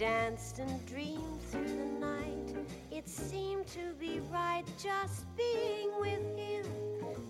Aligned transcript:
danced 0.00 0.60
and 0.60 0.86
dreamed 0.86 1.42
through 1.50 1.66
the 1.66 2.00
night. 2.00 2.56
It 2.90 3.06
seemed 3.06 3.66
to 3.66 3.92
be 3.98 4.20
right 4.32 4.64
just 4.82 5.26
being 5.36 5.90
with 6.00 6.22
you 6.38 6.62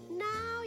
Now 0.09 0.60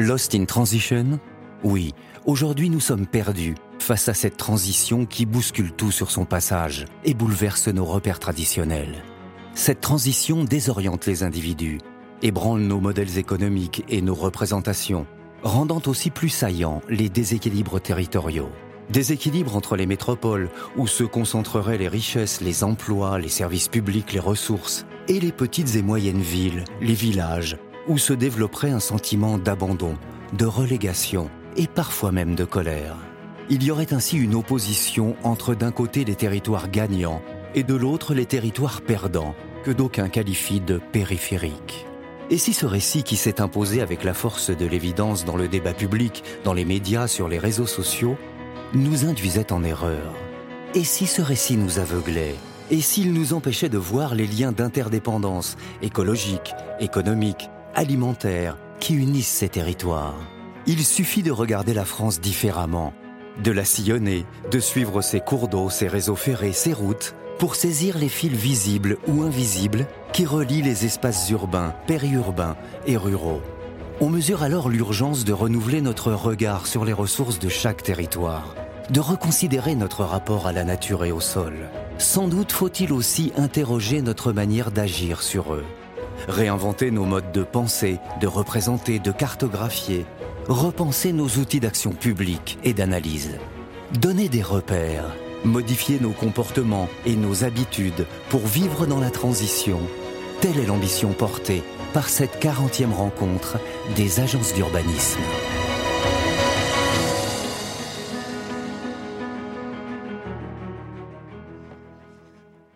Lost 0.00 0.36
in 0.36 0.44
Transition 0.44 1.18
Oui, 1.64 1.92
aujourd'hui 2.24 2.70
nous 2.70 2.78
sommes 2.78 3.08
perdus 3.08 3.56
face 3.80 4.08
à 4.08 4.14
cette 4.14 4.36
transition 4.36 5.06
qui 5.06 5.26
bouscule 5.26 5.72
tout 5.72 5.90
sur 5.90 6.12
son 6.12 6.24
passage 6.24 6.84
et 7.04 7.14
bouleverse 7.14 7.66
nos 7.66 7.84
repères 7.84 8.20
traditionnels. 8.20 9.02
Cette 9.54 9.80
transition 9.80 10.44
désoriente 10.44 11.06
les 11.06 11.24
individus, 11.24 11.78
ébranle 12.22 12.60
nos 12.60 12.78
modèles 12.78 13.18
économiques 13.18 13.84
et 13.88 14.00
nos 14.00 14.14
représentations, 14.14 15.04
rendant 15.42 15.82
aussi 15.86 16.10
plus 16.10 16.28
saillants 16.28 16.80
les 16.88 17.08
déséquilibres 17.08 17.80
territoriaux. 17.80 18.50
Déséquilibres 18.90 19.56
entre 19.56 19.74
les 19.74 19.86
métropoles, 19.86 20.48
où 20.76 20.86
se 20.86 21.02
concentreraient 21.02 21.76
les 21.76 21.88
richesses, 21.88 22.40
les 22.40 22.62
emplois, 22.62 23.18
les 23.18 23.28
services 23.28 23.66
publics, 23.66 24.12
les 24.12 24.20
ressources, 24.20 24.86
et 25.08 25.18
les 25.18 25.32
petites 25.32 25.74
et 25.74 25.82
moyennes 25.82 26.22
villes, 26.22 26.62
les 26.80 26.94
villages, 26.94 27.58
où 27.88 27.98
se 27.98 28.12
développerait 28.12 28.70
un 28.70 28.80
sentiment 28.80 29.38
d'abandon, 29.38 29.96
de 30.34 30.44
relégation 30.44 31.30
et 31.56 31.66
parfois 31.66 32.12
même 32.12 32.34
de 32.34 32.44
colère. 32.44 32.96
Il 33.50 33.62
y 33.62 33.70
aurait 33.70 33.94
ainsi 33.94 34.18
une 34.18 34.34
opposition 34.34 35.16
entre 35.24 35.54
d'un 35.54 35.72
côté 35.72 36.04
les 36.04 36.14
territoires 36.14 36.70
gagnants 36.70 37.22
et 37.54 37.62
de 37.62 37.74
l'autre 37.74 38.14
les 38.14 38.26
territoires 38.26 38.82
perdants, 38.82 39.34
que 39.64 39.70
d'aucuns 39.70 40.10
qualifient 40.10 40.60
de 40.60 40.78
périphériques. 40.92 41.86
Et 42.30 42.36
si 42.36 42.52
ce 42.52 42.66
récit 42.66 43.02
qui 43.02 43.16
s'est 43.16 43.40
imposé 43.40 43.80
avec 43.80 44.04
la 44.04 44.12
force 44.12 44.50
de 44.50 44.66
l'évidence 44.66 45.24
dans 45.24 45.36
le 45.36 45.48
débat 45.48 45.72
public, 45.72 46.22
dans 46.44 46.52
les 46.52 46.66
médias, 46.66 47.08
sur 47.08 47.26
les 47.26 47.38
réseaux 47.38 47.66
sociaux, 47.66 48.16
nous 48.74 49.06
induisait 49.06 49.50
en 49.50 49.64
erreur? 49.64 50.12
Et 50.74 50.84
si 50.84 51.06
ce 51.06 51.22
récit 51.22 51.56
nous 51.56 51.78
aveuglait? 51.78 52.34
Et 52.70 52.82
s'il 52.82 53.14
nous 53.14 53.32
empêchait 53.32 53.70
de 53.70 53.78
voir 53.78 54.14
les 54.14 54.26
liens 54.26 54.52
d'interdépendance 54.52 55.56
écologique, 55.80 56.52
économique, 56.80 57.48
alimentaire 57.78 58.56
qui 58.80 58.96
unissent 58.96 59.28
ces 59.28 59.48
territoires 59.48 60.18
Il 60.66 60.84
suffit 60.84 61.22
de 61.22 61.30
regarder 61.30 61.74
la 61.74 61.84
France 61.84 62.20
différemment, 62.20 62.92
de 63.44 63.52
la 63.52 63.64
sillonner, 63.64 64.26
de 64.50 64.58
suivre 64.58 65.00
ses 65.00 65.20
cours 65.20 65.46
d'eau, 65.46 65.70
ses 65.70 65.86
réseaux 65.86 66.16
ferrés, 66.16 66.52
ses 66.52 66.72
routes, 66.72 67.14
pour 67.38 67.54
saisir 67.54 67.96
les 67.96 68.08
fils 68.08 68.32
visibles 68.32 68.98
ou 69.06 69.22
invisibles 69.22 69.86
qui 70.12 70.26
relient 70.26 70.62
les 70.62 70.86
espaces 70.86 71.30
urbains, 71.30 71.72
périurbains 71.86 72.56
et 72.88 72.96
ruraux. 72.96 73.42
On 74.00 74.08
mesure 74.08 74.42
alors 74.42 74.68
l'urgence 74.68 75.24
de 75.24 75.32
renouveler 75.32 75.80
notre 75.80 76.10
regard 76.10 76.66
sur 76.66 76.84
les 76.84 76.92
ressources 76.92 77.38
de 77.38 77.48
chaque 77.48 77.84
territoire, 77.84 78.56
de 78.90 78.98
reconsidérer 78.98 79.76
notre 79.76 80.02
rapport 80.02 80.48
à 80.48 80.52
la 80.52 80.64
nature 80.64 81.04
et 81.04 81.12
au 81.12 81.20
sol. 81.20 81.54
Sans 81.98 82.26
doute 82.26 82.50
faut-il 82.50 82.92
aussi 82.92 83.32
interroger 83.36 84.02
notre 84.02 84.32
manière 84.32 84.72
d'agir 84.72 85.22
sur 85.22 85.54
eux, 85.54 85.64
réinventer 86.26 86.90
nos 86.90 87.04
modes 87.04 87.32
de 87.32 87.42
pensée, 87.42 87.98
de 88.20 88.26
représenter, 88.26 88.98
de 88.98 89.12
cartographier, 89.12 90.06
repenser 90.48 91.12
nos 91.12 91.28
outils 91.28 91.60
d'action 91.60 91.92
publique 91.92 92.58
et 92.64 92.72
d'analyse, 92.72 93.38
donner 94.00 94.28
des 94.28 94.42
repères, 94.42 95.14
modifier 95.44 96.00
nos 96.00 96.12
comportements 96.12 96.88
et 97.06 97.16
nos 97.16 97.44
habitudes 97.44 98.06
pour 98.30 98.46
vivre 98.46 98.86
dans 98.86 99.00
la 99.00 99.10
transition. 99.10 99.80
Telle 100.40 100.58
est 100.58 100.66
l'ambition 100.66 101.12
portée 101.12 101.62
par 101.92 102.08
cette 102.08 102.42
40e 102.42 102.92
rencontre 102.92 103.58
des 103.96 104.20
agences 104.20 104.54
d'urbanisme. 104.54 105.20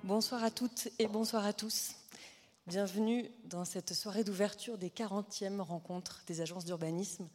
Bonsoir 0.04 0.44
à 0.44 0.50
toutes 0.50 0.88
et 0.98 1.06
bonsoir 1.06 1.44
à 1.46 1.52
tous. 1.52 1.94
Bienvenue 2.72 3.30
dans 3.44 3.66
cette 3.66 3.92
soirée 3.92 4.24
d'ouverture 4.24 4.78
des 4.78 4.88
40e 4.88 5.60
rencontres 5.60 6.22
des 6.26 6.40
agences 6.40 6.64
d'urbanisme. 6.64 7.28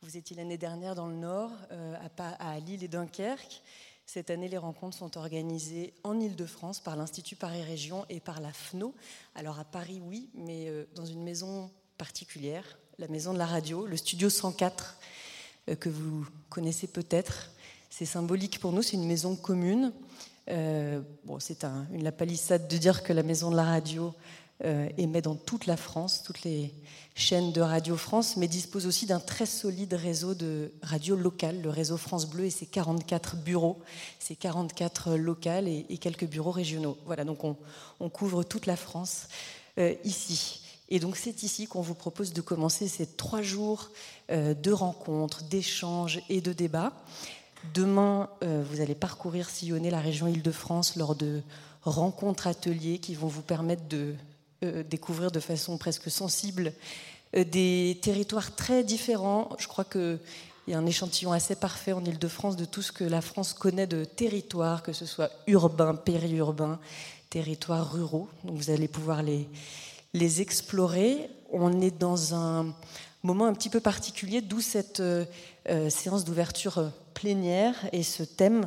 Vous 0.00 0.16
étiez 0.16 0.34
l'année 0.34 0.56
dernière 0.56 0.94
dans 0.94 1.06
le 1.06 1.16
Nord, 1.16 1.50
euh, 1.70 1.94
à, 2.16 2.58
Lille 2.60 2.82
et 2.82 2.88
Dunkerque. 2.88 3.60
Cette 4.06 4.30
année, 4.30 4.48
les 4.48 4.56
rencontres 4.56 4.96
sont 4.96 5.18
organisées 5.18 5.92
en 6.02 6.18
Ile-de-France 6.18 6.80
par 6.80 6.96
l'Institut 6.96 7.36
Paris 7.36 7.62
Région 7.62 8.06
et 8.08 8.20
par 8.20 8.40
la 8.40 8.54
FNO. 8.54 8.94
Alors 9.34 9.58
à 9.58 9.64
Paris, 9.64 10.00
oui, 10.02 10.30
mais 10.32 10.70
euh, 10.70 10.86
dans 10.94 11.04
une 11.04 11.24
maison 11.24 11.70
particulière, 11.98 12.78
la 12.96 13.08
maison 13.08 13.34
de 13.34 13.38
la 13.38 13.44
radio, 13.44 13.84
le 13.84 13.98
studio 13.98 14.30
104, 14.30 14.96
euh, 15.68 15.74
que 15.74 15.90
vous 15.90 16.26
connaissez 16.48 16.86
peut-être. 16.86 17.50
C'est 17.90 18.06
symbolique 18.06 18.58
pour 18.60 18.72
nous, 18.72 18.80
c'est 18.80 18.96
une 18.96 19.06
maison 19.06 19.36
commune. 19.36 19.92
Bon, 21.26 21.38
c'est 21.38 21.62
un, 21.62 21.86
une 21.92 22.10
palissade 22.10 22.66
de 22.66 22.76
dire 22.76 23.04
que 23.04 23.12
la 23.12 23.22
maison 23.22 23.52
de 23.52 23.56
la 23.56 23.62
radio 23.62 24.12
émet 24.98 25.22
dans 25.22 25.34
toute 25.34 25.66
la 25.66 25.76
France, 25.76 26.22
toutes 26.22 26.42
les 26.42 26.72
chaînes 27.14 27.52
de 27.52 27.60
Radio 27.60 27.96
France, 27.96 28.36
mais 28.36 28.48
dispose 28.48 28.86
aussi 28.86 29.06
d'un 29.06 29.20
très 29.20 29.46
solide 29.46 29.94
réseau 29.94 30.34
de 30.34 30.72
radio 30.82 31.16
locales, 31.16 31.60
le 31.60 31.70
réseau 31.70 31.96
France 31.96 32.28
Bleu 32.28 32.44
et 32.44 32.50
ses 32.50 32.66
44 32.66 33.36
bureaux, 33.36 33.78
ses 34.18 34.36
44 34.36 35.16
locales 35.16 35.68
et, 35.68 35.98
quelques 35.98 36.26
bureaux 36.26 36.50
régionaux. 36.50 36.96
Voilà, 37.06 37.24
donc 37.24 37.44
on, 37.44 38.08
couvre 38.08 38.42
toute 38.42 38.66
la 38.66 38.76
France 38.76 39.28
euh, 39.78 39.94
ici. 40.04 40.62
Et 40.88 40.98
donc 40.98 41.16
c'est 41.16 41.42
ici 41.42 41.66
qu'on 41.66 41.82
vous 41.82 41.94
propose 41.94 42.32
de 42.32 42.40
commencer 42.40 42.88
ces 42.88 43.06
trois 43.06 43.42
jours 43.42 43.90
euh, 44.30 44.54
de 44.54 44.72
rencontres, 44.72 45.44
d'échanges 45.44 46.20
et 46.28 46.40
de 46.40 46.52
débats. 46.52 46.92
Demain, 47.74 48.30
euh, 48.42 48.64
vous 48.68 48.80
allez 48.80 48.94
parcourir, 48.94 49.50
sillonner 49.50 49.90
la 49.90 50.00
région 50.00 50.26
Île-de-France 50.26 50.96
lors 50.96 51.14
de 51.14 51.42
rencontres, 51.82 52.46
ateliers 52.46 52.98
qui 52.98 53.14
vont 53.14 53.28
vous 53.28 53.42
permettre 53.42 53.86
de 53.88 54.14
découvrir 54.62 55.30
de 55.30 55.40
façon 55.40 55.78
presque 55.78 56.10
sensible 56.10 56.72
euh, 57.36 57.44
des 57.44 57.98
territoires 58.02 58.54
très 58.56 58.82
différents. 58.82 59.50
Je 59.58 59.68
crois 59.68 59.84
qu'il 59.84 60.18
y 60.66 60.74
a 60.74 60.78
un 60.78 60.86
échantillon 60.86 61.32
assez 61.32 61.54
parfait 61.54 61.92
en 61.92 62.04
Ile-de-France 62.04 62.56
de 62.56 62.64
tout 62.64 62.82
ce 62.82 62.90
que 62.90 63.04
la 63.04 63.20
France 63.20 63.52
connaît 63.52 63.86
de 63.86 64.04
territoires, 64.04 64.82
que 64.82 64.92
ce 64.92 65.06
soit 65.06 65.30
urbain, 65.46 65.94
périurbain, 65.94 66.80
territoires 67.28 67.92
ruraux. 67.92 68.28
Donc 68.44 68.56
vous 68.56 68.70
allez 68.70 68.88
pouvoir 68.88 69.22
les, 69.22 69.46
explorer. 70.40 71.30
On 71.52 71.80
est 71.80 71.96
dans 71.96 72.34
un 72.34 72.74
moment 73.22 73.46
un 73.46 73.52
petit 73.52 73.70
peu 73.70 73.80
particulier, 73.80 74.40
d'où 74.40 74.60
cette 74.60 74.98
euh, 74.98 75.24
euh, 75.68 75.88
séance 75.88 76.24
d'ouverture 76.24 76.90
plénière 77.14 77.76
et 77.92 78.02
ce 78.02 78.22
thème 78.22 78.64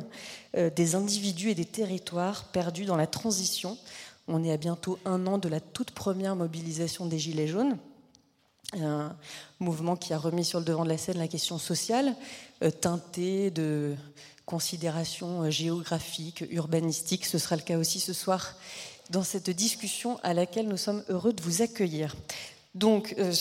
des 0.76 0.94
individus 0.94 1.50
et 1.50 1.56
des 1.56 1.64
territoires 1.64 2.44
perdus 2.52 2.84
dans 2.84 2.96
la 2.96 3.08
transition. 3.08 3.76
On 4.28 4.42
est 4.42 4.52
à 4.52 4.56
bientôt 4.56 4.98
un 5.04 5.26
an 5.26 5.38
de 5.38 5.48
la 5.48 5.60
toute 5.60 5.90
première 5.90 6.36
mobilisation 6.36 7.06
des 7.06 7.18
Gilets 7.18 7.48
jaunes 7.48 7.78
un 8.82 9.16
mouvement 9.60 9.96
qui 9.96 10.12
a 10.12 10.18
remis 10.18 10.44
sur 10.44 10.58
le 10.58 10.64
devant 10.64 10.84
de 10.84 10.88
la 10.88 10.98
scène 10.98 11.18
la 11.18 11.28
question 11.28 11.58
sociale, 11.58 12.16
euh, 12.62 12.70
teintée 12.70 13.50
de 13.50 13.94
considérations 14.46 15.42
euh, 15.42 15.50
géographiques, 15.50 16.44
urbanistiques. 16.50 17.26
Ce 17.26 17.38
sera 17.38 17.56
le 17.56 17.62
cas 17.62 17.78
aussi 17.78 18.00
ce 18.00 18.12
soir 18.12 18.54
dans 19.10 19.22
cette 19.22 19.50
discussion 19.50 20.18
à 20.22 20.34
laquelle 20.34 20.68
nous 20.68 20.76
sommes 20.76 21.04
heureux 21.08 21.32
de 21.32 21.42
vous 21.42 21.62
accueillir. 21.62 22.16
Donc, 22.74 23.14
euh, 23.18 23.32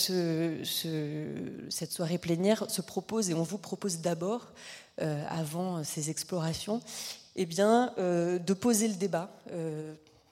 cette 1.70 1.92
soirée 1.92 2.20
plénière 2.20 2.70
se 2.70 2.82
propose, 2.82 3.30
et 3.30 3.34
on 3.34 3.42
vous 3.42 3.58
propose 3.58 4.00
d'abord, 4.00 4.52
avant 5.00 5.84
ces 5.84 6.12
explorations, 6.12 6.82
eh 7.36 7.48
bien, 7.48 7.96
de 7.98 8.54
poser 8.54 8.88
le 8.88 8.94
débat 8.94 9.32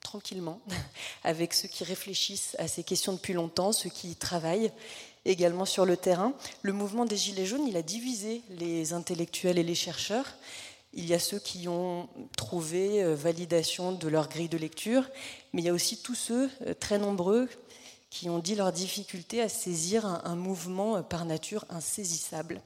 tranquillement 0.01 0.59
avec 1.23 1.53
ceux 1.53 1.67
qui 1.67 1.83
réfléchissent 1.83 2.55
à 2.59 2.67
ces 2.67 2.83
questions 2.83 3.13
depuis 3.13 3.33
longtemps, 3.33 3.71
ceux 3.71 3.89
qui 3.89 4.15
travaillent 4.15 4.71
également 5.25 5.65
sur 5.65 5.85
le 5.85 5.97
terrain. 5.97 6.33
Le 6.61 6.73
mouvement 6.73 7.05
des 7.05 7.17
Gilets 7.17 7.45
jaunes, 7.45 7.67
il 7.67 7.77
a 7.77 7.81
divisé 7.81 8.41
les 8.49 8.93
intellectuels 8.93 9.59
et 9.59 9.63
les 9.63 9.75
chercheurs. 9.75 10.25
Il 10.93 11.05
y 11.05 11.13
a 11.13 11.19
ceux 11.19 11.39
qui 11.39 11.67
ont 11.69 12.09
trouvé 12.35 13.01
euh, 13.01 13.15
validation 13.15 13.93
de 13.93 14.07
leur 14.09 14.27
grille 14.27 14.49
de 14.49 14.57
lecture, 14.57 15.09
mais 15.53 15.61
il 15.61 15.65
y 15.65 15.69
a 15.69 15.73
aussi 15.73 15.97
tous 15.97 16.15
ceux, 16.15 16.49
euh, 16.67 16.73
très 16.73 16.97
nombreux, 16.97 17.47
qui 18.09 18.29
ont 18.29 18.39
dit 18.39 18.55
leur 18.55 18.73
difficulté 18.73 19.41
à 19.41 19.47
saisir 19.47 20.05
un, 20.05 20.35
mouvement 20.35 20.97
euh, 20.97 21.01
par 21.01 21.23
nature 21.23 21.63
insaisissable. 21.69 22.61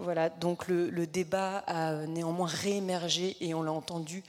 Voilà, 0.00 0.28
donc 0.30 0.66
le, 0.68 1.06
débat 1.06 1.58
a 1.66 2.06
néanmoins 2.06 2.48
réémergé 2.48 3.36
et 3.40 3.54
on 3.54 3.62
l'a 3.62 3.72
entendu 3.72 4.22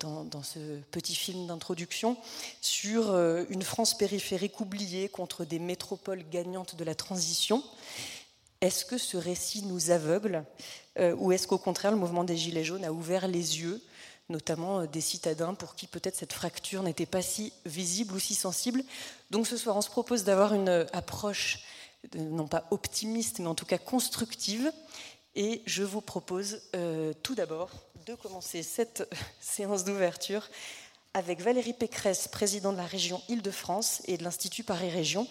dans, 0.00 0.24
dans, 0.24 0.42
ce 0.42 0.58
petit 0.90 1.14
film 1.14 1.46
d'introduction 1.46 2.16
sur 2.60 3.16
une 3.48 3.62
France 3.62 3.96
périphérique 3.96 4.60
oubliée 4.60 5.08
contre 5.08 5.44
des 5.44 5.58
métropoles 5.58 6.22
gagnantes 6.30 6.76
de 6.76 6.84
la 6.84 6.94
transition. 6.94 7.62
Est-ce 8.60 8.84
que 8.84 8.98
ce 8.98 9.16
récit 9.16 9.62
nous 9.62 9.90
aveugle 9.90 10.44
euh, 10.98 11.14
ou 11.16 11.30
est-ce 11.30 11.46
qu'au 11.46 11.58
contraire 11.58 11.92
le 11.92 11.96
mouvement 11.96 12.24
des 12.24 12.36
Gilets 12.36 12.64
jaunes 12.64 12.84
a 12.84 12.92
ouvert 12.92 13.28
les 13.28 13.60
yeux, 13.60 13.80
notamment 14.28 14.80
euh, 14.80 14.86
des 14.86 15.00
citadins 15.00 15.54
pour 15.54 15.76
qui 15.76 15.86
peut-être 15.86 16.16
cette 16.16 16.32
fracture 16.32 16.82
n'était 16.82 17.06
pas 17.06 17.22
si 17.22 17.52
visible 17.66 18.14
ou 18.14 18.18
si 18.18 18.34
sensible? 18.34 18.82
Donc 19.30 19.46
ce 19.46 19.56
soir 19.56 19.76
on 19.76 19.80
se 19.80 19.90
propose 19.90 20.24
d'avoir 20.24 20.54
une 20.54 20.68
euh, 20.68 20.86
approche 20.92 21.60
non 22.14 22.46
pas 22.46 22.66
optimiste 22.70 23.38
mais 23.38 23.46
en 23.46 23.54
tout 23.54 23.66
cas 23.66 23.78
constructive 23.78 24.72
et 25.34 25.62
je 25.66 25.82
vous 25.82 26.00
propose 26.00 26.62
tout 27.22 27.34
d'abord 27.34 27.70
de 28.06 28.14
commencer 28.14 28.62
cette 28.62 29.08
séance 29.40 29.84
d'ouverture 29.84 30.48
avec 31.14 31.40
Valérie 31.40 31.72
Pécresse, 31.72 32.28
président 32.28 32.72
de 32.72 32.76
la 32.76 32.86
région 32.86 33.20
Île-de-France 33.28 34.02
et 34.06 34.16
de 34.16 34.24
l'Institut 34.24 34.62
Paris 34.62 34.90
Région, 34.90 35.26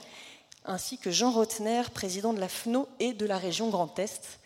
ainsi 0.65 0.97
que 0.97 1.11
Jean 1.11 1.31
Rotner, 1.31 1.83
président 1.93 2.33
de 2.33 2.39
la 2.39 2.49
FNO 2.49 2.87
et 2.99 3.13
de 3.13 3.25
la 3.25 3.37
région 3.37 3.69
Grand 3.69 3.97
Est, 3.97 4.39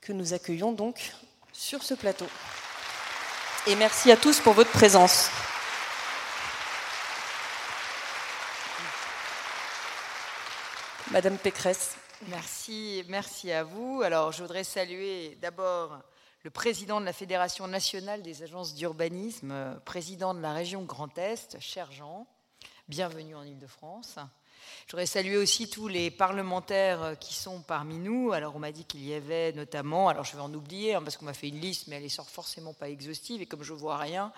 que 0.00 0.12
nous 0.12 0.34
accueillons 0.34 0.72
donc 0.72 1.12
sur 1.52 1.82
ce 1.82 1.94
plateau. 1.94 2.26
Et 3.66 3.76
merci 3.76 4.10
à 4.10 4.16
tous 4.16 4.40
pour 4.40 4.54
votre 4.54 4.72
présence. 4.72 5.28
Madame 11.12 11.36
Pécresse. 11.36 11.96
Merci, 12.28 13.04
merci 13.06 13.52
à 13.52 13.64
vous. 13.64 14.00
Alors, 14.02 14.32
je 14.32 14.40
voudrais 14.40 14.64
saluer 14.64 15.36
d'abord 15.42 15.98
le 16.42 16.48
président 16.48 17.02
de 17.02 17.04
la 17.04 17.12
Fédération 17.12 17.68
nationale 17.68 18.22
des 18.22 18.42
agences 18.42 18.74
d'urbanisme, 18.74 19.78
président 19.84 20.32
de 20.32 20.40
la 20.40 20.54
région 20.54 20.84
Grand 20.84 21.18
Est, 21.18 21.60
cher 21.60 21.92
Jean. 21.92 22.26
Bienvenue 22.88 23.34
en 23.34 23.42
Ile-de-France. 23.42 24.16
Je 24.86 24.92
voudrais 24.92 25.04
saluer 25.04 25.36
aussi 25.36 25.68
tous 25.68 25.86
les 25.86 26.10
parlementaires 26.10 27.16
qui 27.20 27.34
sont 27.34 27.60
parmi 27.60 27.98
nous. 27.98 28.32
Alors, 28.32 28.56
on 28.56 28.58
m'a 28.58 28.72
dit 28.72 28.86
qu'il 28.86 29.04
y 29.04 29.12
avait 29.12 29.52
notamment, 29.52 30.08
alors 30.08 30.24
je 30.24 30.34
vais 30.34 30.42
en 30.42 30.54
oublier, 30.54 30.94
hein, 30.94 31.02
parce 31.02 31.18
qu'on 31.18 31.26
m'a 31.26 31.34
fait 31.34 31.48
une 31.48 31.60
liste, 31.60 31.88
mais 31.88 31.96
elle 31.96 32.04
est 32.04 32.22
forcément 32.22 32.72
pas 32.72 32.88
exhaustive, 32.88 33.42
et 33.42 33.46
comme 33.46 33.62
je 33.62 33.74
vois 33.74 33.98
rien, 33.98 34.32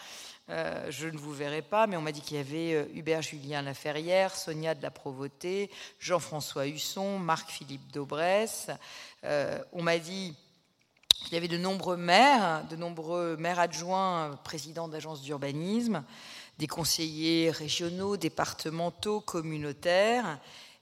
euh, 0.51 0.91
je 0.91 1.09
ne 1.09 1.17
vous 1.17 1.33
verrai 1.33 1.63
pas, 1.63 1.87
mais 1.87 1.97
on 1.97 2.03
m'a 2.03 2.13
dit 2.13 2.21
qu'il 2.21 2.37
y 2.37 2.41
avait 2.41 2.75
euh, 2.75 2.85
Hubert 2.95 3.23
Julien 3.23 3.63
Laferrière, 3.63 4.37
Sonia 4.37 4.75
de 4.75 4.83
la 4.83 4.91
Provôté, 4.91 5.71
Jean-François 5.99 6.67
Husson, 6.67 7.19
Marc-Philippe 7.19 7.93
Daubresse. 7.93 8.69
on 9.73 9.83
m'a 9.83 9.99
dit 9.99 10.35
qu'il 11.25 11.33
y 11.33 11.37
avait 11.37 11.49
de 11.49 11.57
nombreux 11.57 11.97
maires, 11.97 12.65
de 12.69 12.77
nombreux 12.77 13.37
maires 13.37 13.59
adjoints, 13.59 14.39
présidents 14.45 14.89
d'agences 14.89 15.23
d'urbanisme 15.23 16.05
des 16.59 16.67
conseillers 16.67 17.51
régionaux, 17.51 18.17
départementaux, 18.17 19.21
communautaires. 19.21 20.39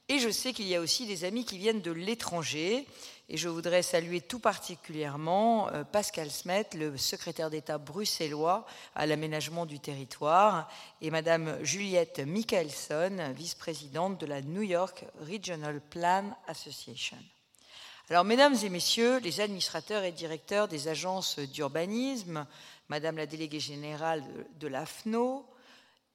Et 0.09 0.19
je 0.19 0.31
sais 0.31 0.53
qu'il 0.53 0.67
y 0.67 0.77
a 0.77 0.81
aussi 0.81 1.07
des 1.07 1.25
amis 1.25 1.45
qui 1.45 1.59
viennent 1.59 1.81
de 1.81 1.93
l'étranger. 1.93 2.87
Et 3.29 3.37
je 3.37 3.49
voudrais 3.49 3.83
saluer 3.83 4.21
tout 4.21 4.41
particulièrement 4.41 5.69
euh, 5.71 5.85
Pascal 5.85 6.31
Smet, 6.31 6.67
le 6.75 6.97
secrétaire 6.97 7.51
d'État 7.51 7.79
bruxellois 7.79 8.67
à 8.95 9.07
l'aménagement 9.07 9.65
du 9.65 9.79
territoire, 9.79 10.69
et 11.01 11.11
Madame 11.11 11.63
Juliette 11.65 12.19
Michelson, 12.19 13.33
vice-présidente 13.35 14.21
de 14.21 14.27
la 14.27 14.43
New 14.43 14.63
York 14.63 15.05
Regional 15.21 15.81
Plan 15.81 16.37
Association. 16.49 17.17
Alors, 18.11 18.25
mesdames 18.25 18.57
et 18.63 18.69
messieurs, 18.69 19.19
les 19.21 19.41
administrateurs 19.41 20.03
et 20.03 20.13
directeurs 20.13 20.69
des 20.69 20.89
agences 20.89 21.39
d'urbanisme, 21.39 22.47
Madame 22.89 23.17
la 23.17 23.27
déléguée 23.27 23.61
générale 23.61 24.25
de 24.59 24.67
l'AFNO, 24.67 25.47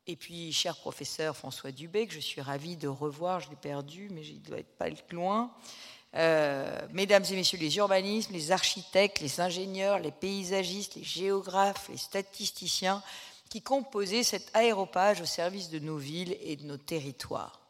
et 0.09 0.15
puis, 0.15 0.53
cher 0.53 0.77
professeur 0.77 1.35
François 1.35 1.73
Dubé, 1.73 2.07
que 2.07 2.13
je 2.13 2.19
suis 2.19 2.39
ravie 2.39 2.77
de 2.77 2.87
revoir, 2.87 3.41
je 3.41 3.49
l'ai 3.49 3.57
perdu, 3.57 4.07
mais 4.09 4.25
il 4.25 4.41
doit 4.41 4.59
être 4.59 4.77
pas 4.77 4.87
loin. 5.11 5.53
Euh, 6.15 6.87
mesdames 6.93 7.25
et 7.29 7.35
messieurs 7.35 7.59
les 7.59 7.77
urbanistes, 7.77 8.31
les 8.31 8.51
architectes, 8.51 9.19
les 9.19 9.41
ingénieurs, 9.41 9.99
les 9.99 10.11
paysagistes, 10.11 10.95
les 10.95 11.03
géographes, 11.03 11.89
les 11.89 11.97
statisticiens 11.97 13.03
qui 13.49 13.61
composaient 13.61 14.23
cet 14.23 14.49
aéropage 14.55 15.21
au 15.21 15.25
service 15.25 15.69
de 15.69 15.79
nos 15.79 15.97
villes 15.97 16.37
et 16.41 16.55
de 16.55 16.65
nos 16.65 16.77
territoires. 16.77 17.61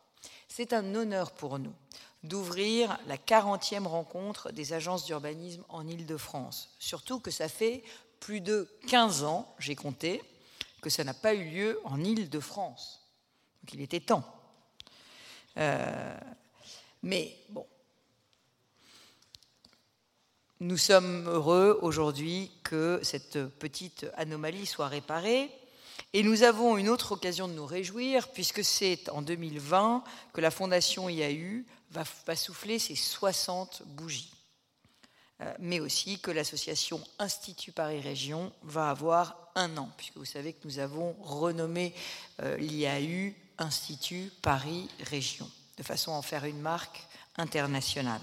C'est 0.47 0.73
un 0.73 0.95
honneur 0.95 1.31
pour 1.31 1.59
nous 1.59 1.73
d'ouvrir 2.23 2.97
la 3.07 3.17
40e 3.17 3.85
rencontre 3.85 4.51
des 4.51 4.73
agences 4.73 5.05
d'urbanisme 5.05 5.63
en 5.69 5.87
Île-de-France. 5.87 6.69
Surtout 6.79 7.19
que 7.19 7.31
ça 7.31 7.47
fait 7.47 7.83
plus 8.19 8.41
de 8.41 8.67
15 8.87 9.23
ans, 9.23 9.53
j'ai 9.59 9.75
compté, 9.75 10.21
que 10.81 10.89
ça 10.89 11.03
n'a 11.03 11.13
pas 11.13 11.33
eu 11.33 11.43
lieu 11.49 11.79
en 11.83 12.03
Île-de-France. 12.03 13.01
Donc 13.61 13.73
il 13.73 13.81
était 13.81 13.99
temps. 13.99 14.23
Euh, 15.57 16.19
mais 17.03 17.35
bon, 17.49 17.65
nous 20.59 20.77
sommes 20.77 21.27
heureux 21.27 21.77
aujourd'hui 21.81 22.51
que 22.63 22.99
cette 23.03 23.45
petite 23.59 24.07
anomalie 24.15 24.65
soit 24.65 24.87
réparée. 24.87 25.51
Et 26.13 26.23
nous 26.23 26.43
avons 26.43 26.77
une 26.77 26.89
autre 26.89 27.11
occasion 27.11 27.47
de 27.47 27.53
nous 27.53 27.65
réjouir, 27.65 28.29
puisque 28.29 28.63
c'est 28.63 29.09
en 29.09 29.21
2020 29.21 30.03
que 30.33 30.41
la 30.41 30.51
Fondation 30.51 31.09
IAU 31.09 31.63
va, 31.91 32.35
souffler 32.35 32.79
ses 32.79 32.95
60 32.95 33.83
bougies. 33.85 34.33
Euh, 35.41 35.53
mais 35.59 35.79
aussi 35.79 36.19
que 36.19 36.31
l'association 36.31 36.99
Institut 37.19 37.71
Paris 37.71 38.01
Région 38.01 38.51
va 38.63 38.89
avoir 38.89 39.51
un 39.53 39.77
an, 39.77 39.91
puisque 39.97 40.17
vous 40.17 40.25
savez 40.25 40.53
que 40.53 40.65
nous 40.65 40.79
avons 40.79 41.15
renommé 41.21 41.93
euh, 42.41 42.57
l'IAU 42.57 43.35
Institut 43.59 44.31
Paris 44.41 44.89
Région, 45.03 45.49
de 45.77 45.83
façon 45.83 46.13
à 46.13 46.15
en 46.15 46.23
faire 46.23 46.45
une 46.45 46.61
marque 46.61 47.03
internationale. 47.37 48.21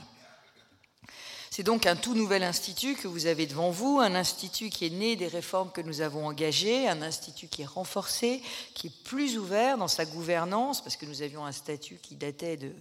C'est 1.57 1.63
donc 1.63 1.87
un 1.87 1.95
tout 1.95 2.15
nouvel 2.15 2.43
institut 2.43 2.97
que 2.97 3.07
vous 3.07 3.27
avez 3.27 3.47
devant 3.47 3.71
vous, 3.71 4.01
un 4.01 4.17
institut 4.17 4.71
qui 4.71 4.87
est 4.87 4.91
né 4.91 5.15
des 5.15 5.29
réformes 5.29 5.71
que 5.71 5.83
nous 5.83 6.01
avons 6.01 6.27
engagées, 6.27 6.89
un 6.89 7.01
institut 7.01 7.47
qui 7.47 7.63
est 7.63 7.65
renforcé, 7.65 8.43
qui 8.75 8.89
est 8.89 9.03
plus 9.05 9.39
ouvert 9.39 9.79
dans 9.79 9.87
sa 9.87 10.05
gouvernance, 10.05 10.83
parce 10.83 10.97
que 10.97 11.07
nous 11.07 11.23
avions 11.23 11.47
un 11.47 11.53
statut 11.53 12.01
qui 12.03 12.17
datait 12.17 12.57
de, 12.57 12.73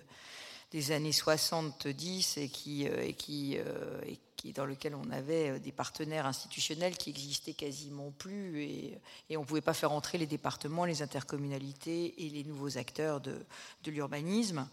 des 0.71 0.91
années 0.91 1.11
70 1.11 2.37
et 2.37 2.49
qui, 2.49 2.87
euh, 2.87 3.11
euh, 3.29 4.01
et 4.07 4.17
qui, 4.37 4.53
dans 4.53 4.65
lequel 4.65 4.95
on 4.95 5.07
avait 5.11 5.51
euh, 5.51 5.59
des 5.59 5.71
partenaires 5.71 6.25
institutionnels 6.25 6.97
qui 6.97 7.11
existaient 7.11 7.53
quasiment 7.53 8.09
plus 8.17 8.63
et, 8.63 8.97
on 9.37 9.41
ne 9.41 9.45
pouvait 9.45 9.61
pas 9.61 9.75
faire 9.75 9.91
entrer 9.91 10.17
les 10.17 10.25
départements, 10.25 10.85
les 10.85 11.03
intercommunalités 11.03 12.25
et 12.25 12.29
les 12.31 12.43
nouveaux 12.43 12.79
acteurs 12.79 13.21
de 13.21 13.45
l'urbanisme. 13.85 14.67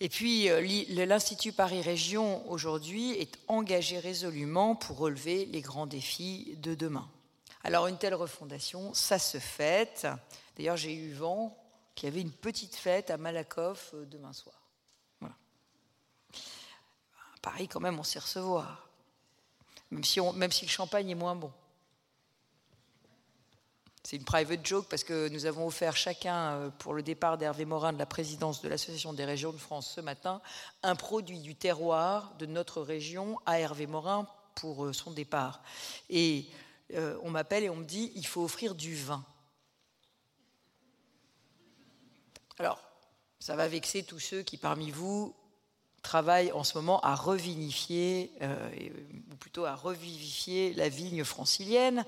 Et 0.00 0.08
puis 0.08 0.48
l'Institut 0.88 1.52
Paris 1.52 1.80
Région 1.80 2.48
aujourd'hui 2.50 3.12
est 3.12 3.38
engagé 3.48 3.98
résolument 3.98 4.74
pour 4.74 4.98
relever 4.98 5.46
les 5.46 5.60
grands 5.60 5.86
défis 5.86 6.56
de 6.58 6.74
demain. 6.74 7.08
Alors 7.62 7.86
une 7.86 7.96
telle 7.96 8.14
refondation, 8.14 8.92
ça 8.92 9.18
se 9.18 9.38
fête. 9.38 10.06
D'ailleurs 10.56 10.76
j'ai 10.76 10.94
eu 10.94 11.12
vent 11.12 11.56
qu'il 11.94 12.08
y 12.08 12.12
avait 12.12 12.20
une 12.20 12.32
petite 12.32 12.74
fête 12.74 13.10
à 13.10 13.16
Malakoff 13.16 13.94
demain 14.10 14.32
soir. 14.32 14.60
Paris, 17.40 17.68
quand 17.68 17.80
même, 17.80 17.98
on 17.98 18.02
sait 18.02 18.18
recevoir. 18.18 18.88
Même 19.90 20.02
si 20.02 20.64
le 20.64 20.70
champagne 20.70 21.10
est 21.10 21.14
moins 21.14 21.36
bon. 21.36 21.52
C'est 24.06 24.16
une 24.16 24.24
private 24.24 24.66
joke 24.66 24.86
parce 24.90 25.02
que 25.02 25.28
nous 25.28 25.46
avons 25.46 25.66
offert 25.66 25.96
chacun, 25.96 26.52
euh, 26.52 26.70
pour 26.78 26.92
le 26.92 27.02
départ 27.02 27.38
d'Hervé 27.38 27.64
Morin 27.64 27.94
de 27.94 27.98
la 27.98 28.04
présidence 28.04 28.60
de 28.60 28.68
l'Association 28.68 29.14
des 29.14 29.24
régions 29.24 29.50
de 29.50 29.56
France 29.56 29.90
ce 29.96 30.02
matin, 30.02 30.42
un 30.82 30.94
produit 30.94 31.40
du 31.40 31.54
terroir 31.54 32.34
de 32.38 32.44
notre 32.44 32.82
région 32.82 33.40
à 33.46 33.58
Hervé 33.58 33.86
Morin 33.86 34.28
pour 34.56 34.84
euh, 34.84 34.92
son 34.92 35.10
départ. 35.10 35.62
Et 36.10 36.46
euh, 36.92 37.18
on 37.22 37.30
m'appelle 37.30 37.64
et 37.64 37.70
on 37.70 37.76
me 37.76 37.84
dit 37.86 38.12
il 38.14 38.26
faut 38.26 38.44
offrir 38.44 38.74
du 38.74 38.94
vin. 38.94 39.24
Alors, 42.58 42.78
ça 43.40 43.56
va 43.56 43.68
vexer 43.68 44.02
tous 44.02 44.20
ceux 44.20 44.42
qui, 44.42 44.58
parmi 44.58 44.90
vous, 44.90 45.34
travaille 46.02 46.52
en 46.52 46.62
ce 46.62 46.76
moment 46.76 47.00
à 47.00 47.14
revinifier, 47.14 48.30
ou 49.32 49.36
plutôt 49.36 49.64
à 49.64 49.74
revivifier 49.74 50.74
la 50.74 50.88
vigne 50.88 51.24
francilienne. 51.24 52.04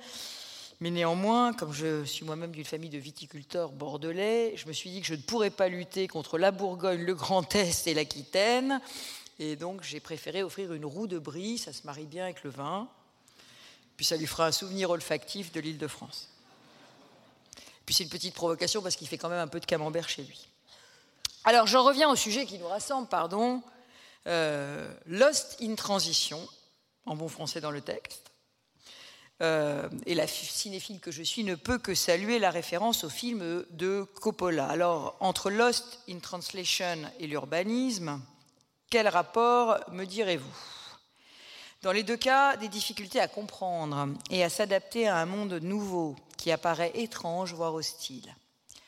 Mais 0.81 0.91
néanmoins, 0.91 1.55
comme 1.55 1.73
je 1.73 2.05
suis 2.05 2.25
moi-même 2.25 2.51
d'une 2.51 2.65
famille 2.65 2.91
de 2.91 2.99
viticulteurs 2.99 3.71
bordelais, 3.71 4.55
je 4.57 4.67
me 4.69 4.73
suis 4.73 4.91
dit 4.91 5.01
que 5.01 5.07
je 5.07 5.15
ne 5.15 5.21
pourrais 5.23 5.51
pas 5.51 5.69
lutter 5.69 6.07
contre 6.07 6.37
la 6.37 6.51
Bourgogne, 6.51 7.03
le 7.03 7.15
Grand 7.15 7.55
Est 7.55 7.87
et 7.87 7.95
l'Aquitaine. 7.95 8.81
Et 9.39 9.57
donc, 9.57 9.83
j'ai 9.83 10.01
préféré 10.01 10.43
offrir 10.43 10.75
une 10.75 10.85
roue 10.85 11.07
de 11.07 11.19
brie, 11.19 11.57
ça 11.57 11.73
se 11.73 11.87
marie 11.87 12.05
bien 12.05 12.25
avec 12.25 12.43
le 12.43 12.51
vin. 12.51 12.89
Puis 13.97 14.05
ça 14.05 14.17
lui 14.17 14.27
fera 14.27 14.47
un 14.47 14.53
souvenir 14.53 14.91
olfactif 14.91 15.51
de 15.53 15.61
l'île 15.61 15.79
de 15.79 15.89
France. 15.89 16.29
Puis 17.87 17.95
c'est 17.95 18.05
une 18.05 18.11
petite 18.11 18.35
provocation 18.35 18.83
parce 18.83 18.97
qu'il 18.97 19.09
fait 19.09 19.17
quand 19.17 19.29
même 19.29 19.39
un 19.39 19.49
peu 19.49 19.61
de 19.61 19.67
camembert 19.67 20.09
chez 20.09 20.25
lui. 20.25 20.47
Alors 21.45 21.67
j'en 21.67 21.85
reviens 21.85 22.11
au 22.11 22.17
sujet 22.17 22.45
qui 22.45 22.59
nous 22.59 22.67
rassemble, 22.67 23.09
pardon. 23.09 23.63
Euh, 24.27 24.93
Lost 25.07 25.57
in 25.63 25.75
Transition, 25.77 26.47
en 27.07 27.15
bon 27.15 27.29
français 27.29 27.61
dans 27.61 27.71
le 27.71 27.81
texte. 27.81 28.33
Euh, 29.43 29.89
et 30.07 30.15
la 30.15 30.27
cinéphile 30.27 30.99
que 30.99 31.11
je 31.11 31.23
suis 31.23 31.45
ne 31.45 31.55
peut 31.55 31.79
que 31.79 31.95
saluer 31.95 32.39
la 32.39 32.51
référence 32.51 33.05
au 33.05 33.11
film 33.11 33.67
de 33.71 34.07
Coppola. 34.21 34.67
Alors, 34.67 35.17
entre 35.21 35.51
Lost 35.51 36.01
in 36.09 36.21
Translation 36.21 36.97
et 37.21 37.27
l'urbanisme, 37.27 38.21
quel 38.89 39.09
rapport 39.09 39.79
me 39.93 40.05
direz-vous? 40.05 40.57
Dans 41.83 41.93
les 41.93 42.03
deux 42.03 42.17
cas, 42.17 42.57
des 42.57 42.69
difficultés 42.69 43.21
à 43.21 43.29
comprendre 43.29 44.09
et 44.31 44.43
à 44.43 44.49
s'adapter 44.49 45.07
à 45.07 45.19
un 45.19 45.27
monde 45.27 45.53
nouveau 45.55 46.17
qui 46.39 46.51
apparaît 46.51 46.93
étrange, 46.95 47.53
voire 47.53 47.75
hostile. 47.75 48.35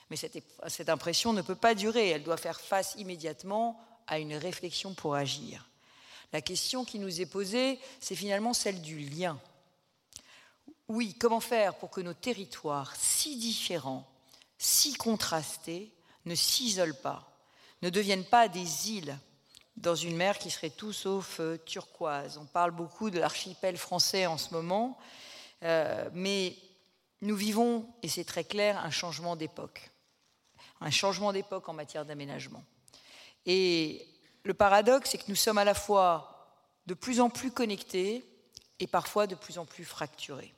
Mais 0.08 0.16
cette, 0.16 0.42
cette 0.68 0.88
impression 0.88 1.34
ne 1.34 1.42
peut 1.42 1.54
pas 1.54 1.74
durer, 1.74 2.08
elle 2.08 2.22
doit 2.22 2.38
faire 2.38 2.58
face 2.58 2.94
immédiatement 2.96 3.78
à 4.06 4.18
une 4.18 4.34
réflexion 4.34 4.94
pour 4.94 5.14
agir. 5.14 5.68
La 6.32 6.40
question 6.40 6.86
qui 6.86 6.98
nous 6.98 7.20
est 7.20 7.26
posée, 7.26 7.78
c'est 8.00 8.16
finalement 8.16 8.54
celle 8.54 8.80
du 8.80 8.98
lien 8.98 9.38
oui, 10.88 11.14
comment 11.18 11.40
faire 11.40 11.74
pour 11.74 11.90
que 11.90 12.00
nos 12.00 12.14
territoires 12.14 12.94
si 12.96 13.36
différents, 13.36 14.08
si 14.58 14.94
contrastés, 14.94 15.92
ne 16.24 16.34
s'isolent 16.34 16.96
pas, 17.02 17.30
ne 17.82 17.90
deviennent 17.90 18.24
pas 18.24 18.48
des 18.48 18.90
îles 18.90 19.18
dans 19.76 19.94
une 19.94 20.16
mer 20.16 20.38
qui 20.38 20.50
serait 20.50 20.70
tout 20.70 20.92
sauf 20.92 21.40
euh, 21.40 21.56
turquoise? 21.64 22.38
On 22.38 22.46
parle 22.46 22.72
beaucoup 22.72 23.10
de 23.10 23.18
l'archipel 23.18 23.76
français 23.76 24.26
en 24.26 24.38
ce 24.38 24.52
moment, 24.52 24.98
euh, 25.62 26.08
mais 26.12 26.56
nous 27.20 27.36
vivons, 27.36 27.86
et 28.02 28.08
c'est 28.08 28.24
très 28.24 28.44
clair, 28.44 28.78
un 28.84 28.90
changement 28.90 29.36
d'époque. 29.36 29.90
Un 30.80 30.90
changement 30.90 31.32
d'époque 31.32 31.68
en 31.68 31.72
matière 31.72 32.04
d'aménagement. 32.04 32.62
Et 33.46 34.06
le 34.44 34.54
paradoxe, 34.54 35.10
c'est 35.10 35.18
que 35.18 35.28
nous 35.28 35.34
sommes 35.34 35.58
à 35.58 35.64
la 35.64 35.74
fois 35.74 36.54
de 36.86 36.94
plus 36.94 37.20
en 37.20 37.30
plus 37.30 37.50
connectés 37.50 38.24
et 38.78 38.86
parfois 38.86 39.26
de 39.26 39.34
plus 39.34 39.58
en 39.58 39.64
plus 39.64 39.84
fracturés. 39.84 40.54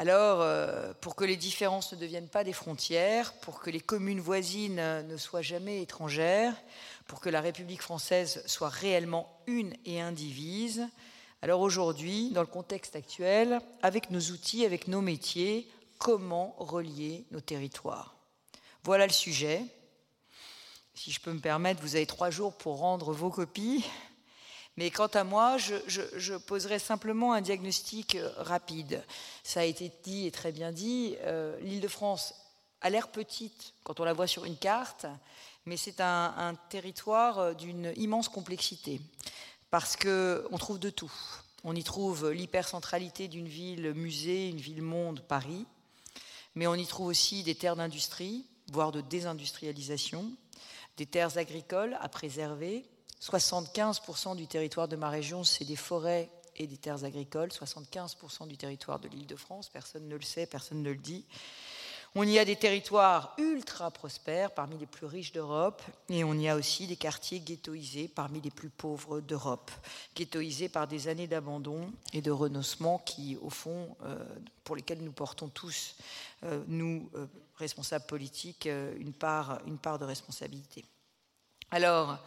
Alors, 0.00 0.42
euh, 0.42 0.92
pour 1.00 1.16
que 1.16 1.24
les 1.24 1.34
différences 1.34 1.92
ne 1.92 1.98
deviennent 1.98 2.28
pas 2.28 2.44
des 2.44 2.52
frontières, 2.52 3.32
pour 3.40 3.58
que 3.58 3.68
les 3.68 3.80
communes 3.80 4.20
voisines 4.20 4.76
ne 4.76 5.16
soient 5.16 5.42
jamais 5.42 5.82
étrangères, 5.82 6.54
pour 7.08 7.20
que 7.20 7.28
la 7.28 7.40
République 7.40 7.82
française 7.82 8.44
soit 8.46 8.68
réellement 8.68 9.28
une 9.48 9.74
et 9.84 10.00
indivise, 10.00 10.86
alors 11.42 11.60
aujourd'hui, 11.60 12.30
dans 12.30 12.42
le 12.42 12.46
contexte 12.46 12.94
actuel, 12.94 13.60
avec 13.82 14.10
nos 14.10 14.20
outils, 14.20 14.64
avec 14.64 14.86
nos 14.86 15.00
métiers, 15.00 15.68
comment 15.98 16.54
relier 16.58 17.24
nos 17.32 17.40
territoires? 17.40 18.14
Voilà 18.84 19.04
le 19.04 19.12
sujet. 19.12 19.64
Si 20.94 21.10
je 21.10 21.20
peux 21.20 21.32
me 21.32 21.40
permettre, 21.40 21.82
vous 21.82 21.96
avez 21.96 22.06
trois 22.06 22.30
jours 22.30 22.56
pour 22.56 22.78
rendre 22.78 23.12
vos 23.12 23.30
copies. 23.30 23.84
Mais 24.78 24.92
quant 24.92 25.08
à 25.08 25.24
moi, 25.24 25.56
je, 25.58 26.36
poserai 26.36 26.78
simplement 26.78 27.32
un 27.32 27.40
diagnostic 27.40 28.14
euh, 28.14 28.30
rapide. 28.36 29.04
Ça 29.42 29.58
a 29.58 29.64
été 29.64 29.90
dit 30.04 30.28
et 30.28 30.30
très 30.30 30.52
bien 30.52 30.70
dit, 30.70 31.16
euh, 31.22 31.58
l'île 31.62 31.80
de 31.80 31.88
France 31.88 32.32
a 32.80 32.88
l'air 32.88 33.08
petite 33.08 33.74
quand 33.82 33.98
on 33.98 34.04
la 34.04 34.12
voit 34.12 34.28
sur 34.28 34.44
une 34.44 34.56
carte, 34.56 35.04
mais 35.66 35.76
c'est 35.76 36.00
un, 36.00 36.54
territoire 36.70 37.40
euh, 37.40 37.54
d'une 37.54 37.92
immense 37.96 38.28
complexité, 38.28 39.00
parce 39.72 39.96
qu'on 39.96 40.58
trouve 40.58 40.78
de 40.78 40.90
tout. 40.90 41.12
On 41.64 41.74
y 41.74 41.82
trouve 41.82 42.30
l'hypercentralité 42.30 43.26
d'une 43.26 43.48
ville 43.48 43.94
musée, 43.94 44.48
une 44.48 44.60
ville 44.60 44.82
monde, 44.82 45.24
Paris, 45.26 45.66
mais 46.54 46.68
on 46.68 46.76
y 46.76 46.86
trouve 46.86 47.08
aussi 47.08 47.42
des 47.42 47.56
terres 47.56 47.74
d'industrie, 47.74 48.46
voire 48.70 48.92
de 48.92 49.00
désindustrialisation, 49.00 50.30
des 50.96 51.06
terres 51.06 51.36
agricoles 51.36 51.98
à 52.00 52.08
préserver, 52.08 52.84
75% 53.20 54.36
du 54.36 54.46
territoire 54.46 54.88
de 54.88 54.96
ma 54.96 55.08
région, 55.08 55.44
c'est 55.44 55.64
des 55.64 55.76
forêts 55.76 56.30
et 56.56 56.66
des 56.66 56.76
terres 56.76 57.04
agricoles. 57.04 57.50
75% 57.50 58.46
du 58.46 58.56
territoire 58.56 58.98
de 58.98 59.08
l'île 59.08 59.26
de 59.26 59.36
France, 59.36 59.68
personne 59.68 60.08
ne 60.08 60.16
le 60.16 60.22
sait, 60.22 60.46
personne 60.46 60.82
ne 60.82 60.90
le 60.90 60.96
dit. 60.96 61.24
On 62.14 62.22
y 62.22 62.38
a 62.38 62.44
des 62.44 62.56
territoires 62.56 63.34
ultra 63.38 63.90
prospères, 63.90 64.52
parmi 64.52 64.78
les 64.78 64.86
plus 64.86 65.06
riches 65.06 65.32
d'Europe, 65.32 65.82
et 66.08 66.24
on 66.24 66.34
y 66.34 66.48
a 66.48 66.56
aussi 66.56 66.86
des 66.86 66.96
quartiers 66.96 67.40
ghettoisés, 67.40 68.08
parmi 68.08 68.40
les 68.40 68.50
plus 68.50 68.70
pauvres 68.70 69.20
d'Europe, 69.20 69.70
ghettoisés 70.16 70.70
par 70.70 70.88
des 70.88 71.08
années 71.08 71.26
d'abandon 71.26 71.92
et 72.14 72.22
de 72.22 72.30
renoncement 72.30 72.98
qui, 72.98 73.36
au 73.42 73.50
fond, 73.50 73.94
euh, 74.04 74.24
pour 74.64 74.74
lesquels 74.74 75.02
nous 75.02 75.12
portons 75.12 75.48
tous, 75.48 75.96
euh, 76.44 76.64
nous, 76.66 77.10
euh, 77.14 77.26
responsables 77.56 78.06
politiques, 78.06 78.66
une, 78.66 79.12
part, 79.12 79.60
une 79.66 79.78
part 79.78 79.98
de 79.98 80.04
responsabilité. 80.04 80.84
Alors, 81.70 82.18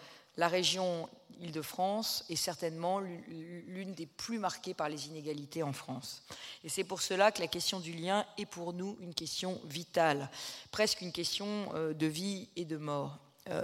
la 0.41 0.47
région 0.47 1.07
Île-de-France 1.39 2.25
est 2.29 2.35
certainement 2.35 2.99
l'une 2.99 3.93
des 3.93 4.07
plus 4.07 4.39
marquées 4.39 4.73
par 4.73 4.89
les 4.89 5.05
inégalités 5.05 5.61
en 5.61 5.71
France. 5.71 6.23
Et 6.63 6.69
c'est 6.69 6.83
pour 6.83 7.03
cela 7.03 7.31
que 7.31 7.41
la 7.41 7.47
question 7.47 7.79
du 7.79 7.93
lien 7.93 8.25
est 8.39 8.47
pour 8.47 8.73
nous 8.73 8.97
une 9.01 9.13
question 9.13 9.61
vitale, 9.65 10.31
presque 10.71 11.01
une 11.01 11.11
question 11.11 11.47
euh, 11.75 11.93
de 11.93 12.07
vie 12.07 12.49
et 12.55 12.65
de 12.65 12.77
mort. 12.77 13.19
Euh, 13.49 13.63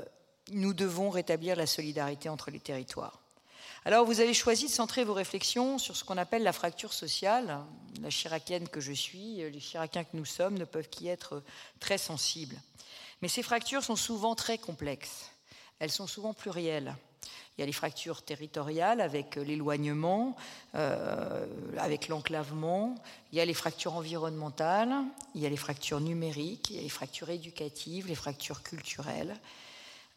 nous 0.51 0.75
devons 0.75 1.09
rétablir 1.09 1.55
la 1.55 1.65
solidarité 1.65 2.29
entre 2.29 2.51
les 2.51 2.59
territoires. 2.59 3.21
Alors 3.83 4.05
vous 4.05 4.19
avez 4.19 4.35
choisi 4.35 4.65
de 4.65 4.71
centrer 4.71 5.03
vos 5.03 5.15
réflexions 5.15 5.79
sur 5.79 5.97
ce 5.97 6.03
qu'on 6.03 6.17
appelle 6.17 6.43
la 6.43 6.53
fracture 6.53 6.93
sociale. 6.93 7.59
La 8.03 8.11
chiracienne 8.11 8.69
que 8.69 8.81
je 8.81 8.93
suis, 8.93 9.37
les 9.37 9.59
chiraciens 9.59 10.03
que 10.03 10.15
nous 10.15 10.25
sommes 10.25 10.59
ne 10.59 10.65
peuvent 10.65 10.89
qu'y 10.89 11.07
être 11.07 11.41
très 11.79 11.97
sensibles. 11.97 12.59
Mais 13.23 13.29
ces 13.29 13.41
fractures 13.41 13.83
sont 13.83 13.95
souvent 13.95 14.35
très 14.35 14.59
complexes 14.59 15.31
elles 15.79 15.91
sont 15.91 16.07
souvent 16.07 16.33
plurielles. 16.33 16.95
Il 17.57 17.61
y 17.61 17.63
a 17.63 17.65
les 17.65 17.73
fractures 17.73 18.21
territoriales 18.21 19.01
avec 19.01 19.35
l'éloignement, 19.35 20.35
euh, 20.75 21.47
avec 21.79 22.07
l'enclavement. 22.07 22.93
Il 23.31 23.39
y 23.39 23.41
a 23.41 23.45
les 23.45 23.55
fractures 23.55 23.95
environnementales, 23.95 24.93
il 25.33 25.41
y 25.41 25.47
a 25.47 25.49
les 25.49 25.57
fractures 25.57 25.99
numériques, 25.99 26.69
il 26.69 26.75
y 26.75 26.79
a 26.79 26.83
les 26.83 26.89
fractures 26.89 27.31
éducatives, 27.31 28.07
les 28.07 28.15
fractures 28.15 28.61
culturelles. 28.61 29.35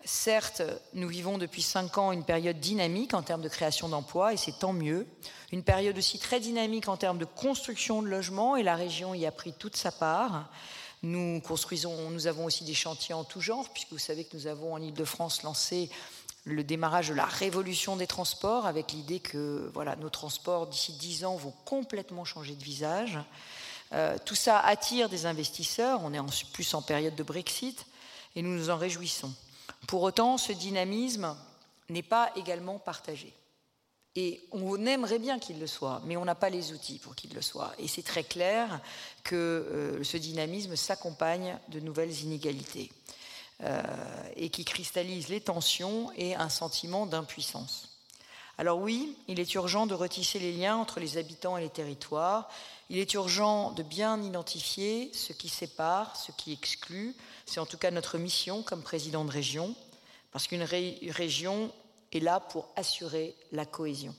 Certes, 0.05 0.62
nous 0.95 1.09
vivons 1.09 1.38
depuis 1.38 1.62
cinq 1.62 1.99
ans 1.99 2.12
une 2.12 2.25
période 2.25 2.59
dynamique 2.59 3.14
en 3.14 3.23
termes 3.23 3.43
de 3.43 3.49
création 3.49 3.88
d'emplois, 3.88 4.33
et 4.33 4.37
c'est 4.37 4.59
tant 4.59 4.73
mieux. 4.73 5.07
Une 5.52 5.62
période 5.62 5.97
aussi 5.97 6.19
très 6.19 6.40
dynamique 6.40 6.88
en 6.88 6.97
termes 6.97 7.19
de 7.19 7.26
construction 7.26 8.02
de 8.02 8.09
logements, 8.09 8.57
et 8.57 8.62
la 8.62 8.76
région 8.76 9.14
y 9.14 9.26
a 9.26 9.33
pris 9.33 9.52
toute 9.52 9.76
sa 9.76 9.93
part. 9.93 10.50
Nous 11.02 11.40
construisons, 11.40 12.11
nous 12.11 12.26
avons 12.26 12.45
aussi 12.45 12.64
des 12.64 12.75
chantiers 12.75 13.14
en 13.14 13.25
tout 13.25 13.40
genre, 13.40 13.69
puisque 13.71 13.92
vous 13.92 13.99
savez 13.99 14.25
que 14.25 14.37
nous 14.37 14.47
avons 14.47 14.75
en 14.75 14.83
Ile-de-France 14.83 15.42
lancé 15.42 15.90
le 16.45 16.62
démarrage 16.64 17.09
de 17.09 17.14
la 17.14 17.25
révolution 17.25 17.97
des 17.97 18.07
transports, 18.07 18.66
avec 18.66 18.92
l'idée 18.92 19.21
que 19.21 19.71
voilà, 19.73 19.97
nos 19.97 20.11
transports 20.11 20.66
d'ici 20.66 20.92
dix 20.92 21.25
ans 21.25 21.37
vont 21.37 21.54
complètement 21.64 22.25
changer 22.25 22.54
de 22.54 22.62
visage. 22.62 23.19
Euh, 23.92 24.16
tout 24.25 24.35
ça 24.35 24.59
attire 24.59 25.09
des 25.09 25.26
investisseurs, 25.26 26.00
on 26.04 26.12
est 26.12 26.19
en 26.19 26.26
plus 26.52 26.75
en 26.75 26.83
période 26.83 27.14
de 27.14 27.23
Brexit, 27.23 27.87
et 28.37 28.42
nous 28.42 28.54
nous 28.54 28.71
en 28.71 28.76
réjouissons. 28.76 29.33
Pour 29.87 30.02
autant, 30.02 30.38
ce 30.38 30.52
dynamisme 30.52 31.37
n'est 31.88 32.02
pas 32.02 32.30
également 32.37 32.78
partagé. 32.78 33.35
Et 34.17 34.40
on 34.50 34.85
aimerait 34.87 35.21
bien 35.21 35.38
qu'il 35.38 35.61
le 35.61 35.69
soit, 35.69 36.02
mais 36.05 36.17
on 36.17 36.25
n'a 36.25 36.35
pas 36.35 36.50
les 36.50 36.73
outils 36.73 36.99
pour 36.99 37.14
qu'il 37.14 37.33
le 37.33 37.43
soit. 37.43 37.73
Et 37.79 37.87
c'est 37.87 38.02
très 38.02 38.25
clair 38.25 38.81
que 39.23 39.37
euh, 39.37 40.05
ce 40.05 40.17
dynamisme 40.17 40.75
s'accompagne 40.75 41.57
de 41.69 41.79
nouvelles 41.79 42.21
inégalités 42.23 42.90
euh, 43.62 43.83
et 44.37 44.49
qui 44.49 44.64
cristallise 44.64 45.29
les 45.29 45.40
tensions 45.40 46.11
et 46.17 46.35
un 46.35 46.49
sentiment 46.49 47.07
d'impuissance. 47.07 47.90
Alors 48.59 48.79
oui, 48.79 49.17
il 49.29 49.38
est 49.38 49.55
urgent 49.55 49.87
de 49.87 49.95
retisser 49.95 50.38
les 50.38 50.52
liens 50.52 50.76
entre 50.76 51.00
les 51.00 51.17
habitants 51.17 51.57
et 51.57 51.62
les 51.62 51.71
territoires. 51.71 52.50
Il 52.90 52.99
est 52.99 53.14
urgent 53.14 53.71
de 53.71 53.83
bien 53.83 54.21
identifier 54.23 55.11
ce 55.14 55.33
qui 55.33 55.49
sépare, 55.49 56.17
ce 56.17 56.33
qui 56.33 56.52
exclut. 56.52 57.14
C'est 57.47 57.61
en 57.61 57.64
tout 57.64 57.79
cas 57.79 57.90
notre 57.90 58.19
mission 58.19 58.62
comme 58.62 58.83
président 58.83 59.25
de 59.25 59.31
région, 59.31 59.75
parce 60.33 60.47
qu'une 60.47 60.64
région 60.64 61.73
est 62.12 62.21
là 62.21 62.40
pour 62.40 62.69
assurer 62.76 63.35
la 63.52 63.67
cohésion. 63.67 64.14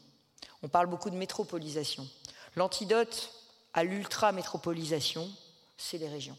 On 0.64 0.68
parle 0.68 0.88
beaucoup 0.88 1.10
de 1.10 1.16
métropolisation. 1.16 2.08
L'antidote 2.56 3.32
à 3.74 3.84
l'ultra-métropolisation, 3.84 5.30
c'est 5.78 5.98
les 5.98 6.10
régions. 6.10 6.38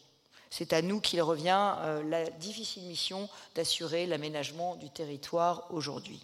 C'est 0.51 0.75
à 0.75 0.83
nous 0.83 1.01
qu'il 1.01 1.23
revient 1.23 1.75
euh, 1.79 2.03
la 2.05 2.29
difficile 2.29 2.83
mission 2.85 3.29
d'assurer 3.55 4.07
l'aménagement 4.07 4.77
du 4.77 4.91
territoire 4.91 5.67
aujourd'hui. 5.71 6.23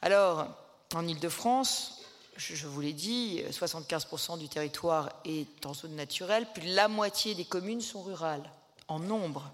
Alors, 0.00 0.46
en 0.94 1.06
Ile-de-France, 1.06 2.02
je 2.36 2.66
vous 2.66 2.80
l'ai 2.80 2.92
dit, 2.92 3.42
75% 3.50 4.38
du 4.38 4.48
territoire 4.48 5.10
est 5.24 5.66
en 5.66 5.74
zone 5.74 5.96
naturelle, 5.96 6.46
plus 6.52 6.68
de 6.68 6.74
la 6.74 6.86
moitié 6.86 7.34
des 7.34 7.44
communes 7.44 7.80
sont 7.80 8.02
rurales, 8.02 8.48
en 8.88 9.00
nombre. 9.00 9.50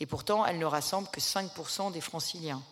Et 0.00 0.06
pourtant, 0.06 0.46
elles 0.46 0.58
ne 0.58 0.64
rassemblent 0.64 1.10
que 1.10 1.20
5% 1.20 1.92
des 1.92 2.00
franciliens. 2.00 2.62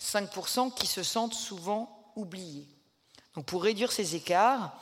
5% 0.00 0.74
qui 0.74 0.86
se 0.86 1.02
sentent 1.02 1.34
souvent 1.34 2.12
oubliés. 2.16 2.68
Donc 3.34 3.46
pour 3.46 3.62
réduire 3.62 3.92
ces 3.92 4.16
écarts, 4.16 4.76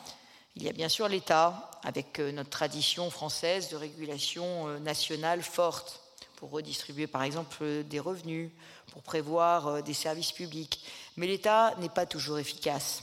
Il 0.56 0.62
y 0.62 0.68
a 0.68 0.72
bien 0.72 0.88
sûr 0.88 1.08
l'État, 1.08 1.68
avec 1.82 2.20
euh, 2.20 2.30
notre 2.30 2.50
tradition 2.50 3.10
française 3.10 3.70
de 3.70 3.76
régulation 3.76 4.68
euh, 4.68 4.78
nationale 4.78 5.42
forte, 5.42 6.00
pour 6.36 6.50
redistribuer 6.50 7.08
par 7.08 7.24
exemple 7.24 7.82
des 7.82 7.98
revenus, 7.98 8.52
pour 8.92 9.02
prévoir 9.02 9.82
des 9.82 9.94
services 9.94 10.30
publics. 10.30 10.84
Mais 11.16 11.26
l'État 11.26 11.74
n'est 11.78 11.88
pas 11.88 12.06
toujours 12.06 12.38
efficace. 12.38 13.02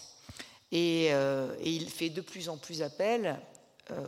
Et, 0.72 1.08
et, 1.08 1.72
il 1.75 1.89
fait 1.89 2.10
de 2.10 2.22
plus 2.22 2.48
en 2.50 2.58
plus 2.58 2.82
appel 2.82 3.39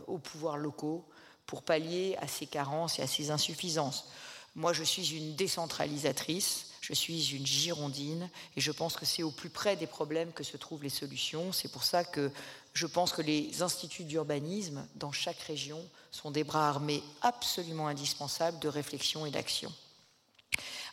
aux 0.06 0.18
pouvoirs 0.18 0.56
locaux 0.56 1.04
pour 1.46 1.62
pallier 1.62 2.16
à 2.20 2.28
ses 2.28 2.46
carences 2.46 2.98
et 2.98 3.02
à 3.02 3.06
ses 3.06 3.30
insuffisances. 3.30 4.08
Moi, 4.54 4.72
je 4.72 4.84
suis 4.84 5.16
une 5.16 5.34
décentralisatrice, 5.34 6.73
je 6.84 6.92
suis 6.92 7.34
une 7.34 7.46
girondine, 7.46 8.28
et 8.56 8.60
je 8.60 8.70
pense 8.70 8.96
que 8.96 9.06
c'est 9.06 9.22
au 9.22 9.30
plus 9.30 9.48
près 9.48 9.74
des 9.74 9.86
problèmes 9.86 10.32
que 10.32 10.44
se 10.44 10.58
trouvent 10.58 10.82
les 10.82 10.90
solutions. 10.90 11.50
C'est 11.50 11.72
pour 11.72 11.82
ça 11.82 12.04
que 12.04 12.30
je 12.74 12.86
pense 12.86 13.12
que 13.14 13.22
les 13.22 13.62
instituts 13.62 14.04
d'urbanisme 14.04 14.86
dans 14.94 15.10
chaque 15.10 15.38
région 15.38 15.82
sont 16.10 16.30
des 16.30 16.44
bras 16.44 16.68
armés 16.68 17.02
absolument 17.22 17.88
indispensables 17.88 18.58
de 18.58 18.68
réflexion 18.68 19.24
et 19.24 19.30
d'action. 19.30 19.72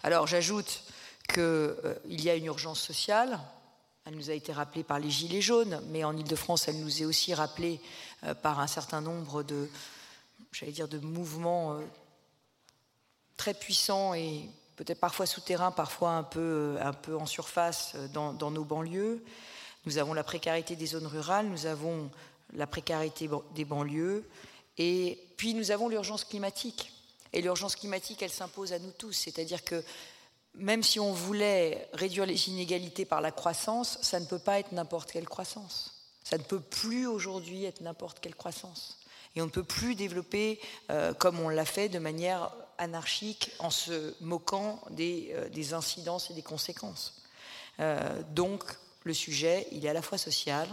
Alors 0.01 0.27
j'ajoute 0.27 0.81
qu'il 1.27 1.41
euh, 1.41 1.95
y 2.05 2.29
a 2.29 2.36
une 2.36 2.45
urgence 2.45 2.79
sociale. 2.79 3.38
Elle 4.05 4.15
nous 4.15 4.29
a 4.29 4.33
été 4.33 4.53
rappelée 4.53 4.86
par 4.86 4.98
les 4.98 5.10
Gilets 5.10 5.41
jaunes, 5.41 5.81
mais 5.89 6.05
en 6.05 6.15
Ile-de-France, 6.15 6.69
elle 6.69 6.79
nous 6.79 7.01
est 7.01 7.05
aussi 7.05 7.33
rappelée 7.33 7.81
euh, 8.24 8.33
par 8.33 8.62
un 8.62 8.67
certain 8.67 9.01
nombre 9.01 9.43
de, 9.43 9.69
j'allais 10.53 10.71
dire, 10.71 10.88
de 10.88 11.00
mouvements 11.00 11.74
euh, 11.74 11.81
très 13.36 13.53
puissants 13.53 14.13
et 14.13 14.50
peut-être 14.75 14.99
parfois 14.99 15.25
souterrains, 15.25 15.71
parfois 15.71 16.11
un 16.11 16.23
peu, 16.23 16.77
peu 17.01 17.15
en 17.15 17.25
surface 17.25 17.95
dans, 18.13 18.33
dans, 18.33 18.51
nos 18.51 18.63
banlieues. 18.63 19.23
Nous 19.85 19.97
avons 19.97 20.13
la 20.13 20.23
précarité 20.23 20.75
des 20.75 20.85
zones 20.85 21.07
rurales, 21.07 21.47
nous 21.47 21.65
avons 21.65 22.09
la 22.53 22.67
précarité 22.67 23.29
des 23.55 23.65
banlieues, 23.65 24.23
et 24.77 25.19
puis 25.37 25.53
nous 25.53 25.71
avons 25.71 25.89
l'urgence 25.89 26.23
climatique. 26.23 26.91
Et 27.33 27.41
l'urgence 27.41 27.75
climatique, 27.75 28.21
elle 28.21 28.31
s'impose 28.31 28.73
à 28.73 28.79
nous 28.79 28.91
tous, 28.91 29.13
c'est-à-dire 29.13 29.63
que 29.63 29.83
même 30.55 30.83
si 30.83 30.99
on 30.99 31.13
voulait 31.13 31.87
réduire 31.93 32.25
les 32.25 32.49
inégalités 32.49 33.05
par 33.05 33.21
la 33.21 33.31
croissance, 33.31 33.97
ça 34.01 34.19
ne 34.19 34.25
peut 34.25 34.39
pas 34.39 34.59
être 34.59 34.73
n'importe 34.73 35.11
quelle 35.11 35.27
croissance. 35.27 35.95
Ça 36.23 36.37
ne 36.37 36.43
peut 36.43 36.59
plus 36.59 37.07
aujourd'hui 37.07 37.65
être 37.65 37.81
n'importe 37.81 38.19
quelle 38.19 38.35
croissance. 38.35 38.99
Et 39.35 39.41
on 39.41 39.45
ne 39.45 39.51
peut 39.51 39.63
plus 39.63 39.95
développer 39.95 40.59
euh, 40.89 41.13
comme 41.13 41.39
on 41.39 41.50
l'a 41.50 41.65
fait 41.65 41.89
de 41.89 42.00
manière 42.00 42.51
anarchique 42.77 43.51
en 43.59 43.69
se 43.69 44.15
moquant 44.21 44.81
des, 44.89 45.31
euh, 45.33 45.50
des 45.50 45.73
incidences 45.73 46.29
et 46.31 46.33
des 46.33 46.41
conséquences. 46.41 47.23
Euh, 47.79 48.21
donc 48.31 48.63
le 49.03 49.13
sujet, 49.13 49.67
il 49.71 49.85
est 49.85 49.89
à 49.89 49.93
la 49.93 50.01
fois 50.01 50.17
social 50.17 50.67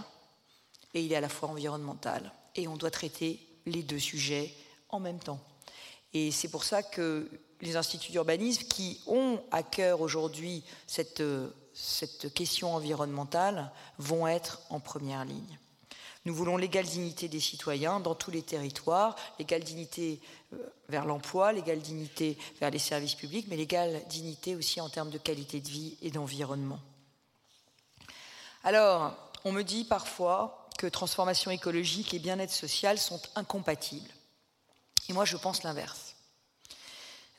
et 0.94 1.02
il 1.02 1.12
est 1.12 1.16
à 1.16 1.20
la 1.20 1.28
fois 1.28 1.48
environnemental. 1.50 2.32
Et 2.56 2.66
on 2.66 2.76
doit 2.76 2.90
traiter 2.90 3.40
les 3.66 3.82
deux 3.82 3.98
sujets 3.98 4.52
en 4.88 5.00
même 5.00 5.18
temps. 5.18 5.40
Et 6.14 6.30
c'est 6.30 6.48
pour 6.48 6.64
ça 6.64 6.82
que 6.82 7.30
les 7.60 7.76
instituts 7.76 8.12
d'urbanisme 8.12 8.64
qui 8.64 9.00
ont 9.06 9.40
à 9.50 9.62
cœur 9.62 10.00
aujourd'hui 10.00 10.64
cette, 10.86 11.22
cette 11.74 12.32
question 12.32 12.74
environnementale 12.74 13.70
vont 13.98 14.26
être 14.26 14.62
en 14.70 14.80
première 14.80 15.24
ligne. 15.24 15.58
Nous 16.28 16.34
voulons 16.34 16.58
l'égale 16.58 16.84
dignité 16.84 17.26
des 17.26 17.40
citoyens 17.40 18.00
dans 18.00 18.14
tous 18.14 18.30
les 18.30 18.42
territoires, 18.42 19.16
l'égale 19.38 19.64
dignité 19.64 20.20
euh, 20.52 20.58
vers 20.90 21.06
l'emploi, 21.06 21.54
l'égale 21.54 21.78
dignité 21.78 22.36
vers 22.60 22.68
les 22.68 22.78
services 22.78 23.14
publics, 23.14 23.46
mais 23.48 23.56
l'égale 23.56 24.02
dignité 24.10 24.54
aussi 24.54 24.78
en 24.82 24.90
termes 24.90 25.08
de 25.08 25.16
qualité 25.16 25.58
de 25.62 25.68
vie 25.68 25.96
et 26.02 26.10
d'environnement. 26.10 26.80
Alors, 28.62 29.16
on 29.46 29.52
me 29.52 29.62
dit 29.62 29.84
parfois 29.84 30.68
que 30.76 30.86
transformation 30.86 31.50
écologique 31.50 32.12
et 32.12 32.18
bien-être 32.18 32.52
social 32.52 32.98
sont 32.98 33.22
incompatibles. 33.34 34.10
Et 35.08 35.14
moi, 35.14 35.24
je 35.24 35.38
pense 35.38 35.62
l'inverse. 35.62 36.14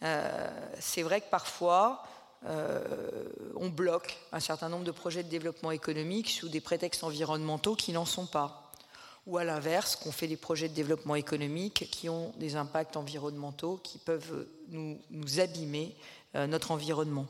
Euh, 0.02 0.50
c'est 0.80 1.04
vrai 1.04 1.22
que 1.22 1.30
parfois, 1.30 2.02
euh, 2.48 2.82
on 3.56 3.70
bloque 3.70 4.18
un 4.32 4.40
certain 4.40 4.68
nombre 4.68 4.86
de 4.86 4.92
projets 4.92 5.22
de 5.22 5.30
développement 5.30 5.70
économique 5.70 6.32
sous 6.32 6.50
des 6.50 6.60
prétextes 6.60 7.04
environnementaux 7.04 7.76
qui 7.76 7.94
n'en 7.94 8.06
sont 8.06 8.26
pas 8.26 8.66
ou 9.30 9.38
à 9.38 9.44
l'inverse, 9.44 9.96
qu'on 9.96 10.12
fait 10.12 10.28
des 10.28 10.38
projets 10.38 10.70
de 10.70 10.74
développement 10.74 11.14
économique 11.14 11.88
qui 11.92 12.10
ont 12.10 12.34
des 12.38 12.56
impacts 12.56 12.98
environnementaux 12.98 13.80
qui 13.84 14.00
peuvent 14.00 14.48
nous, 14.70 15.00
abîmer 15.40 15.96
euh, 16.36 16.48
notre 16.48 16.72
environnement. 16.72 17.28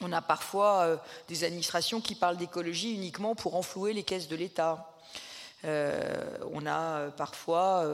On 0.00 0.12
a 0.12 0.20
parfois 0.20 0.82
euh, 0.82 0.96
des 1.28 1.44
administrations 1.44 2.00
qui 2.00 2.16
parlent 2.16 2.36
d'écologie 2.36 2.94
uniquement 2.94 3.36
pour 3.36 3.54
enflouer 3.54 3.92
les 3.92 4.02
caisses 4.02 4.26
de 4.26 4.34
l'État. 4.34 4.96
Euh, 5.64 6.36
on 6.52 6.66
a 6.66 7.10
parfois 7.12 7.88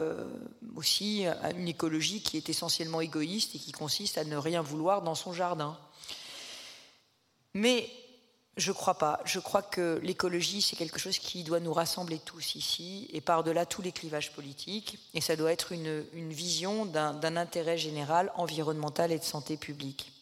aussi 0.76 1.26
une 1.56 1.68
écologie 1.68 2.22
qui 2.22 2.38
est 2.38 2.48
essentiellement 2.48 3.02
égoïste 3.02 3.54
et 3.54 3.58
qui 3.58 3.72
consiste 3.72 4.16
à 4.16 4.24
ne 4.24 4.36
rien 4.36 4.62
vouloir 4.62 5.02
dans 5.02 5.14
son 5.14 5.34
jardin. 5.34 5.76
Mais 7.52 7.90
je 8.56 8.70
crois 8.70 8.94
pas. 8.94 9.20
Je 9.24 9.40
crois 9.40 9.62
que 9.62 9.98
l'écologie, 10.02 10.62
c'est 10.62 10.76
quelque 10.76 11.00
chose 11.00 11.18
qui 11.18 11.42
doit 11.42 11.60
nous 11.60 11.72
rassembler 11.72 12.18
tous 12.18 12.54
ici 12.54 13.08
et 13.12 13.20
par-delà 13.20 13.66
tous 13.66 13.82
les 13.82 13.90
clivages 13.90 14.32
politiques. 14.32 14.98
Et 15.14 15.20
ça 15.20 15.34
doit 15.34 15.52
être 15.52 15.72
une, 15.72 16.04
vision 16.14 16.86
d'un 16.86 17.36
intérêt 17.36 17.78
général 17.78 18.32
environnemental 18.36 19.10
et 19.10 19.18
de 19.18 19.24
santé 19.24 19.56
publique. 19.56 20.12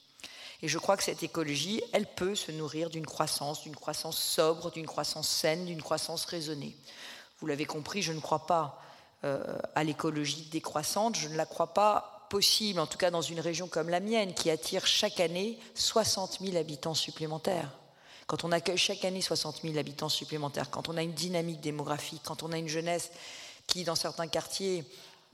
Et 0.63 0.69
je 0.69 0.79
crois 0.79 0.97
que 0.97 1.03
cette 1.03 1.23
écologie, 1.23 1.83
elle 1.93 2.07
peut 2.07 2.35
se 2.35 2.53
nourrir 2.53 2.89
d'une 2.89 3.05
croissance, 3.05 3.63
d'une 3.63 3.77
croissance 3.77 4.17
sobre, 4.17 4.71
d'une 4.71 4.87
croissance 4.87 5.29
saine, 5.29 5.67
d'une 5.67 5.83
croissance 5.83 6.25
raisonnée. 6.25 6.77
Vous 7.41 7.49
l'avez 7.49 7.65
compris, 7.65 8.01
je 8.01 8.13
ne 8.13 8.21
crois 8.21 8.47
pas 8.47 8.81
euh, 9.25 9.59
à 9.75 9.83
l'écologie 9.83 10.49
décroissante, 10.53 11.17
je 11.17 11.29
ne 11.29 11.37
la 11.37 11.47
crois 11.47 11.75
pas 11.75 12.29
possible, 12.31 12.79
en 12.79 12.87
tout 12.87 12.97
cas 12.97 13.11
dans 13.11 13.21
une 13.21 13.41
région 13.41 13.67
comme 13.67 13.89
la 13.89 14.01
mienne, 14.01 14.35
qui 14.35 14.51
attire 14.51 14.87
chaque 14.87 15.19
année 15.21 15.59
60 15.75 16.39
000 16.41 16.57
habitants 16.57 16.95
supplémentaires 16.95 17.69
quand 18.33 18.45
on 18.45 18.53
accueille 18.53 18.79
chaque 18.79 19.05
année 19.05 19.21
60 19.21 19.61
000 19.61 19.77
habitants 19.77 20.09
supplémentaires, 20.09 20.71
quand 20.71 20.89
on 20.89 20.97
a 20.97 21.03
une 21.03 21.13
dynamique 21.13 21.61
démographique, 21.61 22.23
quand 22.25 22.43
on 22.43 22.51
a 22.51 22.57
une 22.57 22.67
jeunesse 22.67 23.11
qui, 23.67 23.85
dans 23.85 23.95
certains 23.95 24.27
quartiers, 24.27 24.87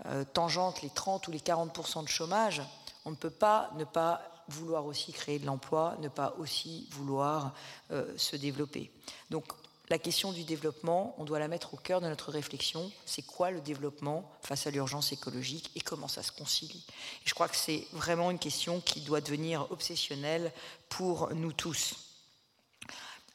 euh, 0.07 0.25
tangente 0.25 0.83
les 0.83 0.91
30 0.91 1.29
ou 1.29 1.31
les 1.31 1.39
40 1.39 2.03
de 2.03 2.09
chômage, 2.09 2.61
on 3.05 3.11
ne 3.11 3.15
peut 3.15 3.31
pas 3.31 3.71
ne 3.77 3.85
pas 3.85 4.21
vouloir 4.49 4.85
aussi 4.85 5.13
créer 5.13 5.39
de 5.39 5.47
l'emploi, 5.47 5.97
ne 6.01 6.09
pas 6.09 6.35
aussi 6.41 6.89
vouloir 6.91 7.55
euh, 7.93 8.13
se 8.17 8.35
développer. 8.35 8.91
Donc 9.31 9.45
la 9.91 10.01
question 10.01 10.33
du 10.33 10.43
développement, 10.43 11.15
on 11.19 11.25
doit 11.25 11.39
la 11.39 11.47
mettre 11.47 11.75
au 11.75 11.77
cœur 11.77 12.01
de 12.01 12.09
notre 12.09 12.33
réflexion. 12.33 12.91
C'est 13.07 13.23
quoi 13.23 13.53
le 13.53 13.61
développement 13.61 14.29
face 14.43 14.67
à 14.67 14.73
l'urgence 14.73 15.13
écologique 15.13 15.71
et 15.77 15.81
comment 15.81 16.09
ça 16.09 16.25
se 16.25 16.33
concilie? 16.33 16.85
Je 17.25 17.33
crois 17.35 17.49
que 17.49 17.57
c'est 17.57 17.87
vraiment 17.93 18.33
une 18.33 18.41
question 18.41 18.81
qui 18.81 19.03
doit 19.03 19.21
devenir 19.21 19.71
obsessionnelle 19.71 20.53
pour 20.89 21.33
nous 21.33 21.53
tous. 21.53 22.08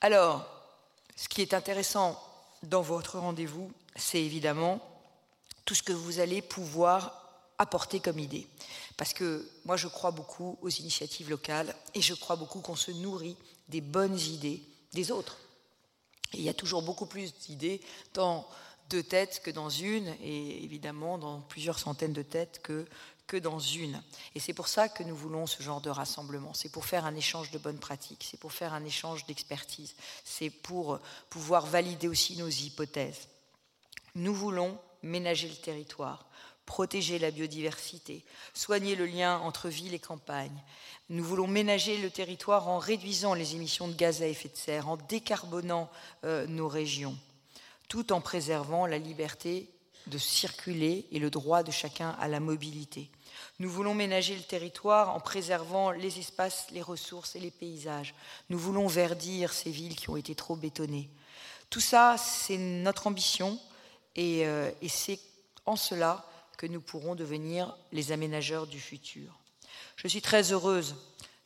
Alors, 0.04 0.46
ce 1.16 1.30
qui 1.30 1.42
est 1.42 1.54
intéressant 1.54 2.22
dans 2.62 2.82
votre 2.82 3.20
rendez-vous, 3.20 3.72
c'est 3.96 4.22
évidemment 4.22 4.82
tout 5.64 5.76
ce 5.76 5.82
que 5.82 5.94
vous 5.94 6.20
allez 6.20 6.42
pouvoir 6.42 7.40
apporter 7.58 8.02
comme 8.02 8.20
idée. 8.20 8.46
Parce 8.98 9.14
que 9.14 9.50
moi, 9.64 9.78
je 9.78 9.88
crois 9.88 10.12
beaucoup 10.12 10.58
aux 10.62 10.70
initiatives 10.70 11.30
locales 11.30 11.74
et 11.94 12.02
je 12.02 12.14
crois 12.16 12.36
beaucoup 12.36 12.60
qu'on 12.60 12.76
se 12.76 12.92
nourrit 12.92 13.38
des 13.70 13.80
bonnes 13.80 14.20
idées 14.20 14.62
des 14.92 15.10
autres. 15.10 15.38
il 16.34 16.42
y 16.42 16.50
a 16.50 16.54
toujours 16.54 16.82
beaucoup 16.82 17.06
plus 17.06 17.34
d'idées 17.34 17.80
dans 18.14 18.46
deux 18.90 19.04
têtes 19.04 19.42
que 19.42 19.52
dans 19.52 19.70
une, 19.70 20.10
et 20.22 20.64
évidemment 20.66 21.18
dans 21.18 21.40
plusieurs 21.40 21.80
centaines 21.80 22.12
de 22.12 22.22
têtes 22.24 22.60
que 22.62 22.86
dans 23.38 23.60
une. 23.60 24.02
Et 24.36 24.40
c'est 24.40 24.54
pour 24.54 24.68
ça 24.68 24.90
que 24.90 25.04
nous 25.04 25.16
voulons 25.16 25.48
ce 25.48 25.62
genre 25.62 25.82
de 25.82 25.90
rassemblement. 25.90 26.54
C'est 26.54 26.72
pour 26.72 26.86
faire 26.86 27.06
un 27.06 27.16
échange 27.16 27.52
de 27.52 27.58
bonnes 27.58 27.80
pratiques, 27.80 28.28
c'est 28.30 28.40
pour 28.40 28.54
faire 28.54 28.74
un 28.74 28.86
échange 28.86 29.26
d'expertise, 29.26 29.96
c'est 30.24 30.50
pour 30.50 31.00
pouvoir 31.30 31.66
valider 31.66 32.08
aussi 32.08 32.38
nos 32.38 32.50
hypothèses. 32.50 33.28
Nous 34.16 34.34
voulons 34.34 34.78
ménager 35.02 35.48
le 35.48 35.56
territoire, 35.56 36.26
protéger 36.66 37.20
la 37.20 37.32
biodiversité, 37.32 38.24
soigner 38.54 38.96
le 38.96 39.06
lien 39.06 39.40
entre 39.40 39.70
ville 39.70 39.94
et 39.94 40.00
campagne. 40.00 40.64
Nous 41.10 41.24
voulons 41.24 41.48
ménager 41.48 41.98
le 41.98 42.10
territoire 42.10 42.68
en 42.68 42.78
réduisant 42.78 43.34
les 43.34 43.56
émissions 43.56 43.88
de 43.88 43.94
gaz 43.94 44.22
à 44.22 44.28
effet 44.28 44.50
de 44.50 44.56
serre, 44.56 44.88
en 44.88 44.98
décarbonant 44.98 45.90
euh, 46.24 46.48
nos 46.48 46.68
régions, 46.68 47.18
tout 47.90 48.14
en 48.14 48.22
préservant 48.22 48.86
la 48.86 48.98
liberté 48.98 49.70
de 50.08 50.18
circuler 50.18 51.06
et 51.12 51.20
le 51.20 51.30
droit 51.30 51.64
de 51.64 51.72
chacun 51.72 52.12
à 52.20 52.28
la 52.28 52.40
mobilité. 52.40 53.10
Nous 53.64 53.70
voulons 53.70 53.94
ménager 53.94 54.36
le 54.36 54.42
territoire 54.42 55.16
en 55.16 55.22
préservant 55.22 55.92
les 55.92 56.20
espaces, 56.20 56.68
les 56.72 56.82
ressources 56.82 57.38
et 57.38 57.40
les 57.40 57.50
paysages. 57.50 58.14
Nous 58.50 58.60
voulons 58.60 58.88
verdir 58.88 59.54
ces 59.54 59.72
villes 59.72 59.96
qui 59.96 60.10
ont 60.10 60.18
été 60.18 60.36
trop 60.36 60.58
bétonnées. 60.58 61.10
Tout 61.70 61.80
ça, 61.80 62.18
c'est 62.18 62.58
notre 62.58 63.08
ambition 63.08 63.58
et, 64.18 64.46
euh, 64.46 64.70
c'est 64.90 65.18
en 65.66 65.78
cela 65.78 66.26
que 66.58 66.68
nous 66.68 66.82
pourrons 66.82 67.16
devenir 67.16 67.74
les 67.94 68.12
aménageurs 68.12 68.68
du 68.68 68.82
futur. 68.82 69.40
Je 69.96 70.10
suis 70.10 70.22
très 70.22 70.52
heureuse 70.52 70.98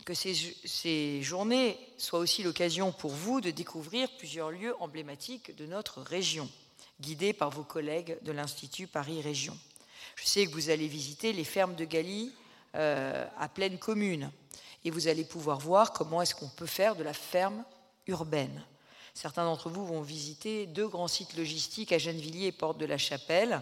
que 0.03 0.15
ces, 0.15 1.21
journées 1.21 1.77
soient 1.99 2.17
aussi 2.17 2.41
l'occasion 2.41 2.91
pour 2.93 3.12
vous 3.12 3.41
de 3.41 3.51
découvrir 3.51 4.10
plusieurs 4.17 4.49
lieux 4.49 4.73
emblématiques 4.80 5.56
de 5.56 5.67
notre 5.67 6.01
région. 6.01 6.49
guidée 6.99 7.34
par 7.34 7.51
vos 7.51 7.62
collègues 7.62 8.17
de 8.23 8.32
l'Institut 8.32 8.88
Paris 8.88 9.21
Région. 9.21 9.56
Je 10.17 10.25
sais 10.25 10.45
que 10.47 10.51
vous 10.51 10.69
allez 10.69 10.88
visiter 10.88 11.32
les 11.32 11.43
fermes 11.43 11.75
de 11.75 11.86
Galie 11.86 12.34
euh, 12.75 13.25
à 13.38 13.47
pleine 13.47 13.77
commune 13.77 14.32
et 14.84 14.89
vous 14.89 15.08
allez 15.08 15.23
pouvoir 15.23 15.60
voir 15.60 15.93
comment 15.93 16.21
est-ce 16.21 16.34
qu'on 16.34 16.49
peut 16.49 16.65
faire 16.65 16.95
de 16.95 17.03
la 17.03 17.13
ferme 17.13 17.63
urbaine. 18.08 18.65
Certains 19.13 19.45
d'entre 19.45 19.69
vous 19.69 19.86
vont 19.86 20.01
visiter 20.01 20.65
deux 20.65 20.88
grands 20.88 21.08
sites 21.08 21.38
logistiques 21.38 21.91
à 21.91 21.99
Gennevilliers 21.99 22.47
et 22.47 22.51
Porte 22.51 22.80
de 22.80 22.86
la 22.86 22.97
Chapelle. 22.97 23.62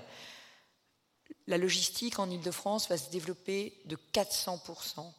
La 1.47 1.57
logistique 1.57 2.19
en 2.19 2.29
Ile-de-France 2.29 2.89
va 2.89 2.97
se 2.97 3.09
développer 3.09 3.73
de 3.85 3.97
400% 4.13 5.11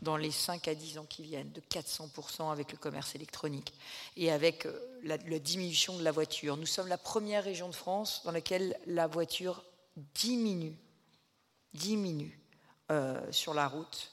dans 0.00 0.16
les 0.16 0.30
5 0.30 0.66
à 0.66 0.74
10 0.74 0.98
ans 0.98 1.06
qui 1.06 1.22
viennent, 1.22 1.52
de 1.52 1.60
400% 1.60 2.50
avec 2.50 2.72
le 2.72 2.78
commerce 2.78 3.14
électronique 3.14 3.74
et 4.16 4.30
avec 4.32 4.64
euh, 4.64 4.98
la, 5.02 5.18
diminution 5.18 5.98
de 5.98 6.02
la 6.02 6.12
voiture. 6.12 6.56
Nous 6.56 6.66
sommes 6.66 6.88
la 6.88 6.96
première 6.96 7.44
région 7.44 7.68
de 7.68 7.74
France 7.74 8.22
dans 8.24 8.32
laquelle 8.32 8.78
la 8.86 9.06
voiture 9.06 9.62
diminue, 9.96 10.76
diminue 11.72 12.40
euh, 12.90 13.20
sur 13.32 13.54
la 13.54 13.68
route. 13.68 14.10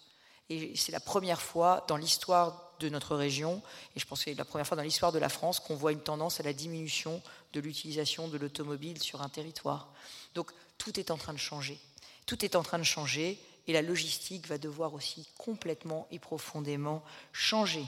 Et 0.49 0.75
c'est 0.75 0.91
la 0.91 0.99
première 0.99 1.41
fois 1.41 1.85
dans 1.87 1.97
l'histoire 1.97 2.75
de 2.79 2.89
notre 2.89 3.15
région, 3.15 3.61
et 3.95 3.99
je 3.99 4.05
pense 4.05 4.19
que 4.19 4.25
c'est 4.25 4.37
la 4.37 4.45
première 4.45 4.67
fois 4.67 4.77
dans 4.77 4.83
l'histoire 4.83 5.11
de 5.11 5.19
la 5.19 5.29
France 5.29 5.59
qu'on 5.59 5.75
voit 5.75 5.91
une 5.91 6.01
tendance 6.01 6.39
à 6.39 6.43
la 6.43 6.53
diminution 6.53 7.21
de 7.53 7.59
l'utilisation 7.59 8.27
de 8.27 8.37
l'automobile 8.37 9.01
sur 9.01 9.21
un 9.21 9.29
territoire. 9.29 9.91
Donc 10.35 10.51
tout 10.77 10.99
est 10.99 11.11
en 11.11 11.17
train 11.17 11.33
de 11.33 11.39
changer. 11.39 11.79
Tout 12.27 12.45
est 12.45 12.55
en 12.55 12.63
train 12.63 12.77
de 12.77 12.83
changer 12.83 13.39
et 13.67 13.73
la 13.73 13.81
logistique 13.81 14.47
va 14.47 14.57
devoir 14.57 14.93
aussi 14.93 15.27
complètement 15.37 16.07
et 16.11 16.19
profondément 16.19 17.03
changer. 17.33 17.85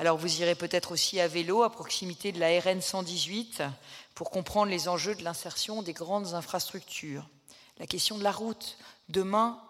Alors 0.00 0.16
vous 0.16 0.40
irez 0.40 0.54
peut-être 0.54 0.92
aussi 0.92 1.18
à 1.18 1.26
vélo 1.26 1.64
à 1.64 1.72
proximité 1.72 2.30
de 2.30 2.38
la 2.38 2.60
RN 2.60 2.80
118 2.80 3.62
pour 4.14 4.30
comprendre 4.30 4.70
les 4.70 4.86
enjeux 4.86 5.16
de 5.16 5.24
l'insertion 5.24 5.82
des 5.82 5.92
grandes 5.92 6.34
infrastructures. 6.34 7.28
La 7.78 7.86
question 7.86 8.16
de 8.16 8.22
la 8.22 8.30
route. 8.30 8.78
Demain, 9.08 9.60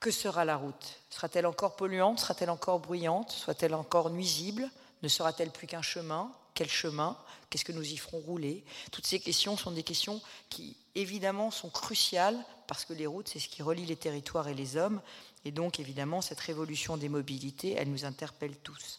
que 0.00 0.10
sera 0.10 0.46
la 0.46 0.56
route? 0.56 1.00
Sera-t-elle 1.10 1.46
encore 1.46 1.76
polluante? 1.76 2.20
Sera-t-elle 2.20 2.48
encore 2.48 2.80
bruyante? 2.80 3.32
Soit-elle 3.32 3.74
encore 3.74 4.08
nuisible? 4.08 4.70
Ne 5.02 5.08
sera-t-elle 5.08 5.50
plus 5.50 5.66
qu'un 5.66 5.82
chemin? 5.82 6.32
Quel 6.54 6.70
chemin? 6.70 7.18
Qu'est-ce 7.50 7.64
que 7.66 7.72
nous 7.72 7.92
y 7.92 7.96
ferons 7.98 8.20
rouler? 8.20 8.64
Toutes 8.92 9.06
ces 9.06 9.20
questions 9.20 9.58
sont 9.58 9.72
des 9.72 9.82
questions 9.82 10.22
qui, 10.48 10.76
évidemment, 10.94 11.50
sont 11.50 11.68
cruciales 11.68 12.38
parce 12.66 12.84
que 12.84 12.94
les 12.94 13.06
routes, 13.06 13.28
c'est 13.28 13.40
ce 13.40 13.48
qui 13.48 13.62
relie 13.62 13.84
les 13.84 13.96
territoires 13.96 14.48
et 14.48 14.54
les 14.54 14.76
hommes. 14.76 15.02
Et 15.46 15.52
donc, 15.52 15.78
évidemment, 15.78 16.22
cette 16.22 16.40
révolution 16.40 16.96
des 16.96 17.08
mobilités, 17.08 17.76
elle 17.78 17.88
nous 17.88 18.04
interpelle 18.04 18.56
tous. 18.64 18.98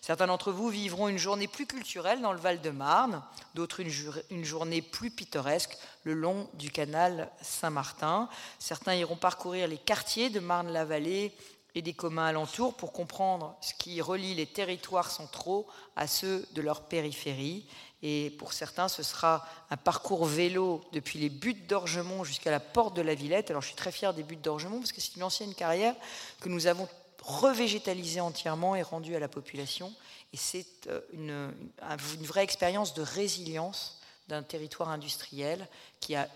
Certains 0.00 0.28
d'entre 0.28 0.52
vous 0.52 0.68
vivront 0.68 1.08
une 1.08 1.18
journée 1.18 1.48
plus 1.48 1.66
culturelle 1.66 2.20
dans 2.20 2.32
le 2.32 2.38
Val-de-Marne, 2.38 3.20
d'autres 3.56 3.80
une, 3.80 4.44
journée 4.44 4.80
plus 4.80 5.10
pittoresque 5.10 5.76
le 6.04 6.14
long 6.14 6.48
du 6.54 6.70
canal 6.70 7.28
Saint-Martin. 7.42 8.28
Certains 8.60 8.94
iront 8.94 9.16
parcourir 9.16 9.66
les 9.66 9.76
quartiers 9.76 10.30
de 10.30 10.38
Marne-la-Vallée 10.38 11.34
et 11.74 11.82
des 11.82 11.94
communs 11.94 12.26
alentours 12.26 12.76
pour 12.76 12.92
comprendre 12.92 13.56
ce 13.60 13.74
qui 13.74 14.00
relie 14.00 14.36
les 14.36 14.46
territoires 14.46 15.10
centraux 15.10 15.66
à 15.96 16.06
ceux 16.06 16.46
de 16.52 16.62
leur 16.62 16.82
périphérie. 16.82 17.66
Et 18.02 18.30
pour 18.38 18.52
certains, 18.52 18.88
ce 18.88 19.02
sera 19.02 19.44
un 19.70 19.76
parcours 19.76 20.24
vélo 20.24 20.82
depuis 20.92 21.18
les 21.18 21.28
buttes 21.28 21.66
d'Orgemont 21.66 22.22
jusqu'à 22.22 22.50
la 22.50 22.60
porte 22.60 22.94
de 22.94 23.02
la 23.02 23.14
Villette. 23.14 23.50
Alors 23.50 23.62
je 23.62 23.68
suis 23.68 23.76
très 23.76 23.90
fier 23.90 24.14
des 24.14 24.22
buttes 24.22 24.42
d'Orgemont 24.42 24.78
parce 24.78 24.92
que 24.92 25.00
c'est 25.00 25.16
une 25.16 25.24
ancienne 25.24 25.54
carrière 25.54 25.94
que 26.40 26.48
nous 26.48 26.68
avons 26.68 26.88
revégétalisée 27.22 28.20
entièrement 28.20 28.76
et 28.76 28.82
rendue 28.82 29.16
à 29.16 29.18
la 29.18 29.28
population. 29.28 29.92
Et 30.32 30.36
c'est 30.36 30.66
euh, 30.86 31.00
une, 31.12 31.52
vraie 32.24 32.44
expérience 32.44 32.94
de 32.94 33.02
résilience 33.02 34.00
d'un 34.28 34.42
territoire 34.42 34.90
industriel 34.90 35.66
qui 36.00 36.14
a 36.14 36.28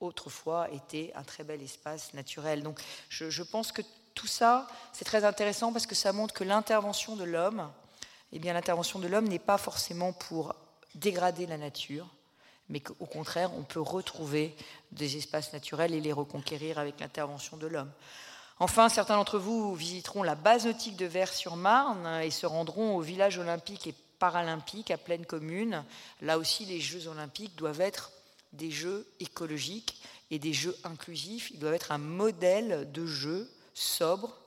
autrefois 0.00 0.70
été 0.70 1.12
un 1.14 1.22
très 1.22 1.44
bel 1.44 1.60
espace 1.60 2.14
naturel. 2.14 2.62
Donc 2.62 2.80
je, 3.10 3.28
je 3.28 3.42
pense 3.42 3.72
que 3.72 3.82
tout 4.14 4.26
ça, 4.26 4.66
c'est 4.92 5.04
très 5.04 5.24
intéressant 5.24 5.72
parce 5.72 5.86
que 5.86 5.94
ça 5.94 6.12
montre 6.12 6.32
que 6.32 6.44
l'intervention 6.44 7.16
de 7.16 7.24
l'homme, 7.24 7.70
eh 8.32 8.38
bien 8.38 8.54
l'intervention 8.54 8.98
de 8.98 9.06
l'homme 9.06 9.28
n'est 9.28 9.38
pas 9.38 9.58
forcément 9.58 10.12
pour 10.12 10.54
dégrader 10.94 11.46
la 11.46 11.58
nature, 11.58 12.06
mais 12.68 12.80
qu'au 12.80 13.06
contraire, 13.06 13.50
on 13.56 13.62
peut 13.62 13.80
retrouver 13.80 14.54
des 14.92 15.16
espaces 15.16 15.52
naturels 15.52 15.94
et 15.94 16.00
les 16.00 16.12
reconquérir 16.12 16.78
avec 16.78 17.00
l'intervention 17.00 17.56
de 17.56 17.66
l'homme. 17.66 17.90
Enfin, 18.58 18.88
certains 18.88 19.16
d'entre 19.16 19.38
vous 19.38 19.74
visiteront 19.74 20.22
la 20.22 20.34
base 20.34 20.66
nautique 20.66 20.96
de 20.96 21.06
Vers-sur-Marne 21.06 22.22
et 22.22 22.30
se 22.30 22.46
rendront 22.46 22.96
au 22.96 23.00
village 23.00 23.38
olympique 23.38 23.86
et 23.86 23.94
paralympique 24.18 24.90
à 24.90 24.98
pleine 24.98 25.24
commune. 25.24 25.84
Là 26.20 26.38
aussi, 26.38 26.66
les 26.66 26.80
Jeux 26.80 27.08
olympiques 27.08 27.56
doivent 27.56 27.80
être 27.80 28.12
des 28.52 28.70
jeux 28.70 29.06
écologiques 29.20 30.00
et 30.30 30.38
des 30.38 30.52
jeux 30.52 30.76
inclusifs. 30.84 31.50
Ils 31.52 31.58
doivent 31.58 31.74
être 31.74 31.92
un 31.92 31.98
modèle 31.98 32.90
de 32.92 33.06
jeu 33.06 33.50
sobre, 33.74 34.39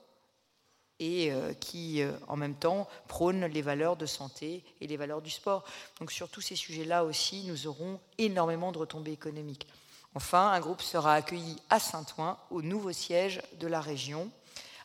et 0.99 1.31
euh, 1.31 1.53
qui, 1.53 2.01
euh, 2.01 2.11
en 2.27 2.35
même 2.35 2.55
temps, 2.55 2.87
prône 3.07 3.45
les 3.45 3.61
valeurs 3.61 3.95
de 3.95 4.05
santé 4.05 4.63
et 4.79 4.87
les 4.87 4.97
valeurs 4.97 5.21
du 5.21 5.29
sport. 5.29 5.63
Donc 5.99 6.11
sur 6.11 6.29
tous 6.29 6.41
ces 6.41 6.55
sujets-là 6.55 7.03
aussi, 7.03 7.43
nous 7.45 7.67
aurons 7.67 7.99
énormément 8.17 8.71
de 8.71 8.77
retombées 8.77 9.11
économiques. 9.11 9.67
Enfin, 10.15 10.49
un 10.49 10.59
groupe 10.59 10.81
sera 10.81 11.15
accueilli 11.15 11.57
à 11.69 11.79
Saint-Ouen, 11.79 12.37
au 12.51 12.61
nouveau 12.61 12.91
siège 12.91 13.41
de 13.59 13.67
la 13.67 13.81
région, 13.81 14.29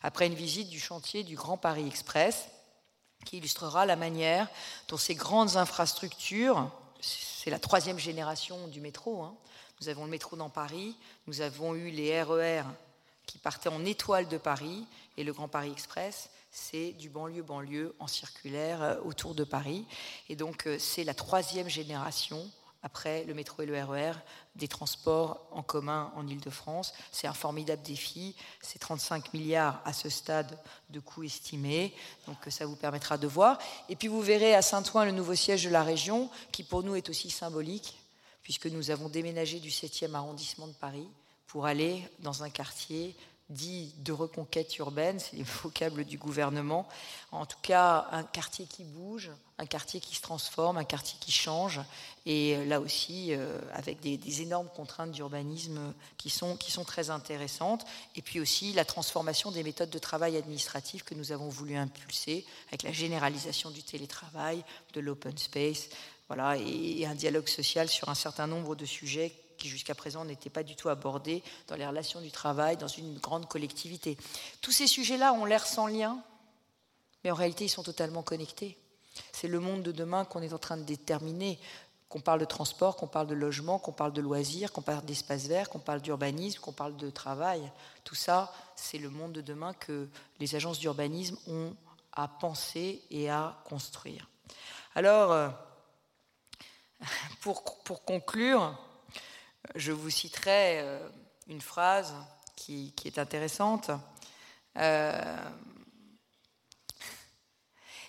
après 0.01 0.27
une 0.27 0.33
visite 0.33 0.69
du 0.69 0.79
chantier 0.79 1.23
du 1.23 1.35
Grand 1.35 1.57
Paris 1.57 1.85
Express, 1.87 2.49
qui 3.25 3.37
illustrera 3.37 3.85
la 3.85 3.95
manière 3.95 4.47
dont 4.87 4.97
ces 4.97 5.13
grandes 5.13 5.57
infrastructures, 5.57 6.71
c'est 7.01 7.51
la 7.51 7.59
troisième 7.59 7.99
génération 7.99 8.67
du 8.67 8.81
métro, 8.81 9.21
hein. 9.21 9.35
nous 9.81 9.89
avons 9.89 10.05
le 10.05 10.09
métro 10.09 10.35
dans 10.35 10.49
Paris, 10.49 10.95
nous 11.27 11.41
avons 11.41 11.75
eu 11.75 11.91
les 11.91 12.21
RER 12.23 12.61
e 12.61 12.63
qui 13.27 13.37
partait 13.37 13.69
en 13.69 13.85
étoile 13.85 14.27
de 14.27 14.37
Paris, 14.37 14.87
et 15.19 15.25
le 15.25 15.33
Grand 15.33 15.49
Paris 15.49 15.69
Express, 15.69 16.29
c'est 16.49 16.93
du 16.93 17.09
banlieue-banlieue 17.09 17.93
en 17.99 18.07
circulaire 18.07 18.81
euh, 18.81 18.95
autour 19.03 19.35
de 19.35 19.43
Paris. 19.43 19.85
Et 20.29 20.37
donc, 20.37 20.65
euh, 20.65 20.79
c'est 20.79 21.03
la 21.03 21.13
troisième 21.13 21.67
génération, 21.67 22.49
après 22.83 23.25
le 23.25 23.33
métro 23.33 23.61
et 23.61 23.65
le 23.65 23.83
RER, 23.83 24.11
e 24.11 24.15
des 24.55 24.69
transports 24.69 25.45
en 25.51 25.61
commun 25.61 26.13
en 26.15 26.25
Ile-de-France. 26.25 26.93
C'est 27.11 27.27
un 27.27 27.33
formidable 27.33 27.81
défi. 27.81 28.33
C'est 28.61 28.79
35 28.79 29.33
milliards 29.33 29.81
à 29.83 29.91
ce 29.91 30.07
stade 30.07 30.57
de 30.89 31.01
coûts 31.01 31.23
estimés. 31.23 31.93
Donc, 32.25 32.37
ça 32.47 32.65
vous 32.65 32.77
permettra 32.77 33.17
de 33.17 33.27
voir. 33.27 33.59
Et 33.89 33.97
puis, 33.97 34.07
vous 34.07 34.21
verrez 34.21 34.55
à 34.55 34.61
Saint-Ouen 34.61 35.03
le 35.03 35.11
nouveau 35.11 35.35
siège 35.35 35.65
de 35.65 35.69
la 35.69 35.83
région, 35.83 36.29
qui 36.53 36.63
pour 36.63 36.81
nous 36.81 36.95
est 36.95 37.09
aussi 37.09 37.29
symbolique, 37.29 37.99
puisque 38.41 38.67
nous 38.67 38.89
avons 38.89 39.09
déménagé 39.09 39.59
du 39.59 39.69
7e 39.69 40.13
arrondissement 40.13 40.67
de 40.67 40.73
Paris 40.73 41.09
pour 41.45 41.65
aller 41.65 42.07
dans 42.19 42.43
un 42.43 42.49
quartier 42.49 43.17
dit 43.49 43.93
de 43.99 44.11
reconquête 44.11 44.77
urbaine, 44.77 45.19
c'est 45.19 45.35
les 45.35 45.43
vocables 45.43 46.05
du 46.05 46.17
gouvernement. 46.17 46.87
En 47.31 47.45
tout 47.45 47.57
cas, 47.61 48.07
un 48.11 48.23
quartier 48.23 48.65
qui 48.65 48.83
bouge, 48.83 49.31
un 49.57 49.65
quartier 49.65 49.99
qui 49.99 50.15
se 50.15 50.21
transforme, 50.21 50.77
un 50.77 50.83
quartier 50.83 51.17
qui 51.19 51.31
change, 51.31 51.81
et 52.25 52.63
là 52.65 52.79
aussi 52.79 53.33
euh, 53.33 53.59
avec 53.73 53.99
des, 54.01 54.41
énormes 54.41 54.69
contraintes 54.75 55.11
d'urbanisme 55.11 55.93
qui 56.17 56.29
sont, 56.29 56.55
qui 56.57 56.71
sont 56.71 56.83
très 56.83 57.09
intéressantes, 57.09 57.85
et 58.15 58.21
puis 58.21 58.39
aussi 58.39 58.73
la 58.73 58.85
transformation 58.85 59.51
des 59.51 59.63
méthodes 59.63 59.89
de 59.89 59.99
travail 59.99 60.37
administratif 60.37 61.03
que 61.03 61.15
nous 61.15 61.31
avons 61.31 61.49
voulu 61.49 61.75
impulser 61.75 62.45
avec 62.67 62.83
la 62.83 62.91
généralisation 62.91 63.71
du 63.71 63.81
télétravail, 63.81 64.63
de 64.93 64.99
l'open 64.99 65.37
space, 65.37 65.89
voilà, 66.27 66.57
et 66.57 67.07
un 67.07 67.15
dialogue 67.15 67.47
social 67.47 67.89
sur 67.89 68.09
un 68.09 68.15
certain 68.15 68.45
nombre 68.45 68.75
de 68.75 68.85
sujets 68.85 69.33
qui 69.59 69.69
jusqu'à 69.69 69.93
présent 69.93 70.25
n'étaient 70.25 70.49
pas 70.49 70.63
du 70.63 70.75
tout 70.75 70.89
abordés 70.89 71.43
dans 71.67 71.75
les 71.75 71.85
relations 71.85 72.21
du 72.21 72.31
travail, 72.31 72.77
dans 72.77 72.87
une 72.87 73.19
grande 73.19 73.47
collectivité. 73.47 74.17
Tous 74.61 74.71
ces 74.71 74.87
sujets-là 74.87 75.33
ont 75.33 75.45
l'air 75.45 75.67
sans 75.67 75.85
lien, 75.85 76.19
mais 77.23 77.31
en 77.31 77.35
réalité, 77.35 77.65
ils 77.65 77.69
sont 77.69 77.83
totalement 77.83 78.23
connectés. 78.23 78.77
C'est 79.31 79.47
le 79.47 79.59
monde 79.59 79.83
de 79.83 79.91
demain 79.91 80.25
qu'on 80.25 80.41
est 80.41 80.53
en 80.53 80.57
train 80.57 80.77
de 80.77 80.83
déterminer, 80.83 81.59
qu'on 82.07 82.21
parle 82.21 82.39
de 82.39 82.45
transport, 82.45 82.95
qu'on 82.95 83.07
parle 83.07 83.27
de 83.27 83.35
logement, 83.35 83.77
qu'on 83.77 83.91
parle 83.91 84.13
de 84.13 84.21
loisirs, 84.21 84.71
qu'on 84.71 84.81
parle 84.81 85.05
d'espace 85.05 85.45
vert, 85.45 85.69
qu'on 85.69 85.79
parle 85.79 86.01
d'urbanisme, 86.01 86.59
qu'on 86.59 86.71
parle 86.71 86.97
de 86.97 87.09
travail. 87.09 87.71
Tout 88.03 88.15
ça, 88.15 88.51
c'est 88.75 88.97
le 88.97 89.09
monde 89.09 89.33
de 89.33 89.41
demain 89.41 89.73
que 89.73 90.09
les 90.39 90.55
agences 90.55 90.79
d'urbanisme 90.79 91.37
ont 91.47 91.75
à 92.13 92.27
penser 92.27 93.03
et 93.11 93.29
à 93.29 93.61
construire. 93.65 94.27
Alors, 94.95 95.31
euh, 95.31 95.49
pour, 97.41 97.63
pour 97.83 98.03
conclure, 98.03 98.77
je 99.75 99.91
vous 99.91 100.09
citerai 100.09 100.79
euh, 100.79 100.99
une 101.47 101.61
phrase 101.61 102.13
qui, 102.55 102.93
est 103.05 103.17
intéressante. 103.17 103.91
Euh, 104.77 105.37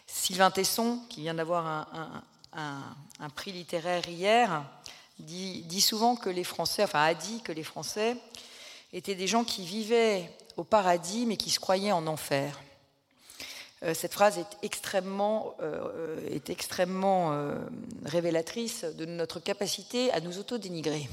Sylvain 0.07 0.51
Tesson, 0.51 1.01
qui 1.09 1.23
vient 1.23 1.35
d'avoir 1.35 1.89
un, 2.53 3.31
prix 3.35 3.53
littéraire 3.53 4.09
hier, 4.09 4.65
dit, 5.19 5.81
souvent 5.81 6.17
que 6.17 6.29
les 6.29 6.45
Français, 6.45 6.85
enfin 6.85 7.03
a 7.03 7.15
dit 7.15 7.43
que 7.43 7.53
les 7.53 7.63
Français 7.63 8.17
étaient 8.93 9.15
des 9.15 9.29
gens 9.29 9.45
qui 9.45 9.65
vivaient 9.65 10.37
au 10.57 10.65
paradis 10.65 11.27
mais 11.27 11.37
qui 11.37 11.51
se 11.51 11.61
croyaient 11.61 11.93
en 11.93 12.07
enfer. 12.07 12.61
Euh, 13.83 13.95
cette 13.95 14.13
phrase 14.13 14.39
est 14.39 14.59
extrêmement, 14.63 15.55
euh, 15.61 16.21
est 16.31 16.51
extrêmement 16.51 17.33
euh, 17.33 17.55
révélatrice 18.05 18.85
de 18.85 19.07
notre 19.07 19.41
capacité 19.41 20.13
à 20.13 20.21
nous 20.21 20.39
auto-dénigrer. 20.39 21.09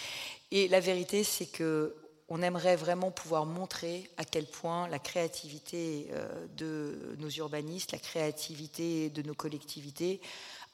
Et 0.50 0.68
la 0.68 0.80
vérité, 0.80 1.24
c'est 1.24 1.46
que 1.46 1.94
on 2.30 2.42
aimerait 2.42 2.76
vraiment 2.76 3.10
pouvoir 3.10 3.46
montrer 3.46 4.10
à 4.18 4.24
quel 4.24 4.44
point 4.44 4.86
la 4.88 4.98
créativité 4.98 6.10
de 6.58 7.16
nos 7.16 7.30
urbanistes, 7.30 7.92
la 7.92 7.98
créativité 7.98 9.08
de 9.08 9.22
nos 9.22 9.32
collectivités 9.32 10.20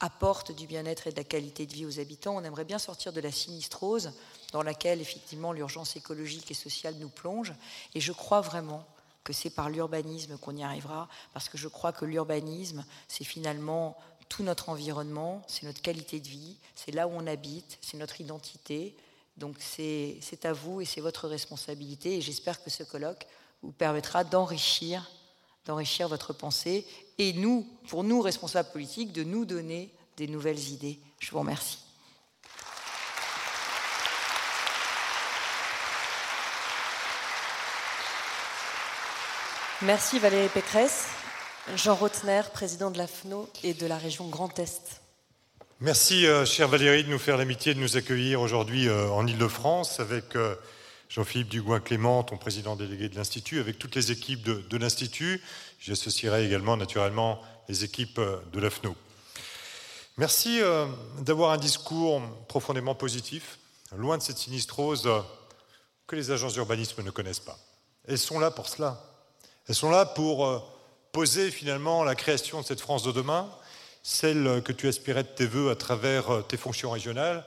apporte 0.00 0.50
du 0.50 0.66
bien-être 0.66 1.06
et 1.06 1.12
de 1.12 1.16
la 1.16 1.22
qualité 1.22 1.64
de 1.64 1.72
vie 1.72 1.86
aux 1.86 2.00
habitants. 2.00 2.34
On 2.34 2.42
aimerait 2.42 2.64
bien 2.64 2.80
sortir 2.80 3.12
de 3.12 3.20
la 3.20 3.30
sinistrose 3.30 4.14
dans 4.50 4.64
laquelle 4.64 5.00
effectivement 5.00 5.52
l'urgence 5.52 5.94
écologique 5.94 6.50
et 6.50 6.54
sociale 6.54 6.96
nous 6.98 7.08
plonge. 7.08 7.52
Et 7.94 8.00
je 8.00 8.10
crois 8.10 8.40
vraiment 8.40 8.84
que 9.24 9.32
c'est 9.32 9.50
par 9.50 9.70
l'urbanisme 9.70 10.36
qu'on 10.38 10.56
y 10.56 10.62
arrivera, 10.62 11.08
parce 11.32 11.48
que 11.48 11.58
je 11.58 11.68
crois 11.68 11.92
que 11.92 12.04
l'urbanisme, 12.04 12.84
c'est 13.08 13.24
finalement 13.24 13.96
tout 14.28 14.42
notre 14.42 14.68
environnement, 14.68 15.42
c'est 15.46 15.64
notre 15.64 15.82
qualité 15.82 16.20
de 16.20 16.28
vie, 16.28 16.58
c'est 16.74 16.92
là 16.92 17.08
où 17.08 17.10
on 17.12 17.26
habite, 17.26 17.78
c'est 17.80 17.96
notre 17.96 18.20
identité. 18.20 18.94
Donc 19.36 19.56
c'est 19.58 20.44
à 20.44 20.52
vous 20.52 20.80
et 20.80 20.84
c'est 20.84 21.00
votre 21.00 21.26
responsabilité. 21.26 22.16
Et 22.16 22.20
j'espère 22.20 22.62
que 22.62 22.70
ce 22.70 22.84
colloque 22.84 23.26
vous 23.62 23.72
permettra 23.72 24.22
d'enrichir 24.22 25.10
d'enrichir 25.66 26.08
votre 26.08 26.32
pensée 26.32 26.86
et 27.18 27.32
nous, 27.32 27.66
pour 27.88 28.04
nous, 28.04 28.20
responsables 28.20 28.70
politiques, 28.70 29.12
de 29.12 29.24
nous 29.24 29.44
donner 29.44 29.92
des 30.16 30.26
nouvelles 30.26 30.68
idées. 30.70 31.00
Je 31.18 31.30
vous 31.30 31.38
remercie. 31.38 31.83
Merci 39.82 40.20
Valérie 40.20 40.48
Pécresse. 40.48 41.06
Jean 41.74 41.96
Rotner, 41.96 42.42
président 42.52 42.92
de 42.92 42.98
la 42.98 43.08
FNO 43.08 43.48
et 43.64 43.74
de 43.74 43.86
la 43.86 43.98
région 43.98 44.28
Grand 44.28 44.56
Est. 44.58 45.00
Merci, 45.80 46.26
euh, 46.26 46.46
chère 46.46 46.68
Valérie, 46.68 47.02
de 47.02 47.08
nous 47.08 47.18
faire 47.18 47.36
l'amitié 47.36 47.74
de 47.74 47.80
nous 47.80 47.96
accueillir 47.96 48.40
aujourd'hui 48.40 48.86
euh, 48.86 49.08
en 49.08 49.26
Ile-de-France 49.26 49.98
avec 49.98 50.36
euh, 50.36 50.54
Jean-Philippe 51.08 51.48
Dugouin-Clément, 51.48 52.22
ton 52.22 52.36
président 52.36 52.76
délégué 52.76 53.08
de 53.08 53.16
l'Institut, 53.16 53.58
avec 53.58 53.78
toutes 53.78 53.96
les 53.96 54.12
équipes 54.12 54.44
de, 54.44 54.62
de 54.70 54.76
l'Institut. 54.76 55.42
J'associerai 55.80 56.46
également 56.46 56.76
naturellement 56.76 57.42
les 57.68 57.82
équipes 57.82 58.20
de 58.52 58.60
la 58.60 58.70
FNO. 58.70 58.94
Merci 60.18 60.60
d'avoir 61.18 61.50
un 61.50 61.58
discours 61.58 62.22
profondément 62.46 62.94
positif, 62.94 63.58
loin 63.96 64.18
de 64.18 64.22
cette 64.22 64.38
sinistrose 64.38 65.10
que 66.06 66.14
les 66.14 66.30
agences 66.30 66.54
d'urbanisme 66.54 67.02
ne 67.02 67.10
connaissent 67.10 67.40
pas. 67.40 67.58
Elles 68.06 68.18
sont 68.18 68.38
là 68.38 68.50
pour 68.50 68.68
cela. 68.68 69.13
Elles 69.66 69.74
sont 69.74 69.90
là 69.90 70.04
pour 70.04 70.46
euh, 70.46 70.58
poser 71.12 71.50
finalement 71.50 72.04
la 72.04 72.14
création 72.14 72.60
de 72.60 72.66
cette 72.66 72.80
France 72.80 73.02
de 73.02 73.12
demain, 73.12 73.50
celle 74.02 74.60
que 74.62 74.72
tu 74.72 74.88
aspirais 74.88 75.22
de 75.22 75.28
tes 75.28 75.46
voeux 75.46 75.70
à 75.70 75.74
travers 75.74 76.30
euh, 76.30 76.42
tes 76.42 76.58
fonctions 76.58 76.90
régionales, 76.90 77.46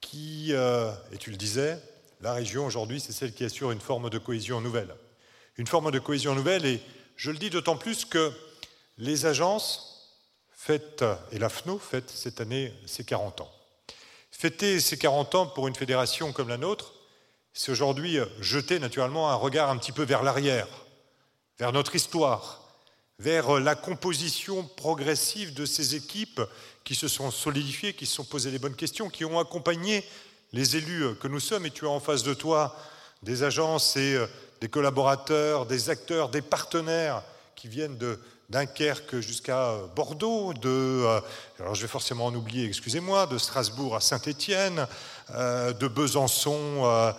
qui, 0.00 0.48
euh, 0.50 0.90
et 1.12 1.16
tu 1.16 1.30
le 1.30 1.36
disais, 1.36 1.78
la 2.20 2.32
région 2.32 2.66
aujourd'hui, 2.66 2.98
c'est 2.98 3.12
celle 3.12 3.32
qui 3.32 3.44
assure 3.44 3.70
une 3.70 3.80
forme 3.80 4.10
de 4.10 4.18
cohésion 4.18 4.60
nouvelle. 4.60 4.92
Une 5.58 5.68
forme 5.68 5.92
de 5.92 6.00
cohésion 6.00 6.34
nouvelle, 6.34 6.66
et 6.66 6.82
je 7.14 7.30
le 7.30 7.38
dis 7.38 7.50
d'autant 7.50 7.76
plus 7.76 8.04
que 8.04 8.32
les 8.96 9.26
agences 9.26 10.16
fêtent, 10.50 11.04
et 11.30 11.38
la 11.38 11.48
FNO 11.48 11.78
fête 11.78 12.10
cette 12.10 12.40
année 12.40 12.74
ses 12.84 13.04
40 13.04 13.42
ans. 13.42 13.52
Fêter 14.32 14.80
ses 14.80 14.98
40 14.98 15.34
ans 15.36 15.46
pour 15.46 15.68
une 15.68 15.76
fédération 15.76 16.32
comme 16.32 16.48
la 16.48 16.56
nôtre, 16.56 16.94
c'est 17.52 17.70
aujourd'hui 17.70 18.18
jeter 18.40 18.80
naturellement 18.80 19.30
un 19.30 19.36
regard 19.36 19.70
un 19.70 19.78
petit 19.78 19.92
peu 19.92 20.02
vers 20.02 20.24
l'arrière, 20.24 20.66
vers 21.58 21.72
notre 21.72 21.94
histoire, 21.96 22.62
vers 23.18 23.58
la 23.58 23.74
composition 23.74 24.64
progressive 24.64 25.54
de 25.54 25.66
ces 25.66 25.94
équipes 25.94 26.40
qui 26.84 26.94
se 26.94 27.08
sont 27.08 27.30
solidifiées, 27.30 27.94
qui 27.94 28.06
se 28.06 28.14
sont 28.14 28.24
posées 28.24 28.50
les 28.50 28.58
bonnes 28.58 28.76
questions, 28.76 29.10
qui 29.10 29.24
ont 29.24 29.38
accompagné 29.38 30.04
les 30.52 30.76
élus 30.76 31.14
que 31.20 31.28
nous 31.28 31.40
sommes. 31.40 31.66
Et 31.66 31.70
tu 31.70 31.86
as 31.86 31.90
en 31.90 32.00
face 32.00 32.22
de 32.22 32.34
toi 32.34 32.76
des 33.22 33.42
agences 33.42 33.96
et 33.96 34.14
euh, 34.14 34.26
des 34.60 34.68
collaborateurs, 34.68 35.66
des 35.66 35.90
acteurs, 35.90 36.28
des 36.28 36.42
partenaires 36.42 37.22
qui 37.56 37.68
viennent 37.68 37.98
de 37.98 38.18
Dunkerque 38.48 39.20
jusqu'à 39.20 39.70
euh, 39.70 39.86
Bordeaux, 39.88 40.54
de, 40.54 40.68
euh, 40.68 41.20
alors 41.58 41.74
je 41.74 41.82
vais 41.82 41.88
forcément 41.88 42.26
en 42.26 42.34
oublier, 42.34 42.66
excusez-moi, 42.66 43.26
de 43.26 43.38
Strasbourg 43.38 43.96
à 43.96 44.00
Saint-Étienne, 44.00 44.86
de 45.30 45.88
Besançon 45.88 47.14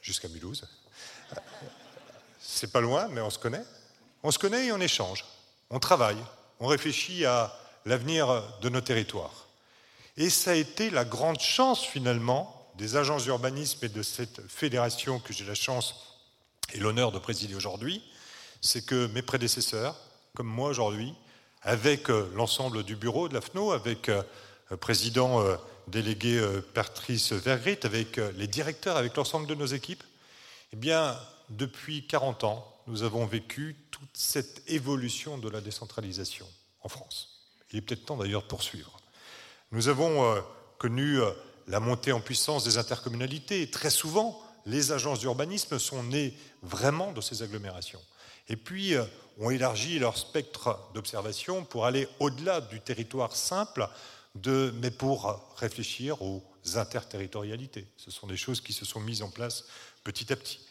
jusqu'à 0.00 0.28
Mulhouse. 0.28 0.64
C'est 2.56 2.72
pas 2.72 2.80
loin, 2.80 3.08
mais 3.08 3.20
on 3.20 3.28
se 3.28 3.38
connaît. 3.38 3.64
On 4.22 4.30
se 4.30 4.38
connaît 4.38 4.66
et 4.66 4.72
on 4.72 4.80
échange. 4.80 5.26
On 5.68 5.78
travaille. 5.78 6.16
On 6.58 6.66
réfléchit 6.66 7.26
à 7.26 7.54
l'avenir 7.84 8.42
de 8.62 8.70
nos 8.70 8.80
territoires. 8.80 9.46
Et 10.16 10.30
ça 10.30 10.52
a 10.52 10.54
été 10.54 10.88
la 10.88 11.04
grande 11.04 11.38
chance 11.38 11.84
finalement 11.84 12.72
des 12.78 12.96
agences 12.96 13.24
d'urbanisme 13.24 13.84
et 13.84 13.90
de 13.90 14.02
cette 14.02 14.40
fédération 14.48 15.20
que 15.20 15.34
j'ai 15.34 15.44
la 15.44 15.54
chance 15.54 15.94
et 16.72 16.78
l'honneur 16.78 17.12
de 17.12 17.18
présider 17.18 17.54
aujourd'hui, 17.54 18.02
c'est 18.62 18.86
que 18.86 19.06
mes 19.08 19.20
prédécesseurs, 19.20 19.94
comme 20.34 20.46
moi 20.46 20.70
aujourd'hui, 20.70 21.12
avec 21.60 22.08
euh, 22.08 22.30
l'ensemble 22.34 22.84
du 22.84 22.96
bureau 22.96 23.28
de 23.28 23.34
la 23.34 23.42
FNO, 23.42 23.72
avec 23.72 24.06
le 24.06 24.24
euh, 24.72 24.76
président 24.78 25.42
euh, 25.42 25.56
délégué 25.88 26.42
Patrice 26.72 27.32
Vergrit, 27.32 27.78
avec 27.84 28.16
les 28.16 28.46
directeurs, 28.46 28.96
avec 28.96 29.14
l'ensemble 29.14 29.46
de 29.46 29.54
nos 29.54 29.66
équipes, 29.66 30.02
eh 30.72 30.76
bien, 30.76 31.16
depuis 31.50 32.06
40 32.06 32.44
ans, 32.44 32.76
nous 32.86 33.02
avons 33.02 33.26
vécu 33.26 33.76
toute 33.90 34.08
cette 34.14 34.62
évolution 34.68 35.38
de 35.38 35.48
la 35.48 35.60
décentralisation 35.60 36.46
en 36.82 36.88
France. 36.88 37.40
Il 37.72 37.78
est 37.78 37.82
peut-être 37.82 38.06
temps 38.06 38.16
d'ailleurs 38.16 38.42
de 38.42 38.46
poursuivre. 38.46 38.96
Nous 39.72 39.88
avons 39.88 40.24
euh, 40.24 40.40
connu 40.78 41.20
euh, 41.20 41.30
la 41.66 41.80
montée 41.80 42.12
en 42.12 42.20
puissance 42.20 42.64
des 42.64 42.78
intercommunalités 42.78 43.70
très 43.70 43.90
souvent, 43.90 44.40
les 44.66 44.92
agences 44.92 45.20
d'urbanisme 45.20 45.78
sont 45.78 46.02
nées 46.04 46.34
vraiment 46.62 47.12
de 47.12 47.20
ces 47.20 47.42
agglomérations. 47.42 48.02
Et 48.48 48.56
puis, 48.56 48.94
euh, 48.94 49.04
ont 49.38 49.50
élargi 49.50 49.98
leur 49.98 50.16
spectre 50.16 50.78
d'observation 50.94 51.64
pour 51.64 51.86
aller 51.86 52.08
au-delà 52.20 52.60
du 52.60 52.80
territoire 52.80 53.36
simple, 53.36 53.88
mais 54.44 54.90
pour 54.90 55.54
réfléchir 55.56 56.22
aux 56.22 56.42
interterritorialités. 56.74 57.86
Ce 57.96 58.10
sont 58.10 58.26
des 58.26 58.36
choses 58.36 58.60
qui 58.60 58.72
se 58.72 58.84
sont 58.84 59.00
mises 59.00 59.22
en 59.22 59.30
place 59.30 59.64
petit 60.04 60.32
à 60.32 60.36
petit. 60.36 60.65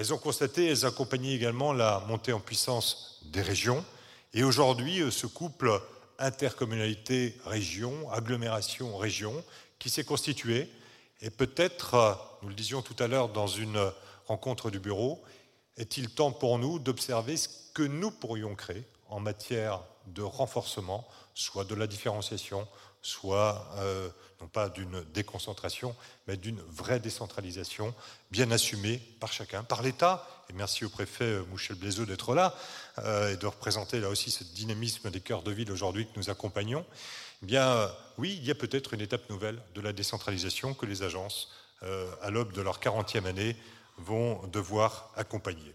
Elles 0.00 0.14
ont 0.14 0.18
constaté, 0.18 0.66
elles 0.66 0.86
accompagnaient 0.86 1.34
également 1.34 1.74
la 1.74 2.02
montée 2.08 2.32
en 2.32 2.40
puissance 2.40 3.20
des 3.26 3.42
régions. 3.42 3.84
Et 4.32 4.42
aujourd'hui, 4.42 5.02
euh, 5.02 5.10
ce 5.10 5.26
couple 5.26 5.78
intercommunalité-région, 6.18 8.10
agglomération-région, 8.10 9.44
qui 9.78 9.90
s'est 9.90 10.04
constitué. 10.04 10.70
Et 11.20 11.28
peut-être, 11.28 11.94
euh, 11.96 12.14
nous 12.40 12.48
le 12.48 12.54
disions 12.54 12.80
tout 12.80 12.96
à 12.98 13.08
l'heure 13.08 13.28
dans 13.28 13.46
une 13.46 13.92
rencontre 14.26 14.70
du 14.70 14.78
bureau, 14.78 15.22
est-il 15.76 16.08
temps 16.08 16.32
pour 16.32 16.58
nous 16.58 16.78
d'observer 16.78 17.36
ce 17.36 17.50
que 17.74 17.82
nous 17.82 18.10
pourrions 18.10 18.54
créer 18.54 18.86
en 19.10 19.20
matière 19.20 19.82
de 20.06 20.22
renforcement, 20.22 21.06
soit 21.34 21.64
de 21.64 21.74
la 21.74 21.86
différenciation, 21.86 22.66
soit 23.02 23.70
euh, 23.76 24.08
non 24.40 24.48
pas 24.48 24.68
d'une 24.68 25.02
déconcentration, 25.12 25.94
mais 26.26 26.36
d'une 26.36 26.60
vraie 26.60 27.00
décentralisation, 27.00 27.94
bien 28.30 28.50
assumée 28.50 28.98
par 29.20 29.32
chacun, 29.32 29.62
par 29.62 29.82
l'État. 29.82 30.26
Et 30.48 30.52
merci 30.52 30.84
au 30.84 30.88
préfet 30.88 31.24
euh, 31.24 31.44
Mouchel 31.50 31.76
Blaiseau 31.76 32.04
d'être 32.04 32.34
là 32.34 32.54
euh, 32.98 33.32
et 33.32 33.36
de 33.36 33.46
représenter 33.46 34.00
là 34.00 34.08
aussi 34.08 34.30
ce 34.30 34.44
dynamisme 34.44 35.10
des 35.10 35.20
cœurs 35.20 35.42
de 35.42 35.52
ville 35.52 35.70
aujourd'hui 35.72 36.06
que 36.06 36.18
nous 36.18 36.30
accompagnons. 36.30 36.84
Eh 37.42 37.46
bien, 37.46 37.90
oui, 38.18 38.36
il 38.40 38.46
y 38.46 38.50
a 38.50 38.54
peut-être 38.54 38.92
une 38.92 39.00
étape 39.00 39.28
nouvelle 39.30 39.60
de 39.74 39.80
la 39.80 39.92
décentralisation 39.92 40.74
que 40.74 40.84
les 40.84 41.02
agences, 41.02 41.50
à 42.20 42.28
l'aube 42.28 42.52
de 42.52 42.60
leur 42.60 42.80
40e 42.80 43.24
année, 43.24 43.56
vont 43.96 44.46
devoir 44.48 45.10
accompagner. 45.16 45.74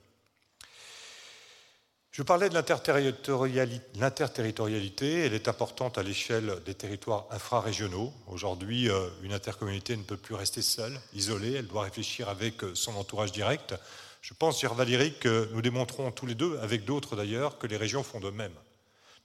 Je 2.16 2.24
parlais 2.24 2.48
de 2.48 2.54
l'interterritorialité. 2.54 5.26
Elle 5.26 5.34
est 5.34 5.50
importante 5.50 5.98
à 5.98 6.04
l'échelle 6.04 6.62
des 6.66 6.74
territoires 6.74 7.26
infrarégionaux. 7.30 8.14
Aujourd'hui, 8.28 8.90
euh, 8.90 9.10
une 9.22 9.34
intercommunauté 9.34 9.98
ne 9.98 10.04
peut 10.04 10.16
plus 10.16 10.34
rester 10.34 10.62
seule, 10.62 10.98
isolée. 11.14 11.56
Elle 11.56 11.68
doit 11.68 11.84
réfléchir 11.84 12.30
avec 12.30 12.64
euh, 12.64 12.74
son 12.74 12.96
entourage 12.96 13.34
direct. 13.34 13.76
Je 14.22 14.34
pense, 14.34 14.62
cher 14.62 14.76
Valérie, 14.76 15.14
que 15.20 15.50
nous 15.52 15.62
démontrons 15.62 16.10
tous 16.10 16.26
les 16.26 16.36
deux, 16.36 16.58
avec 16.60 16.86
d'autres 16.86 17.18
d'ailleurs, 17.18 17.58
que 17.58 17.68
les 17.68 17.76
régions 17.76 18.02
font 18.02 18.22
de 18.22 18.30
même. 18.30 18.54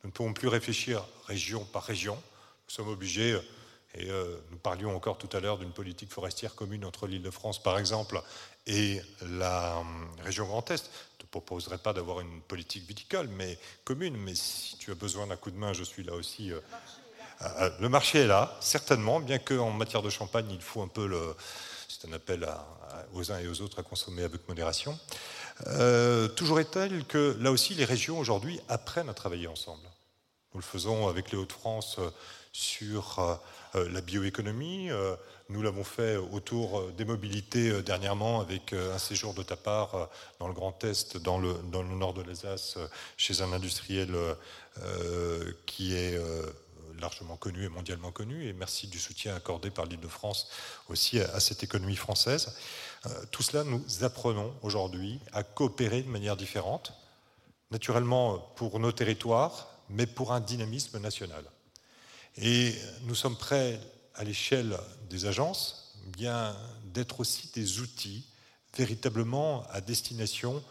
Nous 0.03 0.09
ne 0.09 0.13
pouvons 0.13 0.33
plus 0.33 0.49
réfléchir 0.49 1.07
région 1.29 1.65
par 1.67 1.85
région. 1.85 2.17
Nous 2.17 2.75
sommes 2.75 2.89
obligés, 2.89 3.35
euh, 3.35 3.41
et 3.95 4.09
nous 4.51 4.59
parlions 4.59 4.97
encore 4.97 5.17
tout 5.17 5.31
à 5.33 5.39
l'heure 5.39 5.59
d'une 5.59 5.71
politique 5.71 6.11
forestière 6.11 6.57
commune 6.57 6.85
entre 6.85 7.07
l'île 7.07 7.23
de 7.23 7.31
France, 7.31 7.63
par 7.63 7.79
exemple, 7.79 8.21
et 8.67 9.01
la 9.23 9.81
région 10.25 10.47
Grand 10.47 10.69
Est 10.73 10.91
proposerai 11.31 11.79
pas 11.79 11.93
d'avoir 11.93 12.21
une 12.21 12.41
politique 12.43 12.87
viticole, 12.87 13.29
mais 13.29 13.59
commune. 13.85 14.17
Mais 14.17 14.35
si 14.35 14.77
tu 14.79 14.91
as 14.91 14.95
besoin 14.95 15.27
d'un 15.27 15.37
coup 15.37 15.51
de 15.51 15.57
main, 15.57 15.73
je 15.73 15.85
suis 15.85 16.03
là 16.03 16.15
aussi. 16.15 16.53
Euh. 16.53 17.71
le 17.81 17.89
marché 17.89 18.21
est 18.21 18.27
là, 18.27 18.57
certainement, 18.61 19.21
bien 19.21 19.39
qu'en 19.39 19.71
matière 19.71 20.03
de 20.03 20.11
champagne, 20.11 20.47
il 20.51 20.61
faut 20.61 20.83
un 20.83 20.89
peu 20.89 21.07
le. 21.07 21.35
C'est 21.89 22.09
un 22.09 22.13
appel 22.13 22.49
aux 23.13 23.31
uns 23.33 23.39
et 23.39 23.49
aux 23.49 23.61
autres 23.61 23.79
à 23.81 23.83
consommer 23.83 24.23
avec 24.23 24.49
modération. 24.49 24.99
toujours 26.37 26.61
est-il 26.61 27.05
que 27.05 27.37
là 27.41 27.51
aussi, 27.51 27.75
les 27.75 27.85
régions 27.85 28.19
aujourd'hui 28.19 28.61
apprennent 28.69 29.09
à 29.11 29.15
travailler 29.15 29.49
ensemble. 29.49 29.83
Nous 30.55 30.61
le 30.61 30.65
faisons 30.65 31.09
avec 31.09 31.31
les 31.31 31.37
Hauts-de-France 31.37 31.99
sur 32.53 33.39
la 33.75 34.01
bioéconomie. 34.01 34.91
Nous 35.51 35.63
l'avons 35.63 35.85
fait 35.85 36.17
autour 36.17 36.93
des 36.93 37.05
mobilités 37.05 37.83
dernièrement 37.83 38.41
avec 38.41 38.73
un 38.73 38.99
séjour 38.99 39.35
de 39.35 39.43
ta 39.43 39.57
part 39.57 40.09
dans 40.39 40.47
le 40.47 40.55
Grand 40.55 40.85
Est, 40.85 41.17
dans 41.17 41.39
le, 41.39 41.55
dans 41.73 41.83
le 41.83 41.89
nord 41.89 42.15
de 42.15 42.23
l'Alsace, 42.23 42.79
chez 43.17 43.43
un 43.43 43.53
industriel 43.53 44.15
qui 45.67 45.97
est 45.97 46.17
largement 47.01 47.37
connu 47.37 47.65
et 47.65 47.69
mondialement 47.69 48.13
connu, 48.13 48.47
et 48.47 48.53
merci 48.53 48.87
du 48.87 49.01
soutien 49.01 49.35
accordé 49.35 49.71
par 49.71 49.87
l'Île-de-France 49.87 50.49
aussi 50.89 51.19
à, 51.19 51.41
cette 51.41 51.65
économie 51.65 51.97
française. 51.97 52.57
tout 53.33 53.43
cela, 53.43 53.65
nous 53.65 53.83
apprenons 54.03 54.55
aujourd'hui 54.63 55.19
à 55.33 55.43
coopérer 55.43 56.03
de 56.03 56.11
manière 56.11 56.37
différente, 56.37 56.93
naturellement 57.73 58.39
pour 58.55 58.79
nos 58.79 58.93
territoires, 58.93 59.69
mais 59.89 60.07
pour 60.07 60.33
un 60.33 60.41
dynamisme 60.41 60.99
national. 61.01 61.45
Et 62.37 62.73
nous 63.03 63.15
sommes 63.15 63.37
prêts, 63.37 63.81
à 64.15 64.25
l'échelle 64.25 64.77
des 65.09 65.27
agences, 65.27 65.95
bien 66.07 66.57
d'être 66.85 67.21
aussi 67.21 67.51
des 67.55 67.81
outils 67.81 68.25
véritablement 68.77 69.65
à 69.71 69.81
destination 69.81 70.63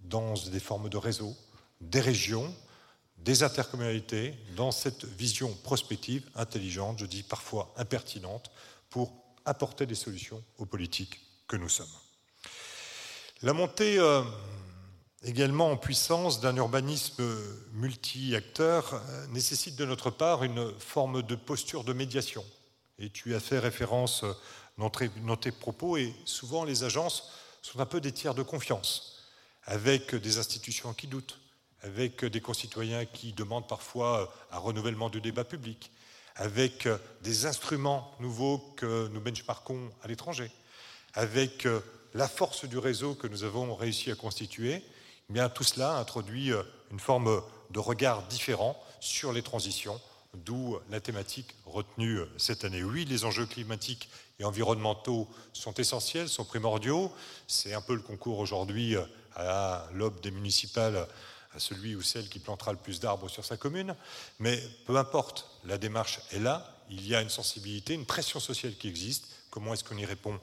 dans 0.00 0.34
des 0.34 0.60
formes 0.60 0.88
de 0.88 0.96
réseau, 0.96 1.36
des 1.80 2.00
régions, 2.00 2.54
des 3.18 3.42
intercommunalités, 3.42 4.34
dans 4.56 4.70
cette 4.70 5.04
vision 5.04 5.52
prospective, 5.62 6.28
intelligente, 6.34 6.98
je 7.00 7.06
dis 7.06 7.22
parfois 7.22 7.72
impertinente, 7.76 8.50
pour 8.88 9.12
apporter 9.44 9.86
des 9.86 9.94
solutions 9.94 10.42
aux 10.58 10.66
politiques 10.66 11.20
que 11.48 11.56
nous 11.56 11.68
sommes. 11.68 11.86
La 13.42 13.52
montée 13.52 13.98
euh, 13.98 14.22
également 15.22 15.70
en 15.70 15.76
puissance 15.76 16.40
d'un 16.40 16.56
urbanisme 16.56 17.24
multi-acteur 17.72 18.94
euh, 18.94 19.26
nécessite 19.28 19.76
de 19.76 19.84
notre 19.84 20.10
part 20.10 20.44
une 20.44 20.78
forme 20.78 21.22
de 21.22 21.34
posture 21.34 21.84
de 21.84 21.92
médiation. 21.92 22.44
Et 23.00 23.10
tu 23.10 23.34
as 23.34 23.40
fait 23.40 23.58
référence 23.58 24.24
euh, 24.24 24.32
dans 24.78 25.36
tes 25.36 25.50
propos, 25.50 25.96
et 25.96 26.14
souvent 26.24 26.64
les 26.64 26.84
agences 26.84 27.30
sont 27.62 27.80
un 27.80 27.86
peu 27.86 28.00
des 28.00 28.12
tiers 28.12 28.34
de 28.34 28.42
confiance, 28.42 29.24
avec 29.64 30.14
des 30.14 30.38
institutions 30.38 30.94
qui 30.94 31.06
doutent, 31.06 31.40
avec 31.82 32.24
des 32.24 32.40
concitoyens 32.40 33.04
qui 33.06 33.32
demandent 33.32 33.68
parfois 33.68 34.20
euh, 34.20 34.26
un 34.56 34.58
renouvellement 34.58 35.10
du 35.10 35.20
débat 35.20 35.44
public, 35.44 35.90
avec 36.36 36.88
des 37.22 37.46
instruments 37.46 38.14
nouveaux 38.20 38.58
que 38.76 39.08
nous 39.08 39.20
benchmarkons 39.20 39.90
à 40.02 40.08
l'étranger, 40.08 40.50
avec 41.14 41.66
la 42.14 42.28
force 42.28 42.64
du 42.64 42.78
réseau 42.78 43.14
que 43.14 43.26
nous 43.26 43.44
avons 43.44 43.74
réussi 43.74 44.10
à 44.10 44.14
constituer, 44.14 44.82
eh 45.32 45.48
tout 45.54 45.64
cela 45.64 45.96
introduit 45.96 46.52
euh, 46.52 46.62
une 46.90 46.98
forme 46.98 47.42
de 47.70 47.78
regard 47.78 48.22
différent 48.24 48.76
sur 49.00 49.32
les 49.32 49.42
transitions, 49.42 50.00
d'où 50.34 50.78
la 50.90 51.00
thématique 51.00 51.54
retenue 51.66 52.18
euh, 52.18 52.28
cette 52.36 52.64
année. 52.64 52.82
Oui, 52.82 53.04
les 53.04 53.24
enjeux 53.24 53.46
climatiques 53.46 54.08
et 54.38 54.44
environnementaux 54.44 55.28
sont 55.52 55.74
essentiels, 55.74 56.28
sont 56.28 56.44
primordiaux. 56.44 57.12
C'est 57.46 57.74
un 57.74 57.80
peu 57.80 57.94
le 57.94 58.02
concours 58.02 58.38
aujourd'hui 58.38 58.96
euh, 58.96 59.04
à 59.34 59.88
l'aube 59.92 60.20
des 60.20 60.30
municipales, 60.30 61.06
à 61.54 61.58
celui 61.58 61.94
ou 61.94 62.02
celle 62.02 62.28
qui 62.28 62.38
plantera 62.38 62.72
le 62.72 62.78
plus 62.78 63.00
d'arbres 63.00 63.28
sur 63.28 63.44
sa 63.44 63.56
commune. 63.56 63.94
Mais 64.38 64.62
peu 64.86 64.96
importe, 64.96 65.48
la 65.64 65.78
démarche 65.78 66.20
est 66.32 66.38
là. 66.38 66.76
Il 66.90 67.06
y 67.06 67.14
a 67.14 67.22
une 67.22 67.30
sensibilité, 67.30 67.94
une 67.94 68.06
pression 68.06 68.40
sociale 68.40 68.74
qui 68.74 68.88
existe. 68.88 69.26
Comment 69.50 69.74
est-ce 69.74 69.84
qu'on 69.84 69.96
y 69.96 70.04
répond 70.04 70.38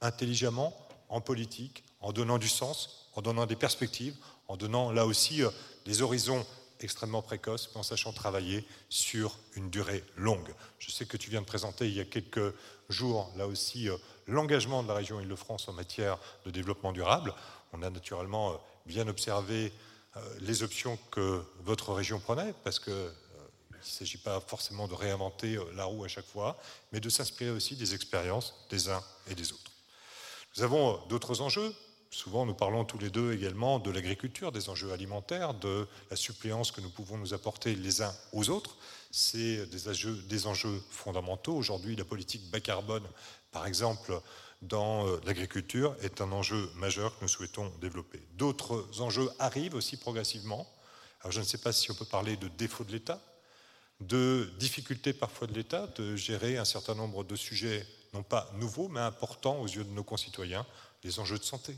intelligemment, 0.00 0.74
en 1.08 1.20
politique, 1.20 1.84
en 2.00 2.12
donnant 2.12 2.38
du 2.38 2.48
sens, 2.48 3.10
en 3.14 3.22
donnant 3.22 3.46
des 3.46 3.56
perspectives, 3.56 4.16
en 4.48 4.56
donnant 4.56 4.90
là 4.90 5.06
aussi 5.06 5.42
euh, 5.42 5.50
des 5.84 6.02
horizons 6.02 6.46
extrêmement 6.80 7.22
précoces, 7.22 7.70
mais 7.72 7.80
en 7.80 7.82
sachant 7.82 8.12
travailler 8.12 8.64
sur 8.88 9.38
une 9.54 9.70
durée 9.70 10.04
longue. 10.16 10.54
Je 10.78 10.90
sais 10.90 11.06
que 11.06 11.16
tu 11.16 11.30
viens 11.30 11.40
de 11.40 11.46
présenter 11.46 11.86
il 11.86 11.94
y 11.94 12.00
a 12.00 12.04
quelques 12.04 12.54
jours, 12.88 13.32
là 13.36 13.46
aussi, 13.46 13.88
euh, 13.88 13.96
l'engagement 14.26 14.82
de 14.82 14.88
la 14.88 14.94
région 14.94 15.20
Île-de-France 15.20 15.68
en 15.68 15.72
matière 15.72 16.18
de 16.44 16.50
développement 16.50 16.92
durable. 16.92 17.34
On 17.72 17.82
a 17.82 17.90
naturellement 17.90 18.52
euh, 18.52 18.56
bien 18.86 19.06
observé 19.08 19.72
les 20.40 20.64
options 20.64 20.98
que 21.12 21.40
votre 21.62 21.92
région 21.92 22.18
prenait, 22.18 22.52
parce 22.64 22.80
qu'il 22.80 22.92
ne 22.92 23.80
s'agit 23.80 24.18
pas 24.18 24.40
forcément 24.40 24.88
de 24.88 24.94
réinventer 24.94 25.56
la 25.76 25.84
roue 25.84 26.02
à 26.04 26.08
chaque 26.08 26.26
fois, 26.26 26.58
mais 26.90 26.98
de 26.98 27.08
s'inspirer 27.08 27.50
aussi 27.50 27.76
des 27.76 27.94
expériences 27.94 28.66
des 28.70 28.88
uns 28.88 29.04
et 29.28 29.36
des 29.36 29.52
autres. 29.52 29.70
Nous 30.56 30.64
avons 30.64 30.98
d'autres 31.06 31.42
enjeux 31.42 31.72
souvent 32.10 32.44
nous 32.44 32.54
parlons 32.54 32.84
tous 32.84 32.98
les 32.98 33.10
deux 33.10 33.32
également 33.32 33.78
de 33.78 33.90
l'agriculture, 33.90 34.52
des 34.52 34.68
enjeux 34.68 34.92
alimentaires, 34.92 35.54
de 35.54 35.86
la 36.10 36.16
suppléance 36.16 36.72
que 36.72 36.80
nous 36.80 36.90
pouvons 36.90 37.16
nous 37.16 37.34
apporter 37.34 37.74
les 37.74 38.02
uns 38.02 38.14
aux 38.32 38.50
autres. 38.50 38.76
C'est 39.10 39.66
des 39.66 40.46
enjeux, 40.46 40.82
fondamentaux. 40.90 41.54
Aujourd'hui, 41.54 41.96
la 41.96 42.04
politique 42.04 42.50
bas 42.50 42.60
carbone, 42.60 43.06
par 43.52 43.66
exemple, 43.66 44.20
dans 44.62 45.06
euh, 45.06 45.20
l'agriculture, 45.24 45.96
est 46.02 46.20
un 46.20 46.30
enjeu 46.32 46.70
majeur 46.76 47.16
que 47.16 47.24
nous 47.24 47.28
souhaitons 47.28 47.72
développer. 47.80 48.20
D'autres 48.34 49.00
enjeux 49.00 49.30
arrivent 49.38 49.74
aussi 49.74 49.96
progressivement. 49.96 50.68
Alors, 51.20 51.32
je 51.32 51.40
ne 51.40 51.44
sais 51.44 51.58
pas 51.58 51.72
si 51.72 51.90
on 51.90 51.94
peut 51.94 52.04
parler 52.04 52.36
de 52.36 52.48
défaut 52.48 52.84
de 52.84 52.92
l'État, 52.92 53.20
de 54.00 54.50
difficultés 54.58 55.12
parfois 55.12 55.46
de 55.46 55.54
l'État 55.54 55.86
de 55.96 56.16
gérer 56.16 56.56
un 56.56 56.64
certain 56.64 56.94
nombre 56.94 57.24
de 57.24 57.36
sujets, 57.36 57.86
non 58.12 58.22
pas 58.22 58.50
nouveaux, 58.56 58.88
mais 58.88 59.00
importants 59.00 59.60
aux 59.60 59.66
yeux 59.66 59.84
de 59.84 59.90
nos 59.90 60.04
concitoyens, 60.04 60.66
les 61.02 61.18
enjeux 61.18 61.38
de 61.38 61.44
santé, 61.44 61.76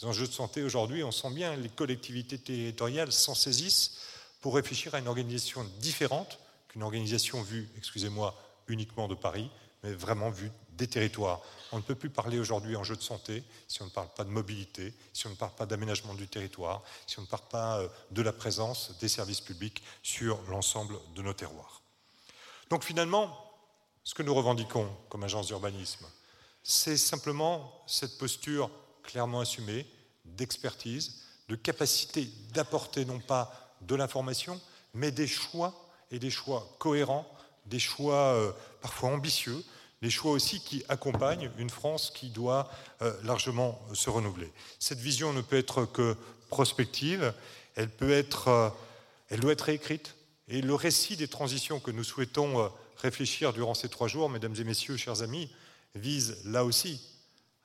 les 0.00 0.08
enjeux 0.08 0.26
de 0.26 0.32
santé 0.32 0.62
aujourd'hui, 0.62 1.04
on 1.04 1.12
sent 1.12 1.30
bien 1.30 1.54
les 1.56 1.68
collectivités 1.68 2.38
territoriales 2.38 3.12
s'en 3.12 3.34
saisissent 3.34 3.98
pour 4.40 4.54
réfléchir 4.54 4.94
à 4.94 4.98
une 4.98 5.08
organisation 5.08 5.64
différente 5.78 6.38
qu'une 6.68 6.82
organisation 6.82 7.42
vue, 7.42 7.68
excusez-moi, 7.76 8.34
uniquement 8.68 9.08
de 9.08 9.14
Paris, 9.14 9.50
mais 9.82 9.92
vraiment 9.92 10.30
vue 10.30 10.50
des 10.70 10.86
territoires. 10.86 11.42
On 11.72 11.76
ne 11.76 11.82
peut 11.82 11.94
plus 11.94 12.08
parler 12.08 12.38
aujourd'hui 12.38 12.76
en 12.76 12.84
jeu 12.84 12.96
de 12.96 13.02
santé 13.02 13.44
si 13.68 13.82
on 13.82 13.86
ne 13.86 13.90
parle 13.90 14.08
pas 14.16 14.24
de 14.24 14.30
mobilité, 14.30 14.94
si 15.12 15.26
on 15.26 15.30
ne 15.30 15.34
parle 15.34 15.54
pas 15.54 15.66
d'aménagement 15.66 16.14
du 16.14 16.28
territoire, 16.28 16.82
si 17.06 17.18
on 17.18 17.22
ne 17.22 17.26
parle 17.26 17.48
pas 17.50 17.80
euh, 17.80 17.88
de 18.10 18.22
la 18.22 18.32
présence 18.32 18.96
des 19.00 19.08
services 19.08 19.42
publics 19.42 19.82
sur 20.02 20.40
l'ensemble 20.48 20.96
de 21.14 21.22
nos 21.22 21.34
terroirs. 21.34 21.82
Donc 22.70 22.84
finalement, 22.84 23.36
ce 24.04 24.14
que 24.14 24.22
nous 24.22 24.34
revendiquons 24.34 24.88
comme 25.10 25.24
agence 25.24 25.48
d'urbanisme, 25.48 26.06
c'est 26.62 26.96
simplement 26.96 27.82
cette 27.86 28.16
posture 28.16 28.70
clairement 29.02 29.40
assumé 29.40 29.86
d'expertise, 30.24 31.22
de 31.48 31.56
capacité 31.56 32.28
d'apporter 32.52 33.04
non 33.04 33.18
pas 33.18 33.74
de 33.82 33.94
l'information, 33.94 34.60
mais 34.94 35.10
des 35.10 35.26
choix 35.26 35.74
et 36.10 36.18
des 36.18 36.30
choix 36.30 36.68
cohérents, 36.78 37.30
des 37.66 37.78
choix 37.78 38.34
euh, 38.34 38.52
parfois 38.80 39.10
ambitieux, 39.10 39.62
des 40.02 40.10
choix 40.10 40.32
aussi 40.32 40.60
qui 40.60 40.82
accompagnent 40.88 41.50
une 41.58 41.70
France 41.70 42.10
qui 42.14 42.30
doit 42.30 42.70
euh, 43.02 43.12
largement 43.22 43.80
se 43.92 44.10
renouveler. 44.10 44.50
Cette 44.78 44.98
vision 44.98 45.32
ne 45.32 45.42
peut 45.42 45.58
être 45.58 45.84
que 45.84 46.16
prospective, 46.48 47.32
elle, 47.76 47.90
peut 47.90 48.12
être, 48.12 48.48
euh, 48.48 48.68
elle 49.28 49.40
doit 49.40 49.52
être 49.52 49.62
réécrite. 49.62 50.14
Et 50.48 50.62
le 50.62 50.74
récit 50.74 51.16
des 51.16 51.28
transitions 51.28 51.78
que 51.78 51.92
nous 51.92 52.02
souhaitons 52.02 52.72
réfléchir 52.96 53.52
durant 53.52 53.74
ces 53.74 53.88
trois 53.88 54.08
jours, 54.08 54.28
mesdames 54.28 54.56
et 54.58 54.64
messieurs, 54.64 54.96
chers 54.96 55.22
amis, 55.22 55.48
vise 55.94 56.38
là 56.44 56.64
aussi 56.64 57.00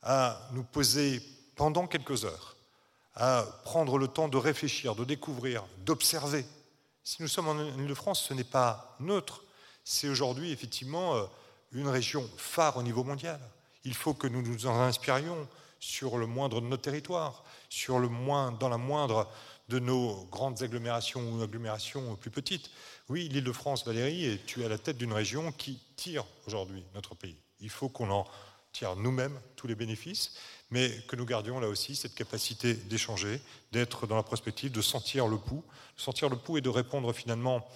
à 0.06 0.40
nous 0.54 0.64
poser 0.64 1.22
pendant 1.56 1.88
quelques 1.88 2.26
heures, 2.26 2.56
à 3.16 3.44
prendre 3.64 3.98
le 3.98 4.08
temps 4.08 4.28
de 4.28 4.38
réfléchir, 4.38 4.96
de 4.96 5.04
découvrir, 5.04 5.66
d'observer. 5.80 6.46
Si 7.04 7.22
nous 7.22 7.28
sommes 7.28 7.48
en 7.48 7.60
Ile-de-France, 7.60 8.24
ce 8.28 8.34
n'est 8.34 8.44
pas 8.44 8.96
neutre. 9.00 9.44
C'est 9.84 10.08
aujourd'hui 10.08 10.52
effectivement 10.52 11.16
euh, 11.16 11.26
une 11.72 11.88
région 11.88 12.28
phare 12.38 12.78
au 12.78 12.84
niveau 12.84 13.04
mondial. 13.04 13.40
Il 13.84 13.94
faut 13.94 14.14
que 14.14 14.28
nous 14.28 14.42
nous 14.42 14.68
en 14.68 14.80
inspirions 14.80 15.48
sur 15.80 16.18
le 16.18 16.26
moindre 16.26 16.62
de 16.62 16.68
nos 16.68 16.78
territoires, 16.78 17.44
sur 17.70 18.00
le 18.00 18.08
moins, 18.08 18.52
dans 18.52 18.70
la 18.70 18.78
moindre 18.78 19.30
de 19.70 19.80
nos 19.80 20.26
grandes 20.26 20.62
agglomérations 20.64 21.22
ou 21.32 21.42
agglomérations 21.42 22.16
plus 22.16 22.32
petites. 22.32 22.70
Oui, 23.10 23.30
l'Île-de-France, 23.30 23.86
Valérie, 23.86 24.40
tu 24.46 24.62
es 24.62 24.66
à 24.66 24.70
la 24.70 24.78
tête 24.78 24.98
d'une 24.98 25.14
région 25.14 25.52
qui 25.52 25.80
tire 25.96 26.26
aujourd'hui 26.48 26.84
notre 26.94 27.16
pays. 27.16 27.38
Il 27.60 27.70
faut 27.70 27.90
qu'on 27.90 28.10
en 28.12 28.26
nous-mêmes 28.98 29.40
tous 29.56 29.68
les 29.68 29.76
bénéfices, 29.76 30.34
mais 30.72 30.90
que 31.08 31.16
nous 31.16 31.26
gardions 31.26 31.60
là 31.60 31.68
aussi 31.68 31.96
cette 31.96 32.16
capacité 32.16 32.74
d'échanger, 32.74 33.40
d'être 33.72 34.08
dans 34.08 34.16
la 34.16 34.24
prospective, 34.24 34.72
de 34.72 34.82
sentir 34.82 35.28
le 35.28 35.38
pouls, 35.38 35.64
de 35.98 36.02
sentir 36.02 36.30
le 36.30 36.36
pouls 36.36 36.58
et 36.58 36.62
de 36.62 36.70
répondre 36.70 37.14
finalement 37.14 37.68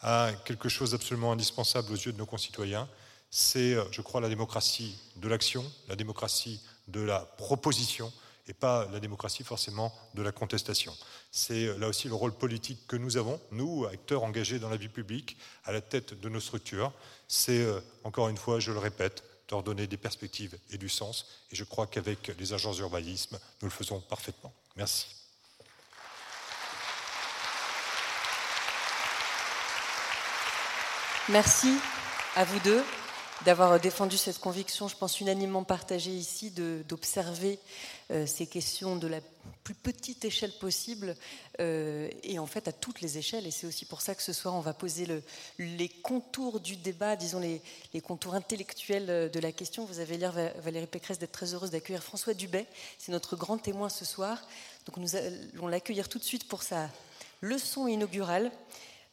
à 0.00 0.30
quelque 0.44 0.68
chose 0.68 0.90
d'absolument 0.92 1.32
indispensable 1.32 1.92
aux 1.92 1.96
yeux 1.96 2.12
de 2.12 2.18
nos 2.18 2.26
concitoyens. 2.26 2.88
C'est, 3.30 3.76
je 3.90 4.00
crois, 4.02 4.20
la 4.20 4.28
démocratie 4.28 4.98
de 5.16 5.28
l'action, 5.28 5.64
la 5.88 5.96
démocratie 5.96 6.60
de 6.88 7.00
la 7.00 7.20
proposition 7.20 8.12
et 8.48 8.52
pas 8.52 8.88
la 8.92 9.00
démocratie 9.00 9.44
forcément 9.44 9.92
de 10.14 10.22
la 10.22 10.32
contestation. 10.32 10.94
C'est 11.30 11.66
euh, 11.66 11.78
là 11.78 11.88
aussi 11.88 12.08
le 12.08 12.14
rôle 12.14 12.32
politique 12.32 12.86
que 12.86 12.96
nous 12.96 13.16
avons, 13.16 13.40
nous, 13.50 13.86
acteurs 13.86 14.24
engagés 14.24 14.58
dans 14.58 14.68
la 14.68 14.76
vie 14.76 14.88
publique, 14.88 15.36
à 15.64 15.72
la 15.72 15.80
tête 15.80 16.18
de 16.20 16.28
nos 16.28 16.40
structures. 16.40 16.92
C'est, 17.28 17.62
euh, 17.62 17.80
encore 18.04 18.28
une 18.28 18.36
fois, 18.36 18.58
je 18.58 18.72
le 18.72 18.78
répète, 18.78 19.22
leur 19.52 19.62
donner 19.62 19.86
des 19.86 19.96
perspectives 19.96 20.58
et 20.70 20.78
du 20.78 20.88
sens. 20.88 21.26
Et 21.50 21.56
je 21.56 21.64
crois 21.64 21.86
qu'avec 21.86 22.32
les 22.38 22.52
agences 22.52 22.76
d'urbanisme, 22.76 23.38
nous 23.60 23.68
le 23.68 23.72
faisons 23.72 24.00
parfaitement. 24.00 24.52
Merci. 24.76 25.06
Merci 31.28 31.78
à 32.34 32.44
vous 32.44 32.58
deux 32.60 32.82
d'avoir 33.44 33.80
défendu 33.80 34.16
cette 34.16 34.38
conviction, 34.38 34.88
je 34.88 34.96
pense 34.96 35.20
unanimement 35.20 35.64
partagée 35.64 36.10
ici, 36.10 36.50
d'observer 36.50 37.58
euh, 38.10 38.26
ces 38.26 38.46
questions 38.46 38.96
de 38.96 39.06
la 39.06 39.20
plus 39.64 39.74
petite 39.74 40.24
échelle 40.24 40.52
possible 40.52 41.16
euh, 41.60 42.08
et 42.22 42.38
en 42.38 42.46
fait 42.46 42.68
à 42.68 42.72
toutes 42.72 43.00
les 43.00 43.18
échelles. 43.18 43.46
Et 43.46 43.50
c'est 43.50 43.66
aussi 43.66 43.84
pour 43.84 44.00
ça 44.00 44.14
que 44.14 44.22
ce 44.22 44.32
soir 44.32 44.54
on 44.54 44.60
va 44.60 44.72
poser 44.72 45.06
le, 45.06 45.22
les 45.58 45.88
contours 45.88 46.60
du 46.60 46.76
débat, 46.76 47.16
disons 47.16 47.40
les, 47.40 47.60
les, 47.94 48.00
contours 48.00 48.34
intellectuels 48.34 49.30
de 49.30 49.40
la 49.40 49.52
question. 49.52 49.84
Vous 49.84 49.98
avez 49.98 50.18
l'air, 50.18 50.32
Valérie 50.58 50.86
Pécresse, 50.86 51.18
d'être 51.18 51.32
très 51.32 51.54
heureuse 51.54 51.70
d'accueillir 51.70 52.02
François 52.02 52.34
Dubay. 52.34 52.66
C'est 52.98 53.12
notre 53.12 53.36
grand 53.36 53.58
témoin 53.58 53.88
ce 53.88 54.04
soir. 54.04 54.42
Donc 54.86 54.96
nous 54.98 55.16
allons 55.16 55.68
l'accueillir 55.68 56.08
tout 56.08 56.18
de 56.18 56.24
suite 56.24 56.48
pour 56.48 56.62
sa 56.62 56.88
leçon 57.40 57.86
inaugurale. 57.88 58.50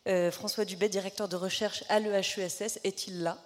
Euh, 0.08 0.32
François 0.32 0.66
Dubay, 0.66 0.90
directeur 0.90 1.28
de 1.28 1.36
recherche 1.36 1.84
à 1.90 2.00
l'EHESS, 2.00 2.80
est-il 2.84 3.22
là? 3.22 3.38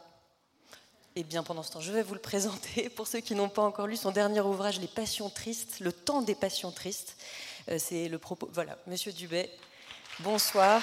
Eh 1.16 1.24
bien, 1.24 1.44
pendant 1.44 1.62
ce 1.62 1.72
temps, 1.72 1.80
je 1.80 1.92
vais 1.92 2.02
vous 2.02 2.16
le 2.16 2.20
présenter. 2.20 2.90
Pour 2.96 3.08
ceux 3.08 3.20
qui 3.20 3.36
n'ont 3.36 3.50
pas 3.50 3.62
encore 3.62 3.86
lu 3.86 3.98
son 3.98 4.12
dernier 4.12 4.42
ouvrage, 4.42 4.80
Les 4.80 4.88
Passions 4.88 5.30
Tristes, 5.30 5.80
Le 5.80 5.92
temps 5.92 6.24
des 6.24 6.34
Passions 6.34 6.72
Tristes. 6.72 7.18
Euh, 7.70 7.78
c'est 7.80 8.10
le 8.10 8.18
propos. 8.18 8.50
Voilà, 8.52 8.78
Monsieur 8.88 9.12
Dubé, 9.12 9.50
bonsoir. 10.22 10.82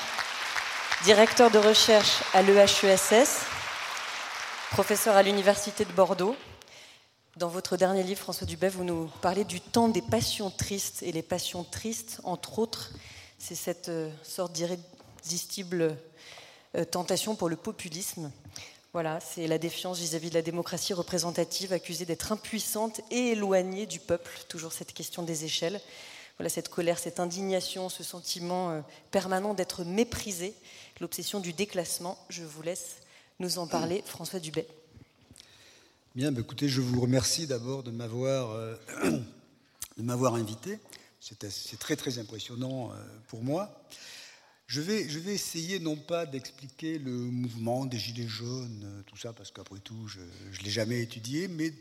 Directeur 1.04 1.50
de 1.50 1.58
recherche 1.58 2.22
à 2.32 2.42
l'EHESS, 2.42 3.40
professeur 4.70 5.16
à 5.16 5.22
l'Université 5.22 5.84
de 5.84 5.92
Bordeaux. 5.92 6.36
Dans 7.36 7.48
votre 7.48 7.76
dernier 7.76 8.04
livre, 8.04 8.20
François 8.20 8.46
Dubé, 8.46 8.68
vous 8.68 8.84
nous 8.84 9.10
parlez 9.22 9.44
du 9.44 9.60
temps 9.60 9.88
des 9.88 10.02
passions 10.02 10.50
tristes. 10.50 11.02
Et 11.02 11.10
les 11.10 11.22
passions 11.22 11.64
tristes, 11.64 12.20
entre 12.22 12.60
autres, 12.60 12.92
c'est 13.38 13.56
cette 13.56 13.88
euh, 13.88 14.10
sorte 14.22 14.52
d'irrésistible 14.52 15.96
euh, 16.76 16.84
tentation 16.84 17.34
pour 17.34 17.48
le 17.48 17.56
populisme 17.56 18.30
voilà, 18.92 19.20
c'est 19.20 19.46
la 19.46 19.58
défiance 19.58 20.00
vis-à-vis 20.00 20.30
de 20.30 20.34
la 20.34 20.42
démocratie 20.42 20.92
représentative, 20.94 21.72
accusée 21.72 22.04
d'être 22.04 22.32
impuissante 22.32 23.00
et 23.12 23.28
éloignée 23.28 23.86
du 23.86 24.00
peuple. 24.00 24.32
Toujours 24.48 24.72
cette 24.72 24.92
question 24.92 25.22
des 25.22 25.44
échelles. 25.44 25.80
Voilà, 26.38 26.48
cette 26.48 26.68
colère, 26.68 26.98
cette 26.98 27.20
indignation, 27.20 27.88
ce 27.88 28.02
sentiment 28.02 28.70
euh, 28.70 28.80
permanent 29.12 29.54
d'être 29.54 29.84
méprisé, 29.84 30.54
l'obsession 31.00 31.38
du 31.38 31.52
déclassement. 31.52 32.18
Je 32.30 32.42
vous 32.42 32.62
laisse 32.62 32.96
nous 33.38 33.58
en 33.58 33.68
parler, 33.68 34.02
François 34.06 34.40
Dubet. 34.40 34.66
Bien, 36.16 36.32
bah, 36.32 36.40
écoutez, 36.40 36.68
je 36.68 36.80
vous 36.80 37.00
remercie 37.00 37.46
d'abord 37.46 37.84
de 37.84 37.92
m'avoir 37.92 38.50
euh, 38.50 38.74
m'avoir 39.98 40.34
invité. 40.34 40.80
C'est 41.20 41.78
très 41.78 41.94
très 41.94 42.18
impressionnant 42.18 42.90
euh, 42.90 42.94
pour 43.28 43.44
moi. 43.44 43.70
Je 44.70 44.80
vais, 44.80 45.02
essayer 45.34 45.80
non 45.80 45.96
pas 45.96 46.26
d'expliquer 46.26 47.00
le 47.00 47.10
mouvement 47.10 47.86
des 47.86 47.98
Gilets 47.98 48.28
jaunes, 48.28 48.82
euh, 48.84 49.02
tout 49.04 49.16
ça, 49.16 49.32
parce 49.32 49.50
qu'après 49.50 49.80
tout, 49.80 50.06
je 50.06 50.20
ne 50.20 50.64
l'ai 50.64 50.70
jamais 50.70 51.00
étudié, 51.00 51.48
mais 51.48 51.72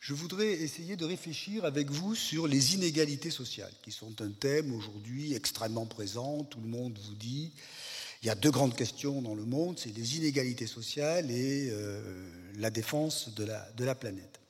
je 0.00 0.12
voudrais 0.12 0.50
essayer 0.50 0.96
de 0.96 1.04
réfléchir 1.04 1.64
avec 1.64 1.90
vous 1.90 2.16
sur 2.16 2.48
les 2.48 2.74
inégalités 2.74 3.30
sociales, 3.30 3.70
qui 3.82 3.92
sont 3.92 4.20
un 4.20 4.30
thème 4.32 4.74
aujourd'hui 4.74 5.34
extrêmement 5.34 5.86
présent. 5.86 6.42
Tout 6.42 6.60
le 6.60 6.66
monde 6.66 6.98
vous 7.06 7.14
dit, 7.14 7.52
il 8.24 8.26
y 8.26 8.30
a 8.30 8.34
deux 8.34 8.50
grandes 8.50 8.74
questions 8.74 9.22
dans 9.22 9.36
le 9.36 9.44
monde, 9.44 9.78
c'est 9.78 9.96
les 9.96 10.16
inégalités 10.16 10.66
sociales 10.66 11.30
et 11.30 11.68
euh, 11.70 12.02
la 12.56 12.70
défense 12.70 13.32
de 13.32 13.44
la, 13.44 13.94
planète. 13.94 14.40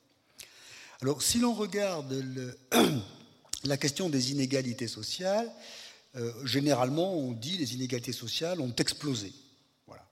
Alors, 1.03 1.21
si 1.21 1.37
l'on 1.37 1.53
regarde 1.53 2.25
la 3.63 3.77
question 3.77 4.09
des 4.09 4.31
inégalités 4.31 4.87
sociales, 4.87 5.51
euh, 6.15 6.31
généralement, 6.45 7.13
on 7.15 7.31
dit 7.31 7.57
les 7.57 7.73
inégalités 7.73 8.13
sociales 8.13 8.61
ont 8.61 8.73
explosé. 8.75 9.33
Voilà. 9.87 10.05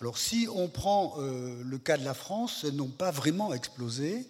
Alors, 0.00 0.18
si 0.18 0.48
on 0.52 0.68
prend 0.68 1.14
euh, 1.18 1.62
le 1.62 1.78
cas 1.78 1.96
de 1.96 2.04
la 2.04 2.14
France, 2.14 2.64
elles 2.64 2.74
n'ont 2.74 2.88
pas 2.88 3.10
vraiment 3.10 3.54
explosé. 3.54 4.26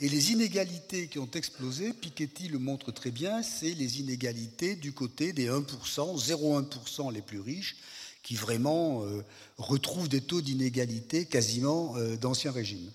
Et 0.00 0.08
les 0.08 0.32
inégalités 0.32 1.08
qui 1.08 1.18
ont 1.18 1.30
explosé, 1.30 1.92
Piketty 1.92 2.48
le 2.48 2.58
montre 2.58 2.92
très 2.92 3.10
bien, 3.10 3.42
c'est 3.42 3.72
les 3.72 4.00
inégalités 4.00 4.74
du 4.74 4.92
côté 4.92 5.32
des 5.32 5.48
1%, 5.48 5.62
0,1% 5.64 7.12
les 7.12 7.22
plus 7.22 7.40
riches, 7.40 7.76
qui 8.22 8.34
vraiment 8.34 9.04
euh, 9.04 9.24
retrouvent 9.58 10.08
des 10.08 10.20
taux 10.20 10.40
d'inégalité 10.40 11.24
quasiment 11.24 11.96
d'ancien 12.20 12.52
régime. 12.52 12.90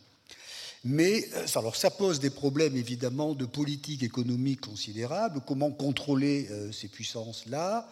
Mais 0.83 1.27
euh, 1.33 1.45
alors 1.55 1.75
ça 1.75 1.89
pose 1.89 2.19
des 2.19 2.29
problèmes 2.29 2.75
évidemment 2.75 3.33
de 3.33 3.45
politique 3.45 4.03
économique 4.03 4.61
considérables. 4.61 5.41
Comment 5.45 5.71
contrôler 5.71 6.47
euh, 6.51 6.71
ces 6.71 6.87
puissances-là, 6.87 7.89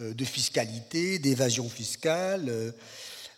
euh, 0.00 0.14
de 0.14 0.24
fiscalité, 0.24 1.18
d'évasion 1.18 1.68
fiscale. 1.68 2.52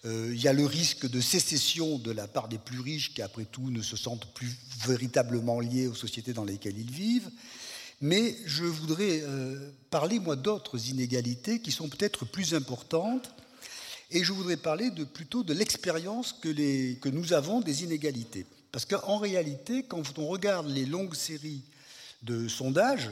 Il 0.08 0.40
y 0.40 0.46
a 0.46 0.52
le 0.52 0.64
risque 0.64 1.10
de 1.10 1.20
sécession 1.20 1.98
de 1.98 2.12
la 2.12 2.28
part 2.28 2.46
des 2.46 2.58
plus 2.58 2.78
riches 2.78 3.12
qui, 3.12 3.22
après 3.22 3.44
tout, 3.44 3.70
ne 3.70 3.82
se 3.82 3.96
sentent 3.96 4.32
plus 4.34 4.56
véritablement 4.86 5.58
liés 5.58 5.88
aux 5.88 5.96
sociétés 5.96 6.32
dans 6.32 6.44
lesquelles 6.44 6.78
ils 6.78 6.92
vivent. 6.92 7.28
Mais 8.00 8.36
je 8.44 8.62
voudrais 8.62 9.24
parler, 9.90 10.20
moi, 10.20 10.36
d'autres 10.36 10.90
inégalités 10.90 11.60
qui 11.60 11.72
sont 11.72 11.88
peut-être 11.88 12.24
plus 12.24 12.54
importantes. 12.54 13.34
Et 14.12 14.22
je 14.22 14.32
voudrais 14.32 14.56
parler 14.56 14.92
plutôt 15.12 15.42
de 15.42 15.52
l'expérience 15.52 16.32
que 16.32 17.08
nous 17.08 17.32
avons 17.32 17.60
des 17.60 17.82
inégalités. 17.82 18.46
Parce 18.76 18.84
qu'en 18.84 19.16
réalité, 19.16 19.84
quand 19.84 20.18
on 20.18 20.26
regarde 20.26 20.68
les 20.68 20.84
longues 20.84 21.14
séries 21.14 21.62
de 22.24 22.46
sondages, 22.46 23.10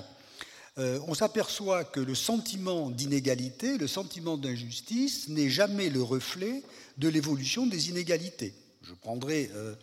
euh, 0.76 1.00
on 1.08 1.14
s'aperçoit 1.14 1.84
que 1.84 2.00
le 2.00 2.14
sentiment 2.14 2.90
d'inégalité, 2.90 3.78
le 3.78 3.88
sentiment 3.88 4.36
d'injustice 4.36 5.30
n'est 5.30 5.48
jamais 5.48 5.88
le 5.88 6.02
reflet 6.02 6.62
de 6.98 7.08
l'évolution 7.08 7.66
des 7.66 7.88
inégalités. 7.88 8.52
Je 8.82 8.92
prendrai 8.92 9.50
euh, 9.54 9.74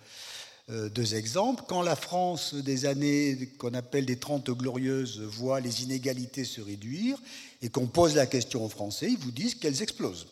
euh, 0.69 0.87
deux 0.89 1.15
exemples. 1.15 1.63
Quand 1.67 1.81
la 1.81 1.95
France 1.95 2.53
des 2.53 2.85
années 2.85 3.49
qu'on 3.57 3.73
appelle 3.73 4.05
des 4.05 4.19
Trente 4.19 4.51
glorieuses 4.51 5.19
voit 5.19 5.61
les 5.61 5.81
inégalités 5.81 6.45
se 6.45 6.61
réduire 6.61 7.17
et 7.63 7.69
qu'on 7.69 7.87
pose 7.87 8.13
la 8.13 8.27
question 8.27 8.63
aux 8.63 8.69
Français, 8.69 9.07
ils 9.09 9.17
vous 9.17 9.31
disent 9.31 9.55
qu'elles 9.55 9.81
explosent, 9.81 10.27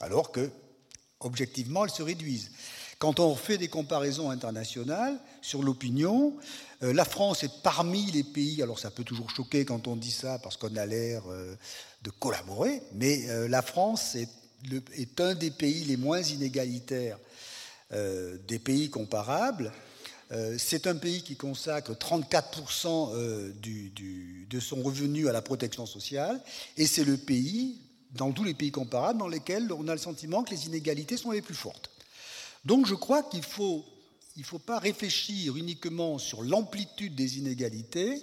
alors 0.00 0.32
que, 0.32 0.48
objectivement, 1.20 1.84
elles 1.84 1.90
se 1.90 2.02
réduisent. 2.02 2.52
Quand 3.02 3.18
on 3.18 3.34
fait 3.34 3.58
des 3.58 3.66
comparaisons 3.66 4.30
internationales 4.30 5.18
sur 5.40 5.64
l'opinion, 5.64 6.36
euh, 6.84 6.92
la 6.92 7.04
France 7.04 7.42
est 7.42 7.50
parmi 7.60 8.08
les 8.12 8.22
pays, 8.22 8.62
alors 8.62 8.78
ça 8.78 8.92
peut 8.92 9.02
toujours 9.02 9.28
choquer 9.28 9.64
quand 9.64 9.88
on 9.88 9.96
dit 9.96 10.12
ça 10.12 10.38
parce 10.38 10.56
qu'on 10.56 10.76
a 10.76 10.86
l'air 10.86 11.24
euh, 11.28 11.56
de 12.04 12.10
collaborer, 12.10 12.80
mais 12.94 13.28
euh, 13.28 13.48
la 13.48 13.60
France 13.60 14.14
est, 14.14 14.28
un 15.18 15.34
des 15.34 15.50
pays 15.50 15.84
les 15.84 15.96
moins 15.96 16.22
inégalitaires 16.22 17.18
des 17.90 18.60
pays 18.60 18.88
comparables. 18.88 19.72
C'est 20.56 20.86
un 20.86 20.94
pays 20.94 21.22
qui 21.22 21.34
consacre 21.34 21.92
34% 21.92 23.52
de 23.58 24.60
son 24.60 24.82
revenu 24.82 25.28
à 25.28 25.32
la 25.32 25.42
protection 25.42 25.86
sociale, 25.86 26.40
et 26.76 26.86
c'est 26.86 27.04
le 27.04 27.16
pays, 27.16 27.80
dans 28.12 28.30
tous 28.30 28.44
les 28.44 28.54
pays 28.54 28.70
comparables, 28.70 29.18
dans 29.18 29.28
lesquels 29.28 29.72
on 29.72 29.88
a 29.88 29.92
le 29.92 29.98
sentiment 29.98 30.44
que 30.44 30.52
les 30.52 30.66
inégalités 30.66 31.16
sont 31.16 31.32
les 31.32 31.42
plus 31.42 31.56
fortes. 31.56 31.91
Donc 32.64 32.86
je 32.86 32.94
crois 32.94 33.22
qu'il 33.22 33.42
faut, 33.42 33.84
ne 34.36 34.42
faut 34.42 34.58
pas 34.58 34.78
réfléchir 34.78 35.56
uniquement 35.56 36.18
sur 36.18 36.42
l'amplitude 36.42 37.14
des 37.14 37.38
inégalités, 37.38 38.22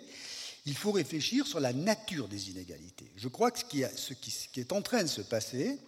il 0.66 0.76
faut 0.76 0.92
réfléchir 0.92 1.48
sur 1.48 1.60
la 1.60 1.74
nature 1.74 2.28
des 2.28 2.50
inégalités. 2.50 3.12
Je 3.16 3.28
crois 3.28 3.52
que 3.52 3.60
ce 3.60 3.66
qui, 4.14 4.32
ce 4.32 4.48
qui 4.48 4.60
est 4.60 4.72
en 4.72 4.82
train 4.82 5.04
de 5.04 5.08
se 5.08 5.22
passer, 5.22 5.80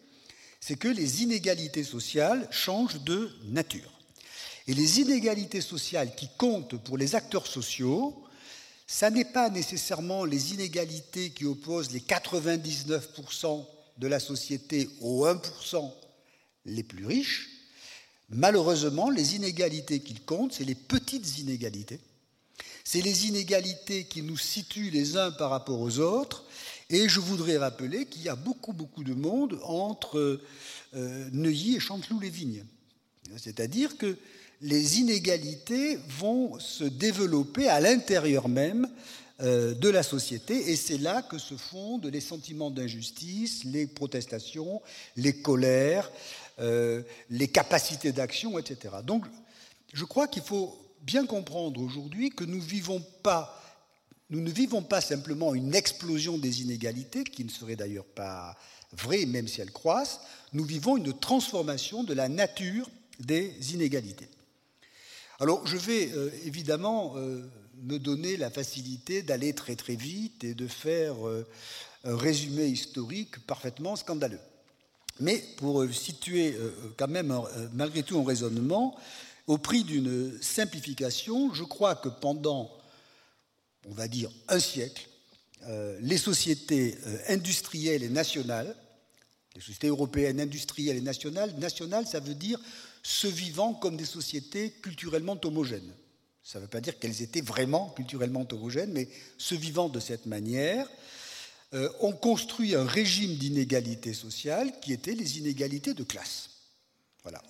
c'est 0.60 0.78
que 0.78 0.88
les 0.88 1.24
inégalités 1.24 1.84
sociales 1.84 2.48
changent 2.52 3.02
de 3.02 3.30
nature. 3.46 3.92
Et 4.68 4.74
les 4.74 5.00
inégalités 5.02 5.62
sociales 5.62 6.16
qui 6.16 6.30
comptent 6.38 6.78
pour 6.84 6.98
les 6.98 7.16
acteurs 7.16 7.48
sociaux, 7.48 8.24
ça 8.86 9.10
n'est 9.10 9.26
pas 9.26 9.50
nécessairement 9.50 10.26
les 10.26 10.54
inégalités 10.54 11.32
qui 11.32 11.46
opposent 11.46 11.92
les 11.92 12.02
99% 12.02 13.66
de 13.98 14.08
la 14.08 14.20
société 14.20 14.90
aux 15.00 15.26
1% 15.26 15.92
les 16.66 16.84
plus 16.84 17.06
riches, 17.06 17.51
Malheureusement, 18.34 19.10
les 19.10 19.36
inégalités 19.36 20.00
qu'il 20.00 20.22
compte, 20.22 20.54
c'est 20.54 20.64
les 20.64 20.76
petites 20.76 21.40
inégalités. 21.40 22.00
C'est 22.84 23.02
les 23.02 23.28
inégalités 23.28 24.06
qui 24.06 24.22
nous 24.22 24.38
situent 24.38 24.90
les 24.90 25.18
uns 25.18 25.32
par 25.32 25.50
rapport 25.50 25.80
aux 25.80 26.00
autres. 26.00 26.44
Et 26.90 27.08
je 27.08 27.20
voudrais 27.20 27.58
rappeler 27.58 28.06
qu'il 28.06 28.24
y 28.24 28.30
a 28.30 28.36
beaucoup, 28.36 28.74
beaucoup 28.74 29.04
de 29.04 29.14
monde 29.14 29.60
entre 29.64 30.42
euh, 30.96 31.30
Neuilly 31.32 31.76
et 31.76 31.80
Chanteloup-les-Vignes. 31.80 32.66
C'est-à-dire 33.38 33.98
que 33.98 34.18
les 34.62 35.00
inégalités 35.00 35.98
vont 36.20 36.60
se 36.60 36.84
développer 36.84 37.68
à 37.68 37.80
l'intérieur 37.80 38.48
même 38.48 38.88
euh, 39.42 39.74
de 39.74 39.90
la 39.90 40.04
société, 40.04 40.72
et 40.72 40.76
c'est 40.76 41.00
là 41.00 41.24
que 41.24 41.40
se 41.40 41.56
fondent 41.56 42.06
les 42.06 42.22
sentiments 42.22 42.70
d'injustice, 42.70 43.64
les 43.64 43.88
protestations, 43.88 44.82
les 45.16 45.34
colères, 45.34 46.12
euh, 46.60 47.02
les 47.30 47.48
capacités 47.48 48.12
d'action, 48.12 48.60
etc. 48.60 48.96
Donc, 49.04 49.26
je 49.94 50.06
crois 50.06 50.28
qu'il 50.28 50.44
faut 50.44 50.78
bien 51.02 51.26
comprendre 51.26 51.82
aujourd'hui 51.82 52.30
que 52.30 52.44
nous, 52.44 52.58
ne 52.58 52.62
vivons 54.52 54.84
pas 54.84 55.02
simplement 55.02 55.56
une 55.56 55.74
explosion 55.74 56.38
des 56.38 56.62
inégalités, 56.62 57.24
qui 57.24 57.46
ne 57.46 57.50
serait 57.50 57.76
d'ailleurs 57.76 58.06
pas 58.06 58.56
vraie, 58.92 59.26
même 59.26 59.48
si 59.48 59.62
elles 59.62 59.72
croissent, 59.72 60.22
nous 60.54 60.66
vivons 60.66 60.98
une 60.98 61.18
transformation 61.18 62.04
de 62.04 62.14
la 62.14 62.28
nature 62.30 62.90
des 63.20 63.74
inégalités. 63.74 64.28
Alors, 65.40 65.66
je 65.66 65.78
vais 65.78 66.12
euh, 66.12 66.30
évidemment 66.46 67.14
euh, 67.16 67.50
me 67.82 67.98
donner 67.98 68.38
la 68.38 68.52
facilité 68.52 69.22
d'aller 69.22 69.54
très 69.54 69.76
très 69.76 69.96
vite 69.96 70.44
et 70.44 70.54
de 70.54 70.68
faire 70.68 71.16
un 72.04 72.18
résumé 72.18 72.68
historique 72.68 73.40
parfaitement 73.48 73.96
scandaleux. 73.96 74.40
Mais 75.20 75.38
pour 75.58 75.82
euh, 75.82 75.92
situer 75.92 76.54
euh, 76.54 76.72
quand 76.98 77.08
même 77.08 77.32
euh, 77.32 77.68
malgré 77.74 78.04
tout 78.04 78.20
un 78.20 78.26
raisonnement, 78.26 78.98
au 79.48 79.58
prix 79.58 79.84
d'une 79.84 80.38
simplification, 80.42 81.54
je 81.54 81.64
crois 81.64 81.96
que 81.96 82.10
pendant, 82.10 82.72
on 83.88 83.94
va 83.94 84.08
dire, 84.08 84.30
un 84.48 84.60
siècle, 84.60 85.08
les 86.00 86.18
sociétés 86.18 86.98
industrielles 87.28 88.02
et 88.02 88.10
nationales, 88.10 88.76
les 89.56 89.62
sociétés 89.62 89.88
européennes 89.88 90.40
industrielles 90.40 90.98
et 90.98 91.02
nationales, 91.02 91.54
nationales, 91.60 92.08
ça 92.08 92.20
veut 92.20 92.34
dire 92.34 92.60
se 93.04 93.28
vivant 93.28 93.74
comme 93.74 93.98
des 93.98 94.06
sociétés 94.06 94.72
culturellement 94.82 95.38
homogènes. 95.44 95.94
Ça 96.44 96.58
ne 96.58 96.64
veut 96.64 96.70
pas 96.70 96.82
dire 96.82 96.98
qu'elles 96.98 97.22
étaient 97.22 97.42
vraiment 97.42 97.90
culturellement 97.90 98.48
homogènes, 98.52 98.92
mais 98.92 99.08
se 99.38 99.54
vivant 99.54 99.90
de 99.90 100.00
cette 100.00 100.26
manière, 100.26 100.88
euh, 101.74 101.90
ont 102.02 102.12
construit 102.12 102.76
un 102.76 102.86
régime 102.86 103.36
d'inégalité 103.36 104.14
sociale 104.14 104.78
qui 104.82 104.92
était 104.92 105.14
les 105.14 105.38
inégalités 105.38 105.94
de 105.94 106.04
classe. 106.04 106.50
Voilà, 107.24 107.42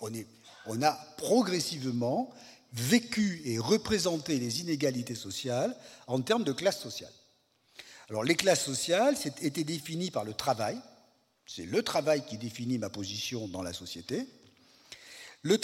on, 0.67 0.82
a 0.84 0.91
progressivement 1.17 2.30
vécu 2.74 3.41
et 3.45 3.57
représenté 3.57 4.38
les 4.38 4.61
inégalités 4.61 5.15
sociales 5.15 5.76
en 6.05 6.22
termes 6.22 6.43
de 6.43 6.51
classe 6.51 6.80
sociale. 6.80 7.11
Alors 8.09 8.24
les 8.24 8.36
classes 8.36 8.63
sociales 8.63 9.15
étaient 9.41 9.63
définies 9.63 10.11
par 10.11 10.24
le 10.24 10.34
travail, 10.34 10.78
c'est 11.47 11.65
le 11.65 11.82
travail 11.82 12.24
qui 12.24 12.38
définit 12.38 12.78
ma 12.78 12.89
position 12.89 13.47
dans 13.47 13.63
la 13.63 13.74
société. 13.74 14.28
Le 15.41 15.57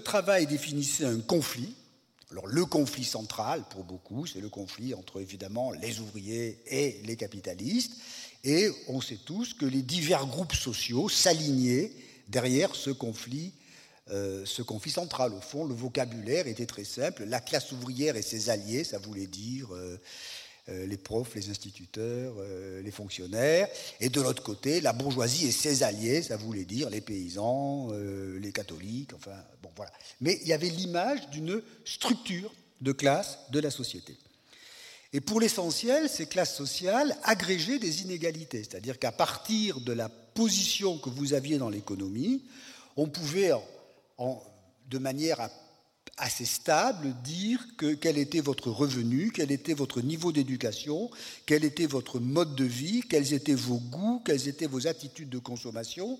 travail 0.00 0.46
définissait 0.46 1.04
un 1.04 1.20
conflit, 1.20 1.76
alors 2.34 2.48
le 2.48 2.66
conflit 2.66 3.04
central, 3.04 3.62
pour 3.70 3.84
beaucoup, 3.84 4.26
c'est 4.26 4.40
le 4.40 4.48
conflit 4.48 4.92
entre 4.92 5.20
évidemment 5.20 5.70
les 5.70 6.00
ouvriers 6.00 6.58
et 6.66 7.00
les 7.04 7.14
capitalistes, 7.14 7.92
et 8.42 8.72
on 8.88 9.00
sait 9.00 9.20
tous 9.24 9.54
que 9.54 9.64
les 9.64 9.82
divers 9.82 10.26
groupes 10.26 10.56
sociaux 10.56 11.08
s'alignaient 11.08 11.92
derrière 12.26 12.74
ce 12.74 12.90
conflit, 12.90 13.52
euh, 14.10 14.44
ce 14.46 14.62
conflit 14.62 14.90
central. 14.90 15.32
Au 15.32 15.40
fond, 15.40 15.64
le 15.64 15.76
vocabulaire 15.76 16.48
était 16.48 16.66
très 16.66 16.82
simple. 16.82 17.22
La 17.22 17.38
classe 17.38 17.70
ouvrière 17.70 18.16
et 18.16 18.22
ses 18.22 18.50
alliés, 18.50 18.82
ça 18.82 18.98
voulait 18.98 19.28
dire 19.28 19.72
euh, 19.72 19.96
les 20.68 20.96
profs, 20.96 21.34
les 21.34 21.50
instituteurs, 21.50 22.34
euh, 22.38 22.80
les 22.80 22.90
fonctionnaires, 22.90 23.68
et 24.00 24.08
de 24.08 24.20
l'autre 24.20 24.42
côté, 24.42 24.80
la 24.80 24.94
bourgeoisie 24.94 25.46
et 25.46 25.52
ses 25.52 25.82
alliés, 25.82 26.22
ça 26.22 26.38
voulait 26.38 26.64
dire 26.64 26.88
les 26.88 27.02
paysans, 27.02 27.88
euh, 27.92 28.38
les 28.38 28.50
catholiques, 28.50 29.12
enfin, 29.14 29.36
bon, 29.62 29.70
voilà. 29.76 29.92
Mais 30.22 30.38
il 30.40 30.48
y 30.48 30.54
avait 30.54 30.70
l'image 30.70 31.28
d'une 31.28 31.62
structure 31.84 32.50
de 32.80 32.92
classe 32.92 33.38
de 33.50 33.60
la 33.60 33.70
société. 33.70 34.16
Et 35.12 35.20
pour 35.20 35.38
l'essentiel, 35.38 36.08
ces 36.08 36.26
classes 36.26 36.56
sociales 36.56 37.14
agrégeaient 37.22 37.78
des 37.78 38.02
inégalités, 38.02 38.64
c'est-à-dire 38.64 38.98
qu'à 38.98 39.12
partir 39.12 39.80
de 39.80 39.92
la 39.92 40.08
position 40.08 40.98
que 40.98 41.10
vous 41.10 41.34
aviez 41.34 41.58
dans 41.58 41.68
l'économie, 41.68 42.42
on 42.96 43.06
pouvait, 43.08 43.50
de 44.88 44.98
manière 44.98 45.40
à 45.40 45.50
assez 46.16 46.44
stable 46.44 47.14
dire 47.24 47.60
que, 47.76 47.94
quel 47.94 48.18
était 48.18 48.40
votre 48.40 48.70
revenu, 48.70 49.32
quel 49.32 49.50
était 49.50 49.74
votre 49.74 50.00
niveau 50.00 50.32
d'éducation, 50.32 51.10
quel 51.46 51.64
était 51.64 51.86
votre 51.86 52.20
mode 52.20 52.54
de 52.54 52.64
vie, 52.64 53.02
quels 53.08 53.32
étaient 53.32 53.54
vos 53.54 53.78
goûts, 53.78 54.22
quelles 54.24 54.48
étaient 54.48 54.66
vos 54.66 54.86
attitudes 54.86 55.28
de 55.28 55.38
consommation. 55.38 56.18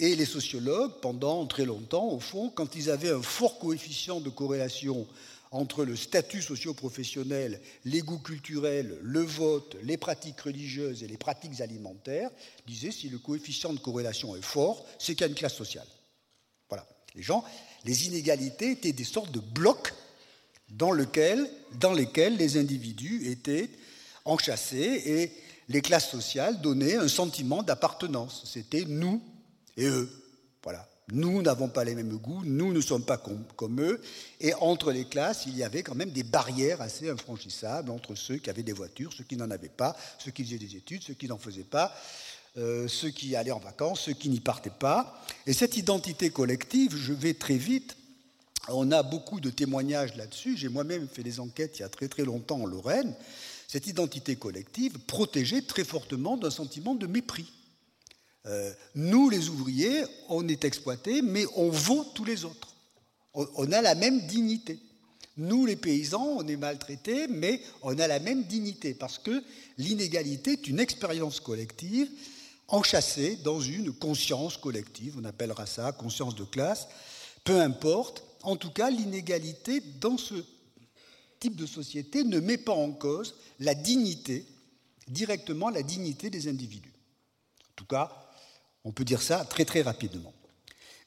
Et 0.00 0.16
les 0.16 0.24
sociologues, 0.24 1.00
pendant 1.00 1.46
très 1.46 1.64
longtemps, 1.64 2.08
au 2.08 2.20
fond, 2.20 2.50
quand 2.50 2.74
ils 2.74 2.90
avaient 2.90 3.10
un 3.10 3.22
fort 3.22 3.58
coefficient 3.58 4.20
de 4.20 4.30
corrélation 4.30 5.06
entre 5.52 5.84
le 5.84 5.96
statut 5.96 6.42
socio-professionnel, 6.42 7.60
les 7.84 8.00
goûts 8.00 8.20
culturels, 8.20 8.98
le 9.02 9.20
vote, 9.20 9.76
les 9.82 9.96
pratiques 9.96 10.40
religieuses 10.40 11.02
et 11.02 11.08
les 11.08 11.16
pratiques 11.16 11.60
alimentaires, 11.60 12.30
disaient 12.66 12.92
si 12.92 13.08
le 13.08 13.18
coefficient 13.18 13.72
de 13.72 13.78
corrélation 13.78 14.36
est 14.36 14.44
fort, 14.44 14.86
c'est 14.98 15.14
qu'il 15.14 15.22
y 15.22 15.24
a 15.24 15.28
une 15.28 15.34
classe 15.34 15.56
sociale. 15.56 15.86
Voilà. 16.68 16.86
Les 17.16 17.22
gens, 17.22 17.44
les 17.84 18.06
inégalités 18.06 18.72
étaient 18.72 18.92
des 18.92 19.04
sortes 19.04 19.32
de 19.32 19.40
blocs 19.40 19.92
dans, 20.70 20.92
dans 21.72 21.92
lesquels 21.92 22.36
les 22.36 22.56
individus 22.56 23.28
étaient 23.28 23.70
enchâssés 24.24 25.02
et 25.06 25.32
les 25.68 25.82
classes 25.82 26.10
sociales 26.10 26.60
donnaient 26.60 26.96
un 26.96 27.08
sentiment 27.08 27.62
d'appartenance. 27.62 28.42
C'était 28.44 28.84
nous 28.84 29.22
et 29.76 29.86
eux. 29.86 30.10
Voilà. 30.62 30.86
Nous 31.12 31.42
n'avons 31.42 31.68
pas 31.68 31.84
les 31.84 31.94
mêmes 31.94 32.16
goûts, 32.16 32.42
nous 32.44 32.72
ne 32.72 32.80
sommes 32.80 33.04
pas 33.04 33.16
comme, 33.16 33.44
comme, 33.56 33.80
eux. 33.80 34.00
Et 34.40 34.54
entre 34.54 34.92
les 34.92 35.04
classes, 35.06 35.44
il 35.46 35.56
y 35.56 35.64
avait 35.64 35.82
quand 35.82 35.94
même 35.94 36.10
des 36.10 36.22
barrières 36.22 36.80
assez 36.80 37.10
infranchissables 37.10 37.90
entre 37.90 38.14
ceux 38.14 38.36
qui 38.36 38.48
avaient 38.48 38.62
des 38.62 38.72
voitures, 38.72 39.12
ceux 39.12 39.24
qui 39.24 39.36
n'en 39.36 39.50
avaient 39.50 39.68
pas, 39.68 39.96
ceux 40.18 40.30
qui 40.30 40.44
faisaient 40.44 40.58
des 40.58 40.76
études, 40.76 41.02
ceux 41.02 41.14
qui 41.14 41.26
n'en 41.26 41.38
faisaient 41.38 41.64
pas. 41.64 41.92
Euh, 42.56 42.88
ceux 42.88 43.10
qui 43.10 43.36
allaient 43.36 43.52
en 43.52 43.60
vacances, 43.60 44.00
ceux 44.02 44.12
qui 44.12 44.28
n'y 44.28 44.40
partaient 44.40 44.70
pas. 44.70 45.22
Et 45.46 45.52
cette 45.52 45.76
identité 45.76 46.30
collective, 46.30 46.96
je 46.96 47.12
vais 47.12 47.34
très 47.34 47.56
vite, 47.56 47.96
on 48.68 48.90
a 48.90 49.04
beaucoup 49.04 49.38
de 49.38 49.50
témoignages 49.50 50.16
là-dessus. 50.16 50.56
J'ai 50.56 50.68
moi-même 50.68 51.06
fait 51.06 51.22
des 51.22 51.38
enquêtes 51.38 51.78
il 51.78 51.82
y 51.82 51.84
a 51.84 51.88
très 51.88 52.08
très 52.08 52.24
longtemps 52.24 52.62
en 52.62 52.66
Lorraine. 52.66 53.14
Cette 53.68 53.86
identité 53.86 54.34
collective 54.34 54.98
protégeait 55.06 55.62
très 55.62 55.84
fortement 55.84 56.36
d'un 56.36 56.50
sentiment 56.50 56.96
de 56.96 57.06
mépris. 57.06 57.52
Euh, 58.46 58.72
nous, 58.96 59.30
les 59.30 59.48
ouvriers, 59.48 60.02
on 60.28 60.48
est 60.48 60.64
exploités, 60.64 61.22
mais 61.22 61.44
on 61.54 61.70
vaut 61.70 62.04
tous 62.14 62.24
les 62.24 62.44
autres. 62.44 62.74
on 63.32 63.70
a 63.70 63.80
la 63.80 63.94
même 63.94 64.26
dignité. 64.26 64.80
Nous, 65.36 65.66
les 65.66 65.76
paysans, 65.76 66.34
on 66.38 66.48
est 66.48 66.56
maltraités, 66.56 67.28
mais 67.28 67.62
on 67.82 67.96
a 67.98 68.08
la 68.08 68.18
même 68.18 68.42
dignité, 68.42 68.92
parce 68.92 69.18
que 69.18 69.42
l'inégalité 69.78 70.52
est 70.52 70.66
une 70.66 70.80
expérience 70.80 71.38
collective 71.38 72.10
enchâssés 72.70 73.36
dans 73.36 73.60
une 73.60 73.92
conscience 73.92 74.56
collective, 74.56 75.16
on 75.18 75.24
appellera 75.24 75.66
ça 75.66 75.92
conscience 75.92 76.34
de 76.34 76.44
classe, 76.44 76.88
peu 77.44 77.60
importe. 77.60 78.24
En 78.42 78.56
tout 78.56 78.70
cas, 78.70 78.90
l'inégalité 78.90 79.80
dans 80.00 80.16
ce 80.16 80.34
type 81.38 81.56
de 81.56 81.66
société 81.66 82.24
ne 82.24 82.40
met 82.40 82.58
pas 82.58 82.72
en 82.72 82.92
cause 82.92 83.34
la 83.58 83.74
dignité, 83.74 84.46
directement 85.08 85.70
la 85.70 85.82
dignité 85.82 86.30
des 86.30 86.48
individus. 86.48 86.94
En 87.70 87.74
tout 87.76 87.86
cas, 87.86 88.10
on 88.84 88.92
peut 88.92 89.04
dire 89.04 89.22
ça 89.22 89.44
très 89.44 89.64
très 89.64 89.82
rapidement. 89.82 90.32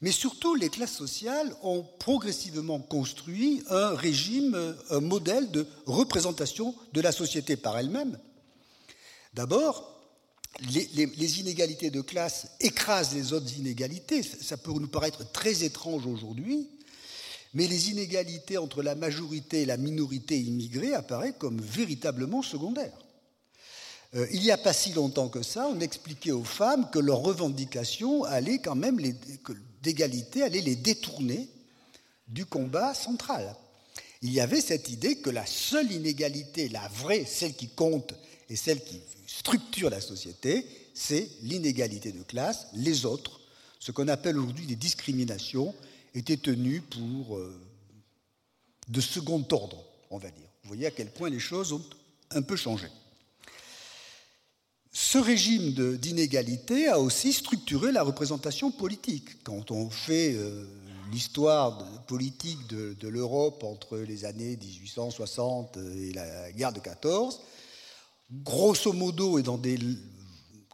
Mais 0.02 0.12
surtout, 0.12 0.56
les 0.56 0.70
classes 0.70 0.98
sociales 0.98 1.56
ont 1.62 1.84
progressivement 1.98 2.80
construit 2.80 3.64
un 3.70 3.96
régime, 3.96 4.76
un 4.90 5.00
modèle 5.00 5.50
de 5.52 5.66
représentation 5.86 6.76
de 6.92 7.00
la 7.00 7.14
société 7.14 7.56
par 7.56 7.78
elle-même. 7.78 8.20
D'abord, 9.34 9.93
les, 10.62 11.40
inégalités 11.40 11.90
de 11.90 12.02
classe 12.02 12.48
écrasent 12.60 13.16
les 13.16 13.34
autres 13.34 13.58
inégalités. 13.58 14.22
Ça 14.24 14.58
peut 14.58 14.72
nous 14.72 14.88
paraître 14.88 15.30
très 15.32 15.64
étrange 15.64 16.06
aujourd'hui, 16.06 16.70
mais 17.54 17.68
les 17.68 17.90
inégalités 17.90 18.58
entre 18.58 18.84
la 18.84 18.96
majorité 18.96 19.64
et 19.64 19.66
la 19.66 19.78
minorité 19.78 20.40
immigrée 20.40 20.94
apparaissent 20.94 21.36
comme 21.40 21.60
véritablement 21.60 22.42
secondaires. 22.42 22.98
Euh, 24.16 24.28
il 24.32 24.42
n'y 24.42 24.52
a 24.52 24.58
pas 24.58 24.74
si 24.74 24.94
longtemps 24.94 25.30
que 25.30 25.42
ça, 25.42 25.68
on 25.68 25.80
expliquait 25.80 26.32
aux 26.32 26.44
femmes 26.44 26.90
que 26.92 27.00
leurs 27.00 27.20
revendications 27.20 28.24
allaient 28.24 28.60
quand 28.60 28.76
même, 28.76 29.00
d'égalité, 29.82 30.44
allaient 30.44 30.62
les 30.62 30.76
détourner 30.76 31.50
du 32.28 32.46
combat 32.46 32.94
central. 32.94 33.56
Il 34.22 34.32
y 34.32 34.40
avait 34.40 34.62
cette 34.62 34.90
idée 34.90 35.18
que 35.18 35.30
la 35.30 35.46
seule 35.46 35.92
inégalité, 35.92 36.70
la 36.70 36.88
vraie, 36.88 37.26
celle 37.26 37.54
qui 37.54 37.70
compte 37.70 38.14
et 38.54 38.56
celle 38.56 38.84
qui 38.84 39.02
structure 39.26 39.90
la 39.90 40.00
société, 40.00 40.64
c'est 40.94 41.28
l'inégalité 41.42 42.12
de 42.12 42.22
classe. 42.22 42.68
Les 42.76 43.04
autres, 43.04 43.42
ce 43.80 43.92
qu'on 43.92 44.08
appelle 44.08 44.38
aujourd'hui 44.38 44.68
des 44.68 44.76
discriminations, 44.76 45.74
étaient 46.14 46.38
tenues 46.38 46.82
pour 46.82 47.38
euh, 47.38 47.52
de 48.90 49.02
second 49.02 49.44
ordre, 49.52 49.84
on 50.12 50.20
va 50.20 50.30
dire. 50.30 50.46
Vous 50.62 50.68
voyez 50.68 50.86
à 50.86 50.92
quel 50.92 51.10
point 51.10 51.32
les 51.32 51.40
choses 51.40 51.74
ont 51.74 51.82
un 52.30 52.44
peu 52.44 52.56
changé. 52.56 52.86
Ce 54.92 55.18
régime 55.18 55.98
d'inégalité 55.98 56.88
a 56.90 57.00
aussi 57.00 57.34
structuré 57.34 57.92
la 57.92 58.04
représentation 58.04 58.70
politique. 58.70 59.44
Quand 59.44 59.72
on 59.72 59.90
fait 59.90 60.36
euh, 60.36 60.64
l'histoire 61.12 61.84
politique 62.06 62.68
de, 62.68 62.96
de 63.00 63.08
l'Europe 63.08 63.64
entre 63.64 63.98
les 63.98 64.26
années 64.26 64.58
1860 64.58 65.78
et 65.78 66.14
la 66.14 66.52
guerre 66.52 66.72
de 66.72 66.80
14, 66.80 67.42
grosso 68.32 68.94
modo 68.94 69.38
et 69.38 69.44
dans 69.44 69.58
des 69.58 69.78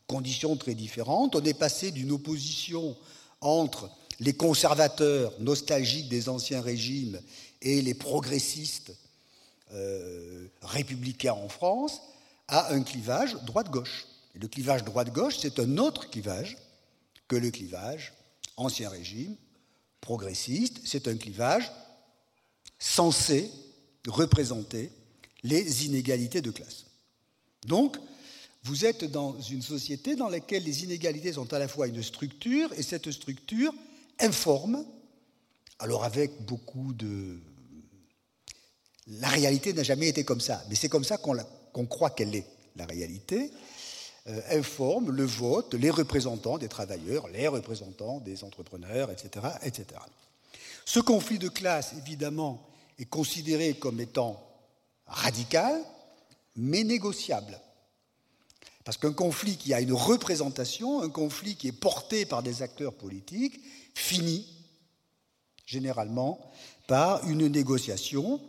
conditions 0.08 0.56
très 0.58 0.76
différentes, 0.76 1.36
on 1.36 1.44
est 1.44 1.54
passé 1.54 1.92
d'une 1.92 2.12
opposition 2.12 2.96
entre 3.42 3.90
les 4.20 4.34
conservateurs 4.34 5.34
nostalgiques 5.40 6.10
des 6.10 6.30
anciens 6.30 6.62
régimes 6.62 7.20
et 7.62 7.82
les 7.82 7.94
progressistes 7.94 8.92
euh, 9.72 10.48
républicains 10.62 11.34
en 11.34 11.48
France 11.48 12.02
à 12.48 12.74
un 12.74 12.82
clivage 12.82 13.36
droite-gauche. 13.44 14.08
Le 14.34 14.48
clivage 14.48 14.84
droite-gauche, 14.84 15.38
c'est 15.40 15.60
un 15.60 15.78
autre 15.78 16.10
clivage 16.10 16.58
que 17.28 17.36
le 17.36 17.52
clivage 17.52 18.14
ancien 18.58 18.90
régime, 18.90 19.36
progressiste. 20.02 20.82
C'est 20.86 21.08
un 21.08 21.16
clivage 21.16 21.72
censé 22.78 23.52
représenter 24.08 24.92
les 25.44 25.86
inégalités 25.86 26.42
de 26.42 26.52
classe. 26.52 26.86
Donc, 27.66 27.98
vous 28.64 28.86
êtes 28.86 29.06
dans 29.06 29.40
une 29.42 29.62
société 29.62 30.16
dans 30.16 30.30
laquelle 30.30 30.64
les 30.64 30.84
inégalités 30.84 31.34
sont 31.34 31.54
à 31.54 31.60
la 31.60 31.68
fois 31.68 31.88
une 31.88 32.04
structure 32.04 32.72
et 32.74 32.84
cette 32.84 33.12
structure 33.12 33.74
informe, 34.20 34.86
alors 35.80 36.04
avec 36.04 36.46
beaucoup 36.46 36.94
de... 36.94 37.40
La 39.08 39.30
réalité 39.30 39.74
n'a 39.74 39.84
jamais 39.84 40.10
été 40.10 40.24
comme 40.24 40.42
ça, 40.42 40.64
mais 40.70 40.76
c'est 40.76 40.90
comme 40.90 41.04
ça 41.04 41.18
qu'on 41.18 41.86
croit 41.86 42.12
qu'elle 42.12 42.36
est, 42.36 42.46
la 42.76 42.86
réalité, 42.86 43.52
euh, 44.28 44.42
informe 44.52 45.12
le 45.12 45.24
vote, 45.24 45.74
les 45.74 45.90
représentants 45.90 46.58
des 46.58 46.68
travailleurs, 46.68 47.28
les 47.30 47.48
représentants 47.48 48.20
des 48.20 48.44
entrepreneurs, 48.44 49.10
etc., 49.10 49.48
etc. 49.64 50.00
Ce 50.86 51.00
conflit 51.00 51.40
de 51.40 51.50
classe, 51.50 51.94
évidemment, 51.98 52.68
est 53.00 53.06
considéré 53.06 53.76
comme 53.76 54.00
étant 54.00 54.44
radical, 55.08 55.82
mais 56.60 56.84
négociable. 56.84 57.60
Parce 58.84 58.98
qu'un 58.98 59.14
conflit 59.14 59.58
qui 59.58 59.74
a 59.74 59.82
une 59.82 59.94
représentation, 59.94 61.02
un 61.02 61.10
conflit 61.10 61.56
qui 61.56 61.68
est 61.68 61.72
porté 61.72 62.26
par 62.26 62.44
des 62.44 62.62
acteurs 62.62 62.94
politiques, 62.94 63.60
finit 63.94 64.46
généralement 65.66 66.40
par 66.88 67.28
une 67.28 67.48
négociation. 67.48 68.42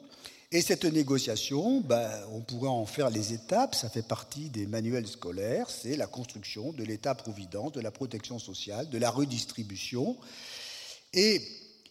Et 0.50 0.62
cette 0.62 0.84
négociation, 0.84 1.80
ben, 1.82 2.10
on 2.32 2.40
pourrait 2.40 2.68
en 2.68 2.86
faire 2.86 3.10
les 3.10 3.32
étapes, 3.32 3.74
ça 3.74 3.88
fait 3.88 4.06
partie 4.06 4.48
des 4.48 4.66
manuels 4.66 5.06
scolaires, 5.06 5.70
c'est 5.70 5.96
la 5.96 6.08
construction 6.08 6.72
de 6.72 6.82
l'État-providence, 6.82 7.72
de 7.72 7.80
la 7.80 7.92
protection 7.92 8.40
sociale, 8.40 8.88
de 8.88 8.98
la 8.98 9.10
redistribution. 9.10 10.16
Et 11.12 11.40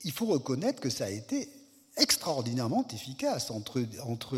il 0.04 0.12
faut 0.12 0.26
reconnaître 0.26 0.82
que 0.82 0.90
ça 0.90 1.06
a 1.06 1.10
été 1.10 1.48
extraordinairement 1.96 2.86
efficace 2.94 3.52
entre, 3.52 3.82
entre 4.06 4.38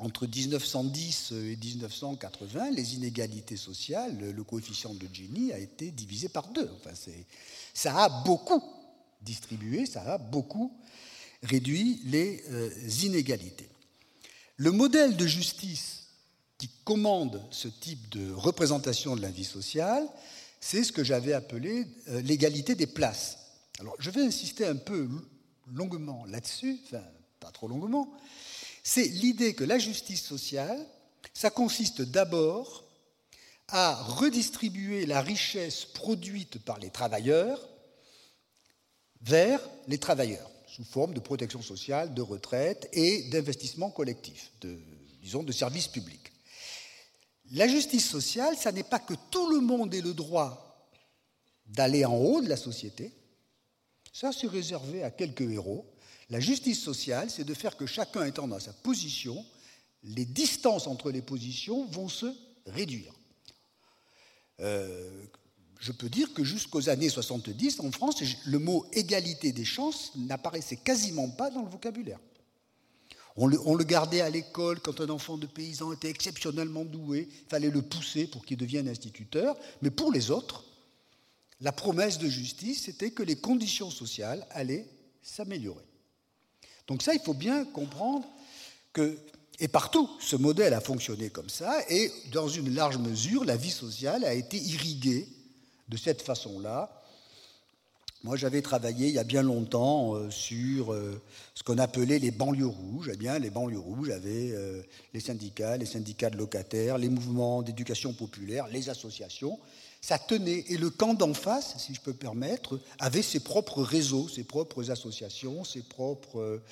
entre 0.00 0.26
1910 0.26 1.32
et 1.32 1.56
1980, 1.56 2.70
les 2.70 2.94
inégalités 2.94 3.58
sociales, 3.58 4.16
le 4.18 4.44
coefficient 4.44 4.94
de 4.94 5.06
Gini 5.12 5.52
a 5.52 5.58
été 5.58 5.90
divisé 5.90 6.30
par 6.30 6.48
deux. 6.48 6.70
Enfin, 6.76 6.94
ça 7.74 8.04
a 8.04 8.24
beaucoup 8.24 8.62
distribué, 9.20 9.84
ça 9.84 10.00
a 10.14 10.18
beaucoup 10.18 10.72
réduit 11.42 12.00
les 12.04 12.42
euh, 12.48 12.70
inégalités. 13.02 13.68
Le 14.56 14.72
modèle 14.72 15.16
de 15.16 15.26
justice 15.26 16.06
qui 16.56 16.70
commande 16.84 17.42
ce 17.50 17.68
type 17.68 18.08
de 18.10 18.32
représentation 18.32 19.16
de 19.16 19.22
la 19.22 19.30
vie 19.30 19.44
sociale, 19.44 20.06
c'est 20.60 20.82
ce 20.82 20.92
que 20.92 21.04
j'avais 21.04 21.34
appelé 21.34 21.86
euh, 22.08 22.22
l'égalité 22.22 22.74
des 22.74 22.86
places. 22.86 23.38
Alors, 23.78 23.96
je 23.98 24.10
vais 24.10 24.22
insister 24.22 24.66
un 24.66 24.76
peu 24.76 25.08
longuement 25.74 26.24
là-dessus, 26.26 26.78
enfin, 26.84 27.04
pas 27.38 27.50
trop 27.50 27.68
longuement, 27.68 28.12
c'est 28.92 29.06
l'idée 29.06 29.54
que 29.54 29.62
la 29.62 29.78
justice 29.78 30.20
sociale, 30.20 30.84
ça 31.32 31.48
consiste 31.48 32.02
d'abord 32.02 32.84
à 33.68 33.94
redistribuer 33.94 35.06
la 35.06 35.22
richesse 35.22 35.84
produite 35.84 36.58
par 36.64 36.80
les 36.80 36.90
travailleurs 36.90 37.68
vers 39.20 39.60
les 39.86 39.98
travailleurs, 39.98 40.50
sous 40.66 40.82
forme 40.82 41.14
de 41.14 41.20
protection 41.20 41.62
sociale, 41.62 42.14
de 42.14 42.22
retraite 42.22 42.88
et 42.92 43.28
d'investissement 43.30 43.90
collectif, 43.90 44.50
de, 44.60 44.76
disons 45.22 45.44
de 45.44 45.52
services 45.52 45.86
publics. 45.86 46.32
La 47.52 47.68
justice 47.68 48.08
sociale, 48.08 48.56
ça 48.56 48.72
n'est 48.72 48.82
pas 48.82 48.98
que 48.98 49.14
tout 49.30 49.52
le 49.52 49.60
monde 49.60 49.94
ait 49.94 50.00
le 50.00 50.14
droit 50.14 50.90
d'aller 51.66 52.04
en 52.04 52.16
haut 52.16 52.42
de 52.42 52.48
la 52.48 52.56
société, 52.56 53.12
ça 54.12 54.32
c'est 54.32 54.48
réservé 54.48 55.04
à 55.04 55.12
quelques 55.12 55.48
héros, 55.48 55.86
la 56.30 56.38
justice 56.38 56.80
sociale, 56.80 57.28
c'est 57.28 57.44
de 57.44 57.54
faire 57.54 57.76
que 57.76 57.86
chacun 57.86 58.24
étant 58.24 58.46
dans 58.46 58.60
sa 58.60 58.72
position, 58.72 59.44
les 60.04 60.24
distances 60.24 60.86
entre 60.86 61.10
les 61.10 61.22
positions 61.22 61.84
vont 61.86 62.08
se 62.08 62.32
réduire. 62.66 63.12
Euh, 64.60 65.26
je 65.80 65.92
peux 65.92 66.08
dire 66.08 66.32
que 66.32 66.44
jusqu'aux 66.44 66.88
années 66.88 67.08
70, 67.08 67.80
en 67.80 67.90
France, 67.90 68.22
le 68.46 68.58
mot 68.58 68.86
égalité 68.92 69.50
des 69.52 69.64
chances 69.64 70.12
n'apparaissait 70.14 70.76
quasiment 70.76 71.28
pas 71.30 71.50
dans 71.50 71.62
le 71.62 71.68
vocabulaire. 71.68 72.20
On 73.36 73.46
le, 73.46 73.58
on 73.66 73.74
le 73.74 73.84
gardait 73.84 74.20
à 74.20 74.30
l'école 74.30 74.80
quand 74.80 75.00
un 75.00 75.08
enfant 75.08 75.38
de 75.38 75.46
paysan 75.46 75.92
était 75.92 76.10
exceptionnellement 76.10 76.84
doué, 76.84 77.28
il 77.30 77.48
fallait 77.48 77.70
le 77.70 77.82
pousser 77.82 78.26
pour 78.26 78.44
qu'il 78.44 78.58
devienne 78.58 78.88
instituteur, 78.88 79.56
mais 79.82 79.90
pour 79.90 80.12
les 80.12 80.30
autres, 80.30 80.64
la 81.60 81.72
promesse 81.72 82.18
de 82.18 82.28
justice, 82.28 82.84
c'était 82.84 83.10
que 83.10 83.22
les 83.22 83.36
conditions 83.36 83.90
sociales 83.90 84.46
allaient 84.50 84.88
s'améliorer. 85.22 85.89
Donc 86.90 87.02
ça, 87.02 87.14
il 87.14 87.20
faut 87.20 87.34
bien 87.34 87.64
comprendre 87.64 88.26
que, 88.92 89.16
et 89.60 89.68
partout, 89.68 90.10
ce 90.18 90.34
modèle 90.34 90.74
a 90.74 90.80
fonctionné 90.80 91.30
comme 91.30 91.48
ça, 91.48 91.78
et 91.88 92.10
dans 92.32 92.48
une 92.48 92.74
large 92.74 92.98
mesure, 92.98 93.44
la 93.44 93.56
vie 93.56 93.70
sociale 93.70 94.24
a 94.24 94.34
été 94.34 94.56
irriguée 94.56 95.28
de 95.88 95.96
cette 95.96 96.20
façon-là. 96.20 96.90
Moi, 98.24 98.36
j'avais 98.36 98.60
travaillé 98.60 99.06
il 99.06 99.14
y 99.14 99.20
a 99.20 99.24
bien 99.24 99.42
longtemps 99.42 100.16
euh, 100.16 100.30
sur 100.30 100.92
euh, 100.92 101.22
ce 101.54 101.62
qu'on 101.62 101.78
appelait 101.78 102.18
les 102.18 102.32
banlieues 102.32 102.66
rouges. 102.66 103.08
Eh 103.12 103.16
bien, 103.16 103.38
les 103.38 103.50
banlieues 103.50 103.78
rouges 103.78 104.10
avaient 104.10 104.50
euh, 104.50 104.82
les 105.14 105.20
syndicats, 105.20 105.76
les 105.76 105.86
syndicats 105.86 106.28
de 106.28 106.36
locataires, 106.36 106.98
les 106.98 107.08
mouvements 107.08 107.62
d'éducation 107.62 108.12
populaire, 108.12 108.66
les 108.66 108.90
associations. 108.90 109.60
Ça 110.00 110.18
tenait. 110.18 110.64
Et 110.68 110.78
le 110.78 110.90
camp 110.90 111.14
d'en 111.14 111.34
face, 111.34 111.76
si 111.78 111.94
je 111.94 112.00
peux 112.00 112.14
permettre, 112.14 112.80
avait 112.98 113.22
ses 113.22 113.40
propres 113.40 113.82
réseaux, 113.82 114.28
ses 114.28 114.44
propres 114.44 114.90
associations, 114.90 115.64
ses 115.64 115.82
propres 115.82 116.62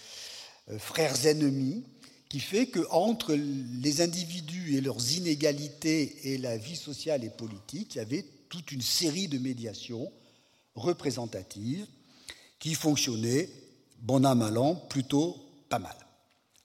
euh, 0.70 0.79
frères 0.79 1.26
ennemis, 1.26 1.85
qui 2.29 2.41
fait 2.41 2.66
qu'entre 2.66 3.35
les 3.35 4.01
individus 4.01 4.76
et 4.76 4.81
leurs 4.81 5.12
inégalités 5.12 6.33
et 6.33 6.39
la 6.39 6.57
vie 6.59 6.76
sociale 6.76 7.24
et 7.24 7.31
politique, 7.31 7.95
il 7.95 7.99
y 7.99 8.03
avait 8.03 8.24
toute 8.49 8.70
une 8.72 8.83
série 8.83 9.29
de 9.29 9.39
médiations 9.39 10.11
représentatives 10.74 11.87
qui 12.59 12.74
fonctionnaient, 12.74 13.49
bon 14.01 14.24
an, 14.26 14.35
mal 14.35 14.59
plutôt 14.89 15.37
pas 15.68 15.79
mal. 15.79 15.97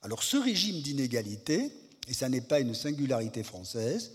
Alors 0.01 0.23
ce 0.23 0.37
régime 0.37 0.81
d'inégalité, 0.81 1.71
et 2.07 2.13
ça 2.13 2.27
n'est 2.27 2.41
pas 2.41 2.59
une 2.59 2.75
singularité 2.75 3.43
française, 3.43 4.11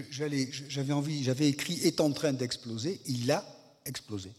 j'avais 0.00 1.48
écrit 1.48 1.74
est 1.82 2.00
en 2.00 2.12
train 2.12 2.32
d'exploser, 2.32 3.00
il 3.06 3.30
a 3.30 3.44
explosé. 3.84 4.32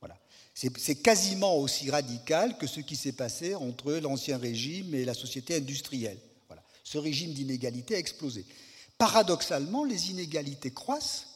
Voilà. 0.00 0.16
C'est 0.54 0.96
quasiment 0.96 1.56
aussi 1.56 1.90
radical 1.90 2.56
que 2.58 2.66
ce 2.66 2.80
qui 2.80 2.96
s'est 2.96 3.12
passé 3.12 3.54
entre 3.54 3.92
l'ancien 3.94 4.38
régime 4.38 4.94
et 4.94 5.04
la 5.04 5.14
société 5.14 5.56
industrielle. 5.56 6.18
Voilà. 6.48 6.62
Ce 6.84 6.98
régime 6.98 7.32
d'inégalité 7.32 7.96
a 7.96 7.98
explosé. 7.98 8.44
Paradoxalement, 8.98 9.84
les 9.84 10.10
inégalités 10.10 10.72
croissent 10.72 11.26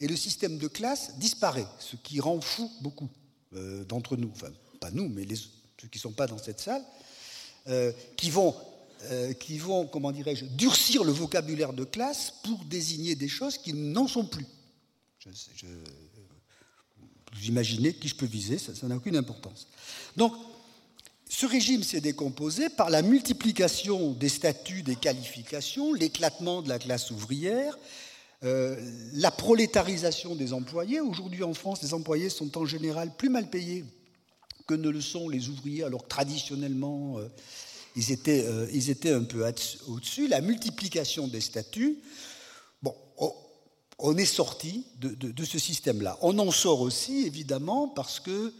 et 0.00 0.08
le 0.08 0.16
système 0.16 0.58
de 0.58 0.68
classe 0.68 1.16
disparaît, 1.18 1.66
ce 1.78 1.96
qui 1.96 2.20
rend 2.20 2.40
fou 2.40 2.70
beaucoup 2.80 3.08
euh, 3.54 3.84
d'entre 3.84 4.16
nous, 4.16 4.30
enfin 4.34 4.50
pas 4.80 4.90
nous, 4.90 5.08
mais 5.08 5.26
ceux 5.26 5.88
qui 5.88 5.98
ne 5.98 6.02
sont 6.02 6.12
pas 6.12 6.26
dans 6.26 6.38
cette 6.38 6.60
salle, 6.60 6.84
euh, 7.68 7.92
qui 8.16 8.30
vont 8.30 8.54
euh, 9.04 9.32
qui 9.34 9.58
vont, 9.58 9.86
comment 9.86 10.12
dirais-je, 10.12 10.46
durcir 10.46 11.04
le 11.04 11.12
vocabulaire 11.12 11.72
de 11.72 11.84
classe 11.84 12.32
pour 12.42 12.64
désigner 12.64 13.14
des 13.14 13.28
choses 13.28 13.58
qui 13.58 13.72
n'en 13.72 14.08
sont 14.08 14.26
plus. 14.26 14.46
vous 15.26 15.34
imaginez 17.46 17.94
qui 17.94 18.08
je 18.08 18.14
peux 18.14 18.26
viser, 18.26 18.58
ça 18.58 18.72
n'a 18.86 18.96
aucune 18.96 19.16
importance. 19.16 19.66
Donc, 20.16 20.32
ce 21.28 21.44
régime 21.44 21.82
s'est 21.82 22.00
décomposé 22.00 22.68
par 22.68 22.88
la 22.88 23.02
multiplication 23.02 24.12
des 24.12 24.28
statuts, 24.28 24.82
des 24.82 24.96
qualifications, 24.96 25.92
l'éclatement 25.92 26.62
de 26.62 26.68
la 26.68 26.78
classe 26.78 27.10
ouvrière, 27.10 27.76
euh, 28.44 28.76
la 29.14 29.30
prolétarisation 29.30 30.34
des 30.34 30.52
employés. 30.52 31.00
Aujourd'hui 31.00 31.42
en 31.42 31.52
France, 31.52 31.82
les 31.82 31.94
employés 31.94 32.28
sont 32.28 32.56
en 32.56 32.64
général 32.64 33.14
plus 33.16 33.28
mal 33.28 33.50
payés 33.50 33.84
que 34.66 34.74
ne 34.74 34.88
le 34.88 35.00
sont 35.00 35.28
les 35.28 35.48
ouvriers, 35.48 35.84
alors 35.84 36.06
traditionnellement, 36.06 37.18
euh, 37.18 37.28
ils 37.96 38.12
étaient, 38.12 38.44
euh, 38.46 38.68
ils 38.72 38.90
étaient 38.90 39.10
un 39.10 39.24
peu 39.24 39.44
au-dessus. 39.88 40.28
La 40.28 40.42
multiplication 40.42 41.26
des 41.26 41.40
statuts, 41.40 41.98
bon, 42.82 42.94
on 43.98 44.16
est 44.18 44.26
sorti 44.26 44.84
de, 45.00 45.44
ce 45.44 45.58
système-là. 45.58 46.18
On 46.20 46.38
en 46.38 46.50
sort 46.50 46.82
aussi, 46.82 47.26
évidemment, 47.26 47.88
parce 47.88 48.20
que 48.20 48.52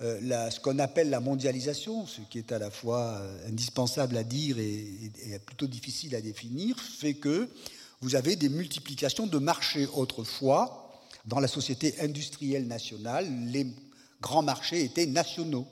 euh, 0.00 0.50
ce 0.50 0.58
qu'on 0.58 0.78
appelle 0.78 1.10
la 1.10 1.20
mondialisation, 1.20 2.06
ce 2.06 2.22
qui 2.22 2.38
est 2.38 2.50
à 2.50 2.58
la 2.58 2.70
fois 2.70 3.18
euh, 3.20 3.48
indispensable 3.48 4.16
à 4.16 4.24
dire 4.24 4.58
et, 4.58 5.12
plutôt 5.44 5.66
difficile 5.66 6.16
à 6.16 6.22
définir, 6.22 6.80
fait 6.80 7.14
que 7.14 7.48
vous 8.00 8.16
avez 8.16 8.36
des 8.36 8.48
multiplications 8.48 9.26
de 9.26 9.38
marchés. 9.38 9.86
Autrefois, 9.86 10.90
dans 11.26 11.40
la 11.40 11.46
société 11.46 11.94
industrielle 12.00 12.66
nationale, 12.66 13.28
les 13.48 13.66
grands 14.20 14.42
marchés 14.42 14.82
étaient 14.82 15.06
nationaux. 15.06 15.66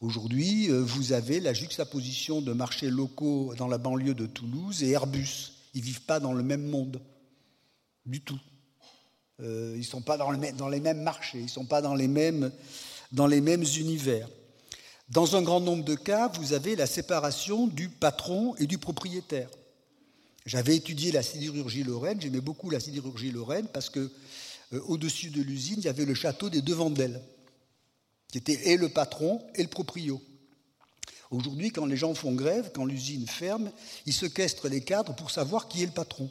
Aujourd'hui, 0.00 0.70
euh, 0.70 0.80
vous 0.82 1.12
avez 1.12 1.40
la 1.40 1.52
juxtaposition 1.52 2.40
de 2.40 2.54
marchés 2.54 2.88
locaux 2.88 3.54
dans 3.58 3.68
la 3.68 3.76
banlieue 3.76 4.14
de 4.14 4.24
Toulouse 4.24 4.82
et 4.82 4.92
Airbus. 4.92 5.52
Ils 5.74 5.80
ne 5.80 5.84
vivent 5.84 6.02
pas 6.02 6.20
dans 6.20 6.32
le 6.32 6.42
même 6.42 6.66
monde, 6.66 7.02
du 8.06 8.22
tout. 8.22 8.40
Euh, 9.40 9.72
ils 9.74 9.80
ne 9.80 9.84
sont 9.84 10.00
pas 10.00 10.16
dans, 10.16 10.30
les 10.30 10.80
mêmes 10.80 11.02
marchés, 11.02 11.38
ils 11.40 11.44
ne 11.44 11.48
sont 11.48 11.66
pas 11.66 11.82
dans 11.82 11.94
les, 11.94 12.08
mêmes, 12.08 12.50
univers. 13.12 14.26
Dans 15.10 15.36
un 15.36 15.42
grand 15.42 15.60
nombre 15.60 15.84
de 15.84 15.94
cas, 15.94 16.28
vous 16.28 16.54
avez 16.54 16.76
la 16.76 16.86
séparation 16.86 17.66
du 17.66 17.90
patron 17.90 18.54
et 18.56 18.66
du 18.66 18.78
propriétaire. 18.78 19.50
J'avais 20.46 20.76
étudié 20.76 21.12
la 21.12 21.22
sidérurgie 21.22 21.84
lorraine, 21.84 22.22
j'aimais 22.22 22.40
beaucoup 22.40 22.70
la 22.70 22.80
sidérurgie 22.80 23.32
lorraine 23.32 23.68
parce 23.70 23.90
que 23.90 24.10
euh, 24.72 24.80
au-dessus 24.86 25.28
de 25.28 25.42
l'usine, 25.42 25.76
il 25.78 25.84
y 25.84 25.88
avait 25.88 26.06
le 26.06 26.14
château 26.14 26.48
des 26.48 26.62
deux 26.62 26.74
Vendelles 26.74 27.20
qui 28.30 28.38
était 28.38 28.70
et 28.70 28.76
le 28.76 28.88
patron 28.88 29.42
et 29.54 29.62
le 29.62 29.68
proprio. 29.68 30.20
Aujourd'hui, 31.30 31.70
quand 31.70 31.86
les 31.86 31.96
gens 31.96 32.14
font 32.14 32.32
grève, 32.32 32.72
quand 32.74 32.84
l'usine 32.84 33.26
ferme, 33.26 33.70
ils 34.06 34.12
sequestrent 34.12 34.68
les 34.68 34.82
cadres 34.82 35.14
pour 35.14 35.30
savoir 35.30 35.68
qui 35.68 35.82
est 35.82 35.86
le 35.86 35.92
patron. 35.92 36.30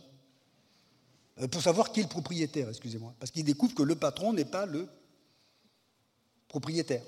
Euh, 1.39 1.47
pour 1.47 1.61
savoir 1.61 1.91
qui 1.91 2.01
est 2.01 2.03
le 2.03 2.09
propriétaire, 2.09 2.69
excusez-moi. 2.69 3.13
Parce 3.19 3.31
qu'ils 3.31 3.45
découvrent 3.45 3.75
que 3.75 3.83
le 3.83 3.95
patron 3.95 4.33
n'est 4.33 4.45
pas 4.45 4.65
le 4.65 4.87
propriétaire. 6.49 7.03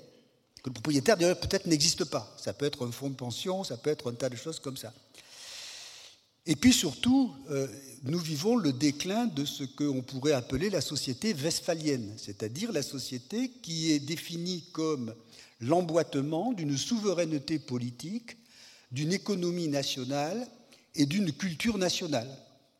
Que 0.62 0.70
le 0.70 0.74
propriétaire, 0.74 1.16
d'ailleurs, 1.16 1.40
peut-être 1.40 1.66
n'existe 1.66 2.04
pas. 2.04 2.34
Ça 2.38 2.54
peut 2.54 2.64
être 2.64 2.86
un 2.86 2.92
fonds 2.92 3.10
de 3.10 3.14
pension, 3.14 3.64
ça 3.64 3.76
peut 3.76 3.90
être 3.90 4.10
un 4.10 4.14
tas 4.14 4.30
de 4.30 4.36
choses 4.36 4.58
comme 4.58 4.76
ça. 4.76 4.94
Et 6.46 6.56
puis 6.56 6.72
surtout, 6.72 7.32
euh, 7.50 7.68
nous 8.02 8.18
vivons 8.18 8.56
le 8.56 8.72
déclin 8.72 9.26
de 9.26 9.44
ce 9.44 9.62
qu'on 9.62 10.02
pourrait 10.02 10.32
appeler 10.32 10.70
la 10.70 10.80
société 10.80 11.34
westphalienne, 11.34 12.12
c'est-à-dire 12.16 12.72
la 12.72 12.82
société 12.82 13.50
qui 13.62 13.92
est 13.92 14.00
définie 14.00 14.64
comme 14.72 15.14
l'emboîtement 15.60 16.52
d'une 16.52 16.76
souveraineté 16.76 17.60
politique, 17.60 18.36
d'une 18.90 19.12
économie 19.12 19.68
nationale 19.68 20.48
et 20.96 21.06
d'une 21.06 21.32
culture 21.32 21.78
nationale. 21.78 22.28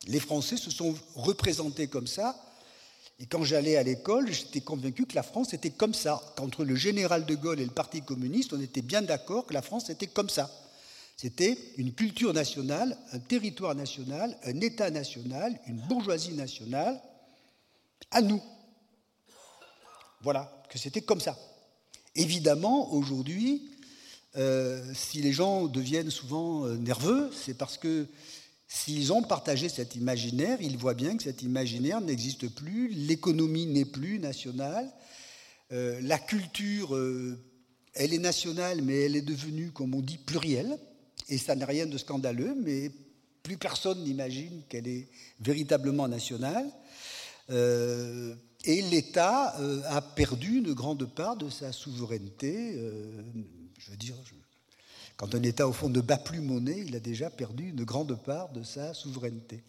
Les 0.09 0.19
Français 0.19 0.57
se 0.57 0.71
sont 0.71 0.97
représentés 1.15 1.87
comme 1.87 2.09
ça, 2.09 2.37
et 3.21 3.27
quand 3.27 3.45
j'allais 3.45 3.77
à 3.77 3.85
l'école, 3.85 4.33
j'étais 4.33 4.61
convaincu 4.61 5.07
que 5.07 5.15
la 5.15 5.23
France 5.23 5.55
était 5.55 5.71
comme 5.71 5.95
ça. 5.95 6.21
Qu'entre 6.37 6.65
le 6.65 6.75
général 6.75 7.25
de 7.25 7.37
Gaulle 7.37 7.61
et 7.61 7.65
le 7.65 7.71
Parti 7.71 8.03
communiste, 8.03 8.53
on 8.53 8.61
était 8.61 8.83
bien 8.83 9.01
d'accord 9.01 9.47
que 9.47 9.55
la 9.55 9.63
France 9.63 9.91
était 9.91 10.09
comme 10.09 10.29
ça. 10.29 10.51
C'était 11.17 11.57
une 11.77 11.93
culture 11.93 12.33
nationale, 12.33 12.99
un 13.13 13.19
territoire 13.19 13.75
national, 13.75 14.37
un 14.45 14.61
État 14.61 14.91
national, 14.91 15.59
une 15.67 15.81
bourgeoisie 15.83 16.33
nationale, 16.35 17.01
à 18.11 18.21
nous. 18.21 18.43
Voilà, 20.23 20.65
que 20.69 20.79
c'était 20.79 21.03
comme 21.03 21.21
ça. 21.21 21.39
Évidemment, 22.15 22.93
aujourd'hui, 22.93 23.71
euh, 24.37 24.83
si 24.95 25.21
les 25.21 25.33
gens 25.33 25.67
deviennent 25.67 26.11
souvent 26.11 26.67
euh, 26.67 26.77
nerveux, 26.77 27.31
c'est 27.33 27.55
parce 27.55 27.77
que 27.77 28.07
s'ils 28.67 29.13
ont 29.13 29.23
partagé 29.23 29.69
cet 29.69 29.95
imaginaire, 29.95 30.59
ils 30.61 30.79
voient 30.79 30.95
bien 30.95 31.17
que 31.17 31.23
cet 31.23 31.43
imaginaire 31.43 32.01
n'existe 32.01 32.49
plus, 32.49 32.89
l'économie 32.89 33.67
n'est 33.67 33.85
plus 33.85 34.19
nationale, 34.19 34.91
euh, 35.73 36.01
la 36.03 36.19
culture, 36.19 36.99
elle 37.95 38.15
est 38.15 38.19
nationale, 38.19 38.83
mais 38.83 39.03
elle 39.03 39.17
est 39.17 39.23
devenue, 39.23 39.71
comme 39.71 39.95
on 39.95 40.01
dit, 40.01 40.19
plurielle 40.19 40.79
et 41.29 41.39
ça 41.39 41.55
n'a 41.55 41.67
rien 41.67 41.87
de 41.87 41.99
scandaleux, 41.99 42.55
mais 42.55 42.91
plus 43.43 43.57
personne 43.57 44.03
n'imagine 44.05 44.63
qu'elle 44.69 44.89
est 44.89 45.09
véritablement 45.41 46.09
nationale. 46.09 46.67
Euh, 47.51 48.35
et 48.65 48.83
l'État 48.83 49.59
euh, 49.61 49.83
a 49.87 50.01
perdu 50.01 50.59
une 50.59 50.73
grande 50.73 51.05
part 51.13 51.37
de 51.37 51.51
sa 51.51 51.73
souveraineté. 51.73 52.75
Euh, 52.77 53.23
je 53.79 53.91
veux 53.91 53.97
dire, 53.97 54.15
quand 55.17 55.35
un 55.35 55.43
État, 55.43 55.67
au 55.67 55.73
fond, 55.73 55.89
ne 55.89 56.01
bat 56.01 56.17
plus 56.17 56.41
monnaie, 56.41 56.85
il 56.87 56.95
a 56.95 57.01
déjà 57.01 57.31
perdu 57.31 57.71
une 57.71 57.85
grande 57.85 58.21
part 58.23 58.53
de 58.53 58.63
sa 58.63 58.95
souveraineté. 58.95 59.63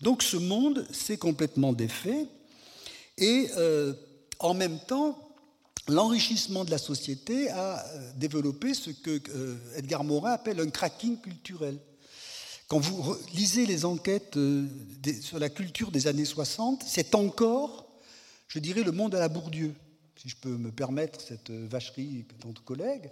Donc 0.00 0.22
ce 0.22 0.36
monde 0.36 0.86
s'est 0.92 1.18
complètement 1.18 1.72
défait. 1.72 2.26
Et 3.18 3.48
en 4.40 4.54
même 4.54 4.78
temps, 4.86 5.25
l'enrichissement 5.88 6.64
de 6.64 6.70
la 6.70 6.78
société 6.78 7.48
a 7.50 7.84
euh, 7.86 8.12
développé 8.16 8.74
ce 8.74 8.90
que 8.90 9.20
euh, 9.30 9.56
Edgar 9.76 10.04
Morin 10.04 10.32
appelle 10.32 10.60
un 10.60 10.70
cracking 10.70 11.20
culturel. 11.20 11.78
Quand 12.68 12.80
vous 12.80 13.16
lisez 13.34 13.64
les 13.66 13.84
enquêtes 13.84 14.36
euh, 14.36 14.66
sur 15.20 15.38
la 15.38 15.48
culture 15.48 15.90
des 15.90 16.08
années 16.08 16.24
60, 16.24 16.82
c'est 16.84 17.14
encore, 17.14 17.86
je 18.48 18.58
dirais, 18.58 18.82
le 18.82 18.92
monde 18.92 19.14
à 19.14 19.20
la 19.20 19.28
Bourdieu, 19.28 19.72
si 20.20 20.28
je 20.28 20.36
peux 20.36 20.56
me 20.56 20.72
permettre 20.72 21.20
cette 21.20 21.50
vacherie 21.50 22.24
d'entre 22.42 22.64
collègues. 22.64 23.10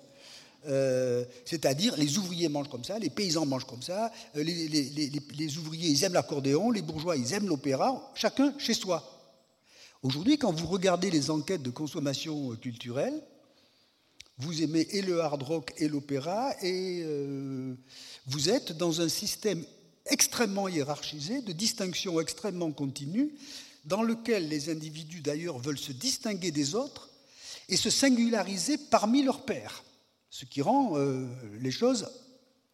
c'est-à-dire 1.45 1.95
les 1.99 2.17
ouvriers 2.17 2.49
mangent 2.49 2.71
comme 2.71 2.83
ça, 2.83 2.99
les 2.99 3.11
paysans 3.11 3.45
mangent 3.45 3.67
comme 3.67 3.83
ça, 3.83 4.11
les, 4.35 4.67
les 4.69 5.59
ouvriers 5.59 5.91
ils 5.91 6.03
aiment 6.05 6.15
l'accordéon, 6.15 6.71
les 6.71 6.81
bourgeois 6.81 7.17
ils 7.17 7.35
aiment 7.35 7.47
l'opéra, 7.47 8.11
chacun 8.15 8.55
chez 8.59 8.73
soi. 8.73 9.14
Aujourd'hui, 10.05 10.37
quand 10.37 10.53
vous 10.53 10.67
regardez 10.67 11.11
les 11.11 11.31
enquêtes 11.31 11.63
de 11.63 11.71
consommation 11.71 12.53
euh, 12.53 12.57
culturelle, 12.57 13.23
vous 14.37 14.63
aimez 14.63 14.87
et 14.91 15.01
le 15.01 15.23
hard 15.23 15.43
rock 15.43 15.73
et 15.79 15.89
l'opéra, 15.89 16.53
et 16.61 17.01
euh, 17.03 17.75
vous 18.27 18.51
êtes 18.51 18.73
dans 18.73 19.01
un 19.01 19.09
système 19.09 19.65
extrêmement 20.05 20.69
hiérarchisé, 20.69 21.41
de 21.41 21.53
distinction 21.53 22.21
extrêmement 22.21 22.71
continue, 22.71 23.35
dans 23.87 24.03
lequel 24.03 24.51
les 24.51 24.69
individus 24.69 25.23
d'ailleurs 25.23 25.59
veulent 25.59 25.79
se 25.79 25.93
distinguer 25.93 26.51
des 26.51 26.75
autres 26.75 27.09
et 27.71 27.77
se 27.79 27.89
singulariser 27.89 28.77
parmi 28.77 29.23
leurs 29.23 29.47
pairs, 29.47 29.85
ce 30.29 30.45
qui 30.45 30.61
rend 30.61 30.99
euh, 30.99 31.27
les 31.61 31.71
choses 31.71 32.11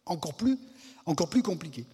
encore 0.05 0.33
plus, 0.33 0.57
encore 1.05 1.29
plus 1.29 1.43
compliquées. 1.43 1.85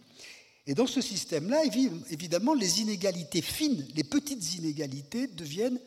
Et 0.68 0.74
dans 0.74 0.86
ce 0.86 1.00
système-là, 1.00 1.64
évidemment, 2.10 2.54
les 2.54 2.82
inégalités 2.82 3.42
fines, 3.42 3.88
les 3.96 4.04
petites 4.04 4.56
inégalités 4.56 5.28
deviennent 5.28 5.80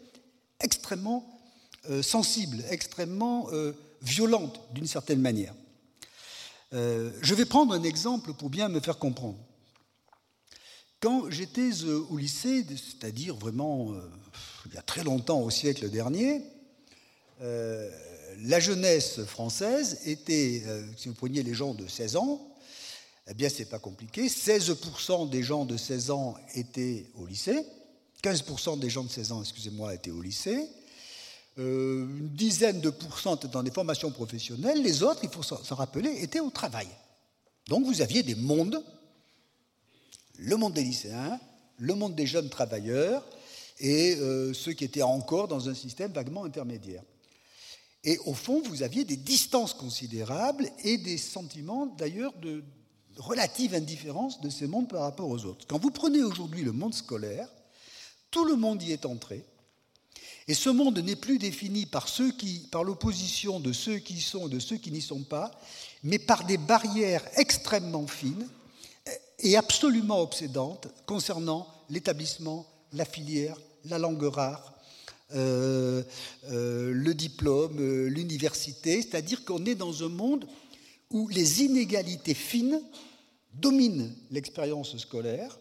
extrêmement 0.58 1.38
euh, 1.90 2.02
sensibles, 2.02 2.64
extrêmement 2.70 3.48
euh, 3.52 3.72
violentes 4.00 4.58
d'une 4.72 4.86
certaine 4.86 5.20
manière. 5.20 5.54
Euh, 6.72 7.10
je 7.20 7.34
vais 7.34 7.44
prendre 7.44 7.74
un 7.74 7.82
exemple 7.82 8.32
pour 8.32 8.48
bien 8.48 8.70
me 8.70 8.80
faire 8.80 8.98
comprendre. 8.98 9.38
Quand 11.00 11.30
j'étais 11.30 11.82
au 11.84 12.16
lycée, 12.16 12.64
c'est-à-dire 12.68 13.34
vraiment 13.34 13.94
il 14.66 14.74
y 14.74 14.76
a 14.76 14.82
très 14.82 15.02
longtemps, 15.02 15.40
au 15.40 15.48
siècle 15.48 15.88
dernier, 15.88 16.42
la 17.40 18.60
jeunesse 18.60 19.24
française 19.24 20.00
était, 20.04 20.62
si 20.98 21.08
vous 21.08 21.14
preniez 21.14 21.42
les 21.42 21.54
gens 21.54 21.72
de 21.72 21.88
16 21.88 22.16
ans, 22.16 22.49
eh 23.28 23.34
bien, 23.34 23.48
ce 23.48 23.60
n'est 23.60 23.64
pas 23.66 23.78
compliqué. 23.78 24.28
16% 24.28 25.28
des 25.28 25.42
gens 25.42 25.64
de 25.64 25.76
16 25.76 26.10
ans 26.10 26.34
étaient 26.54 27.06
au 27.16 27.26
lycée. 27.26 27.64
15% 28.22 28.78
des 28.78 28.90
gens 28.90 29.04
de 29.04 29.10
16 29.10 29.32
ans, 29.32 29.42
excusez-moi, 29.42 29.94
étaient 29.94 30.10
au 30.10 30.20
lycée. 30.20 30.66
Euh, 31.58 32.06
une 32.18 32.30
dizaine 32.30 32.80
de 32.80 32.90
pourcents 32.90 33.36
étaient 33.36 33.48
dans 33.48 33.62
des 33.62 33.70
formations 33.70 34.10
professionnelles. 34.10 34.82
Les 34.82 35.02
autres, 35.02 35.20
il 35.22 35.30
faut 35.30 35.42
s'en 35.42 35.74
rappeler, 35.74 36.22
étaient 36.22 36.40
au 36.40 36.50
travail. 36.50 36.88
Donc 37.68 37.84
vous 37.84 38.00
aviez 38.00 38.22
des 38.22 38.34
mondes, 38.34 38.82
le 40.36 40.56
monde 40.56 40.72
des 40.72 40.84
lycéens, 40.84 41.38
le 41.78 41.94
monde 41.94 42.14
des 42.14 42.26
jeunes 42.26 42.48
travailleurs 42.48 43.24
et 43.78 44.16
euh, 44.16 44.52
ceux 44.52 44.72
qui 44.72 44.84
étaient 44.84 45.02
encore 45.02 45.48
dans 45.48 45.68
un 45.68 45.74
système 45.74 46.12
vaguement 46.12 46.44
intermédiaire. 46.44 47.02
Et 48.04 48.18
au 48.24 48.34
fond, 48.34 48.62
vous 48.62 48.82
aviez 48.82 49.04
des 49.04 49.16
distances 49.16 49.74
considérables 49.74 50.68
et 50.84 50.98
des 50.98 51.18
sentiments 51.18 51.86
d'ailleurs 51.86 52.32
de, 52.38 52.64
relative 53.20 53.74
indifférence 53.74 54.40
de 54.40 54.50
ces 54.50 54.66
mondes 54.66 54.88
par 54.88 55.02
rapport 55.02 55.28
aux 55.28 55.44
autres. 55.44 55.66
Quand 55.68 55.78
vous 55.78 55.90
prenez 55.90 56.22
aujourd'hui 56.22 56.62
le 56.62 56.72
monde 56.72 56.94
scolaire, 56.94 57.48
tout 58.30 58.44
le 58.44 58.56
monde 58.56 58.82
y 58.82 58.92
est 58.92 59.06
entré, 59.06 59.44
et 60.48 60.54
ce 60.54 60.70
monde 60.70 60.98
n'est 60.98 61.16
plus 61.16 61.38
défini 61.38 61.86
par, 61.86 62.08
par 62.72 62.82
l'opposition 62.82 63.60
de 63.60 63.72
ceux 63.72 63.98
qui 63.98 64.14
y 64.14 64.20
sont 64.20 64.48
et 64.48 64.50
de 64.50 64.58
ceux 64.58 64.76
qui 64.78 64.90
n'y 64.90 65.02
sont 65.02 65.22
pas, 65.22 65.52
mais 66.02 66.18
par 66.18 66.44
des 66.44 66.58
barrières 66.58 67.24
extrêmement 67.36 68.06
fines 68.06 68.48
et 69.38 69.56
absolument 69.56 70.20
obsédantes 70.20 70.88
concernant 71.06 71.68
l'établissement, 71.88 72.66
la 72.92 73.04
filière, 73.04 73.56
la 73.84 73.98
langue 73.98 74.24
rare, 74.24 74.74
euh, 75.34 76.02
euh, 76.50 76.92
le 76.92 77.14
diplôme, 77.14 77.78
euh, 77.78 78.08
l'université, 78.08 79.02
c'est-à-dire 79.02 79.44
qu'on 79.44 79.64
est 79.64 79.76
dans 79.76 80.02
un 80.02 80.08
monde 80.08 80.46
où 81.10 81.28
les 81.28 81.62
inégalités 81.62 82.34
fines 82.34 82.82
dominent 83.54 84.14
l'expérience 84.30 84.96
scolaire, 84.98 85.58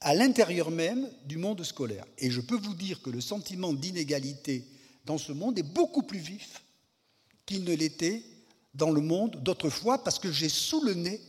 à 0.00 0.14
l'intérieur 0.14 0.70
même 0.70 1.10
du 1.24 1.38
monde 1.38 1.62
scolaire. 1.64 2.04
Et 2.18 2.30
je 2.30 2.40
peux 2.40 2.56
vous 2.56 2.74
dire 2.74 3.02
que 3.02 3.10
le 3.10 3.20
sentiment 3.20 3.72
d'inégalité 3.72 4.64
dans 5.04 5.18
ce 5.18 5.32
monde 5.32 5.58
est 5.58 5.62
beaucoup 5.62 6.02
plus 6.02 6.18
vif 6.18 6.62
qu'il 7.46 7.64
ne 7.64 7.74
l'était 7.74 8.22
dans 8.74 8.90
le 8.90 9.00
monde 9.00 9.42
d'autrefois, 9.42 10.02
parce 10.04 10.18
que 10.18 10.30
j'ai 10.30 10.48
sous 10.48 10.82
le 10.82 10.94
nez 10.94 11.20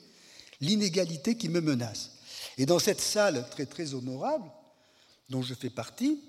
l'inégalité 0.60 1.38
qui 1.38 1.50
me 1.50 1.62
menace. 1.62 2.12
Et 2.58 2.66
dans 2.66 2.80
cette 2.80 3.00
salle 3.00 3.48
très 3.50 3.66
très 3.66 3.94
honorable, 3.94 4.52
dont 5.30 5.44
je 5.44 5.54
fais 5.54 5.70
partie, 5.70 6.20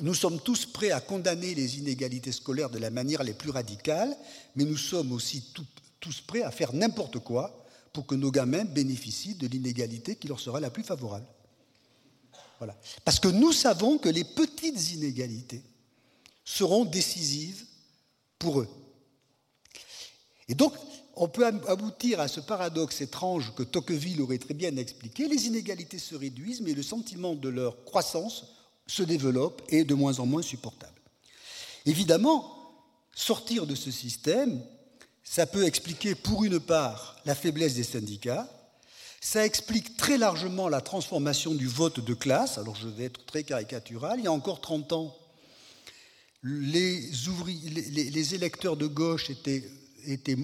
nous 0.00 0.14
sommes 0.14 0.40
tous 0.40 0.66
prêts 0.66 0.90
à 0.90 1.00
condamner 1.00 1.54
les 1.54 1.78
inégalités 1.78 2.32
scolaires 2.32 2.70
de 2.70 2.78
la 2.78 2.90
manière 2.90 3.22
la 3.22 3.32
plus 3.32 3.50
radicale, 3.50 4.16
mais 4.56 4.64
nous 4.64 4.76
sommes 4.76 5.12
aussi 5.12 5.52
tous 6.00 6.20
prêts 6.22 6.42
à 6.42 6.50
faire 6.50 6.72
n'importe 6.74 7.18
quoi 7.20 7.65
pour 7.96 8.06
que 8.06 8.14
nos 8.14 8.30
gamins 8.30 8.66
bénéficient 8.66 9.36
de 9.36 9.46
l'inégalité 9.46 10.16
qui 10.16 10.28
leur 10.28 10.38
sera 10.38 10.60
la 10.60 10.68
plus 10.68 10.82
favorable. 10.82 11.26
Voilà. 12.58 12.76
Parce 13.06 13.18
que 13.18 13.28
nous 13.28 13.52
savons 13.52 13.96
que 13.96 14.10
les 14.10 14.22
petites 14.22 14.92
inégalités 14.92 15.62
seront 16.44 16.84
décisives 16.84 17.64
pour 18.38 18.60
eux. 18.60 18.68
Et 20.46 20.54
donc, 20.54 20.74
on 21.14 21.26
peut 21.26 21.46
aboutir 21.46 22.20
à 22.20 22.28
ce 22.28 22.40
paradoxe 22.40 23.00
étrange 23.00 23.54
que 23.54 23.62
Tocqueville 23.62 24.20
aurait 24.20 24.36
très 24.36 24.52
bien 24.52 24.76
expliqué. 24.76 25.26
Les 25.26 25.46
inégalités 25.46 25.98
se 25.98 26.14
réduisent, 26.14 26.60
mais 26.60 26.74
le 26.74 26.82
sentiment 26.82 27.34
de 27.34 27.48
leur 27.48 27.82
croissance 27.84 28.44
se 28.86 29.04
développe 29.04 29.62
et 29.70 29.78
est 29.78 29.84
de 29.84 29.94
moins 29.94 30.18
en 30.18 30.26
moins 30.26 30.42
supportable. 30.42 31.00
Évidemment, 31.86 32.74
sortir 33.14 33.66
de 33.66 33.74
ce 33.74 33.90
système, 33.90 34.62
ça 35.28 35.44
peut 35.44 35.66
expliquer 35.66 36.14
pour 36.14 36.44
une 36.44 36.60
part 36.60 37.16
la 37.26 37.34
faiblesse 37.34 37.74
des 37.74 37.82
syndicats, 37.82 38.48
ça 39.20 39.44
explique 39.44 39.96
très 39.96 40.16
largement 40.16 40.68
la 40.68 40.80
transformation 40.80 41.54
du 41.54 41.66
vote 41.66 42.00
de 42.00 42.14
classe, 42.14 42.58
alors 42.58 42.76
je 42.76 42.88
vais 42.88 43.04
être 43.04 43.26
très 43.26 43.42
caricatural, 43.42 44.20
il 44.20 44.24
y 44.24 44.28
a 44.28 44.32
encore 44.32 44.60
30 44.60 44.92
ans, 44.92 45.16
les, 46.44 47.00
les 47.00 48.34
électeurs 48.34 48.76
de 48.76 48.86
gauche 48.86 49.28
étaient, 49.28 49.68
étaient 50.06 50.38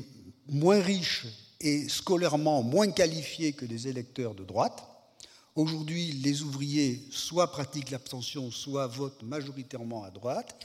moins 0.49 0.81
riches 0.81 1.27
et 1.61 1.89
scolairement 1.89 2.63
moins 2.65 2.91
qualifiés 2.91 3.53
que 3.53 3.65
les 3.65 3.87
électeurs 3.87 4.35
de 4.35 4.43
droite. 4.43 4.83
Aujourd'hui, 5.55 6.11
les 6.13 6.43
ouvriers 6.43 7.07
soit 7.13 7.53
pratiquent 7.53 7.91
l'abstention, 7.91 8.51
soit 8.51 8.89
votent 8.89 9.23
majoritairement 9.23 10.03
à 10.03 10.11
droite. 10.11 10.57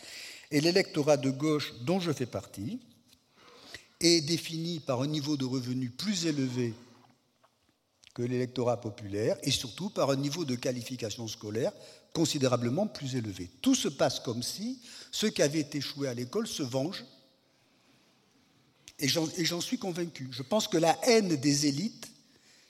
Et 0.50 0.60
l'électorat 0.60 1.18
de 1.18 1.30
gauche, 1.30 1.74
dont 1.82 2.00
je 2.00 2.12
fais 2.12 2.26
partie, 2.26 2.80
est 4.00 4.22
défini 4.22 4.80
par 4.80 5.02
un 5.02 5.08
niveau 5.08 5.38
de 5.38 5.46
revenu 5.46 5.90
plus 5.90 6.26
élevé 6.26 6.74
que 8.14 8.22
l'électorat 8.22 8.82
populaire 8.82 9.38
et 9.44 9.52
surtout 9.52 9.90
par 9.90 10.10
un 10.10 10.16
niveau 10.16 10.46
de 10.46 10.56
qualification 10.56 11.28
scolaire 11.28 11.72
considérablement 12.14 12.88
plus 12.88 13.16
élevé. 13.16 13.50
Tout 13.62 13.76
se 13.76 13.88
passe 13.88 14.20
comme 14.20 14.44
si 14.44 14.82
ceux 15.12 15.30
qui 15.30 15.42
avaient 15.42 15.68
échoué 15.74 16.08
à 16.08 16.14
l'école 16.14 16.48
se 16.48 16.64
vengent 16.64 17.06
et 19.00 19.08
j'en 19.08 19.62
suis 19.62 19.78
convaincu. 19.78 20.28
Je 20.32 20.42
pense 20.42 20.68
que 20.68 20.78
la 20.78 20.98
haine 21.04 21.36
des 21.36 21.68
élites, 21.68 22.10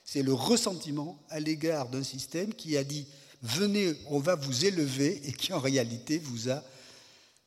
c'est 0.04 0.24
le 0.24 0.34
ressentiment 0.34 1.18
à 1.30 1.40
l'égard 1.40 1.88
d'un 1.88 2.04
système 2.04 2.54
qui 2.54 2.76
a 2.76 2.84
dit 2.84 3.08
venez, 3.42 3.94
on 4.08 4.20
va 4.20 4.36
vous 4.36 4.66
élever, 4.66 5.22
et 5.28 5.32
qui 5.32 5.54
en 5.54 5.60
réalité 5.60 6.18
vous 6.18 6.50
a 6.50 6.64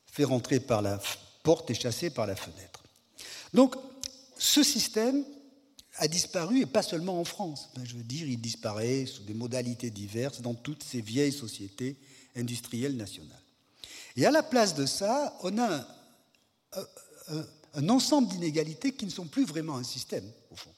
fait 0.06 0.24
rentrer 0.24 0.60
par 0.60 0.82
la 0.82 1.00
porte 1.42 1.70
et 1.70 1.74
chassé 1.74 2.10
par 2.10 2.26
la 2.26 2.36
fenêtre. 2.36 2.79
Donc, 3.53 3.74
ce 4.38 4.62
système 4.62 5.24
a 5.96 6.09
disparu, 6.09 6.61
et 6.61 6.66
pas 6.66 6.82
seulement 6.82 7.20
en 7.20 7.24
France. 7.24 7.68
Je 7.84 7.96
veux 7.96 8.03
dire, 8.03 8.26
il 8.26 8.40
disparaît 8.40 9.07
sous 9.07 9.22
des 9.24 9.34
modalités 9.34 9.90
diverses 9.90 10.40
dans 10.40 10.55
toutes 10.55 10.82
ces 10.82 11.01
vieilles 11.01 11.32
sociétés 11.32 11.96
industrielles 12.36 12.96
nationales. 12.96 13.42
Et 14.16 14.24
à 14.24 14.30
la 14.30 14.42
place 14.42 14.74
de 14.74 14.86
ça, 14.86 15.36
on 15.42 15.59
a 15.59 15.86
un, 17.28 17.46
un 17.74 17.88
ensemble 17.88 18.28
d'inégalités 18.28 18.92
qui 18.92 19.05
ne 19.05 19.11
sont 19.11 19.26
plus 19.26 19.44
vraiment 19.44 19.76
un 19.76 19.84
système, 19.84 20.24
au 20.51 20.57
fond, 20.57 20.74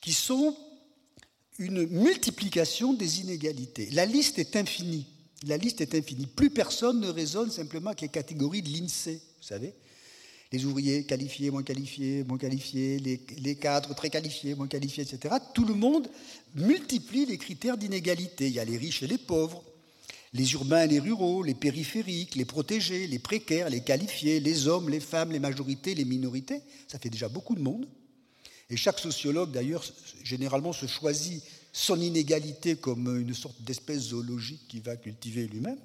qui 0.00 0.12
sont 0.12 0.56
une 1.58 1.86
multiplication 1.86 2.92
des 2.92 3.20
inégalités. 3.20 3.90
La 3.90 4.06
liste 4.06 4.38
est 4.38 4.56
infinie. 4.56 5.06
La 5.46 5.56
liste 5.56 5.80
est 5.80 5.94
infinie. 5.94 6.26
Plus 6.26 6.50
personne 6.50 7.00
ne 7.00 7.08
raisonne 7.08 7.50
simplement 7.50 7.90
avec 7.90 8.00
les 8.00 8.08
catégories 8.08 8.62
de 8.62 8.70
l'INSEE, 8.70 9.20
vous 9.38 9.46
savez. 9.46 9.74
Les 10.54 10.64
ouvriers 10.66 11.02
qualifiés, 11.02 11.50
moins 11.50 11.64
qualifiés, 11.64 12.22
moins 12.22 12.38
qualifiés, 12.38 13.00
les, 13.00 13.56
cadres 13.56 13.92
très 13.92 14.08
qualifiés, 14.08 14.54
moins 14.54 14.68
qualifiés, 14.68 15.02
etc. 15.02 15.34
Tout 15.52 15.64
le 15.64 15.74
monde 15.74 16.08
multiplie 16.54 17.26
les 17.26 17.38
critères 17.38 17.76
d'inégalité. 17.76 18.46
Il 18.46 18.52
y 18.52 18.60
a 18.60 18.64
les 18.64 18.76
riches 18.76 19.02
et 19.02 19.08
les 19.08 19.18
pauvres, 19.18 19.64
les 20.32 20.52
urbains 20.52 20.84
et 20.84 20.86
les 20.86 21.00
ruraux, 21.00 21.42
les 21.42 21.54
périphériques, 21.54 22.36
les 22.36 22.44
protégés, 22.44 23.08
les 23.08 23.18
précaires, 23.18 23.68
les 23.68 23.80
qualifiés, 23.80 24.38
les 24.38 24.68
hommes, 24.68 24.90
les 24.90 25.00
femmes, 25.00 25.32
les 25.32 25.40
majorités, 25.40 25.96
les 25.96 26.04
minorités. 26.04 26.60
Ça 26.86 27.00
fait 27.00 27.10
déjà 27.10 27.28
beaucoup 27.28 27.56
de 27.56 27.60
monde. 27.60 27.88
Et 28.70 28.76
chaque 28.76 29.00
sociologue, 29.00 29.50
d'ailleurs, 29.50 29.84
généralement 30.22 30.72
se 30.72 30.86
choisit 30.86 31.42
son 31.72 32.00
inégalité 32.00 32.76
comme 32.76 33.18
une 33.18 33.34
sorte 33.34 33.60
d'espèce 33.60 34.10
zoologique 34.10 34.68
qu'il 34.68 34.82
va 34.82 34.94
cultiver 34.94 35.48
lui-même. 35.48 35.80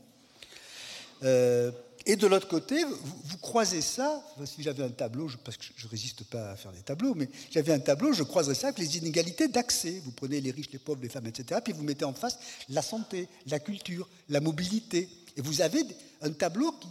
Euh, 1.24 1.72
et 2.10 2.16
de 2.16 2.26
l'autre 2.26 2.48
côté, 2.48 2.84
vous, 2.84 3.38
croisez 3.38 3.82
ça, 3.82 4.26
si 4.44 4.64
j'avais 4.64 4.84
un 4.84 4.90
tableau, 4.90 5.30
parce 5.44 5.58
que 5.58 5.66
je 5.76 5.86
ne 5.86 5.92
résiste 5.92 6.24
pas 6.24 6.54
à 6.54 6.56
faire 6.56 6.72
des 6.72 6.82
tableaux, 6.82 7.14
mais 7.14 7.30
j'avais 7.52 7.72
un 7.72 7.80
tableau, 7.80 8.14
je 8.14 8.24
croiserais 8.24 8.56
ça 8.56 8.70
avec 8.70 8.80
les 8.80 8.98
inégalités 8.98 9.48
d'accès. 9.48 10.02
Vous 10.04 10.10
prenez 10.10 10.42
les 10.42 10.50
riches, 10.50 10.72
les 10.72 10.80
pauvres, 10.80 11.04
les 11.04 11.10
femmes, 11.10 11.28
etc., 11.28 11.62
puis 11.64 11.72
vous 11.72 11.84
mettez 11.84 12.06
en 12.06 12.14
face 12.16 12.40
la 12.70 12.82
santé, 12.82 13.30
la 13.46 13.60
culture, 13.60 14.10
la 14.28 14.42
mobilité. 14.42 15.08
Et 15.38 15.42
vous 15.42 15.62
avez 15.62 15.84
un 16.24 16.32
tableau 16.32 16.72
qui 16.72 16.88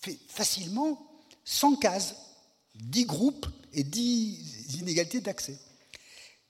fait 0.00 0.18
facilement 0.28 0.98
100 1.44 1.76
cases, 1.76 2.14
10 2.74 3.04
groupes 3.04 3.46
et 3.74 3.84
10 3.84 4.78
inégalités 4.78 5.20
d'accès. 5.20 5.58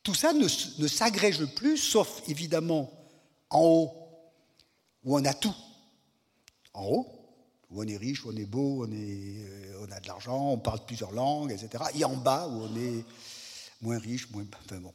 Tout 0.05 0.15
ça 0.15 0.33
ne, 0.33 0.47
ne 0.79 0.87
s'agrège 0.87 1.45
plus, 1.47 1.79
sauf 1.79 2.23
évidemment 2.29 2.93
en 3.51 3.61
haut, 3.61 3.93
où 5.03 5.17
on 5.19 5.25
a 5.25 5.35
tout. 5.35 5.57
En 6.73 6.85
haut, 6.85 7.17
où 7.71 7.83
on 7.83 7.87
est 7.87 7.97
riche, 7.97 8.25
où 8.25 8.31
on 8.31 8.37
est 8.37 8.47
beau, 8.47 8.85
euh, 8.85 9.87
on 9.87 9.91
a 9.91 10.01
de 10.01 10.07
l'argent, 10.07 10.53
on 10.53 10.59
parle 10.59 10.81
plusieurs 10.87 11.13
langues, 11.13 11.53
etc. 11.53 11.85
Et 11.95 12.05
en 12.05 12.17
bas, 12.17 12.49
où 12.49 12.63
on 12.63 12.77
est 12.77 13.05
moins 13.83 13.99
riche, 13.99 14.31
moins. 14.31 14.45
Enfin 14.65 14.81
bon. 14.81 14.93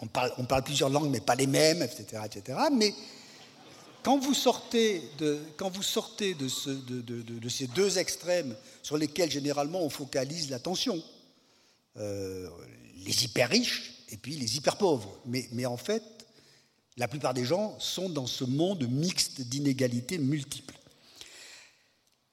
On 0.00 0.06
parle, 0.06 0.62
plusieurs 0.62 0.90
langues, 0.90 1.10
mais 1.10 1.20
pas 1.20 1.34
les 1.34 1.48
mêmes, 1.48 1.82
etc. 1.82 2.22
etc. 2.24 2.56
Mais 2.72 2.94
quand 4.04 4.16
vous 4.18 4.32
sortez 4.32 5.02
de, 5.18 5.40
ces 7.48 7.66
deux 7.66 7.98
extrêmes 7.98 8.54
sur 8.80 8.96
lesquels 8.96 9.28
généralement 9.28 9.82
on 9.82 9.90
focalise 9.90 10.50
l'attention, 10.50 11.02
euh, 11.96 12.48
les 13.04 13.24
hyper 13.24 13.48
riches 13.48 14.04
et 14.10 14.16
puis 14.16 14.36
les 14.36 14.56
hyper 14.56 14.76
pauvres. 14.76 15.18
Mais 15.24 15.66
en 15.66 15.76
fait, 15.76 16.04
la 16.96 17.08
plupart 17.08 17.34
des 17.34 17.44
gens 17.44 17.76
sont 17.80 18.08
dans 18.08 18.26
ce 18.26 18.44
monde 18.44 18.88
mixte 18.88 19.40
d'inégalités 19.40 20.18
multiples. 20.18 20.77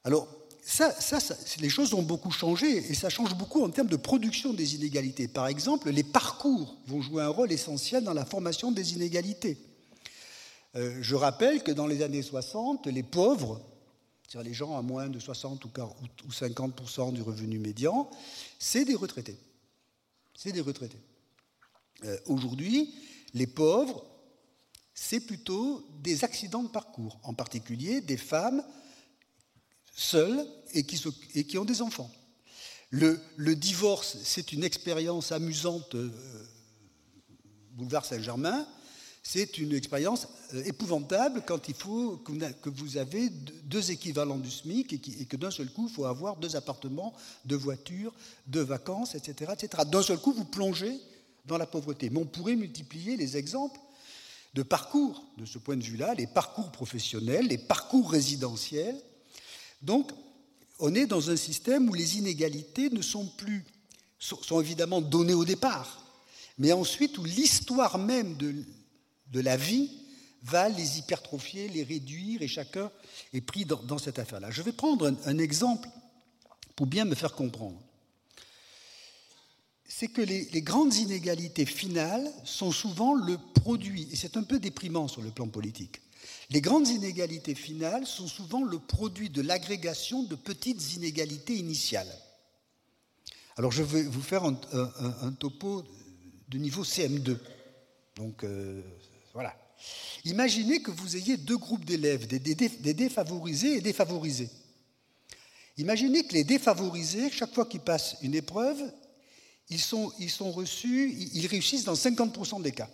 Alors, 0.06 0.28
ça, 0.62 0.96
les 1.60 1.70
choses 1.70 1.94
ont 1.94 2.04
beaucoup 2.04 2.32
changé 2.32 2.78
et 2.78 2.94
ça 2.94 3.10
change 3.10 3.36
beaucoup 3.36 3.64
en 3.64 3.70
termes 3.70 3.88
de 3.88 3.96
production 3.96 4.54
des 4.54 4.76
inégalités. 4.76 5.28
Par 5.28 5.48
exemple, 5.48 5.90
les 5.90 6.04
parcours 6.04 6.78
vont 6.88 7.02
jouer 7.02 7.24
un 7.24 7.30
rôle 7.30 7.52
essentiel 7.52 8.04
dans 8.04 8.14
la 8.14 8.26
formation 8.26 8.72
des 8.72 8.94
inégalités. 8.94 9.58
Euh, 10.76 10.98
je 11.02 11.16
rappelle 11.16 11.64
que 11.64 11.72
dans 11.72 11.88
les 11.88 12.04
années 12.04 12.22
60, 12.22 12.88
les 12.88 13.04
pauvres, 13.04 13.62
c'est-à-dire 14.28 14.50
les 14.50 14.56
gens 14.56 14.78
à 14.78 14.84
moins 14.84 15.10
de 15.10 15.20
60 15.20 15.66
ou 15.66 15.70
50% 16.30 17.14
du 17.14 17.22
revenu 17.24 17.58
médian, 17.58 18.10
c'est 18.60 18.86
des 18.86 18.96
retraités. 18.96 19.38
C'est 20.36 20.52
des 20.52 20.62
retraités. 20.62 21.02
Euh, 22.04 22.18
aujourd'hui, 22.28 22.94
les 23.34 23.48
pauvres, 23.48 24.06
c'est 24.94 25.20
plutôt 25.22 25.84
des 26.02 26.24
accidents 26.24 26.64
de 26.64 26.70
parcours, 26.70 27.20
en 27.24 27.34
particulier 27.34 28.02
des 28.02 28.18
femmes 28.18 28.64
seuls 29.96 30.46
et 30.74 30.84
qui, 30.84 31.58
ont 31.58 31.66
des 31.66 31.82
enfants. 31.82 32.12
Le, 32.92 33.20
divorce, 33.56 34.18
c'est 34.24 34.52
une 34.52 34.64
expérience 34.64 35.32
amusante, 35.32 35.96
euh, 35.96 36.12
boulevard 37.72 38.06
Saint-Germain, 38.06 38.68
c'est 39.24 39.58
une 39.58 39.74
expérience 39.74 40.28
euh, 40.54 40.64
épouvantable 40.66 41.44
quand 41.48 41.68
il 41.68 41.74
faut 41.74 42.18
que 42.18 42.70
vous 42.70 42.98
avez 42.98 43.30
deux 43.30 43.90
équivalents 43.90 44.38
du 44.38 44.52
SMIC 44.52 44.94
et, 44.94 45.02
et 45.22 45.26
que 45.26 45.38
d'un 45.38 45.50
seul 45.50 45.72
coup, 45.72 45.88
il 45.90 45.94
faut 45.94 46.06
avoir 46.06 46.36
deux 46.36 46.56
appartements, 46.56 47.14
deux 47.46 47.56
voitures, 47.56 48.14
deux 48.46 48.62
vacances, 48.62 49.16
etc. 49.16 49.54
etc. 49.54 49.84
D'un 49.90 50.04
seul 50.04 50.20
coup, 50.20 50.34
vous 50.34 50.46
plongez 50.46 51.00
dans 51.46 51.58
la 51.58 51.66
pauvreté. 51.66 52.10
Mais 52.10 52.20
on 52.20 52.26
pourrait 52.26 52.56
multiplier 52.56 53.18
les 53.18 53.38
exemples 53.38 53.80
de 54.54 54.64
parcours, 54.64 55.26
de 55.38 55.46
ce 55.46 55.58
point 55.58 55.76
de 55.76 55.84
vue-là, 55.84 56.14
les 56.14 56.28
parcours 56.28 56.72
professionnels, 56.72 57.48
les 57.48 57.58
parcours 57.58 58.12
résidentiels, 58.12 59.00
donc, 59.86 60.12
on 60.80 60.94
est 60.94 61.06
dans 61.06 61.30
un 61.30 61.38
système 61.38 61.90
où 61.90 61.94
les 61.94 62.18
inégalités 62.18 62.90
ne 62.90 63.02
sont 63.02 63.28
plus, 63.38 63.64
sont 64.20 64.60
évidemment 64.60 65.00
données 65.00 65.34
au 65.34 65.46
départ, 65.46 66.04
mais 66.58 66.74
ensuite 66.74 67.18
où 67.18 67.24
l'histoire 67.24 67.98
même 67.98 68.36
de 68.36 69.40
la 69.40 69.56
vie 69.56 69.90
va 70.46 70.70
les 70.70 71.00
hypertrophier, 71.00 71.68
les 71.70 71.84
réduire, 71.84 72.42
et 72.42 72.48
chacun 72.48 72.92
est 73.34 73.42
pris 73.42 73.66
dans, 73.66 73.98
cette 73.98 74.20
affaire-là. 74.20 74.52
Je 74.52 74.62
vais 74.62 74.72
prendre 74.72 75.12
un, 75.26 75.38
exemple 75.40 75.90
pour 76.76 76.86
bien 76.86 77.04
me 77.04 77.16
faire 77.16 77.34
comprendre. 77.34 77.82
C'est 79.88 80.08
que 80.08 80.22
les, 80.22 80.62
grandes 80.62 80.94
inégalités 80.94 81.66
finales 81.66 82.32
sont 82.44 82.72
souvent 82.72 83.16
le 83.16 83.38
produit, 83.56 84.08
et 84.12 84.16
c'est 84.16 84.38
un 84.38 84.44
peu 84.44 84.60
déprimant 84.60 85.08
sur 85.08 85.24
le 85.24 85.32
plan 85.32 85.48
politique, 85.48 86.00
les 86.50 86.62
grandes 86.62 86.88
inégalités 86.88 87.56
finales 87.56 88.06
sont 88.06 88.28
souvent 88.28 88.64
le 88.64 88.80
produit 88.80 89.30
de 89.30 89.42
l'agrégation 89.42 90.24
de 90.24 90.36
petites 90.36 90.94
inégalités 90.96 91.56
initiales. 91.56 92.14
Alors 93.58 93.72
je 93.72 93.84
vais 93.84 94.04
vous 94.04 94.22
faire 94.22 94.44
un, 94.44 95.32
topo 95.40 95.84
de 96.50 96.58
niveau 96.58 96.84
CM2. 96.84 97.38
Donc 98.16 98.44
euh, 98.44 98.82
voilà. 99.34 99.56
Imaginez 100.24 100.82
que 100.82 100.92
vous 100.92 101.16
ayez 101.16 101.38
deux 101.38 101.58
groupes 101.58 101.86
d'élèves, 101.86 102.28
des, 102.28 102.40
défavorisés 102.94 103.78
et 103.78 103.82
défavorisés. 103.82 104.50
Imaginez 105.78 106.26
que 106.26 106.34
les 106.34 106.44
défavorisés, 106.44 107.30
chaque 107.32 107.54
fois 107.54 107.66
qu'ils 107.66 107.82
passent 107.82 108.18
une 108.22 108.34
épreuve, 108.34 108.80
ils 109.70 109.82
sont, 109.82 110.12
ils 110.20 110.30
sont 110.30 110.52
reçus, 110.52 111.12
ils 111.34 111.48
réussissent 111.48 111.84
dans 111.84 111.94
50% 111.94 112.62
des 112.62 112.72
cas. 112.72 112.90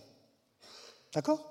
D'accord? 1.13 1.50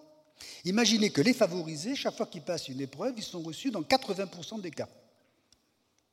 Imaginez 0.65 1.11
que 1.11 1.21
les 1.21 1.35
favorisés, 1.35 1.95
chaque 1.95 2.17
fois 2.17 2.27
qu'ils 2.27 2.43
passent 2.43 2.69
une 2.69 2.81
épreuve, 2.81 3.15
ils 3.17 3.23
sont 3.23 3.43
reçus 3.43 3.71
dans 3.71 3.83
80% 3.83 4.61
des 4.61 4.71
cas. 4.71 4.89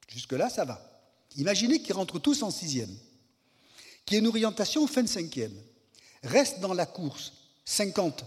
Jusque-là, 0.08 0.50
ça 0.50 0.66
va. 0.66 0.82
Imaginez 1.36 1.82
qu'ils 1.82 1.94
rentrent 1.94 2.20
tous 2.20 2.44
en 2.44 2.52
sixième, 2.52 2.96
qu'il 4.06 4.16
y 4.16 4.18
ait 4.18 4.22
une 4.22 4.28
orientation 4.28 4.88
fin 4.88 5.04
de 5.04 5.08
cinquième. 5.08 5.54
Reste 6.24 6.60
dans 6.60 6.74
la 6.74 6.86
course 6.86 7.34
50 7.66 8.26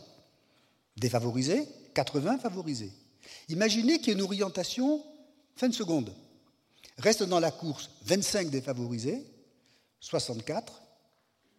défavorisés, 0.97 1.67
80 1.95 2.39
favorisés. 2.39 2.93
Imaginez 3.49 3.99
qu'il 3.99 4.09
y 4.09 4.11
ait 4.11 4.15
une 4.15 4.23
orientation 4.23 5.03
fin 5.57 5.69
de 5.69 5.75
seconde. 5.75 6.15
Reste 6.99 7.23
dans 7.23 7.41
la 7.41 7.51
course 7.51 7.91
25 8.05 8.51
défavorisés, 8.51 9.25
64 10.01 10.83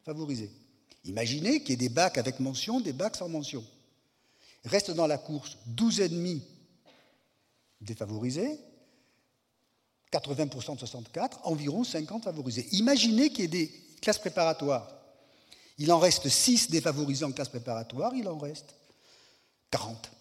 favorisés. 0.05 0.51
Imaginez 1.05 1.61
qu'il 1.61 1.71
y 1.71 1.73
ait 1.73 1.77
des 1.77 1.89
bacs 1.89 2.17
avec 2.17 2.39
mention, 2.39 2.79
des 2.79 2.93
bacs 2.93 3.15
sans 3.15 3.27
mention. 3.27 3.65
Reste 4.65 4.91
dans 4.91 5.07
la 5.07 5.17
course 5.17 5.57
12 5.67 6.01
ennemis 6.01 6.43
défavorisés, 7.81 8.59
80% 10.11 10.75
de 10.75 10.79
64, 10.79 11.39
environ 11.43 11.83
50 11.83 12.23
favorisés. 12.23 12.67
Imaginez 12.73 13.29
qu'il 13.29 13.41
y 13.41 13.45
ait 13.45 13.47
des 13.47 13.71
classes 14.01 14.19
préparatoires. 14.19 14.87
Il 15.77 15.91
en 15.91 15.99
reste 15.99 16.27
6 16.27 16.69
défavorisés 16.69 17.25
en 17.25 17.31
classe 17.31 17.49
préparatoire, 17.49 18.13
il 18.13 18.27
en 18.27 18.37
reste 18.37 18.75
40 19.71 20.11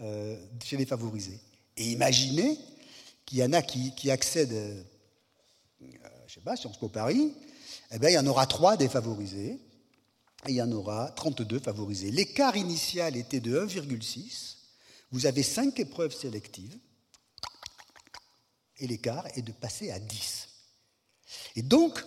euh, 0.00 0.36
chez 0.64 0.76
les 0.76 0.86
favorisés. 0.86 1.38
Et 1.76 1.92
imaginez 1.92 2.58
qu'il 3.24 3.38
y 3.38 3.44
en 3.44 3.52
a 3.52 3.62
qui, 3.62 4.10
accèdent, 4.10 4.52
euh, 4.52 4.82
je 5.80 5.86
ne 5.86 6.28
sais 6.28 6.40
pas, 6.40 6.56
Sciences 6.56 6.78
Po 6.78 6.88
Paris, 6.88 7.32
eh 7.92 7.98
bien, 7.98 8.10
il 8.10 8.14
y 8.14 8.18
en 8.18 8.26
aura 8.26 8.46
3 8.46 8.76
défavorisés, 8.76 9.60
et 10.46 10.52
il 10.52 10.56
y 10.56 10.62
en 10.62 10.72
aura 10.72 11.10
32 11.16 11.58
favorisés. 11.58 12.10
L'écart 12.10 12.56
initial 12.56 13.16
était 13.16 13.40
de 13.40 13.58
1,6. 13.58 14.56
Vous 15.10 15.26
avez 15.26 15.42
5 15.42 15.78
épreuves 15.80 16.14
sélectives 16.14 16.76
et 18.78 18.86
l'écart 18.86 19.26
est 19.36 19.42
de 19.42 19.52
passer 19.52 19.90
à 19.90 19.98
10. 19.98 20.48
Et 21.56 21.62
donc, 21.62 22.04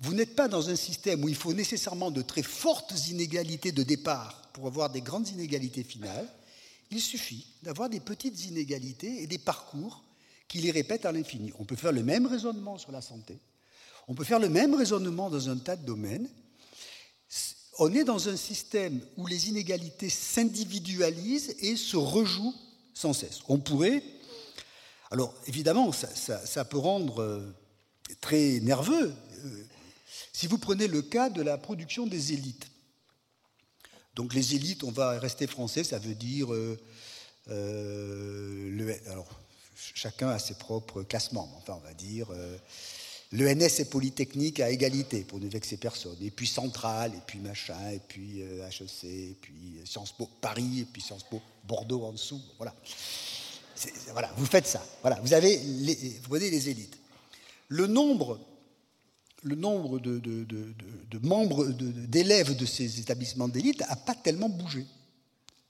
vous 0.00 0.14
n'êtes 0.14 0.34
pas 0.34 0.48
dans 0.48 0.68
un 0.70 0.76
système 0.76 1.22
où 1.22 1.28
il 1.28 1.34
faut 1.34 1.52
nécessairement 1.52 2.10
de 2.10 2.22
très 2.22 2.42
fortes 2.42 3.08
inégalités 3.08 3.72
de 3.72 3.82
départ 3.82 4.50
pour 4.52 4.66
avoir 4.66 4.90
des 4.90 5.02
grandes 5.02 5.28
inégalités 5.28 5.84
finales. 5.84 6.28
Il 6.90 7.00
suffit 7.00 7.46
d'avoir 7.62 7.88
des 7.88 8.00
petites 8.00 8.44
inégalités 8.46 9.22
et 9.22 9.26
des 9.26 9.38
parcours 9.38 10.02
qui 10.48 10.58
les 10.58 10.70
répètent 10.72 11.06
à 11.06 11.12
l'infini. 11.12 11.52
On 11.58 11.64
peut 11.64 11.76
faire 11.76 11.92
le 11.92 12.02
même 12.02 12.26
raisonnement 12.26 12.78
sur 12.78 12.90
la 12.90 13.02
santé. 13.02 13.38
On 14.08 14.14
peut 14.14 14.24
faire 14.24 14.40
le 14.40 14.48
même 14.48 14.74
raisonnement 14.74 15.30
dans 15.30 15.48
un 15.48 15.56
tas 15.56 15.76
de 15.76 15.86
domaines 15.86 16.28
on 17.78 17.92
est 17.94 18.04
dans 18.04 18.28
un 18.28 18.36
système 18.36 19.00
où 19.16 19.26
les 19.26 19.48
inégalités 19.48 20.10
s'individualisent 20.10 21.54
et 21.60 21.76
se 21.76 21.96
rejouent 21.96 22.54
sans 22.94 23.12
cesse. 23.12 23.40
On 23.48 23.58
pourrait, 23.58 24.02
alors 25.10 25.34
évidemment, 25.46 25.90
ça, 25.92 26.64
peut 26.64 26.78
rendre 26.78 27.22
euh, 27.22 27.54
très 28.20 28.60
nerveux. 28.60 29.12
Euh, 29.44 29.64
si 30.32 30.46
vous 30.46 30.58
prenez 30.58 30.86
le 30.86 31.02
cas 31.02 31.30
de 31.30 31.42
la 31.42 31.56
production 31.58 32.06
des 32.06 32.32
élites, 32.32 32.70
donc 34.14 34.34
les 34.34 34.54
élites, 34.54 34.84
on 34.84 34.90
va 34.90 35.18
rester 35.18 35.46
français, 35.46 35.84
ça 35.84 35.98
veut 35.98 36.14
dire 36.14 36.48
euh, 36.52 36.76
alors 39.06 39.28
chacun 39.74 40.28
a 40.28 40.38
ses 40.38 40.54
propres 40.54 41.02
classements, 41.02 41.50
enfin 41.56 41.74
on 41.74 41.86
va 41.86 41.94
dire 41.94 42.28
L'ENS 43.32 43.78
et 43.78 43.84
Polytechnique 43.84 44.58
à 44.58 44.70
égalité 44.70 45.22
pour 45.22 45.38
ne 45.38 45.48
vexer 45.48 45.76
personne. 45.76 46.16
Et 46.20 46.30
puis 46.30 46.48
Centrale, 46.48 47.12
et 47.14 47.20
puis 47.24 47.38
machin, 47.38 47.90
et 47.90 48.00
puis 48.00 48.40
HEC, 48.40 49.04
et 49.04 49.36
puis 49.40 49.80
Sciences 49.84 50.12
Po 50.12 50.28
Paris, 50.40 50.80
et 50.80 50.84
puis 50.84 51.00
Sciences 51.00 51.22
Po 51.22 51.40
Bordeaux 51.64 52.02
en 52.04 52.12
dessous. 52.12 52.40
Voilà. 52.58 52.74
Voilà, 54.12 54.30
vous 54.36 54.46
faites 54.46 54.66
ça. 54.66 54.84
Voilà, 55.00 55.20
vous 55.20 55.32
avez 55.32 55.56
les, 55.58 55.94
vous 55.94 56.28
prenez 56.28 56.50
les 56.50 56.68
élites. 56.68 56.98
Le 57.68 57.86
nombre, 57.86 58.40
le 59.42 59.54
nombre 59.54 60.00
de 60.00 61.18
membres, 61.22 61.68
d'élèves 61.68 62.56
de 62.56 62.66
ces 62.66 63.00
établissements 63.00 63.48
d'élite 63.48 63.80
n'a 63.80 63.96
pas 63.96 64.14
tellement 64.14 64.48
bougé 64.48 64.84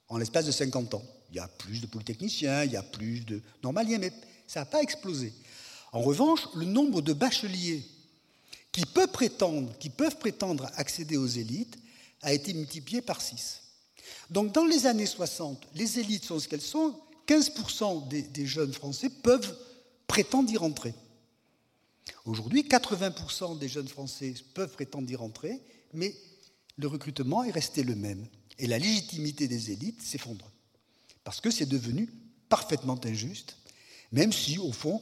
en 0.09 0.17
l'espace 0.17 0.47
de 0.47 0.53
50 0.53 0.95
ans. 0.95 1.03
Il 1.31 1.37
y 1.37 1.41
a 1.41 1.47
plus 1.47 1.81
de 1.81 1.87
polytechniciens, 1.87 2.65
il 2.65 2.73
y 2.73 2.77
a 2.77 2.83
plus 2.83 3.25
de 3.25 3.41
normaliens, 3.63 3.99
mais 3.99 4.13
ça 4.47 4.61
n'a 4.61 4.67
pas 4.67 4.83
explosé. 4.83 5.33
En 5.93 6.01
revanche, 6.01 6.49
le 6.55 6.65
nombre 6.65 7.03
de 7.03 7.13
bacheliers 7.13 7.85
qui 8.73 8.85
peuvent 8.85 9.11
prétendre, 9.11 10.71
accéder 10.77 11.17
aux 11.17 11.27
élites 11.27 11.77
a 12.23 12.33
été 12.33 12.53
multiplié 12.53 13.03
par 13.03 13.21
6. 13.21 13.63
Donc 14.31 14.53
dans 14.53 14.65
les 14.65 14.87
années 14.87 15.07
60, 15.07 15.67
les 15.75 15.99
élites 15.99 16.25
sont 16.25 16.39
ce 16.39 16.49
qu'elles 16.49 16.61
sont, 16.61 16.95
15% 17.27 18.09
des, 18.09 18.23
des, 18.23 18.47
jeunes 18.47 18.73
Français 18.73 19.09
peuvent 19.09 19.57
prétendre 20.07 20.51
y 20.51 20.57
rentrer. 20.57 20.95
Aujourd'hui, 22.25 22.63
80% 22.63 23.59
des 23.59 23.69
jeunes 23.69 23.89
Français 23.89 24.35
peuvent 24.55 24.73
prétendre 24.73 25.11
y 25.11 25.17
rentrer, 25.17 25.61
mais 25.93 26.15
le 26.77 26.89
recrutement 26.89 27.45
est 27.45 27.51
resté 27.51 27.83
le 27.83 27.95
même. 27.95 28.27
Et 28.59 28.67
la 28.67 28.79
légitimité 28.79 29.49
des 29.49 29.71
élites 29.71 30.03
s'effondre. 30.03 30.51
Parce 31.25 31.41
que 31.41 31.51
c'est 31.51 31.67
devenu 31.67 32.09
parfaitement 32.49 32.99
injuste, 33.05 33.57
même 34.13 34.33
si, 34.33 34.59
au 34.59 34.73
fond, 34.73 35.01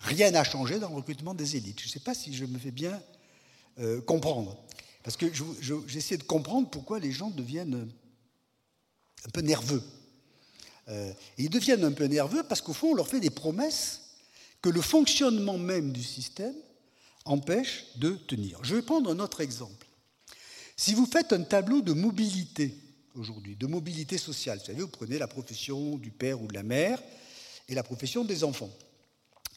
Rien 0.00 0.30
n'a 0.30 0.44
changé 0.44 0.78
dans 0.78 0.88
le 0.88 0.96
recrutement 0.96 1.34
des 1.34 1.56
élites. 1.56 1.80
Je 1.80 1.86
ne 1.86 1.90
sais 1.90 2.00
pas 2.00 2.14
si 2.14 2.34
je 2.34 2.44
me 2.44 2.58
fais 2.58 2.70
bien 2.70 3.00
euh, 3.78 4.00
comprendre. 4.00 4.56
Parce 5.02 5.16
que 5.16 5.26
j'essaie 5.86 6.16
de 6.16 6.22
comprendre 6.22 6.68
pourquoi 6.70 6.98
les 6.98 7.12
gens 7.12 7.30
deviennent 7.30 7.90
un 9.26 9.30
peu 9.30 9.40
nerveux. 9.40 9.82
Euh, 10.88 11.12
ils 11.38 11.50
deviennent 11.50 11.84
un 11.84 11.92
peu 11.92 12.04
nerveux 12.04 12.42
parce 12.42 12.60
qu'au 12.60 12.72
fond, 12.72 12.92
on 12.92 12.94
leur 12.94 13.08
fait 13.08 13.20
des 13.20 13.30
promesses 13.30 14.00
que 14.62 14.68
le 14.68 14.80
fonctionnement 14.80 15.58
même 15.58 15.92
du 15.92 16.02
système 16.02 16.54
empêche 17.24 17.86
de 17.96 18.10
tenir. 18.10 18.58
Je 18.62 18.74
vais 18.74 18.82
prendre 18.82 19.10
un 19.10 19.18
autre 19.20 19.40
exemple. 19.40 19.86
Si 20.76 20.94
vous 20.94 21.06
faites 21.06 21.32
un 21.32 21.42
tableau 21.42 21.82
de 21.82 21.92
mobilité 21.92 22.74
aujourd'hui, 23.14 23.56
de 23.56 23.66
mobilité 23.66 24.16
sociale, 24.18 24.58
vous 24.58 24.66
savez, 24.66 24.80
vous 24.80 24.88
prenez 24.88 25.18
la 25.18 25.28
profession 25.28 25.96
du 25.96 26.10
père 26.10 26.40
ou 26.42 26.46
de 26.46 26.54
la 26.54 26.62
mère 26.62 27.02
et 27.68 27.74
la 27.74 27.82
profession 27.82 28.24
des 28.24 28.44
enfants 28.44 28.70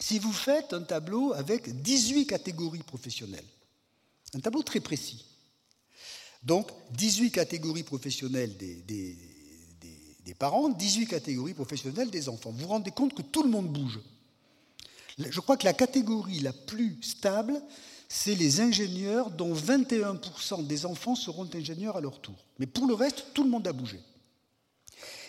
si 0.03 0.19
vous 0.19 0.33
faites 0.33 0.73
un 0.73 0.81
tableau 0.81 1.31
avec 1.31 1.81
18 1.81 2.27
catégories 2.27 2.83
professionnelles, 2.83 3.45
un 4.33 4.41
tableau 4.41 4.61
très 4.61 4.81
précis, 4.81 5.23
donc 6.43 6.69
18 6.91 7.31
catégories 7.31 7.83
professionnelles 7.83 8.57
des, 8.57 10.35
parents, 10.37 10.67
18 10.67 11.07
catégories 11.07 11.53
professionnelles 11.53 12.09
des 12.09 12.27
enfants, 12.27 12.51
vous 12.51 12.63
vous 12.63 12.67
rendez 12.67 12.91
compte 12.91 13.13
que 13.13 13.21
tout 13.21 13.43
le 13.43 13.49
monde 13.49 13.69
bouge. 13.69 14.01
Je 15.17 15.39
crois 15.39 15.55
que 15.55 15.63
la 15.63 15.73
catégorie 15.73 16.39
la 16.39 16.51
plus 16.51 17.01
stable, 17.01 17.61
c'est 18.09 18.35
les 18.35 18.59
ingénieurs 18.59 19.31
dont 19.31 19.53
21% 19.53 20.67
des 20.67 20.85
enfants 20.85 21.15
seront 21.15 21.47
ingénieurs 21.53 21.95
à 21.95 22.01
leur 22.01 22.19
tour. 22.19 22.35
Mais 22.59 22.67
pour 22.67 22.87
le 22.87 22.93
reste, 22.93 23.27
tout 23.33 23.45
le 23.45 23.49
monde 23.49 23.69
a 23.69 23.71
bougé. 23.71 24.01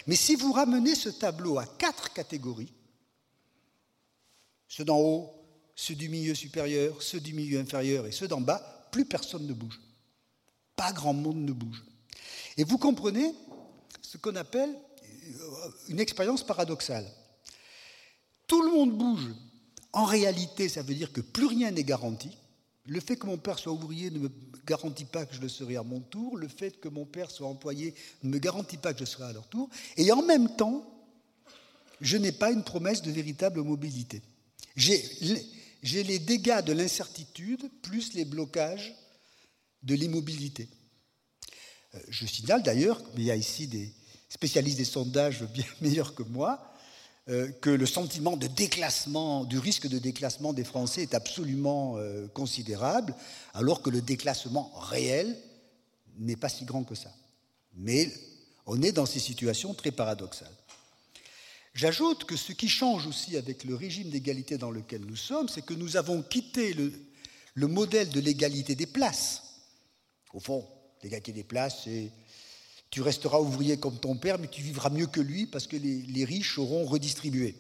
Mais 0.09 0.17
si 0.17 0.35
vous 0.35 0.51
ramenez 0.51 0.97
ce 0.97 1.11
tableau 1.11 1.61
à 1.61 1.65
quatre 1.65 2.13
catégories, 2.13 2.73
ceux 4.69 4.85
d'en 4.85 4.99
haut, 4.99 5.31
ceux 5.77 5.95
du 5.95 6.09
milieu 6.09 6.35
supérieur, 6.35 7.03
ceux 7.03 7.21
du 7.21 7.33
milieu 7.33 7.59
inférieur 7.59 8.07
et 8.07 8.13
ceux 8.13 8.29
d'en 8.29 8.41
bas, 8.41 8.89
plus 8.91 9.05
personne 9.05 9.47
ne 9.47 9.53
bouge. 9.53 9.81
Pas 10.77 10.93
grand 10.93 11.13
monde 11.13 11.39
ne 11.39 11.53
bouge. 11.53 11.85
Et 12.57 12.65
vous 12.65 12.79
comprenez 12.79 13.33
ce 14.03 14.17
qu'on 14.17 14.37
appelle 14.37 14.71
euh, 14.71 15.71
une 15.89 16.01
expérience 16.01 16.45
paradoxale. 16.45 17.07
Tout 18.47 18.63
le 18.63 18.71
monde 18.71 18.97
bouge. 18.97 19.35
En 19.93 20.05
réalité, 20.05 20.69
ça 20.69 20.83
veut 20.83 20.95
dire 20.95 21.13
que 21.13 21.21
plus 21.21 21.47
rien 21.47 21.71
n'est 21.71 21.85
garanti. 21.85 22.37
Le 22.87 23.01
fait 23.01 23.17
que 23.17 23.27
mon 23.27 23.39
père 23.39 23.59
soit 23.59 23.73
ouvrier 23.73 24.11
ne 24.11 24.19
me 24.19 24.31
garantit 24.67 25.05
pas 25.05 25.25
que 25.25 25.35
je 25.35 25.41
le 25.41 25.49
serai 25.49 25.77
à 25.77 25.83
mon 25.83 26.01
tour. 26.01 26.37
Le 26.37 26.49
fait 26.49 26.79
que 26.81 26.89
mon 26.89 27.07
père 27.07 27.31
soit 27.31 27.49
employé 27.49 27.95
ne 28.23 28.31
me 28.31 28.39
garantit 28.39 28.77
pas 28.77 28.93
que 28.93 29.01
je 29.01 29.05
serai 29.05 29.25
à 29.25 29.33
leur 29.33 29.47
tour. 29.49 29.69
Et 29.97 30.13
en 30.13 30.23
même 30.23 30.55
temps, 30.57 30.85
je 32.01 32.17
n'ai 32.17 32.33
pas 32.33 32.51
une 32.51 32.65
promesse 32.65 33.03
de 33.03 33.11
véritable 33.11 33.63
mobilité. 33.63 34.21
J'ai 34.77 36.03
les 36.03 36.19
dégâts 36.19 36.65
de 36.65 36.73
l'incertitude 36.73 37.71
plus 37.83 38.15
les 38.15 38.25
blocages 38.25 38.95
de 39.83 39.95
l'immobilité. 39.95 40.69
Euh, 41.95 41.99
je 42.09 42.27
signale 42.27 42.63
d'ailleurs, 42.63 43.01
il 43.17 43.23
y 43.23 43.31
a 43.31 43.37
ici 43.37 43.67
des 43.67 43.93
spécialistes 44.29 44.79
des 44.79 44.85
sondages 44.85 45.45
bien 45.45 45.67
meilleurs 45.81 46.15
que 46.15 46.23
moi, 46.23 46.73
euh, 47.29 47.51
que 47.61 47.71
le 47.71 47.87
sentiment 47.87 48.37
de 48.37 48.47
déclassement, 48.47 49.45
du 49.45 49.59
risque 49.59 49.87
de 49.87 49.99
déclassement 49.99 50.53
des 50.53 50.65
Français 50.65 51.03
est 51.03 51.15
absolument 51.15 51.97
euh, 51.97 52.27
considérable, 52.29 53.15
alors 53.55 53.81
que 53.81 53.91
le 53.91 54.03
déclassement 54.03 54.71
réel 54.75 55.37
n'est 56.19 56.37
pas 56.37 56.49
si 56.49 56.65
grand 56.65 56.85
que 56.85 56.95
ça. 56.95 57.13
Mais 57.77 58.13
on 58.67 58.83
est 58.83 58.93
dans 58.93 59.07
ces 59.07 59.21
situations 59.21 59.75
très 59.75 59.91
paradoxales. 59.91 60.53
J'ajoute 61.75 62.25
que 62.25 62.37
ce 62.37 62.53
qui 62.53 62.69
change 62.69 63.07
aussi 63.07 63.37
avec 63.37 63.65
le 63.65 63.75
régime 63.75 64.11
d'égalité 64.11 64.59
dans 64.59 64.71
lequel 64.71 65.05
nous 65.05 65.17
sommes, 65.17 65.49
c'est 65.49 65.65
que 65.65 65.75
nous 65.75 65.97
avons 65.97 66.23
quitté 66.23 66.73
le, 66.73 66.93
le 67.55 67.67
modèle 67.67 68.11
de 68.11 68.21
l'égalité 68.21 68.75
des 68.75 68.87
places. 68.87 69.43
Au 70.33 70.41
fond, 70.41 70.67
l'égalité 71.03 71.33
des 71.33 71.45
places, 71.45 71.83
c'est 71.85 72.13
tu 72.95 73.03
resteras 73.03 73.41
ouvrier 73.41 73.77
comme 73.77 73.99
ton 73.99 74.17
père, 74.17 74.39
mais 74.39 74.47
tu 74.47 74.63
vivras 74.63 74.89
mieux 74.89 75.09
que 75.09 75.21
lui 75.21 75.49
parce 75.49 75.67
que 75.67 75.77
les, 75.77 76.25
riches 76.25 76.59
auront 76.59 76.85
redistribué. 76.85 77.57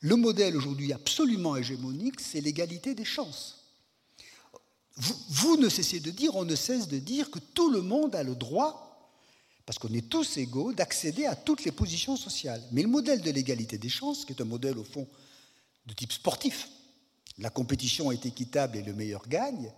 Le 0.00 0.16
modèle 0.16 0.56
aujourd'hui 0.56 0.90
absolument 0.94 1.54
hégémonique, 1.54 2.18
c'est 2.18 2.40
l'égalité 2.40 2.94
des 2.94 3.04
chances. 3.04 3.66
Vous, 4.96 5.58
ne 5.58 5.68
cessez 5.68 6.00
de 6.00 6.10
dire, 6.10 6.34
on 6.34 6.46
ne 6.46 6.54
cesse 6.54 6.88
de 6.88 6.98
dire 6.98 7.30
que 7.30 7.40
tout 7.40 7.70
le 7.70 7.82
monde 7.82 8.14
a 8.14 8.22
le 8.22 8.34
droit, 8.34 8.91
parce 9.66 9.78
qu'on 9.78 9.92
est 9.94 10.08
tous 10.08 10.36
égaux, 10.36 10.72
d'accéder 10.72 11.26
à 11.26 11.36
toutes 11.36 11.64
les 11.64 11.72
positions 11.72 12.16
sociales. 12.16 12.62
Mais 12.72 12.82
le 12.82 12.88
modèle 12.88 13.20
de 13.20 13.30
l'égalité 13.30 13.78
des 13.78 13.88
chances, 13.88 14.24
qui 14.24 14.32
est 14.32 14.42
un 14.42 14.46
modèle 14.46 14.78
au 14.78 14.84
fond 14.84 15.06
de 15.86 15.94
type 15.94 16.12
sportif, 16.12 16.68
la 17.38 17.50
compétition 17.50 18.12
est 18.12 18.26
équitable 18.26 18.76
et 18.76 18.82
le 18.82 18.92
meilleur 18.92 19.26
gagne, 19.28 19.72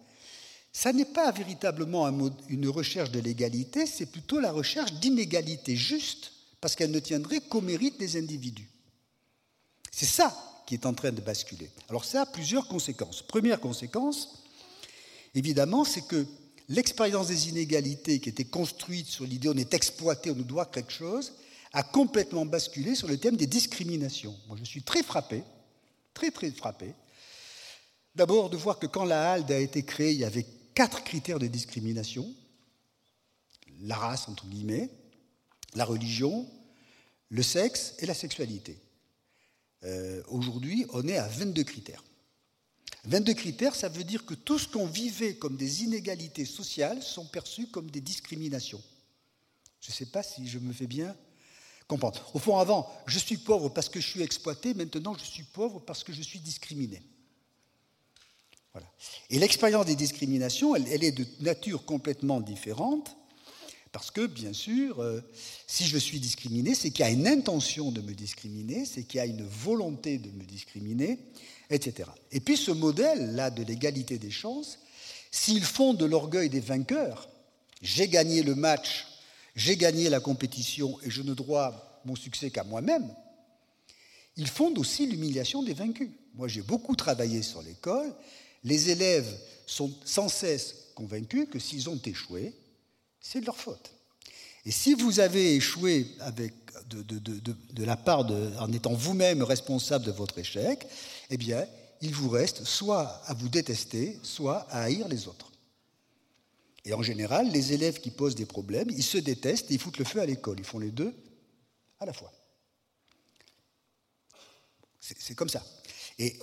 ça 0.72 0.92
n'est 0.92 1.04
pas 1.04 1.30
véritablement 1.30 2.08
une 2.48 2.68
recherche 2.68 3.10
de 3.10 3.20
l'égalité, 3.20 3.86
c'est 3.86 4.06
plutôt 4.06 4.40
la 4.40 4.50
recherche 4.50 4.92
d'inégalité 4.94 5.76
juste, 5.76 6.32
parce 6.60 6.74
qu'elle 6.74 6.90
ne 6.90 6.98
tiendrait 6.98 7.40
qu'au 7.40 7.60
mérite 7.60 7.98
des 7.98 8.16
individus. 8.16 8.68
C'est 9.92 10.06
ça 10.06 10.36
qui 10.66 10.74
est 10.74 10.86
en 10.86 10.94
train 10.94 11.12
de 11.12 11.20
basculer. 11.20 11.70
Alors 11.88 12.04
ça 12.04 12.22
a 12.22 12.26
plusieurs 12.26 12.66
conséquences. 12.66 13.22
Première 13.22 13.60
conséquence, 13.60 14.42
évidemment, 15.34 15.84
c'est 15.84 16.06
que 16.06 16.26
l'expérience 16.68 17.28
des 17.28 17.48
inégalités 17.48 18.20
qui 18.20 18.28
était 18.28 18.44
construite 18.44 19.06
sur 19.06 19.24
l'idée 19.24 19.48
on 19.48 19.56
est 19.56 19.74
exploité, 19.74 20.30
on 20.30 20.36
nous 20.36 20.44
doit 20.44 20.66
quelque 20.66 20.92
chose, 20.92 21.34
a 21.72 21.82
complètement 21.82 22.46
basculé 22.46 22.94
sur 22.94 23.08
le 23.08 23.18
thème 23.18 23.36
des 23.36 23.46
discriminations. 23.46 24.36
Moi, 24.46 24.56
je 24.58 24.64
suis 24.64 24.82
très 24.82 25.02
frappé, 25.02 25.42
très 26.14 26.30
très 26.30 26.50
frappé, 26.50 26.94
d'abord 28.14 28.48
de 28.48 28.56
voir 28.56 28.78
que 28.78 28.86
quand 28.86 29.04
la 29.04 29.32
HALDE 29.32 29.50
a 29.50 29.58
été 29.58 29.82
créée, 29.82 30.12
il 30.12 30.20
y 30.20 30.24
avait 30.24 30.46
quatre 30.74 31.02
critères 31.02 31.38
de 31.38 31.46
discrimination, 31.46 32.32
la 33.80 33.96
race, 33.96 34.28
entre 34.28 34.46
guillemets, 34.46 34.88
la 35.74 35.84
religion, 35.84 36.48
le 37.28 37.42
sexe 37.42 37.94
et 37.98 38.06
la 38.06 38.14
sexualité. 38.14 38.78
Euh, 39.82 40.22
aujourd'hui, 40.28 40.86
on 40.92 41.06
est 41.08 41.16
à 41.16 41.26
22 41.26 41.64
critères. 41.64 42.04
22 43.04 43.34
critères, 43.34 43.74
ça 43.74 43.88
veut 43.88 44.04
dire 44.04 44.24
que 44.24 44.34
tout 44.34 44.58
ce 44.58 44.68
qu'on 44.68 44.86
vivait 44.86 45.36
comme 45.36 45.56
des 45.56 45.82
inégalités 45.82 46.44
sociales 46.44 47.02
sont 47.02 47.26
perçus 47.26 47.66
comme 47.66 47.90
des 47.90 48.00
discriminations. 48.00 48.82
Je 49.80 49.90
ne 49.90 49.94
sais 49.94 50.06
pas 50.06 50.22
si 50.22 50.48
je 50.48 50.58
me 50.58 50.72
fais 50.72 50.86
bien 50.86 51.14
comprendre. 51.86 52.30
Au 52.32 52.38
fond, 52.38 52.58
avant, 52.58 52.90
je 53.06 53.18
suis 53.18 53.36
pauvre 53.36 53.68
parce 53.68 53.88
que 53.88 54.00
je 54.00 54.06
suis 54.06 54.22
exploité, 54.22 54.72
maintenant 54.72 55.14
je 55.18 55.24
suis 55.24 55.42
pauvre 55.42 55.80
parce 55.80 56.02
que 56.02 56.12
je 56.12 56.22
suis 56.22 56.40
discriminé. 56.40 57.02
Et 59.30 59.38
l'expérience 59.38 59.86
des 59.86 59.94
discriminations, 59.94 60.74
elle, 60.74 61.04
est 61.04 61.12
de 61.12 61.26
nature 61.40 61.84
complètement 61.84 62.40
différente, 62.40 63.16
parce 63.92 64.10
que, 64.10 64.26
bien 64.26 64.52
sûr, 64.52 65.00
euh, 65.00 65.20
si 65.68 65.84
je 65.86 65.96
suis 65.98 66.18
discriminé, 66.18 66.74
c'est 66.74 66.90
qu'il 66.90 67.04
y 67.04 67.08
a 67.08 67.12
une 67.12 67.28
intention 67.28 67.92
de 67.92 68.00
me 68.00 68.12
discriminer, 68.12 68.84
c'est 68.84 69.04
qu'il 69.04 69.18
y 69.18 69.20
a 69.20 69.26
une 69.26 69.46
volonté 69.46 70.18
de 70.18 70.30
me 70.32 70.42
discriminer, 70.42 71.20
Et 72.32 72.40
puis 72.40 72.56
ce 72.56 72.70
modèle-là 72.70 73.50
de 73.50 73.62
l'égalité 73.62 74.18
des 74.18 74.30
chances, 74.30 74.78
s'il 75.30 75.64
fonde 75.64 75.96
de 75.96 76.04
l'orgueil 76.04 76.48
des 76.48 76.60
vainqueurs, 76.60 77.28
j'ai 77.82 78.08
gagné 78.08 78.42
le 78.42 78.54
match, 78.54 79.06
j'ai 79.56 79.76
gagné 79.76 80.08
la 80.08 80.20
compétition 80.20 80.98
et 81.02 81.10
je 81.10 81.22
ne 81.22 81.34
dois 81.34 82.00
mon 82.04 82.16
succès 82.16 82.50
qu'à 82.50 82.64
moi-même, 82.64 83.08
il 84.36 84.48
fonde 84.48 84.78
aussi 84.78 85.06
l'humiliation 85.06 85.62
des 85.62 85.74
vaincus. 85.74 86.10
Moi, 86.34 86.48
j'ai 86.48 86.62
beaucoup 86.62 86.96
travaillé 86.96 87.42
sur 87.42 87.62
l'école 87.62 88.12
les 88.64 88.90
élèves 88.90 89.38
sont 89.66 89.92
sans 90.04 90.28
cesse 90.28 90.90
convaincus 90.94 91.46
que 91.50 91.58
s'ils 91.58 91.88
ont 91.88 92.00
échoué, 92.04 92.54
c'est 93.20 93.40
de 93.40 93.46
leur 93.46 93.56
faute. 93.56 93.92
Et 94.66 94.70
si 94.70 94.94
vous 94.94 95.20
avez 95.20 95.54
échoué 95.54 96.06
avec, 96.20 96.54
de, 96.88 97.84
la 97.84 97.96
part 97.96 98.24
de, 98.24 98.50
en 98.58 98.72
étant 98.72 98.94
vous-même 98.94 99.42
responsable 99.42 100.06
de 100.06 100.10
votre 100.10 100.38
échec, 100.38 100.86
eh 101.34 101.36
bien, 101.36 101.66
il 102.00 102.14
vous 102.14 102.28
reste 102.28 102.64
soit 102.64 103.20
à 103.26 103.34
vous 103.34 103.48
détester, 103.48 104.18
soit 104.22 104.66
à 104.70 104.82
haïr 104.82 105.08
les 105.08 105.26
autres. 105.26 105.50
Et 106.84 106.92
en 106.92 107.02
général, 107.02 107.50
les 107.50 107.72
élèves 107.72 107.98
qui 108.00 108.10
posent 108.10 108.36
des 108.36 108.46
problèmes, 108.46 108.88
ils 108.90 109.02
se 109.02 109.18
détestent 109.18 109.70
et 109.70 109.74
ils 109.74 109.80
foutent 109.80 109.98
le 109.98 110.04
feu 110.04 110.20
à 110.20 110.26
l'école. 110.26 110.60
Ils 110.60 110.64
font 110.64 110.78
les 110.78 110.90
deux 110.90 111.12
à 111.98 112.06
la 112.06 112.12
fois. 112.12 112.32
C'est 115.00 115.34
comme 115.34 115.48
ça. 115.48 115.64
Et 116.18 116.38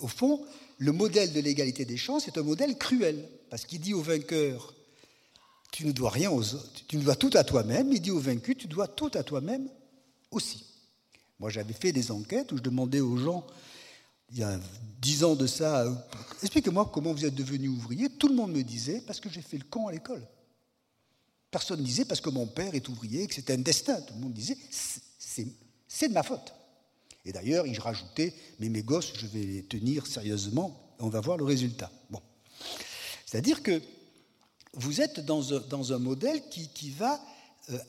au 0.00 0.08
fond, 0.08 0.44
le 0.76 0.92
modèle 0.92 1.32
de 1.32 1.40
l'égalité 1.40 1.84
des 1.84 1.96
chances 1.96 2.28
est 2.28 2.36
un 2.36 2.42
modèle 2.42 2.76
cruel, 2.76 3.28
parce 3.48 3.64
qu'il 3.64 3.80
dit 3.80 3.94
au 3.94 4.02
vainqueur, 4.02 4.74
tu 5.72 5.86
ne 5.86 5.92
dois 5.92 6.10
rien 6.10 6.30
aux 6.30 6.54
autres, 6.54 6.86
tu 6.86 6.98
ne 6.98 7.02
dois 7.02 7.16
tout 7.16 7.30
à 7.32 7.44
toi-même, 7.44 7.90
il 7.92 8.00
dit 8.00 8.10
au 8.10 8.20
vaincu, 8.20 8.54
tu 8.56 8.66
dois 8.66 8.88
tout 8.88 9.10
à 9.14 9.22
toi-même 9.22 9.70
aussi. 10.30 10.66
Moi, 11.40 11.48
j'avais 11.48 11.72
fait 11.72 11.92
des 11.92 12.10
enquêtes 12.10 12.52
où 12.52 12.58
je 12.58 12.62
demandais 12.62 13.00
aux 13.00 13.16
gens, 13.16 13.46
il 14.32 14.38
y 14.38 14.42
a 14.42 14.58
dix 15.00 15.24
ans 15.24 15.34
de 15.34 15.46
ça, 15.46 15.84
expliquez-moi 16.42 16.90
comment 16.92 17.12
vous 17.12 17.24
êtes 17.24 17.34
devenu 17.34 17.68
ouvrier. 17.68 18.08
Tout 18.08 18.28
le 18.28 18.34
monde 18.34 18.52
me 18.52 18.62
disait, 18.62 19.02
parce 19.06 19.20
que 19.20 19.28
j'ai 19.28 19.42
fait 19.42 19.58
le 19.58 19.64
con 19.64 19.88
à 19.88 19.92
l'école. 19.92 20.26
Personne 21.50 21.80
ne 21.80 21.84
disait, 21.84 22.04
parce 22.04 22.20
que 22.20 22.30
mon 22.30 22.46
père 22.46 22.74
est 22.74 22.88
ouvrier, 22.88 23.26
que 23.26 23.34
c'était 23.34 23.52
un 23.52 23.58
destin. 23.58 24.00
Tout 24.00 24.14
le 24.14 24.20
monde 24.20 24.32
disait, 24.32 24.56
c'est 24.70 26.08
de 26.08 26.14
ma 26.14 26.22
faute. 26.22 26.54
Et 27.24 27.32
d'ailleurs, 27.32 27.66
il 27.66 27.78
rajoutait, 27.78 28.34
mais 28.58 28.68
mes 28.68 28.82
gosses, 28.82 29.12
je 29.14 29.26
vais 29.26 29.44
les 29.44 29.62
tenir 29.64 30.06
sérieusement, 30.06 30.94
on 30.98 31.08
va 31.08 31.20
voir 31.20 31.36
le 31.36 31.44
résultat. 31.44 31.90
Bon. 32.10 32.20
C'est-à-dire 33.26 33.62
que 33.62 33.80
vous 34.74 35.00
êtes 35.00 35.20
dans 35.20 35.92
un, 35.92 35.98
modèle 35.98 36.42
qui, 36.48 36.90
va 36.90 37.14
euh, 37.14 37.18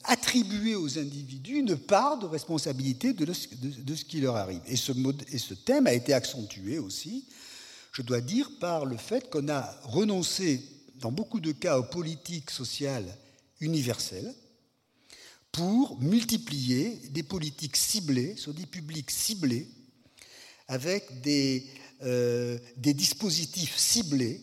attribuer 0.04 0.76
aux 0.76 1.00
individus 1.00 1.58
une 1.58 1.76
part 1.76 2.20
de 2.20 2.26
responsabilité 2.26 3.14
de, 3.14 3.34
ce 3.34 4.06
qui 4.06 4.22
leur 4.22 4.36
arrive. 4.36 4.62
Et 4.68 4.76
ce, 4.76 5.54
thème 5.54 5.88
a 5.88 5.94
été 5.94 6.14
accentué 6.14 6.80
aussi, 6.80 7.28
je 7.92 8.02
dois 8.02 8.22
dire, 8.22 8.50
par 8.60 8.86
le 8.86 8.98
fait 8.98 9.30
qu'on 9.30 9.50
a 9.50 9.76
renoncé, 9.84 10.64
dans 10.96 11.12
beaucoup 11.12 11.40
de 11.40 11.52
cas, 11.52 11.80
aux 11.80 11.84
politiques 11.84 12.52
sociales 12.52 13.18
universelles, 13.60 14.34
pour 15.52 16.02
multiplier 16.02 17.00
des 17.10 17.24
politiques 17.24 17.78
ciblées 17.78 18.36
sur 18.38 18.54
des 18.54 18.66
publics 18.66 19.12
ciblés 19.12 19.68
avec 20.68 21.22
des, 21.22 21.68
euh, 22.04 22.58
des 22.78 22.94
dispositifs 22.94 23.78
ciblés, 23.78 24.42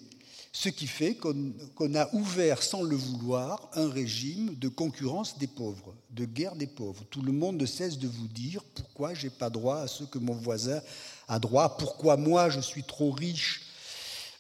ce 0.53 0.69
qui 0.69 0.87
fait 0.87 1.15
qu'on 1.15 1.95
a 1.95 2.13
ouvert 2.15 2.63
sans 2.63 2.83
le 2.83 2.97
vouloir 2.97 3.71
un 3.75 3.89
régime 3.89 4.55
de 4.57 4.69
concurrence 4.69 5.39
des 5.39 5.47
pauvres, 5.47 5.95
de 6.11 6.25
guerre 6.25 6.57
des 6.57 6.67
pauvres. 6.67 7.05
Tout 7.11 7.23
le 7.23 7.33
monde 7.33 7.57
ne 7.57 7.67
cesse 7.67 7.99
de 7.99 8.09
vous 8.09 8.29
dire 8.29 8.63
pourquoi 8.75 9.15
j'ai 9.15 9.31
pas 9.31 9.49
droit 9.49 9.79
à 9.79 9.87
ce 9.87 10.05
que 10.05 10.19
mon 10.19 10.35
voisin 10.35 10.81
a 11.29 11.39
droit, 11.39 11.77
pourquoi 11.77 12.17
moi 12.17 12.51
je 12.51 12.61
suis 12.61 12.83
trop 12.83 13.13
riche 13.13 13.71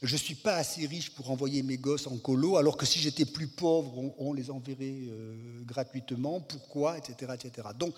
je 0.02 0.14
ne 0.14 0.18
suis 0.18 0.34
pas 0.34 0.56
assez 0.56 0.86
riche 0.86 1.10
pour 1.10 1.30
envoyer 1.30 1.62
mes 1.62 1.76
gosses 1.76 2.06
en 2.06 2.16
colo, 2.16 2.56
alors 2.56 2.78
que 2.78 2.86
si 2.86 2.98
j'étais 2.98 3.26
plus 3.26 3.48
pauvre, 3.48 4.14
on, 4.16 4.32
les 4.32 4.50
enverrait 4.50 4.78
euh, 4.80 5.62
gratuitement. 5.64 6.40
Pourquoi 6.40 6.96
etc., 6.96 7.32
etc. 7.34 7.68
Donc, 7.78 7.94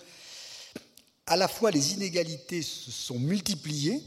à 1.25 1.37
la 1.37 1.47
fois, 1.47 1.71
les 1.71 1.93
inégalités 1.93 2.61
se 2.61 2.91
sont 2.91 3.17
multipliées 3.17 4.03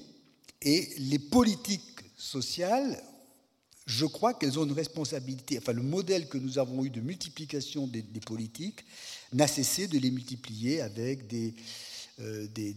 et 0.61 0.91
les 0.99 1.19
politiques 1.19 2.03
sociales, 2.19 3.03
je 3.87 4.05
crois 4.05 4.35
qu'elles 4.35 4.59
ont 4.59 4.65
une 4.65 4.73
responsabilité. 4.73 5.59
Enfin, 5.59 5.73
le 5.73 5.83
modèle 5.83 6.29
que 6.29 6.39
nous 6.39 6.59
avons 6.59 6.85
eu 6.85 6.91
de 6.91 7.01
multiplication 7.01 7.87
des, 7.87 8.03
politiques 8.03 8.85
n'a 9.33 9.47
cessé 9.47 9.87
de 9.87 9.99
les 9.99 10.11
multiplier 10.11 10.81
avec 10.81 11.29
des, 11.29 11.55
euh, 12.21 12.49
des, 12.49 12.75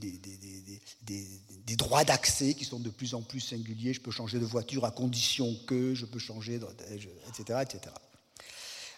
droits 1.75 2.03
d'accès 2.03 2.53
qui 2.53 2.63
sont 2.63 2.79
de 2.79 2.89
plus 2.89 3.15
en 3.15 3.23
plus 3.23 3.39
singuliers. 3.39 3.93
Je 3.93 4.01
peux 4.01 4.11
changer 4.11 4.37
de 4.37 4.45
voiture 4.45 4.85
à 4.85 4.91
condition 4.91 5.55
que, 5.65 5.95
je 5.95 6.05
peux 6.05 6.19
changer, 6.19 6.59
etc. 7.27 7.59
etc. 7.63 7.95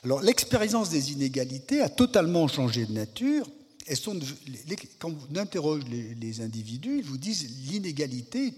Alors 0.04 0.22
l'expérience 0.22 0.90
des 0.90 1.14
inégalités 1.14 1.82
a 1.82 1.90
totalement 1.90 2.48
changé 2.48 2.86
de 2.86 2.92
nature. 2.92 3.50
Quand 5.00 5.12
on 5.12 5.36
interroge 5.38 5.84
les, 5.90 6.42
individus, 6.42 7.00
ils 7.00 7.06
vous 7.06 7.18
disent 7.18 7.70
l'inégalité 7.70 8.54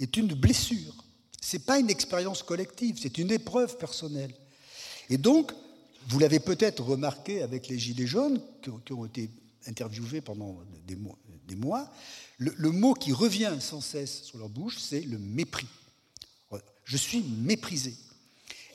est 0.00 0.16
une 0.16 0.34
blessure. 0.34 1.03
Ce 1.44 1.58
n'est 1.58 1.62
pas 1.62 1.78
une 1.78 1.90
expérience 1.90 2.42
collective, 2.42 2.98
c'est 2.98 3.18
une 3.18 3.30
épreuve 3.30 3.76
personnelle. 3.76 4.32
Et 5.10 5.18
donc, 5.18 5.52
vous 6.08 6.18
l'avez 6.18 6.40
peut-être 6.40 6.82
remarqué 6.82 7.42
avec 7.42 7.68
les 7.68 7.78
Gilets 7.78 8.06
jaunes 8.06 8.40
qui 8.62 8.92
ont 8.94 9.04
été 9.04 9.28
interviewés 9.66 10.22
pendant 10.22 10.58
des 10.86 10.96
mois, 11.56 11.92
le, 12.38 12.70
mot 12.70 12.94
qui 12.94 13.12
revient 13.12 13.56
sans 13.60 13.82
cesse 13.82 14.22
sur 14.22 14.38
leur 14.38 14.48
bouche, 14.48 14.78
c'est 14.78 15.02
le 15.02 15.18
mépris. 15.18 15.66
Je 16.84 16.96
suis 16.96 17.22
méprisé. 17.22 17.94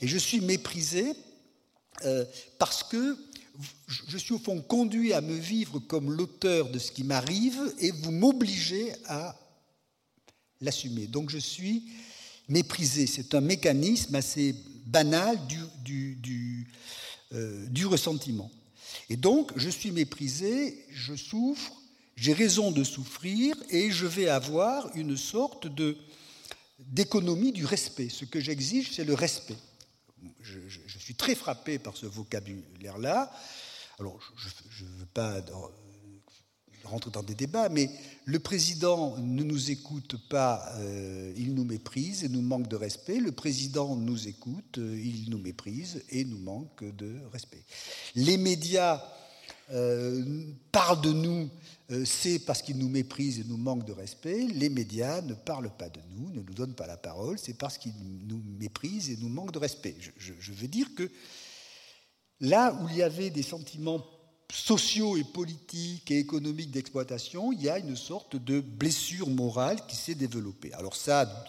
Et 0.00 0.06
je 0.06 0.16
suis 0.16 0.40
méprisé 0.40 1.12
euh, 2.04 2.24
parce 2.58 2.84
que 2.84 3.18
je 4.08 4.16
suis 4.16 4.32
au 4.32 4.38
fond 4.38 4.60
conduit 4.62 5.12
à 5.12 5.20
me 5.20 5.34
vivre 5.34 5.80
comme 5.80 6.12
l'auteur 6.12 6.70
de 6.70 6.78
ce 6.78 6.92
qui 6.92 7.02
m'arrive 7.02 7.60
et 7.78 7.90
vous 7.90 8.12
m'obligez 8.12 8.92
à 9.06 9.36
l'assumer. 10.60 11.08
Donc 11.08 11.30
je 11.30 11.38
suis 11.38 11.84
méprisé. 12.50 13.06
C'est 13.06 13.34
un 13.34 13.40
mécanisme 13.40 14.14
assez 14.14 14.54
banal 14.86 15.38
du, 15.46 16.16
du, 16.16 16.68
euh, 17.32 17.66
du 17.68 17.86
ressentiment. 17.86 18.50
Et 19.08 19.16
donc, 19.16 19.52
je 19.56 19.70
suis 19.70 19.92
méprisé, 19.92 20.84
je 20.90 21.14
souffre, 21.14 21.72
j'ai 22.16 22.32
raison 22.32 22.70
de 22.70 22.84
souffrir, 22.84 23.56
et 23.70 23.90
je 23.90 24.06
vais 24.06 24.28
avoir 24.28 24.94
une 24.94 25.16
sorte 25.16 25.66
de 25.66 25.96
d'économie 26.78 27.52
du 27.52 27.66
respect. 27.66 28.08
Ce 28.08 28.24
que 28.24 28.40
j'exige, 28.40 28.92
c'est 28.92 29.04
le 29.04 29.12
respect. 29.12 29.56
Je, 30.40 30.58
je, 30.66 30.98
suis 30.98 31.14
très 31.14 31.34
frappé 31.34 31.78
par 31.78 31.94
ce 31.94 32.06
vocabulaire-là. 32.06 33.30
Alors, 33.98 34.18
je 34.70 34.84
ne 34.84 34.88
veux 34.88 35.06
pas 35.06 35.42
rentrer 36.90 37.10
dans 37.10 37.22
des 37.22 37.34
débats, 37.34 37.68
mais 37.68 37.90
le 38.24 38.38
président 38.38 39.16
ne 39.18 39.42
nous 39.42 39.70
écoute 39.70 40.16
pas, 40.28 40.72
euh, 40.76 41.32
il 41.36 41.54
nous 41.54 41.64
méprise 41.64 42.24
et 42.24 42.28
nous 42.28 42.42
manque 42.42 42.68
de 42.68 42.76
respect. 42.76 43.18
Le 43.18 43.32
président 43.32 43.96
nous 43.96 44.28
écoute, 44.28 44.78
euh, 44.78 45.00
il 45.02 45.30
nous 45.30 45.38
méprise 45.38 46.02
et 46.10 46.24
nous 46.24 46.38
manque 46.38 46.84
de 46.96 47.16
respect. 47.32 47.62
Les 48.14 48.36
médias 48.36 49.02
euh, 49.72 50.44
parlent 50.72 51.00
de 51.00 51.12
nous, 51.12 51.48
c'est 52.04 52.38
parce 52.40 52.62
qu'ils 52.62 52.78
nous 52.78 52.88
méprisent 52.88 53.40
et 53.40 53.44
nous 53.44 53.56
manquent 53.56 53.86
de 53.86 53.92
respect. 53.92 54.46
Les 54.54 54.68
médias 54.68 55.22
ne 55.22 55.34
parlent 55.34 55.72
pas 55.76 55.88
de 55.88 56.00
nous, 56.14 56.30
ne 56.30 56.40
nous 56.42 56.54
donnent 56.54 56.74
pas 56.74 56.86
la 56.86 56.96
parole, 56.96 57.38
c'est 57.38 57.56
parce 57.56 57.78
qu'ils 57.78 57.94
nous 58.28 58.42
méprisent 58.58 59.10
et 59.10 59.16
nous 59.16 59.28
manquent 59.28 59.52
de 59.52 59.58
respect. 59.58 59.96
je 60.16 60.52
veux 60.52 60.68
dire 60.68 60.94
que 60.94 61.10
là 62.40 62.78
où 62.80 62.88
il 62.88 62.96
y 62.96 63.02
avait 63.02 63.30
des 63.30 63.42
sentiments 63.42 64.04
sociaux 64.52 65.16
et 65.16 65.24
politiques 65.24 66.10
et 66.10 66.18
économiques 66.18 66.70
d'exploitation, 66.70 67.52
il 67.52 67.62
y 67.62 67.68
a 67.68 67.78
une 67.78 67.96
sorte 67.96 68.36
de 68.36 68.60
blessure 68.60 69.28
morale 69.28 69.84
qui 69.86 69.96
s'est 69.96 70.14
développée. 70.14 70.72
Alors 70.72 70.96
ça 70.96 71.22
a 71.22 71.44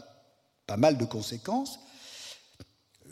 pas 0.67 0.77
mal 0.77 0.97
de 0.97 1.05
conséquences. 1.05 1.79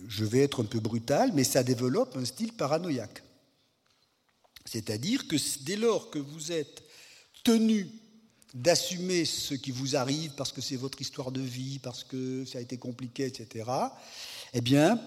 Je 0.08 0.24
vais 0.24 0.40
être 0.40 0.64
un 0.64 0.66
peu 0.66 0.80
brutal, 0.80 1.32
mais 1.34 1.44
ça 1.44 1.64
développe 1.64 2.16
un 2.16 2.26
style 2.26 2.54
paranoïaque. 2.54 3.24
C'est-à-dire 4.66 5.28
que 5.28 5.36
dès 5.64 5.76
lors 5.76 6.10
que 6.10 6.20
vous 6.20 6.52
êtes 6.52 6.84
tenu 7.44 7.88
d'assumer 8.54 9.26
ce 9.26 9.54
qui 9.54 9.72
vous 9.72 9.96
arrive 9.96 10.34
parce 10.36 10.52
que 10.52 10.62
c'est 10.62 10.76
votre 10.76 11.02
histoire 11.02 11.32
de 11.32 11.42
vie, 11.42 11.80
parce 11.80 12.04
que 12.04 12.46
ça 12.46 12.58
a 12.58 12.62
été 12.62 12.78
compliqué, 12.78 13.26
etc., 13.26 13.70
eh 14.54 14.62
bien, 14.62 15.00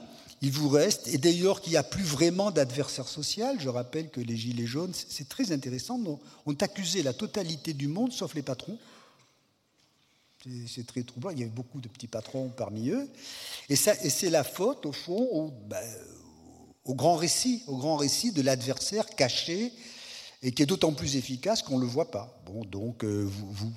il 0.42 0.50
vous 0.50 0.68
reste, 0.68 1.06
et 1.06 1.18
d'ailleurs 1.18 1.60
qu'il 1.60 1.70
n'y 1.70 1.76
a 1.76 1.84
plus 1.84 2.02
vraiment 2.02 2.50
d'adversaire 2.50 3.06
social, 3.06 3.60
je 3.60 3.68
rappelle 3.68 4.10
que 4.10 4.20
les 4.20 4.36
Gilets 4.36 4.66
jaunes, 4.66 4.92
c'est 4.92 5.28
très 5.28 5.52
intéressant, 5.52 6.00
ont 6.46 6.54
accusé 6.60 7.04
la 7.04 7.12
totalité 7.12 7.72
du 7.72 7.86
monde, 7.86 8.12
sauf 8.12 8.34
les 8.34 8.42
patrons. 8.42 8.76
C'est 10.66 10.84
très 10.84 11.04
troublant, 11.04 11.30
il 11.30 11.38
y 11.38 11.42
avait 11.42 11.50
beaucoup 11.52 11.80
de 11.80 11.86
petits 11.86 12.08
patrons 12.08 12.48
parmi 12.48 12.90
eux. 12.90 13.08
Et, 13.68 13.76
c'est 13.76 14.30
la 14.30 14.42
faute, 14.42 14.84
au 14.84 14.90
fond, 14.90 15.54
ben, 15.68 15.80
au 16.84 16.96
grand 16.96 17.14
récit, 17.14 17.62
au 17.68 17.76
grand 17.76 17.96
récit 17.96 18.32
de 18.32 18.42
l'adversaire 18.42 19.06
caché 19.06 19.72
et 20.42 20.50
qui 20.50 20.62
est 20.62 20.66
d'autant 20.66 20.92
plus 20.92 21.16
efficace 21.16 21.62
qu'on 21.62 21.78
ne 21.78 21.84
le 21.84 21.88
voit 21.88 22.10
pas. 22.10 22.42
Bon, 22.46 22.64
donc 22.64 23.04
euh, 23.04 23.22
vous, 23.24 23.72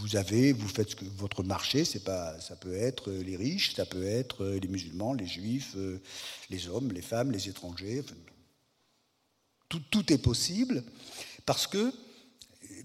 vous, 0.00 0.16
avez, 0.16 0.52
vous 0.52 0.66
faites 0.66 0.90
ce 0.90 0.96
que 0.96 1.04
votre 1.04 1.44
marché, 1.44 1.84
c'est 1.84 2.02
pas, 2.02 2.40
ça 2.40 2.56
peut 2.56 2.74
être 2.74 3.12
les 3.12 3.36
riches, 3.36 3.74
ça 3.74 3.86
peut 3.86 4.04
être 4.04 4.44
les 4.44 4.68
musulmans, 4.68 5.14
les 5.14 5.26
juifs, 5.26 5.74
euh, 5.76 6.00
les 6.50 6.68
hommes, 6.68 6.90
les 6.90 7.02
femmes, 7.02 7.30
les 7.30 7.48
étrangers. 7.48 8.02
Tout, 9.68 9.82
tout 9.90 10.12
est 10.12 10.18
possible 10.18 10.82
parce 11.46 11.68
que 11.68 11.92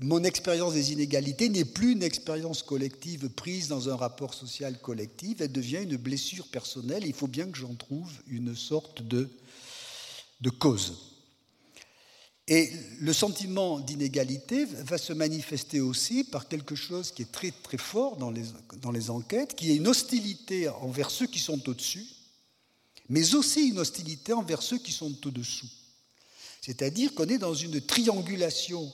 mon 0.02 0.24
expérience 0.24 0.74
des 0.74 0.92
inégalités 0.92 1.50
n'est 1.50 1.66
plus 1.66 1.94
une 1.94 2.04
expérience 2.04 2.62
collective 2.62 3.30
prise 3.30 3.68
dans 3.68 3.90
un 3.90 3.96
rapport 3.96 4.34
social 4.34 4.80
collectif, 4.80 5.42
elle 5.42 5.52
devient 5.52 5.84
une 5.84 5.98
blessure 5.98 6.48
personnelle. 6.48 7.04
Il 7.06 7.14
faut 7.14 7.28
bien 7.28 7.50
que 7.50 7.58
j'en 7.58 7.74
trouve 7.74 8.12
une 8.28 8.56
sorte 8.56 9.02
de, 9.02 9.30
de 10.42 10.50
cause. 10.50 11.13
Et 12.48 12.72
le 13.00 13.14
sentiment 13.14 13.80
d'inégalité 13.80 14.66
va 14.66 14.98
se 14.98 15.14
manifester 15.14 15.80
aussi 15.80 16.26
par 16.26 16.50
quelque 16.50 16.76
chose 16.76 17.12
qui 17.12 17.22
est 17.22 17.32
très 17.32 17.52
très 17.52 17.78
fort 17.78 18.18
dans 18.18 18.32
les, 18.32 18.44
dans 18.82 18.92
les 18.92 19.10
enquêtes, 19.10 19.56
qui 19.56 19.72
est 19.72 19.76
une 19.76 19.88
hostilité 19.88 20.68
envers 20.68 21.10
ceux 21.10 21.28
qui 21.28 21.40
sont 21.40 21.70
au-dessus, 21.70 22.06
mais 23.08 23.34
aussi 23.34 23.70
une 23.70 23.80
hostilité 23.80 24.34
envers 24.34 24.62
ceux 24.62 24.78
qui 24.78 24.92
sont 24.92 25.16
au-dessous. 25.26 25.70
C'est-à-dire 26.62 27.14
qu'on 27.14 27.28
est 27.28 27.38
dans 27.38 27.54
une 27.54 27.80
triangulation 27.80 28.92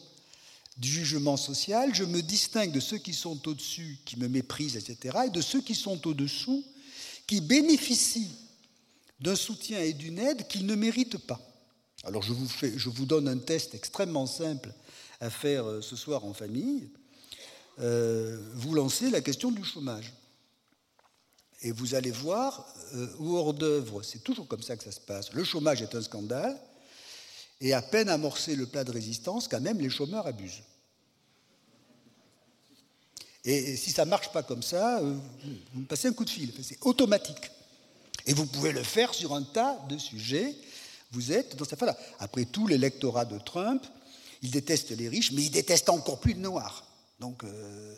du 0.77 0.89
jugement 0.89 1.35
social, 1.35 1.93
je 1.93 2.03
me 2.03 2.21
distingue 2.21 2.71
de 2.71 2.80
ceux 2.80 2.99
qui 2.99 3.13
sont 3.13 3.47
au-dessus, 3.47 3.99
qui 4.05 4.17
me 4.17 4.27
méprisent, 4.27 4.77
etc., 4.77 5.17
et 5.27 5.30
de 5.30 5.41
ceux 5.41 5.61
qui 5.61 5.76
sont 5.76 6.07
au-dessous, 6.07 6.63
qui 7.27 7.41
bénéficient 7.41 8.31
d'un 9.19 9.35
soutien 9.35 9.81
et 9.81 9.93
d'une 9.93 10.19
aide 10.19 10.47
qu'ils 10.47 10.65
ne 10.65 10.76
méritent 10.76 11.17
pas. 11.17 11.48
Alors 12.10 12.23
je 12.23 12.90
vous, 12.90 13.06
donne 13.06 13.27
un 13.27 13.38
test 13.38 13.76
extrêmement 13.76 14.26
simple 14.26 14.73
à 15.22 15.30
faire 15.30 15.68
euh, 15.68 15.80
ce 15.80 15.95
soir 15.95 16.26
en 16.26 16.34
famille. 16.34 16.90
Euh, 17.80 18.36
vous 18.56 18.73
lancez 18.73 19.11
la 19.11 19.22
question 19.22 19.52
du 19.52 19.64
chômage. 19.64 20.11
Et 21.61 21.72
vous 21.72 21.94
allez 21.94 22.10
voir, 22.10 22.65
euh, 22.95 23.07
hors 23.19 23.53
d'œuvre, 23.53 24.02
c'est 24.02 24.23
toujours 24.23 24.48
comme 24.48 24.64
ça 24.64 24.76
que 24.76 24.84
ça 24.84 24.91
se 24.91 24.99
passe. 24.99 25.34
Le 25.34 25.44
chômage 25.44 25.84
est 25.84 25.94
un 25.94 26.02
scandale, 26.02 26.60
et 27.61 27.73
à 27.73 27.81
peine 27.84 28.10
amorcé 28.10 28.56
le 28.56 28.65
plat 28.65 28.84
de 28.84 28.91
résistance, 28.91 29.48
quand 29.48 29.61
même 29.61 29.80
les 29.80 29.91
chômeurs 29.91 30.26
abusent. 30.26 30.64
Et, 33.45 33.77
si 33.77 33.91
ça 33.91 34.06
ne 34.06 34.10
marche 34.10 34.31
pas 34.31 34.41
comme 34.41 34.64
ça, 34.64 34.99
vous 34.99 35.81
me 35.81 35.86
passez 35.86 36.07
un 36.07 36.14
coup 36.14 36.26
de 36.26 36.31
fil, 36.31 36.52
c'est 36.64 36.80
automatique. 36.81 37.52
Et 38.26 38.34
vous 38.34 38.48
pouvez 38.48 38.72
le 38.72 38.81
faire 38.81 39.14
sur 39.14 39.36
un 39.36 39.44
tas 39.44 39.80
de 39.88 39.99
sujets 39.99 40.56
vous 41.11 41.31
êtes 41.31 41.56
dans 41.56 41.65
cette 41.65 41.80
phase-là. 41.80 41.98
Après 42.19 42.45
tout, 42.45 42.68
l'électorat 42.68 43.26
de 43.26 43.40
Trump, 43.40 43.86
il 44.41 44.52
déteste 44.52 44.91
les 44.91 45.10
riches, 45.10 45.31
mais 45.31 45.44
il 45.44 45.52
déteste 45.52 45.90
encore 45.90 46.19
plus 46.19 46.34
le 46.34 46.40
noir. 46.40 46.86
Donc, 47.19 47.44
euh, 47.44 47.95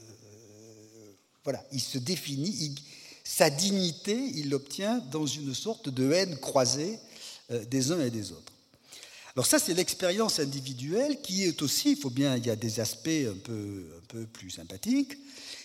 voilà, 1.43 1.63
il 1.71 1.81
se 1.81 1.97
définit, 1.97 2.75
sa 3.23 3.49
dignité, 3.49 4.15
il 4.35 4.49
l'obtient 4.49 4.99
dans 5.11 5.25
une 5.25 5.53
sorte 5.53 5.89
de 5.89 6.11
haine 6.11 6.37
croisée 6.37 6.99
euh, 7.51 7.63
des 7.65 7.91
uns 7.91 8.01
et 8.01 8.09
des 8.09 8.31
autres. 8.31 8.51
Alors 9.35 9.45
ça, 9.45 9.59
c'est 9.59 9.73
l'expérience 9.73 10.39
individuelle 10.39 11.21
qui 11.21 11.43
est 11.43 11.61
aussi, 11.61 11.91
il 11.91 11.97
faut 11.97 12.09
bien, 12.09 12.35
il 12.35 12.45
y 12.45 12.49
a 12.49 12.55
des 12.55 12.79
aspects 12.79 13.07
un 13.07 13.37
peu, 13.37 13.85
un 13.97 14.05
peu 14.07 14.25
plus 14.25 14.49
sympathiques, 14.49 15.17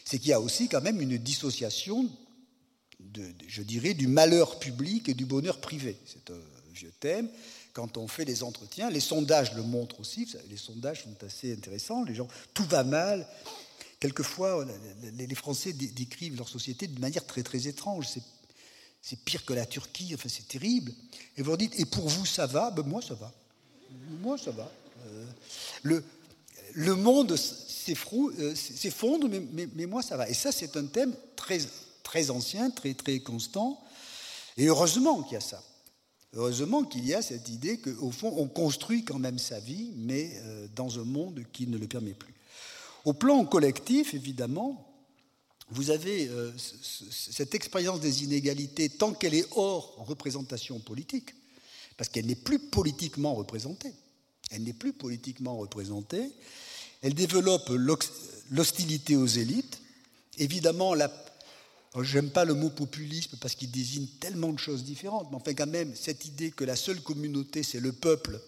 c'est 0.04 0.18
qu'il 0.18 0.28
y 0.28 0.32
a 0.32 0.40
aussi 0.40 0.68
quand 0.68 0.80
même 0.80 1.00
une 1.00 1.18
dissociation, 1.18 2.08
de, 3.00 3.34
je 3.48 3.62
dirais, 3.62 3.94
du 3.94 4.06
malheur 4.06 4.58
public 4.60 5.08
et 5.08 5.14
du 5.14 5.26
bonheur 5.26 5.60
privé. 5.60 5.98
C'est 6.06 6.30
vieux 6.76 6.92
thème. 7.00 7.28
Quand 7.72 7.96
on 7.96 8.08
fait 8.08 8.24
les 8.24 8.42
entretiens, 8.42 8.90
les 8.90 9.00
sondages 9.00 9.54
le 9.54 9.62
montrent 9.62 10.00
aussi. 10.00 10.28
Les 10.48 10.56
sondages 10.56 11.04
sont 11.04 11.24
assez 11.24 11.52
intéressants. 11.52 12.04
Les 12.04 12.14
gens, 12.14 12.28
tout 12.54 12.64
va 12.64 12.84
mal. 12.84 13.26
Quelquefois, 13.98 14.66
les 15.14 15.34
Français 15.34 15.72
décrivent 15.72 16.36
leur 16.36 16.48
société 16.48 16.86
d'une 16.86 17.00
manière 17.00 17.26
très 17.26 17.42
très 17.42 17.66
étrange. 17.66 18.06
C'est 19.02 19.18
pire 19.24 19.44
que 19.44 19.54
la 19.54 19.66
Turquie. 19.66 20.12
Enfin, 20.14 20.28
c'est 20.28 20.48
terrible. 20.48 20.92
Et 21.36 21.42
vous 21.42 21.56
dites, 21.56 21.78
et 21.78 21.84
pour 21.86 22.08
vous, 22.08 22.26
ça 22.26 22.46
va? 22.46 22.70
Ben, 22.70 22.84
Moi, 22.84 23.00
ça 23.02 23.14
va. 23.14 23.32
Moi, 24.20 24.36
ça 24.36 24.50
va. 24.50 24.70
Euh, 25.06 25.26
le, 25.82 26.04
le 26.74 26.94
monde 26.94 27.32
euh, 27.32 28.54
s'effondre, 28.54 29.28
mais, 29.28 29.40
mais, 29.52 29.68
mais, 29.74 29.86
moi, 29.86 30.02
ça 30.02 30.16
va. 30.16 30.28
Et 30.28 30.34
ça, 30.34 30.52
c'est 30.52 30.76
un 30.76 30.86
thème 30.86 31.14
très, 31.36 31.58
très 32.02 32.30
ancien, 32.30 32.70
très, 32.70 32.94
très 32.94 33.20
constant. 33.20 33.80
Et 34.56 34.66
heureusement 34.66 35.22
qu'il 35.22 35.34
y 35.34 35.36
a 35.36 35.40
ça. 35.40 35.62
Heureusement 36.36 36.84
qu'il 36.84 37.06
y 37.06 37.14
a 37.14 37.22
cette 37.22 37.48
idée 37.48 37.78
qu'au 37.78 38.10
fond, 38.10 38.34
on 38.36 38.46
construit 38.46 39.04
quand 39.04 39.18
même 39.18 39.38
sa 39.38 39.58
vie, 39.58 39.92
mais 39.96 40.32
euh, 40.34 40.68
dans 40.76 40.98
un 40.98 41.04
monde 41.04 41.42
qui 41.50 41.66
ne 41.66 41.78
le 41.78 41.86
permet 41.86 42.12
plus. 42.12 42.34
Au 43.06 43.14
plan 43.14 43.42
collectif, 43.46 44.12
évidemment, 44.12 44.86
vous 45.70 45.90
avez 45.90 46.28
euh, 46.28 46.52
cette 46.58 47.54
expérience 47.54 48.00
des 48.00 48.22
inégalités 48.22 48.90
tant 48.90 49.14
qu'elle 49.14 49.32
est 49.32 49.46
hors 49.52 49.94
représentation 50.06 50.78
politique, 50.78 51.34
parce 51.96 52.10
qu'elle 52.10 52.26
n'est 52.26 52.34
plus 52.34 52.58
politiquement 52.58 53.34
représentée. 53.34 53.94
Elle 54.50 54.64
n'est 54.64 54.74
plus 54.74 54.92
politiquement 54.92 55.56
représentée. 55.56 56.30
Elle 57.00 57.14
développe 57.14 57.70
l'hostilité 58.50 59.16
aux 59.16 59.26
élites. 59.26 59.80
Évidemment, 60.36 60.92
la, 60.92 61.08
j'aime 62.02 62.30
pas 62.30 62.44
le 62.44 62.54
mot 62.54 62.70
populisme 62.70 63.36
parce 63.40 63.54
qu'il 63.54 63.70
désigne 63.70 64.06
tellement 64.20 64.52
de 64.52 64.58
choses 64.58 64.84
différentes, 64.84 65.28
mais 65.30 65.36
enfin 65.36 65.54
quand 65.54 65.66
même, 65.66 65.94
cette 65.94 66.24
idée 66.26 66.50
que 66.50 66.64
la 66.64 66.76
seule 66.76 67.00
communauté, 67.00 67.62
c'est 67.62 67.80
le 67.80 67.92
peuple, 67.92 68.40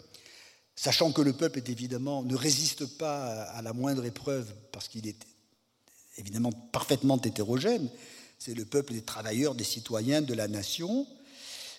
sachant 0.76 1.12
que 1.12 1.22
le 1.22 1.32
peuple 1.32 1.58
est 1.58 1.68
évidemment 1.68 2.22
ne 2.22 2.36
résiste 2.36 2.86
pas 2.98 3.42
à 3.42 3.62
la 3.62 3.72
moindre 3.72 4.04
épreuve 4.04 4.52
parce 4.72 4.88
qu'il 4.88 5.06
est 5.06 5.26
évidemment 6.16 6.52
parfaitement 6.52 7.20
hétérogène, 7.20 7.88
c'est 8.38 8.54
le 8.54 8.64
peuple 8.64 8.92
des 8.92 9.02
travailleurs, 9.02 9.54
des 9.54 9.64
citoyens, 9.64 10.22
de 10.22 10.34
la 10.34 10.48
nation, 10.48 11.06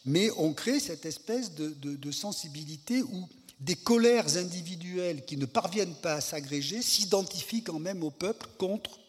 mais 0.06 0.30
on 0.38 0.54
crée 0.54 0.80
cette 0.80 1.06
espèce 1.06 1.54
de, 1.54 2.12
sensibilité 2.12 3.02
où 3.04 3.28
des 3.60 3.76
colères 3.76 4.38
individuelles 4.38 5.26
qui 5.26 5.38
ne 5.38 5.46
parviennent 5.46 5.96
pas 5.96 6.16
à 6.16 6.22
s'agréger 6.22 6.82
s'identifient 6.82 7.64
quand 7.64 7.80
même 7.80 8.04
au 8.04 8.10
peuple 8.10 8.48
contre, 8.58 9.00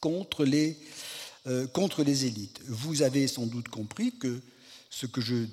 contre, 0.00 0.44
les, 0.44 0.76
euh, 1.46 1.66
contre 1.66 2.02
les 2.02 2.26
élites. 2.26 2.60
Vous 2.66 3.02
avez 3.02 3.26
sans 3.28 3.46
doute 3.46 3.68
compris 3.68 4.16
que 4.18 4.40
ce 4.90 5.06
que, 5.06 5.20
je, 5.20 5.46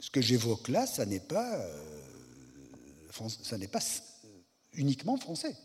ce 0.00 0.10
que 0.10 0.20
j'évoque 0.20 0.68
là, 0.68 0.86
ça 0.86 1.04
n'est 1.06 1.20
pas, 1.20 1.60
euh, 1.60 3.28
ça 3.42 3.58
n'est 3.58 3.68
pas 3.68 3.80
uniquement 4.72 5.16
français. 5.16 5.56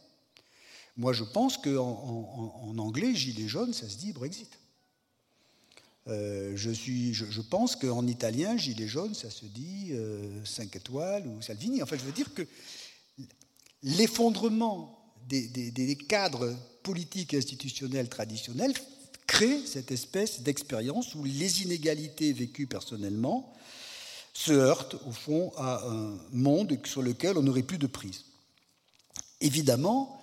Moi, 0.97 1.13
je 1.13 1.23
pense 1.23 1.57
qu'en 1.57 2.61
en, 2.67 2.77
anglais, 2.77 3.15
gilet 3.15 3.47
jaune, 3.47 3.73
ça 3.73 3.89
se 3.89 3.97
dit 3.97 4.13
Brexit. 4.13 4.59
Euh, 6.07 6.51
je, 6.55 6.69
suis, 6.69 7.13
je, 7.13 7.41
pense 7.41 7.75
qu'en 7.75 8.05
italien, 8.05 8.57
gilet 8.57 8.87
jaune, 8.87 9.15
ça 9.15 9.31
se 9.31 9.45
dit 9.45 9.93
5 10.43 10.75
euh, 10.75 10.77
étoiles 10.77 11.25
ou 11.25 11.41
Salvini. 11.41 11.81
Enfin, 11.81 11.95
je 11.97 12.03
veux 12.03 12.11
dire 12.11 12.33
que 12.33 12.45
l'effondrement 13.81 14.99
des, 15.27 15.47
des, 15.47 15.95
cadres 15.95 16.53
politiques 16.83 17.33
et 17.33 17.37
institutionnels 17.37 18.09
traditionnels 18.09 18.73
crée 19.27 19.59
cette 19.65 19.91
espèce 19.91 20.41
d'expérience 20.41 21.15
où 21.15 21.23
les 21.23 21.63
inégalités 21.63 22.33
vécues 22.33 22.67
personnellement 22.67 23.53
se 24.33 24.51
heurtent, 24.51 24.95
au 25.07 25.11
fond, 25.11 25.51
à 25.57 25.85
un 25.87 26.17
monde 26.31 26.77
sur 26.85 27.01
lequel 27.01 27.37
on 27.37 27.43
n'aurait 27.43 27.63
plus 27.63 27.77
de 27.77 27.87
prise. 27.87 28.25
Évidemment, 29.41 30.19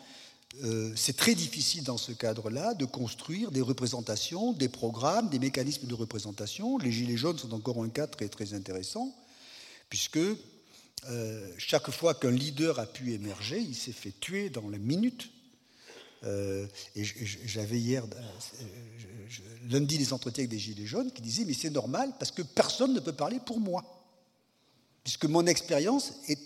euh, 0.65 0.93
c'est 0.97 1.17
très 1.17 1.35
difficile 1.35 1.85
dans 1.85 1.97
ce 1.97 2.13
cadre-là 2.13 2.75
de 2.75 2.85
construire 2.85 3.53
des 3.53 3.61
représentations, 3.61 4.53
des 4.53 4.69
programmes, 4.69 5.29
des 5.29 5.39
mécanismes 5.39 5.87
de 5.87 5.95
représentation. 5.95 6.77
Les 6.79 6.91
Gilets 6.91 7.17
jaunes 7.17 7.39
sont 7.39 7.53
encore 7.55 7.83
un 7.83 7.89
cas 7.89 8.09
très, 8.09 8.29
très 8.29 8.53
intéressant, 8.53 9.15
puisque 9.89 10.19
euh, 11.09 11.49
chaque 11.57 11.91
fois 11.91 12.15
qu'un 12.15 12.33
leader 12.33 12.79
a 12.81 12.87
pu 12.87 13.13
émerger, 13.13 13.61
il 13.61 13.77
s'est 13.77 13.93
fait 13.93 14.13
tuer 14.19 14.51
dans 14.51 14.69
la 14.69 14.79
minute. 14.79 15.31
Euh, 16.25 16.67
et 16.95 17.05
j'avais 17.05 17.79
hier, 17.79 18.05
lundi, 19.69 19.97
des 19.97 20.13
entretiens 20.13 20.43
avec 20.43 20.51
des 20.51 20.59
Gilets 20.59 20.87
jaunes 20.87 21.11
qui 21.13 21.23
disaient 21.23 21.45
Mais 21.45 21.55
c'est 21.55 21.71
normal 21.71 22.13
parce 22.19 22.31
que 22.31 22.43
personne 22.43 22.93
ne 22.93 23.01
peut 23.01 23.13
parler 23.13 23.41
pour 23.45 23.61
moi. 23.61 23.85
Puisque 25.03 25.25
mon 25.25 25.47
expérience 25.47 26.13
est 26.29 26.39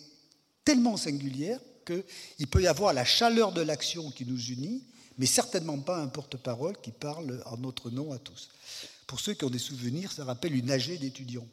tellement 0.65 0.97
singulière 0.97 1.59
qu'il 1.85 2.47
peut 2.47 2.63
y 2.63 2.67
avoir 2.67 2.93
la 2.93 3.05
chaleur 3.05 3.53
de 3.53 3.61
l'action 3.61 4.11
qui 4.11 4.25
nous 4.25 4.41
unit, 4.41 4.83
mais 5.19 5.27
certainement 5.27 5.79
pas 5.79 6.01
un 6.01 6.09
porte-parole 6.09 6.77
qui 6.81 6.93
parle 6.93 7.43
en 7.47 7.57
notre 7.59 7.91
nom 7.91 8.13
à 8.13 8.19
tous. 8.19 8.49
Pour 9.07 9.21
ceux 9.21 9.35
qui 9.35 9.45
ont 9.45 9.51
des 9.51 9.59
souvenirs, 9.59 10.13
ça 10.13 10.25
rappelle 10.25 10.55
une 10.55 10.71
AG 10.71 10.99
d'étudiants. 10.99 11.47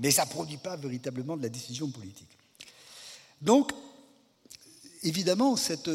Mais 0.00 0.10
ça 0.10 0.24
ne 0.24 0.30
produit 0.30 0.56
pas 0.56 0.76
véritablement 0.76 1.36
de 1.36 1.42
la 1.42 1.48
décision 1.48 1.88
politique. 1.88 2.28
Donc, 3.40 3.70
évidemment, 5.04 5.56
cette, 5.56 5.88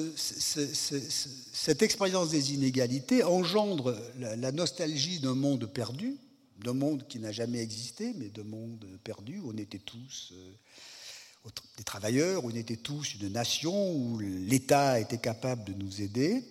expérience 1.82 2.30
des 2.30 2.54
inégalités 2.54 3.24
engendre 3.24 3.98
la, 4.18 4.52
nostalgie 4.52 5.20
d'un 5.20 5.36
monde 5.36 5.66
perdu, 5.66 6.18
d'un 6.64 6.74
monde 6.74 7.06
qui 7.08 7.20
n'a 7.20 7.32
jamais 7.32 7.60
existé, 7.60 8.14
mais 8.18 8.30
d'un 8.30 8.44
monde 8.44 8.86
perdu 9.04 9.40
où 9.40 9.52
on 9.52 9.58
était 9.58 9.80
tous 9.80 10.34
euh, 10.34 11.50
des 11.78 11.84
travailleurs, 11.84 12.46
où 12.46 12.52
on 12.52 12.56
était 12.56 12.78
tous 12.78 13.16
une 13.16 13.30
nation, 13.30 13.94
où 13.94 14.20
l'État 14.20 15.00
était 15.00 15.18
capable 15.18 15.64
de 15.64 15.74
nous 15.74 16.02
aider. 16.02 16.44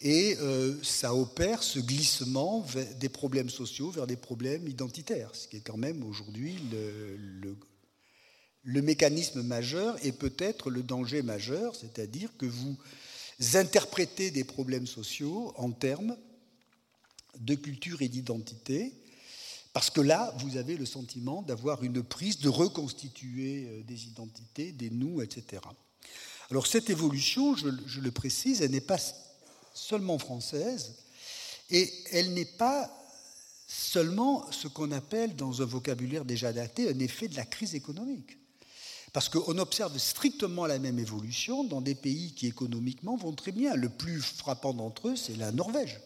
Et 0.00 0.36
euh, 0.40 0.76
ça 0.82 1.14
opère 1.14 1.62
ce 1.62 1.78
glissement 1.78 2.64
des 3.00 3.08
problèmes 3.08 3.48
sociaux 3.48 3.90
vers 3.90 4.06
des 4.06 4.16
problèmes 4.16 4.68
identitaires, 4.68 5.30
ce 5.34 5.48
qui 5.48 5.56
est 5.56 5.60
quand 5.60 5.78
même 5.78 6.04
aujourd'hui 6.04 6.58
le, 6.70 7.56
mécanisme 8.64 9.42
majeur 9.42 9.96
et 10.04 10.12
peut-être 10.12 10.70
le 10.70 10.82
danger 10.82 11.22
majeur, 11.22 11.74
c'est-à-dire 11.76 12.30
que 12.38 12.46
vous 12.46 12.76
interprétez 13.54 14.30
des 14.30 14.44
problèmes 14.44 14.86
sociaux 14.86 15.52
en 15.56 15.70
termes 15.70 16.16
de 17.38 17.54
culture 17.54 18.00
et 18.02 18.08
d'identité, 18.08 18.94
parce 19.72 19.90
que 19.90 20.00
là, 20.00 20.32
vous 20.38 20.56
avez 20.56 20.76
le 20.76 20.86
sentiment 20.86 21.42
d'avoir 21.42 21.82
une 21.82 22.02
prise, 22.02 22.38
de 22.38 22.48
reconstituer 22.48 23.66
euh, 23.66 23.82
des 23.82 24.06
identités, 24.06 24.70
des 24.70 24.88
nous, 24.88 25.20
etc. 25.20 25.62
Alors 26.50 26.66
cette 26.66 26.90
évolution, 26.90 27.56
je, 27.56 28.00
le 28.00 28.10
précise, 28.12 28.62
elle 28.62 28.70
n'est 28.70 28.80
pas 28.80 28.98
seulement 29.74 30.18
française, 30.18 30.94
et 31.70 31.90
elle 32.12 32.34
n'est 32.34 32.44
pas 32.44 32.90
seulement 33.66 34.50
ce 34.52 34.68
qu'on 34.68 34.92
appelle 34.92 35.34
dans 35.34 35.62
un 35.62 35.64
vocabulaire 35.64 36.24
déjà 36.24 36.52
daté 36.52 36.88
un 36.88 36.98
effet 37.00 37.26
de 37.26 37.34
la 37.34 37.44
crise 37.44 37.74
économique. 37.74 38.38
Parce 39.14 39.28
qu'on 39.28 39.58
observe 39.58 39.96
strictement 39.96 40.66
la 40.66 40.80
même 40.80 40.98
évolution 40.98 41.62
dans 41.62 41.80
des 41.80 41.94
pays 41.94 42.32
qui 42.32 42.48
économiquement 42.48 43.16
vont 43.16 43.32
très 43.32 43.52
bien. 43.52 43.76
Le 43.76 43.88
plus 43.88 44.20
frappant 44.20 44.74
d'entre 44.74 45.10
eux, 45.10 45.16
c'est 45.16 45.36
la 45.36 45.52
Norvège. 45.52 46.00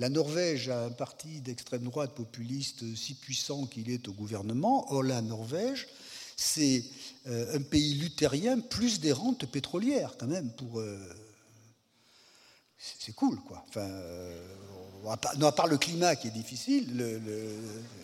La 0.00 0.08
Norvège 0.08 0.68
a 0.68 0.86
un 0.86 0.90
parti 0.90 1.40
d'extrême 1.40 1.84
droite 1.84 2.16
populiste 2.16 2.96
si 2.96 3.14
puissant 3.14 3.66
qu'il 3.66 3.90
est 3.90 4.08
au 4.08 4.12
gouvernement. 4.12 4.92
Or, 4.92 5.04
la 5.04 5.22
Norvège, 5.22 5.86
c'est 6.36 6.84
euh, 7.28 7.58
un 7.58 7.62
pays 7.62 7.94
luthérien 7.94 8.58
plus 8.58 8.98
des 8.98 9.12
rentes 9.12 9.46
pétrolières, 9.46 10.16
quand 10.18 10.26
même, 10.26 10.50
pour. 10.50 10.80
Euh, 10.80 10.98
c'est 12.76 13.14
cool, 13.14 13.38
quoi. 13.42 13.64
Enfin, 13.68 13.82
euh, 13.82 14.36
non, 15.38 15.46
à 15.46 15.52
part 15.52 15.68
le 15.68 15.78
climat 15.78 16.16
qui 16.16 16.26
est 16.26 16.32
difficile, 16.32 17.20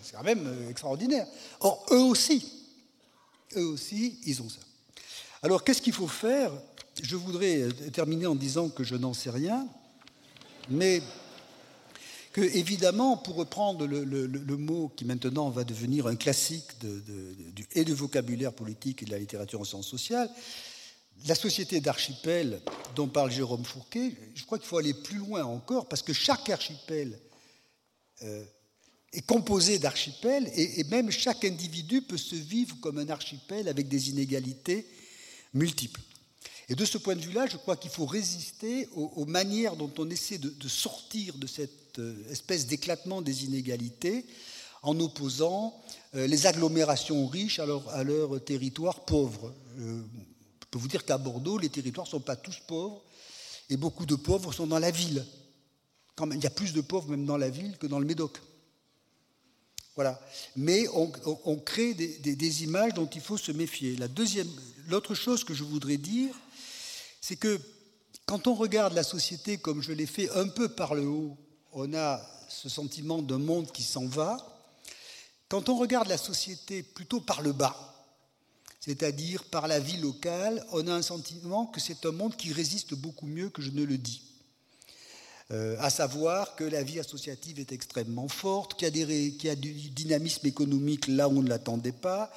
c'est 0.01 0.13
quand 0.15 0.23
même 0.23 0.69
extraordinaire. 0.71 1.27
Or, 1.59 1.85
eux 1.91 2.03
aussi, 2.03 2.60
eux 3.57 3.67
aussi, 3.67 4.19
ils 4.25 4.43
ont 4.43 4.49
ça. 4.49 4.61
Alors, 5.43 5.65
qu'est-ce 5.65 5.83
qu'il 5.83 5.93
faut 5.93 6.09
faire? 6.09 6.53
Je 7.03 7.17
voudrais 7.17 7.69
terminer 7.93 8.27
en 8.27 8.35
disant 8.35 8.69
que 8.69 8.85
je 8.85 8.95
n'en 8.95 9.15
sais 9.15 9.31
rien, 9.31 9.67
mais 10.69 11.03
que, 12.33 12.43
évidemment, 12.43 13.17
pour 13.17 13.37
reprendre 13.37 13.87
le, 13.87 14.57
mot 14.57 14.93
qui 14.95 15.05
maintenant 15.05 15.51
va 15.51 15.65
devenir 15.65 16.07
un 16.07 16.17
classique 16.17 16.67
et 17.75 17.85
du 17.85 17.95
vocabulaire 17.95 18.53
politique 18.53 19.03
et 19.03 19.07
de 19.07 19.11
la 19.11 19.19
littérature 19.19 19.61
en 19.61 19.65
sciences 19.65 19.89
sociales, 19.89 20.31
la 21.27 21.35
société 21.35 21.81
d'archipel 21.81 22.61
dont 22.95 23.09
parle 23.09 23.31
Jérôme 23.31 23.65
Fourquet, 23.65 24.15
je 24.35 24.45
crois 24.45 24.59
qu'il 24.59 24.69
faut 24.69 24.79
aller 24.79 24.95
plus 24.95 25.19
loin 25.19 25.45
encore, 25.45 25.89
parce 25.89 26.03
que 26.03 26.13
chaque 26.13 26.49
archipel 26.49 27.19
euh, 28.23 28.45
est 29.13 29.27
composé 29.27 29.79
d'archipels, 29.79 30.51
et, 30.55 30.85
même 30.85 31.11
chaque 31.11 31.45
individu 31.45 32.03
peut 32.03 32.17
se 32.17 32.37
vivre 32.37 32.77
comme 32.81 32.99
un 32.99 33.09
archipel 33.09 33.69
avec 33.69 33.89
des 33.89 34.11
inégalités 34.11 34.87
multiples. 35.53 36.01
Et 36.69 36.77
de 36.77 36.85
ce 36.85 36.99
point 36.99 37.17
de 37.17 37.21
vue-là, 37.21 37.47
je 37.51 37.57
crois 37.57 37.77
qu'il 37.77 37.91
faut 37.91 38.07
résister 38.07 38.89
aux, 38.95 39.27
manières 39.27 39.75
dont 39.75 39.91
on 39.99 40.09
essaie 40.09 40.39
de, 40.39 40.69
sortir 40.69 41.35
de 41.35 41.49
cette 41.49 41.99
euh, 41.99 42.31
espèce 42.31 42.67
d'éclatement 42.67 43.23
des 43.23 43.45
inégalités 43.45 44.25
en 44.83 44.99
opposant 45.01 45.75
euh, 46.15 46.29
les 46.29 46.47
agglomérations 46.47 47.27
riches 47.27 47.59
à 47.59 47.67
leur, 47.67 47.89
à 47.89 48.05
leur 48.05 48.43
territoire 48.45 49.05
pauvre. 49.05 49.53
Euh, 49.81 50.03
je 50.61 50.67
peux 50.71 50.79
vous 50.79 50.87
dire 50.87 51.05
qu'à 51.05 51.19
Bordeaux, 51.19 51.59
les 51.59 51.69
territoires 51.69 52.07
ne 52.07 52.11
sont 52.11 52.21
pas 52.21 52.37
tous 52.37 52.61
pauvres, 52.69 53.03
et 53.69 53.77
beaucoup 53.77 54.07
de 54.07 54.15
pauvres 54.15 54.53
sont 54.53 54.69
dans 54.69 54.79
la 54.79 54.93
ville. 54.93 55.27
Quand 56.15 56.27
même, 56.27 56.39
il 56.39 56.45
y 56.45 56.47
a 56.47 56.51
plus 56.51 56.73
de 56.73 56.81
pauvres 56.81 57.09
même 57.11 57.27
dans 57.27 57.37
la 57.37 57.51
ville 57.51 57.77
que 57.79 57.89
dans 57.89 57.99
le 57.99 58.07
Médoc. 58.07 58.41
Voilà. 60.01 60.19
Mais 60.57 60.87
on, 60.95 61.57
crée 61.59 61.93
des, 61.93 62.65
images 62.65 62.95
dont 62.95 63.05
il 63.05 63.21
faut 63.21 63.37
se 63.37 63.53
méfier. 63.53 63.97
La 63.97 64.09
deuxième, 64.09 64.49
l'autre 64.89 65.15
chose 65.15 65.45
que 65.45 65.53
je 65.53 65.63
voudrais 65.63 65.99
dire, 65.99 66.35
c'est 67.21 67.37
que 67.37 67.61
quand 68.25 68.47
on 68.47 68.55
regarde 68.55 68.95
la 68.95 69.03
société 69.03 69.59
comme 69.59 69.83
je 69.83 69.93
l'ai 69.93 70.07
fait 70.07 70.31
un 70.31 70.49
peu 70.49 70.71
par 70.71 70.95
le 70.95 71.07
haut, 71.07 71.37
on 71.73 71.93
a 71.93 72.27
ce 72.49 72.71
sentiment 72.71 73.21
d'un 73.21 73.37
monde 73.37 73.73
qui 73.73 73.83
s'en 73.83 74.07
va. 74.07 74.39
Quand 75.51 75.69
on 75.69 75.77
regarde 75.77 76.09
la 76.09 76.17
société 76.17 76.83
plutôt 76.83 77.21
par 77.21 77.43
le 77.43 77.53
bas, 77.53 77.77
c'est-à-dire 78.81 79.45
par 79.45 79.69
la 79.69 79.81
vie 79.81 79.99
locale, 79.99 80.65
on 80.73 80.89
a 80.89 80.95
un 80.95 81.03
sentiment 81.03 81.67
que 81.67 81.79
c'est 81.79 82.07
un 82.07 82.13
monde 82.13 82.37
qui 82.37 82.55
résiste 82.55 82.95
beaucoup 82.95 83.27
mieux 83.27 83.51
que 83.51 83.61
je 83.61 83.71
ne 83.71 83.85
le 83.85 83.99
dis. 83.99 84.30
Euh, 85.53 85.77
à 85.81 85.91
savoir 85.91 86.55
que 86.55 86.63
la 86.63 86.85
vie 86.85 87.01
associative 87.01 87.59
est 87.59 87.73
extrêmement 87.73 88.29
forte, 88.29 88.75
qu'il 88.75 88.87
y, 88.87 89.49
a 89.49 89.57
du 89.57 89.73
dynamisme 89.73 90.47
économique 90.47 91.09
là 91.09 91.29
où 91.29 91.39
on 91.39 91.43
ne 91.43 91.49
l'attendait 91.49 91.91
pas. 91.91 92.31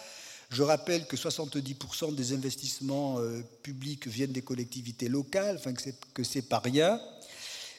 Je 0.49 0.63
rappelle 0.63 1.05
que 1.05 1.15
70% 1.15 2.15
des 2.15 2.33
investissements 2.33 3.19
euh, 3.19 3.41
publics 3.61 4.07
viennent 4.07 4.31
des 4.31 4.41
collectivités 4.41 5.09
locales, 5.09 5.57
enfin 5.57 5.73
que 6.13 6.23
c'est 6.23 6.49
pas 6.49 6.57
rien, 6.57 6.99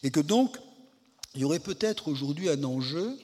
et 0.04 0.12
que 0.12 0.20
donc 0.20 0.56
il 1.34 1.40
y 1.40 1.44
aurait 1.44 1.58
peut-être 1.58 2.06
aujourd'hui 2.08 2.48
un 2.48 2.62
enjeu, 2.62 3.18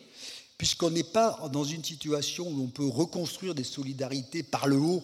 puisqu'on 0.59 0.91
n'est 0.91 1.05
pas 1.05 1.49
dans 1.53 1.65
une 1.65 1.85
situation 1.85 2.49
où 2.49 2.63
on 2.63 2.69
peut 2.69 2.87
reconstruire 2.87 3.55
des 3.55 3.65
solidarités 3.65 4.43
par 4.43 4.67
le 4.67 4.77
haut, 4.77 5.03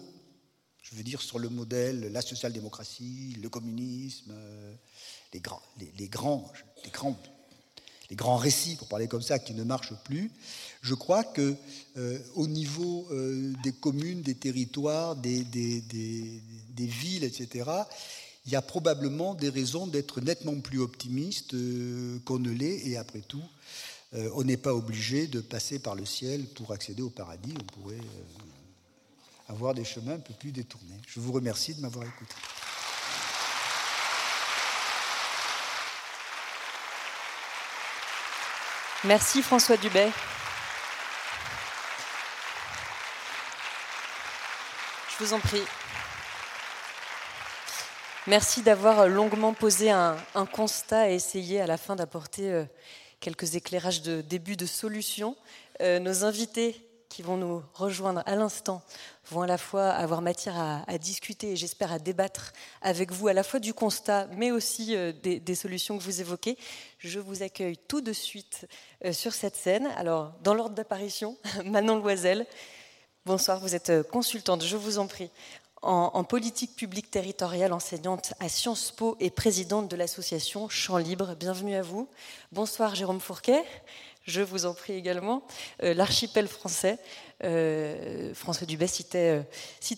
je 0.83 0.97
veux 0.97 1.05
dire 1.05 1.23
sur 1.23 1.39
le 1.39 1.49
modèle 1.49 2.13
la 2.13 2.21
social-démocratie, 2.21 3.37
le 3.41 3.49
communisme, 3.49 4.33
euh, 4.33 4.75
les 5.33 5.41
grands, 5.41 5.63
les, 5.79 6.09
grands, 6.09 6.53
les, 6.85 8.17
grands, 8.17 8.37
récits, 8.37 8.77
pour 8.77 8.89
parler 8.89 9.09
comme 9.09 9.23
ça, 9.23 9.39
qui 9.39 9.55
ne 9.55 9.65
marchent 9.65 9.95
plus, 10.05 10.31
je 10.83 10.95
crois 10.95 11.25
que 11.25 11.57
euh, 11.97 12.19
au 12.35 12.47
niveau 12.47 13.07
euh, 13.11 13.53
des 13.63 13.73
communes, 13.73 14.23
des 14.23 14.35
territoires, 14.35 15.17
des, 15.17 15.45
villes, 16.77 17.25
etc., 17.25 17.71
il 18.47 18.53
y 18.53 18.57
a 18.57 18.63
probablement 18.63 19.35
des 19.35 19.49
raisons 19.49 19.89
d'être 19.89 20.21
nettement 20.21 20.61
plus 20.61 20.81
optimiste 20.81 21.55
euh, 21.55 22.21
qu'on 22.25 22.39
ne 22.39 22.51
l'est, 22.51 22.87
et 22.87 22.97
après 22.97 23.23
tout, 23.23 23.43
on 24.13 24.45
n'est 24.45 24.57
pas 24.57 24.73
obligé 24.73 25.27
de 25.27 25.41
passer 25.41 25.79
par 25.79 25.95
le 25.95 26.07
ciel 26.07 26.47
pour 26.55 26.73
accéder 26.73 27.03
au 27.03 27.11
paradis, 27.11 27.53
on 27.61 27.81
pourrait 27.81 28.01
avoir 29.49 29.75
des 29.75 29.85
chemins 29.85 30.15
un 30.15 30.21
peu 30.21 30.33
plus 30.33 30.53
détournés. 30.53 31.01
Je 31.07 31.21
vous 31.21 31.33
remercie 31.33 31.75
de 31.75 31.81
m'avoir 31.81 32.07
écouté. 32.07 32.35
Merci 39.05 39.43
François 39.43 39.77
Dubet. 39.77 40.11
Je 45.11 45.25
vous 45.25 45.35
en 45.35 45.39
prie. 45.39 45.63
Merci 48.27 48.63
d'avoir 48.63 49.07
longuement 49.07 49.53
posé 49.53 49.91
un, 49.91 50.17
constat 50.53 51.11
et 51.11 51.15
essayé 51.15 51.61
à 51.61 51.67
la 51.67 51.77
fin 51.77 51.95
d'apporter 51.95 52.51
euh, 52.51 52.65
quelques 53.21 53.55
éclairages 53.55 54.03
de 54.03 54.23
début 54.23 54.57
de 54.57 54.67
solution. 54.67 55.37
Euh, 55.83 55.99
nos 55.99 56.25
invités 56.25 56.83
qui 57.09 57.23
vont 57.23 57.37
nous 57.37 57.63
rejoindre 57.75 58.23
à 58.27 58.35
l'instant 58.35 58.83
vont 59.31 59.43
à 59.43 59.47
la 59.47 59.59
fois 59.59 59.89
avoir 59.91 60.23
matière 60.23 60.85
à, 60.87 60.99
discuter 60.99 61.53
et 61.53 61.57
j'espère 61.57 61.93
à 61.93 61.99
débattre 61.99 62.53
avec 62.81 63.13
vous 63.13 63.29
à 63.29 63.33
la 63.33 63.43
fois 63.43 63.61
du 63.61 63.75
constat 63.75 64.29
mais 64.33 64.51
aussi 64.51 64.97
euh, 64.97 65.13
des, 65.13 65.55
solutions 65.55 65.99
que 65.99 66.03
vous 66.03 66.21
évoquez. 66.21 66.57
Je 66.99 67.19
vous 67.19 67.43
accueille 67.43 67.77
tout 67.77 68.01
de 68.01 68.13
suite 68.13 68.67
euh, 69.05 69.13
sur 69.13 69.33
cette 69.33 69.57
scène. 69.57 69.87
Alors, 69.97 70.33
dans 70.43 70.55
l'ordre 70.55 70.75
d'apparition, 70.75 71.37
Manon 71.65 71.97
Loisel. 71.97 72.47
Bonsoir, 73.25 73.59
vous 73.59 73.75
êtes 73.75 73.91
euh, 73.91 74.03
consultante, 74.03 74.65
je 74.65 74.77
vous 74.77 74.99
en 74.99 75.07
prie, 75.07 75.31
en, 75.83 76.25
politique 76.25 76.75
publique 76.77 77.11
territoriale, 77.11 77.73
enseignante 77.73 78.35
à 78.41 78.49
Sciences 78.49 78.93
Po 78.93 79.17
et 79.21 79.31
présidente 79.31 79.89
de 79.89 79.97
l'association 79.97 80.69
Champs 80.69 80.97
Libre. 80.97 81.35
Bienvenue 81.37 81.75
à 81.75 81.83
vous. 81.83 82.09
Bonsoir 82.53 82.95
Jérôme 82.95 83.21
Fourquet, 83.21 83.65
je 84.25 84.43
vous 84.43 84.67
en 84.67 84.75
prie 84.75 84.95
également, 84.95 85.43
l'archipel 85.81 86.49
français. 86.49 86.99
Euh, 87.45 88.33
François 88.35 88.67
Dubé 88.67 88.87
citait, 88.87 89.45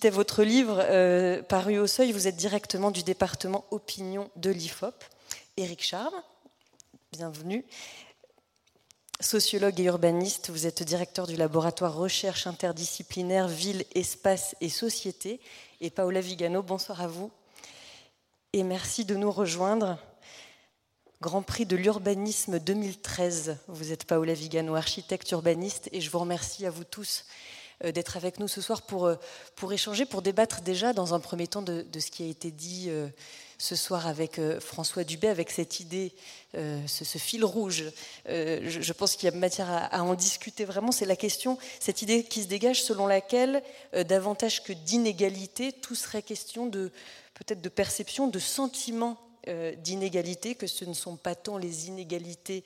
euh, 0.04 0.10
votre 0.10 0.42
livre 0.42 1.42
paru 1.42 1.78
au 1.78 1.86
seuil. 1.86 2.12
Vous 2.12 2.26
êtes 2.26 2.36
directement 2.36 2.90
du 2.90 3.02
département 3.02 3.64
opinion 3.70 4.30
de 4.36 4.50
l'IFOP. 4.50 5.04
Éric 5.56 5.82
Charme, 5.82 6.14
bienvenue. 7.12 7.64
Sociologue 9.20 9.80
et 9.80 9.84
urbaniste, 9.84 10.50
vous 10.50 10.66
êtes 10.68 10.84
directeur 10.84 11.26
du 11.26 11.34
laboratoire 11.34 11.96
recherche 11.96 12.46
interdisciplinaire 12.46 13.48
Ville, 13.48 13.84
Espace 13.96 14.54
et 14.60 14.68
Société. 14.68 15.40
Et 15.80 15.90
Paola 15.90 16.20
Vigano, 16.20 16.62
bonsoir 16.62 17.00
à 17.00 17.08
vous. 17.08 17.32
Et 18.52 18.62
merci 18.62 19.04
de 19.04 19.16
nous 19.16 19.32
rejoindre 19.32 19.98
Grand 21.20 21.42
Prix 21.42 21.66
de 21.66 21.74
l'urbanisme 21.74 22.60
2013. 22.60 23.56
Vous 23.66 23.90
êtes 23.90 24.04
Paola 24.04 24.34
Vigano, 24.34 24.76
architecte 24.76 25.28
urbaniste, 25.32 25.88
et 25.90 26.00
je 26.00 26.10
vous 26.10 26.20
remercie 26.20 26.64
à 26.64 26.70
vous 26.70 26.84
tous 26.84 27.24
euh, 27.84 27.90
d'être 27.90 28.16
avec 28.16 28.38
nous 28.38 28.46
ce 28.46 28.60
soir 28.60 28.82
pour, 28.82 29.06
euh, 29.06 29.16
pour 29.56 29.72
échanger, 29.72 30.06
pour 30.06 30.22
débattre 30.22 30.60
déjà 30.60 30.92
dans 30.92 31.14
un 31.14 31.18
premier 31.18 31.48
temps 31.48 31.60
de, 31.60 31.84
ce 31.98 32.12
qui 32.12 32.22
a 32.22 32.26
été 32.26 32.52
dit 32.52 32.86
euh, 32.86 33.08
ce 33.58 33.74
soir 33.74 34.06
avec 34.06 34.40
François 34.60 35.02
Dubé, 35.02 35.26
avec 35.26 35.50
cette 35.50 35.80
idée, 35.80 36.14
ce, 36.54 37.18
fil 37.18 37.44
rouge. 37.44 37.86
Je, 38.26 38.92
pense 38.92 39.16
qu'il 39.16 39.28
y 39.28 39.32
a 39.32 39.36
matière 39.36 39.68
à, 39.68 40.04
en 40.04 40.14
discuter 40.14 40.64
vraiment. 40.64 40.92
C'est 40.92 41.04
la 41.04 41.16
question, 41.16 41.58
cette 41.80 42.00
idée 42.00 42.22
qui 42.22 42.44
se 42.44 42.46
dégage 42.46 42.84
selon 42.84 43.08
laquelle, 43.08 43.64
davantage 43.92 44.62
que 44.62 44.72
d'inégalité, 44.72 45.72
tout 45.72 45.96
serait 45.96 46.22
question 46.22 46.66
de 46.66 46.92
peut-être 47.34 47.60
de 47.60 47.68
perception, 47.68 48.28
de 48.28 48.38
sentiment 48.38 49.18
d'inégalités, 49.76 50.54
que 50.54 50.66
ce 50.66 50.84
ne 50.84 50.94
sont 50.94 51.16
pas 51.16 51.34
tant 51.34 51.58
les 51.58 51.88
inégalités 51.88 52.64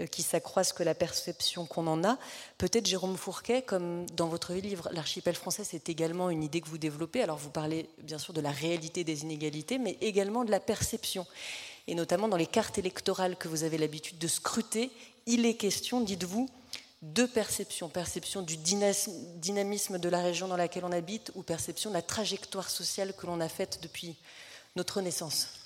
euh, 0.00 0.06
qui 0.06 0.22
s'accroissent 0.22 0.72
que 0.72 0.82
la 0.82 0.94
perception 0.94 1.66
qu'on 1.66 1.86
en 1.86 2.02
a. 2.04 2.16
Peut-être 2.56 2.86
Jérôme 2.86 3.16
Fourquet, 3.16 3.60
comme 3.60 4.06
dans 4.10 4.28
votre 4.28 4.54
livre 4.54 4.88
L'archipel 4.92 5.34
français, 5.34 5.64
c'est 5.64 5.90
également 5.90 6.30
une 6.30 6.42
idée 6.42 6.62
que 6.62 6.68
vous 6.68 6.78
développez. 6.78 7.22
Alors 7.22 7.36
vous 7.36 7.50
parlez 7.50 7.86
bien 7.98 8.18
sûr 8.18 8.32
de 8.32 8.40
la 8.40 8.50
réalité 8.50 9.04
des 9.04 9.22
inégalités, 9.22 9.76
mais 9.76 9.98
également 10.00 10.44
de 10.44 10.50
la 10.50 10.60
perception. 10.60 11.26
Et 11.88 11.94
notamment 11.94 12.28
dans 12.28 12.38
les 12.38 12.46
cartes 12.46 12.78
électorales 12.78 13.36
que 13.36 13.48
vous 13.48 13.64
avez 13.64 13.76
l'habitude 13.76 14.18
de 14.18 14.28
scruter, 14.28 14.90
il 15.26 15.44
est 15.44 15.54
question, 15.54 16.00
dites-vous, 16.00 16.48
de 17.02 17.26
perception. 17.26 17.88
Perception 17.88 18.42
du 18.42 18.56
dynamisme 18.56 19.98
de 19.98 20.08
la 20.08 20.22
région 20.22 20.48
dans 20.48 20.56
laquelle 20.56 20.84
on 20.84 20.92
habite 20.92 21.32
ou 21.34 21.42
perception 21.42 21.90
de 21.90 21.94
la 21.94 22.02
trajectoire 22.02 22.70
sociale 22.70 23.12
que 23.14 23.26
l'on 23.26 23.40
a 23.40 23.48
faite 23.48 23.80
depuis 23.82 24.16
notre 24.76 25.00
naissance. 25.00 25.61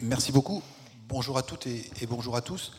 Merci 0.00 0.30
beaucoup. 0.30 0.62
Bonjour 1.08 1.38
à 1.38 1.42
toutes 1.42 1.66
et, 1.66 1.90
bonjour 2.06 2.36
à 2.36 2.42
tous. 2.42 2.72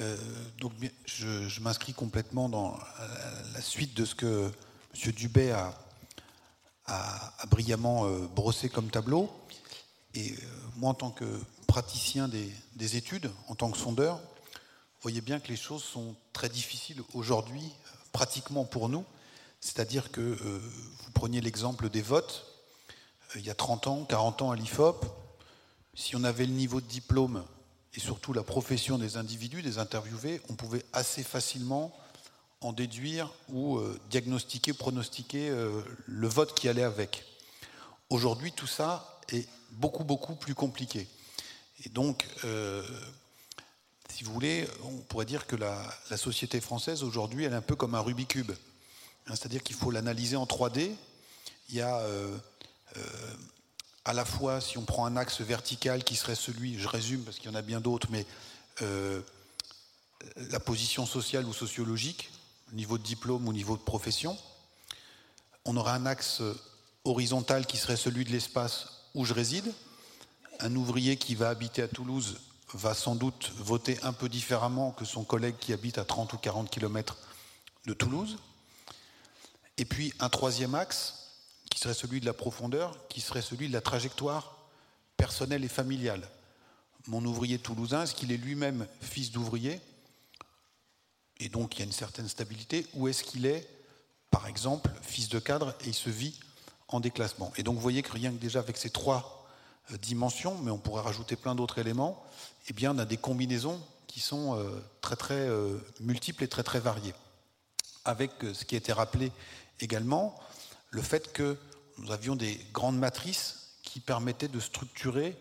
Euh, 0.00 0.16
donc, 0.58 0.72
je, 1.04 1.60
m'inscris 1.60 1.92
complètement 1.92 2.48
dans 2.48 2.76
la 3.54 3.60
suite 3.60 3.94
de 3.94 4.04
ce 4.04 4.14
que 4.14 4.50
M. 4.94 5.12
Dubé 5.12 5.52
a, 5.52 5.72
brillamment 7.48 8.06
euh, 8.06 8.26
brossé 8.34 8.68
comme 8.68 8.90
tableau. 8.90 9.30
Et 10.14 10.32
euh, 10.32 10.36
moi, 10.76 10.90
en 10.90 10.94
tant 10.94 11.10
que 11.10 11.24
praticien 11.66 12.28
des, 12.28 12.96
études, 12.96 13.30
en 13.48 13.54
tant 13.54 13.70
que 13.70 13.78
sondeur, 13.78 14.16
vous 14.16 15.02
voyez 15.02 15.20
bien 15.20 15.40
que 15.40 15.48
les 15.48 15.56
choses 15.56 15.84
sont 15.84 16.16
très 16.32 16.48
difficiles 16.48 17.02
aujourd'hui, 17.14 17.72
pratiquement 18.12 18.64
pour 18.64 18.88
nous. 18.88 19.04
C'est-à-dire 19.60 20.10
que 20.10 20.20
vous 20.20 21.10
preniez 21.12 21.40
l'exemple 21.40 21.88
des 21.88 22.02
votes. 22.02 22.46
il 23.34 23.44
y 23.44 23.50
a 23.50 23.54
30 23.54 23.86
ans, 23.86 24.04
40 24.04 24.42
ans 24.42 24.50
à 24.52 24.56
l'IFOP, 24.56 25.06
si 25.96 26.14
on 26.14 26.22
avait 26.22 26.46
le 26.46 26.52
niveau 26.52 26.80
de 26.80 26.86
diplôme 26.86 27.44
et 27.94 28.00
surtout 28.00 28.34
la 28.34 28.42
profession 28.42 28.98
des 28.98 29.16
individus, 29.16 29.62
des 29.62 29.78
interviewés, 29.78 30.40
on 30.50 30.54
pouvait 30.54 30.84
assez 30.92 31.22
facilement 31.24 31.96
en 32.60 32.72
déduire 32.72 33.32
ou 33.48 33.78
euh, 33.78 33.98
diagnostiquer, 34.10 34.74
pronostiquer 34.74 35.48
euh, 35.48 35.82
le 36.04 36.28
vote 36.28 36.54
qui 36.54 36.68
allait 36.68 36.82
avec. 36.82 37.24
Aujourd'hui, 38.10 38.52
tout 38.52 38.66
ça 38.66 39.20
est 39.32 39.48
beaucoup, 39.72 40.04
beaucoup 40.04 40.34
plus 40.36 40.54
compliqué. 40.54 41.08
Et 41.84 41.88
donc, 41.88 42.26
euh, 42.44 42.82
si 44.10 44.22
vous 44.22 44.32
voulez, 44.32 44.68
on 44.84 44.98
pourrait 44.98 45.26
dire 45.26 45.46
que 45.46 45.56
la, 45.56 45.82
société 46.16 46.60
française, 46.60 47.02
aujourd'hui, 47.02 47.44
elle 47.44 47.52
est 47.52 47.56
un 47.56 47.62
peu 47.62 47.76
comme 47.76 47.94
un 47.94 48.00
Rubik's 48.00 48.28
Cube. 48.28 48.52
Hein, 49.26 49.34
c'est-à-dire 49.34 49.62
qu'il 49.62 49.76
faut 49.76 49.90
l'analyser 49.90 50.36
en 50.36 50.44
3D. 50.44 50.92
Il 51.68 51.74
y 51.74 51.80
a 51.80 52.02
à 54.06 54.12
la 54.12 54.24
fois, 54.24 54.60
si 54.60 54.78
on 54.78 54.84
prend 54.84 55.04
un 55.04 55.16
axe 55.16 55.40
vertical 55.40 56.04
qui 56.04 56.14
serait 56.14 56.36
celui, 56.36 56.78
je 56.78 56.86
résume 56.86 57.22
parce 57.24 57.38
qu'il 57.38 57.50
y 57.50 57.52
en 57.52 57.56
a 57.56 57.62
bien 57.62 57.80
d'autres, 57.80 58.06
mais 58.08 58.24
euh, 58.82 59.20
la 60.36 60.60
position 60.60 61.04
sociale 61.06 61.44
ou 61.44 61.52
sociologique, 61.52 62.30
niveau 62.72 62.98
de 62.98 63.02
diplôme 63.02 63.48
ou 63.48 63.52
niveau 63.52 63.76
de 63.76 63.82
profession. 63.82 64.38
On 65.64 65.76
aurait 65.76 65.90
un 65.90 66.06
axe 66.06 66.40
horizontal 67.04 67.66
qui 67.66 67.78
serait 67.78 67.96
celui 67.96 68.24
de 68.24 68.30
l'espace 68.30 69.02
où 69.14 69.24
je 69.24 69.34
réside. 69.34 69.72
Un 70.60 70.76
ouvrier 70.76 71.16
qui 71.16 71.34
va 71.34 71.48
habiter 71.48 71.82
à 71.82 71.88
Toulouse 71.88 72.38
va 72.74 72.94
sans 72.94 73.16
doute 73.16 73.50
voter 73.58 73.98
un 74.04 74.12
peu 74.12 74.28
différemment 74.28 74.92
que 74.92 75.04
son 75.04 75.24
collègue 75.24 75.56
qui 75.58 75.72
habite 75.72 75.98
à 75.98 76.04
30 76.04 76.32
ou 76.32 76.38
40 76.38 76.70
km 76.70 77.18
de 77.86 77.92
Toulouse. 77.92 78.38
Et 79.78 79.84
puis 79.84 80.14
un 80.20 80.28
troisième 80.28 80.76
axe, 80.76 81.25
qui 81.76 81.82
serait 81.82 81.92
celui 81.92 82.20
de 82.20 82.24
la 82.24 82.32
profondeur, 82.32 82.96
qui 83.08 83.20
serait 83.20 83.42
celui 83.42 83.68
de 83.68 83.72
la 83.74 83.82
trajectoire 83.82 84.56
personnelle 85.18 85.62
et 85.62 85.68
familiale. 85.68 86.26
Mon 87.06 87.22
ouvrier 87.26 87.58
toulousain, 87.58 88.04
est-ce 88.04 88.14
qu'il 88.14 88.32
est 88.32 88.38
lui-même 88.38 88.86
fils 89.02 89.30
d'ouvrier? 89.30 89.82
Et 91.38 91.50
donc 91.50 91.74
il 91.76 91.80
y 91.80 91.82
a 91.82 91.84
une 91.84 91.92
certaine 91.92 92.28
stabilité. 92.28 92.86
Ou 92.94 93.08
est-ce 93.08 93.22
qu'il 93.22 93.44
est, 93.44 93.68
par 94.30 94.46
exemple, 94.46 94.90
fils 95.02 95.28
de 95.28 95.38
cadre 95.38 95.74
et 95.84 95.88
il 95.88 95.94
se 95.94 96.08
vit 96.08 96.40
en 96.88 96.98
déclassement? 96.98 97.52
Et 97.58 97.62
donc 97.62 97.74
vous 97.74 97.82
voyez 97.82 98.02
que 98.02 98.12
rien 98.12 98.32
que 98.32 98.38
déjà 98.38 98.60
avec 98.60 98.78
ces 98.78 98.88
trois 98.88 99.46
euh, 99.90 99.98
dimensions, 99.98 100.56
mais 100.62 100.70
on 100.70 100.78
pourrait 100.78 101.02
rajouter 101.02 101.36
plein 101.36 101.54
d'autres 101.54 101.76
éléments, 101.76 102.24
eh 102.68 102.72
bien 102.72 102.96
on 102.96 102.98
a 102.98 103.04
des 103.04 103.18
combinaisons 103.18 103.78
qui 104.06 104.20
sont 104.20 104.58
euh, 104.58 104.82
très 105.02 105.16
très 105.16 105.34
euh, 105.34 105.76
multiples 106.00 106.42
et 106.42 106.48
très 106.48 106.62
très 106.62 106.80
variées. 106.80 107.14
Avec 108.06 108.30
ce 108.54 108.64
qui 108.64 108.76
a 108.76 108.78
été 108.78 108.94
rappelé 108.94 109.30
également, 109.80 110.40
le 110.90 111.02
fait 111.02 111.32
que 111.32 111.56
nous 111.98 112.12
avions 112.12 112.36
des 112.36 112.60
grandes 112.72 112.98
matrices 112.98 113.78
qui 113.82 114.00
permettaient 114.00 114.48
de 114.48 114.60
structurer 114.60 115.36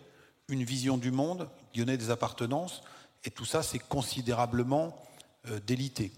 une 0.48 0.64
vision 0.64 0.98
du 0.98 1.12
monde, 1.12 1.50
qui 1.74 1.80
donnait 1.80 1.98
des 1.98 2.12
appartenances, 2.12 2.84
et 3.24 3.32
tout 3.32 3.46
ça 3.46 3.64
c'est 3.64 3.80
considérablement 3.80 4.96
délité. 5.66 6.12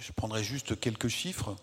Je 0.00 0.12
prendrai 0.12 0.42
juste 0.42 0.78
quelques 0.78 1.08
chiffres 1.08 1.56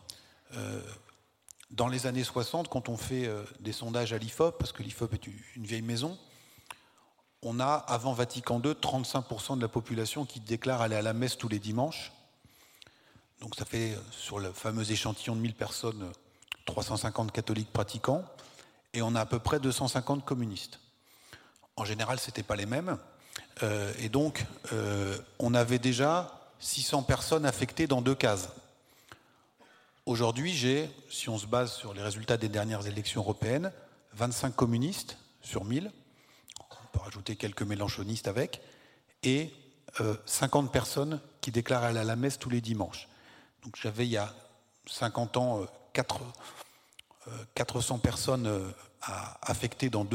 dans 1.71 1.87
les 1.87 2.07
années 2.07 2.23
60, 2.23 2.69
quand 2.69 2.89
on 2.89 2.97
fait 2.97 3.27
euh, 3.27 3.43
des 3.59 3.73
sondages 3.73 4.13
à 4.13 4.17
l'IFOP, 4.17 4.57
parce 4.57 4.71
que 4.71 4.83
l'IFOP 4.83 5.13
est 5.13 5.27
une 5.55 5.65
vieille 5.65 5.81
maison, 5.81 6.17
on 7.41 7.59
a, 7.59 7.73
avant 7.73 8.13
Vatican 8.13 8.61
II, 8.63 8.71
35% 8.71 9.57
de 9.57 9.61
la 9.61 9.67
population 9.67 10.25
qui 10.25 10.39
déclare 10.39 10.81
aller 10.81 10.95
à 10.95 11.01
la 11.01 11.13
messe 11.13 11.37
tous 11.37 11.47
les 11.47 11.59
dimanches. 11.59 12.11
Donc 13.41 13.55
ça 13.55 13.65
fait, 13.65 13.93
euh, 13.93 13.99
sur 14.11 14.39
le 14.39 14.51
fameux 14.51 14.89
échantillon 14.89 15.35
de 15.35 15.41
1000 15.41 15.53
personnes, 15.53 16.11
350 16.65 17.31
catholiques 17.31 17.71
pratiquants, 17.71 18.23
et 18.93 19.01
on 19.01 19.15
a 19.15 19.21
à 19.21 19.25
peu 19.25 19.39
près 19.39 19.59
250 19.59 20.25
communistes. 20.25 20.79
En 21.75 21.85
général, 21.85 22.19
ce 22.19 22.27
n'était 22.27 22.43
pas 22.43 22.55
les 22.55 22.65
mêmes. 22.65 22.97
Euh, 23.63 23.93
et 23.99 24.09
donc, 24.09 24.45
on 25.39 25.53
avait 25.53 25.79
déjà 25.79 26.45
600 26.59 27.03
personnes 27.03 27.45
affectées 27.45 27.87
dans 27.87 28.01
deux 28.01 28.15
cases. 28.15 28.49
Aujourd'hui, 30.05 30.53
j'ai, 30.53 30.89
si 31.09 31.29
on 31.29 31.37
se 31.37 31.47
base 31.47 31.73
sur 31.73 31.93
les 31.93 32.01
résultats 32.01 32.37
des 32.37 32.47
dernières 32.47 32.85
élections 32.85 33.21
européennes, 33.21 33.71
25 34.13 34.55
communistes 34.55 35.17
sur 35.41 35.65
1000, 35.65 35.91
on 36.59 36.87
peut 36.91 36.99
rajouter 36.99 37.35
quelques 37.35 37.63
mélanchonistes 37.63 38.27
avec, 38.27 38.61
et 39.23 39.51
50 40.25 40.65
euh, 40.65 40.69
personnes 40.69 41.21
qui 41.41 41.51
déclarent 41.51 41.83
aller 41.83 41.99
à 41.99 42.03
la 42.03 42.15
messe 42.15 42.37
tous 42.37 42.49
les 42.49 42.61
dimanches. 42.61 43.07
Donc 43.63 43.75
j'avais 43.81 44.05
il 44.05 44.11
y 44.11 44.17
a 44.17 44.33
50 44.87 45.37
ans 45.37 45.65
4, 45.95 46.21
euh, 47.27 47.31
400 47.55 47.95
euh, 47.95 47.97
personnes 47.99 48.73
affectées 49.41 49.89
dans, 49.89 50.07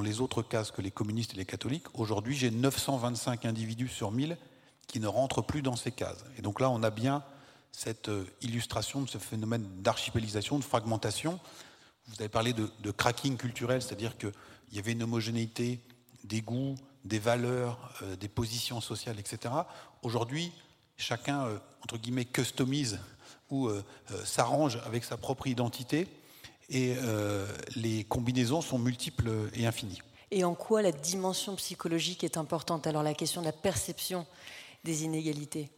les 0.00 0.20
autres 0.20 0.42
cases 0.42 0.70
que 0.70 0.82
les 0.82 0.90
communistes 0.90 1.34
et 1.34 1.36
les 1.36 1.44
catholiques. 1.44 1.86
Aujourd'hui, 1.94 2.36
j'ai 2.36 2.50
925 2.50 3.44
individus 3.44 3.88
sur 3.88 4.10
1000 4.10 4.36
qui 4.86 5.00
ne 5.00 5.06
rentrent 5.06 5.42
plus 5.42 5.62
dans 5.62 5.76
ces 5.76 5.92
cases. 5.92 6.24
Et 6.36 6.42
donc 6.42 6.60
là, 6.60 6.70
on 6.70 6.82
a 6.82 6.90
bien 6.90 7.22
cette 7.72 8.08
euh, 8.08 8.24
illustration 8.40 9.02
de 9.02 9.08
ce 9.08 9.18
phénomène 9.18 9.64
d'archipélisation, 9.82 10.58
de 10.58 10.64
fragmentation. 10.64 11.38
Vous 12.08 12.16
avez 12.20 12.28
parlé 12.28 12.52
de, 12.52 12.90
cracking 12.90 13.36
culturel, 13.36 13.82
c'est-à-dire 13.82 14.16
qu'il 14.16 14.32
y 14.72 14.78
avait 14.78 14.92
une 14.92 15.02
homogénéité 15.02 15.80
des 16.24 16.40
goûts, 16.40 16.74
des 17.04 17.18
valeurs, 17.18 17.92
euh, 18.02 18.16
des 18.16 18.28
positions 18.28 18.80
sociales, 18.80 19.20
etc. 19.20 19.54
Aujourd'hui, 20.02 20.52
chacun, 20.96 21.44
euh, 21.44 21.58
entre 21.82 21.98
guillemets, 21.98 22.24
customise 22.24 22.98
ou 23.50 23.70
s'arrange 24.24 24.78
avec 24.86 25.04
sa 25.04 25.16
propre 25.16 25.46
identité 25.46 26.06
et 26.68 26.94
les 27.76 28.04
combinaisons 28.04 28.60
sont 28.60 28.78
multiples 28.78 29.30
et 29.54 29.66
infinies. 29.66 30.00
Et 30.30 30.44
en 30.44 30.54
quoi 30.54 30.82
la 30.82 30.92
dimension 30.92 31.56
psychologique 31.56 32.24
est 32.24 32.36
importante? 32.36 32.86
Alors 32.86 33.02
la 33.02 33.14
question 33.14 33.40
de 33.40 33.46
la 33.46 33.52
perception 33.52 34.26
des 34.84 35.04
inégalités 35.04 35.70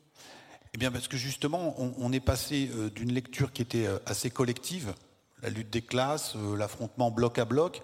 eh 0.73 0.79
bien, 0.79 0.93
parce 0.93 1.09
que 1.09 1.17
justement, 1.17 1.75
on, 1.79 2.13
est 2.13 2.21
passé 2.21 2.71
euh, 2.75 2.91
d'une 2.91 3.13
lecture 3.13 3.53
qui 3.53 3.63
était 3.63 3.87
euh, 3.87 3.99
assez 4.07 4.31
collective, 4.31 4.95
la 5.43 5.51
lutte 5.51 5.71
des 5.71 5.83
classes, 5.83 6.35
euh, 6.37 6.57
l'affrontement 6.57 7.11
bloc 7.11 7.39
à 7.39 7.45
bloc, 7.45 7.83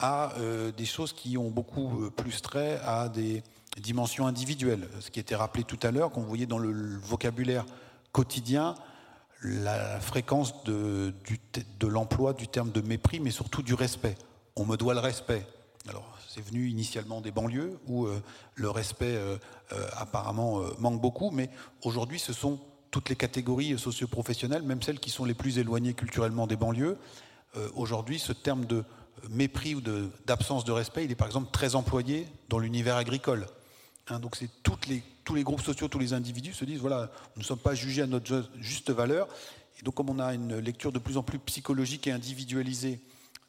à 0.00 0.34
des 0.76 0.84
choses 0.84 1.12
qui 1.12 1.38
ont 1.38 1.50
beaucoup 1.50 2.10
plus 2.16 2.42
trait 2.42 2.80
à 2.84 3.08
des 3.08 3.44
dimensions 3.80 4.26
individuelles. 4.26 4.88
Ce 5.00 5.10
qui 5.10 5.20
était 5.20 5.36
rappelé 5.36 5.62
tout 5.62 5.78
à 5.84 5.92
l'heure, 5.92 6.10
qu'on 6.10 6.24
voyait 6.24 6.46
dans 6.46 6.58
le 6.58 6.98
vocabulaire 6.98 7.64
quotidien, 8.10 8.74
la 9.44 10.00
fréquence 10.00 10.64
de, 10.64 11.14
de 11.78 11.86
l'emploi 11.86 12.32
du 12.32 12.48
terme 12.48 12.70
de 12.70 12.80
mépris, 12.80 13.20
mais 13.20 13.30
surtout 13.30 13.62
du 13.62 13.74
respect. 13.74 14.16
On 14.56 14.64
me 14.64 14.76
doit 14.76 14.94
le 14.94 15.00
respect. 15.00 15.46
Alors, 15.88 16.18
c'est 16.34 16.40
venu 16.40 16.68
initialement 16.68 17.20
des 17.20 17.30
banlieues 17.30 17.78
où 17.86 18.06
euh, 18.06 18.20
le 18.54 18.70
respect 18.70 19.14
euh, 19.14 19.36
euh, 19.72 19.86
apparemment 19.96 20.62
manque 20.78 21.00
beaucoup, 21.00 21.30
mais 21.30 21.50
aujourd'hui 21.82 22.18
ce 22.18 22.32
sont 22.32 22.58
toutes 22.90 23.08
les 23.08 23.16
catégories 23.16 23.78
socioprofessionnelles, 23.78 24.62
même 24.62 24.82
celles 24.82 24.98
qui 24.98 25.10
sont 25.10 25.24
les 25.24 25.34
plus 25.34 25.58
éloignées 25.58 25.94
culturellement 25.94 26.46
des 26.46 26.56
banlieues. 26.56 26.96
aujourd'hui, 27.74 28.20
ce 28.20 28.32
terme 28.32 28.66
de 28.66 28.84
mépris 29.30 29.74
ou 29.74 29.80
d'absence 30.26 30.64
de, 30.64 30.72
respect, 30.72 31.04
il 31.04 31.10
est 31.10 31.16
par 31.16 31.26
exemple 31.26 31.50
très 31.50 31.74
employé 31.74 32.26
dans 32.48 32.58
l'univers 32.58 32.96
agricole. 32.96 33.46
Hein, 34.08 34.20
donc 34.20 34.36
c'est 34.36 34.50
tous 34.62 34.78
les 35.34 35.42
groupes 35.42 35.62
sociaux, 35.62 35.88
tous 35.88 35.98
les 35.98 36.12
individus 36.12 36.52
se 36.52 36.64
disent 36.64 36.80
voilà, 36.80 37.10
nous 37.36 37.42
ne 37.42 37.46
sommes 37.46 37.58
pas 37.58 37.74
jugés 37.74 38.02
à 38.02 38.06
notre 38.06 38.44
juste 38.60 38.90
valeur. 38.90 39.28
Et 39.78 39.82
donc 39.82 39.94
comme 39.94 40.10
on 40.10 40.18
a 40.18 40.34
une 40.34 40.58
lecture 40.58 40.92
de 40.92 40.98
plus 40.98 41.16
en 41.16 41.22
plus 41.22 41.38
psychologique 41.38 42.06
et 42.06 42.12
individualisée 42.12 43.00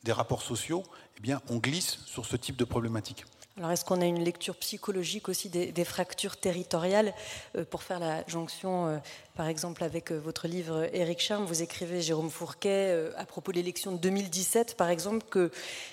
des 0.04 0.12
rapports 0.12 0.44
sociaux, 0.44 0.84
eh 1.18 1.22
bien, 1.22 1.42
on 1.50 1.58
glisse 1.58 2.00
sur 2.06 2.26
ce 2.26 2.36
type 2.36 2.56
de 2.56 2.64
problématique. 2.64 3.26
Alors, 3.58 3.72
est-ce 3.72 3.86
qu'on 3.86 4.02
a 4.02 4.06
une 4.06 4.22
lecture 4.22 4.58
psychologique 4.58 5.30
aussi 5.30 5.48
des, 5.48 5.86
fractures 5.86 6.36
territoriales 6.36 7.14
euh, 7.56 7.64
Pour 7.64 7.84
faire 7.84 8.00
la 8.00 8.28
jonction 8.28 8.88
euh, 8.88 8.98
par 9.38 9.48
exemple, 9.48 9.84
avec 9.86 10.12
euh, 10.12 10.18
votre 10.18 10.48
livre 10.48 10.90
Éric 10.94 11.22
Charme, 11.22 11.46
vous 11.46 11.62
écrivez, 11.62 12.02
Jérôme 12.02 12.30
Fourquet, 12.30 13.12
à 13.18 13.26
propos 13.26 13.54
de 13.54 13.58
l'élection 13.58 13.94
de 13.94 13.98
2017, 13.98 14.76
par 14.76 14.90
exemple, 14.90 15.26
que 15.30 15.52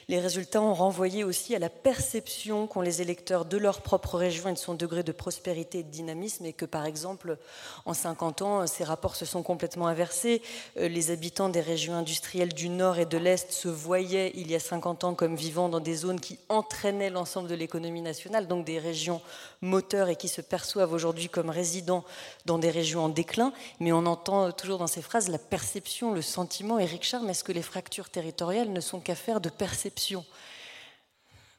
les 0.08 0.18
résultats 0.18 0.60
ont 0.60 0.74
renvoyé 0.74 1.22
aussi 1.22 1.54
à 1.54 1.60
la 1.60 1.68
perception 1.68 2.66
qu'ont 2.66 2.80
les 2.80 3.00
électeurs 3.00 3.44
de 3.44 3.56
leur 3.58 3.80
propre 3.80 4.16
région 4.16 4.48
et 4.48 4.52
de 4.52 4.58
son 4.58 4.74
degré 4.74 5.04
de 5.04 5.12
prospérité 5.12 5.80
et 5.80 5.82
de 5.84 5.90
dynamisme, 5.90 6.46
et 6.46 6.52
que, 6.52 6.64
par 6.64 6.84
exemple, 6.84 7.36
en 7.84 7.94
50 7.94 8.42
ans, 8.42 8.66
ces 8.66 8.82
rapports 8.82 9.14
se 9.14 9.24
sont 9.24 9.44
complètement 9.44 9.86
inversés. 9.86 10.42
Les 10.76 11.12
habitants 11.12 11.48
des 11.48 11.60
régions 11.60 11.94
industrielles 11.94 12.54
du 12.54 12.68
Nord 12.68 12.98
et 12.98 13.06
de 13.06 13.18
l'Est 13.18 13.52
se 13.52 13.68
voyaient, 13.68 14.32
il 14.34 14.50
y 14.50 14.54
a 14.56 14.60
50 14.60 15.04
ans, 15.04 15.14
comme 15.14 15.36
vivant 15.36 15.68
dans 15.68 15.80
des 15.80 15.94
zones 15.94 16.20
qui 16.20 16.38
entraînaient 16.48 17.10
l'ensemble 17.10 17.51
l'économie 17.54 18.02
nationale, 18.02 18.46
donc 18.46 18.64
des 18.64 18.78
régions 18.78 19.20
moteurs, 19.60 20.08
et 20.08 20.16
qui 20.16 20.28
se 20.28 20.40
perçoivent 20.40 20.92
aujourd'hui 20.92 21.28
comme 21.28 21.50
résidents 21.50 22.04
dans 22.46 22.58
des 22.58 22.70
régions 22.70 23.04
en 23.04 23.08
déclin 23.08 23.52
mais 23.80 23.92
on 23.92 24.06
entend 24.06 24.52
toujours 24.52 24.78
dans 24.78 24.86
ces 24.86 25.02
phrases 25.02 25.28
la 25.28 25.38
perception, 25.38 26.12
le 26.12 26.22
sentiment. 26.22 26.78
Éric 26.78 27.04
Charme, 27.04 27.30
est-ce 27.30 27.44
que 27.44 27.52
les 27.52 27.62
fractures 27.62 28.10
territoriales 28.10 28.72
ne 28.72 28.80
sont 28.80 29.00
qu'affaires 29.00 29.40
de 29.40 29.48
perception? 29.48 30.24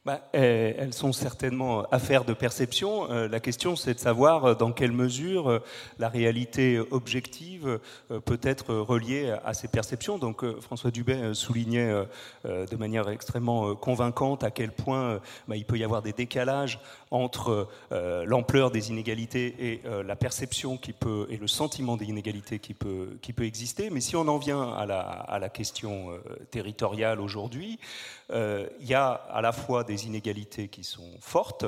Bah, 0.06 0.20
elles 0.34 0.94
sont 0.94 1.14
certainement 1.14 1.84
affaires 1.90 2.26
de 2.26 2.34
perception. 2.34 3.10
Euh, 3.10 3.30
la 3.30 3.40
question, 3.40 3.78
c'est 3.78 3.94
de 3.94 4.00
savoir 4.00 4.44
euh, 4.44 4.54
dans 4.54 4.74
quelle 4.74 4.92
mesure 4.92 5.50
euh, 5.50 5.60
la 5.98 6.10
réalité 6.10 6.78
objective 6.92 7.80
peut 8.26 8.40
être 8.44 8.76
reliée 8.76 9.34
à 9.46 9.54
ces 9.54 9.70
perceptions. 9.70 10.18
Donc, 10.18 10.44
François 10.60 10.92
Dubé 10.92 11.34
soulignait 11.34 11.94
de 12.44 12.76
manière 12.76 13.10
extrêmement 13.10 13.76
convaincante 13.76 14.44
à 14.44 14.52
quel 14.52 14.72
point 14.72 15.20
bah, 15.48 15.56
il 15.56 15.66
peut 15.66 15.78
y 15.78 15.84
avoir 15.84 16.02
des 16.02 16.14
décalages 16.14 16.80
entre 17.12 17.70
l'ampleur 18.26 18.72
des 18.72 18.90
inégalités 18.90 19.56
et 19.60 19.82
la 20.06 20.16
perception 20.16 20.78
qui 20.78 20.94
peut 20.94 21.28
et 21.30 21.38
le 21.38 21.48
sentiment 21.48 21.98
des 21.98 22.06
inégalités 22.06 22.60
qui 22.60 22.74
peut 22.74 23.18
qui 23.22 23.34
peut 23.34 23.46
exister. 23.46 23.90
Mais 23.90 24.02
si 24.02 24.16
on 24.16 24.28
en 24.28 24.38
vient 24.38 24.74
à 24.74 24.86
la, 24.86 25.00
à 25.00 25.40
la 25.40 25.50
question 25.50 26.10
territoriale 26.52 27.20
aujourd'hui, 27.22 27.80
il 28.34 28.88
y 28.88 28.94
a 28.96 29.12
à 29.12 29.42
la 29.42 29.52
fois 29.52 29.84
des 29.84 30.08
inégalités 30.08 30.68
qui 30.68 30.84
sont 30.84 31.12
fortes 31.20 31.66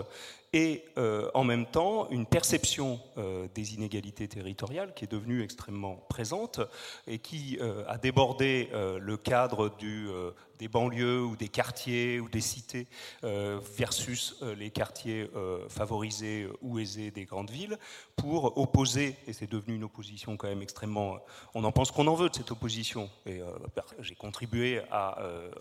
et 0.55 0.85
euh, 0.97 1.29
en 1.33 1.43
même 1.43 1.65
temps 1.65 2.07
une 2.09 2.25
perception 2.25 3.01
euh, 3.17 3.47
des 3.53 3.73
inégalités 3.73 4.29
territoriales 4.29 4.93
qui 4.93 5.03
est 5.03 5.11
devenue 5.11 5.43
extrêmement 5.43 5.97
présente 6.07 6.61
et 7.07 7.19
qui 7.19 7.57
euh, 7.59 7.83
a 7.89 7.97
débordé 7.97 8.69
le 8.73 9.17
cadre 9.17 9.69
du, 9.77 10.07
des 10.59 10.67
banlieues 10.67 11.21
ou 11.21 11.35
des 11.35 11.49
quartiers 11.49 12.19
ou 12.19 12.29
des 12.29 12.41
cités 12.41 12.87
versus 13.23 14.35
les 14.57 14.71
quartiers 14.71 15.29
favorisés 15.69 16.47
ou 16.61 16.79
aisés 16.79 17.11
des 17.11 17.25
grandes 17.25 17.51
villes 17.51 17.77
pour 18.15 18.57
opposer, 18.57 19.15
et 19.27 19.33
c'est 19.33 19.49
devenu 19.49 19.75
une 19.75 19.83
opposition 19.83 20.37
quand 20.37 20.47
même 20.47 20.61
extrêmement, 20.61 21.17
on 21.53 21.63
en 21.63 21.71
pense 21.71 21.91
qu'on 21.91 22.07
en 22.07 22.15
veut 22.15 22.29
de 22.29 22.35
cette 22.35 22.51
opposition, 22.51 23.09
et 23.25 23.41
j'ai 23.99 24.15
contribué 24.15 24.81
à 24.91 25.17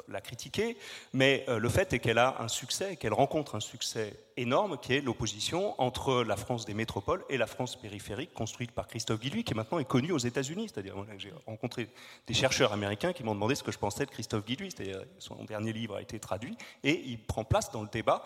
la 0.09 0.21
critiquer, 0.21 0.77
mais 1.13 1.45
le 1.49 1.69
fait 1.69 1.93
est 1.93 1.99
qu'elle 1.99 2.19
a 2.19 2.37
un 2.41 2.49
succès, 2.49 2.97
qu'elle 2.97 3.15
rencontre 3.15 3.55
un 3.55 3.61
succès 3.61 4.19
énorme 4.37 4.79
qui 4.79 4.95
est 4.95 5.01
l'opposition 5.01 5.81
entre 5.81 6.25
la 6.25 6.37
France 6.37 6.65
des 6.65 6.75
métropoles 6.75 7.25
et 7.29 7.37
la 7.37 7.47
France 7.47 7.77
périphérique 7.77 8.35
construite 8.35 8.73
par 8.73 8.89
Christophe 8.89 9.21
Guilluy, 9.21 9.45
qui 9.45 9.55
maintenant 9.55 9.79
est 9.79 9.85
connu 9.85 10.11
aux 10.11 10.19
États-Unis. 10.19 10.71
C'est-à-dire, 10.73 10.95
j'ai 11.19 11.33
rencontré 11.47 11.89
des 12.27 12.35
chercheurs 12.35 12.73
américains 12.73 13.13
qui 13.13 13.23
m'ont 13.23 13.35
demandé 13.35 13.55
ce 13.55 13.63
que 13.63 13.71
je 13.71 13.79
pensais 13.79 14.07
de 14.07 14.11
Christophe 14.11 14.45
Guilluy. 14.45 14.71
Son 15.19 15.45
dernier 15.45 15.73
livre 15.73 15.97
a 15.97 16.03
été 16.03 16.19
traduit, 16.19 16.57
et 16.83 17.03
il 17.07 17.19
prend 17.19 17.45
place 17.45 17.71
dans 17.71 17.83
le 17.83 17.89
débat, 17.89 18.25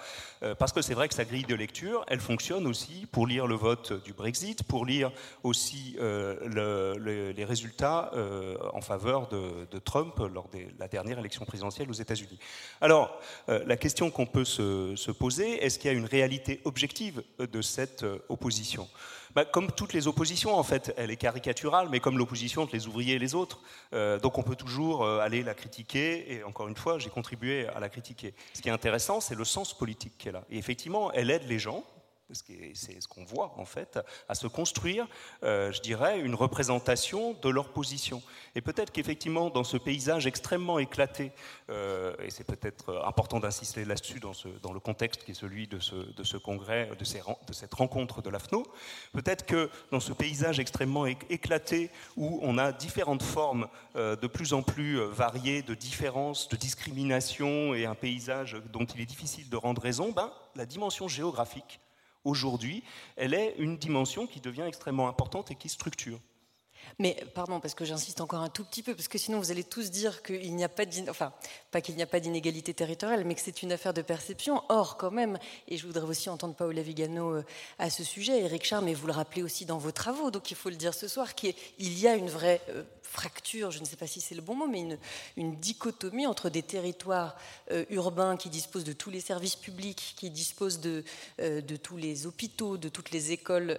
parce 0.59 0.73
que 0.73 0.83
c'est 0.83 0.95
vrai 0.95 1.09
que 1.09 1.15
sa 1.15 1.25
grille 1.25 1.45
de 1.45 1.55
lecture, 1.55 2.05
elle 2.09 2.21
fonctionne 2.21 2.67
aussi 2.67 3.07
pour 3.11 3.27
lire 3.27 3.47
le 3.47 3.55
vote 3.55 4.05
du 4.05 4.13
Brexit, 4.13 4.63
pour 4.63 4.85
lire 4.85 5.13
aussi 5.43 5.97
les 5.99 7.45
résultats 7.45 8.13
en 8.73 8.81
faveur 8.81 9.29
de, 9.29 9.79
Trump 9.85 10.19
lors 10.33 10.49
de 10.49 10.61
la 10.79 10.89
dernière 10.89 11.19
élection 11.19 11.45
présidentielle 11.45 11.89
aux 11.89 11.95
États-Unis. 11.95 12.39
Alors, 12.81 13.19
la 13.49 13.77
question 13.77 14.11
qu'on 14.11 14.27
peut 14.27 14.45
se, 14.45 14.95
se 14.97 15.11
poser, 15.11 15.65
est-ce 15.65 15.79
qu'il 15.79 15.91
y 15.91 15.95
a 15.95 15.97
une 15.97 16.05
réalité 16.05 16.61
objective 16.65 17.23
de 17.39 17.63
cette 17.63 18.05
opposition? 18.29 18.89
Bah, 19.39 19.45
comme 19.45 19.71
toutes 19.71 19.93
les 19.93 20.09
oppositions, 20.09 20.59
en 20.59 20.65
fait, 20.65 20.93
elle 20.97 21.13
est 21.13 21.17
caricaturale, 21.17 21.87
mais 21.93 22.01
comme 22.01 22.19
l'opposition 22.19 22.63
entre 22.63 22.75
les 22.75 22.89
ouvriers 22.89 23.15
et 23.15 23.19
les 23.21 23.37
autres. 23.37 23.61
Euh, 23.93 24.19
donc 24.19 24.37
on 24.37 24.43
peut 24.43 24.57
toujours 24.57 25.05
euh, 25.05 25.21
aller 25.21 25.45
la 25.45 25.55
critiquer, 25.55 26.33
et 26.33 26.43
encore 26.43 26.67
une 26.67 26.75
fois, 26.75 26.99
j'ai 26.99 27.09
contribué 27.09 27.69
à 27.69 27.79
la 27.79 27.89
critiquer. 27.89 28.35
Ce 28.53 28.61
qui 28.61 28.69
est 28.69 28.73
intéressant, 28.73 29.21
c'est 29.21 29.37
le 29.37 29.45
sens 29.45 29.79
politique 29.79 30.19
qu'elle 30.19 30.35
a. 30.35 30.43
Et 30.51 30.59
effectivement, 30.59 31.13
elle 31.13 31.31
aide 31.31 31.45
les 31.47 31.61
gens, 31.61 31.85
c'est 32.35 33.01
ce 33.01 33.09
qu'on 33.09 33.25
voit 33.25 33.55
en 33.57 33.65
fait, 33.65 33.99
à 34.29 34.35
se 34.35 34.47
construire, 34.47 35.07
euh, 35.43 35.73
je 35.73 35.81
dirais, 35.81 36.21
une 36.21 36.35
représentation 36.35 37.35
de 37.35 37.49
leur 37.49 37.71
position. 37.71 38.23
Et 38.55 38.61
peut-être 38.61 38.93
qu'effectivement, 38.93 39.51
dans 39.51 39.65
ce 39.65 39.77
paysage 39.77 40.27
extrêmement 40.27 40.79
éclaté, 40.79 41.33
euh, 41.71 42.15
et 42.23 42.31
c'est 42.31 42.45
peut-être 42.45 43.03
important 43.07 43.41
d'insister 43.41 43.85
là-dessus 43.85 44.21
dans, 44.21 44.73
le 44.73 44.81
contexte 44.81 45.25
qui 45.25 45.31
est 45.31 45.35
celui 45.35 45.67
de 45.67 45.79
ce, 45.81 46.37
congrès, 46.37 46.91
de, 46.99 47.05
cette 47.05 47.75
rencontre 47.75 48.23
de 48.23 48.31
l'AFNO, 48.31 48.65
peut-être 49.13 49.47
que 49.47 49.71
dans 49.91 50.01
ce 50.01 50.13
paysage 50.13 50.61
extrêmement 50.61 51.07
éclaté, 51.07 51.91
où 52.17 52.41
on 52.43 52.59
a 52.59 52.73
différentes 52.73 53.23
formes 53.23 53.69
euh, 53.97 54.17
de 54.17 54.27
plus 54.27 54.53
en 54.53 54.63
plus 54.63 54.99
variées 54.99 55.63
de 55.63 55.75
différences, 55.75 56.49
de 56.49 56.57
discrimination, 56.57 57.75
et 57.75 57.87
un 57.87 57.95
paysage 57.95 58.57
dont 58.73 58.85
il 58.85 59.01
est 59.01 59.07
difficile 59.07 59.49
de 59.49 59.57
rendre 59.57 59.81
raison, 59.81 60.13
ben, 60.13 60.31
la 60.55 60.67
dimension 60.67 61.09
géographique, 61.09 61.81
aujourd'hui, 62.29 62.83
elle 63.17 63.35
est 63.35 63.55
une 63.59 63.79
dimension 63.79 64.27
qui 64.27 64.41
devient 64.41 64.65
extrêmement 64.67 65.09
importante 65.09 65.51
et 65.51 65.55
qui 65.55 65.69
structure. 65.69 66.21
Mais 66.99 67.17
pardon, 67.35 67.61
parce 67.61 67.75
que 67.75 67.85
j'insiste 67.85 68.21
encore 68.21 68.41
un 68.41 68.49
tout 68.49 68.65
petit 68.65 68.83
peu, 68.83 68.95
parce 68.95 69.09
que 69.09 69.19
sinon 69.19 69.39
vous 69.39 69.51
allez 69.51 69.65
tous 69.65 69.91
dire 69.91 70.23
qu'il 70.23 70.55
n'y 70.55 70.65
a 70.65 70.69
pas 70.69 70.85
d'inégalité 70.85 72.75
territoriale, 72.75 73.25
mais 73.25 73.35
que 73.35 73.41
c'est 73.41 73.63
une 73.63 73.73
affaire 73.73 73.95
de 73.95 74.03
perception. 74.03 74.63
Or, 74.69 74.97
quand 74.97 75.11
même, 75.11 75.39
et 75.69 75.77
je 75.77 75.87
voudrais 75.87 76.07
aussi 76.07 76.29
entendre 76.29 76.55
Paola 76.55 76.83
Vigano 76.83 77.37
euh, 77.37 77.45
à 77.79 77.91
ce 77.91 78.05
sujet, 78.05 78.41
Eric 78.41 78.65
Charme, 78.65 78.89
et 78.89 78.95
vous 78.95 79.07
le 79.07 79.13
rappelez 79.13 79.43
aussi 79.43 79.65
dans 79.65 79.79
vos 79.79 79.93
travaux, 79.93 80.31
donc 80.31 80.51
il 80.51 80.57
faut 80.57 80.71
le 80.71 80.77
dire 80.77 80.95
ce 80.95 81.09
soir, 81.09 81.35
qu'il 81.35 81.55
y 81.79 82.07
a 82.09 82.15
une 82.15 82.31
vraie 82.31 82.61
euh, 82.71 82.85
fracture, 83.11 83.71
je 83.71 83.81
ne 83.81 83.85
sais 83.85 83.97
pas 83.97 84.07
si 84.07 84.21
c'est 84.21 84.35
le 84.35 84.43
bon 84.43 84.55
mot, 84.55 84.67
mais 84.67 84.99
une, 85.37 85.57
dichotomie 85.57 86.27
entre 86.27 86.51
des 86.51 86.63
territoires 86.63 87.37
euh, 87.71 87.85
urbains 87.91 88.37
qui 88.37 88.49
disposent 88.51 88.85
de 88.85 88.93
tous 88.93 89.11
les 89.11 89.21
services 89.21 89.57
publics, 89.57 90.15
qui 90.17 90.31
disposent 90.31 90.81
de, 90.81 91.05
de 91.39 91.77
tous 91.77 91.97
les 91.97 92.27
hôpitaux, 92.27 92.77
de 92.77 92.89
toutes 92.89 93.11
les 93.11 93.33
écoles 93.33 93.79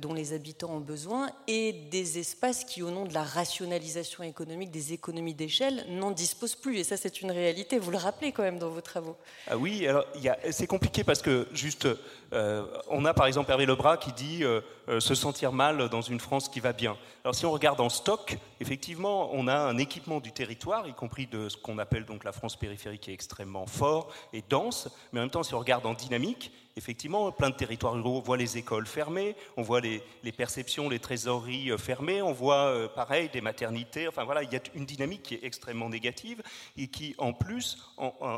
dont 0.00 0.12
les 0.12 0.32
habitants 0.32 0.70
ont 0.70 0.80
besoin, 0.80 1.30
et 1.46 1.72
des 1.72 2.18
espaces 2.18 2.64
qui, 2.64 2.82
au 2.82 2.90
nom 2.90 3.04
de 3.04 3.14
la 3.14 3.22
rationalisation 3.22 4.22
économique, 4.22 4.70
des 4.70 4.92
économies 4.92 5.34
d'échelle, 5.34 5.84
n'en 5.88 6.10
disposent 6.10 6.54
plus. 6.54 6.78
Et 6.78 6.84
ça, 6.84 6.96
c'est 6.96 7.22
une 7.22 7.30
réalité. 7.30 7.78
Vous 7.78 7.90
le 7.90 7.96
rappelez 7.96 8.32
quand 8.32 8.42
même 8.42 8.58
dans 8.58 8.70
vos 8.70 8.80
travaux. 8.80 9.16
Ah 9.46 9.56
oui, 9.56 9.86
alors 9.86 10.06
c'est 10.50 10.66
compliqué 10.66 11.04
parce 11.04 11.22
que 11.22 11.48
juste, 11.52 11.88
euh, 12.32 12.66
on 12.88 13.04
a 13.04 13.14
par 13.14 13.26
exemple 13.26 13.50
Hervé 13.50 13.66
Lebras 13.66 13.98
qui 13.98 14.12
dit 14.12 14.42
euh, 14.42 14.60
euh, 14.88 15.00
se 15.00 15.14
sentir 15.14 15.52
mal 15.52 15.88
dans 15.88 16.02
une 16.02 16.20
France 16.20 16.48
qui 16.48 16.60
va 16.60 16.72
bien. 16.72 16.96
Alors 17.24 17.34
si 17.34 17.46
on 17.46 17.52
regarde 17.52 17.80
en 17.80 17.88
stock, 17.88 18.38
effectivement, 18.60 19.30
on 19.32 19.46
a 19.48 19.56
un 19.56 19.78
équipement 19.78 20.20
du 20.20 20.32
territoire, 20.32 20.86
y 20.88 20.92
compris 20.92 21.26
de 21.26 21.48
ce 21.48 21.56
qu'on 21.56 21.78
appelle 21.78 22.04
donc 22.04 22.24
la 22.24 22.32
France 22.32 22.56
périphérique, 22.56 23.02
qui 23.02 23.10
est 23.10 23.14
extrêmement 23.14 23.66
fort 23.66 24.12
et 24.32 24.42
dense. 24.48 24.88
Mais 25.12 25.20
en 25.20 25.24
même 25.24 25.30
temps, 25.30 25.42
si 25.42 25.54
on 25.54 25.58
regarde 25.58 25.86
en 25.86 25.94
dynamique, 25.94 26.52
effectivement, 26.76 27.30
plein 27.32 27.50
de 27.50 27.54
territoires 27.54 27.94
ruraux, 27.94 28.18
on 28.18 28.20
voit 28.20 28.36
les 28.36 28.58
écoles 28.58 28.86
fermées, 28.86 29.34
on 29.56 29.62
voit 29.62 29.80
les, 29.80 30.02
perceptions, 30.36 30.88
les 30.88 30.98
trésoreries 30.98 31.70
fermées, 31.78 32.20
on 32.20 32.32
voit, 32.32 32.92
pareil, 32.94 33.30
des 33.32 33.40
maternités. 33.40 34.08
Enfin 34.08 34.24
voilà, 34.24 34.42
il 34.42 34.52
y 34.52 34.56
a 34.56 34.60
une 34.74 34.84
dynamique 34.84 35.22
qui 35.22 35.34
est 35.36 35.44
extrêmement 35.44 35.88
négative 35.88 36.42
et 36.76 36.88
qui, 36.88 37.14
en 37.16 37.32
plus, 37.32 37.78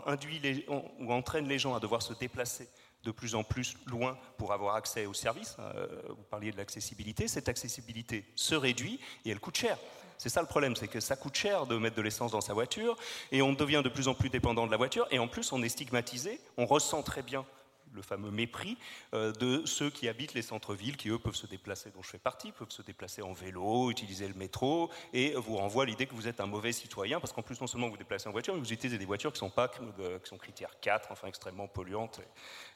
induit 0.06 0.65
ou 0.69 1.12
entraîne 1.12 1.48
les 1.48 1.59
gens 1.59 1.74
à 1.74 1.81
devoir 1.81 2.02
se 2.02 2.12
déplacer 2.15 2.69
de 3.04 3.10
plus 3.10 3.34
en 3.34 3.44
plus 3.44 3.76
loin 3.86 4.18
pour 4.36 4.52
avoir 4.52 4.74
accès 4.74 5.06
aux 5.06 5.14
services. 5.14 5.56
Euh, 5.58 5.86
vous 6.08 6.24
parliez 6.30 6.52
de 6.52 6.56
l'accessibilité. 6.56 7.28
Cette 7.28 7.48
accessibilité 7.48 8.24
se 8.34 8.54
réduit 8.54 9.00
et 9.24 9.30
elle 9.30 9.40
coûte 9.40 9.56
cher. 9.56 9.78
C'est 10.18 10.28
ça 10.28 10.40
le 10.40 10.48
problème, 10.48 10.74
c'est 10.74 10.88
que 10.88 10.98
ça 10.98 11.14
coûte 11.14 11.36
cher 11.36 11.66
de 11.66 11.78
mettre 11.78 11.94
de 11.94 12.02
l'essence 12.02 12.32
dans 12.32 12.40
sa 12.40 12.52
voiture 12.52 12.96
et 13.30 13.40
on 13.40 13.52
devient 13.52 13.82
de 13.84 13.88
plus 13.88 14.08
en 14.08 14.14
plus 14.14 14.30
dépendant 14.30 14.66
de 14.66 14.70
la 14.72 14.76
voiture 14.76 15.06
et 15.12 15.20
en 15.20 15.28
plus 15.28 15.52
on 15.52 15.62
est 15.62 15.68
stigmatisé, 15.68 16.40
on 16.56 16.66
ressent 16.66 17.02
très 17.02 17.22
bien 17.22 17.46
le 17.93 18.02
fameux 18.02 18.31
mépris 18.31 18.77
euh, 19.15 19.32
de 19.32 19.65
ceux 19.66 19.90
qui 19.90 20.09
habitent 20.09 20.35
les 20.35 20.43
centres-villes, 20.43 20.97
qui 20.97 21.09
eux 21.09 21.19
peuvent 21.19 21.35
se 21.35 21.47
déplacer, 21.47 21.90
dont 21.90 22.02
je 22.02 22.10
fais 22.10 22.19
partie, 22.19 22.52
peuvent 22.52 22.70
se 22.70 22.82
déplacer 22.82 23.23
en 23.23 23.32
vélo, 23.32 23.90
utiliser 23.90 24.28
le 24.28 24.35
métro, 24.35 24.90
et 25.12 25.35
vous 25.35 25.56
renvoie 25.56 25.86
l'idée 25.86 26.06
que 26.06 26.15
vous 26.15 26.28
êtes 26.28 26.40
un 26.40 26.47
mauvais 26.47 26.73
citoyen, 26.73 27.20
parce 27.20 27.32
qu'en 27.32 27.43
plus 27.43 27.60
non 27.60 27.66
seulement 27.66 27.86
vous 27.86 27.93
vous 27.93 27.98
déplacez 27.98 28.28
en 28.28 28.32
voiture, 28.32 28.55
mais 28.55 28.60
vous 28.60 28.73
utilisez 28.73 28.98
des 28.98 29.06
voitures 29.06 29.32
qui 29.32 29.39
sont 29.39 29.51
pas 29.51 29.69
qui 29.69 29.81
sont 30.24 30.39
critères 30.39 30.78
4, 30.81 31.10
enfin 31.10 31.28
extrêmement 31.28 31.69
polluantes, 31.69 32.20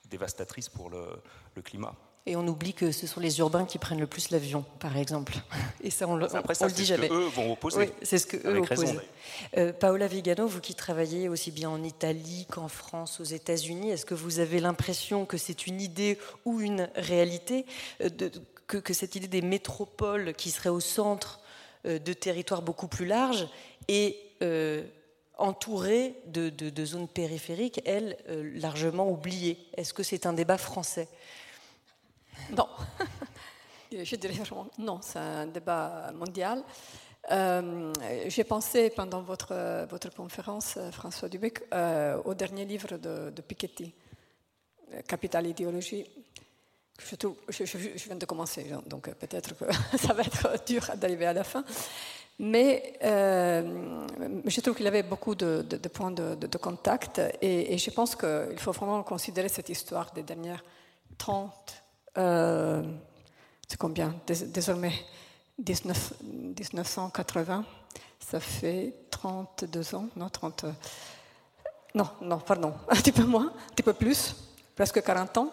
et 0.05 0.09
dévastatrices 0.09 0.69
pour 0.69 0.91
le 0.91 1.63
climat. 1.63 1.95
Et 2.25 2.37
on 2.37 2.47
oublie 2.47 2.73
que 2.73 2.93
ce 2.93 3.07
sont 3.07 3.19
les 3.19 3.41
urbains 3.41 3.65
qui 3.65 3.79
prennent 3.79 3.99
le 3.99 4.07
plus 4.07 4.31
l'avion, 4.31 4.65
par 4.79 4.97
exemple. 4.97 5.35
Et 5.83 5.91
ça, 5.91 6.07
on, 6.07 6.21
Après, 6.23 6.55
ça, 6.55 6.67
le 6.67 6.73
dit 6.73 6.85
jamais. 6.85 7.09
C'est 7.09 7.15
ce 7.15 7.19
eux 7.19 7.29
vont 7.29 7.53
opposer. 7.53 7.79
Oui, 7.79 7.91
c'est 8.03 8.19
ce 8.19 8.27
que 8.27 8.37
eux 8.47 8.59
opposent. 8.59 9.01
Euh, 9.57 9.73
Paola 9.73 10.07
Vigano, 10.07 10.47
vous 10.47 10.61
qui 10.61 10.75
travaillez 10.75 11.29
aussi 11.29 11.51
bien 11.51 11.69
en 11.69 11.83
Italie 11.83 12.47
qu'en 12.51 12.69
France, 12.69 13.21
aux 13.21 13.25
États-Unis, 13.25 13.91
est-ce 13.91 14.07
que 14.07 14.15
vous 14.15 14.39
avez 14.39 14.61
l'impression 14.61 15.27
que 15.27 15.37
c'est 15.37 15.67
une 15.67 15.81
idée 15.81 16.17
ou 16.45 16.61
une 16.61 16.89
réalité 16.95 17.67
euh, 18.01 18.09
de, 18.09 18.31
que, 18.69 18.77
que, 18.77 18.95
cette 18.95 19.17
idée 19.17 19.29
des 19.29 19.43
métropoles 19.43 20.35
qui 20.35 20.51
seraient 20.51 20.69
au 20.69 20.81
centre 20.81 21.41
euh, 21.87 21.99
de 21.99 22.13
territoires 22.13 22.63
beaucoup 22.63 22.87
plus 22.87 23.07
larges 23.07 23.49
et 23.89 24.17
euh, 24.43 24.85
entourées 25.37 26.15
de, 26.27 26.49
de, 26.49 26.71
de, 26.71 26.85
zones 26.85 27.09
périphériques, 27.09 27.81
elles, 27.85 28.17
euh, 28.29 28.53
largement 28.55 29.11
oubliées 29.11 29.59
Est-ce 29.77 29.93
que 29.93 30.05
c'est 30.05 30.27
un 30.27 30.33
débat 30.33 30.59
français? 30.59 31.09
Non, 32.51 32.69
je 33.93 34.17
dirais 34.17 34.35
non, 34.79 35.01
c'est 35.03 35.19
un 35.19 35.47
débat 35.47 36.11
mondial. 36.15 36.63
Euh, 37.31 37.93
j'ai 38.27 38.45
pensé 38.45 38.91
pendant 38.91 39.23
votre, 39.23 39.87
votre 39.89 40.13
conférence, 40.13 40.79
François 40.91 41.29
Dubec, 41.29 41.63
euh, 41.73 42.21
au 42.25 42.35
dernier 42.35 42.65
livre 42.65 42.97
de, 42.97 43.41
Piketty, 43.43 43.95
Capital 45.07 45.47
Idéologie. 45.47 46.05
Je, 46.99 47.79
viens 48.07 48.17
de 48.17 48.27
commencer, 48.27 48.71
donc 48.87 49.11
peut-être 49.15 49.57
que 49.57 49.65
ça 49.99 50.13
va 50.13 50.23
être 50.23 50.65
dur 50.67 50.85
d'arriver 50.97 51.27
à 51.27 51.33
la 51.33 51.45
fin. 51.45 51.65
Mais 52.39 52.95
euh, 53.05 54.07
je 54.45 54.61
trouve 54.61 54.75
qu'il 54.75 54.87
avait 54.87 55.03
beaucoup 55.03 55.35
de, 55.35 55.63
points 55.93 56.11
de, 56.11 56.59
contact 56.59 57.21
et 57.41 57.79
je 57.79 57.91
pense 57.91 58.17
qu'il 58.17 58.59
faut 58.59 58.73
vraiment 58.73 59.03
considérer 59.03 59.49
cette 59.49 59.69
histoire 59.69 60.13
des 60.13 60.23
dernières 60.23 60.65
30, 61.19 61.82
euh, 62.19 62.83
c'est 63.69 63.79
combien? 63.79 64.15
Désormais, 64.27 64.93
19, 65.59 66.15
1980, 66.23 67.65
ça 68.21 68.41
fait 68.41 68.95
32 69.11 69.95
ans, 69.95 70.09
non 70.17 70.29
30, 70.29 70.67
Non, 71.95 72.09
non, 72.21 72.39
pardon, 72.39 72.75
un 72.89 72.97
petit 72.97 73.13
peu 73.13 73.25
moins, 73.25 73.47
un 73.47 73.71
petit 73.75 73.83
peu 73.83 73.93
plus, 73.93 74.37
presque 74.75 75.03
40 75.03 75.39
ans, 75.39 75.53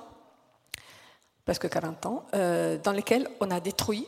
presque 1.46 1.70
40 1.70 2.06
ans, 2.06 2.26
euh, 2.34 2.78
dans 2.78 2.92
lesquels 2.92 3.28
on 3.40 3.50
a 3.52 3.60
détruit 3.60 4.08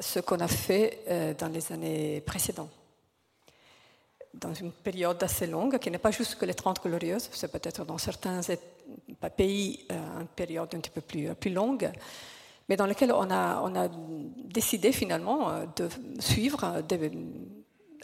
ce 0.00 0.20
qu'on 0.20 0.40
a 0.40 0.48
fait 0.48 1.04
euh, 1.08 1.34
dans 1.34 1.48
les 1.48 1.72
années 1.72 2.20
précédentes 2.20 2.83
dans 4.40 4.54
une 4.54 4.72
période 4.72 5.22
assez 5.22 5.46
longue, 5.46 5.78
qui 5.78 5.90
n'est 5.90 5.98
pas 5.98 6.10
juste 6.10 6.36
que 6.36 6.44
les 6.44 6.54
30 6.54 6.82
glorieuses, 6.82 7.28
c'est 7.32 7.50
peut-être 7.50 7.84
dans 7.84 7.98
certains 7.98 8.40
pays 9.36 9.86
euh, 9.90 10.20
une 10.20 10.26
période 10.26 10.74
un 10.74 10.80
petit 10.80 10.90
peu 10.90 11.00
plus, 11.00 11.34
plus 11.34 11.52
longue, 11.52 11.90
mais 12.68 12.76
dans 12.76 12.86
laquelle 12.86 13.12
on 13.12 13.30
a, 13.30 13.88
décidé 14.44 14.92
finalement 14.92 15.50
euh, 15.50 15.66
de 15.76 15.88
suivre 16.18 16.82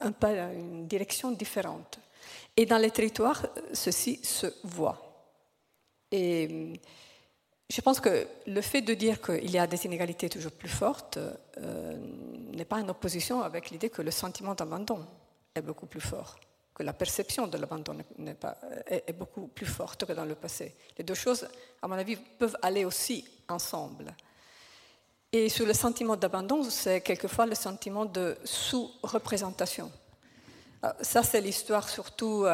une 0.02 0.86
direction 0.86 1.32
différente. 1.32 1.98
Et 2.56 2.66
dans 2.66 2.78
les 2.78 2.90
territoires, 2.90 3.46
ceci 3.72 4.20
se 4.22 4.46
voit. 4.64 5.28
Et 6.10 6.48
euh, 6.50 6.74
je 7.68 7.80
pense 7.80 8.00
que 8.00 8.26
le 8.46 8.60
fait 8.60 8.82
de 8.82 8.94
dire 8.94 9.20
qu'il 9.20 9.50
y 9.50 9.58
a 9.58 9.66
des 9.66 9.86
inégalités 9.86 10.28
toujours 10.28 10.50
plus 10.50 10.68
fortes 10.68 11.18
n'est 12.52 12.64
pas 12.64 12.82
en 12.82 12.88
opposition 12.88 13.42
avec 13.42 13.70
l'idée 13.70 13.90
que 13.90 14.02
le 14.02 14.10
sentiment 14.10 14.54
d'abandon 14.54 15.06
est 15.54 15.62
beaucoup 15.62 15.86
plus 15.86 16.00
fort, 16.00 16.38
que 16.74 16.82
la 16.82 16.92
perception 16.92 17.46
de 17.46 17.58
l'abandon 17.58 17.98
est, 17.98 19.08
est, 19.08 19.12
beaucoup 19.12 19.48
plus 19.48 19.66
forte 19.66 20.04
que 20.04 20.12
dans 20.12 20.24
le 20.24 20.34
passé. 20.34 20.74
Les 20.96 21.04
deux 21.04 21.14
choses, 21.14 21.46
à 21.82 21.88
mon 21.88 21.94
avis, 21.94 22.16
peuvent 22.16 22.56
aller 22.62 22.84
aussi 22.84 23.26
ensemble. 23.48 24.14
Et 25.32 25.48
sur 25.48 25.66
le 25.66 25.74
sentiment 25.74 26.16
d'abandon, 26.16 26.64
c'est 26.64 27.00
quelquefois 27.02 27.46
le 27.46 27.54
sentiment 27.54 28.04
de 28.04 28.36
sous-représentation. 28.44 29.90
Ça, 31.02 31.22
c'est 31.22 31.40
l'histoire 31.40 31.88
surtout 31.88 32.46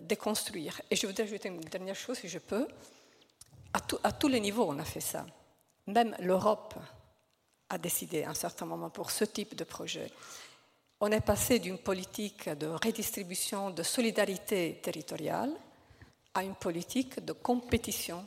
déconstruire. 0.00 0.80
Et 0.90 0.96
je 0.96 1.06
voudrais 1.06 1.24
ajouter 1.24 1.48
une 1.48 1.60
dernière 1.60 1.96
chose 1.96 2.18
si 2.18 2.28
je 2.28 2.38
peux. 2.38 2.66
À, 3.72 4.12
tous 4.12 4.28
les 4.28 4.40
niveaux 4.40 4.66
on 4.68 4.78
a 4.78 4.84
fait 4.84 5.00
ça. 5.00 5.26
Même 5.86 6.14
l'Europe 6.20 6.74
a 7.70 7.78
décidé 7.78 8.22
à 8.22 8.30
un 8.30 8.34
certain 8.34 8.66
moment 8.66 8.90
pour 8.90 9.10
ce 9.10 9.24
type 9.24 9.54
de 9.54 9.64
projet. 9.64 10.10
On 11.00 11.10
est 11.10 11.20
passé 11.20 11.58
d'une 11.58 11.78
politique 11.78 12.48
de 12.48 12.66
redistribution, 12.66 13.70
de 13.70 13.82
solidarité 13.82 14.78
territoriale, 14.82 15.50
à 16.34 16.44
une 16.44 16.54
politique 16.54 17.24
de 17.24 17.32
compétition 17.32 18.24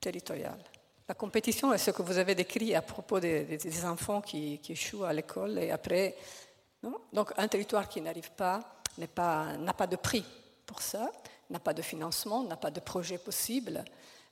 territoriale. 0.00 0.62
La 1.08 1.14
compétition 1.14 1.72
est 1.72 1.78
ce 1.78 1.90
que 1.90 2.02
vous 2.02 2.18
avez 2.18 2.34
décrit 2.34 2.74
à 2.74 2.82
propos 2.82 3.20
des, 3.20 3.84
enfants 3.84 4.20
qui, 4.20 4.60
échouent 4.68 5.04
à 5.04 5.12
l'école 5.12 5.58
et 5.58 5.70
après. 5.70 6.16
Donc 7.12 7.32
un 7.36 7.48
territoire 7.48 7.88
qui 7.88 8.00
n'arrive 8.00 8.30
pas 8.32 8.76
n'a 8.98 9.06
pas, 9.06 9.86
de 9.86 9.96
prix 9.96 10.24
pour 10.66 10.82
ça, 10.82 11.10
n'a 11.50 11.58
pas 11.58 11.74
de 11.74 11.82
financement, 11.82 12.42
n'a 12.42 12.56
pas 12.56 12.70
de 12.70 12.80
projet 12.80 13.18
possible. 13.18 13.84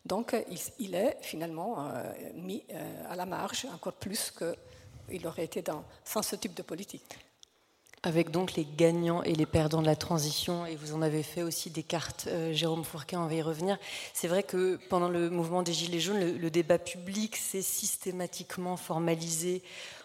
Donc 0.05 0.37
il, 0.79 0.95
est 0.95 1.17
finalement 1.23 1.89
euh, 1.89 2.13
mis 2.35 2.63
euh, 2.73 3.05
à 3.09 3.17
la 3.17 3.25
marge 3.25 3.67
encore 3.73 3.95
plus 3.95 4.33
qu'il 4.33 5.27
aurait 5.27 5.45
été 5.45 5.63
dans, 5.63 5.85
sans 6.05 6.23
ce 6.23 6.37
type 6.37 6.55
de 6.55 6.63
politique 6.63 7.19
avec 8.05 8.31
donc 8.31 8.55
les 8.55 8.67
gagnants 8.67 9.23
et 9.23 9.33
les 9.33 9.47
perdants 9.47 9.81
de 9.81 9.87
la 9.87 9.97
transition, 9.97 10.67
et 10.67 10.77
vous 10.77 10.95
en 10.95 11.01
avez 11.01 11.23
fait 11.23 11.43
aussi 11.43 11.71
des 11.71 11.83
cartes, 11.83 12.27
euh, 12.29 12.53
Jérôme 12.53 12.85
Fourquet, 12.85 13.17
on 13.17 13.27
va 13.27 13.35
y 13.35 13.41
revenir. 13.41 13.79
C'est 14.13 14.29
vrai 14.29 14.43
que 14.43 14.79
pendant 14.91 15.09
le 15.09 15.31
mouvement 15.31 15.63
des 15.63 15.73
Gilets 15.73 16.01
jaunes, 16.01 16.21
le 16.21 16.51
débat 16.51 16.79
public 16.79 17.35
s'est 17.35 17.63
systématiquement 17.63 18.77
formalisé 18.77 19.63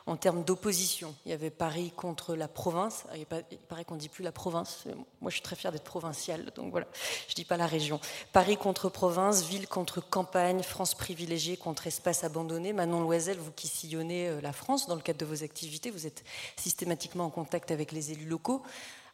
en 0.10 0.18
termes 0.18 0.44
d'opposition. 0.44 1.14
Il 1.26 1.31
y 1.31 1.34
avait 1.34 1.52
Paris 1.52 1.91
contre 1.95 2.36
la 2.36 2.48
province. 2.48 3.03
Il 3.15 3.26
paraît 3.68 3.86
qu'on 3.86 3.94
ne 3.94 3.99
dit 3.99 4.10
plus 4.10 4.23
la 4.23 4.31
province. 4.31 4.86
Moi, 5.22 5.30
je 5.30 5.36
suis 5.36 5.44
très 5.44 5.56
fière 5.56 5.72
d'être 5.72 5.84
provinciale, 5.84 6.52
donc 6.56 6.72
voilà, 6.72 6.88
je 7.27 7.34
ne 7.34 7.36
dis 7.36 7.45
pas 7.45 7.57
la 7.57 7.68
région. 7.68 7.99
Paris 8.34 8.57
contre 8.57 8.90
province, 8.90 9.44
ville 9.44 9.68
contre 9.68 10.02
campagne, 10.02 10.64
France 10.64 10.95
privilégiée 10.95 11.57
contre 11.57 11.86
espace 11.86 12.23
abandonné. 12.23 12.73
Manon 12.73 13.02
Loisel, 13.02 13.38
vous 13.38 13.52
qui 13.52 13.68
sillonnez 13.68 14.30
euh, 14.30 14.41
la 14.41 14.52
France 14.52 14.88
dans 14.88 14.95
le 14.95 15.02
cadre 15.02 15.19
de 15.19 15.26
vos 15.26 15.44
activités, 15.44 15.91
vous 15.91 16.07
êtes 16.07 16.23
systématiquement 16.57 17.26
en 17.26 17.30
contact 17.30 17.69
avec 17.69 17.91
les 17.91 18.11
élus 18.11 18.26
locaux. 18.26 18.64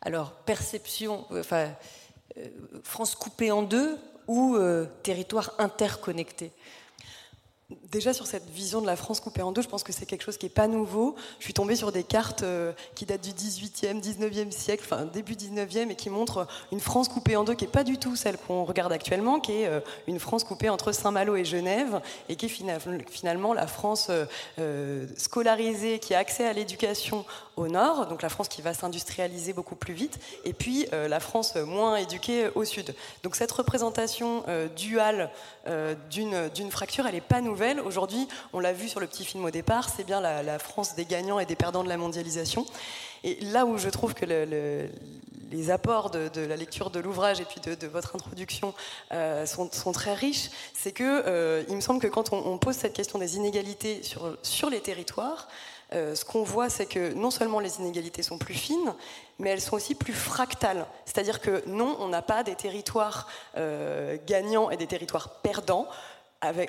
Alors, 0.02 0.32
perception, 0.32 1.26
euh, 1.32 1.42
enfin, 1.42 1.72
euh, 2.38 2.48
France 2.84 3.16
coupée 3.16 3.52
en 3.52 3.64
deux 3.64 4.00
ou 4.28 4.58
territoire 5.04 5.54
interconnecté? 5.60 6.52
Déjà 7.92 8.14
sur 8.14 8.28
cette 8.28 8.48
vision 8.52 8.80
de 8.80 8.86
la 8.86 8.96
France 8.96 9.20
coupée 9.20 9.42
en 9.42 9.52
deux, 9.52 9.64
je 9.64 9.68
pense 9.68 9.82
que 9.82 9.92
c'est 9.92 10.06
quelque 10.06 10.22
chose 10.22 10.38
qui 10.38 10.46
n'est 10.46 10.52
pas 10.52 10.68
nouveau. 10.68 11.16
Je 11.40 11.46
suis 11.46 11.54
tombée 11.54 11.76
sur 11.76 11.92
des 11.92 12.04
cartes 12.04 12.44
euh, 12.44 12.74
qui 12.94 13.08
datent 13.08 13.24
du 13.24 13.32
18e, 13.32 14.00
19e 14.00 14.52
siècle, 14.52 14.84
enfin 14.86 15.06
début 15.06 15.34
19e, 15.34 15.90
et 15.90 15.96
qui 15.96 16.12
montrent 16.12 16.46
une 16.72 16.80
France 16.80 17.08
coupée 17.08 17.36
en 17.36 17.44
deux 17.44 17.56
qui 17.56 17.64
n'est 17.64 17.72
pas 17.72 17.84
du 17.84 17.98
tout 17.98 18.16
celle 18.16 18.38
qu'on 18.38 18.66
regarde 18.66 18.92
actuellement, 18.92 19.40
qui 19.40 19.54
est 19.54 19.66
euh, 19.66 19.80
une 20.06 20.20
France 20.20 20.44
coupée 20.44 20.70
entre 20.70 20.92
Saint-Malo 20.92 21.38
et 21.38 21.44
Genève, 21.44 22.02
et 22.30 22.36
qui 22.36 22.46
est 22.46 22.80
finalement 23.10 23.54
la 23.56 23.66
France 23.66 24.12
euh, 24.60 25.08
scolarisée, 25.18 25.98
qui 25.98 26.14
a 26.14 26.20
accès 26.20 26.46
à 26.46 26.54
l'éducation 26.54 27.26
au 27.56 27.68
nord, 27.68 28.06
donc 28.06 28.22
la 28.22 28.30
France 28.30 28.48
qui 28.48 28.62
va 28.62 28.76
s'industrialiser 28.76 29.54
beaucoup 29.54 29.76
plus 29.76 29.96
vite, 29.96 30.20
et 30.44 30.54
puis 30.54 30.86
la 30.92 31.22
France 31.22 31.56
moins 31.56 31.96
éduquée 31.96 32.50
au 32.54 32.66
sud. 32.66 32.94
Donc 33.24 33.38
cette 33.38 33.52
représentation 33.54 34.44
duale 34.76 35.32
d'une 36.12 36.70
fracture, 36.70 37.08
elle 37.08 37.16
n'est 37.16 37.22
pas 37.22 37.40
nouvelle 37.40 37.55
Aujourd'hui, 37.86 38.28
on 38.52 38.60
l'a 38.60 38.74
vu 38.74 38.90
sur 38.90 39.00
le 39.00 39.08
petit 39.08 39.24
film 39.24 39.46
au 39.46 39.50
départ, 39.50 39.88
c'est 39.90 40.04
bien 40.04 40.20
la, 40.20 40.60
France 40.60 40.96
des 40.96 41.06
gagnants 41.06 41.40
et 41.40 41.46
des 41.46 41.56
perdants 41.56 41.86
de 41.86 41.90
la 41.90 41.96
mondialisation. 41.96 42.66
Et 43.24 43.40
là 43.46 43.66
où 43.66 43.78
je 43.78 43.88
trouve 43.88 44.14
que 44.14 44.26
les 44.26 45.72
apports 45.72 46.10
de, 46.10 46.42
la 46.42 46.58
lecture 46.58 46.90
de 46.90 47.00
l'ouvrage 47.00 47.40
et 47.40 47.46
puis 47.46 47.62
de, 47.62 47.88
votre 47.88 48.14
introduction 48.14 48.74
euh, 49.14 49.46
sont, 49.46 49.92
très 49.94 50.14
riches, 50.14 50.50
c'est 50.74 50.92
que 50.92 51.24
euh, 51.26 51.64
il 51.70 51.76
me 51.78 51.82
semble 51.82 52.02
que 52.02 52.08
quand 52.08 52.34
on, 52.34 52.58
pose 52.58 52.76
cette 52.76 52.94
question 52.94 53.20
des 53.20 53.38
inégalités 53.38 54.02
sur, 54.44 54.70
les 54.70 54.82
territoires, 54.82 55.48
euh, 55.94 56.14
ce 56.14 56.26
qu'on 56.26 56.44
voit, 56.44 56.68
c'est 56.68 56.88
que 56.88 57.14
non 57.14 57.32
seulement 57.32 57.62
les 57.62 57.80
inégalités 57.80 58.22
sont 58.22 58.38
plus 58.38 58.54
fines, 58.54 58.94
mais 59.40 59.52
elles 59.52 59.62
sont 59.62 59.78
aussi 59.78 59.96
plus 59.96 60.14
fractales. 60.14 60.86
C'est-à-dire 61.06 61.40
que 61.40 61.64
non, 61.68 61.96
on 62.00 62.10
n'a 62.10 62.22
pas 62.22 62.44
des 62.44 62.56
territoires 62.56 63.30
gagnants 64.28 64.70
et 64.72 64.78
des 64.78 64.88
territoires 64.88 65.30
perdants 65.42 65.88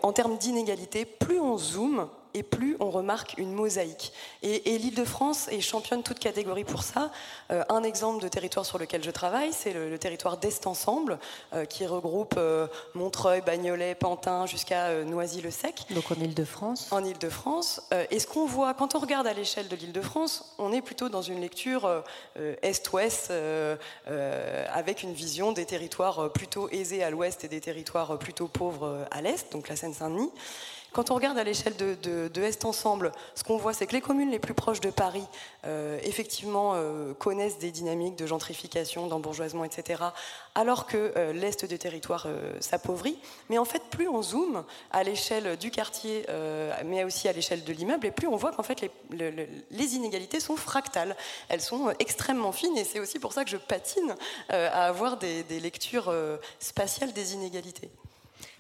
en 0.02 0.12
termes 0.12 0.38
d'inégalité, 0.38 1.04
plus 1.04 1.40
on 1.40 1.58
zoome, 1.58 2.08
et 2.36 2.42
plus 2.42 2.76
on 2.80 2.90
remarque 2.90 3.34
une 3.38 3.52
mosaïque. 3.52 4.12
Et, 4.42 4.76
l'Île-de-France 4.76 5.48
est 5.48 5.62
championne 5.62 6.02
toute 6.02 6.18
catégorie 6.18 6.64
pour 6.64 6.82
ça. 6.82 7.10
Euh, 7.50 7.64
un 7.70 7.82
exemple 7.82 8.22
de 8.22 8.28
territoire 8.28 8.66
sur 8.66 8.78
lequel 8.78 9.02
je 9.02 9.10
travaille, 9.10 9.52
c'est 9.52 9.72
le, 9.72 9.98
territoire 9.98 10.36
d'Est 10.36 10.66
Ensemble, 10.66 11.18
euh, 11.54 11.64
qui 11.64 11.86
regroupe 11.86 12.34
euh, 12.36 12.66
Montreuil, 12.94 13.40
Bagnolet, 13.40 13.94
Pantin, 13.94 14.44
jusqu'à 14.44 15.02
Noisy-le-Sec. 15.04 15.86
Donc 15.90 16.10
en 16.10 16.16
Île-de-France 16.16 16.88
En 16.90 17.02
Île-de-France. 17.02 17.80
et 18.10 18.18
ce 18.18 18.26
qu'on 18.26 18.44
voit, 18.44 18.74
quand 18.74 18.94
on 18.94 18.98
regarde 18.98 19.26
à 19.26 19.32
l'échelle 19.32 19.68
de 19.68 19.76
l'Île-de-France, 19.76 20.54
on 20.58 20.72
est 20.72 20.82
plutôt 20.82 21.08
dans 21.08 21.22
une 21.22 21.40
lecture 21.40 22.02
Est-Ouest, 22.62 23.32
avec 24.06 25.02
une 25.02 25.14
vision 25.14 25.52
des 25.52 25.64
territoires 25.64 26.30
plutôt 26.30 26.68
aisés 26.68 27.02
à 27.02 27.08
l'Ouest 27.08 27.44
et 27.44 27.48
des 27.48 27.62
territoires 27.62 28.18
plutôt 28.18 28.48
pauvres 28.48 29.06
à 29.10 29.22
l'Est, 29.22 29.50
donc 29.52 29.68
la 29.68 29.76
Seine-Saint-Denis. 29.76 30.30
Quand 30.92 31.10
on 31.10 31.14
regarde 31.14 31.36
à 31.36 31.44
l'échelle 31.44 31.76
de, 31.76 31.94
de, 32.28 32.42
Est 32.42 32.64
Ensemble, 32.64 33.12
ce 33.34 33.44
qu'on 33.44 33.58
voit, 33.58 33.74
c'est 33.74 33.86
que 33.86 33.92
les 33.92 34.00
communes 34.00 34.30
les 34.30 34.38
plus 34.38 34.54
proches 34.54 34.80
de 34.80 34.90
Paris, 34.90 35.26
euh, 35.66 35.98
effectivement, 36.02 36.72
euh, 36.74 37.12
connaissent 37.14 37.58
des 37.58 37.70
dynamiques 37.70 38.16
de 38.16 38.26
gentrification, 38.26 39.06
d'embourgeoisement, 39.06 39.64
etc., 39.64 40.02
alors 40.54 40.86
que 40.86 41.12
euh, 41.16 41.32
l'Est 41.32 41.66
du 41.66 41.78
territoire 41.78 42.26
s'appauvrit. 42.60 43.18
Mais 43.50 43.58
en 43.58 43.64
fait, 43.64 43.82
plus 43.90 44.08
on 44.08 44.22
zoome 44.22 44.64
à 44.90 45.02
l'échelle 45.02 45.56
du 45.58 45.70
quartier, 45.70 46.24
mais 46.84 47.04
aussi 47.04 47.28
à 47.28 47.32
l'échelle 47.32 47.64
de 47.64 47.72
l'immeuble, 47.72 48.06
et 48.06 48.10
plus 48.10 48.26
on 48.26 48.36
voit 48.36 48.52
qu'en 48.52 48.62
fait, 48.62 48.88
les, 49.10 49.94
inégalités 49.94 50.40
sont 50.40 50.56
fractales. 50.56 51.16
Elles 51.48 51.60
sont 51.60 51.92
extrêmement 51.98 52.52
fines, 52.52 52.76
et 52.76 52.84
c'est 52.84 53.00
aussi 53.00 53.18
pour 53.18 53.32
ça 53.32 53.44
que 53.44 53.50
je 53.50 53.56
patine 53.56 54.14
à 54.48 54.86
avoir 54.86 55.18
des, 55.18 55.42
des 55.42 55.60
lectures 55.60 56.12
spatiales 56.58 57.12
des 57.12 57.34
inégalités. 57.34 57.90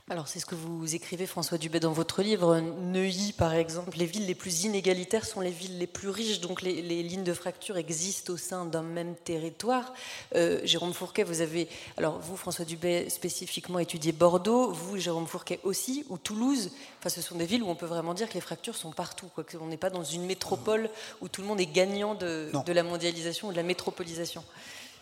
Alors 0.08 0.28
c'est 0.28 0.38
ce 0.38 0.46
que 0.46 0.54
vous 0.54 0.94
écrivez 0.94 1.26
François 1.26 1.58
Dubé 1.58 1.80
dans 1.80 1.90
votre 1.90 2.22
livre. 2.22 2.60
Neuilly 2.60 3.32
par 3.32 3.54
exemple, 3.54 3.98
les 3.98 4.06
villes 4.06 4.26
les 4.26 4.36
plus 4.36 4.62
inégalitaires 4.62 5.24
sont 5.24 5.40
les 5.40 5.50
villes 5.50 5.78
les 5.78 5.88
plus 5.88 6.10
riches, 6.10 6.38
donc 6.38 6.62
les, 6.62 7.02
lignes 7.02 7.24
de 7.24 7.34
fracture 7.34 7.76
existent 7.76 8.34
au 8.34 8.36
sein 8.36 8.66
d'un 8.66 8.84
même 8.84 9.16
territoire. 9.16 9.92
Euh, 10.36 10.60
Jérôme 10.62 10.94
Fourquet, 10.94 11.24
vous 11.24 11.40
avez, 11.40 11.68
alors 11.96 12.20
vous 12.20 12.36
François 12.36 12.64
Dubé 12.64 13.10
spécifiquement 13.10 13.80
étudié 13.80 14.12
Bordeaux, 14.12 14.70
vous 14.70 14.96
Jérôme 14.96 15.26
Fourquet 15.26 15.58
aussi, 15.64 16.06
ou 16.08 16.18
Toulouse. 16.18 16.70
Enfin 17.00 17.08
ce 17.08 17.20
sont 17.20 17.34
des 17.34 17.46
villes 17.46 17.64
où 17.64 17.68
on 17.68 17.74
peut 17.74 17.86
vraiment 17.86 18.14
dire 18.14 18.28
que 18.28 18.34
les 18.34 18.40
fractures 18.40 18.76
sont 18.76 18.92
partout. 18.92 19.26
Quoi. 19.34 19.42
On 19.60 19.66
n'est 19.66 19.76
pas 19.76 19.90
dans 19.90 20.04
une 20.04 20.24
métropole 20.24 20.88
où 21.20 21.26
tout 21.26 21.40
le 21.40 21.48
monde 21.48 21.60
est 21.60 21.66
gagnant 21.66 22.14
de, 22.14 22.52
de 22.64 22.72
la 22.72 22.84
mondialisation 22.84 23.48
ou 23.48 23.50
de 23.50 23.56
la 23.56 23.64
métropolisation. 23.64 24.44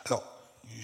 Alors 0.06 0.24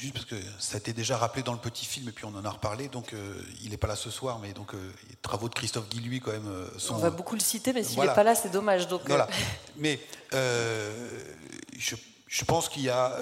juste 0.00 0.14
parce 0.14 0.24
que 0.24 0.36
ça 0.58 0.76
a 0.76 0.78
été 0.78 0.92
déjà 0.92 1.18
rappelé 1.18 1.42
dans 1.42 1.52
le 1.52 1.58
petit 1.58 1.84
film 1.84 2.08
et 2.08 2.12
puis 2.12 2.24
on 2.24 2.34
en 2.34 2.44
a 2.44 2.50
reparlé, 2.50 2.88
donc 2.88 3.12
euh, 3.12 3.34
il 3.62 3.70
n'est 3.70 3.76
pas 3.76 3.86
là 3.86 3.96
ce 3.96 4.10
soir, 4.10 4.38
mais 4.38 4.52
donc 4.52 4.74
euh, 4.74 4.92
les 5.08 5.16
travaux 5.16 5.48
de 5.48 5.54
Christophe 5.54 5.88
Guy, 5.88 6.00
lui, 6.00 6.20
quand 6.20 6.32
même, 6.32 6.48
euh, 6.48 6.66
sont. 6.78 6.94
On 6.94 6.98
va 6.98 7.10
beaucoup 7.10 7.34
le 7.34 7.40
citer, 7.40 7.72
mais 7.72 7.84
s'il 7.84 8.00
n'est 8.00 8.06
pas 8.06 8.24
là, 8.24 8.34
c'est 8.34 8.50
dommage. 8.50 8.88
Donc, 8.88 9.02
voilà. 9.06 9.28
Mais 9.76 10.00
je, 10.32 11.96
je, 12.26 12.44
pense 12.44 12.68
qu'il 12.68 12.82
y 12.82 12.90
a 12.90 13.16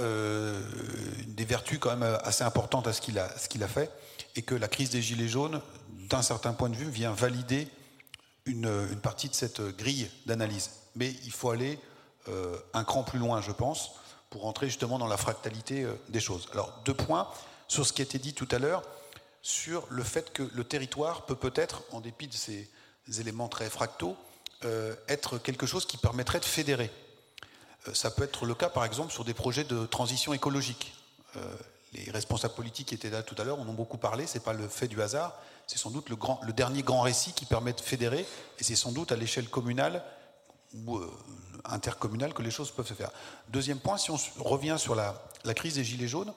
des 1.27 1.45
vertus 1.45 1.79
quand 1.79 1.95
même 1.97 2.19
assez 2.23 2.45
importantes 2.45 2.87
à 2.87 2.93
ce 2.93 3.01
qu'il 3.01 3.19
a, 3.19 3.37
ce 3.39 3.49
qu'il 3.49 3.63
a 3.63 3.69
fait, 3.69 3.91
et 4.37 4.43
que 4.43 4.55
la 4.55 4.69
crise 4.69 4.91
des 4.91 5.03
Gilets 5.03 5.29
jaunes, 5.29 5.61
d'un 6.09 6.23
certain 6.23 6.53
point 6.53 6.69
de 6.69 6.77
vue, 6.77 6.91
vient 6.91 7.13
valider 7.13 7.69
une, 8.47 8.89
une 8.91 9.01
partie 9.01 9.29
de 9.29 9.35
cette 9.35 9.61
grille 9.61 10.11
d'analyse. 10.27 10.71
Mais 10.97 11.15
il 11.25 11.33
faut 11.33 11.51
aller 11.51 11.79
un 12.75 12.85
cran 12.85 13.05
plus 13.05 13.19
loin, 13.19 13.41
je 13.41 13.53
pense 13.53 13.93
pour 14.31 14.43
rentrer 14.43 14.67
justement 14.67 14.99
dans 14.99 15.07
la 15.07 15.17
fractalité 15.17 15.85
euh, 15.85 15.95
des 16.09 16.21
choses. 16.21 16.49
Alors, 16.53 16.73
deux 16.85 16.95
points 16.95 17.29
sur 17.67 17.87
ce 17.87 17.93
qui 17.93 18.03
a 18.03 18.05
été 18.05 18.19
dit 18.19 18.35
tout 18.35 18.49
à 18.51 18.59
l'heure, 18.59 18.83
sur 19.43 19.87
le 19.91 20.03
fait 20.03 20.33
que 20.33 20.43
le 20.55 20.65
territoire 20.65 21.27
peut 21.27 21.37
peut-être, 21.37 21.83
en 21.93 22.01
dépit 22.01 22.29
de 22.29 22.35
ces 22.35 22.69
éléments 23.19 23.49
très 23.49 23.71
fractaux, 23.71 24.17
euh, 24.65 24.95
être 25.09 25.39
quelque 25.39 25.67
chose 25.67 25.87
qui 25.87 25.97
permettrait 25.97 26.41
de 26.41 26.45
fédérer. 26.45 26.91
Euh, 27.87 27.95
ça 27.95 28.11
peut 28.11 28.25
être 28.25 28.45
le 28.45 28.55
cas, 28.55 28.69
par 28.69 28.85
exemple, 28.85 29.13
sur 29.13 29.25
des 29.25 29.35
projets 29.35 29.65
de 29.65 29.87
transition 29.87 30.33
écologique. 30.33 30.95
les 31.93 32.11
responsables 32.11 32.55
politiques 32.55 32.89
qui 32.89 32.95
étaient 32.95 33.11
là 33.11 33.23
tout 33.23 33.37
à 33.39 33.45
l'heure 33.45 33.61
en 33.61 33.67
ont 33.69 33.73
beaucoup 33.73 33.97
parlé, 33.97 34.27
ce 34.27 34.35
n'est 34.35 34.45
pas 34.45 34.53
le 34.53 34.67
fait 34.69 34.89
du 34.89 35.01
hasard, 35.01 35.41
c'est 35.67 35.79
sans 35.79 35.91
doute 35.91 36.09
le, 36.11 36.53
dernier 36.53 36.83
grand 36.83 37.03
récit 37.03 37.33
qui 37.33 37.45
permet 37.45 37.73
de 37.73 37.81
fédérer, 37.81 38.27
et 38.59 38.65
c'est 38.65 38.75
sans 38.75 38.93
doute 38.93 39.13
à 39.13 39.17
l'échelle 39.17 39.49
communale 39.49 40.03
intercommunale 41.69 42.35
que 42.35 42.43
les 42.43 42.51
choses 42.51 42.71
peuvent 42.71 42.87
se 42.87 42.95
faire. 42.95 43.11
Deuxième 43.49 43.79
point, 43.79 43.99
si 43.99 44.11
on 44.11 44.19
revient 44.39 44.77
sur 44.79 44.95
la, 44.95 45.15
crise 45.55 45.75
des 45.75 45.85
Gilets 45.85 46.09
jaunes 46.09 46.33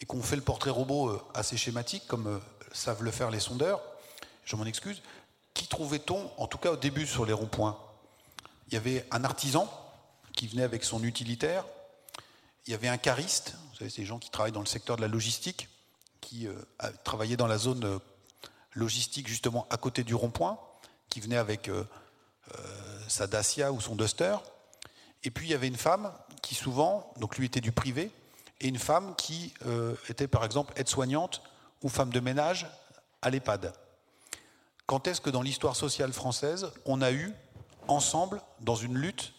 et 0.00 0.06
qu'on 0.06 0.22
fait 0.22 0.36
le 0.36 0.42
portrait 0.42 0.70
robot 0.70 1.08
euh, 1.08 1.22
assez 1.34 1.56
schématique, 1.56 2.06
comme 2.06 2.26
euh, 2.26 2.38
savent 2.72 3.02
le 3.02 3.10
faire 3.10 3.30
les 3.30 3.40
sondeurs, 3.40 3.80
je 4.44 4.56
m'en 4.56 4.64
excuse, 4.64 5.02
qui 5.54 5.66
trouvait-on, 5.66 6.30
en 6.36 6.46
tout 6.46 6.58
cas 6.58 6.72
au 6.72 6.76
début 6.76 7.06
sur 7.06 7.24
les 7.24 7.32
ronds-points? 7.32 7.78
Il 8.68 8.74
y 8.74 8.76
avait 8.76 9.06
un 9.10 9.24
artisan 9.24 9.70
qui 10.32 10.48
venait 10.48 10.64
avec 10.64 10.84
son 10.84 11.02
utilitaire, 11.04 11.64
il 12.66 12.72
y 12.72 12.74
avait 12.74 12.88
un 12.88 12.96
cariste, 12.96 13.54
vous 13.70 13.78
savez, 13.78 13.90
ces 13.90 14.04
gens 14.04 14.18
qui 14.18 14.30
travaillent 14.30 14.52
dans 14.52 14.60
le 14.60 14.66
secteur 14.66 14.96
de 14.96 15.02
la 15.02 15.08
logistique, 15.08 15.68
qui 16.20 16.46
euh, 16.46 16.54
travaillaient 17.04 17.36
dans 17.36 17.46
la 17.46 17.58
zone 17.58 18.00
logistique 18.72 19.28
justement 19.28 19.66
à 19.70 19.76
côté 19.76 20.02
du 20.02 20.14
rond-point, 20.14 20.58
qui 21.08 21.20
venait 21.20 21.36
avec 21.36 21.70
sa 23.06 23.26
Dacia 23.26 23.72
ou 23.72 23.80
son 23.80 23.94
Duster. 23.94 24.36
Et 25.24 25.30
puis 25.30 25.48
il 25.48 25.50
y 25.50 25.54
avait 25.54 25.68
une 25.68 25.76
femme 25.76 26.12
qui 26.42 26.54
souvent, 26.54 27.12
donc 27.18 27.36
lui 27.38 27.46
était 27.46 27.60
du 27.60 27.72
privé, 27.72 28.10
et 28.60 28.68
une 28.68 28.78
femme 28.78 29.14
qui 29.16 29.52
euh, 29.66 29.94
était 30.08 30.28
par 30.28 30.44
exemple 30.44 30.72
aide-soignante 30.76 31.42
ou 31.82 31.88
femme 31.88 32.10
de 32.10 32.20
ménage 32.20 32.66
à 33.22 33.30
l'EHPAD. 33.30 33.72
Quand 34.86 35.06
est-ce 35.08 35.20
que 35.20 35.30
dans 35.30 35.42
l'histoire 35.42 35.76
sociale 35.76 36.12
française, 36.12 36.70
on 36.84 37.00
a 37.00 37.10
eu 37.10 37.32
ensemble, 37.88 38.42
dans 38.60 38.76
une 38.76 38.96
lutte, 38.96 39.32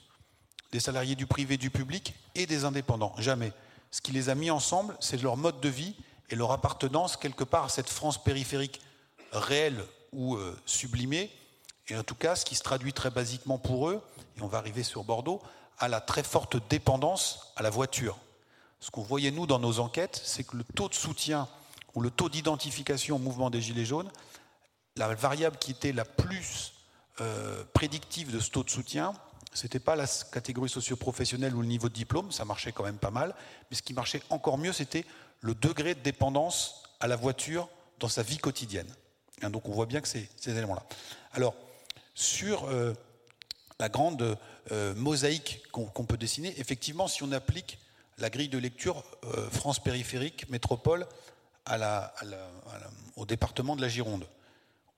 des 0.72 0.80
salariés 0.80 1.16
du 1.16 1.28
privé, 1.28 1.58
du 1.58 1.70
public 1.70 2.16
et 2.34 2.48
des 2.48 2.66
indépendants? 2.66 3.14
Jamais. 3.18 3.54
Ce 3.92 4.02
qui 4.02 4.12
les 4.12 4.30
a 4.30 4.36
mis 4.36 4.52
ensemble, 4.52 4.98
c'est 5.00 5.22
leur 5.22 5.38
mode 5.38 5.62
de 5.62 5.70
vie 5.70 5.96
et 6.30 6.36
leur 6.36 6.52
appartenance 6.52 7.16
quelque 7.16 7.44
part 7.44 7.66
à 7.66 7.70
cette 7.70 7.90
France 7.90 8.22
périphérique 8.22 8.82
réelle 9.32 9.84
ou 10.12 10.36
euh, 10.36 10.60
sublimée, 10.66 11.32
et 11.88 11.96
en 11.96 12.04
tout 12.04 12.16
cas, 12.16 12.36
ce 12.36 12.46
qui 12.46 12.56
se 12.56 12.64
traduit 12.64 12.94
très 12.94 13.12
basiquement 13.12 13.60
pour 13.60 13.90
eux, 13.90 14.02
et 14.38 14.42
on 14.42 14.48
va 14.48 14.58
arriver 14.58 14.82
sur 14.82 15.04
Bordeaux, 15.04 15.42
à 15.78 15.88
la 15.88 16.02
très 16.02 16.24
forte 16.24 16.58
dépendance 16.70 17.54
à 17.56 17.64
la 17.64 17.70
voiture. 17.70 18.18
Ce 18.80 18.92
qu'on 18.92 19.04
voyait, 19.04 19.32
nous, 19.32 19.48
dans 19.48 19.60
nos 19.60 19.80
enquêtes, 19.80 20.22
c'est 20.24 20.44
que 20.44 20.58
le 20.58 20.64
taux 20.64 20.90
de 20.90 20.94
soutien 20.94 21.48
ou 21.96 22.02
le 22.02 22.12
taux 22.12 22.30
d'identification 22.30 23.16
au 23.16 23.20
mouvement 23.20 23.50
des 23.50 23.62
Gilets 23.62 23.86
jaunes, 23.86 24.12
la 24.96 25.14
variable 25.16 25.58
qui 25.58 25.72
était 25.72 25.92
la 25.92 26.06
plus 26.06 26.74
euh, 27.22 27.64
prédictive 27.74 28.32
de 28.32 28.40
ce 28.40 28.50
taux 28.50 28.64
de 28.64 28.70
soutien, 28.70 29.14
ce 29.54 29.64
n'était 29.64 29.80
pas 29.80 29.96
la 29.96 30.06
catégorie 30.32 30.70
socio-professionnelle 30.70 31.56
ou 31.56 31.62
le 31.62 31.68
niveau 31.68 31.88
de 31.88 31.94
diplôme, 31.94 32.32
ça 32.32 32.44
marchait 32.44 32.74
quand 32.74 32.84
même 32.84 32.98
pas 32.98 33.12
mal, 33.12 33.34
mais 33.70 33.78
ce 33.78 33.82
qui 33.82 33.94
marchait 33.94 34.22
encore 34.30 34.58
mieux, 34.58 34.74
c'était 34.74 35.06
le 35.40 35.56
degré 35.56 35.96
de 35.96 36.02
dépendance 36.02 36.84
à 37.00 37.08
la 37.08 37.16
voiture 37.16 37.70
dans 38.00 38.10
sa 38.10 38.22
vie 38.22 38.38
quotidienne. 38.38 38.94
donc 39.42 39.68
on 39.70 39.72
voit 39.72 39.86
bien 39.86 40.02
que 40.02 40.08
c'est 40.08 40.30
ces 40.36 40.52
éléments-là. 40.52 40.84
Alors, 41.32 41.56
sur 42.14 42.66
euh, 42.66 42.94
la 43.80 43.90
grande 43.90 44.38
euh, 44.72 44.96
mosaïque 44.96 45.62
qu'on 45.72 46.06
peut 46.06 46.18
dessiner. 46.18 46.60
Effectivement, 46.60 47.08
si 47.08 47.22
on 47.22 47.32
applique 47.32 47.78
la 48.18 48.32
grille 48.32 48.50
de 48.50 48.58
lecture 48.58 49.04
euh, 49.24 49.50
France 49.52 49.78
périphérique, 49.78 50.50
métropole, 50.50 51.06
au 53.16 53.26
département 53.26 53.76
de 53.76 53.82
la 53.82 53.88
Gironde, 53.88 54.28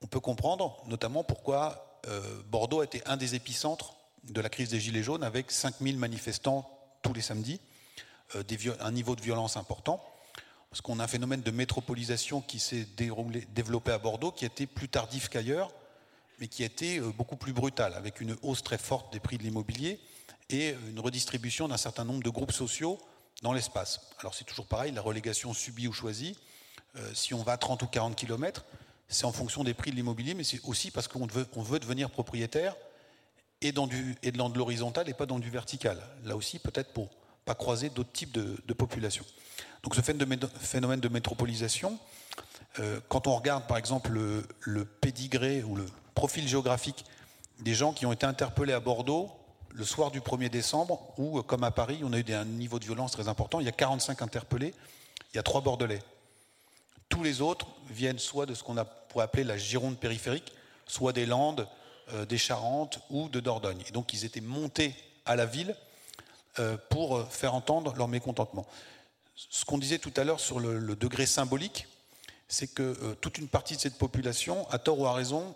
on 0.02 0.06
peut 0.06 0.20
comprendre 0.20 0.82
notamment 0.86 1.22
pourquoi 1.22 2.00
euh, 2.06 2.20
Bordeaux 2.50 2.80
a 2.80 2.84
été 2.84 3.02
un 3.06 3.16
des 3.16 3.34
épicentres 3.34 3.94
de 4.24 4.40
la 4.40 4.48
crise 4.48 4.70
des 4.70 4.80
Gilets 4.80 5.02
jaunes 5.02 5.24
avec 5.24 5.50
5000 5.50 5.98
manifestants 5.98 6.70
tous 7.02 7.12
les 7.12 7.22
samedis, 7.22 7.60
un 8.80 8.92
niveau 8.92 9.16
de 9.16 9.22
violence 9.22 9.56
important, 9.56 10.02
parce 10.70 10.80
qu'on 10.80 10.98
a 10.98 11.04
un 11.04 11.08
phénomène 11.08 11.40
de 11.42 11.50
métropolisation 11.50 12.40
qui 12.40 12.58
s'est 12.58 12.86
développé 13.54 13.92
à 13.92 13.98
Bordeaux, 13.98 14.32
qui 14.32 14.44
été 14.44 14.66
plus 14.66 14.88
tardif 14.88 15.28
qu'ailleurs, 15.28 15.72
mais 16.40 16.48
qui 16.48 16.62
a 16.62 16.66
été 16.66 16.98
euh, 16.98 17.10
beaucoup 17.10 17.36
plus 17.36 17.52
brutale, 17.52 17.94
avec 17.94 18.20
une 18.20 18.36
hausse 18.42 18.62
très 18.62 18.78
forte 18.78 19.12
des 19.12 19.20
prix 19.20 19.38
de 19.38 19.42
l'immobilier 19.42 20.00
et 20.50 20.74
une 20.88 21.00
redistribution 21.00 21.68
d'un 21.68 21.76
certain 21.76 22.04
nombre 22.04 22.22
de 22.22 22.30
groupes 22.30 22.52
sociaux 22.52 22.98
dans 23.42 23.52
l'espace. 23.52 24.00
Alors 24.20 24.34
c'est 24.34 24.44
toujours 24.44 24.66
pareil, 24.66 24.92
la 24.92 25.02
relégation 25.02 25.52
subie 25.52 25.88
ou 25.88 25.92
choisie, 25.92 26.36
euh, 26.96 27.10
si 27.14 27.34
on 27.34 27.42
va 27.42 27.52
à 27.52 27.56
30 27.56 27.82
ou 27.82 27.86
40 27.86 28.16
km, 28.16 28.64
c'est 29.08 29.24
en 29.24 29.32
fonction 29.32 29.64
des 29.64 29.74
prix 29.74 29.90
de 29.90 29.96
l'immobilier, 29.96 30.34
mais 30.34 30.44
c'est 30.44 30.60
aussi 30.64 30.90
parce 30.90 31.08
qu'on 31.08 31.26
veut, 31.26 31.78
devenir 31.78 32.10
propriétaire 32.10 32.74
et 33.60 33.72
dans, 33.72 33.86
de 33.86 34.58
l'horizontal 34.58 35.08
et 35.08 35.14
pas 35.14 35.26
dans 35.26 35.38
du 35.38 35.50
vertical. 35.50 36.00
Là 36.24 36.36
aussi, 36.36 36.58
peut-être 36.58 36.92
pour 36.92 37.10
pas 37.44 37.54
croiser 37.54 37.88
d'autres 37.88 38.12
types 38.12 38.32
de, 38.32 38.72
populations. 38.74 39.24
Donc 39.82 39.94
ce 39.94 40.02
phénomène 40.02 41.00
de 41.00 41.08
métropolisation, 41.08 41.98
euh, 42.78 43.00
quand 43.08 43.26
on 43.26 43.34
regarde 43.34 43.66
par 43.66 43.78
exemple 43.78 44.10
le, 44.10 44.46
le 44.60 44.84
pédigré 44.84 45.62
ou 45.62 45.74
le 45.74 45.86
profil 46.18 46.48
géographique 46.48 47.04
des 47.60 47.74
gens 47.74 47.92
qui 47.92 48.04
ont 48.04 48.12
été 48.12 48.26
interpellés 48.26 48.72
à 48.72 48.80
Bordeaux 48.80 49.30
le 49.70 49.84
soir 49.84 50.10
du 50.10 50.18
1er 50.20 50.48
décembre, 50.48 51.00
où, 51.16 51.40
comme 51.42 51.62
à 51.62 51.70
Paris, 51.70 52.00
on 52.02 52.12
a 52.12 52.18
eu 52.18 52.32
un 52.32 52.44
niveau 52.44 52.80
de 52.80 52.84
violence 52.84 53.12
très 53.12 53.28
important. 53.28 53.60
Il 53.60 53.66
y 53.66 53.68
a 53.68 53.72
45 53.72 54.20
interpellés, 54.22 54.74
il 55.32 55.36
y 55.36 55.38
a 55.38 55.44
trois 55.44 55.60
Bordelais. 55.60 56.02
Tous 57.08 57.22
les 57.22 57.40
autres 57.40 57.68
viennent 57.88 58.18
soit 58.18 58.46
de 58.46 58.54
ce 58.54 58.64
qu'on 58.64 58.74
pourrait 59.08 59.26
appeler 59.26 59.44
la 59.44 59.56
Gironde 59.56 59.96
périphérique, 59.96 60.52
soit 60.88 61.12
des 61.12 61.24
Landes, 61.24 61.68
euh, 62.12 62.26
des 62.26 62.36
Charentes 62.36 62.98
ou 63.10 63.28
de 63.28 63.38
Dordogne. 63.38 63.84
Et 63.88 63.92
donc 63.92 64.12
ils 64.12 64.24
étaient 64.24 64.40
montés 64.40 64.96
à 65.24 65.36
la 65.36 65.46
ville 65.46 65.76
euh, 66.58 66.76
pour 66.90 67.16
euh, 67.16 67.24
faire 67.30 67.54
entendre 67.54 67.94
leur 67.94 68.08
mécontentement. 68.08 68.66
Ce 69.36 69.64
qu'on 69.64 69.78
disait 69.78 69.98
tout 69.98 70.12
à 70.16 70.24
l'heure 70.24 70.40
sur 70.40 70.58
le, 70.58 70.96
degré 70.96 71.26
symbolique, 71.26 71.86
c'est 72.48 72.66
que 72.66 73.14
toute 73.20 73.38
une 73.38 73.46
partie 73.46 73.76
de 73.76 73.80
cette 73.80 73.98
population, 73.98 74.68
à 74.70 74.78
tort 74.78 74.98
ou 74.98 75.06
à 75.06 75.12
raison, 75.12 75.54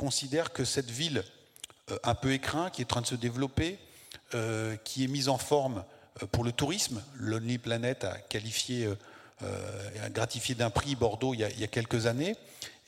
considère 0.00 0.54
que 0.54 0.64
cette 0.64 0.90
ville 0.90 1.22
euh, 1.90 1.98
un 2.04 2.14
peu 2.14 2.32
écrin, 2.32 2.70
qui 2.70 2.80
est 2.80 2.86
en 2.86 2.88
train 2.88 3.00
de 3.02 3.06
se 3.06 3.14
développer, 3.14 3.78
euh, 4.34 4.74
qui 4.82 5.04
est 5.04 5.08
mise 5.08 5.28
en 5.28 5.36
forme 5.36 5.84
euh, 6.22 6.26
pour 6.26 6.42
le 6.42 6.52
tourisme, 6.52 7.02
Lonely 7.16 7.58
Planet 7.58 8.04
a 8.04 8.16
qualifié 8.16 8.88
a 10.02 10.10
gratifié 10.10 10.54
d'un 10.54 10.68
prix 10.68 10.96
Bordeaux 10.96 11.32
il 11.32 11.40
y, 11.40 11.64
a, 11.64 11.66
quelques 11.66 12.04
années, 12.04 12.36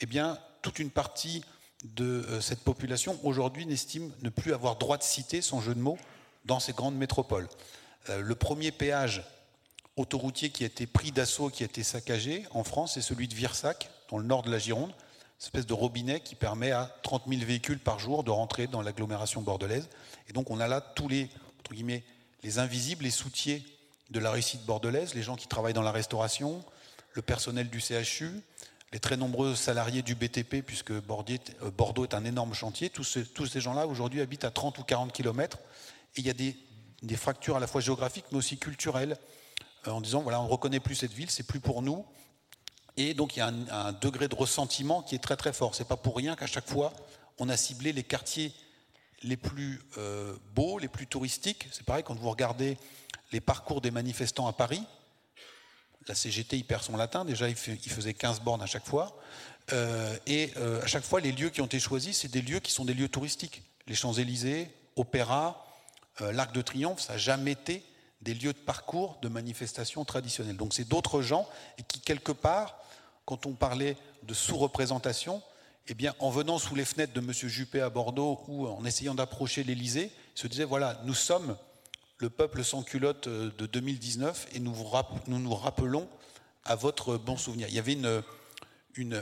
eh 0.02 0.06
bien, 0.06 0.38
toute 0.60 0.78
une 0.78 0.90
partie 0.90 1.42
de 1.82 2.40
cette 2.42 2.60
population 2.60 3.18
aujourd'hui 3.22 3.64
n'estime 3.64 4.12
ne 4.20 4.28
plus 4.28 4.52
avoir 4.52 4.76
droit 4.76 4.98
de 4.98 5.02
citer, 5.02 5.40
son 5.40 5.62
jeu 5.62 5.74
de 5.74 5.80
mots, 5.80 5.96
dans 6.44 6.60
ces 6.60 6.74
grandes 6.74 6.96
métropoles. 6.96 7.48
Le 8.10 8.34
premier 8.34 8.70
péage 8.70 9.22
autoroutier 9.96 10.50
qui 10.50 10.64
a 10.64 10.66
été 10.66 10.86
pris 10.86 11.10
d'assaut, 11.10 11.48
qui 11.48 11.62
a 11.62 11.66
été 11.66 11.82
saccagé 11.82 12.44
en 12.50 12.64
France, 12.64 12.94
c'est 12.94 13.00
celui 13.00 13.28
de 13.28 13.34
Virsac, 13.34 13.88
dans 14.10 14.18
le 14.18 14.24
nord 14.24 14.42
de 14.42 14.50
la 14.50 14.58
Gironde, 14.58 14.92
espèce 15.44 15.66
de 15.66 15.74
robinet 15.74 16.20
qui 16.20 16.34
permet 16.34 16.70
à 16.70 16.94
30 17.02 17.24
000 17.28 17.42
véhicules 17.44 17.78
par 17.78 17.98
jour 17.98 18.24
de 18.24 18.30
rentrer 18.30 18.66
dans 18.66 18.82
l'agglomération 18.82 19.42
bordelaise. 19.42 19.88
Et 20.28 20.32
donc 20.32 20.50
on 20.50 20.60
a 20.60 20.68
là 20.68 20.80
tous 20.80 21.08
les, 21.08 21.28
entre 21.60 21.72
guillemets, 21.72 22.04
les 22.42 22.58
invisibles, 22.58 23.04
les 23.04 23.10
soutiers 23.10 23.64
de 24.10 24.20
la 24.20 24.30
réussite 24.30 24.64
bordelaise, 24.64 25.14
les 25.14 25.22
gens 25.22 25.36
qui 25.36 25.48
travaillent 25.48 25.72
dans 25.72 25.82
la 25.82 25.92
restauration, 25.92 26.64
le 27.14 27.22
personnel 27.22 27.68
du 27.68 27.80
CHU, 27.80 28.42
les 28.92 29.00
très 29.00 29.16
nombreux 29.16 29.54
salariés 29.54 30.02
du 30.02 30.14
BTP, 30.14 30.62
puisque 30.64 30.90
euh, 30.90 31.00
Bordeaux 31.00 32.04
est 32.04 32.14
un 32.14 32.24
énorme 32.24 32.54
chantier. 32.54 32.90
Tous 32.90 33.04
ces, 33.04 33.60
gens-là, 33.60 33.86
aujourd'hui, 33.86 34.20
habitent 34.20 34.44
à 34.44 34.50
30 34.50 34.78
ou 34.78 34.82
40 34.82 35.12
km. 35.12 35.58
Et 36.16 36.20
il 36.20 36.26
y 36.26 36.30
a 36.30 36.34
des, 36.34 36.56
fractures 37.16 37.56
à 37.56 37.60
la 37.60 37.66
fois 37.66 37.80
géographiques, 37.80 38.26
mais 38.30 38.38
aussi 38.38 38.58
culturelles, 38.58 39.16
euh, 39.86 39.90
en 39.90 40.00
disant, 40.00 40.20
voilà, 40.20 40.40
on 40.40 40.44
ne 40.44 40.50
reconnaît 40.50 40.80
plus 40.80 40.94
cette 40.94 41.12
ville, 41.12 41.30
c'est 41.30 41.46
plus 41.46 41.60
pour 41.60 41.80
nous. 41.82 42.04
Et 42.96 43.14
donc, 43.14 43.36
il 43.36 43.40
y 43.40 43.42
a 43.42 43.46
un, 43.48 43.92
degré 43.92 44.28
de 44.28 44.34
ressentiment 44.34 45.02
qui 45.02 45.14
est 45.14 45.18
très, 45.18 45.36
très 45.36 45.52
fort. 45.52 45.74
C'est 45.74 45.88
pas 45.88 45.96
pour 45.96 46.16
rien 46.16 46.36
qu'à 46.36 46.46
chaque 46.46 46.68
fois, 46.68 46.92
on 47.38 47.48
a 47.48 47.56
ciblé 47.56 47.92
les 47.92 48.02
quartiers 48.02 48.52
les 49.22 49.36
plus 49.36 49.80
euh, 49.98 50.34
beaux, 50.54 50.78
les 50.78 50.88
plus 50.88 51.06
touristiques. 51.06 51.68
C'est 51.72 51.86
pareil 51.86 52.02
quand 52.04 52.14
vous 52.14 52.30
regardez 52.30 52.76
les 53.30 53.40
parcours 53.40 53.80
des 53.80 53.90
manifestants 53.90 54.46
à 54.46 54.52
Paris, 54.52 54.84
la 56.08 56.14
CGT, 56.14 56.56
il 56.56 56.64
perd 56.64 56.82
son 56.82 56.96
latin. 56.96 57.24
Déjà, 57.24 57.48
il, 57.48 57.56
faisait 57.56 58.14
15 58.14 58.40
bornes 58.40 58.62
à 58.62 58.66
chaque 58.66 58.86
fois. 58.86 59.16
Euh, 59.72 60.16
et 60.26 60.50
euh, 60.56 60.82
à 60.82 60.86
chaque 60.86 61.04
fois, 61.04 61.20
les 61.20 61.32
lieux 61.32 61.50
qui 61.50 61.60
ont 61.60 61.66
été 61.66 61.78
choisis, 61.78 62.18
c'est 62.18 62.30
des 62.30 62.42
lieux 62.42 62.60
qui 62.60 62.72
sont 62.72 62.84
des 62.84 62.94
lieux 62.94 63.08
touristiques. 63.08 63.62
Les 63.86 63.94
Champs-Élysées, 63.94 64.68
Opéra, 64.96 65.64
euh, 66.20 66.32
l'Arc 66.32 66.52
de 66.52 66.62
Triomphe, 66.62 67.00
ça 67.00 67.14
n'a 67.14 67.18
jamais 67.18 67.52
été 67.52 67.82
des 68.22 68.34
lieux 68.34 68.52
de 68.52 68.58
parcours 68.58 69.18
de 69.20 69.28
manifestations 69.28 70.04
traditionnelles. 70.04 70.56
Donc 70.56 70.74
c'est 70.74 70.88
d'autres 70.88 71.22
gens 71.22 71.48
qui, 71.88 72.00
quelque 72.00 72.32
part, 72.32 72.78
quand 73.24 73.46
on 73.46 73.52
parlait 73.52 73.96
de 74.22 74.34
sous-représentation, 74.34 75.42
eh 75.88 75.94
bien, 75.94 76.14
en 76.20 76.30
venant 76.30 76.58
sous 76.58 76.74
les 76.74 76.84
fenêtres 76.84 77.12
de 77.12 77.20
M. 77.20 77.32
Juppé 77.32 77.80
à 77.80 77.90
Bordeaux 77.90 78.40
ou 78.46 78.68
en 78.68 78.84
essayant 78.84 79.14
d'approcher 79.14 79.64
l'Élysée, 79.64 80.10
se 80.34 80.46
disaient 80.46 80.64
voilà, 80.64 81.00
nous 81.04 81.14
sommes 81.14 81.56
le 82.18 82.30
peuple 82.30 82.62
sans 82.62 82.82
culotte 82.84 83.26
euh, 83.26 83.50
de 83.58 83.66
2019 83.66 84.48
et 84.54 84.60
nous, 84.60 84.74
nous 85.26 85.54
rappelons 85.54 86.08
à 86.64 86.76
votre 86.76 87.16
bon 87.16 87.36
souvenir. 87.36 87.66
Il 87.68 87.74
y 87.74 87.80
avait 87.80 87.98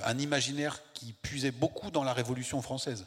un 0.04 0.18
imaginaire 0.18 0.80
qui 0.92 1.14
puisait 1.14 1.50
beaucoup 1.50 1.90
dans 1.90 2.04
la 2.04 2.12
Révolution 2.12 2.60
française, 2.60 3.06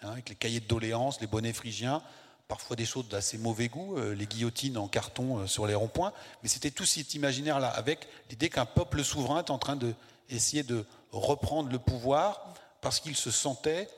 hein, 0.00 0.12
avec 0.12 0.30
les 0.30 0.34
cahiers 0.34 0.60
de 0.60 0.66
doléances, 0.66 1.20
les 1.20 1.26
bonnets 1.26 1.52
phrygiens, 1.52 2.02
parfois 2.48 2.76
des 2.76 2.84
choses 2.84 3.08
d'assez 3.08 3.38
mauvais 3.38 3.68
goût, 3.68 3.96
euh, 3.96 4.14
les 4.14 4.26
guillotines 4.26 4.76
en 4.78 4.88
carton 4.88 5.38
euh, 5.38 5.46
sur 5.46 5.66
les 5.66 5.74
ronds-points, 5.74 6.12
mais 6.42 6.48
c'était 6.48 6.70
tout 6.70 6.84
cet 6.84 7.14
imaginaire-là, 7.14 7.68
avec 7.68 8.08
l'idée 8.30 8.50
qu'un 8.50 8.66
peuple 8.66 9.02
souverain 9.02 9.38
est 9.40 9.50
en 9.50 9.58
train 9.58 9.76
d'essayer 9.76 10.62
de, 10.62 10.76
de 10.76 10.86
reprendre 11.12 11.70
le 11.70 11.78
pouvoir 11.78 12.54
parce 12.80 13.00
qu'il 13.00 13.16
se 13.16 13.30
sentait 13.30 13.88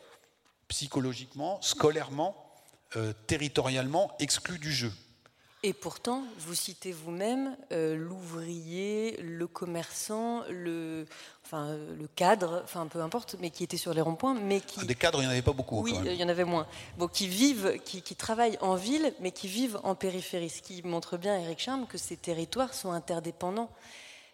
psychologiquement, 0.68 1.60
scolairement, 1.62 2.42
territorialement 3.26 4.10
exclu 4.18 4.58
du 4.58 4.72
jeu. 4.72 4.92
Et 5.66 5.72
pourtant, 5.72 6.22
vous 6.38 6.54
citez 6.54 6.92
vous-même 6.92 7.56
euh, 7.72 7.96
l'ouvrier, 7.96 9.16
le 9.20 9.48
commerçant, 9.48 10.44
le, 10.48 11.06
enfin, 11.46 11.76
le 11.98 12.08
cadre, 12.08 12.60
enfin 12.64 12.86
peu 12.86 13.00
importe, 13.00 13.36
mais 13.40 13.50
qui 13.50 13.62
était 13.62 13.76
sur 13.76 13.94
les 13.94 14.00
ronds-points, 14.00 14.34
mais 14.34 14.60
qui... 14.60 14.80
Ah, 14.82 14.84
des 14.84 14.94
cadres, 14.94 15.18
il 15.18 15.22
n'y 15.22 15.28
en 15.28 15.30
avait 15.30 15.42
pas 15.42 15.52
beaucoup. 15.52 15.80
Oui, 15.80 15.94
il 16.04 16.14
y 16.14 16.24
en 16.24 16.28
avait 16.28 16.44
moins. 16.44 16.66
Bon, 16.98 17.06
qui 17.06 17.28
vivent, 17.28 17.78
qui, 17.84 18.02
travaillent 18.16 18.58
en 18.60 18.74
ville, 18.74 19.14
mais 19.20 19.30
qui 19.30 19.46
vivent 19.46 19.78
en 19.84 19.94
périphérie, 19.94 20.50
ce 20.50 20.60
qui 20.60 20.82
montre 20.82 21.16
bien, 21.16 21.38
Eric 21.38 21.60
Charme, 21.60 21.86
que 21.86 21.98
ces 21.98 22.16
territoires 22.16 22.74
sont 22.74 22.90
interdépendants 22.90 23.70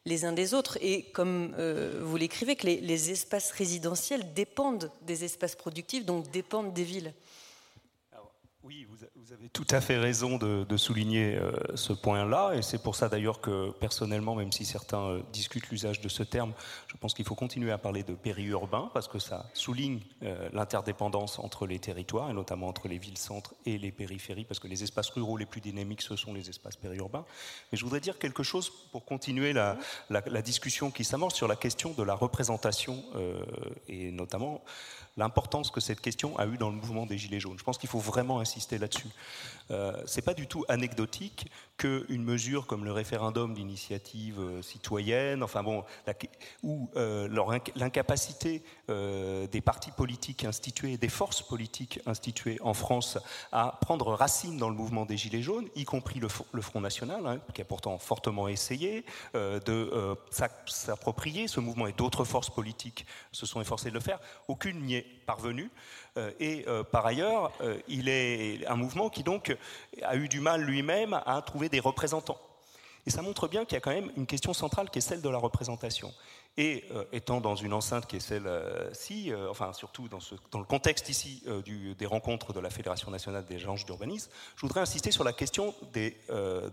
les 0.05 0.24
uns 0.24 0.32
des 0.32 0.55
autres. 0.55 0.78
Et 0.80 1.05
comme 1.12 1.55
euh, 1.59 2.01
vous 2.02 2.16
l'écrivez, 2.16 2.56
que 2.56 2.66
les, 2.66 2.80
les 2.80 3.10
espaces 3.10 3.52
résidentiels 3.52 4.32
dépendent 4.32 4.90
des 5.02 5.24
espaces 5.24 5.55
productifs, 5.55 6.06
donc 6.06 6.30
dépendent 6.30 6.72
des 6.72 6.84
villes. 6.84 7.12
Oui, 8.64 8.86
vous, 8.89 9.32
avez 9.32 9.48
tout 9.48 9.66
à 9.70 9.80
fait 9.80 9.98
raison 9.98 10.39
de, 10.39 10.76
souligner 10.76 11.34
euh, 11.34 11.52
ce 11.74 11.93
point-là, 11.93 12.52
et 12.55 12.62
c'est 12.62 12.80
pour 12.80 12.94
ça 12.94 13.09
d'ailleurs 13.09 13.40
que 13.40 13.72
personnellement, 13.72 14.36
même 14.36 14.52
si 14.52 14.64
certains 14.64 15.02
euh, 15.02 15.22
discutent 15.32 15.68
l'usage 15.70 16.01
de 16.01 16.09
ce 16.09 16.22
terme, 16.22 16.52
je 16.86 16.97
pense 16.97 17.12
qu'il 17.12 17.24
faut 17.24 17.34
continuer 17.34 17.72
à 17.72 17.78
parler 17.78 18.05
de 18.05 18.14
périurbain, 18.14 18.89
parce 18.94 19.09
que 19.09 19.18
ça 19.18 19.47
souligne 19.52 20.01
euh, 20.22 20.48
l'interdépendance 20.52 21.40
entre 21.40 21.66
les 21.66 21.80
territoires, 21.80 22.30
et 22.30 22.34
notamment 22.34 22.68
entre 22.68 22.86
les 22.86 22.98
villes-centres 22.98 23.52
et 23.66 23.78
les 23.78 23.90
périphéries, 23.90 24.44
parce 24.44 24.60
que 24.60 24.68
les 24.68 24.84
espaces 24.84 25.10
ruraux 25.10 25.36
les 25.36 25.47
plus 25.47 25.60
dynamiques, 25.60 26.02
ce 26.02 26.14
sont 26.14 26.32
les 26.32 26.48
espaces 26.48 26.76
périurbains. 26.76 27.24
Mais 27.72 27.78
je 27.78 27.82
voudrais 27.82 28.01
dire 28.01 28.16
quelque 28.16 28.44
chose 28.44 28.70
pour 28.93 29.05
continuer 29.05 29.52
la, 29.52 29.76
la 30.09 30.43
discussion 30.43 30.93
qui 30.93 31.02
s'amorce 31.02 31.34
sur 31.34 31.48
la 31.48 31.56
question 31.56 31.94
de 31.94 32.02
la 32.05 32.14
représentation, 32.14 33.02
et 33.89 34.12
notamment 34.12 34.62
l'importance 35.16 35.70
que 35.70 35.80
cette 35.80 36.01
question 36.01 36.39
a 36.39 36.47
eue 36.47 36.56
dans 36.56 36.70
le 36.70 36.76
mouvement 36.76 37.06
des 37.06 37.18
Gilets 37.18 37.40
jaunes. 37.40 37.59
Je 37.59 37.64
pense 37.64 37.78
qu'il 37.78 37.89
faut 37.89 37.98
vraiment 37.98 38.40
insister 38.40 38.78
là-dessus. 38.78 39.09
Euh, 39.73 39.93
Ce 40.07 40.16
n'est 40.16 40.23
pas 40.23 40.35
du 40.35 40.47
tout 40.47 40.65
anecdotique 40.69 41.47
qu'une 41.82 42.23
mesure 42.23 42.66
comme 42.69 42.85
le 42.85 42.93
référendum 42.93 43.55
d'initiative 43.55 44.39
euh, 44.39 44.62
citoyenne, 44.62 45.43
enfin 45.43 45.65
ou 46.62 46.89
euh, 46.97 47.28
l'incapacité 47.74 48.62
euh, 48.89 49.49
des 49.49 49.61
partis 49.61 49.90
politiques 49.90 50.44
institués, 50.44 50.97
des 50.97 51.09
forces 51.09 51.43
politiques 51.43 52.01
instituées 52.07 52.59
en 52.62 52.74
France 52.74 53.19
à 53.51 53.78
prendre 53.81 54.15
racine 54.15 54.59
dans 54.59 54.69
le 54.69 54.77
mouvement 54.77 55.07
des 55.07 55.16
Gilets 55.16 55.43
jaunes, 55.43 55.66
y 55.74 55.85
compris 55.85 56.20
le, 56.20 56.28
Front 56.28 56.81
National, 56.81 57.27
hein, 57.27 57.40
qui 57.53 57.62
a 57.62 57.65
pourtant 57.65 57.99
fortement 57.99 58.47
essayé 58.47 59.05
de 59.35 60.16
s'approprier 60.66 61.49
ce 61.49 61.59
mouvement 61.59 61.86
et 61.89 61.93
d'autres 61.93 62.24
forces 62.24 62.51
politiques 62.51 63.07
se 63.32 63.47
sont 63.47 63.61
efforcées 63.61 63.89
de 63.89 63.94
le 63.94 64.01
faire. 64.01 64.20
Aucune 64.47 64.81
n'y 64.82 64.94
est 64.94 65.07
parvenue. 65.27 65.70
Et 66.39 66.64
par 66.90 67.06
ailleurs, 67.06 67.52
il 67.89 68.09
est 68.09 68.66
un 68.66 68.76
mouvement 68.76 69.09
qui 69.09 69.22
donc 69.22 69.56
a 70.02 70.16
eu 70.16 70.28
du 70.28 70.40
mal 70.40 70.62
lui-même 70.62 71.20
à 71.26 71.40
trouver 71.43 71.68
des 71.68 71.80
représentants. 71.80 72.39
Et 73.06 73.10
ça 73.10 73.22
montre 73.22 73.48
bien 73.48 73.64
qu'il 73.64 73.74
y 73.74 73.78
a 73.78 73.80
quand 73.80 73.90
même 73.93 74.12
une 74.16 74.26
question 74.26 74.55
centrale 74.55 74.89
qui 74.89 74.98
est 74.98 75.02
celle 75.02 75.22
de 75.22 75.28
la 75.28 75.39
représentation. 75.39 76.12
Et 76.56 76.84
euh, 76.93 77.05
étant 77.12 77.40
dans 77.40 77.56
une 77.56 77.72
enceinte 77.72 78.06
qui 78.06 78.16
est 78.16 78.20
celle-ci, 78.20 79.32
euh, 79.32 79.51
enfin 79.51 79.72
surtout 79.72 80.06
dans, 80.09 80.18
le 80.59 80.64
contexte 80.64 81.09
ici 81.09 81.43
euh, 81.48 81.94
des 81.94 82.06
rencontres 82.06 82.52
de 82.52 82.60
la 82.60 82.70
Fédération 82.70 83.10
nationale 83.10 83.44
des 83.47 83.56
agences 83.56 83.84
d'urbanisme, 83.84 84.30
je 84.55 84.60
voudrais 84.60 84.82
insister 84.82 85.10
sur 85.10 85.24
la 85.24 85.32
question 85.32 85.74
des, 85.93 86.16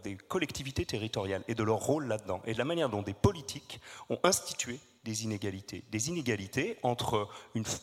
des 0.03 0.17
collectivités 0.17 0.85
territoriales 0.85 1.43
et 1.47 1.55
de 1.55 1.63
leur 1.63 1.79
rôle 1.79 2.07
là-dedans, 2.07 2.41
et 2.45 2.53
de 2.53 2.57
la 2.57 2.65
manière 2.65 2.89
dont 2.89 3.01
des 3.01 3.13
politiques 3.13 3.79
ont 4.09 4.19
institué 4.23 4.79
des 5.09 5.23
inégalités. 5.23 5.83
Des 5.91 6.09
inégalités 6.09 6.77
entre, 6.83 7.27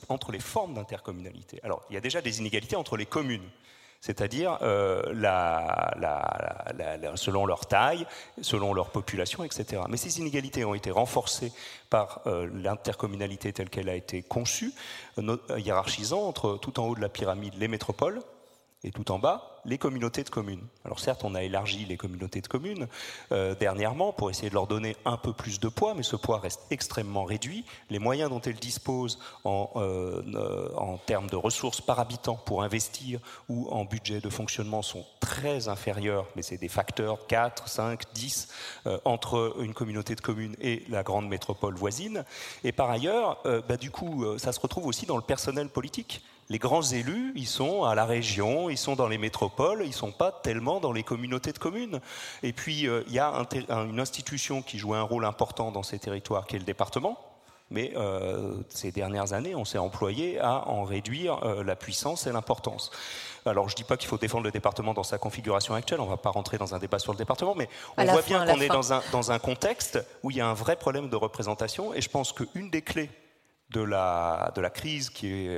entre 0.08 0.30
les 0.30 0.38
formes 0.38 0.74
d'intercommunalité. 0.74 1.58
Alors, 1.64 1.84
il 1.90 1.94
y 1.94 1.96
a 1.96 2.00
déjà 2.00 2.22
des 2.22 2.38
inégalités 2.38 2.76
entre 2.76 2.96
les 2.96 3.06
communes 3.06 3.48
c'est-à-dire 4.02 4.58
euh, 4.62 5.02
selon 7.16 7.46
leur 7.46 7.66
taille, 7.66 8.06
selon 8.40 8.72
leur 8.72 8.90
population, 8.90 9.42
etc. 9.42 9.82
Mais 9.88 9.96
ces 9.96 10.20
inégalités 10.20 10.64
ont 10.64 10.74
été 10.74 10.92
renforcées 10.92 11.50
par 11.90 12.20
euh, 12.26 12.48
l'intercommunalité 12.54 13.52
telle 13.52 13.70
qu'elle 13.70 13.88
a 13.88 13.96
été 13.96 14.22
conçue, 14.22 14.72
hiérarchisant 15.56 16.22
entre 16.22 16.56
tout 16.58 16.78
en 16.78 16.86
haut 16.86 16.94
de 16.94 17.00
la 17.00 17.08
pyramide 17.08 17.54
les 17.58 17.68
métropoles, 17.68 18.20
et 18.86 18.92
tout 18.92 19.10
en 19.10 19.18
bas, 19.18 19.60
les 19.64 19.78
communautés 19.78 20.22
de 20.22 20.30
communes. 20.30 20.64
Alors 20.84 21.00
certes, 21.00 21.24
on 21.24 21.34
a 21.34 21.42
élargi 21.42 21.84
les 21.86 21.96
communautés 21.96 22.40
de 22.40 22.46
communes 22.46 22.86
euh, 23.32 23.56
dernièrement 23.56 24.12
pour 24.12 24.30
essayer 24.30 24.48
de 24.48 24.54
leur 24.54 24.68
donner 24.68 24.96
un 25.04 25.16
peu 25.16 25.32
plus 25.32 25.58
de 25.58 25.68
poids, 25.68 25.94
mais 25.94 26.04
ce 26.04 26.14
poids 26.14 26.38
reste 26.38 26.60
extrêmement 26.70 27.24
réduit. 27.24 27.64
Les 27.90 27.98
moyens 27.98 28.30
dont 28.30 28.40
elles 28.40 28.54
disposent 28.54 29.18
en, 29.42 29.70
euh, 29.74 30.22
euh, 30.34 30.96
termes 31.04 31.28
de 31.28 31.36
ressources 31.36 31.80
par 31.80 31.98
habitant 31.98 32.36
pour 32.36 32.62
investir 32.62 33.18
ou 33.48 33.68
en 33.70 33.84
budget 33.84 34.20
de 34.20 34.30
fonctionnement 34.30 34.82
sont 34.82 35.04
très 35.20 35.68
inférieurs, 35.68 36.26
mais 36.36 36.42
c'est 36.42 36.56
des 36.56 36.68
facteurs 36.68 37.26
4, 37.26 37.68
5, 37.68 38.02
10 38.14 38.48
entre 39.04 39.56
une 39.60 39.74
communauté 39.74 40.14
de 40.14 40.20
communes 40.20 40.56
et 40.60 40.84
la 40.88 41.02
grande 41.02 41.28
métropole 41.28 41.74
voisine. 41.74 42.24
Et 42.64 42.72
par 42.72 42.90
ailleurs, 42.90 43.42
bah, 43.68 43.76
du 43.76 43.90
coup, 43.90 44.24
ça 44.38 44.52
se 44.52 44.60
retrouve 44.60 44.86
aussi 44.86 45.06
dans 45.06 45.16
le 45.16 45.22
personnel 45.22 45.68
politique 45.68 46.22
les 46.48 46.58
grands 46.58 46.82
élus, 46.82 47.32
ils 47.34 47.46
sont 47.46 47.84
à 47.84 47.94
la 47.94 48.04
région, 48.04 48.70
ils 48.70 48.78
sont 48.78 48.94
dans 48.94 49.08
les 49.08 49.18
métropoles, 49.18 49.80
ils 49.82 49.88
ne 49.88 49.92
sont 49.92 50.12
pas 50.12 50.30
tellement 50.30 50.80
dans 50.80 50.92
les 50.92 51.02
communautés 51.02 51.52
de 51.52 51.58
communes. 51.58 52.00
Et 52.42 52.52
puis, 52.52 52.86
euh, 52.86 53.02
il 53.08 53.14
y 53.14 53.18
a 53.18 53.32
une 53.68 54.00
institution 54.00 54.62
qui 54.62 54.78
joue 54.78 54.94
un 54.94 55.02
rôle 55.02 55.24
important 55.24 55.72
dans 55.72 55.82
ces 55.82 55.98
territoires, 55.98 56.46
qui 56.46 56.56
est 56.56 56.60
le 56.60 56.64
département. 56.64 57.18
Mais 57.68 57.92
euh, 57.96 58.54
ces 58.68 58.92
dernières 58.92 59.32
années, 59.32 59.56
on 59.56 59.64
s'est 59.64 59.78
employé 59.78 60.38
à 60.38 60.68
en 60.68 60.84
réduire 60.84 61.42
euh, 61.42 61.64
la 61.64 61.74
puissance 61.74 62.28
et 62.28 62.32
l'importance. 62.32 62.92
Alors, 63.44 63.68
je 63.68 63.74
ne 63.74 63.76
dis 63.76 63.84
pas 63.84 63.96
qu'il 63.96 64.08
faut 64.08 64.18
défendre 64.18 64.44
le 64.44 64.52
département 64.52 64.94
dans 64.94 65.02
sa 65.02 65.18
configuration 65.18 65.74
actuelle, 65.74 66.00
on 66.00 66.04
ne 66.04 66.10
va 66.10 66.16
pas 66.16 66.30
rentrer 66.30 66.58
dans 66.58 66.76
un 66.76 66.78
débat 66.78 67.00
sur 67.00 67.12
le 67.12 67.18
département, 67.18 67.56
mais 67.56 67.68
on 67.96 68.04
voit 68.04 68.22
bien 68.22 68.46
qu'on 68.46 68.60
est 68.60 68.68
dans 68.68 68.92
un, 68.92 69.02
dans 69.10 69.32
un 69.32 69.40
contexte 69.40 69.98
où 70.22 70.30
il 70.30 70.36
y 70.36 70.40
a 70.40 70.46
un 70.46 70.54
vrai 70.54 70.76
problème 70.76 71.08
de 71.08 71.16
représentation, 71.16 71.92
et 71.92 72.00
je 72.00 72.08
pense 72.08 72.32
qu'une 72.32 72.70
des 72.70 72.82
clés 72.82 73.10
de 73.70 73.80
la, 73.80 74.52
de 74.54 74.60
la 74.60 74.70
crise 74.70 75.10
qui, 75.10 75.48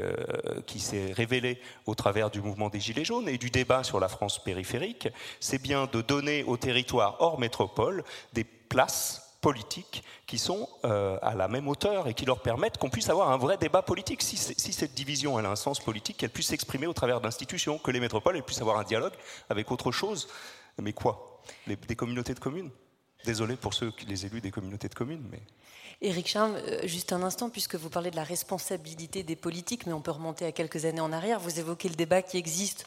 qui 0.67 0.81
s'est 0.81 1.13
révélée 1.13 1.61
au 1.87 1.95
travers 1.95 2.31
du 2.31 2.41
mouvement 2.41 2.71
des 2.71 2.81
Gilets 2.81 3.05
jaunes 3.05 3.29
et 3.29 3.39
du 3.39 3.51
débat 3.51 3.85
sur 3.85 4.01
la 4.01 4.09
France 4.09 4.43
périphérique, 4.43 5.09
c'est 5.41 5.61
bien 5.61 5.87
de 5.87 6.01
donner 6.01 6.43
aux 6.45 6.57
territoires 6.57 7.17
hors 7.21 7.39
métropole 7.39 8.03
des 8.33 8.45
places 8.45 9.29
politiques 9.41 10.03
qui 10.27 10.39
sont 10.39 10.69
euh, 10.85 11.19
à 11.23 11.35
la 11.35 11.49
même 11.49 11.69
hauteur 11.69 12.09
et 12.09 12.15
qui 12.15 12.25
leur 12.25 12.41
permettent 12.41 12.79
qu'on 12.79 12.91
puisse 12.91 13.09
avoir 13.09 13.31
un 13.31 13.37
vrai 13.37 13.57
débat 13.57 13.83
politique. 13.83 14.23
Si, 14.23 14.37
si, 14.37 14.73
cette 14.73 14.95
division 14.95 15.39
a 15.39 15.43
un 15.43 15.57
sens 15.57 15.81
politique, 15.81 16.17
qu'elle 16.17 16.31
puisse 16.31 16.49
s'exprimer 16.49 16.87
au 16.87 16.93
travers 16.93 17.21
d'institutions, 17.21 17.79
que 17.79 17.91
les 17.91 18.01
métropoles 18.01 18.43
puissent 18.43 18.61
avoir 18.61 18.79
un 18.79 18.85
dialogue 18.85 19.15
avec 19.49 19.71
autre 19.71 19.93
chose. 19.93 20.29
Mais 20.81 20.93
quoi? 20.93 21.41
Des 21.67 21.97
communautés 21.97 22.35
de 22.35 22.41
communes? 22.41 22.71
Désolé 23.25 23.57
pour 23.57 23.75
ceux, 23.75 23.91
qui 23.91 24.07
les 24.07 24.27
élus 24.27 24.41
des 24.41 24.51
communautés 24.51 24.89
de 24.89 24.95
communes, 24.95 25.27
mais... 25.31 25.41
Éric 26.01 26.29
Charme, 26.29 26.55
euh, 26.55 26.81
juste 26.85 27.13
un 27.13 27.23
instant, 27.23 27.51
puisque 27.51 27.75
vous 27.75 27.91
parlez 27.91 28.13
de 28.13 28.17
la 28.17 28.23
responsabilité 28.23 29.25
des 29.25 29.35
politiques, 29.35 29.85
mais 29.87 29.93
on 29.93 30.01
peut 30.01 30.13
remonter 30.13 30.45
à 30.45 30.53
quelques 30.53 30.85
années 30.85 31.01
en 31.01 31.13
arrière. 31.13 31.41
Vous 31.41 31.59
évoquez 31.59 31.89
le 31.89 31.97
débat 31.97 32.23
qui 32.23 32.37
existe 32.37 32.87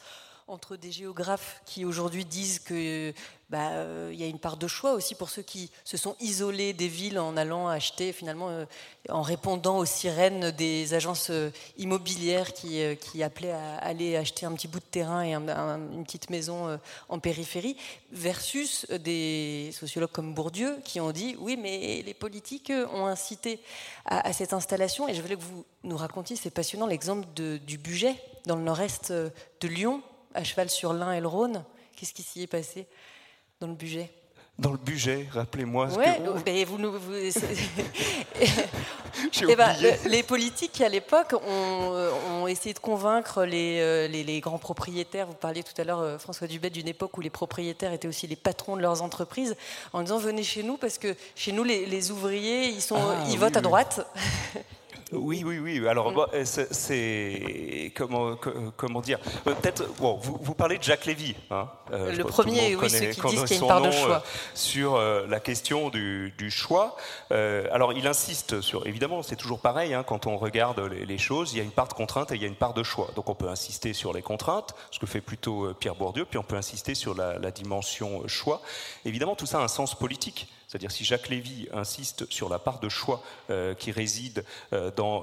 entre 0.52 0.76
des 0.76 0.92
géographes 0.92 1.62
qui 1.66 1.86
aujourd'hui 1.86 2.26
disent 2.26 2.60
qu'il 2.60 3.14
bah, 3.50 3.72
euh, 3.72 4.12
y 4.14 4.22
a 4.22 4.28
une 4.28 4.38
part 4.38 4.58
de 4.58 4.68
choix 4.68 4.94
aussi 4.94 5.16
pour 5.16 5.30
ceux 5.30 5.42
qui 5.44 5.72
se 5.86 5.96
sont 5.96 6.16
isolés 6.20 6.74
des 6.74 6.90
villes 6.90 7.20
en 7.20 7.38
allant 7.38 7.70
acheter, 7.70 8.12
finalement, 8.12 8.50
euh, 8.50 8.66
en 9.08 9.22
répondant 9.22 9.78
aux 9.78 9.86
sirènes 9.86 10.52
des 10.52 10.94
agences 10.94 11.30
euh, 11.30 11.52
immobilières 11.78 12.52
qui, 12.52 12.82
qui, 12.98 13.24
appelaient 13.24 13.52
à 13.52 13.78
aller 13.78 14.18
acheter 14.18 14.46
un 14.46 14.52
petit 14.54 14.68
bout 14.68 14.80
de 14.80 14.86
terrain 14.86 15.24
et 15.24 15.34
une 15.34 16.04
petite 16.04 16.30
maison 16.30 16.78
en 17.08 17.20
périphérie, 17.20 17.78
versus 18.12 18.86
des 18.90 19.72
sociologues 19.72 20.12
comme 20.12 20.34
Bourdieu 20.34 20.80
qui 20.84 21.00
ont 21.00 21.12
dit 21.12 21.38
oui, 21.40 21.58
mais 21.58 22.04
les 22.06 22.14
politiques 22.14 22.74
ont 22.94 23.06
incité 23.06 23.62
à 24.06 24.34
cette 24.34 24.52
installation. 24.52 25.08
Et 25.08 25.14
je 25.14 25.22
voulais 25.22 25.36
que 25.36 25.42
vous 25.42 25.66
nous 25.84 25.98
racontiez, 25.98 26.36
c'est 26.36 26.50
passionnant, 26.50 26.88
l'exemple 26.88 27.26
du 27.34 27.78
budget 27.78 28.16
dans 28.46 28.56
le 28.56 28.64
nord-est 28.64 29.12
de 29.12 29.68
Lyon 29.68 30.02
à 30.34 30.44
cheval 30.44 30.70
sur 30.70 30.94
l'Ain 30.94 31.14
et 31.14 31.22
le 31.22 31.28
Rhône. 31.28 31.64
Qu'est-ce 31.96 32.14
qui 32.14 32.24
s'y 32.24 32.44
est 32.44 32.48
passé 32.48 32.88
dans 33.60 33.68
le 33.68 33.76
budget 33.76 34.12
dans 34.62 34.72
le 34.72 34.78
budget, 34.78 35.28
rappelez-moi. 35.32 35.90
Oui, 35.98 36.06
que... 36.06 36.66
vous, 36.66 36.78
nous, 36.78 36.92
vous... 36.92 37.14
eh 39.50 39.56
ben, 39.56 39.76
les 40.06 40.22
politiques 40.22 40.80
à 40.82 40.90
l'époque 40.90 41.34
ont, 41.34 42.12
ont, 42.30 42.48
essayé 42.48 42.76
de 42.76 42.80
convaincre 42.80 43.44
les, 43.44 43.80
euh, 43.80 44.08
les, 44.08 44.24
les, 44.24 44.40
grands 44.40 44.60
propriétaires. 44.60 45.26
Vous 45.26 45.34
parliez 45.34 45.64
tout 45.64 45.74
à 45.82 45.84
l'heure, 45.84 46.02
euh, 46.02 46.20
François 46.20 46.46
Dubet, 46.46 46.70
d'une 46.70 46.88
époque 46.88 47.18
où 47.18 47.22
les 47.22 47.32
propriétaires 47.32 47.92
étaient 47.92 48.08
aussi 48.08 48.28
les 48.28 48.36
patrons 48.36 48.76
de 48.76 48.82
leurs 48.82 49.02
entreprises, 49.02 49.56
en 49.94 50.04
disant 50.04 50.20
venez 50.20 50.44
chez 50.44 50.62
nous 50.62 50.78
parce 50.78 51.00
que 51.00 51.16
chez 51.34 51.54
nous 51.54 51.64
les, 51.64 51.88
les 51.88 52.12
ouvriers 52.12 52.68
ils, 52.68 52.82
sont, 52.82 53.00
ah, 53.00 53.18
ils 53.32 53.40
votent 53.40 53.58
à 53.58 53.62
droite. 53.62 54.06
Oui, 55.12 55.44
oui, 55.46 55.60
oui. 55.60 55.88
Alors, 55.88 56.12
mm. 56.12 56.46
c'est 56.46 57.92
comment, 57.96 58.36
comment 58.78 59.02
dire 59.02 59.20
Peut-être. 59.44 59.86
Bon, 59.98 60.16
vous, 60.16 60.38
vous, 60.42 60.54
parlez 60.54 60.78
de 60.78 60.84
Jacques 60.84 61.06
Lévy. 61.06 61.36
Hein 61.50 61.70
euh, 61.92 62.16
le 62.16 62.24
premier, 62.24 62.76
oui, 62.76 62.90
ceux 62.90 63.12
qui 63.12 63.22
disent 63.28 63.44
qu'il 63.44 63.58
y 63.58 63.60
a 63.60 63.62
une 63.62 63.68
part 63.68 63.82
de 63.82 63.92
choix. 63.92 64.18
Euh, 64.18 64.20
sur 64.54 64.96
euh, 64.96 65.26
la 65.28 65.40
question 65.40 65.90
du, 65.90 66.34
du 66.38 66.50
choix. 66.50 66.96
alors, 67.30 67.94
il 67.94 68.08
insiste 68.08 68.62
sur. 68.62 68.88
Évidemment, 68.88 69.22
c'est 69.24 69.36
toujours 69.36 69.60
pareil. 69.60 69.94
Hein, 69.94 70.04
quand 70.04 70.28
on 70.28 70.38
regarde 70.38 70.80
les, 70.80 71.18
choses, 71.18 71.54
il 71.54 71.58
y 71.58 71.62
a 71.62 71.64
une 71.64 71.72
part 71.72 71.88
de 71.88 71.94
contrainte 71.94 72.32
et 72.32 72.36
il 72.36 72.42
y 72.42 72.46
a 72.46 72.48
une 72.48 72.56
part 72.56 72.74
de 72.74 72.84
choix. 72.84 73.10
Donc, 73.16 73.30
on 73.30 73.36
peut 73.36 73.50
insister 73.50 73.94
sur 73.94 74.14
les 74.14 74.22
contraintes, 74.22 74.74
ce 74.92 75.00
que 75.00 75.06
fait 75.06 75.22
plutôt 75.22 75.74
Pierre 75.74 75.96
Bourdieu, 75.96 76.26
puis 76.26 76.38
on 76.38 76.44
peut 76.44 76.56
insister 76.56 76.96
sur 76.96 77.16
la, 77.16 77.38
la 77.38 77.52
dimension 77.52 78.28
choix. 78.28 78.62
Évidemment, 79.06 79.36
tout 79.36 79.46
ça 79.46 79.60
a 79.60 79.64
un 79.64 79.68
sens 79.68 79.94
politique. 79.96 80.48
C'est-à-dire 80.72 80.92
si 80.92 81.04
Jacques 81.04 81.28
Lévy 81.28 81.68
insiste 81.74 82.32
sur 82.32 82.48
la 82.48 82.58
part 82.58 82.80
de 82.80 82.88
choix 82.88 83.22
euh, 83.50 83.74
qui 83.74 83.92
réside 83.92 84.46
euh, 84.72 84.90
dans, 84.90 85.20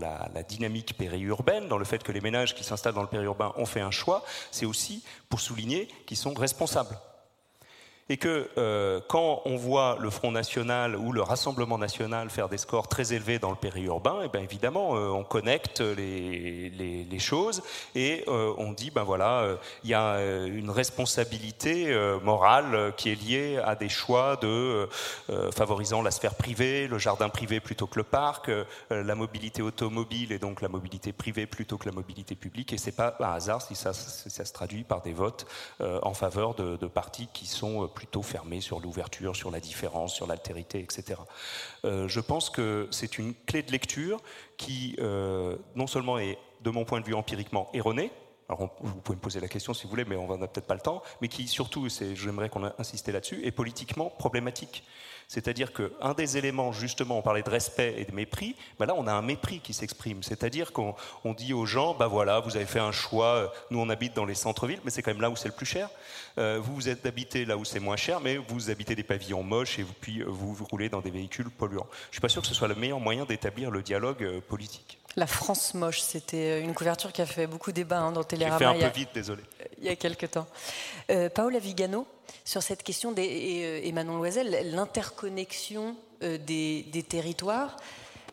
la, 0.00 0.42
dynamique 0.48 0.96
périurbaine, 0.96 1.68
dans 1.68 1.76
le 1.76 1.84
fait 1.84 2.02
que 2.02 2.10
les 2.10 2.22
ménages 2.22 2.54
qui 2.54 2.64
s'installent 2.64 2.94
dans 2.94 3.02
le 3.02 3.08
périurbain 3.08 3.52
ont 3.56 3.66
fait 3.66 3.82
un 3.82 3.90
choix, 3.90 4.24
c'est 4.50 4.64
aussi 4.64 5.02
pour 5.28 5.40
souligner 5.40 5.88
qu'ils 6.06 6.16
sont 6.16 6.32
responsables 6.32 6.98
et 8.08 8.16
que 8.16 8.48
euh, 8.56 9.00
quand 9.08 9.42
on 9.44 9.56
voit 9.56 9.98
le 10.00 10.10
Front 10.10 10.32
National 10.32 10.96
ou 10.96 11.12
le 11.12 11.22
Rassemblement 11.22 11.78
National 11.78 12.30
faire 12.30 12.48
des 12.48 12.58
scores 12.58 12.88
très 12.88 13.12
élevés 13.12 13.38
dans 13.38 13.50
le 13.50 13.56
périurbain, 13.56 14.22
et 14.22 14.26
eh 14.26 14.28
bien 14.28 14.40
évidemment, 14.40 14.96
euh, 14.96 15.08
on 15.08 15.24
connecte 15.24 15.80
les, 15.80 17.18
choses 17.18 17.62
et 17.96 18.24
euh, 18.28 18.54
on 18.58 18.72
dit, 18.72 18.92
ben 18.92 19.02
voilà, 19.02 19.58
il 19.82 19.90
y 19.90 19.94
a 19.94 20.20
une 20.46 20.70
responsabilité 20.70 21.92
morale 22.22 22.92
qui 22.96 23.10
est 23.10 23.20
liée 23.20 23.60
à 23.62 23.74
des 23.74 23.88
choix 23.88 24.36
de 24.36 24.88
favorisant 25.52 26.00
la 26.00 26.12
sphère 26.12 26.36
privée, 26.36 26.86
le 26.86 26.98
jardin 26.98 27.28
privé 27.28 27.58
plutôt 27.58 27.88
que 27.88 27.98
le 27.98 28.04
parc, 28.04 28.52
la 28.90 29.14
mobilité 29.16 29.62
automobile 29.62 30.30
et 30.30 30.38
donc 30.38 30.62
la 30.62 30.68
mobilité 30.68 31.12
privée 31.12 31.46
plutôt 31.46 31.76
que 31.76 31.86
la 31.86 31.94
mobilité 31.94 32.36
publique. 32.36 32.72
Et 32.72 32.78
c'est 32.78 32.92
pas 32.92 33.16
un 33.18 33.32
hasard 33.32 33.62
si 33.62 33.74
ça, 33.74 33.92
ça, 33.92 34.44
se 34.44 34.52
traduit 34.52 34.84
par 34.84 35.02
des 35.02 35.12
votes 35.12 35.46
en 35.80 36.14
faveur 36.14 36.54
de, 36.54 36.76
de 36.76 36.86
partis 36.86 37.28
qui 37.32 37.46
sont 37.46 37.88
plutôt 37.98 38.22
fermé 38.22 38.60
sur 38.60 38.78
l'ouverture, 38.78 39.34
sur 39.34 39.50
la 39.50 39.58
différence, 39.58 40.14
sur 40.14 40.28
l'altérité, 40.28 40.78
etc. 40.78 41.20
Euh, 41.84 42.06
je 42.06 42.20
pense 42.20 42.48
que 42.48 42.86
c'est 42.92 43.18
une 43.18 43.34
clé 43.34 43.64
de 43.64 43.72
lecture 43.72 44.20
qui, 44.56 44.94
euh, 45.00 45.56
non 45.74 45.88
seulement 45.88 46.16
est, 46.16 46.38
de 46.62 46.70
mon 46.70 46.84
point 46.84 47.00
de 47.00 47.06
vue 47.06 47.14
empiriquement, 47.14 47.68
erronée, 47.74 48.12
alors 48.48 48.70
vous 48.80 49.00
pouvez 49.00 49.16
me 49.16 49.20
poser 49.20 49.40
la 49.40 49.48
question 49.48 49.74
si 49.74 49.82
vous 49.82 49.90
voulez, 49.90 50.04
mais 50.04 50.14
on 50.14 50.38
n'a 50.38 50.46
peut-être 50.46 50.68
pas 50.68 50.74
le 50.74 50.80
temps, 50.80 51.02
mais 51.20 51.26
qui 51.26 51.48
surtout, 51.48 51.88
j'aimerais 52.14 52.48
qu'on 52.48 52.70
insiste 52.78 53.08
là-dessus, 53.08 53.44
est 53.44 53.50
politiquement 53.50 54.10
problématique. 54.10 54.84
C'est-à-dire 55.28 55.74
qu'un 55.74 56.14
des 56.14 56.38
éléments, 56.38 56.72
justement, 56.72 57.18
on 57.18 57.22
parlait 57.22 57.42
de 57.42 57.50
respect 57.50 57.96
et 57.98 58.06
de 58.06 58.12
mépris, 58.12 58.56
ben 58.78 58.86
là, 58.86 58.94
on 58.96 59.06
a 59.06 59.12
un 59.12 59.20
mépris 59.20 59.60
qui 59.60 59.74
s'exprime. 59.74 60.22
C'est-à-dire 60.22 60.72
qu'on 60.72 60.94
dit 61.36 61.52
aux 61.52 61.66
gens, 61.66 61.94
ben 61.94 62.06
voilà, 62.06 62.40
vous 62.40 62.56
avez 62.56 62.64
fait 62.64 62.78
un 62.80 62.92
choix, 62.92 63.52
nous 63.70 63.78
on 63.78 63.90
habite 63.90 64.16
dans 64.16 64.24
les 64.24 64.34
centres-villes, 64.34 64.80
mais 64.84 64.90
c'est 64.90 65.02
quand 65.02 65.10
même 65.10 65.20
là 65.20 65.28
où 65.28 65.36
c'est 65.36 65.48
le 65.48 65.54
plus 65.54 65.66
cher. 65.66 65.90
Euh, 66.38 66.58
vous, 66.62 66.74
vous 66.74 66.88
êtes 66.88 67.04
habité 67.04 67.44
là 67.44 67.58
où 67.58 67.66
c'est 67.66 67.78
moins 67.78 67.96
cher, 67.96 68.20
mais 68.20 68.38
vous 68.38 68.70
habitez 68.70 68.94
des 68.94 69.02
pavillons 69.02 69.42
moches 69.42 69.78
et 69.78 69.84
puis 70.00 70.22
vous, 70.22 70.54
vous 70.54 70.64
roulez 70.64 70.88
dans 70.88 71.02
des 71.02 71.10
véhicules 71.10 71.50
polluants. 71.50 71.86
Je 71.90 72.08
ne 72.08 72.12
suis 72.12 72.20
pas 72.22 72.30
sûr 72.30 72.40
que 72.40 72.48
ce 72.48 72.54
soit 72.54 72.68
le 72.68 72.74
meilleur 72.74 72.98
moyen 72.98 73.26
d'établir 73.26 73.70
le 73.70 73.82
dialogue 73.82 74.22
euh, 74.22 74.40
politique. 74.40 74.97
La 75.16 75.26
France 75.26 75.74
moche, 75.74 76.00
c'était 76.00 76.60
une 76.60 76.74
couverture 76.74 77.12
qui 77.12 77.22
a 77.22 77.26
fait 77.26 77.46
beaucoup 77.46 77.72
débat 77.72 77.98
hein, 77.98 78.12
dans 78.12 78.24
Télérama. 78.24 78.58
J'ai 78.58 78.78
fait 78.78 78.84
un 78.84 78.90
peu 78.90 78.98
vite, 78.98 79.08
désolé. 79.14 79.42
Il 79.78 79.84
y 79.84 79.88
a 79.88 79.96
quelques 79.96 80.30
temps. 80.30 80.46
Euh, 81.10 81.28
Paola 81.28 81.58
Vigano, 81.58 82.06
sur 82.44 82.62
cette 82.62 82.82
question, 82.82 83.12
des, 83.12 83.80
et, 83.82 83.92
Manon 83.92 84.18
Loisel, 84.18 84.70
l'interconnexion 84.72 85.96
des, 86.20 86.82
des, 86.82 87.02
territoires. 87.02 87.76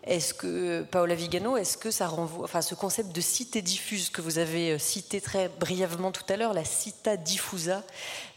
Est-ce 0.05 0.35
que, 0.35 0.83
Paola 0.83 1.15
Vigano, 1.15 1.57
est-ce 1.57 1.77
que 1.77 1.89
ça 1.89 2.07
renvoie, 2.07 2.43
enfin, 2.43 2.61
ce 2.61 2.75
concept 2.75 3.11
de 3.11 3.21
cité 3.21 3.63
diffuse 3.63 4.11
que 4.11 4.21
vous 4.21 4.37
avez 4.37 4.73
euh, 4.73 4.77
cité 4.77 5.19
très 5.19 5.49
brièvement 5.49 6.11
tout 6.11 6.23
à 6.29 6.37
l'heure, 6.37 6.53
la 6.53 6.63
cita 6.63 7.17
diffusa, 7.17 7.83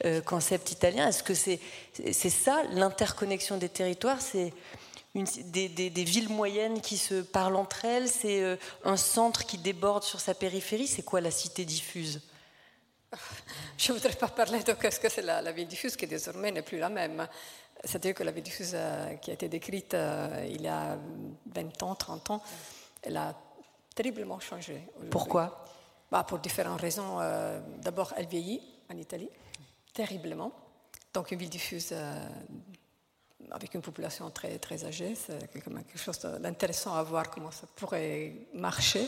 euh, 0.06 0.23
concept 0.23 0.73
italien, 0.73 1.09
est-ce 1.09 1.23
que 1.23 1.35
c'est 1.35 1.60
c'est 2.12 2.31
ça 2.31 2.62
l'interconnexion 2.73 3.59
des 3.59 3.69
territoires? 3.69 4.23
C'est 4.23 4.55
des, 5.24 5.69
des, 5.69 6.05
villes 6.05 6.28
moyennes 6.28 6.81
qui 6.81 6.97
se 6.97 7.23
parlent 7.23 7.57
entre 7.57 7.85
elles 7.85 8.09
C'est 8.09 8.43
euh, 8.43 8.57
un 8.85 8.97
centre 8.97 9.45
qui 9.45 9.59
déborde 9.59 10.03
sur 10.03 10.20
sa 10.20 10.35
périphérie 10.35 10.86
C'est 10.86 11.03
quoi 11.03 11.20
la 11.20 11.31
cité 11.31 11.65
diffuse? 11.65 12.23
Je 13.78 13.93
ne 13.93 13.99
voudrais 13.99 14.15
pas 14.15 14.28
parler 14.28 14.62
de 14.62 14.74
ce 14.90 15.01
que 15.01 15.09
c'est 15.09 15.23
la, 15.23 15.40
la, 15.40 15.53
ville 15.53 15.69
diffuse 15.69 15.97
qui 15.97 16.07
désormais 16.07 16.51
n'est 16.53 16.62
plus 16.62 16.78
la 16.78 16.89
même. 16.89 17.27
C'est-à-dire 17.85 18.15
que 18.15 18.23
la 18.23 18.32
vie 18.32 18.43
diffuse 18.43 18.73
euh, 18.74 19.15
qui 19.16 19.31
a 19.31 19.35
été 19.35 19.49
décrite 19.49 19.95
euh, 19.95 20.47
il 20.49 20.62
y 20.62 20.69
a 20.69 20.99
20 21.55 21.82
ans, 21.82 21.95
30 21.95 22.31
ans, 22.31 22.43
elle 23.03 23.16
a 23.16 23.35
terriblement 23.95 24.40
changé. 24.40 24.82
Pourquoi? 25.11 25.65
Bah, 26.11 26.24
Pour 26.24 26.39
différentes 26.39 26.81
raisons. 26.81 27.19
D'abord, 27.78 28.15
elle 28.16 28.27
vieillit 28.27 28.62
en 28.90 28.97
Italie, 28.97 29.28
terriblement. 29.93 30.53
Donc 31.12 31.31
une 31.32 31.39
ville 31.39 31.51
diffuse 31.51 31.93
avec 33.50 33.74
une 33.74 33.82
population 33.82 34.30
très, 34.30 34.58
très 34.58 34.84
âgée, 34.84 35.14
c'est 35.14 35.50
quelque 35.52 35.98
chose 35.98 36.18
d'intéressant 36.40 36.94
à 36.94 37.02
voir 37.02 37.30
comment 37.30 37.50
ça 37.50 37.66
pourrait 37.76 38.32
marcher. 38.54 39.06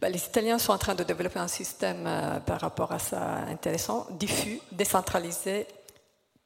Bah, 0.00 0.08
les 0.08 0.24
Italiens 0.24 0.58
sont 0.58 0.72
en 0.72 0.78
train 0.78 0.94
de 0.94 1.04
développer 1.04 1.38
un 1.38 1.48
système 1.48 2.08
par 2.46 2.60
rapport 2.60 2.92
à 2.92 2.98
ça 2.98 3.20
intéressant, 3.48 4.06
diffus, 4.12 4.60
décentralisé, 4.72 5.66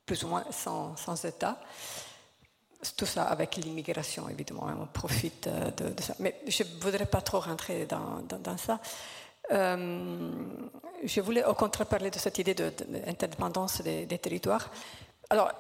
plus 0.07 0.25
ou 0.25 0.29
moins 0.29 0.45
sans, 0.51 0.97
sans 0.97 1.25
État. 1.25 1.59
Tout 2.97 3.07
ça 3.07 3.25
avec 3.25 3.57
l'immigration, 3.57 4.29
évidemment, 4.29 4.69
on 4.79 4.87
profite 4.87 5.47
euh, 5.47 5.71
de, 5.71 6.03
ça. 6.03 6.15
Mais 6.19 6.39
je 6.47 6.63
ne 6.63 6.69
voudrais 6.81 7.07
pas 7.07 7.23
trop 7.23 7.41
rentrer 7.41 7.87
dans, 7.87 8.21
dans, 8.39 8.59
ça. 8.59 8.79
Euh, 9.53 10.31
je 11.03 11.21
voulais 11.23 11.45
au 11.45 11.55
contraire 11.55 11.87
parler 11.87 12.11
de 12.11 12.19
cette 12.19 12.39
idée 12.39 12.55
d'interdépendance 12.55 13.81
des, 13.81 14.19
territoires. 14.19 14.71
Alors, 15.31 15.51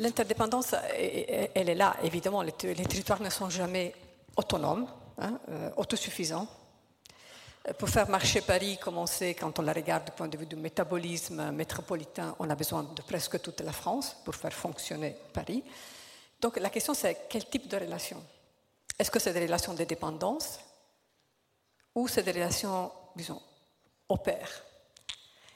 l'interdépendance, 0.00 0.74
elle 0.94 1.68
est 1.68 1.74
là, 1.74 1.96
évidemment. 2.02 2.42
Les, 2.42 2.52
territoires 2.52 3.20
ne 3.20 3.30
sont 3.30 3.50
jamais 3.50 3.94
autonomes, 4.36 4.86
hein, 5.18 5.38
euh, 5.48 5.70
autosuffisants. 5.76 6.48
Pour 7.78 7.88
faire 7.88 8.08
marcher 8.08 8.40
Paris, 8.40 8.76
comme 8.82 8.98
on 8.98 9.06
sait, 9.06 9.34
quand 9.34 9.56
on 9.58 9.62
la 9.62 9.72
regarde 9.72 10.06
du 10.06 10.10
point 10.10 10.26
de 10.26 10.36
vue 10.36 10.46
du 10.46 10.56
métabolisme 10.56 11.52
métropolitain, 11.52 12.34
on 12.40 12.50
a 12.50 12.56
besoin 12.56 12.82
de 12.82 13.02
presque 13.02 13.40
toute 13.40 13.60
la 13.60 13.72
France 13.72 14.16
pour 14.24 14.34
faire 14.34 14.52
fonctionner 14.52 15.16
Paris. 15.32 15.62
Donc 16.40 16.58
la 16.58 16.70
question 16.70 16.92
c'est 16.92 17.28
quel 17.28 17.44
type 17.44 17.68
de 17.68 17.76
relation? 17.76 18.20
Est-ce 18.98 19.12
que 19.12 19.20
c'est 19.20 19.32
des 19.32 19.46
relations 19.46 19.74
de 19.74 19.84
dépendance 19.84 20.58
ou 21.94 22.08
c'est 22.08 22.24
des 22.24 22.32
relations, 22.32 22.90
disons, 23.14 23.40
au 24.08 24.16
pair? 24.16 24.48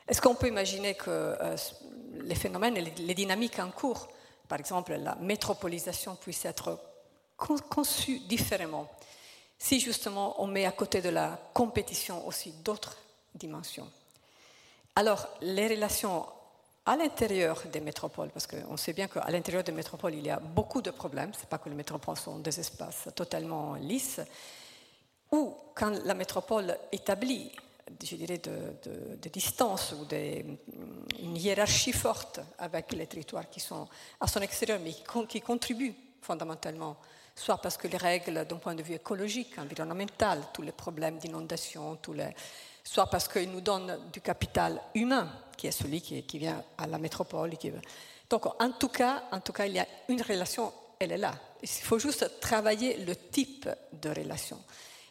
Est-ce 0.07 0.21
qu'on 0.21 0.37
peut 0.37 0.47
imaginer 0.47 0.95
que 0.95 1.11
euh, 1.11 1.57
les 2.23 2.35
phénomènes 2.35 2.77
et 2.77 2.83
les 2.83 3.15
dynamiques 3.15 3.59
en 3.59 3.71
cours, 3.71 4.09
par 4.49 4.59
exemple 4.59 4.95
la 4.95 5.15
métropolisation, 5.17 6.17
puissent 6.17 6.45
être 6.45 6.79
conçues 7.37 8.21
différemment 8.21 8.89
si 9.59 9.81
justement 9.81 10.41
on 10.43 10.47
met 10.47 10.67
à 10.67 10.73
côté 10.73 11.01
de 11.01 11.09
la 11.09 11.39
compétition 11.55 12.27
aussi 12.27 12.53
d'autres 12.63 12.97
dimensions. 13.35 13.91
Alors, 14.95 15.29
les 15.41 15.69
relations 15.69 16.27
à 16.85 16.97
l'intérieur 16.97 17.63
des 17.73 17.81
métropoles, 17.81 18.31
parce 18.31 18.47
qu'on 18.47 18.77
sait 18.77 18.93
bien 18.93 19.09
qu'à 19.09 19.29
l'intérieur 19.31 19.65
des 19.65 19.73
métropoles, 19.73 20.15
il 20.15 20.27
y 20.27 20.31
a 20.31 20.39
beaucoup 20.39 20.81
de 20.81 20.91
problèmes, 20.91 21.35
ce 21.35 21.41
n'est 21.41 21.47
pas 21.47 21.59
que 21.59 21.69
les 21.69 21.75
métropoles 21.75 22.17
sont 22.17 22.39
des 22.39 22.61
espaces 22.61 23.09
totalement 23.15 23.75
lisses, 23.75 24.21
ou 25.33 25.55
quand 25.75 25.91
la 26.05 26.15
métropole 26.15 26.79
établit, 26.93 27.51
je 28.03 28.17
dirais, 28.17 28.39
de, 28.39 29.17
de, 29.21 29.29
distance 29.29 29.93
ou 29.93 30.07
une 30.13 31.37
hiérarchie 31.37 31.93
forte 31.93 32.41
avec 32.59 32.93
les 32.93 33.07
territoires 33.07 33.49
qui 33.49 33.61
sont 33.61 33.89
à 34.21 34.27
son 34.27 34.41
extérieur, 34.41 34.81
mais 34.83 34.95
qui, 35.29 35.41
contribuent 35.41 35.95
fondamentalement, 36.21 36.97
soit 37.35 37.59
parce 37.59 37.77
que 37.77 37.87
les 37.89 37.97
règles 37.97 38.45
d'un 38.45 38.57
point 38.57 38.75
de 38.75 38.83
vue 38.83 38.95
écologique, 38.95 39.59
environnemental, 39.59 40.43
tous 40.53 40.63
les 40.63 40.73
problèmes 40.73 41.19
d'inondation, 41.19 41.99
les 42.15 42.35
soit 42.83 43.07
parce 43.07 43.29
qu'il 43.29 43.51
nous 43.51 43.61
donne 43.61 43.99
du 44.13 44.21
capital 44.21 44.81
humain, 44.95 45.29
qui 45.57 45.67
est 45.67 45.73
celui 45.73 46.01
qui, 46.01 46.39
vient 46.39 46.63
à 46.79 46.87
la 46.87 46.99
métropole. 46.99 47.51
Donc, 48.31 48.47
en 48.47 48.71
tout, 48.73 48.89
cas, 48.89 49.25
en 49.33 49.41
tout 49.41 49.53
cas, 49.53 49.67
il 49.67 49.75
y 49.75 49.79
a 49.79 49.87
une 50.09 50.23
relation, 50.23 50.73
elle 50.99 51.13
est 51.13 51.19
là. 51.19 51.35
Il 51.63 51.69
faut 51.69 51.99
juste 51.99 52.41
travailler 52.41 52.99
le 52.99 53.17
type 53.17 53.69
de 53.93 54.09
relation. 54.09 54.59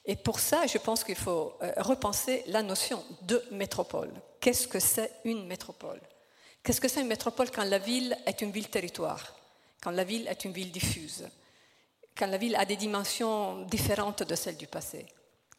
Et 0.06 0.16
pour 0.16 0.40
ça, 0.40 0.68
je 0.68 0.78
pense 0.78 1.04
qu'il 1.04 1.16
faut 1.16 1.54
euh, 1.62 1.74
repenser 1.78 2.44
la 2.48 2.62
notion 2.62 3.04
de 3.24 3.44
métropole. 3.52 4.12
Qu'est-ce 4.40 4.68
que 4.68 4.80
c'est 4.80 5.12
une 5.24 5.48
métropole? 5.48 6.00
Qu'est-ce 6.64 6.80
que 6.80 6.88
c'est 6.88 7.02
une 7.02 7.08
métropole 7.08 7.50
quand 7.52 7.64
la 7.64 7.80
ville 7.80 8.16
est 8.26 8.42
une 8.42 8.52
ville-territoire 8.52 9.36
Quand 9.82 9.92
la 9.92 10.04
ville 10.04 10.28
est 10.28 10.46
une 10.46 10.52
ville 10.52 10.72
diffuse 10.72 11.28
Quand 12.16 12.28
la 12.28 12.38
ville 12.38 12.56
a 12.56 12.66
des 12.66 12.76
dimensions 12.76 13.62
différentes 13.66 14.24
de 14.24 14.36
celles 14.36 14.58
du 14.58 14.68
passé? 14.68 15.06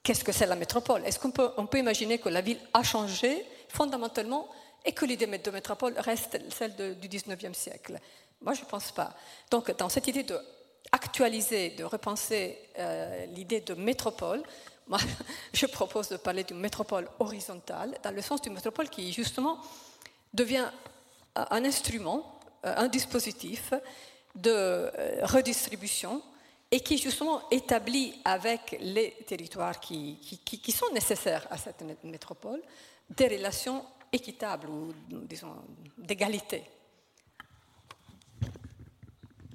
Qu'est-ce 0.03 0.23
que 0.23 0.33
c'est 0.33 0.47
la 0.47 0.55
métropole? 0.55 1.05
Est-ce 1.05 1.19
qu'on 1.19 1.33
peut, 1.33 1.51
on 1.57 1.67
peut 1.67 1.79
imaginer 1.79 2.19
que 2.19 2.29
la 2.29 2.41
ville 2.41 2.61
a 2.73 2.85
changé 2.85 3.45
fondamentalement 3.69 4.49
et 4.85 4.93
que 4.93 5.05
l'idée 5.05 5.27
de 5.27 5.51
métropole 5.51 5.95
reste 5.99 6.39
celle 6.53 6.77
du 7.01 7.09
19e 7.09 7.55
siècle? 7.55 7.99
Moi, 8.41 8.55
je 8.55 8.61
ne 8.61 8.67
pense 8.67 8.93
pas. 8.93 9.15
Donc, 9.51 9.77
dans 9.77 9.89
cette 9.89 10.07
idée 10.07 10.23
de 10.23 10.39
actualiser, 10.93 11.71
de 11.71 11.85
repenser 11.85 12.59
euh, 12.79 13.27
l'idée 13.27 13.61
de 13.61 13.75
métropole, 13.75 14.43
moi, 14.89 14.99
je 15.53 15.67
propose 15.67 16.09
de 16.09 16.17
parler 16.17 16.45
d'une 16.45 16.61
métropole 16.61 17.09
horizontale, 17.19 17.99
dans 18.03 18.13
le 18.13 18.23
sens 18.23 18.41
d'une 18.41 18.55
métropole 18.55 18.89
qui, 18.89 19.13
justement, 19.13 19.59
devient 20.33 20.71
un 21.35 21.65
instrument, 21.65 22.41
euh, 22.65 22.75
un 22.77 22.89
dispositif 22.89 23.73
de 24.35 24.51
euh, 24.51 25.21
redistribution 25.25 26.23
et 26.71 26.81
qui 26.81 26.99
justement 26.99 27.49
établit 27.51 28.21
avec 28.25 28.77
les 28.81 29.13
territoires 29.27 29.79
qui, 29.81 30.19
qui, 30.45 30.73
sont 30.73 30.93
nécessaires 30.93 31.47
à 31.51 31.57
cette 31.57 31.83
métropole 32.03 32.61
des 33.09 33.29
relations 33.29 33.85
équitables 34.13 34.69
ou 34.69 34.93
disons 35.09 35.55
d'égalité. 35.97 36.65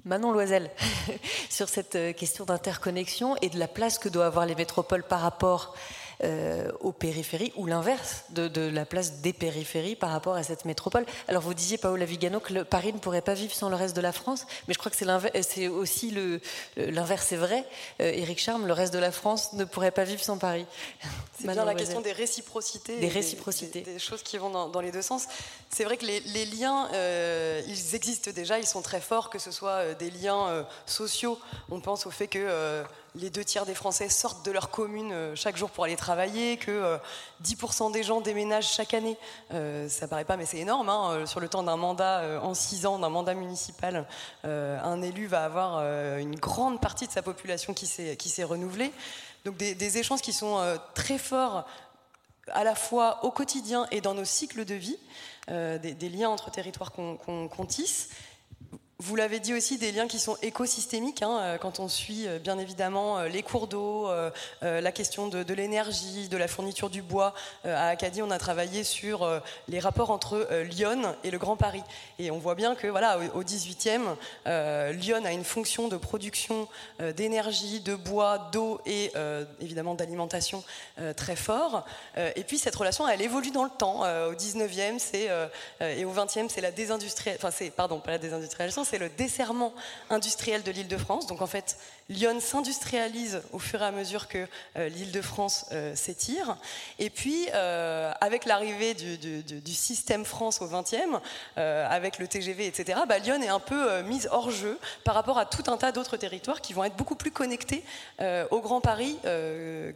Manon 0.04 0.32
Loisel, 0.32 0.68
sur 1.48 1.68
cette 1.68 1.94
euh, 1.94 2.12
question 2.12 2.44
d'interconnexion 2.44 3.36
et 3.40 3.48
de 3.48 3.58
la 3.58 3.68
place 3.68 4.00
que 4.00 4.08
doivent 4.08 4.26
avoir 4.26 4.46
les 4.46 4.56
métropoles 4.56 5.04
par 5.04 5.20
rapport 5.20 5.76
euh, 6.24 6.70
aux 6.80 6.92
périphéries, 6.92 7.52
ou 7.56 7.66
l'inverse 7.66 8.24
de, 8.30 8.68
la 8.68 8.84
place 8.84 9.20
des 9.20 9.32
périphéries 9.32 9.96
par 9.96 10.10
rapport 10.10 10.34
à 10.34 10.42
cette 10.42 10.64
métropole. 10.64 11.04
Alors 11.28 11.42
vous 11.42 11.54
disiez, 11.54 11.78
Paola 11.78 12.04
Vigano, 12.04 12.40
que 12.40 12.62
Paris 12.62 12.92
ne 12.92 12.98
pourrait 12.98 13.22
pas 13.22 13.34
vivre 13.34 13.52
sans 13.52 13.68
le 13.68 13.76
reste 13.76 13.96
de 13.96 14.00
la 14.00 14.12
France, 14.12 14.46
mais 14.68 14.74
je 14.74 14.78
crois 14.78 14.90
que 14.90 14.96
c'est 14.96 15.68
aussi 15.68 16.14
l'inverse 16.76 17.32
est 17.32 17.36
vrai. 17.36 17.64
Euh, 18.00 18.12
Éric 18.12 18.38
Charme, 18.38 18.66
le 18.66 18.72
reste 18.72 18.92
de 18.92 18.98
la 18.98 19.12
France 19.12 19.52
ne 19.54 19.64
pourrait 19.64 19.90
pas 19.90 20.04
vivre 20.04 20.22
sans 20.22 20.38
Paris. 20.38 20.66
C'est 21.40 21.48
bien 21.48 21.64
la 21.64 21.74
question 21.74 22.00
des 22.00 22.12
réciprocités. 22.12 23.00
Des 23.00 23.08
réciprocités. 23.08 23.80
Des, 23.80 23.98
choses 23.98 24.22
qui 24.22 24.38
vont 24.38 24.50
dans, 24.68 24.80
les 24.80 24.92
deux 24.92 25.02
sens. 25.02 25.26
C'est 25.70 25.82
vrai 25.82 25.96
que 25.96 26.06
les, 26.06 26.46
liens, 26.46 26.88
euh, 26.92 27.60
ils 27.66 27.96
existent 27.96 28.30
déjà, 28.30 28.60
ils 28.60 28.66
sont 28.66 28.82
très 28.82 29.00
forts, 29.00 29.28
que 29.28 29.40
ce 29.40 29.50
soit 29.50 29.94
des 29.94 30.10
liens 30.10 30.64
sociaux. 30.86 31.38
On 31.70 31.80
pense 31.80 32.06
au 32.06 32.10
fait 32.10 32.28
que 32.28 32.84
les 33.14 33.30
deux 33.30 33.44
tiers 33.44 33.66
des 33.66 33.74
Français 33.74 34.08
sortent 34.08 34.44
de 34.44 34.50
leur 34.50 34.70
commune 34.70 35.12
euh, 35.12 35.36
chaque 35.36 35.56
jour 35.56 35.70
pour 35.70 35.84
aller 35.84 35.96
travailler, 35.96 36.56
que 36.56 36.98
10% 37.44 37.88
euh, 37.88 37.92
des 37.92 38.02
gens 38.02 38.20
déménagent 38.20 38.72
chaque 38.72 38.94
année. 38.94 39.16
Euh, 39.52 39.88
ça 39.88 40.08
paraît 40.08 40.24
pas, 40.24 40.36
mais 40.36 40.46
c'est 40.46 40.58
énorme. 40.58 40.88
Hein, 40.88 41.26
sur 41.26 41.40
le 41.40 41.48
temps 41.48 41.62
d'un 41.62 41.76
mandat, 41.76 42.40
en 42.42 42.54
six 42.54 42.86
ans, 42.86 42.98
d'un 42.98 43.08
mandat 43.08 43.34
municipal, 43.34 44.06
un 44.44 45.02
élu 45.02 45.26
va 45.26 45.44
avoir 45.44 45.80
une 46.18 46.36
grande 46.36 46.80
partie 46.80 47.06
de 47.06 47.12
sa 47.12 47.22
population 47.22 47.74
qui 47.74 47.86
s'est 47.86 48.44
renouvelée. 48.44 48.92
Donc 49.44 49.56
des, 49.56 49.98
échanges 49.98 50.20
qui 50.20 50.32
sont 50.32 50.60
très 50.94 51.18
forts 51.18 51.64
à 52.48 52.64
la 52.64 52.74
fois 52.74 53.24
au 53.24 53.30
quotidien 53.30 53.86
et 53.90 54.00
dans 54.00 54.14
nos 54.14 54.24
cycles 54.24 54.64
de 54.64 54.74
vie, 54.74 54.98
des, 55.48 56.08
liens 56.08 56.30
entre 56.30 56.50
territoires 56.50 56.92
qu'on 56.92 57.66
tisse. 57.66 58.10
Vous 59.04 59.16
l'avez 59.16 59.40
dit 59.40 59.52
aussi, 59.52 59.78
des 59.78 59.90
liens 59.90 60.06
qui 60.06 60.20
sont 60.20 60.36
écosystémiques, 60.42 61.22
hein, 61.22 61.38
euh, 61.40 61.58
quand 61.58 61.80
on 61.80 61.88
suit 61.88 62.28
euh, 62.28 62.38
bien 62.38 62.56
évidemment 62.56 63.18
euh, 63.18 63.26
les 63.26 63.42
cours 63.42 63.66
d'eau, 63.66 64.08
la 64.62 64.92
question 64.92 65.26
de, 65.26 65.54
l'énergie, 65.54 66.28
de 66.28 66.36
la 66.36 66.46
fourniture 66.46 66.88
du 66.88 67.02
bois. 67.02 67.34
À 67.64 67.88
Acadie, 67.88 68.22
on 68.22 68.30
a 68.30 68.38
travaillé 68.38 68.84
sur 68.84 69.28
les 69.68 69.80
rapports 69.80 70.10
entre 70.10 70.48
Lyon 70.70 71.16
et 71.24 71.30
le 71.30 71.38
Grand 71.38 71.56
Paris. 71.56 71.82
Et 72.18 72.30
on 72.30 72.38
voit 72.38 72.54
bien 72.54 72.74
que 72.74 72.86
voilà, 72.86 73.18
au 73.34 73.42
18e, 73.42 74.02
Lyon 74.92 75.24
a 75.24 75.32
une 75.32 75.44
fonction 75.44 75.88
de 75.88 75.96
production 75.96 76.68
d'énergie, 77.16 77.80
de 77.80 77.94
bois, 77.94 78.50
d'eau 78.52 78.80
et 78.86 79.12
évidemment 79.60 79.94
d'alimentation 79.94 80.62
très 81.16 81.36
fort. 81.36 81.84
Et 82.16 82.44
puis 82.44 82.58
cette 82.58 82.76
relation, 82.76 83.08
elle 83.08 83.22
évolue 83.22 83.50
dans 83.50 83.64
le 83.64 83.70
temps. 83.70 84.02
Au 84.02 84.34
19e, 84.34 84.98
c'est 84.98 85.28
et 85.80 86.04
au 86.04 86.12
20e, 86.12 86.48
c'est 86.48 86.60
la 86.60 86.70
désindustrialisation, 86.70 88.84
c'est 88.92 88.98
le 88.98 89.08
desserrement 89.08 89.72
industriel 90.10 90.62
de 90.62 90.70
l'île 90.70 90.86
de 90.86 90.98
France. 90.98 91.26
Donc 91.26 91.40
en 91.40 91.46
fait, 91.46 91.78
Lyon 92.08 92.40
s'industrialise 92.40 93.42
au 93.52 93.58
fur 93.58 93.82
et 93.82 93.84
à 93.84 93.90
mesure 93.90 94.28
que 94.28 94.46
euh, 94.76 94.88
l'île 94.88 95.12
de 95.12 95.22
France 95.22 95.66
euh, 95.72 95.94
s'étire. 95.94 96.56
Et 96.98 97.10
puis, 97.10 97.46
euh, 97.54 98.12
avec 98.20 98.44
l'arrivée 98.44 98.94
du, 98.94 99.72
système 99.72 100.24
France 100.24 100.60
au 100.60 100.66
XXe, 100.66 100.96
avec 101.56 102.18
le 102.18 102.28
TGV, 102.28 102.66
etc., 102.66 103.00
bah, 103.08 103.18
Lyon 103.18 103.40
est 103.42 103.48
un 103.48 103.58
peu 103.58 104.02
mise 104.02 104.28
hors 104.30 104.50
jeu 104.50 104.78
par 105.02 105.14
rapport 105.14 105.38
à 105.38 105.46
tout 105.46 105.64
un 105.66 105.76
tas 105.76 105.92
d'autres 105.92 106.16
territoires 106.16 106.60
qui 106.60 106.72
vont 106.72 106.84
être 106.84 106.94
beaucoup 106.94 107.16
plus 107.16 107.30
connectés 107.30 107.82
au 108.50 108.60
Grand 108.60 108.80
Paris 108.80 109.18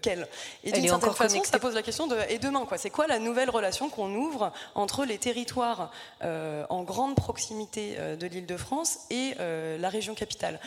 qu'elle. 0.03 0.27
Et 0.65 0.73
d'une 0.73 0.89
certaine 0.89 1.13
façon, 1.13 1.43
ça 1.45 1.59
pose 1.59 1.75
la 1.75 1.83
question 1.83 2.07
de 2.07 2.17
et 2.29 2.39
demain, 2.39 2.65
quoi? 2.67 2.79
C'est 2.79 2.91
quoi 2.91 3.07
la 3.07 3.19
nouvelle 3.19 3.51
relation 3.51 3.89
qu'on 3.91 4.13
ouvre 4.15 4.53
entre 4.75 5.05
les 5.05 5.19
territoires 5.19 5.91
en 6.23 6.83
grande 6.83 7.15
proximité 7.15 7.97
de 8.19 8.27
l'île 8.27 8.47
de 8.47 8.57
France 8.57 9.01
et 9.11 9.35
la 9.39 9.89
région 9.89 10.15
capitale? 10.15 10.59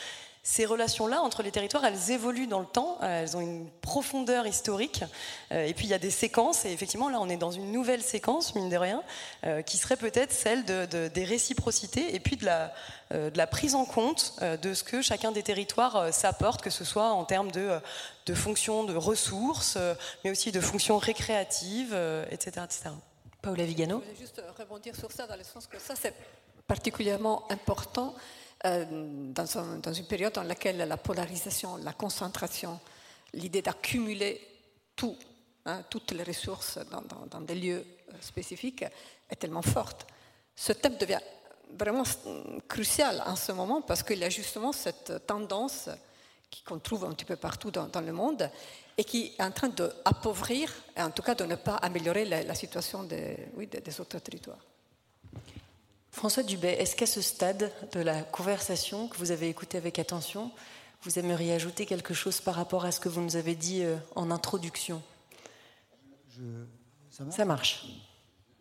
Ces 0.49 0.65
relations-là 0.65 1.21
entre 1.21 1.43
les 1.43 1.51
territoires, 1.51 1.85
elles 1.85 2.09
évoluent 2.09 2.47
dans 2.47 2.59
le 2.59 2.65
temps, 2.65 2.97
elles 3.03 3.37
ont 3.37 3.39
une 3.39 3.69
profondeur 3.81 4.47
historique, 4.47 5.03
euh, 5.51 5.63
et 5.63 5.75
puis 5.75 5.85
il 5.85 5.91
y 5.91 5.93
a 5.93 5.99
des 5.99 6.09
séquences, 6.09 6.65
et 6.65 6.71
effectivement 6.71 7.07
là 7.07 7.19
on 7.21 7.29
est 7.29 7.37
dans 7.37 7.51
une 7.51 7.71
nouvelle 7.71 8.01
séquence, 8.01 8.55
mine 8.55 8.67
de 8.67 8.75
rien, 8.75 9.03
euh, 9.45 9.61
qui 9.61 9.77
serait 9.77 9.95
peut-être 9.95 10.31
celle 10.31 10.65
des 10.65 11.23
réciprocités, 11.23 12.15
et 12.15 12.19
puis 12.19 12.35
de 12.35 12.45
la, 12.45 12.73
euh, 13.13 13.29
de 13.29 13.37
la 13.37 13.45
prise 13.45 13.75
en 13.75 13.85
compte 13.85 14.39
de 14.41 14.73
ce 14.73 14.83
que 14.83 15.03
chacun 15.03 15.31
des 15.31 15.43
territoires 15.43 16.11
s'apporte, 16.11 16.63
que 16.63 16.71
ce 16.71 16.83
soit 16.83 17.11
en 17.11 17.25
termes 17.25 17.51
de, 17.51 17.79
de 18.25 18.33
fonctions 18.33 18.83
de 18.85 18.95
ressources, 18.95 19.77
mais 20.23 20.31
aussi 20.31 20.51
de 20.51 20.61
fonctions 20.61 20.97
récréatives, 20.97 21.95
etc., 22.31 22.65
etc. 22.65 22.89
Paola 23.43 23.65
Vigano 23.65 23.99
Je 23.99 24.05
voulais 24.05 24.19
juste 24.19 24.41
rebondir 24.57 24.95
sur 24.95 25.11
ça, 25.11 25.27
dans 25.27 25.37
le 25.37 25.43
sens 25.43 25.67
que 25.67 25.77
ça 25.77 25.93
c'est 25.95 26.15
particulièrement 26.65 27.43
important 27.51 28.15
euh, 28.65 28.85
dans, 29.31 29.93
une 29.93 30.05
période 30.05 30.33
dans 30.33 30.43
laquelle 30.43 30.77
la 30.77 30.97
polarisation, 30.97 31.77
la 31.77 31.93
concentration, 31.93 32.79
l'idée 33.33 33.61
d'accumuler 33.61 34.41
tout, 34.97 35.15
hein, 35.65 35.83
toutes 35.89 36.11
les 36.11 36.23
ressources 36.23 36.77
dans, 37.31 37.41
des 37.41 37.55
lieux 37.55 37.85
euh, 38.09 38.13
spécifiques 38.19 38.83
est 39.29 39.35
tellement 39.37 39.61
forte. 39.61 40.05
Ce 40.55 40.73
thème 40.73 40.97
devient 40.97 41.21
vraiment 41.77 42.03
crucial 42.67 43.23
en 43.25 43.37
ce 43.37 43.53
moment 43.53 43.81
parce 43.81 44.03
qu'il 44.03 44.19
y 44.19 44.25
a 44.25 44.29
justement 44.29 44.73
cette 44.73 45.25
tendance 45.25 45.89
qu'on 46.65 46.79
trouve 46.79 47.05
un 47.05 47.13
petit 47.13 47.25
peu 47.25 47.37
partout 47.37 47.71
dans, 47.71 48.01
le 48.01 48.11
monde 48.11 48.49
et 48.97 49.05
qui 49.05 49.35
est 49.37 49.43
en 49.43 49.51
train 49.51 49.69
d'appauvrir, 49.69 50.73
en 50.97 51.11
tout 51.11 51.21
cas 51.21 51.35
de 51.35 51.45
ne 51.45 51.55
pas 51.55 51.75
améliorer 51.75 52.25
la, 52.25 52.55
situation 52.55 53.03
des 53.03 53.37
autres 53.99 54.19
territoires. 54.19 54.65
François 56.11 56.43
Dubé, 56.43 56.69
est-ce 56.69 56.95
qu'à 56.95 57.05
ce 57.05 57.21
stade 57.21 57.71
de 57.91 57.99
la 57.99 58.23
conversation 58.23 59.07
que 59.07 59.17
vous 59.17 59.31
avez 59.31 59.49
écoutée 59.49 59.77
avec 59.77 59.99
attention, 59.99 60.51
vous 61.03 61.19
aimeriez 61.19 61.53
ajouter 61.53 61.85
quelque 61.85 62.13
chose 62.13 62.41
par 62.41 62.55
rapport 62.55 62.83
à 62.85 62.91
ce 62.91 62.99
que 62.99 63.09
vous 63.09 63.21
nous 63.21 63.35
avez 63.35 63.55
dit 63.55 63.83
euh, 63.83 63.95
en 64.15 64.31
introduction? 64.31 65.01
Ça, 67.31 67.45
marche? 67.45 67.85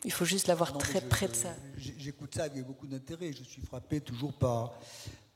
Il 0.04 0.12
faut 0.12 0.24
juste 0.24 0.48
l'avoir 0.48 0.76
très 0.78 1.00
près 1.00 1.28
de 1.28 1.34
ça. 1.34 1.54
J'écoute 1.76 2.34
ça 2.34 2.44
avec 2.44 2.64
beaucoup 2.66 2.86
d'intérêt. 2.86 3.32
Je 3.32 3.44
suis 3.44 3.62
frappé 3.62 4.00
toujours 4.00 4.32
par, 4.32 4.74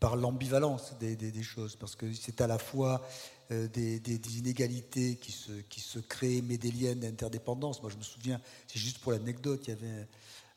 par 0.00 0.16
l'ambivalence 0.16 0.94
des, 0.98 1.42
choses, 1.42 1.76
parce 1.76 1.94
que 1.94 2.12
c'est 2.12 2.40
à 2.40 2.48
la 2.48 2.58
fois 2.58 3.06
euh, 3.52 3.68
des, 3.68 4.38
inégalités 4.38 5.16
qui 5.16 5.30
se, 5.32 5.52
qui 5.68 5.80
se 5.80 6.00
créent, 6.00 6.42
mais 6.42 6.58
des 6.58 6.72
liens 6.72 6.96
d'interdépendance. 6.96 7.80
Moi, 7.82 7.90
je 7.92 7.96
me 7.96 8.02
souviens, 8.02 8.40
c'est 8.66 8.80
juste 8.80 8.98
pour 8.98 9.12
l'anecdote, 9.12 9.60
il 9.66 9.70
y 9.70 9.72
avait 9.72 10.08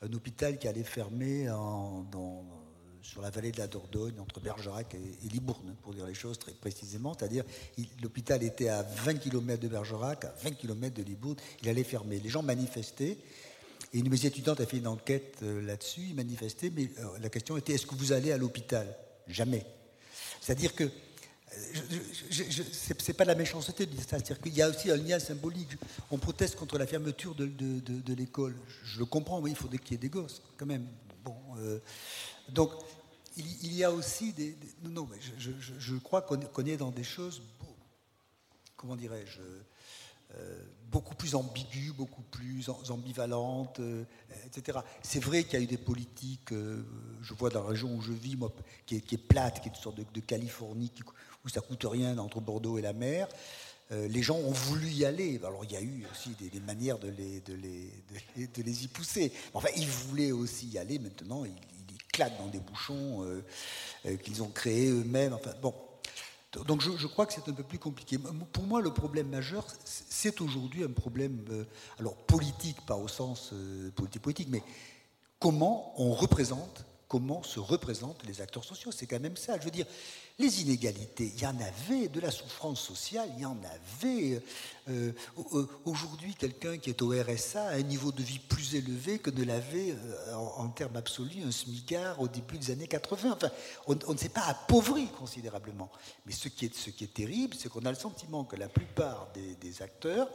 un, 0.06 0.14
hôpital 0.14 0.58
qui 0.58 0.68
allait 0.68 0.84
fermer 0.84 1.48
sur 3.02 3.22
la 3.22 3.30
vallée 3.30 3.52
de 3.52 3.60
la 3.60 3.68
Dordogne, 3.68 4.20
entre 4.20 4.40
Bergerac 4.40 4.96
et, 4.96 5.30
Libourne, 5.30 5.76
pour 5.84 5.94
dire 5.94 6.06
les 6.06 6.14
choses 6.14 6.40
très 6.40 6.54
précisément. 6.54 7.16
C'est-à-dire, 7.18 7.44
l'hôpital 8.02 8.42
était 8.44 8.70
à 8.70 8.82
20 8.82 9.16
km 9.16 9.62
de 9.62 9.68
Bergerac, 9.68 10.26
à 10.26 10.34
20 10.44 10.52
km 10.52 10.96
de 10.96 11.04
Libourne, 11.04 11.38
il 11.62 11.70
allait 11.70 11.84
fermer. 11.84 12.20
Les 12.20 12.30
gens 12.30 12.42
manifestaient, 12.42 13.18
et 13.94 14.00
une 14.00 14.06
de 14.06 14.10
mes 14.10 14.26
étudiantes 14.26 14.60
a 14.60 14.66
fait 14.66 14.78
une 14.78 14.88
enquête 14.88 15.38
euh, 15.44 15.62
là-dessus, 15.62 16.02
ils 16.10 16.16
manifestaient, 16.16 16.72
mais 16.76 16.90
euh, 17.00 17.20
la 17.22 17.30
question 17.30 17.56
était 17.56 17.74
est-ce 17.74 17.86
que 17.86 17.96
vous 17.96 18.12
allez 18.12 18.32
à 18.32 18.38
l'hôpital? 18.38 18.88
Jamais. 19.28 19.66
C'est-à-dire 20.42 20.76
que 20.76 20.90
c'est 22.32 23.14
pas 23.14 23.24
de 23.24 23.30
la 23.30 23.36
méchanceté 23.36 23.86
de 23.86 23.92
dire 23.92 24.02
ça, 24.02 24.18
c'est-à-dire 24.18 24.42
qu'il 24.42 24.56
y 24.56 24.62
a 24.62 24.70
aussi 24.70 24.92
un 24.92 24.98
lien 24.98 25.20
symbolique. 25.20 25.72
On 26.12 26.18
proteste 26.18 26.56
contre 26.56 26.78
la 26.78 26.88
fermeture 26.88 27.36
de, 27.36 28.14
l'école. 28.14 28.56
Je 28.84 29.00
le 29.00 29.06
comprends, 29.06 29.40
oui, 29.40 29.52
il 29.52 29.56
faudrait 29.56 29.78
qu'il 29.78 29.92
y 29.92 29.96
ait 29.96 29.98
des 29.98 30.10
gosses, 30.10 30.42
quand 30.58 30.66
même. 30.66 30.88
Euh, 31.58 31.80
donc, 32.50 32.72
il, 33.38 33.74
y 33.74 33.84
a 33.84 33.92
aussi 33.92 34.32
des. 34.34 34.56
non, 34.84 34.92
non, 34.92 35.10
mais 35.12 35.18
je, 35.38 35.96
crois 35.96 36.22
qu'on 36.22 36.66
est 36.66 36.78
dans 36.78 36.92
des 36.92 37.04
choses, 37.04 37.42
comment 38.78 38.96
dirais-je, 38.96 39.42
euh, 40.38 40.64
beaucoup 40.92 41.16
plus 41.16 41.36
ambiguës, 41.36 41.94
beaucoup 41.94 42.22
plus 42.24 42.70
ambivalentes, 42.90 43.80
euh, 43.80 44.04
etc. 44.46 44.80
C'est 45.02 45.24
vrai 45.24 45.44
qu'il 45.44 45.54
y 45.54 45.62
a 45.62 45.64
eu 45.64 45.68
des 45.68 45.78
politiques, 45.78 46.52
euh, 46.52 46.84
je 47.22 47.34
vois 47.34 47.50
dans 47.50 47.64
la 47.64 47.70
région 47.70 47.94
où 47.96 48.02
je 48.02 48.12
vis, 48.12 48.38
qui 48.86 48.96
est, 48.96 49.18
plate, 49.18 49.62
qui 49.62 49.70
est 49.70 49.72
une 49.72 49.82
sorte 49.82 49.98
de, 49.98 50.20
Californie, 50.22 50.92
où 51.46 51.50
ça 51.50 51.62
coûte 51.62 51.86
rien 51.90 52.18
entre 52.18 52.42
Bordeaux 52.42 52.78
et 52.78 52.82
la 52.82 52.94
mer. 52.94 53.28
les 53.92 54.24
gens 54.24 54.38
ont 54.38 54.52
voulu 54.52 54.90
y 54.90 55.06
aller. 55.06 55.40
Alors 55.44 55.64
il 55.64 55.72
y 55.72 55.78
a 55.78 55.82
eu 55.82 56.06
aussi 56.12 56.32
des, 56.40 56.60
manières 56.60 56.98
de 56.98 57.10
les, 57.10 58.84
y 58.84 58.88
pousser. 58.88 59.32
Enfin, 59.54 59.70
ils 59.78 59.88
voulaient 59.88 60.32
aussi 60.32 60.68
y 60.68 60.78
aller. 60.78 60.98
Maintenant, 61.00 61.46
ils, 61.46 61.54
claquent 62.16 62.38
dans 62.38 62.48
des 62.48 62.60
bouchons 62.60 63.24
euh, 63.24 63.44
euh, 64.06 64.16
qu'ils 64.16 64.42
ont 64.42 64.48
créés 64.48 64.90
eux-mêmes. 64.90 65.34
Enfin, 65.34 65.52
bon. 65.62 65.74
Donc 66.68 66.80
je, 66.80 67.08
crois 67.08 67.26
que 67.26 67.34
c'est 67.34 67.50
un 67.50 67.54
peu 67.54 67.64
plus 67.64 67.80
compliqué. 67.80 68.18
Pour 68.18 68.64
moi, 68.64 68.82
le 68.82 68.94
problème 68.94 69.28
majeur, 69.28 69.68
c'est 69.84 70.40
aujourd'hui 70.40 70.86
un 70.86 70.92
problème, 70.92 71.44
euh, 71.50 71.66
alors 72.00 72.16
politique, 72.16 72.78
pas 72.86 72.96
au 72.96 73.10
sens 73.10 73.54
politique 73.94 74.22
politique, 74.22 74.48
mais 74.50 74.64
comment 75.38 75.94
on 76.02 76.14
représente, 76.14 76.86
comment 77.10 77.44
se 77.44 77.60
représentent 77.60 78.26
les 78.26 78.40
acteurs 78.40 78.64
sociaux. 78.64 78.94
C'est 78.94 79.06
quand 79.06 79.20
même 79.20 79.36
ça. 79.36 79.60
Je 79.60 79.66
veux 79.66 79.72
dire, 79.72 79.86
les 80.38 80.62
inégalités, 80.62 81.32
il 81.34 81.42
y 81.42 81.46
en 81.46 81.58
avait, 81.62 82.10
de 82.10 82.20
la 82.20 82.30
souffrance 82.30 82.82
sociale, 82.82 83.30
il 83.38 83.44
y 83.44 83.46
en 83.46 83.58
avait. 83.64 84.42
Euh, 84.90 85.14
euh, 85.54 85.66
aujourd'hui, 85.86 86.36
quelqu'un 86.36 86.78
qui 86.78 86.90
est 86.90 87.02
au 87.02 87.12
RSA 87.12 87.64
a 87.64 87.76
un 87.76 87.82
niveau 87.82 88.12
de 88.12 88.22
vie 88.22 88.40
plus 88.40 88.76
élevé 88.76 89.20
que 89.20 89.30
ne 89.30 89.46
l'avait, 89.46 89.92
euh, 89.92 90.36
en, 90.36 90.68
termes 90.68 90.98
absolus, 90.98 91.42
un 91.48 91.52
smicard 91.52 92.20
au 92.20 92.28
début 92.28 92.58
des 92.58 92.72
années 92.72 92.88
80. 92.88 93.32
Enfin, 93.32 93.50
on, 93.88 94.12
ne 94.12 94.18
s'est 94.18 94.28
pas 94.28 94.44
appauvri 94.44 95.08
considérablement. 95.18 95.90
Mais 96.26 96.34
ce 96.34 96.50
qui 96.50 96.66
est, 96.66 97.14
terrible, 97.14 97.56
c'est 97.58 97.70
qu'on 97.70 97.86
a 97.86 97.92
le 97.92 97.98
sentiment 97.98 98.44
que 98.44 98.58
la 98.58 98.68
plupart 98.68 99.30
des, 99.34 99.56
des 99.56 99.82
acteurs 99.82 100.28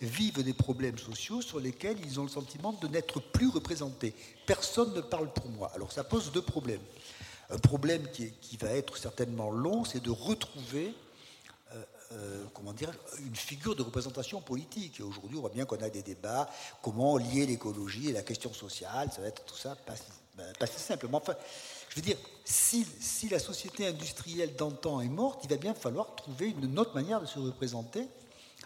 vivent 0.00 0.44
des 0.44 0.54
problèmes 0.54 0.98
sociaux 0.98 1.42
sur 1.42 1.58
lesquels 1.58 1.98
ils 2.04 2.20
ont 2.20 2.22
le 2.22 2.28
sentiment 2.28 2.74
de 2.74 2.86
n'être 2.86 3.18
plus 3.18 3.48
représentés. 3.48 4.14
Personne 4.46 4.94
ne 4.94 5.00
parle 5.00 5.32
pour 5.32 5.48
moi. 5.48 5.72
Alors 5.74 5.90
ça 5.90 6.04
pose 6.04 6.30
deux 6.30 6.42
problèmes. 6.42 6.80
Un 7.50 7.58
problème 7.58 8.06
qui, 8.10 8.56
va 8.58 8.70
être 8.70 8.96
certainement 8.96 9.50
long, 9.50 9.84
c'est 9.84 10.02
de 10.02 10.10
retrouver 10.10 10.94
euh, 11.72 11.82
euh, 12.12 12.44
comment 12.54 12.72
dire, 12.72 12.92
une 13.20 13.36
figure 13.36 13.74
de 13.74 13.82
représentation 13.82 14.40
politique. 14.40 15.00
Et 15.00 15.02
aujourd'hui, 15.02 15.38
on 15.38 15.40
voit 15.40 15.50
bien 15.50 15.64
qu'on 15.64 15.82
a 15.82 15.88
des 15.88 16.02
débats, 16.02 16.50
comment 16.82 17.16
lier 17.16 17.46
l'écologie 17.46 18.10
et 18.10 18.12
la 18.12 18.22
question 18.22 18.52
sociale, 18.52 19.10
ça 19.12 19.22
va 19.22 19.28
être 19.28 19.44
tout 19.44 19.56
ça 19.56 19.76
pas, 19.76 20.66
si 20.66 20.78
simplement. 20.78 21.18
Enfin, 21.18 21.34
je 21.88 21.96
veux 21.96 22.02
dire, 22.02 22.16
si, 22.44 22.86
si 23.00 23.28
la 23.28 23.38
société 23.38 23.86
industrielle 23.86 24.54
d'antan 24.54 25.00
est 25.00 25.08
morte, 25.08 25.40
il 25.44 25.50
va 25.50 25.56
bien 25.56 25.74
falloir 25.74 26.14
trouver 26.16 26.48
une 26.50 26.78
autre 26.78 26.94
manière 26.94 27.20
de 27.20 27.26
se 27.26 27.38
représenter 27.38 28.08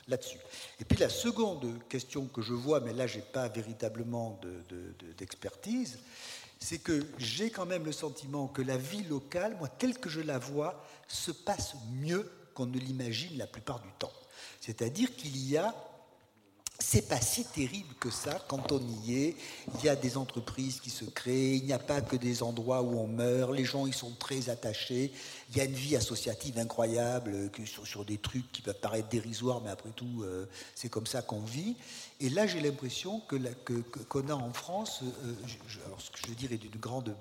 là-dessus. 0.08 0.38
Et 0.80 0.84
puis 0.84 0.98
la 0.98 1.08
seconde 1.08 1.66
question 1.88 2.26
que 2.26 2.42
je 2.42 2.52
vois, 2.52 2.80
mais 2.80 2.92
là 2.92 3.06
je 3.06 3.16
n'ai 3.16 3.22
pas 3.22 3.48
véritablement 3.48 4.38
d'expertise, 5.18 5.98
c'est 6.62 6.78
que 6.78 7.04
j'ai 7.18 7.50
quand 7.50 7.66
même 7.66 7.84
le 7.84 7.92
sentiment 7.92 8.46
que 8.46 8.62
la 8.62 8.76
vie 8.76 9.02
locale, 9.02 9.56
moi, 9.58 9.66
telle 9.68 9.98
que 9.98 10.08
je 10.08 10.20
la 10.20 10.38
vois, 10.38 10.84
se 11.08 11.32
passe 11.32 11.74
mieux 11.90 12.30
qu'on 12.54 12.66
ne 12.66 12.78
l'imagine 12.78 13.36
la 13.36 13.48
plupart 13.48 13.80
du 13.80 13.90
temps. 13.98 14.12
C'est-à-dire 14.60 15.14
qu'il 15.16 15.36
y 15.36 15.56
a 15.56 15.74
c'est 16.92 17.08
pas 17.08 17.22
si 17.22 17.42
terrible 17.44 17.94
que 17.98 18.10
ça 18.10 18.38
quand 18.48 18.70
on 18.70 18.80
y 19.06 19.14
est. 19.14 19.36
Il 19.78 19.84
y 19.84 19.88
a 19.88 19.96
des 19.96 20.18
entreprises 20.18 20.78
qui 20.78 20.90
se 20.90 21.06
créent, 21.06 21.56
il 21.56 21.64
n'y 21.64 21.72
a 21.72 21.78
pas 21.78 22.02
que 22.02 22.16
des 22.16 22.42
endroits 22.42 22.82
où 22.82 22.98
on 22.98 23.06
meurt, 23.06 23.54
les 23.54 23.64
gens 23.64 23.86
ils 23.86 23.94
sont 23.94 24.10
très 24.18 24.50
attachés. 24.50 25.10
Il 25.50 25.56
y 25.56 25.62
a 25.62 25.64
une 25.64 25.72
vie 25.72 25.96
associative 25.96 26.58
incroyable 26.58 27.32
euh, 27.34 27.64
sur, 27.86 28.04
des 28.04 28.18
trucs 28.18 28.52
qui 28.52 28.60
peuvent 28.60 28.78
paraître 28.78 29.08
dérisoires, 29.08 29.62
mais 29.62 29.70
après 29.70 29.88
tout, 29.96 30.22
euh, 30.22 30.44
c'est 30.74 30.90
comme 30.90 31.06
ça 31.06 31.22
qu'on 31.22 31.40
vit. 31.40 31.76
Et 32.20 32.28
là, 32.28 32.46
j'ai 32.46 32.60
l'impression 32.60 33.20
que, 33.20 33.36
qu'on 34.10 34.28
a 34.28 34.34
en 34.34 34.52
France, 34.52 35.00
euh, 35.02 35.34
alors 35.86 35.98
ce 35.98 36.10
que 36.10 36.18
je 36.18 36.54
est 36.54 36.58
d'une 36.58 36.78
grande 36.78 37.16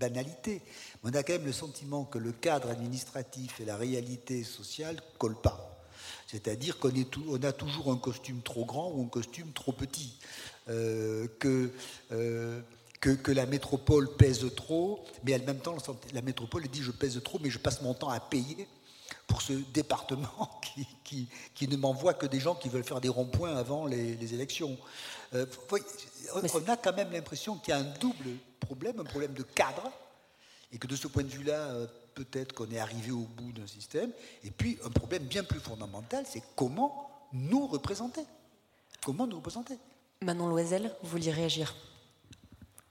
banalité, 0.00 0.62
mais 1.04 1.10
on 1.12 1.14
a 1.14 1.22
quand 1.22 1.34
même 1.34 1.46
le 1.46 1.52
sentiment 1.52 2.04
que 2.04 2.18
le 2.18 2.32
cadre 2.32 2.70
administratif 2.70 3.60
et 3.60 3.66
la 3.66 3.76
réalité 3.76 4.42
sociale 4.42 5.00
collent 5.16 5.40
pas. 5.40 5.71
C'est-à-dire 6.32 6.78
qu'on 6.78 6.90
on 7.28 7.42
a 7.42 7.52
toujours 7.52 7.92
un 7.92 7.98
costume 7.98 8.40
trop 8.40 8.64
grand 8.64 8.90
ou 8.90 9.04
un 9.04 9.08
costume 9.08 9.52
trop 9.52 9.72
petit. 9.72 10.14
Euh, 10.70 11.28
euh, 11.44 12.60
que, 13.00 13.10
que, 13.10 13.32
la 13.32 13.44
métropole 13.44 14.16
pèse 14.16 14.46
trop, 14.56 15.04
mais 15.24 15.34
en 15.34 15.44
même 15.44 15.58
temps, 15.58 15.76
la 16.14 16.22
métropole 16.22 16.66
dit 16.68 16.82
je 16.82 16.90
pèse 16.90 17.20
trop, 17.22 17.38
mais 17.42 17.50
je 17.50 17.58
passe 17.58 17.82
mon 17.82 17.92
temps 17.92 18.08
à 18.08 18.18
payer 18.18 18.66
pour 19.26 19.42
ce 19.42 19.52
département 19.74 20.60
qui, 21.04 21.28
qui, 21.54 21.68
ne 21.68 21.76
m'envoie 21.76 22.14
que 22.14 22.26
des 22.26 22.40
gens 22.40 22.54
qui 22.54 22.70
veulent 22.70 22.84
faire 22.84 23.02
des 23.02 23.10
ronds-points 23.10 23.54
avant 23.54 23.86
les, 23.86 24.34
élections. 24.34 24.78
Euh, 25.34 25.44
on 26.34 26.68
a 26.68 26.76
quand 26.78 26.96
même 26.96 27.12
l'impression 27.12 27.56
qu'il 27.56 27.74
y 27.74 27.76
a 27.76 27.80
un 27.80 27.94
double 28.00 28.38
problème, 28.60 29.00
un 29.00 29.04
problème 29.04 29.34
de 29.34 29.42
cadre, 29.42 29.90
et 30.72 30.78
que 30.78 30.86
de 30.86 30.96
ce 30.96 31.08
point 31.08 31.24
de 31.24 31.28
vue-là, 31.28 31.74
peut-être 32.14 32.52
qu'on 32.52 32.70
est 32.70 32.78
arrivé 32.78 33.10
au 33.10 33.26
bout 33.36 33.52
d'un 33.52 33.66
système. 33.66 34.10
Et 34.44 34.50
puis, 34.50 34.78
un 34.84 34.90
problème 34.90 35.24
bien 35.24 35.44
plus 35.44 35.60
fondamental, 35.60 36.24
c'est 36.28 36.42
comment 36.56 37.10
nous 37.32 37.66
représenter. 37.66 38.22
Comment 39.04 39.26
nous 39.26 39.36
représenter 39.36 39.78
Manon 40.20 40.48
Loisel, 40.48 40.94
vous 41.02 41.10
vouliez 41.10 41.32
réagir 41.32 41.74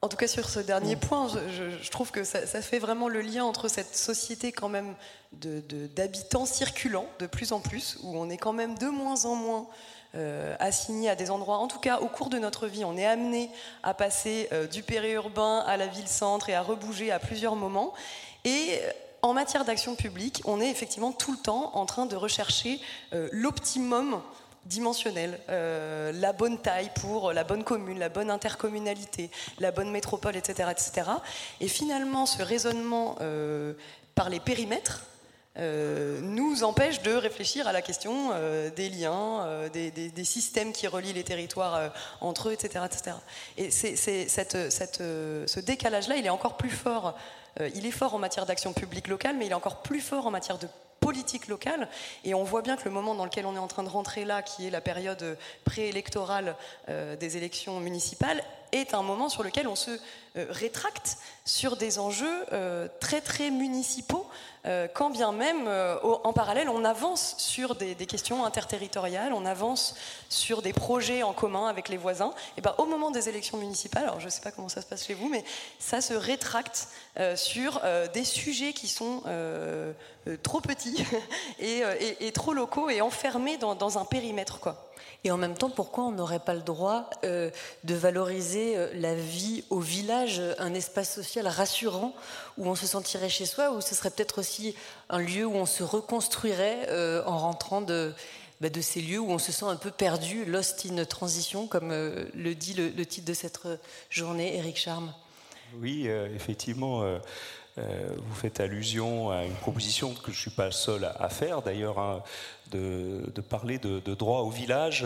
en 0.04 0.10
tout 0.10 0.18
cas, 0.18 0.28
sur 0.28 0.50
ce 0.50 0.60
dernier 0.60 0.96
point, 0.96 1.28
je, 1.28 1.90
trouve 1.92 2.10
que 2.10 2.24
ça, 2.24 2.62
fait 2.64 2.80
vraiment 2.80 3.08
le 3.08 3.22
lien 3.22 3.46
entre 3.46 3.68
cette 3.68 3.96
société 3.96 4.52
quand 4.52 4.68
même 4.68 4.96
d'habitants 5.32 6.46
de, 6.46 6.48
circulants 6.48 7.06
de 7.20 7.28
plus 7.28 7.52
en 7.52 7.60
plus, 7.60 8.00
où 8.02 8.18
on 8.18 8.28
est 8.28 8.38
quand 8.38 8.52
même 8.52 8.76
de 8.80 8.88
moins 8.88 9.26
en 9.26 9.36
moins 9.36 9.68
euh, 10.16 10.56
assignés 10.60 11.08
à 11.08 11.16
des 11.16 11.30
endroits. 11.30 11.60
En 11.60 11.68
tout 11.68 11.78
cas, 11.78 12.00
au 12.00 12.08
cours 12.08 12.32
de 12.32 12.40
notre 12.40 12.66
vie, 12.66 12.84
on 12.84 12.98
est 12.98 13.06
amené 13.06 13.52
à 13.84 13.94
passer 13.94 14.50
euh, 14.54 14.66
du 14.66 14.82
périurbain 14.82 15.60
à 15.68 15.78
la 15.78 15.86
ville-centre 15.86 16.50
et 16.50 16.56
à 16.56 16.64
rebouger 16.64 17.12
à 17.12 17.20
plusieurs 17.20 17.56
moments. 17.56 17.94
Et 18.44 18.80
en 19.22 19.34
matière 19.34 19.66
d'action 19.66 19.96
publique, 19.96 20.42
on 20.46 20.60
est 20.60 20.70
effectivement 20.70 21.12
tout 21.12 21.32
le 21.32 21.38
temps 21.38 21.72
en 21.76 21.86
train 21.86 22.06
de 22.06 22.16
rechercher 22.16 22.80
euh, 23.14 23.30
l'optimum 23.32 24.22
dimensionnel, 24.66 25.40
euh, 25.50 26.12
la 26.12 26.34
bonne 26.34 26.60
taille 26.60 26.92
pour 27.02 27.34
la 27.34 27.44
bonne 27.44 27.64
commune, 27.64 27.98
la 27.98 28.10
bonne 28.10 28.30
intercommunalité, 28.30 29.32
la 29.60 29.72
bonne 29.72 29.92
métropole, 29.92 30.36
etc. 30.36 30.70
etc. 30.72 31.10
Et 31.60 31.68
finalement, 31.68 32.26
ce 32.26 32.44
raisonnement 32.44 33.16
euh, 33.22 33.74
par 34.16 34.30
les 34.30 34.40
périmètres 34.40 35.06
nous 35.58 36.64
empêche 36.64 37.02
de 37.02 37.12
réfléchir 37.12 37.68
à 37.68 37.74
la 37.74 37.82
question 37.82 38.30
des 38.74 38.90
liens, 38.90 39.68
des, 39.74 40.24
systèmes 40.24 40.72
qui 40.72 40.88
relient 40.88 41.12
les 41.12 41.26
territoires 41.26 41.92
entre 42.22 42.48
eux, 42.48 42.54
etc. 42.54 42.86
etc. 42.86 43.18
Et 43.58 43.70
c'est, 43.70 43.98
ce 43.98 45.60
décalage-là, 45.60 46.16
il 46.16 46.26
est 46.26 46.30
encore 46.30 46.56
plus 46.56 46.70
fort 46.70 47.08
euh, 47.08 47.12
il 47.76 47.86
est 47.86 47.92
fort 47.92 48.14
en 48.14 48.20
matière 48.20 48.46
d'action 48.46 48.74
publique 48.74 49.08
locale, 49.08 49.36
mais 49.38 49.46
il 49.46 49.52
est 49.52 49.56
encore 49.56 49.82
plus 49.82 50.02
fort 50.02 50.26
en 50.28 50.32
matière 50.32 50.58
de 50.58 50.68
politique 51.02 51.48
locale. 51.48 51.90
Et 52.24 52.34
on 52.34 52.44
voit 52.44 52.62
bien 52.62 52.78
que 52.78 52.86
le 52.86 52.92
moment 52.92 53.16
dans 53.16 53.26
lequel 53.26 53.46
on 53.46 53.56
est 53.56 53.60
en 53.60 53.68
train 53.68 53.84
de 53.84 53.90
rentrer 53.90 54.24
là, 54.24 54.42
qui 54.42 54.68
est 54.68 54.70
la 54.70 54.82
période 54.82 55.38
préélectorale 55.66 56.56
euh, 56.88 57.18
des 57.18 57.36
élections 57.36 57.80
municipales, 57.82 58.42
est 58.72 58.94
un 58.94 59.04
moment 59.04 59.30
sur 59.30 59.44
lequel 59.44 59.68
on 59.68 59.76
se 59.76 59.92
euh, 60.38 60.46
rétracte 60.50 61.18
sur 61.44 61.76
des 61.76 62.00
enjeux 62.00 62.46
euh, 62.54 62.88
très 63.02 63.20
très 63.20 63.52
municipaux, 63.52 64.26
euh, 64.66 64.88
quand 64.94 65.10
bien 65.10 65.34
même 65.34 65.68
en 65.68 66.32
parallèle 66.32 66.70
on 66.70 66.86
avance 66.86 67.36
sur 67.38 67.76
des, 67.76 67.96
questions 68.06 68.46
interterritoriales, 68.46 69.34
on 69.34 69.46
avance 69.46 69.96
sur 70.30 70.62
des 70.62 70.72
projets 70.72 71.22
en 71.22 71.34
commun 71.34 71.68
avec 71.68 71.90
les 71.90 71.98
voisins. 71.98 72.34
Et 72.58 72.62
ben, 72.62 72.74
au 72.78 72.86
moment 72.86 73.12
des 73.12 73.28
élections 73.28 73.58
municipales, 73.58 74.04
alors 74.04 74.22
je 74.22 74.26
ne 74.26 74.30
sais 74.30 74.42
pas 74.42 74.52
comment 74.52 74.70
ça 74.70 74.82
se 74.82 74.86
passe 74.86 75.06
chez 75.06 75.16
vous, 75.16 75.28
mais 75.28 75.44
ça 75.80 76.00
se 76.00 76.14
rétracte 76.14 76.88
sur 77.36 77.82
des 78.14 78.24
sujets 78.24 78.72
qui 78.72 78.88
sont 78.88 79.24
trop 80.44 80.62
petits 80.62 81.04
et, 81.60 82.32
trop 82.34 82.54
locaux 82.54 82.90
et 82.90 83.02
enfermés 83.02 83.58
dans, 83.58 83.76
dans 83.76 83.98
un 83.98 84.06
périmètre. 84.06 84.60
Quoi. 84.60 84.91
Et 85.24 85.32
en 85.32 85.38
même 85.38 85.56
temps, 85.56 85.70
pourquoi 85.70 86.06
on 86.06 86.12
n'aurait 86.12 86.40
pas 86.40 86.56
le 86.56 86.62
droit 86.62 87.10
euh, 87.24 87.52
de 87.84 87.94
valoriser 87.94 88.76
euh, 88.76 88.90
la 88.96 89.14
vie 89.14 89.64
au 89.70 89.80
village, 89.80 90.42
un 90.58 90.74
espace 90.74 91.14
social 91.14 91.48
rassurant 91.48 92.14
où 92.58 92.68
on 92.68 92.76
se 92.76 92.88
sentirait 92.88 93.30
chez 93.30 93.46
soi, 93.46 93.72
où 93.72 93.82
ce 93.82 93.94
serait 93.94 94.10
peut-être 94.10 94.40
aussi 94.40 94.76
un 95.10 95.20
lieu 95.20 95.46
où 95.46 95.54
on 95.54 95.68
se 95.68 95.84
reconstruirait 95.84 96.88
euh, 96.90 97.24
en 97.26 97.38
rentrant 97.38 97.82
de, 97.82 98.14
bah, 98.62 98.70
de 98.70 98.82
ces 98.82 99.02
lieux 99.02 99.20
où 99.20 99.30
on 99.30 99.38
se 99.38 99.52
sent 99.52 99.66
un 99.66 99.76
peu 99.76 99.92
perdu, 99.92 100.44
lost 100.46 100.88
in 100.90 101.06
transition, 101.06 101.68
comme 101.68 101.92
le 101.92 102.56
dit 102.56 102.74
le, 102.74 103.06
titre 103.06 103.28
de 103.28 103.34
cette 103.34 103.60
journée, 104.10 104.58
Eric 104.58 104.78
Charme? 104.78 105.14
Oui, 105.76 106.08
effectivement. 106.36 107.04
Vous 107.78 108.36
faites 108.36 108.60
allusion 108.60 109.32
à 109.32 109.44
une 109.44 109.56
proposition 109.56 110.14
que 110.14 110.32
je 110.32 110.38
ne 110.38 110.42
suis 110.42 110.52
pas 110.52 110.72
seul 110.72 111.10
à, 111.18 111.30
faire, 111.30 111.62
d'ailleurs, 111.62 112.00
hein, 112.00 112.22
de, 112.72 113.42
parler 113.50 113.78
de, 113.78 114.14
droit 114.14 114.42
au 114.42 114.50
village, 114.50 115.06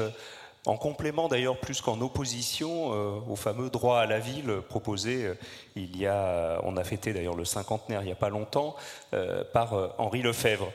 en 0.66 0.78
complément 0.78 1.28
d'ailleurs 1.28 1.60
plus 1.60 1.82
qu'en 1.82 2.02
opposition 2.02 2.94
euh, 2.94 3.20
au 3.30 3.36
fameux 3.36 3.70
droit 3.70 4.00
à 4.00 4.06
la 4.06 4.20
ville 4.20 4.62
proposé 4.68 5.26
euh, 5.26 5.34
il 5.76 5.96
y 5.98 6.08
a, 6.08 6.60
on 6.64 6.76
a 6.76 6.84
fêté 6.84 7.14
d'ailleurs 7.14 7.36
le 7.36 7.46
cinquantenaire 7.46 8.02
il 8.02 8.06
n'y 8.06 8.12
a 8.12 8.16
pas 8.16 8.30
longtemps, 8.30 8.76
euh, 9.14 9.44
par 9.54 9.94
Henri 9.98 10.22
Lefebvre. 10.22 10.72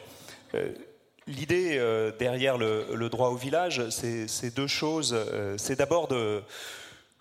L'idée 1.26 1.80
derrière 2.18 2.58
le, 2.58 3.08
droit 3.08 3.28
au 3.28 3.36
village, 3.36 3.88
c'est 3.90 4.54
deux 4.54 4.66
choses. 4.66 5.16
c'est 5.58 5.76
d'abord 5.76 6.08
de, 6.08 6.42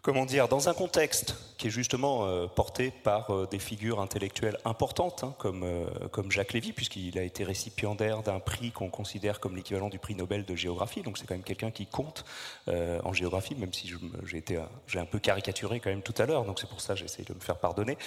comment 0.01 0.25
dire, 0.25 0.47
dans 0.47 0.69
un 0.69 0.73
contexte 0.73 1.35
qui 1.57 1.67
est 1.67 1.71
justement 1.71 2.25
euh, 2.25 2.47
porté 2.47 2.89
par 3.03 3.31
euh, 3.31 3.45
des 3.51 3.59
figures 3.59 3.99
intellectuelles 3.99 4.57
importantes, 4.63 5.25
hein, 5.25 5.33
comme, 5.37 5.63
euh, 5.63 5.85
comme 6.11 6.31
Jacques 6.31 6.53
Lévy, 6.53 6.71
puisqu'il 6.71 7.19
a 7.19 7.23
été 7.23 7.43
récipiendaire 7.43 8.23
d'un 8.23 8.39
prix 8.39 8.71
qu'on 8.71 8.89
considère 8.89 9.41
comme 9.41 9.57
l'équivalent 9.57 9.89
du 9.89 9.99
prix 9.99 10.15
Nobel 10.15 10.45
de 10.45 10.55
géographie. 10.55 11.01
Donc 11.01 11.17
c'est 11.17 11.27
quand 11.27 11.33
même 11.33 11.43
quelqu'un 11.43 11.71
qui 11.71 11.85
compte 11.85 12.23
en 12.67 13.13
géographie, 13.13 13.55
même 13.55 13.73
si 13.73 13.91
j'ai 14.87 14.99
un 14.99 15.05
peu 15.05 15.19
caricaturé 15.19 15.79
quand 15.79 15.89
même 15.89 16.01
tout 16.01 16.13
à 16.17 16.25
l'heure. 16.25 16.45
Donc 16.45 16.59
c'est 16.59 16.69
pour 16.69 16.81
ça 16.81 16.93
que 16.93 16.99
j'essaie 16.99 17.23
de 17.23 17.33
me 17.33 17.39
faire 17.39 17.57
pardonner. 17.57 17.97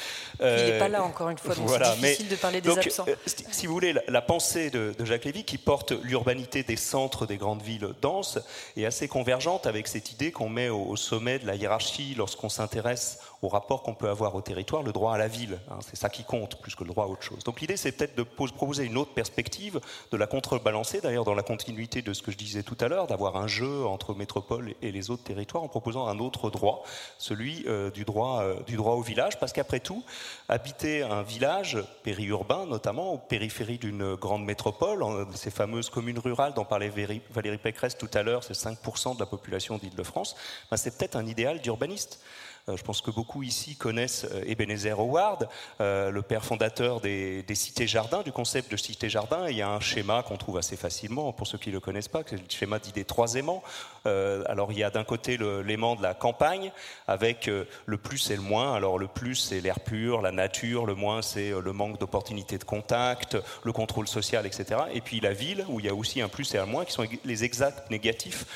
il 0.40 0.46
n'est 0.46 0.78
pas 0.78 0.88
là 0.88 1.02
encore 1.02 1.28
une 1.28 1.38
fois, 1.38 1.54
donc 1.54 1.68
c'est 1.68 2.00
difficile 2.00 2.28
de 2.28 2.36
parler 2.36 2.60
des 2.60 2.70
absents. 2.70 3.06
si 3.26 3.66
vous 3.66 3.72
voulez, 3.72 3.94
la, 4.08 4.22
pensée 4.22 4.70
de, 4.70 4.94
de, 4.96 5.04
Jacques 5.04 5.24
Lévy, 5.24 5.44
qui 5.44 5.58
porte 5.58 5.92
l'urbanité 6.02 6.62
des 6.62 6.76
centres 6.76 7.26
des 7.26 7.36
grandes 7.36 7.62
villes 7.62 7.88
denses, 8.00 8.38
est 8.76 8.86
assez 8.86 9.08
convergente 9.08 9.66
avec 9.66 9.88
cette 9.88 10.12
idée 10.12 10.32
qu'on 10.32 10.48
met 10.48 10.68
au, 10.68 10.84
au 10.84 10.96
sommet 10.96 11.38
de 11.38 11.46
la 11.46 11.56
hiérarchie 11.56 11.81
lorsqu'on 12.14 12.48
s'intéresse 12.48 13.18
au 13.42 13.48
rapport 13.48 13.82
qu'on 13.82 13.94
peut 13.94 14.08
avoir 14.08 14.34
au 14.36 14.40
territoire, 14.40 14.84
le 14.84 14.92
droit 14.92 15.14
à 15.14 15.18
la 15.18 15.26
ville. 15.26 15.58
Hein, 15.68 15.78
c'est 15.80 15.96
ça 15.96 16.08
qui 16.08 16.22
compte 16.22 16.60
plus 16.60 16.76
que 16.76 16.84
le 16.84 16.90
droit 16.90 17.04
à 17.04 17.08
autre 17.08 17.22
chose. 17.22 17.42
Donc 17.42 17.60
l'idée, 17.60 17.76
c'est 17.76 17.90
peut-être 17.92 18.16
de 18.16 18.22
proposer 18.22 18.84
une 18.84 18.96
autre 18.96 19.12
perspective, 19.12 19.80
de 20.12 20.16
la 20.16 20.28
contrebalancer, 20.28 21.00
d'ailleurs 21.00 21.24
dans 21.24 21.34
la 21.34 21.42
continuité 21.42 22.02
de 22.02 22.12
ce 22.12 22.22
que 22.22 22.30
je 22.30 22.36
disais 22.36 22.62
tout 22.62 22.76
à 22.80 22.86
l'heure, 22.86 23.08
d'avoir 23.08 23.36
un 23.36 23.48
jeu 23.48 23.84
entre 23.84 24.14
métropole 24.14 24.74
et 24.80 24.92
les 24.92 25.10
autres 25.10 25.24
territoires 25.24 25.64
en 25.64 25.68
proposant 25.68 26.06
un 26.06 26.20
autre 26.20 26.50
droit, 26.50 26.84
celui 27.18 27.64
euh, 27.66 27.90
du, 27.90 28.04
droit, 28.04 28.42
euh, 28.42 28.62
du 28.62 28.76
droit 28.76 28.94
au 28.94 29.02
village, 29.02 29.40
parce 29.40 29.52
qu'après 29.52 29.80
tout, 29.80 30.04
habiter 30.48 31.02
un 31.02 31.22
village 31.22 31.78
périurbain, 32.04 32.66
notamment, 32.66 33.12
aux 33.12 33.18
périphéries 33.18 33.78
d'une 33.78 34.14
grande 34.14 34.44
métropole, 34.44 35.04
ces 35.34 35.50
fameuses 35.50 35.90
communes 35.90 36.20
rurales 36.20 36.54
dont 36.54 36.64
parlait 36.64 36.90
Valérie 36.90 37.58
Pécresse 37.58 37.98
tout 37.98 38.10
à 38.14 38.22
l'heure, 38.22 38.44
c'est 38.44 38.54
5% 38.54 39.16
de 39.16 39.20
la 39.20 39.26
population 39.26 39.78
d'Île-de-France, 39.78 40.36
ben, 40.70 40.76
c'est 40.76 40.96
peut-être 40.96 41.16
un 41.16 41.26
idéal 41.26 41.60
d'urbaniste. 41.60 42.20
Euh, 42.68 42.76
je 42.76 42.82
pense 42.84 43.00
que 43.00 43.10
beaucoup 43.10 43.42
ici 43.42 43.74
connaissent 43.74 44.24
euh, 44.30 44.44
Ebenezer 44.46 44.98
Howard, 45.00 45.48
euh, 45.80 46.10
le 46.10 46.22
père 46.22 46.44
fondateur 46.44 47.00
des, 47.00 47.44
cités-jardins, 47.54 48.22
du 48.22 48.30
concept 48.30 48.70
de 48.70 48.76
cité-jardin. 48.76 49.48
Il 49.48 49.56
y 49.56 49.62
a 49.62 49.68
un 49.68 49.80
schéma 49.80 50.22
qu'on 50.22 50.36
trouve 50.36 50.58
assez 50.58 50.76
facilement, 50.76 51.32
pour 51.32 51.48
ceux 51.48 51.58
qui 51.58 51.70
ne 51.70 51.74
le 51.74 51.80
connaissent 51.80 52.08
pas, 52.08 52.22
c'est 52.24 52.36
le 52.36 52.42
schéma 52.48 52.78
dit 52.78 52.92
des 52.92 53.04
trois 53.04 53.34
aimants. 53.34 53.62
alors 54.04 54.72
il 54.72 54.78
y 54.78 54.84
a 54.84 54.90
d'un 54.90 55.04
côté 55.04 55.38
l'aimant 55.64 55.96
de 55.96 56.02
la 56.02 56.14
campagne, 56.14 56.72
avec 57.06 57.46
le 57.86 57.98
plus 57.98 58.30
et 58.30 58.36
le 58.36 58.42
moins. 58.42 58.74
Alors 58.74 58.98
le 58.98 59.06
plus, 59.06 59.36
c'est 59.36 59.60
l'air 59.60 59.80
pur, 59.80 60.22
la 60.22 60.32
nature, 60.32 60.86
le 60.86 60.94
moins, 60.94 61.22
c'est 61.22 61.50
le 61.50 61.72
manque 61.72 61.98
d'opportunités 61.98 62.58
de 62.58 62.64
contact, 62.64 63.36
le 63.64 63.72
contrôle 63.72 64.08
social, 64.08 64.46
etc. 64.46 64.80
Et 64.92 65.00
puis 65.00 65.20
la 65.20 65.32
ville, 65.32 65.64
où 65.68 65.80
il 65.80 65.86
y 65.86 65.88
a 65.88 65.94
aussi 65.94 66.20
un 66.20 66.28
plus 66.28 66.54
et 66.54 66.58
un 66.58 66.66
moins, 66.66 66.84
qui 66.84 66.92
sont 66.92 67.06
les 67.24 67.44
exacts 67.44 67.90
négatifs, 67.90 68.46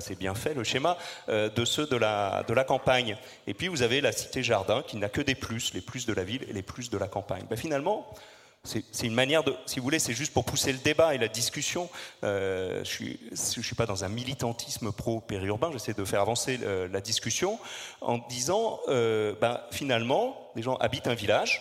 c'est 0.00 0.18
bien 0.18 0.34
fait 0.34 0.54
le 0.54 0.64
schéma, 0.64 0.96
de 1.28 1.64
ceux 1.64 1.86
de 1.86 1.96
la, 1.96 2.44
de 2.46 2.54
la 2.54 2.64
campagne. 2.64 3.16
Puis 3.54 3.68
vous 3.68 3.82
avez 3.82 4.00
la 4.00 4.12
cité-jardin 4.12 4.82
qui 4.82 4.96
n'a 4.96 5.08
que 5.08 5.20
des 5.20 5.34
plus, 5.34 5.74
les 5.74 5.80
plus 5.80 6.06
de 6.06 6.12
la 6.12 6.24
ville 6.24 6.44
et 6.48 6.52
les 6.52 6.62
plus 6.62 6.90
de 6.90 6.98
la 6.98 7.08
campagne. 7.08 7.44
Ben, 7.48 7.56
finalement, 7.56 8.06
c'est 8.64 9.06
une 9.06 9.14
manière 9.14 9.42
de, 9.42 9.56
si 9.66 9.80
vous 9.80 9.84
voulez, 9.84 9.98
c'est 9.98 10.14
juste 10.14 10.32
pour 10.32 10.44
pousser 10.44 10.72
le 10.72 10.78
débat 10.78 11.16
et 11.16 11.18
la 11.18 11.26
discussion. 11.26 11.90
Euh, 12.22 12.76
je 12.84 13.04
ne 13.04 13.34
suis, 13.34 13.62
suis, 13.62 13.74
pas 13.74 13.86
dans 13.86 14.04
un 14.04 14.08
militantisme 14.08 14.92
pro-périurbain, 14.92 15.72
j'essaie 15.72 15.94
de 15.94 16.04
faire 16.04 16.20
avancer 16.20 16.60
euh, 16.62 16.86
la 16.92 17.00
discussion 17.00 17.58
en 18.00 18.18
disant, 18.18 18.78
euh, 18.86 19.34
ben, 19.40 19.60
finalement, 19.72 20.52
les 20.54 20.62
gens 20.62 20.76
habitent 20.76 21.08
un 21.08 21.14
village, 21.14 21.60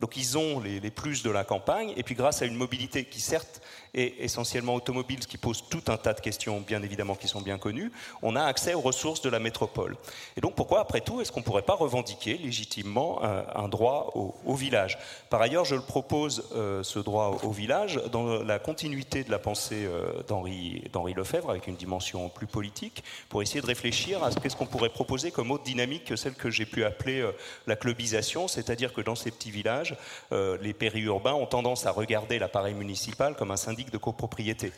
donc 0.00 0.18
ils 0.18 0.36
ont 0.36 0.60
les, 0.60 0.80
les, 0.80 0.90
plus 0.90 1.22
de 1.22 1.30
la 1.30 1.44
campagne, 1.44 1.94
et 1.96 2.02
puis 2.02 2.14
grâce 2.14 2.42
à 2.42 2.44
une 2.44 2.56
mobilité 2.56 3.06
qui 3.06 3.20
certes 3.20 3.62
et 3.94 4.24
essentiellement 4.24 4.74
automobile, 4.74 5.22
ce 5.22 5.28
qui 5.28 5.38
pose 5.38 5.64
tout 5.68 5.82
un 5.88 5.96
tas 5.96 6.12
de 6.12 6.20
questions, 6.20 6.60
bien 6.60 6.82
évidemment, 6.82 7.14
qui 7.14 7.28
sont 7.28 7.40
bien 7.40 7.58
connues, 7.58 7.92
on 8.22 8.36
a 8.36 8.42
accès 8.42 8.74
aux 8.74 8.80
ressources 8.80 9.22
de 9.22 9.30
la 9.30 9.38
métropole. 9.38 9.96
Et 10.36 10.40
donc, 10.40 10.54
pourquoi, 10.54 10.80
après 10.80 11.00
tout, 11.00 11.20
est-ce 11.20 11.30
qu'on 11.30 11.40
ne 11.40 11.44
pourrait 11.44 11.62
pas 11.62 11.74
revendiquer 11.74 12.36
légitimement 12.36 13.22
un, 13.22 13.68
droit 13.68 14.12
au, 14.14 14.54
village? 14.54 14.98
Par 15.30 15.40
ailleurs, 15.40 15.64
je 15.64 15.74
le 15.74 15.82
propose, 15.82 16.48
euh, 16.54 16.82
ce 16.82 16.98
droit 16.98 17.38
au, 17.42 17.50
village, 17.50 18.00
dans 18.10 18.42
la 18.42 18.58
continuité 18.58 19.24
de 19.24 19.30
la 19.30 19.38
pensée 19.38 19.84
euh, 19.86 20.22
d'Henri 20.28 21.14
Lefebvre, 21.14 21.50
avec 21.50 21.66
une 21.66 21.76
dimension 21.76 22.28
plus 22.28 22.46
politique, 22.46 23.04
pour 23.28 23.42
essayer 23.42 23.60
de 23.60 23.66
réfléchir 23.66 24.24
à 24.24 24.30
ce 24.30 24.38
qu'est-ce 24.38 24.56
qu'on 24.56 24.66
pourrait 24.66 24.88
proposer 24.88 25.30
comme 25.30 25.50
autre 25.50 25.64
dynamique 25.64 26.04
que 26.04 26.16
celle 26.16 26.34
que 26.34 26.50
j'ai 26.50 26.66
pu 26.66 26.84
appeler 26.84 27.20
euh, 27.20 27.32
la 27.66 27.76
clubisation, 27.76 28.48
c'est-à-dire 28.48 28.92
que 28.92 29.00
dans 29.00 29.14
ces 29.14 29.30
petits 29.30 29.50
villages, 29.50 29.96
les 30.32 30.72
périurbains 30.72 31.34
ont 31.34 31.46
tendance 31.46 31.86
à 31.86 31.90
regarder 31.90 32.38
l'appareil 32.38 32.74
municipal 32.74 33.34
comme 33.34 33.50
un 33.50 33.56
de 33.90 33.98
copropriété. 33.98 34.72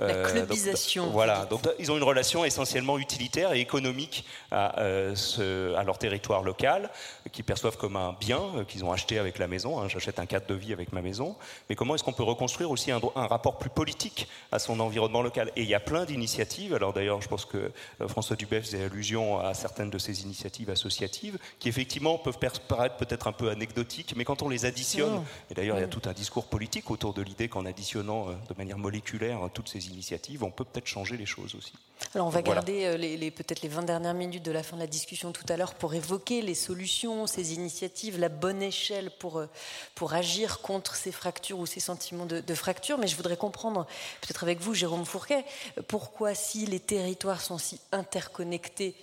La 0.00 0.14
euh, 0.14 0.30
clubisation. 0.30 1.10
voilà, 1.10 1.44
donc 1.44 1.60
ils 1.78 1.92
ont 1.92 1.96
une 1.96 2.02
relation 2.02 2.42
essentiellement 2.42 2.98
utilitaire 2.98 3.52
et 3.52 3.60
économique 3.60 4.24
à, 4.50 4.80
euh, 4.80 5.14
ce, 5.14 5.74
à 5.74 5.84
leur 5.84 5.98
territoire 5.98 6.42
local, 6.42 6.88
qu'ils 7.32 7.44
perçoivent 7.44 7.76
comme 7.76 7.96
un 7.96 8.16
bien 8.18 8.40
euh, 8.56 8.64
qu'ils 8.64 8.82
ont 8.82 8.92
acheté 8.92 9.18
avec 9.18 9.38
la 9.38 9.46
maison. 9.46 9.78
Hein, 9.78 9.88
j'achète 9.88 10.18
un 10.18 10.24
cadre 10.24 10.46
de 10.46 10.54
vie 10.54 10.72
avec 10.72 10.94
ma 10.94 11.02
maison. 11.02 11.36
Mais 11.68 11.76
comment 11.76 11.94
est-ce 11.94 12.02
qu'on 12.02 12.14
peut 12.14 12.22
reconstruire 12.22 12.70
aussi 12.70 12.90
un, 12.90 13.00
un, 13.14 13.26
rapport 13.26 13.58
plus 13.58 13.68
politique 13.68 14.26
à 14.52 14.58
son 14.58 14.80
environnement 14.80 15.20
local? 15.20 15.52
Et 15.54 15.62
il 15.62 15.68
y 15.68 15.74
a 15.74 15.80
plein 15.80 16.06
d'initiatives. 16.06 16.72
Alors 16.72 16.94
d'ailleurs, 16.94 17.20
je 17.20 17.28
pense 17.28 17.44
que 17.44 17.70
François 18.08 18.36
Dubé 18.36 18.62
faisait 18.62 18.84
allusion 18.84 19.38
à 19.38 19.52
certaines 19.52 19.90
de 19.90 19.98
ces 19.98 20.22
initiatives 20.22 20.70
associatives 20.70 21.38
qui 21.58 21.68
effectivement 21.68 22.16
peuvent 22.16 22.38
paraître 22.68 22.96
peut-être 22.96 23.26
un 23.26 23.32
peu 23.32 23.50
anecdotiques, 23.50 24.14
mais 24.16 24.24
quand 24.24 24.40
on 24.40 24.48
les 24.48 24.64
additionne, 24.64 25.22
et 25.50 25.54
d'ailleurs 25.54 25.76
il 25.76 25.82
y 25.82 25.84
a 25.84 25.88
tout 25.88 26.08
un 26.08 26.12
discours 26.12 26.46
politique 26.46 26.90
autour 26.90 27.12
de 27.12 27.20
l'idée 27.20 27.48
qu'en 27.48 27.66
additionnant 27.66 28.28
de 28.28 28.54
manière 28.56 28.78
moléculaire 28.78 29.40
toutes 29.52 29.68
ces 29.68 29.89
initiatives, 29.90 30.42
on 30.42 30.50
peut 30.50 30.64
peut-être 30.64 30.86
changer 30.86 31.16
les 31.16 31.26
choses 31.26 31.54
aussi. 31.54 31.72
Alors 32.14 32.26
on 32.26 32.30
va 32.30 32.40
garder 32.40 32.86
euh, 32.86 32.96
les, 32.96 33.30
peut-être 33.30 33.60
les 33.62 33.68
20 33.68 33.82
dernières 33.82 34.14
minutes 34.14 34.42
de 34.42 34.52
la 34.52 34.62
fin 34.62 34.76
de 34.76 34.80
la 34.80 34.86
discussion 34.86 35.32
tout 35.32 35.44
à 35.48 35.56
l'heure 35.56 35.74
pour 35.74 35.92
évoquer 35.94 36.40
les 36.40 36.54
solutions, 36.54 37.26
ces 37.26 37.52
initiatives, 37.54 38.18
la 38.18 38.30
bonne 38.30 38.62
échelle 38.62 39.10
pour, 39.18 39.38
euh, 39.38 39.46
pour 39.94 40.14
agir 40.14 40.60
contre 40.60 40.94
ces 40.94 41.12
fractures 41.12 41.58
ou 41.58 41.66
ces 41.66 41.80
sentiments 41.80 42.26
de, 42.26 42.40
de 42.40 42.54
fracture. 42.54 42.96
Mais 42.96 43.06
je 43.06 43.16
voudrais 43.16 43.36
comprendre, 43.36 43.86
peut-être 44.22 44.42
avec 44.42 44.60
vous, 44.60 44.74
Jérôme 44.74 45.04
Fourquet, 45.04 45.44
pourquoi 45.88 46.34
si 46.34 46.64
les 46.66 46.80
territoires 46.80 47.40
sont 47.42 47.58
si 47.58 47.78
interconnectés, 47.92 48.94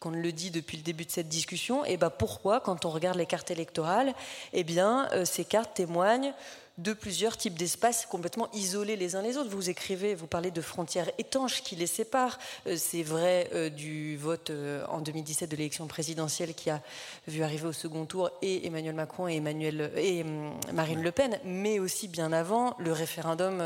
qu'on 0.00 0.10
le 0.10 0.32
dit 0.32 0.50
depuis 0.50 0.76
le 0.76 0.82
début 0.82 1.04
de 1.04 1.10
cette 1.10 1.28
discussion, 1.28 1.84
et 1.84 1.92
eh 1.92 1.96
ben 1.96 2.10
pourquoi, 2.10 2.60
quand 2.60 2.84
on 2.84 2.90
regarde 2.90 3.16
les 3.16 3.26
cartes 3.26 3.50
électorales, 3.50 4.14
eh 4.52 4.62
bien, 4.62 5.08
euh, 5.12 5.24
ces 5.24 5.44
cartes 5.44 5.74
témoignent 5.74 6.34
de 6.78 6.92
plusieurs 6.92 7.36
types 7.36 7.56
d'espaces 7.56 8.04
complètement 8.04 8.48
isolés 8.52 8.96
les 8.96 9.16
uns 9.16 9.22
les 9.22 9.38
autres. 9.38 9.48
Vous 9.50 9.70
écrivez, 9.70 10.14
vous 10.14 10.26
parlez 10.26 10.50
de 10.50 10.60
frontières 10.60 11.10
étanches 11.18 11.62
qui 11.62 11.74
les 11.74 11.86
séparent. 11.86 12.38
Euh, 12.66 12.76
c'est 12.76 13.02
vrai 13.02 13.48
euh, 13.54 13.70
du 13.70 14.16
vote 14.16 14.50
euh, 14.50 14.84
en 14.88 15.00
2017 15.00 15.50
de 15.50 15.56
l'élection 15.56 15.86
présidentielle 15.86 16.54
qui 16.54 16.68
a 16.68 16.82
vu 17.28 17.42
arriver 17.42 17.66
au 17.66 17.72
second 17.72 18.04
tour 18.04 18.30
et 18.42 18.66
Emmanuel 18.66 18.94
Macron 18.94 19.26
et, 19.26 19.40
Marine 19.40 21.02
Le 21.02 21.10
Pen, 21.12 21.38
mais 21.44 21.78
aussi 21.78 22.08
bien 22.08 22.32
avant 22.32 22.76
le 22.78 22.92
référendum 22.92 23.62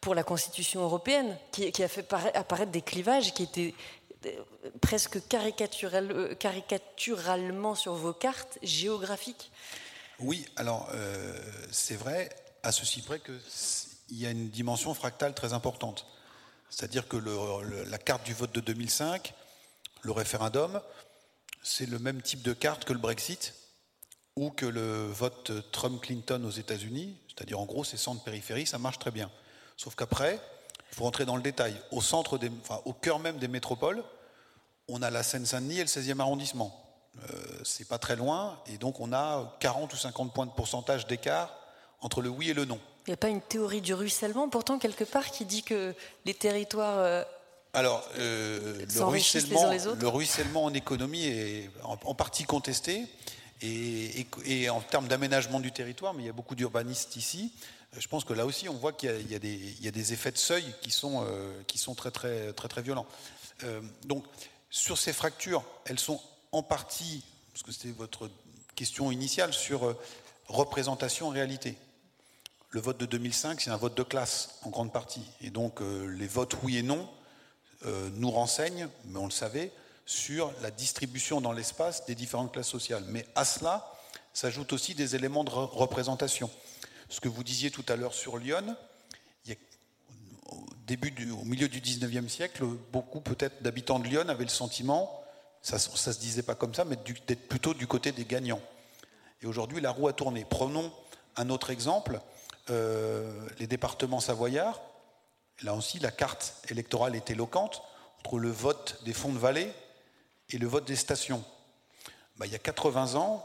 pour 0.00 0.14
la 0.14 0.22
Constitution 0.22 0.82
européenne 0.82 1.36
qui, 1.50 1.82
a 1.82 1.88
fait 1.88 2.06
apparaître 2.34 2.70
des 2.70 2.82
clivages 2.82 3.34
qui 3.34 3.44
étaient 3.44 3.74
presque 4.80 5.26
caricatural, 5.28 6.36
caricaturalement 6.38 7.74
sur 7.74 7.94
vos 7.94 8.12
cartes 8.12 8.58
géographiques. 8.62 9.50
Oui, 10.20 10.46
alors 10.56 10.90
c'est 11.70 11.96
vrai, 11.96 12.30
à 12.62 12.72
ceci 12.72 13.02
près 13.02 13.20
qu'il 13.20 14.18
y 14.18 14.26
a 14.26 14.30
une 14.30 14.50
dimension 14.50 14.92
fractale 14.94 15.34
très 15.34 15.52
importante. 15.52 16.06
C'est-à-dire 16.70 17.08
que 17.08 17.16
la 17.16 17.98
carte 17.98 18.24
du 18.24 18.34
vote 18.34 18.52
de 18.52 18.60
2005, 18.60 19.32
le 20.02 20.12
référendum, 20.12 20.80
c'est 21.62 21.86
le 21.86 21.98
même 21.98 22.22
type 22.22 22.42
de 22.42 22.52
carte 22.52 22.84
que 22.84 22.92
le 22.92 22.98
Brexit 22.98 23.54
ou 24.36 24.50
que 24.50 24.66
le 24.66 25.06
vote 25.06 25.52
Trump-Clinton 25.72 26.44
aux 26.44 26.50
États-Unis. 26.50 27.16
C'est-à-dire, 27.28 27.58
en 27.58 27.66
gros, 27.66 27.84
ces 27.84 27.96
centres-périphérie, 27.96 28.66
ça 28.66 28.78
marche 28.78 28.98
très 28.98 29.10
bien. 29.10 29.30
Sauf 29.76 29.94
qu'après, 29.94 30.40
il 30.90 30.94
faut 30.94 31.04
rentrer 31.04 31.24
dans 31.24 31.36
le 31.36 31.42
détail. 31.42 31.76
Au, 31.90 32.00
centre 32.00 32.38
des, 32.38 32.50
au 32.84 32.92
cœur 32.92 33.18
même 33.18 33.38
des 33.38 33.48
métropoles, 33.48 34.02
on 34.88 35.02
a 35.02 35.10
la 35.10 35.22
Seine-Saint-Denis 35.22 35.80
et 35.80 35.82
le 35.82 35.88
16e 35.88 36.20
arrondissement. 36.20 36.87
Euh, 37.16 37.60
c'est 37.64 37.88
pas 37.88 37.98
très 37.98 38.16
loin, 38.16 38.60
et 38.66 38.78
donc 38.78 39.00
on 39.00 39.12
a 39.12 39.56
40 39.60 39.92
ou 39.92 39.96
50 39.96 40.32
points 40.32 40.46
de 40.46 40.52
pourcentage 40.52 41.06
d'écart 41.06 41.52
entre 42.00 42.22
le 42.22 42.28
oui 42.28 42.50
et 42.50 42.54
le 42.54 42.64
non. 42.64 42.78
Il 43.06 43.10
n'y 43.10 43.14
a 43.14 43.16
pas 43.16 43.28
une 43.28 43.40
théorie 43.40 43.80
du 43.80 43.94
ruissellement, 43.94 44.48
pourtant, 44.48 44.78
quelque 44.78 45.04
part, 45.04 45.30
qui 45.30 45.44
dit 45.44 45.62
que 45.62 45.94
les 46.24 46.34
territoires. 46.34 46.98
Euh, 46.98 47.24
Alors, 47.72 48.06
euh, 48.18 48.84
le, 48.94 49.04
ruissellement, 49.04 49.70
le 49.98 50.08
ruissellement 50.08 50.64
en 50.64 50.74
économie 50.74 51.24
est 51.24 51.70
en, 51.82 52.14
partie 52.14 52.44
contesté, 52.44 53.06
et, 53.62 54.68
en 54.70 54.80
termes 54.80 55.08
d'aménagement 55.08 55.58
du 55.58 55.72
territoire, 55.72 56.14
mais 56.14 56.24
il 56.24 56.26
y 56.26 56.30
a 56.30 56.34
beaucoup 56.34 56.54
d'urbanistes 56.54 57.16
ici. 57.16 57.52
Je 57.96 58.06
pense 58.06 58.24
que 58.24 58.34
là 58.34 58.44
aussi, 58.44 58.68
on 58.68 58.74
voit 58.74 58.92
qu'il 58.92 59.32
y, 59.32 59.34
a 59.34 59.90
des 59.90 60.12
effets 60.12 60.30
de 60.30 60.36
seuil 60.36 60.64
qui 60.82 60.90
sont, 60.90 61.24
euh, 61.26 61.62
qui 61.66 61.78
sont 61.78 61.94
très, 61.94 62.10
très, 62.10 62.52
très, 62.52 62.68
très 62.68 62.82
violents. 62.82 63.06
donc, 64.04 64.24
sur 64.70 64.98
ces 64.98 65.14
fractures, 65.14 65.64
elles 65.86 65.98
sont 65.98 66.20
en 66.52 66.62
partie, 66.62 67.22
parce 67.52 67.62
que 67.62 67.72
c'était 67.72 67.90
votre 67.90 68.30
question 68.74 69.10
initiale, 69.10 69.52
sur 69.52 69.96
représentation 70.48 71.28
réalité. 71.28 71.76
Le 72.70 72.80
vote 72.80 72.98
de 72.98 73.06
2005, 73.06 73.60
c'est 73.60 73.70
un 73.70 73.76
vote 73.76 73.96
de 73.96 74.02
classe 74.02 74.58
en 74.62 74.70
grande 74.70 74.92
partie. 74.92 75.22
Et 75.40 75.50
donc 75.50 75.80
euh, 75.80 76.06
les 76.06 76.26
votes 76.26 76.56
oui 76.62 76.76
et 76.76 76.82
non 76.82 77.08
euh, 77.86 78.10
nous 78.14 78.30
renseignent, 78.30 78.88
mais 79.06 79.18
on 79.18 79.24
le 79.24 79.30
savait, 79.30 79.72
sur 80.04 80.52
la 80.62 80.70
distribution 80.70 81.40
dans 81.40 81.52
l'espace 81.52 82.04
des 82.04 82.14
différentes 82.14 82.52
classes 82.52 82.68
sociales. 82.68 83.04
Mais 83.08 83.26
à 83.34 83.44
cela 83.44 83.90
s'ajoutent 84.34 84.72
aussi 84.72 84.94
des 84.94 85.16
éléments 85.16 85.44
de 85.44 85.50
représentation. 85.50 86.50
Ce 87.08 87.20
que 87.20 87.28
vous 87.28 87.42
disiez 87.42 87.70
tout 87.70 87.84
à 87.88 87.96
l'heure 87.96 88.14
sur 88.14 88.36
Lyon, 88.36 88.76
au, 90.46 90.66
début 90.86 91.30
au 91.30 91.44
milieu 91.44 91.68
du 91.68 91.80
19e 91.80 92.28
siècle, 92.28 92.64
beaucoup 92.92 93.20
peut-être 93.20 93.62
d'habitants 93.62 93.98
de 93.98 94.08
Lyon 94.08 94.28
avaient 94.28 94.44
le 94.44 94.50
sentiment, 94.50 95.22
ça 95.62 95.76
ne 95.76 95.96
se 95.96 96.18
disait 96.18 96.42
pas 96.42 96.54
comme 96.54 96.74
ça, 96.74 96.84
mais 96.84 96.96
d'être 97.26 97.48
plutôt 97.48 97.74
du 97.74 97.86
côté 97.86 98.12
des 98.12 98.24
gagnants. 98.24 98.62
Et 99.42 99.46
aujourd'hui, 99.46 99.80
la 99.80 99.90
roue 99.90 100.08
a 100.08 100.12
tourné. 100.12 100.44
Prenons 100.48 100.92
un 101.36 101.50
autre 101.50 101.70
exemple, 101.70 102.20
euh, 102.70 103.48
les 103.58 103.66
départements 103.66 104.20
savoyards. 104.20 104.80
Là 105.62 105.74
aussi, 105.74 105.98
la 105.98 106.10
carte 106.10 106.54
électorale 106.68 107.14
est 107.16 107.30
éloquente 107.30 107.82
entre 108.20 108.38
le 108.38 108.50
vote 108.50 109.00
des 109.04 109.12
fonds 109.12 109.32
de 109.32 109.38
vallée 109.38 109.72
et 110.50 110.58
le 110.58 110.66
vote 110.66 110.84
des 110.84 110.96
stations. 110.96 111.44
Bah, 112.36 112.46
il 112.46 112.52
y 112.52 112.56
a 112.56 112.60
80 112.60 113.14
ans, 113.14 113.44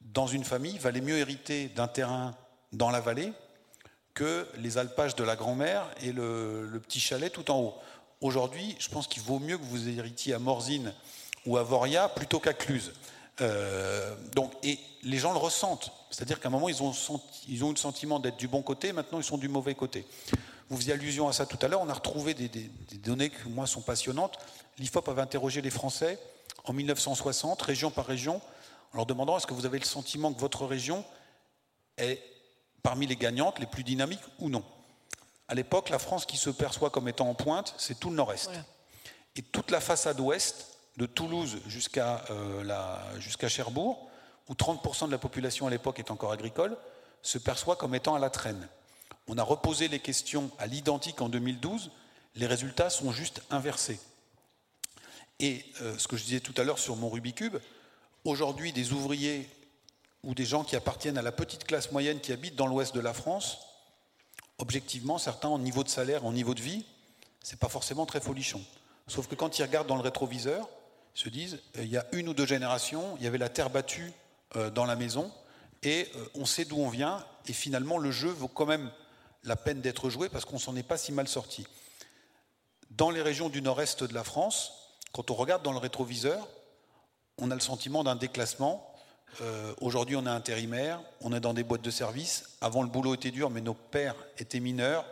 dans 0.00 0.26
une 0.26 0.44
famille, 0.44 0.74
il 0.74 0.80
valait 0.80 1.00
mieux 1.00 1.18
hériter 1.18 1.68
d'un 1.68 1.88
terrain 1.88 2.34
dans 2.72 2.90
la 2.90 3.00
vallée 3.00 3.32
que 4.14 4.46
les 4.58 4.78
alpages 4.78 5.16
de 5.16 5.24
la 5.24 5.34
grand-mère 5.34 5.88
et 6.00 6.12
le, 6.12 6.66
le, 6.66 6.80
petit 6.80 7.00
chalet 7.00 7.32
tout 7.32 7.50
en 7.50 7.60
haut. 7.60 7.74
Aujourd'hui, 8.20 8.76
je 8.78 8.88
pense 8.88 9.08
qu'il 9.08 9.22
vaut 9.22 9.40
mieux 9.40 9.58
que 9.58 9.64
vous 9.64 9.88
héritiez 9.88 10.34
à 10.34 10.38
Morzine 10.38 10.94
ou 11.46 11.56
à 11.56 11.62
Voria 11.62 12.08
plutôt 12.08 12.40
qu'à 12.40 12.54
Cluse. 12.54 12.92
Euh, 13.40 14.14
donc, 14.34 14.52
et 14.62 14.78
les 15.02 15.18
gens 15.18 15.32
le 15.32 15.38
ressentent. 15.38 15.92
C'est-à-dire 16.10 16.40
qu'à 16.40 16.48
un 16.48 16.52
moment, 16.52 16.68
ils 16.68 16.82
ont, 16.82 16.92
ils 17.48 17.64
ont 17.64 17.68
eu 17.70 17.74
le 17.74 17.78
sentiment 17.78 18.20
d'être 18.20 18.36
du 18.36 18.48
bon 18.48 18.62
côté, 18.62 18.92
maintenant 18.92 19.18
ils 19.18 19.24
sont 19.24 19.38
du 19.38 19.48
mauvais 19.48 19.74
côté. 19.74 20.06
Vous 20.68 20.76
faisiez 20.76 20.92
allusion 20.92 21.28
à 21.28 21.32
ça 21.32 21.44
tout 21.44 21.58
à 21.60 21.68
l'heure, 21.68 21.80
on 21.82 21.88
a 21.88 21.94
retrouvé 21.94 22.34
des, 22.34 22.48
données 22.98 23.30
qui, 23.30 23.48
moi, 23.48 23.66
sont 23.66 23.82
passionnantes. 23.82 24.38
L'IFOP 24.78 25.08
avait 25.08 25.22
interrogé 25.22 25.60
les 25.60 25.70
Français 25.70 26.18
en 26.64 26.72
1960, 26.72 27.60
région 27.62 27.90
par 27.90 28.06
région, 28.06 28.40
en 28.92 28.96
leur 28.96 29.06
demandant 29.06 29.36
est-ce 29.36 29.46
que 29.46 29.54
vous 29.54 29.66
avez 29.66 29.78
le 29.78 29.84
sentiment 29.84 30.32
que 30.32 30.40
votre 30.40 30.64
région 30.64 31.04
est 31.98 32.22
parmi 32.82 33.06
les 33.06 33.16
gagnantes, 33.16 33.58
les 33.58 33.66
plus 33.66 33.84
dynamiques 33.84 34.22
ou 34.38 34.48
non? 34.48 34.64
À 35.48 35.54
l'époque, 35.54 35.90
la 35.90 35.98
France 35.98 36.24
qui 36.24 36.38
se 36.38 36.48
perçoit 36.48 36.90
comme 36.90 37.08
étant 37.08 37.28
en 37.28 37.34
pointe, 37.34 37.74
c'est 37.76 38.00
tout 38.00 38.08
le 38.08 38.16
nord-est. 38.16 38.50
Et 39.36 39.42
toute 39.42 39.70
la 39.70 39.80
façade 39.80 40.18
ouest 40.20 40.73
de 40.96 41.06
Toulouse 41.06 41.58
euh, 41.96 43.18
jusqu'à 43.18 43.48
Cherbourg, 43.48 44.08
où 44.48 44.54
30% 44.54 45.06
de 45.06 45.12
la 45.12 45.18
population 45.18 45.66
à 45.66 45.70
l'époque 45.70 45.98
est 45.98 46.10
encore 46.10 46.32
agricole, 46.32 46.76
se 47.22 47.38
perçoit 47.38 47.76
comme 47.76 47.94
étant 47.94 48.14
à 48.14 48.18
la 48.18 48.30
traîne. 48.30 48.68
On 49.26 49.38
a 49.38 49.42
reposé 49.42 49.88
les 49.88 50.00
questions 50.00 50.50
à 50.58 50.66
l'identique 50.66 51.20
en 51.20 51.28
2012, 51.28 51.90
les 52.36 52.46
résultats 52.46 52.90
sont 52.90 53.12
juste 53.12 53.42
inversés. 53.50 53.98
Et 55.40 55.64
euh, 55.80 55.96
ce 55.98 56.06
que 56.06 56.16
je 56.16 56.24
disais 56.24 56.40
tout 56.40 56.54
à 56.56 56.64
l'heure 56.64 56.78
sur 56.78 56.96
mon 56.96 57.08
Rubikube, 57.08 57.56
aujourd'hui 58.24 58.72
des 58.72 58.92
ouvriers 58.92 59.48
ou 60.22 60.34
des 60.34 60.44
gens 60.44 60.64
qui 60.64 60.76
appartiennent 60.76 61.18
à 61.18 61.22
la 61.22 61.32
petite 61.32 61.64
classe 61.64 61.90
moyenne 61.90 62.20
qui 62.20 62.32
habitent 62.32 62.56
dans 62.56 62.66
l'ouest 62.66 62.94
de 62.94 63.00
la 63.00 63.12
France, 63.12 63.58
objectivement, 64.58 65.18
certains 65.18 65.48
en 65.48 65.58
niveau 65.58 65.82
de 65.82 65.88
salaire, 65.88 66.24
en 66.24 66.32
niveau 66.32 66.54
de 66.54 66.62
vie, 66.62 66.84
c'est 67.42 67.58
pas 67.58 67.68
forcément 67.68 68.06
très 68.06 68.20
folichon. 68.20 68.62
Sauf 69.06 69.26
que 69.26 69.34
quand 69.34 69.58
ils 69.58 69.62
regardent 69.62 69.88
dans 69.88 69.96
le 69.96 70.02
rétroviseur, 70.02 70.68
se 71.14 71.28
disent, 71.28 71.60
euh, 71.78 71.84
il 71.84 71.90
y 71.90 71.96
a 71.96 72.04
une 72.12 72.28
ou 72.28 72.34
deux 72.34 72.46
générations, 72.46 73.16
il 73.18 73.24
y 73.24 73.26
avait 73.26 73.38
la 73.38 73.48
terre 73.48 73.70
battue 73.70 74.12
euh, 74.56 74.70
dans 74.70 74.84
la 74.84 74.96
maison, 74.96 75.32
et 75.82 76.08
euh, 76.16 76.26
on 76.34 76.44
sait 76.44 76.64
d'où 76.64 76.78
on 76.78 76.88
vient, 76.88 77.24
et 77.46 77.52
finalement 77.52 77.98
le 77.98 78.10
jeu 78.10 78.28
vaut 78.28 78.48
quand 78.48 78.66
même 78.66 78.90
la 79.44 79.56
peine 79.56 79.80
d'être 79.80 80.10
joué 80.10 80.28
parce 80.28 80.44
qu'on 80.44 80.58
s'en 80.58 80.74
est 80.76 80.82
pas 80.82 80.96
si 80.96 81.12
mal 81.12 81.28
sorti. 81.28 81.66
Dans 82.90 83.10
les 83.10 83.22
régions 83.22 83.48
du 83.48 83.62
nord-est 83.62 84.04
de 84.04 84.14
la 84.14 84.24
France, 84.24 84.72
quand 85.12 85.30
on 85.30 85.34
regarde 85.34 85.62
dans 85.62 85.72
le 85.72 85.78
rétroviseur, 85.78 86.48
on 87.38 87.50
a 87.50 87.54
le 87.54 87.60
sentiment 87.60 88.04
d'un 88.04 88.16
déclassement. 88.16 88.90
Aujourd'hui, 89.80 90.14
on 90.14 90.24
est 90.26 90.30
intérimaire, 90.30 91.00
on 91.20 91.32
est 91.32 91.40
dans 91.40 91.54
des 91.54 91.64
boîtes 91.64 91.82
de 91.82 91.90
service. 91.90 92.56
Avant, 92.60 92.82
le 92.82 92.88
boulot 92.88 93.14
était 93.14 93.32
dur, 93.32 93.50
mais 93.50 93.60
nos 93.60 93.74
pères 93.74 94.14
étaient 94.38 94.60
mineurs 94.60 95.04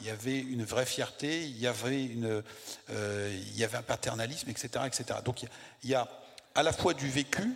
il 0.00 0.06
y 0.06 0.10
avait 0.10 0.38
une 0.38 0.64
vraie 0.64 0.86
fierté, 0.86 1.44
il 1.44 1.58
y 1.58 1.66
avait, 1.66 2.10
euh, 2.22 2.42
un 3.74 3.82
paternalisme, 3.82 4.50
etc. 4.50 4.84
etc. 4.86 5.20
Donc 5.24 5.42
il 5.82 5.90
y 5.90 5.94
a 5.94 6.08
à 6.54 6.62
la 6.62 6.72
fois 6.72 6.94
du 6.94 7.08
vécu 7.08 7.54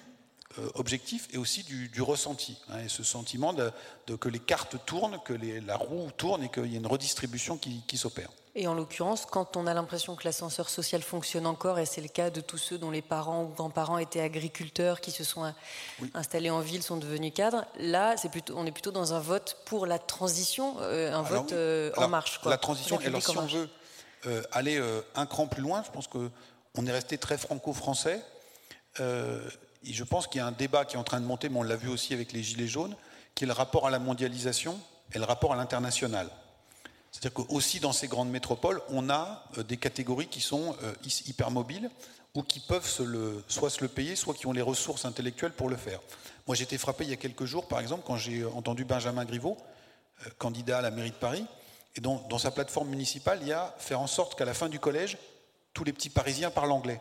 euh, 0.59 0.71
objectif 0.75 1.29
et 1.33 1.39
aussi 1.39 1.65
du, 1.65 2.03
ressenti. 2.03 2.59
Hein, 2.71 2.89
ce 2.89 3.03
sentiment 3.03 3.53
de, 3.53 3.73
que 4.17 4.29
les 4.29 4.39
cartes 4.39 4.77
tournent, 4.87 5.19
que 5.25 5.35
la 5.35 5.77
roue 5.77 6.11
tourne 6.17 6.45
et 6.45 6.49
qu'il 6.49 6.71
y 6.73 6.75
a 6.75 6.79
une 6.79 6.87
redistribution 6.87 7.59
qui 7.59 7.97
s'opère. 7.97 8.31
Et 8.59 8.67
en 8.67 8.73
l'occurrence, 8.73 9.27
quand 9.27 9.59
on 9.59 9.67
a 9.67 9.75
l'impression 9.75 10.17
que 10.17 10.25
l'ascenseur 10.25 10.71
social 10.71 11.03
fonctionne 11.03 11.47
encore, 11.47 11.79
et 11.79 11.85
c'est 11.85 12.01
le 12.01 12.09
cas 12.09 12.31
de 12.31 12.41
tous 12.41 12.57
ceux 12.57 12.79
dont 12.79 12.91
les 12.91 13.03
parents 13.03 13.45
ou 13.45 13.49
grands-parents 13.49 13.99
étaient 13.99 14.23
agriculteurs, 14.23 15.03
qui 15.03 15.11
se 15.11 15.25
sont 15.25 15.53
installés 16.15 16.49
en 16.49 16.61
ville, 16.61 16.83
sont 16.83 16.97
devenus 16.97 17.35
cadres, 17.35 17.67
là, 17.79 18.17
c'est 18.17 18.31
plutôt, 18.31 18.55
on 18.57 18.65
est 18.65 18.73
plutôt 18.73 18.93
dans 18.93 19.13
un 19.13 19.21
vote 19.21 19.59
pour 19.67 19.85
la 19.85 19.99
transition, 19.99 20.77
euh, 20.81 21.13
un 21.13 21.21
vote 21.21 21.53
euh, 21.53 21.93
en 21.99 22.09
marche. 22.09 22.41
La 22.47 22.57
transition, 22.57 22.99
alors 23.05 23.23
si 23.23 23.37
on 23.37 23.45
veut 23.45 23.69
euh, 24.25 24.43
aller 24.53 24.83
un 25.15 25.27
cran 25.27 25.47
plus 25.49 25.63
loin, 25.63 25.83
je 25.85 25.91
pense 25.91 26.09
qu'on 26.09 26.87
est 26.87 26.93
resté 26.93 27.19
très 27.19 27.37
franco-français. 27.37 28.23
et 28.99 29.93
je 29.93 30.05
pense 30.05 30.29
qu'il 30.29 30.39
y 30.39 30.43
a 30.43 30.47
un 30.47 30.53
débat 30.53 30.87
qui 30.87 30.97
est 30.97 30.99
en 30.99 31.05
train 31.05 31.21
de 31.21 31.27
monter, 31.27 31.51
mais 31.51 31.59
on 31.59 31.63
l'a 31.63 31.77
vu 31.77 31.91
aussi 31.91 32.15
avec 32.15 32.33
les 32.33 32.43
Gilets 32.43 32.69
jaunes, 32.69 32.97
qui 33.35 33.45
est 33.45 33.47
le 33.47 33.53
rapport 33.53 33.87
à 33.87 33.91
la 33.91 33.99
mondialisation 33.99 34.81
et 35.13 35.19
le 35.19 35.25
rapport 35.25 35.53
à 35.53 35.57
l'international. 35.57 36.31
C'est-à-dire 37.17 37.47
qu'aussi 37.47 37.81
dans 37.81 37.93
ces 37.93 38.09
grandes 38.09 38.29
métropoles, 38.29 38.83
on 38.91 39.09
a 39.09 39.43
euh, 39.57 39.63
des 39.63 39.79
catégories 39.79 40.27
qui 40.27 40.43
sont 40.43 40.77
euh, 40.83 40.93
hyper 41.27 41.51
mobiles 41.51 41.91
ou 42.35 42.43
qui 42.43 42.61
peuvent 42.61 42.87
soit 43.49 43.71
se 43.71 43.81
le 43.81 43.89
payer, 43.89 44.17
soit 44.17 44.35
qui 44.35 44.47
ont 44.47 44.53
les 44.53 44.61
ressources 44.61 45.07
intellectuelles 45.07 45.53
pour 45.53 45.71
le 45.71 45.77
faire. 45.77 46.01
Moi, 46.47 46.55
j'ai 46.55 46.65
été 46.65 46.77
frappé 46.77 47.05
il 47.05 47.11
y 47.11 47.15
a 47.15 47.17
quelques 47.17 47.47
jours, 47.47 47.69
par 47.69 47.81
exemple, 47.81 48.03
quand 48.07 48.19
j'ai 48.19 48.45
entendu 48.45 48.85
Benjamin 48.85 49.25
Griveaux, 49.25 49.57
euh, 50.27 50.31
candidat 50.37 50.81
à 50.81 50.83
la 50.83 50.91
mairie 50.91 51.11
de 51.11 51.17
Paris, 51.17 51.47
et 51.95 52.03
dans, 52.03 52.17
dans 52.29 52.37
sa 52.37 52.51
plateforme 52.51 52.91
municipale, 52.91 53.39
il 53.41 53.49
y 53.49 53.53
a 53.53 53.75
faire 53.79 54.03
en 54.03 54.07
sorte 54.07 54.35
qu'à 54.35 54.45
la 54.45 54.53
fin 54.53 54.69
du 54.69 54.79
collège, 54.79 55.17
tous 55.73 55.85
les 55.85 55.95
petits 55.95 56.11
Parisiens 56.11 56.51
parlent 56.51 56.73
anglais. 56.73 57.01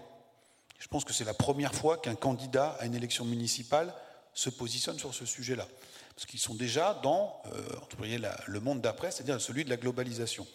Je 0.80 0.88
pense 0.88 1.04
que 1.04 1.12
c'est 1.12 1.26
la 1.26 1.34
première 1.34 1.76
fois 1.76 1.98
qu'un 1.98 2.16
candidat 2.16 2.78
à 2.80 2.86
une 2.86 2.96
élection 2.96 3.26
municipale 3.26 3.94
se 4.34 4.50
positionne 4.50 4.98
sur 4.98 5.14
ce 5.14 5.26
sujet-là 5.26 5.68
parce 6.16 6.26
qu'ils 6.26 6.40
sont 6.40 6.56
déjà 6.56 7.00
dans 7.04 7.42
euh, 7.48 8.30
le 8.48 8.60
monde 8.60 8.82
d'après, 8.82 9.12
c'est-à-dire 9.12 9.40
celui 9.42 9.66
de 9.66 9.70
la 9.70 9.78
globalisation. 9.78 10.48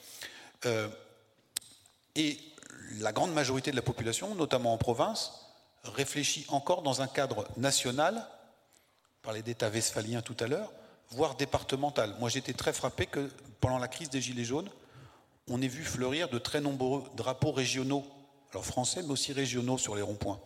Euh, 0.67 0.89
et 2.15 2.39
la 2.99 3.13
grande 3.13 3.33
majorité 3.33 3.71
de 3.71 3.77
la 3.77 3.83
population, 3.83 4.35
notamment 4.35 4.73
en 4.73 4.79
province, 4.79 5.47
réfléchit 5.85 6.47
encore 6.49 6.83
dans 6.83 7.03
un 7.03 7.07
cadre 7.07 7.47
national, 7.57 8.27
parlait 9.23 9.43
d'État 9.43 9.69
westphalien 9.69 10.23
tout 10.23 10.37
à 10.41 10.47
l'heure, 10.47 10.73
voire 11.11 11.37
départemental. 11.37 12.15
Moi 12.19 12.31
j'étais 12.31 12.53
très 12.55 12.73
frappé 12.73 13.07
que 13.07 13.31
pendant 13.61 13.79
la 13.79 13.89
crise 13.89 14.11
des 14.11 14.21
Gilets 14.21 14.45
jaunes, 14.45 14.71
on 15.49 15.61
ait 15.61 15.69
vu 15.69 15.85
fleurir 15.85 16.29
de 16.29 16.39
très 16.39 16.61
nombreux 16.61 17.05
drapeaux 17.17 17.53
régionaux 17.53 18.05
alors 18.51 18.65
français, 18.65 19.03
mais 19.03 19.11
aussi 19.11 19.33
régionaux 19.33 19.79
sur 19.79 19.95
les 19.95 20.03
ronds-points. 20.03 20.41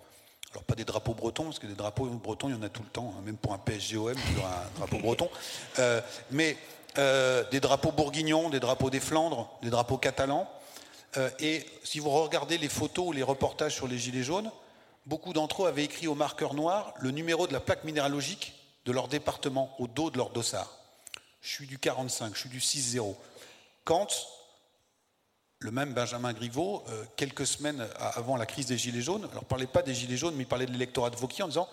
Alors 0.55 0.62
pas 0.62 0.76
des 0.76 0.85
drapeaux 0.85 1.14
bretons, 1.14 1.47
parce 1.47 1.59
que 1.59 1.66
des 1.66 1.74
drapeaux 1.74 2.06
bretons, 2.06 2.48
il 2.48 2.55
y 2.55 2.56
en 2.56 2.62
a 2.62 2.68
tout 2.68 2.85
le 2.85 2.89
temps, 2.89 3.12
hein, 3.18 3.22
même 3.24 3.36
pour 3.36 3.55
un 3.55 3.59
PSGOM, 3.59 4.14
il 4.14 4.39
y 4.39 4.40
un 4.40 4.78
drapeau 4.78 4.98
breton. 4.98 5.28
Euh, 5.81 6.01
mais 6.31 6.56
euh, 6.97 7.43
des 7.51 7.59
drapeaux 7.59 7.90
bourguignons, 7.90 8.51
des 8.51 8.60
drapeaux 8.60 8.89
des 8.89 9.01
Flandres, 9.01 9.51
des 9.62 9.70
drapeaux 9.70 9.98
catalans. 9.98 10.48
Euh, 11.16 11.28
et 11.40 11.66
si 11.82 11.98
vous 11.98 12.10
regardez 12.10 12.56
les 12.56 12.68
photos 12.68 13.09
ou 13.09 13.12
les 13.12 13.24
reportages 13.24 13.74
sur 13.74 13.89
les 13.89 13.98
Gilets 13.98 14.22
jaunes, 14.22 14.48
beaucoup 15.06 15.32
d'entre 15.32 15.64
eux 15.64 15.66
avaient 15.66 15.82
écrit 15.82 16.06
au 16.06 16.14
marqueur 16.14 16.55
noir 16.55 16.94
le 17.01 17.10
numéro 17.10 17.48
de 17.48 17.52
la 17.52 17.59
plaque 17.59 17.82
minéralogique 17.82 18.55
de 18.86 18.93
leur 18.93 19.09
département 19.09 19.74
au 19.81 19.89
dos 19.89 20.10
de 20.10 20.18
leur 20.18 20.31
dossard. 20.31 20.70
Je 21.43 21.51
suis 21.51 21.66
du 21.66 21.81
45, 21.81 22.32
je 22.35 22.39
suis 22.39 22.48
du 22.48 22.60
6-0. 22.60 23.16
Quand 23.85 24.06
le 25.65 25.70
même 25.70 25.95
Benjamin 25.95 26.35
Griveaux, 26.35 26.85
euh, 26.91 27.05
quelques 27.16 27.47
semaines 27.47 27.89
avant 27.99 28.36
la 28.36 28.45
crise 28.45 28.66
des 28.66 28.77
Gilets 28.77 29.01
jaunes, 29.01 29.24
alors 29.31 29.45
ne 29.45 29.49
parlait 29.49 29.66
pas 29.66 29.81
des 29.81 29.95
Gilets 29.95 30.19
jaunes, 30.19 30.35
mais 30.36 30.45
parlait 30.45 30.66
de 30.66 30.73
l'électorat 30.73 31.09
de 31.09 31.16
Vauquier 31.16 31.43
en 31.43 31.49
disant 31.49 31.70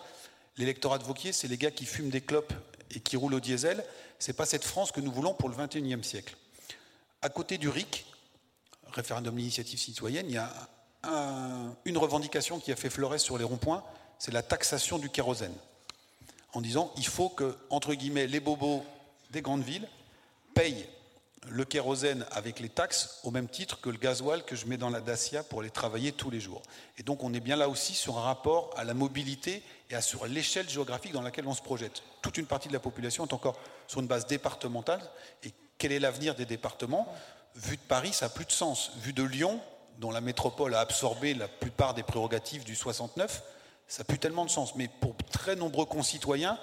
l'électorat 0.56 0.96
de 0.96 1.04
Vauquier, 1.04 1.30
c'est 1.30 1.46
les 1.46 1.58
gars 1.58 1.70
qui 1.70 1.84
fument 1.84 2.08
des 2.08 2.22
clopes 2.22 2.54
et 2.90 3.00
qui 3.00 3.18
roulent 3.18 3.34
au 3.34 3.40
diesel. 3.40 3.84
C'est 4.18 4.32
pas 4.32 4.46
cette 4.46 4.64
France 4.64 4.92
que 4.92 5.00
nous 5.02 5.12
voulons 5.12 5.34
pour 5.34 5.50
le 5.50 5.54
21e 5.56 6.02
siècle. 6.02 6.34
À 7.20 7.28
côté 7.28 7.58
du 7.58 7.68
RIC, 7.68 8.06
référendum 8.92 9.36
d'initiative 9.36 9.78
citoyenne, 9.78 10.24
il 10.26 10.36
y 10.36 10.38
a 10.38 10.50
une 11.84 11.98
revendication 11.98 12.60
qui 12.60 12.72
a 12.72 12.76
fait 12.76 12.88
fleurir 12.88 13.20
sur 13.20 13.36
les 13.36 13.44
ronds-points, 13.44 13.84
c'est 14.18 14.32
la 14.32 14.42
taxation 14.42 14.98
du 14.98 15.10
kérosène. 15.10 15.54
En 16.54 16.62
disant 16.62 16.94
il 16.96 17.06
faut 17.06 17.28
que, 17.28 17.58
entre 17.68 17.92
guillemets, 17.92 18.26
les 18.26 18.40
bobos 18.40 18.84
des 19.32 19.42
grandes 19.42 19.64
villes 19.64 19.88
payent 20.54 20.86
le 21.48 21.64
kérosène 21.64 22.24
avec 22.30 22.60
les 22.60 22.68
taxes 22.68 23.18
au 23.24 23.30
même 23.30 23.48
titre 23.48 23.80
que 23.80 23.90
le 23.90 23.98
gasoil 23.98 24.44
que 24.44 24.54
je 24.54 24.66
mets 24.66 24.76
dans 24.76 24.90
la 24.90 25.00
Dacia 25.00 25.42
pour 25.42 25.60
aller 25.60 25.70
travailler 25.70 26.12
tous 26.12 26.30
les 26.30 26.40
jours. 26.40 26.62
Et 26.98 27.02
donc 27.02 27.24
on 27.24 27.34
est 27.34 27.40
bien 27.40 27.56
là 27.56 27.68
aussi 27.68 27.94
sur 27.94 28.18
un 28.18 28.22
rapport 28.22 28.70
à 28.76 28.84
la 28.84 28.94
mobilité 28.94 29.62
et 29.90 29.94
à 29.94 30.00
sur 30.00 30.26
l'échelle 30.26 30.68
géographique 30.68 31.12
dans 31.12 31.22
laquelle 31.22 31.46
on 31.46 31.54
se 31.54 31.62
projette. 31.62 32.02
Toute 32.22 32.38
une 32.38 32.46
partie 32.46 32.68
de 32.68 32.72
la 32.72 32.80
population 32.80 33.26
est 33.26 33.32
encore 33.32 33.58
sur 33.88 34.00
une 34.00 34.06
base 34.06 34.26
départementale. 34.26 35.00
Et 35.42 35.52
quel 35.78 35.92
est 35.92 35.98
l'avenir 35.98 36.34
des 36.34 36.46
départements? 36.46 37.12
Vu 37.56 37.76
de 37.76 37.82
Paris, 37.82 38.12
ça 38.12 38.26
n'a 38.26 38.30
plus 38.30 38.44
de 38.44 38.52
sens. 38.52 38.92
Vu 38.98 39.12
de 39.12 39.24
Lyon, 39.24 39.60
dont 39.98 40.12
la 40.12 40.20
métropole 40.20 40.74
a 40.74 40.80
absorbé 40.80 41.34
la 41.34 41.48
plupart 41.48 41.92
des 41.92 42.04
prérogatives 42.04 42.64
du 42.64 42.76
69, 42.76 43.42
ça 43.88 43.98
n'a 44.00 44.04
plus 44.04 44.18
tellement 44.18 44.44
de 44.44 44.50
sens. 44.50 44.76
Mais 44.76 44.88
pour 45.00 45.16
très 45.30 45.56
nombreux 45.56 45.86
concitoyens, 45.86 46.58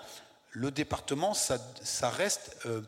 le 0.51 0.71
département, 0.71 1.33
ça, 1.33 1.59
reste... 2.09 2.57
Euh, 2.65 2.81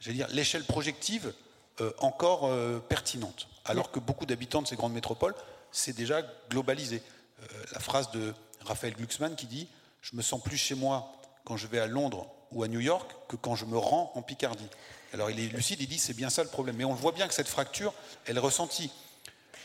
j'allais 0.00 0.16
dire, 0.16 0.28
l'échelle 0.30 0.64
projective 0.64 1.32
euh, 1.80 1.90
encore 1.98 2.46
euh, 2.46 2.78
pertinente. 2.78 3.48
Alors 3.64 3.90
que 3.90 3.98
beaucoup 3.98 4.26
d'habitants 4.26 4.62
de 4.62 4.66
ces 4.68 4.76
grandes 4.76 4.92
métropoles, 4.92 5.34
c'est 5.72 5.92
déjà 5.92 6.22
globalisé. 6.48 7.02
Euh, 7.42 7.46
la 7.72 7.80
phrase 7.80 8.12
de 8.12 8.32
Raphaël 8.60 8.94
Glucksmann 8.94 9.34
qui 9.34 9.46
dit 9.46 9.66
Je 10.00 10.14
me 10.14 10.22
sens 10.22 10.40
plus 10.40 10.56
chez 10.56 10.76
moi 10.76 11.12
quand 11.44 11.56
je 11.56 11.66
vais 11.66 11.80
à 11.80 11.88
Londres 11.88 12.28
ou 12.52 12.62
à 12.62 12.68
New 12.68 12.78
York 12.78 13.10
que 13.26 13.34
quand 13.34 13.56
je 13.56 13.64
me 13.64 13.76
rends 13.76 14.12
en 14.14 14.22
Picardie. 14.22 14.68
Alors 15.12 15.30
il 15.30 15.40
est 15.40 15.48
lucide, 15.48 15.80
il 15.80 15.88
dit 15.88 15.98
c'est 15.98 16.14
bien 16.14 16.30
ça 16.30 16.44
le 16.44 16.48
problème. 16.48 16.76
Mais 16.76 16.84
on 16.84 16.94
voit 16.94 17.10
bien 17.10 17.26
que 17.26 17.34
cette 17.34 17.48
fracture, 17.48 17.92
elle 18.26 18.36
est 18.36 18.40
ressentie. 18.40 18.92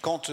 Quand 0.02 0.32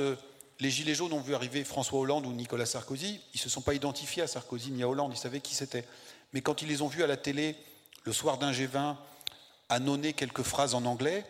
les 0.60 0.70
Gilets 0.70 0.94
jaunes 0.94 1.12
ont 1.12 1.20
vu 1.20 1.34
arriver 1.34 1.62
François 1.62 1.98
Hollande 1.98 2.24
ou 2.24 2.32
Nicolas 2.32 2.64
Sarkozy, 2.64 3.20
ils 3.34 3.36
ne 3.36 3.40
se 3.40 3.50
sont 3.50 3.60
pas 3.60 3.74
identifiés 3.74 4.22
à 4.22 4.26
Sarkozy 4.26 4.70
ni 4.70 4.82
à 4.82 4.88
Hollande, 4.88 5.12
ils 5.14 5.18
savaient 5.18 5.40
qui 5.40 5.54
c'était. 5.54 5.84
Mais 6.32 6.40
quand 6.40 6.62
ils 6.62 6.68
les 6.68 6.80
ont 6.80 6.88
vus 6.88 7.02
à 7.02 7.06
la 7.06 7.18
télé 7.18 7.54
le 8.04 8.12
soir 8.12 8.38
d'un 8.38 8.52
G20 8.52 8.96
annonner 9.68 10.12
quelques 10.12 10.42
phrases 10.42 10.74
en 10.74 10.84
anglais. 10.84 11.24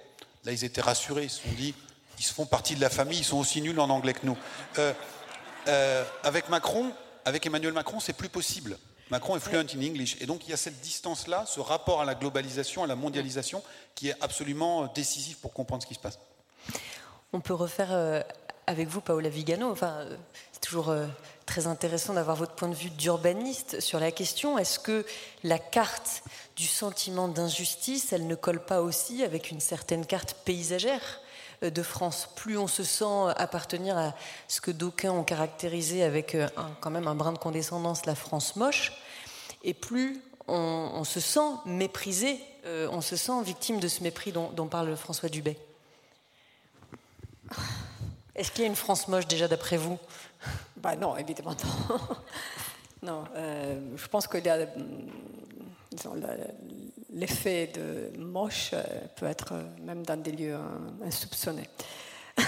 Là, 0.44 0.52
ils 0.52 0.64
étaient 0.64 0.80
rassurés. 0.80 1.24
Ils 1.24 1.30
se 1.30 1.42
sont 1.42 1.54
dit, 1.56 1.74
ils 2.18 2.24
se 2.24 2.32
font 2.32 2.46
partie 2.46 2.74
de 2.74 2.80
la 2.80 2.90
famille, 2.90 3.18
ils 3.18 3.24
sont 3.24 3.38
aussi 3.38 3.60
nuls 3.60 3.78
en 3.78 3.90
anglais 3.90 4.14
que 4.14 4.24
nous. 4.24 4.36
Euh, 4.78 4.92
euh, 5.68 6.04
avec 6.22 6.48
Macron, 6.48 6.92
avec 7.24 7.44
Emmanuel 7.46 7.72
Macron, 7.72 8.00
c'est 8.00 8.12
plus 8.12 8.28
possible. 8.28 8.78
Macron 9.10 9.36
est 9.36 9.40
fluent 9.40 9.58
in 9.58 9.82
English. 9.82 10.16
Et 10.20 10.26
donc, 10.26 10.46
il 10.46 10.50
y 10.50 10.54
a 10.54 10.56
cette 10.56 10.80
distance-là, 10.80 11.44
ce 11.46 11.60
rapport 11.60 12.00
à 12.00 12.04
la 12.04 12.14
globalisation, 12.14 12.82
à 12.82 12.86
la 12.86 12.96
mondialisation, 12.96 13.62
qui 13.94 14.08
est 14.08 14.16
absolument 14.20 14.86
décisif 14.88 15.38
pour 15.38 15.52
comprendre 15.52 15.82
ce 15.82 15.86
qui 15.88 15.94
se 15.94 16.00
passe. 16.00 16.18
On 17.32 17.40
peut 17.40 17.54
refaire 17.54 17.92
euh, 17.92 18.22
avec 18.66 18.88
vous, 18.88 19.00
Paola 19.00 19.28
Vigano. 19.28 19.70
Enfin, 19.70 20.06
c'est 20.52 20.60
toujours 20.60 20.92
très 21.46 21.68
intéressant 21.68 22.14
d'avoir 22.14 22.36
votre 22.36 22.54
point 22.54 22.68
de 22.68 22.74
vue 22.74 22.90
d'urbaniste 22.90 23.80
sur 23.80 24.00
la 24.00 24.10
question. 24.10 24.58
Est-ce 24.58 24.78
que 24.78 25.06
la 25.44 25.58
carte 25.58 26.22
du 26.56 26.66
sentiment 26.66 27.28
d'injustice, 27.28 28.12
elle 28.12 28.26
ne 28.26 28.34
colle 28.34 28.64
pas 28.64 28.82
aussi 28.82 29.22
avec 29.22 29.50
une 29.50 29.60
certaine 29.60 30.04
carte 30.04 30.34
paysagère 30.44 31.20
euh, 31.62 31.70
de 31.70 31.82
France? 31.82 32.28
Plus 32.34 32.58
on 32.58 32.66
se 32.66 32.82
sent 32.82 33.32
appartenir 33.36 33.96
à 33.96 34.14
ce 34.48 34.60
que 34.60 34.72
d'aucuns 34.72 35.12
ont 35.12 35.24
caractérisé 35.24 36.02
avec 36.02 36.34
euh, 36.34 36.48
quand 36.80 36.90
même 36.90 37.06
un 37.06 37.14
brin 37.14 37.32
de 37.32 37.38
condescendance 37.38 38.06
la 38.06 38.16
France 38.16 38.56
moche, 38.56 38.92
et 39.62 39.72
plus 39.72 40.20
on, 40.48 41.04
se 41.04 41.20
sent 41.20 41.50
méprisé, 41.64 42.38
euh, 42.66 42.88
on 42.92 43.00
se 43.00 43.16
sent 43.16 43.42
victime 43.44 43.80
de 43.80 43.88
ce 43.88 44.02
mépris 44.02 44.32
dont, 44.32 44.50
dont 44.50 44.66
parle 44.66 44.96
François 44.96 45.28
Dubé. 45.28 45.56
Est-ce 48.34 48.50
qu'il 48.50 48.62
y 48.62 48.64
a 48.64 48.68
une 48.68 48.76
France 48.76 49.08
moche 49.08 49.26
déjà 49.26 49.48
d'après 49.48 49.76
vous? 49.76 49.98
Bah 50.76 50.96
Non, 50.96 51.16
évidemment 51.16 51.54
non. 51.88 51.98
non, 53.02 53.24
euh, 53.34 53.96
je 53.96 54.06
pense 54.08 54.26
y 54.34 54.48
a 54.48 54.66
l'effet 57.10 57.68
de 57.68 58.18
moche 58.18 58.70
euh, 58.72 58.82
peut 59.16 59.26
être 59.26 59.54
même 59.80 60.04
dans 60.04 60.20
des 60.20 60.32
lieux 60.32 60.58
insoupçonnés. 61.04 61.68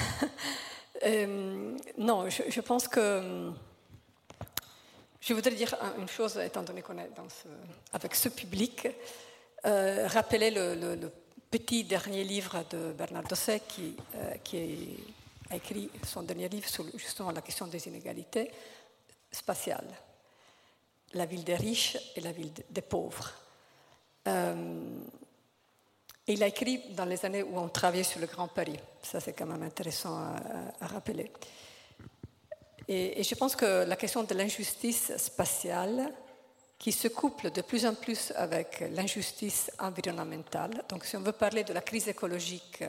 euh, 1.05 1.77
non, 1.97 2.29
je, 2.29 2.61
pense 2.61 2.87
que 2.87 3.51
je 5.21 5.35
voudrais 5.35 5.53
dire 5.53 5.75
une 5.99 6.09
chose, 6.09 6.37
étant 6.39 6.63
donné 6.63 6.83
qu'on 6.83 6.99
est 6.99 7.11
dans 7.17 7.29
ce, 7.29 7.49
avec 7.93 8.15
ce 8.15 8.29
public, 8.29 8.89
euh, 9.67 10.07
rappeler 10.09 10.51
le, 10.51 11.11
petit 11.51 11.83
dernier 11.83 12.25
livre 12.25 12.63
de 12.71 12.93
Bernard 12.93 13.23
Dosset 13.23 13.63
qui 13.71 13.97
est 14.59 15.18
a 15.51 15.57
écrit 15.57 15.91
son 16.05 16.23
dernier 16.23 16.49
livre 16.49 16.69
sur 16.69 16.85
justement 16.97 17.31
la 17.31 17.41
question 17.41 17.67
des 17.67 17.87
inégalités 17.89 18.51
spatiales, 19.31 19.89
la 21.15 21.27
ville 21.27 21.45
des 21.45 21.57
riches 21.57 21.97
et 22.17 22.21
la 22.21 22.33
ville 22.33 22.53
des 22.71 22.83
pauvres. 22.83 23.33
Euh, 24.27 25.01
il 26.27 26.43
a 26.43 26.47
écrit 26.47 26.83
dans 26.91 27.07
les 27.07 27.25
années 27.25 27.43
où 27.43 27.59
on 27.59 27.69
travaillait 27.69 28.05
sur 28.05 28.21
le 28.21 28.27
Grand 28.27 28.49
Paris. 28.49 28.79
Ça, 29.03 29.19
c'est 29.19 29.33
quand 29.33 29.47
même 29.47 29.63
intéressant 29.63 30.15
à, 30.19 30.87
rappeler. 30.87 31.33
Et, 32.87 33.21
et, 33.21 33.23
je 33.23 33.35
pense 33.35 33.57
que 33.57 33.85
la 33.85 33.97
question 33.97 34.25
de 34.25 34.35
l'injustice 34.35 35.17
spatiale, 35.17 36.13
qui 36.79 36.93
se 36.93 37.09
couple 37.09 37.51
de 37.51 37.61
plus 37.61 37.85
en 37.87 37.95
plus 37.95 38.33
avec 38.37 38.85
l'injustice 38.93 39.71
environnementale, 39.79 40.85
donc 40.89 41.05
si 41.05 41.17
on 41.17 41.21
veut 41.21 41.33
parler 41.33 41.65
de 41.65 41.73
la 41.73 41.81
crise 41.81 42.09
écologique 42.09 42.85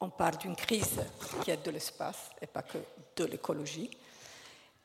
on 0.00 0.10
parle 0.10 0.38
d'une 0.38 0.56
crise 0.56 1.00
qui 1.42 1.50
est 1.50 1.64
de 1.64 1.70
l'espace 1.70 2.30
et 2.40 2.46
pas 2.46 2.62
que 2.62 2.78
de 3.16 3.24
l'écologie. 3.24 3.90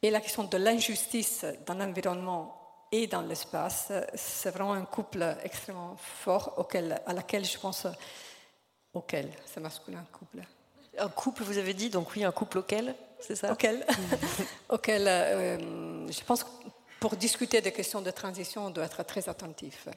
Et 0.02 0.10
la 0.10 0.20
question 0.20 0.46
de 0.46 0.58
l'injustice 0.58 1.46
dans 1.66 1.76
l'environnement 1.76 2.58
et 2.92 3.08
dans 3.08 3.22
l'espace, 3.22 3.92
c'est 4.16 4.52
vraiment 4.52 4.74
un 4.74 4.86
couple 4.86 5.38
extrêmement 5.44 5.96
fort 5.98 6.56
auquel, 6.58 7.02
à 7.06 7.14
laquelle 7.14 7.46
je 7.46 7.58
pense, 7.58 7.88
auquel, 8.94 9.30
c'est 9.46 9.60
masculin, 9.60 10.04
couple. 10.12 10.40
Un 10.98 11.10
couple, 11.10 11.44
vous 11.44 11.58
avez 11.58 11.74
dit, 11.74 11.90
donc 11.90 12.14
oui, 12.16 12.24
un 12.24 12.32
couple 12.32 12.60
auquel, 12.60 12.96
c'est 13.20 13.36
ça? 13.36 13.52
Auquel, 13.52 13.86
auquel 14.70 15.08
euh, 15.08 16.12
je 16.12 16.24
pense 16.24 16.44
que 16.44 16.50
pour 17.00 17.16
discuter 17.16 17.62
des 17.62 17.72
questions 17.72 18.02
de 18.02 18.12
transition, 18.12 18.66
on 18.66 18.70
doit 18.70 18.86
être 18.86 19.04
très 19.04 19.30
attentif 19.30 19.88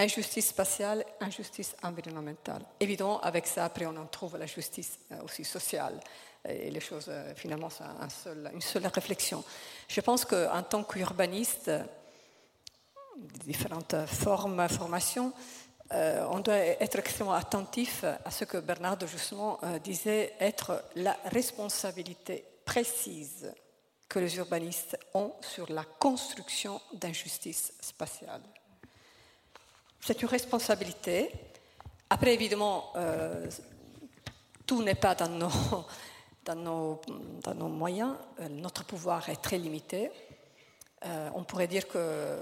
injustice 0.00 0.48
spatiale, 0.48 1.04
injustice 1.20 1.76
environnementale. 1.82 2.62
Évidemment, 2.80 3.20
avec 3.20 3.46
ça, 3.46 3.66
après, 3.66 3.86
on 3.86 3.96
en 3.96 4.06
trouve 4.06 4.38
la 4.38 4.46
justice 4.46 4.98
euh, 5.12 5.22
aussi 5.24 5.44
sociale. 5.44 6.00
Et 6.48 6.70
les 6.70 6.80
choses, 6.80 7.06
euh, 7.08 7.34
finalement, 7.34 7.68
c'est 7.68 7.84
une 8.52 8.62
seule 8.62 8.86
réflexion. 8.86 9.44
Je 9.86 10.00
pense 10.00 10.24
qu'en 10.24 10.62
tant 10.62 10.82
qu'urbaniste, 10.84 11.70
différentes 13.44 14.06
formes, 14.06 14.66
formations, 14.68 15.34
euh, 15.92 16.26
on 16.30 16.38
doit 16.38 16.56
être 16.56 16.98
extrêmement 16.98 17.34
attentif 17.34 18.04
à 18.04 18.30
ce 18.30 18.44
que 18.44 18.56
Bernard, 18.56 19.06
justement, 19.06 19.60
disait 19.84 20.32
être 20.40 20.82
la 20.94 21.16
responsabilité 21.26 22.44
précise 22.64 23.52
que 24.08 24.18
les 24.18 24.36
urbanistes 24.38 24.96
ont 25.12 25.34
sur 25.40 25.70
la 25.70 25.84
construction 25.84 26.80
d'injustice 26.94 27.74
spatiale. 27.80 28.42
C'est 30.00 30.22
une 30.22 30.28
responsabilité. 30.28 31.30
Après, 32.08 32.34
évidemment, 32.34 32.92
euh, 32.96 33.46
tout 34.66 34.82
n'est 34.82 34.94
pas 34.94 35.14
dans 35.14 35.28
nos, 35.28 35.48
dans 36.44 36.56
nos, 36.56 37.00
dans 37.42 37.54
nos 37.54 37.68
moyens. 37.68 38.14
Euh, 38.40 38.48
notre 38.48 38.84
pouvoir 38.84 39.28
est 39.28 39.42
très 39.42 39.58
limité. 39.58 40.10
Euh, 41.06 41.30
on 41.34 41.44
pourrait 41.44 41.68
dire 41.68 41.88
que 41.88 42.38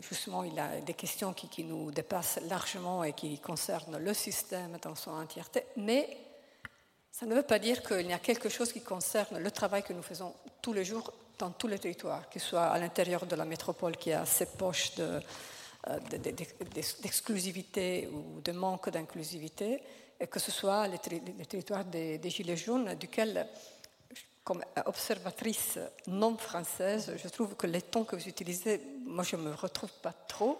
justement, 0.00 0.44
il 0.44 0.54
y 0.54 0.60
a 0.60 0.80
des 0.80 0.94
questions 0.94 1.32
qui, 1.32 1.48
qui, 1.48 1.64
nous 1.64 1.90
dépassent 1.90 2.38
largement 2.48 3.02
et 3.02 3.12
qui 3.12 3.38
concernent 3.40 3.98
le 3.98 4.14
système 4.14 4.78
dans 4.80 4.94
son 4.94 5.10
entièreté. 5.10 5.64
Mais 5.76 6.16
Ça 7.18 7.24
ne 7.24 7.34
veut 7.34 7.42
pas 7.42 7.58
dire 7.58 7.82
qu'il 7.82 8.06
y 8.06 8.12
a 8.12 8.18
quelque 8.18 8.50
chose 8.50 8.70
qui 8.74 8.82
concerne 8.82 9.38
le 9.38 9.50
travail 9.50 9.82
que 9.82 9.94
nous 9.94 10.02
faisons 10.02 10.34
tous 10.60 10.74
les 10.74 10.84
jours 10.84 11.14
dans 11.38 11.50
tous 11.50 11.66
les 11.66 11.78
territoires, 11.78 12.28
que 12.28 12.38
ce 12.38 12.46
soit 12.46 12.66
à 12.66 12.78
l'intérieur 12.78 13.24
de 13.24 13.34
la 13.34 13.46
métropole 13.46 13.96
qui 13.96 14.12
a 14.12 14.26
ses 14.26 14.44
poches 14.44 14.94
d'exclusivité 17.02 18.08
ou 18.12 18.40
de 18.40 18.52
manque 18.52 18.90
d'inclusivité, 18.90 19.80
que 20.30 20.38
ce 20.38 20.50
soit 20.50 20.88
les, 20.88 20.98
territoires 20.98 21.84
des, 21.84 22.18
des, 22.18 22.30
Gilets 22.30 22.56
jaunes, 22.56 22.94
duquel 22.94 23.46
comme 24.46 24.64
observatrice 24.86 25.78
non 26.06 26.36
française, 26.36 27.12
je 27.16 27.28
trouve 27.28 27.56
que 27.56 27.66
les 27.66 27.82
tons 27.82 28.04
que 28.04 28.14
vous 28.14 28.28
utilisez, 28.28 28.80
moi 29.04 29.24
je 29.24 29.34
ne 29.34 29.42
me 29.42 29.54
retrouve 29.54 29.90
pas 30.00 30.12
trop. 30.12 30.58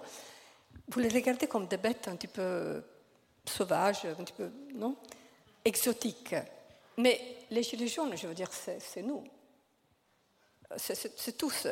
Vous 0.88 0.98
les 0.98 1.08
regardez 1.08 1.46
comme 1.46 1.68
des 1.68 1.76
bêtes 1.76 2.08
un 2.08 2.16
petit 2.16 2.26
peu 2.26 2.82
sauvages, 3.44 4.04
un 4.06 4.24
petit 4.24 4.32
peu, 4.32 4.50
non? 4.74 4.96
Exotiques. 5.64 6.34
Mais 6.96 7.20
les 7.50 7.62
gilets 7.62 7.86
jaunes, 7.86 8.16
je 8.16 8.26
veux 8.26 8.34
dire, 8.34 8.50
c'est 8.52 9.02
nous. 9.02 9.22
C'est 10.76 11.38
tous, 11.38 11.68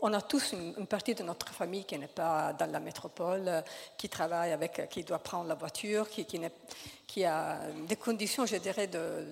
on 0.00 0.12
a 0.12 0.22
tous 0.22 0.52
une, 0.52 0.86
partie 0.86 1.14
de 1.14 1.22
notre 1.22 1.52
famille 1.52 1.84
qui 1.84 1.98
n'est 1.98 2.06
pas 2.06 2.54
dans 2.54 2.70
la 2.70 2.80
métropole, 2.80 3.62
qui 3.98 4.08
travaille 4.08 4.52
avec, 4.52 4.88
qui 4.88 5.04
doit 5.04 5.18
prendre 5.18 5.48
la 5.48 5.54
voiture, 5.54 6.08
qui, 6.08 7.24
a 7.24 7.60
des 7.86 7.96
conditions, 7.96 8.46
je 8.46 8.56
dirais, 8.56 8.86
de, 8.86 9.26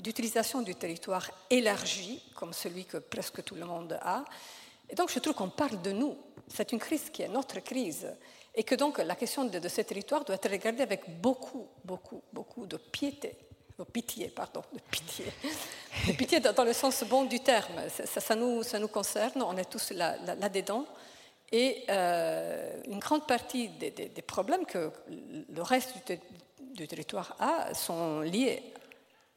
d'utilisation 0.00 0.62
du 0.62 0.76
territoire 0.76 1.28
élargi, 1.50 2.22
comme 2.34 2.52
celui 2.52 2.84
que 2.84 2.98
presque 2.98 3.42
tout 3.42 3.56
le 3.56 3.64
monde 3.64 3.98
a. 4.00 4.24
Et 4.88 4.94
donc 4.94 5.10
je 5.10 5.18
trouve 5.18 5.34
qu'on 5.34 5.50
parle 5.50 5.82
de 5.82 5.92
nous. 5.92 6.16
C'est 6.48 6.72
une 6.72 6.78
crise 6.78 7.10
qui 7.10 7.22
est 7.22 7.28
notre 7.28 7.60
crise. 7.60 8.08
Et 8.54 8.64
que 8.64 8.74
donc 8.74 8.98
la 8.98 9.14
question 9.14 9.44
de, 9.44 9.68
ce 9.68 9.80
territoire 9.82 10.24
doit 10.24 10.34
être 10.34 10.50
regardée 10.50 10.82
avec 10.82 11.20
beaucoup, 11.20 11.68
beaucoup, 11.84 12.22
beaucoup 12.32 12.66
de 12.66 12.76
piété. 12.76 13.36
De 13.80 13.84
pitié, 13.84 14.28
pardon, 14.28 14.62
de 14.74 14.78
pitié. 14.90 15.24
De 16.06 16.12
pitié 16.12 16.38
dans 16.38 16.64
le 16.64 16.74
sens 16.74 17.02
bon 17.04 17.24
du 17.24 17.40
terme. 17.40 17.88
Ça, 17.88 18.34
nous, 18.36 18.62
ça 18.62 18.78
nous, 18.78 18.88
concerne, 18.88 19.40
on 19.42 19.56
est 19.56 19.64
tous 19.64 19.92
là-dedans. 19.92 20.84
et 21.50 21.84
euh, 21.88 22.82
une 22.84 22.98
grande 22.98 23.26
partie 23.26 23.70
des, 23.70 24.22
problèmes 24.26 24.66
que 24.66 24.92
le 25.08 25.62
reste 25.62 25.94
du, 26.06 26.18
du 26.74 26.86
territoire 26.86 27.34
a 27.38 27.72
sont 27.72 28.20
liés 28.20 28.62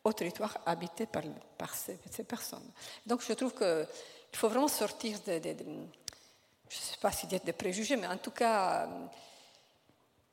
au 0.04 0.12
territoire 0.12 0.58
habité 0.66 1.06
par, 1.06 1.24
par 1.58 1.74
ces, 1.74 1.98
personnes. 2.28 2.70
Donc 3.06 3.24
je 3.26 3.32
trouve 3.32 3.54
qu'il 3.54 3.88
faut 4.34 4.50
vraiment 4.50 4.68
sortir 4.68 5.20
de, 5.26 5.40
je 5.42 6.78
ne 6.78 6.82
sais 6.82 6.98
pas 7.00 7.14
si 7.14 7.28
dire 7.28 7.40
des 7.46 7.54
préjugés, 7.54 7.96
mais 7.96 8.08
en 8.08 8.18
tout 8.18 8.32
cas, 8.32 8.90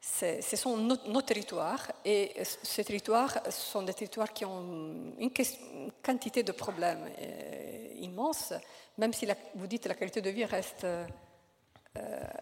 ce 0.01 0.57
sont 0.57 0.77
nos, 0.79 1.23
territoires 1.23 1.93
et 2.05 2.33
ces 2.45 2.85
territoires 2.85 3.39
sont 3.51 3.83
des 3.83 3.93
territoires 3.93 4.33
qui 4.33 4.47
ont 4.47 5.15
une, 5.19 5.31
quantité 6.03 6.43
de 6.43 6.53
problèmes 6.53 7.07
euh, 7.20 7.89
immenses, 7.97 8.55
même 8.97 9.12
si 9.12 9.29
vous 9.55 9.67
dites 9.67 9.83
que 9.83 9.89
la 9.89 9.95
qualité 9.95 10.23
de 10.23 10.31
vie 10.31 10.47
reste 10.47 10.85
euh, 10.85 11.07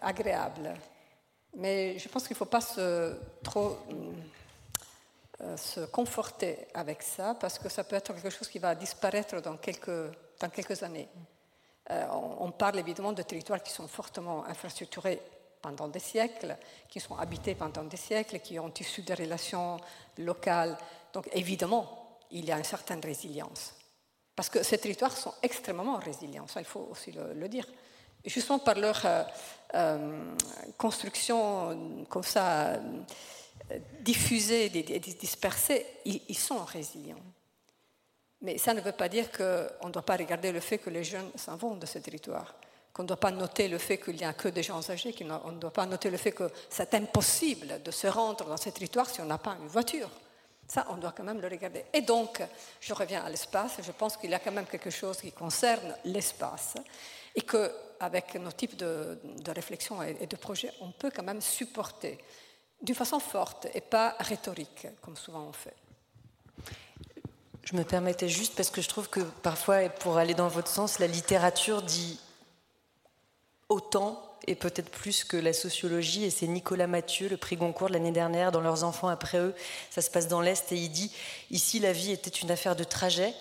agréable. 0.01 0.73
Mais 1.55 1.99
je 1.99 2.07
pense 2.07 2.23
qu'il 2.27 2.35
ne 2.35 2.37
faut 2.37 2.45
pas 2.45 2.61
se 2.61 3.17
trop 3.43 3.77
euh, 5.41 5.57
se 5.57 5.81
conforter 5.81 6.67
avec 6.73 7.01
ça, 7.01 7.35
parce 7.39 7.59
que 7.59 7.67
ça 7.67 7.83
peut 7.83 7.95
être 7.97 8.13
quelque 8.13 8.29
chose 8.29 8.47
qui 8.47 8.59
va 8.59 8.75
disparaître 8.75 9.41
dans 9.41 9.57
quelques, 9.57 10.83
années. 10.83 11.09
On, 11.89 12.51
parle 12.51 12.77
évidemment 12.77 13.13
de 13.13 13.23
territoires 13.23 13.63
qui 13.63 13.71
sont 13.71 13.87
fortement 13.87 14.45
infrastructurés 14.45 15.19
pendant 15.61 15.87
des 15.87 15.99
siècles, 15.99 16.57
qui 16.87 16.99
sont 16.99 17.15
habités 17.15 17.55
pendant 17.55 17.83
des 17.83 17.97
siècles, 17.97 18.39
qui 18.39 18.59
ont 18.59 18.71
issu 18.79 19.01
des 19.01 19.13
relations 19.13 19.77
locales. 20.17 20.77
Donc 21.13 21.27
évidemment, 21.33 22.17
il 22.31 22.45
y 22.45 22.51
a 22.51 22.57
une 22.57 22.63
certaine 22.63 23.01
résilience. 23.01 23.73
Parce 24.35 24.49
que 24.49 24.63
ces 24.63 24.77
territoires 24.77 25.15
sont 25.15 25.33
extrêmement 25.41 25.97
résilients, 25.97 26.47
ça 26.47 26.61
il 26.61 26.65
faut 26.65 26.87
aussi 26.91 27.11
le, 27.11 27.47
dire. 27.49 27.67
Justement 28.25 28.59
par 28.59 28.75
leur 28.75 29.01
euh, 29.75 30.35
construction 30.77 32.05
comme 32.09 32.23
ça 32.23 32.79
diffusés 34.01 34.65
et 34.65 34.99
dispersés, 34.99 35.85
ils, 36.05 36.37
sont 36.37 36.63
résilients. 36.63 37.21
Mais 38.41 38.57
ça 38.57 38.73
ne 38.73 38.81
veut 38.81 38.93
pas 38.93 39.09
dire 39.09 39.31
qu'on 39.31 39.87
ne 39.87 39.91
doit 39.91 40.05
pas 40.05 40.15
regarder 40.15 40.51
le 40.51 40.59
fait 40.59 40.77
que 40.77 40.89
les 40.89 41.03
jeunes 41.03 41.29
s'en 41.35 41.57
vont 41.57 41.75
de 41.75 41.85
ce 41.85 41.99
territoire, 41.99 42.55
qu'on 42.93 43.03
ne 43.03 43.07
doit 43.07 43.17
pas 43.17 43.31
noter 43.31 43.67
le 43.67 43.77
fait 43.77 43.97
qu'il 43.97 44.15
n'y 44.15 44.25
a 44.25 44.33
que 44.33 44.47
des 44.47 44.63
gens 44.63 44.87
âgés, 44.89 45.13
qu'on 45.13 45.51
ne 45.51 45.59
doit 45.59 45.71
pas 45.71 45.85
noter 45.85 46.09
le 46.09 46.17
fait 46.17 46.31
que 46.31 46.49
c'est 46.69 46.93
impossible 46.93 47.81
de 47.83 47.91
se 47.91 48.07
rendre 48.07 48.45
dans 48.45 48.57
ce 48.57 48.69
territoire 48.69 49.09
si 49.09 49.21
on 49.21 49.25
n'a 49.25 49.37
pas 49.37 49.57
une 49.61 49.67
voiture. 49.67 50.09
Ça, 50.67 50.85
on 50.89 50.97
doit 50.97 51.13
quand 51.13 51.23
même 51.23 51.41
le 51.41 51.47
regarder. 51.47 51.85
Et 51.93 52.01
donc, 52.01 52.43
je 52.79 52.93
reviens 52.93 53.23
à 53.23 53.29
l'espace, 53.29 53.77
je 53.81 53.91
pense 53.91 54.17
qu'il 54.17 54.29
y 54.29 54.33
a 54.35 54.39
quand 54.39 54.51
même 54.51 54.67
quelque 54.67 54.91
chose 54.91 55.17
qui 55.19 55.31
concerne 55.31 55.95
l'espace 56.05 56.75
et 57.35 57.41
qu'avec 57.41 58.35
nos 58.35 58.51
types 58.51 58.75
de, 58.75 59.19
de 59.23 59.51
réflexion 59.51 60.03
et 60.03 60.27
de 60.27 60.35
projets, 60.35 60.71
on 60.81 60.91
peut 60.91 61.11
quand 61.15 61.23
même 61.23 61.41
supporter 61.41 62.19
d'une 62.81 62.95
façon 62.95 63.19
forte 63.19 63.67
et 63.73 63.81
pas 63.81 64.15
rhétorique, 64.19 64.87
comme 65.01 65.17
souvent 65.17 65.47
on 65.49 65.53
fait. 65.53 65.75
Je 67.63 67.75
me 67.75 67.83
permettais 67.83 68.29
juste 68.29 68.55
parce 68.55 68.69
que 68.69 68.81
je 68.81 68.89
trouve 68.89 69.09
que 69.09 69.19
parfois, 69.19 69.89
pour 69.89 70.17
aller 70.17 70.33
dans 70.33 70.47
votre 70.47 70.69
sens, 70.69 70.99
la 70.99 71.07
littérature 71.07 71.81
dit 71.81 72.19
autant 73.69 74.21
et 74.47 74.55
peut-être 74.55 74.89
plus 74.89 75.23
que 75.23 75.37
la 75.37 75.53
sociologie. 75.53 76.25
Et 76.25 76.29
c'est 76.29 76.47
Nicolas 76.47 76.87
Mathieu, 76.87 77.29
le 77.29 77.37
prix 77.37 77.55
Goncourt 77.55 77.89
de 77.89 77.93
l'année 77.93 78.11
dernière, 78.11 78.51
dans 78.51 78.61
Leurs 78.61 78.83
enfants 78.83 79.07
après 79.07 79.37
eux. 79.37 79.55
Ça 79.89 80.01
se 80.01 80.09
passe 80.09 80.27
dans 80.27 80.41
l'Est 80.41 80.71
et 80.71 80.75
il 80.75 80.89
dit 80.89 81.11
Ici, 81.51 81.79
la 81.79 81.93
vie 81.93 82.11
était 82.11 82.29
une 82.29 82.51
affaire 82.51 82.75
de 82.75 82.83
trajet. 82.83 83.33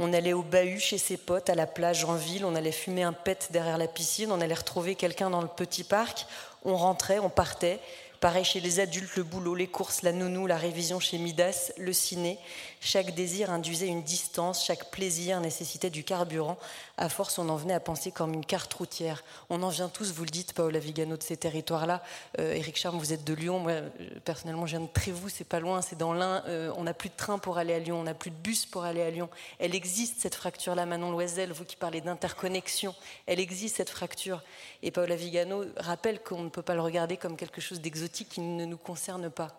On 0.00 0.12
allait 0.12 0.32
au 0.32 0.42
bahut 0.42 0.78
chez 0.78 0.98
ses 0.98 1.16
potes, 1.16 1.50
à 1.50 1.56
la 1.56 1.66
plage 1.66 2.04
en 2.04 2.14
ville, 2.14 2.44
on 2.44 2.54
allait 2.54 2.70
fumer 2.70 3.02
un 3.02 3.12
pet 3.12 3.48
derrière 3.50 3.78
la 3.78 3.88
piscine, 3.88 4.30
on 4.30 4.40
allait 4.40 4.54
retrouver 4.54 4.94
quelqu'un 4.94 5.28
dans 5.28 5.40
le 5.40 5.48
petit 5.48 5.82
parc, 5.82 6.26
on 6.64 6.76
rentrait, 6.76 7.18
on 7.18 7.30
partait. 7.30 7.80
Pareil 8.20 8.44
chez 8.44 8.58
les 8.58 8.80
adultes, 8.80 9.14
le 9.14 9.22
boulot, 9.22 9.54
les 9.54 9.68
courses, 9.68 10.02
la 10.02 10.10
nounou, 10.10 10.48
la 10.48 10.56
révision 10.56 10.98
chez 10.98 11.18
Midas, 11.18 11.72
le 11.78 11.92
ciné. 11.92 12.38
Chaque 12.80 13.14
désir 13.14 13.50
induisait 13.50 13.86
une 13.86 14.02
distance, 14.02 14.64
chaque 14.64 14.90
plaisir 14.90 15.40
nécessitait 15.40 15.90
du 15.90 16.02
carburant. 16.02 16.58
À 17.00 17.08
force, 17.08 17.38
on 17.38 17.48
en 17.48 17.54
venait 17.54 17.74
à 17.74 17.80
penser 17.80 18.10
comme 18.10 18.34
une 18.34 18.44
carte 18.44 18.74
routière. 18.74 19.22
On 19.50 19.62
en 19.62 19.68
vient 19.68 19.88
tous, 19.88 20.12
vous 20.12 20.24
le 20.24 20.30
dites, 20.30 20.52
Paola 20.52 20.80
Vigano, 20.80 21.16
de 21.16 21.22
ces 21.22 21.36
territoires-là. 21.36 22.02
Euh, 22.40 22.54
Éric 22.54 22.76
Charme, 22.76 22.98
vous 22.98 23.12
êtes 23.12 23.22
de 23.22 23.34
Lyon. 23.34 23.60
Moi, 23.60 23.70
euh, 23.70 23.88
personnellement, 24.24 24.66
je 24.66 24.76
viens 24.76 24.80
de 24.84 24.92
Trévoux, 24.92 25.28
c'est 25.28 25.46
pas 25.46 25.60
loin, 25.60 25.80
c'est 25.80 25.96
dans 25.96 26.12
l'Ain. 26.12 26.42
Euh, 26.48 26.72
on 26.76 26.82
n'a 26.82 26.94
plus 26.94 27.08
de 27.08 27.14
train 27.14 27.38
pour 27.38 27.56
aller 27.56 27.72
à 27.72 27.78
Lyon, 27.78 28.00
on 28.00 28.02
n'a 28.02 28.14
plus 28.14 28.32
de 28.32 28.36
bus 28.36 28.66
pour 28.66 28.82
aller 28.82 29.00
à 29.00 29.10
Lyon. 29.10 29.30
Elle 29.60 29.76
existe, 29.76 30.16
cette 30.18 30.34
fracture-là, 30.34 30.86
Manon 30.86 31.12
Loisel, 31.12 31.52
vous 31.52 31.64
qui 31.64 31.76
parlez 31.76 32.00
d'interconnexion. 32.00 32.96
Elle 33.26 33.38
existe, 33.38 33.76
cette 33.76 33.90
fracture. 33.90 34.42
Et 34.82 34.90
Paola 34.90 35.14
Vigano 35.14 35.66
rappelle 35.76 36.20
qu'on 36.20 36.42
ne 36.42 36.48
peut 36.48 36.62
pas 36.62 36.74
le 36.74 36.82
regarder 36.82 37.16
comme 37.16 37.36
quelque 37.36 37.60
chose 37.60 37.80
d'exotique 37.80 38.30
qui 38.30 38.40
ne 38.40 38.64
nous 38.64 38.76
concerne 38.76 39.30
pas. 39.30 39.56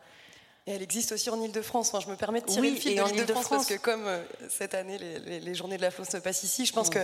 Et 0.69 0.73
elle 0.73 0.83
existe 0.83 1.13
aussi 1.13 1.31
en 1.31 1.41
Ile-de-France. 1.41 1.91
je 1.99 2.07
me 2.07 2.15
permets 2.15 2.41
de 2.41 2.45
tirer 2.45 2.69
le 2.69 2.75
fil 2.75 2.95
de 2.95 3.01
l'Ile-de-France 3.01 3.49
parce 3.49 3.65
que 3.65 3.77
comme 3.77 4.05
euh, 4.05 4.21
cette 4.49 4.75
année, 4.75 4.99
les, 4.99 5.55
journées 5.55 5.77
de 5.77 5.81
la 5.81 5.89
France 5.89 6.09
se 6.09 6.17
passent 6.17 6.43
ici, 6.43 6.67
je 6.67 6.73
pense 6.73 6.89
mm. 6.89 6.93
que 6.93 6.99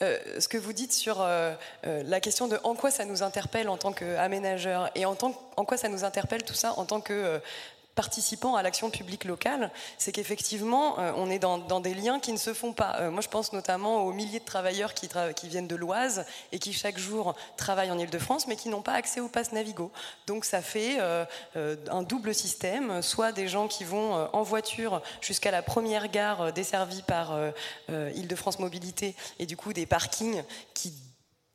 euh, 0.00 0.18
ce 0.40 0.48
que 0.48 0.56
vous 0.56 0.72
dites 0.72 0.94
sur 0.94 1.18
euh, 1.20 1.54
la 1.82 2.20
question 2.20 2.48
de 2.48 2.58
en 2.64 2.74
quoi 2.74 2.90
ça 2.90 3.04
nous 3.04 3.22
interpelle 3.22 3.68
en 3.68 3.76
tant 3.76 3.92
qu'aménageur 3.92 4.90
et 4.94 5.04
en, 5.04 5.14
tant, 5.14 5.34
en 5.58 5.66
quoi 5.66 5.76
ça 5.76 5.90
nous 5.90 6.04
interpelle 6.04 6.42
tout 6.42 6.54
ça 6.54 6.72
en 6.78 6.86
tant 6.86 7.02
que 7.02 7.38
participant 7.94 8.56
à 8.56 8.62
l'action 8.62 8.90
publique 8.90 9.24
locale, 9.24 9.70
c'est 9.98 10.12
qu'effectivement, 10.12 10.98
euh, 10.98 11.12
on 11.16 11.30
est 11.30 11.38
dans, 11.38 11.58
des 11.80 11.94
liens 11.94 12.20
qui 12.20 12.32
ne 12.32 12.38
se 12.38 12.54
font 12.54 12.72
pas. 12.72 12.96
Euh, 13.00 13.10
moi, 13.10 13.20
je 13.20 13.28
pense 13.28 13.52
notamment 13.52 14.04
aux 14.04 14.12
milliers 14.12 14.40
de 14.40 14.44
travailleurs 14.44 14.94
qui, 14.94 15.08
viennent 15.48 15.68
de 15.68 15.76
l'Oise 15.76 16.24
et 16.52 16.58
qui 16.58 16.72
chaque 16.72 16.98
jour 16.98 17.34
travaillent 17.56 17.90
en 17.90 17.98
Ile-de-France, 17.98 18.46
mais 18.46 18.56
qui 18.56 18.68
n'ont 18.68 18.82
pas 18.82 18.94
accès 18.94 19.20
au 19.20 19.28
pass 19.28 19.52
Navigo. 19.52 19.90
Donc, 20.26 20.44
ça 20.44 20.62
fait 20.62 20.98
euh, 21.00 21.24
un 21.90 22.02
double 22.02 22.34
système, 22.34 23.02
soit 23.02 23.32
des 23.32 23.48
gens 23.48 23.68
qui 23.68 23.84
vont 23.84 24.28
en 24.32 24.42
voiture 24.42 25.02
jusqu'à 25.20 25.50
la 25.50 25.62
première 25.62 26.08
gare 26.08 26.52
desservie 26.52 27.02
par 27.02 27.36
Ile-de-France 27.88 28.58
Mobilité, 28.58 29.14
et 29.38 29.46
du 29.46 29.56
coup 29.56 29.72
des 29.72 29.86
parkings 29.86 30.42
qui 30.74 30.92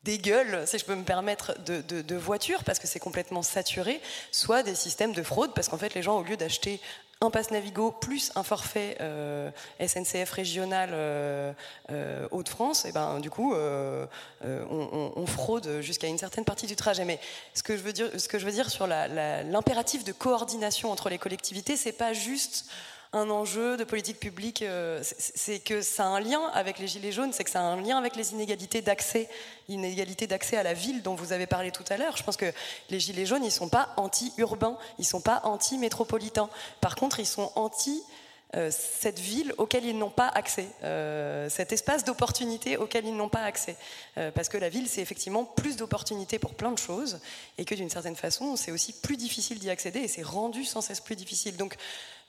des 0.08 0.19
gueules, 0.19 0.66
si 0.66 0.80
je 0.80 0.86
peux 0.86 0.95
me 0.95 1.03
permettre, 1.03 1.53
de, 1.66 2.16
voitures 2.16 2.64
parce 2.64 2.80
que 2.80 2.88
c'est 2.88 3.00
complètement 3.00 3.42
saturé, 3.42 4.00
soit 4.32 4.64
des 4.64 4.74
systèmes 4.74 5.11
de 5.11 5.22
fraude 5.22 5.52
parce 5.53 5.68
qu'en 5.68 5.77
fait 5.77 5.94
les 5.95 6.02
gens 6.02 6.18
au 6.18 6.24
lieu 6.24 6.38
d'acheter 6.38 6.80
un 7.19 7.30
pass 7.30 7.52
Navigo 7.52 7.92
plus 7.92 8.32
un 8.36 8.44
forfait 8.44 8.95
euh, 9.02 9.52
SNCF 9.86 10.32
régional 10.32 10.92
euh, 10.94 11.52
euh, 11.92 12.26
Hauts-de-France, 12.32 12.86
et 12.86 12.94
ben 12.94 13.19
du 13.19 13.30
coup 13.30 13.53
on, 13.53 15.26
fraude 15.26 15.82
jusqu'à 15.82 16.08
une 16.08 16.18
certaine 16.18 16.45
partie 16.45 16.68
du 16.68 16.77
trajet. 16.77 17.03
Mais 17.03 17.19
ce 17.53 17.61
que 17.61 17.76
je 17.76 17.82
veux 17.82 17.92
dire, 17.92 18.10
ce 18.18 18.30
que 18.30 18.40
je 18.40 18.45
veux 18.45 18.53
dire 18.53 18.69
sur 18.69 18.88
l'impératif 18.88 20.06
de 20.06 20.14
coordination 20.14 20.90
entre 20.90 21.10
les 21.10 21.18
collectivités, 21.18 21.76
c'est 21.76 21.92
pas 21.92 22.14
juste 22.14 22.66
un 23.14 23.30
enjeu 23.30 23.77
de 23.77 23.84
politique 23.84 24.19
publique, 24.19 24.61
euh, 24.61 25.02
c'est 25.03 25.60
que 25.60 25.82
ça 25.82 26.03
a 26.03 26.08
un 26.08 26.19
lien 26.19 26.42
avec 26.53 26.77
les 26.80 26.88
gilets 26.88 27.11
jaunes, 27.11 27.32
c'est 27.32 27.44
que 27.44 27.50
ça 27.50 27.61
a 27.61 27.64
un 27.64 27.82
lien 27.82 27.98
avec 27.98 28.16
les 28.16 28.34
inégalités 28.34 28.82
d'accès, 28.82 29.30
inégalités 29.69 30.27
d'accès 30.27 30.58
à 30.58 30.64
la 30.64 30.74
ville 30.74 31.02
dont 31.02 31.16
vous 31.16 31.32
avez 31.32 31.48
parlé 31.48 31.72
tout 31.72 31.86
à 31.90 31.98
l'heure. 31.98 32.18
Je 32.18 32.24
pense 32.24 32.38
que 32.38 32.52
les 32.90 33.00
gilets 33.00 33.26
jaunes, 33.26 33.45
ils 33.45 33.52
sont 33.52 33.69
pas 33.69 33.94
anti-urbains, 33.98 34.77
ils 35.00 35.06
sont 35.06 35.22
pas 35.22 35.42
anti-métropolitains. 35.45 36.50
Par 36.82 36.95
contre, 36.95 37.19
ils 37.19 37.26
sont 37.26 37.52
anti 37.56 38.03
euh, 38.56 38.72
cette 38.72 39.19
ville 39.19 39.53
auquel 39.58 39.86
ils 39.86 39.98
n'ont 39.98 40.10
pas 40.10 40.27
accès, 40.27 40.68
euh, 40.84 41.50
cet 41.50 41.74
espace 41.74 42.06
d'opportunité 42.06 42.77
auquel 42.77 43.06
ils 43.06 43.16
n'ont 43.16 43.30
pas 43.30 43.42
accès. 43.42 43.77
Parce 44.36 44.50
que 44.50 44.58
la 44.58 44.69
ville, 44.69 44.88
c'est 44.90 45.02
effectivement 45.02 45.45
plus 45.45 45.77
d'opportunités 45.77 46.40
pour 46.40 46.56
plein 46.56 46.72
de 46.72 46.77
choses, 46.77 47.19
et 47.58 47.66
que 47.66 47.76
d'une 47.76 47.90
certaine 47.90 48.16
façon, 48.16 48.56
c'est 48.56 48.72
aussi 48.72 48.94
plus 48.94 49.16
difficile 49.16 49.60
d'y 49.60 49.69
accéder, 49.69 50.00
et 50.00 50.08
c'est 50.08 50.24
rendu 50.24 50.66
sans 50.66 50.82
cesse 50.82 51.00
plus 51.00 51.16
difficile. 51.16 51.56
Donc 51.56 51.77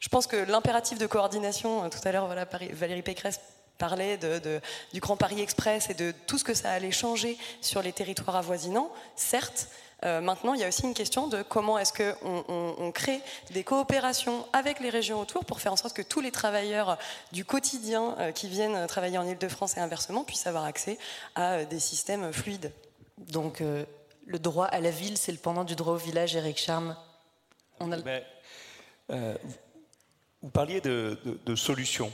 je 0.01 0.09
pense 0.09 0.27
que 0.27 0.37
l'impératif 0.37 0.99
de 0.99 1.07
coordination, 1.07 1.89
tout 1.91 1.99
à 2.05 2.13
l'heure, 2.13 2.27
voilà, 2.27 2.47
Valérie 2.73 3.03
Pécresse 3.03 3.41
parlait 3.79 4.17
de, 4.17 4.61
du 4.93 5.01
Grand 5.01 5.17
Paris 5.17 5.41
Express 5.41 5.91
et 5.91 5.95
de 5.95 6.13
tout 6.27 6.39
ce 6.39 6.45
que 6.45 6.55
ça 6.55 6.71
allait 6.71 6.91
changer 6.91 7.39
sur 7.61 7.83
les 7.83 7.93
territoires 7.93 8.37
avoisinants, 8.37 8.91
certes, 9.17 9.69
euh, 10.05 10.21
maintenant, 10.21 10.55
il 10.55 10.61
y 10.61 10.65
a 10.65 10.69
aussi 10.69 10.83
une 10.85 10.95
question 10.95 11.27
de 11.27 11.43
comment 11.43 11.79
est-ce 11.79 11.93
qu'on 11.93 12.45
on, 12.79 12.93
crée 12.93 13.21
des 13.51 13.65
coopérations 13.65 14.47
avec 14.53 14.79
les 14.79 14.91
régions 14.91 15.21
autour 15.21 15.45
pour 15.45 15.61
faire 15.61 15.73
en 15.73 15.77
sorte 15.77 15.97
que 15.97 16.03
tous 16.03 16.21
les 16.21 16.31
travailleurs 16.31 16.99
du 17.33 17.45
quotidien 17.45 18.15
euh, 18.19 18.31
qui 18.31 18.49
viennent 18.49 18.87
travailler 18.87 19.19
en 19.19 19.27
Ile-de-France 19.27 19.77
et 19.77 19.81
inversement 19.81 20.23
puissent 20.23 20.47
avoir 20.47 20.65
accès 20.65 20.99
à 21.35 21.55
euh, 21.55 21.65
des 21.65 21.81
systèmes 21.81 22.33
fluides. 22.33 22.73
Donc, 23.19 23.61
le 23.61 24.39
droit 24.39 24.67
à 24.67 24.79
la 24.79 24.91
ville, 24.91 25.19
c'est 25.19 25.33
le 25.33 25.39
pendant 25.39 25.65
du 25.65 25.75
droit 25.75 25.95
au 25.95 25.97
village, 25.97 26.37
Eric 26.37 26.57
Charme. 26.57 26.97
On 27.81 27.91
a... 27.91 27.97
vous 30.43 30.51
parliez 30.51 30.81
de, 30.81 31.17
solutions 31.57 32.13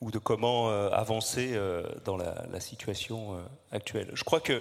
ou 0.00 0.10
de 0.10 0.18
comment 0.18 0.68
avancer 0.90 1.58
dans 2.04 2.16
la, 2.16 2.60
situation 2.60 3.36
actuelle. 3.70 4.10
Je 4.14 4.24
crois 4.24 4.40
que 4.40 4.60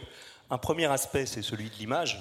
un 0.49 0.57
premier 0.57 0.85
aspect, 0.85 1.25
c'est 1.25 1.41
celui 1.41 1.69
de 1.69 1.75
l'image 1.75 2.19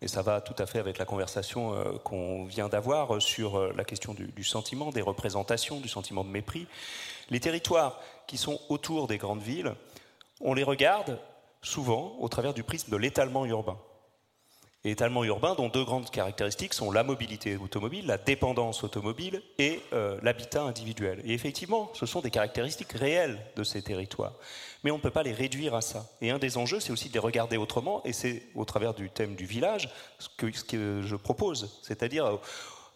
et 0.00 0.08
ça 0.08 0.22
va 0.22 0.40
tout 0.40 0.54
à 0.58 0.66
fait 0.66 0.78
avec 0.78 0.98
la 0.98 1.04
conversation 1.04 1.74
euh, 1.74 1.98
qu'on 2.04 2.44
vient 2.44 2.68
d'avoir 2.68 3.16
euh, 3.16 3.20
sur 3.20 3.58
euh, 3.58 3.72
la 3.76 3.84
question 3.84 4.14
du, 4.14 4.44
sentiment, 4.44 4.90
des 4.90 5.02
représentations, 5.02 5.80
du 5.80 5.88
sentiment 5.88 6.24
de 6.24 6.28
mépris. 6.28 6.66
Les 7.30 7.40
territoires 7.40 8.00
qui 8.26 8.38
sont 8.38 8.60
autour 8.68 9.08
des 9.08 9.18
grandes 9.18 9.42
villes, 9.42 9.74
on 10.40 10.54
les 10.54 10.62
regarde 10.62 11.18
souvent 11.62 12.16
au 12.20 12.28
travers 12.28 12.54
du 12.54 12.62
prisme 12.62 12.92
de 12.92 12.96
l'étalement 12.96 13.44
urbain. 13.44 13.78
Et 14.88 14.92
l'étalement 14.92 15.22
urbain 15.22 15.54
dont 15.54 15.68
deux 15.68 15.84
grandes 15.84 16.08
caractéristiques 16.08 16.72
sont 16.72 16.90
la 16.90 17.04
mobilité 17.04 17.58
automobile, 17.58 18.06
la 18.06 18.16
dépendance 18.16 18.82
automobile 18.84 19.42
et 19.58 19.82
l'habitat 20.22 20.62
individuel. 20.62 21.20
Et 21.26 21.34
effectivement, 21.34 21.90
ce 21.92 22.06
sont 22.06 22.22
des 22.22 22.30
caractéristiques 22.30 22.92
réelles 22.92 23.38
de 23.54 23.64
ces 23.64 23.82
territoires 23.82 24.32
mais 24.84 24.90
on 24.90 24.96
ne 24.96 25.02
peut 25.02 25.10
pas 25.10 25.22
les 25.22 25.32
réduire 25.32 25.74
à 25.74 25.80
ça. 25.80 26.06
Et 26.20 26.30
un 26.30 26.38
des 26.38 26.56
enjeux, 26.56 26.80
c'est 26.80 26.92
aussi 26.92 27.08
de 27.08 27.14
les 27.14 27.18
regarder 27.18 27.56
autrement, 27.56 28.00
et 28.04 28.12
c'est 28.12 28.44
au 28.54 28.64
travers 28.64 28.94
du 28.94 29.10
thème 29.10 29.34
du 29.34 29.44
village 29.44 29.90
ce 30.18 30.28
que, 30.36 30.56
ce 30.56 30.64
que 30.64 31.02
je 31.02 31.16
propose. 31.16 31.80
C'est-à-dire, 31.82 32.38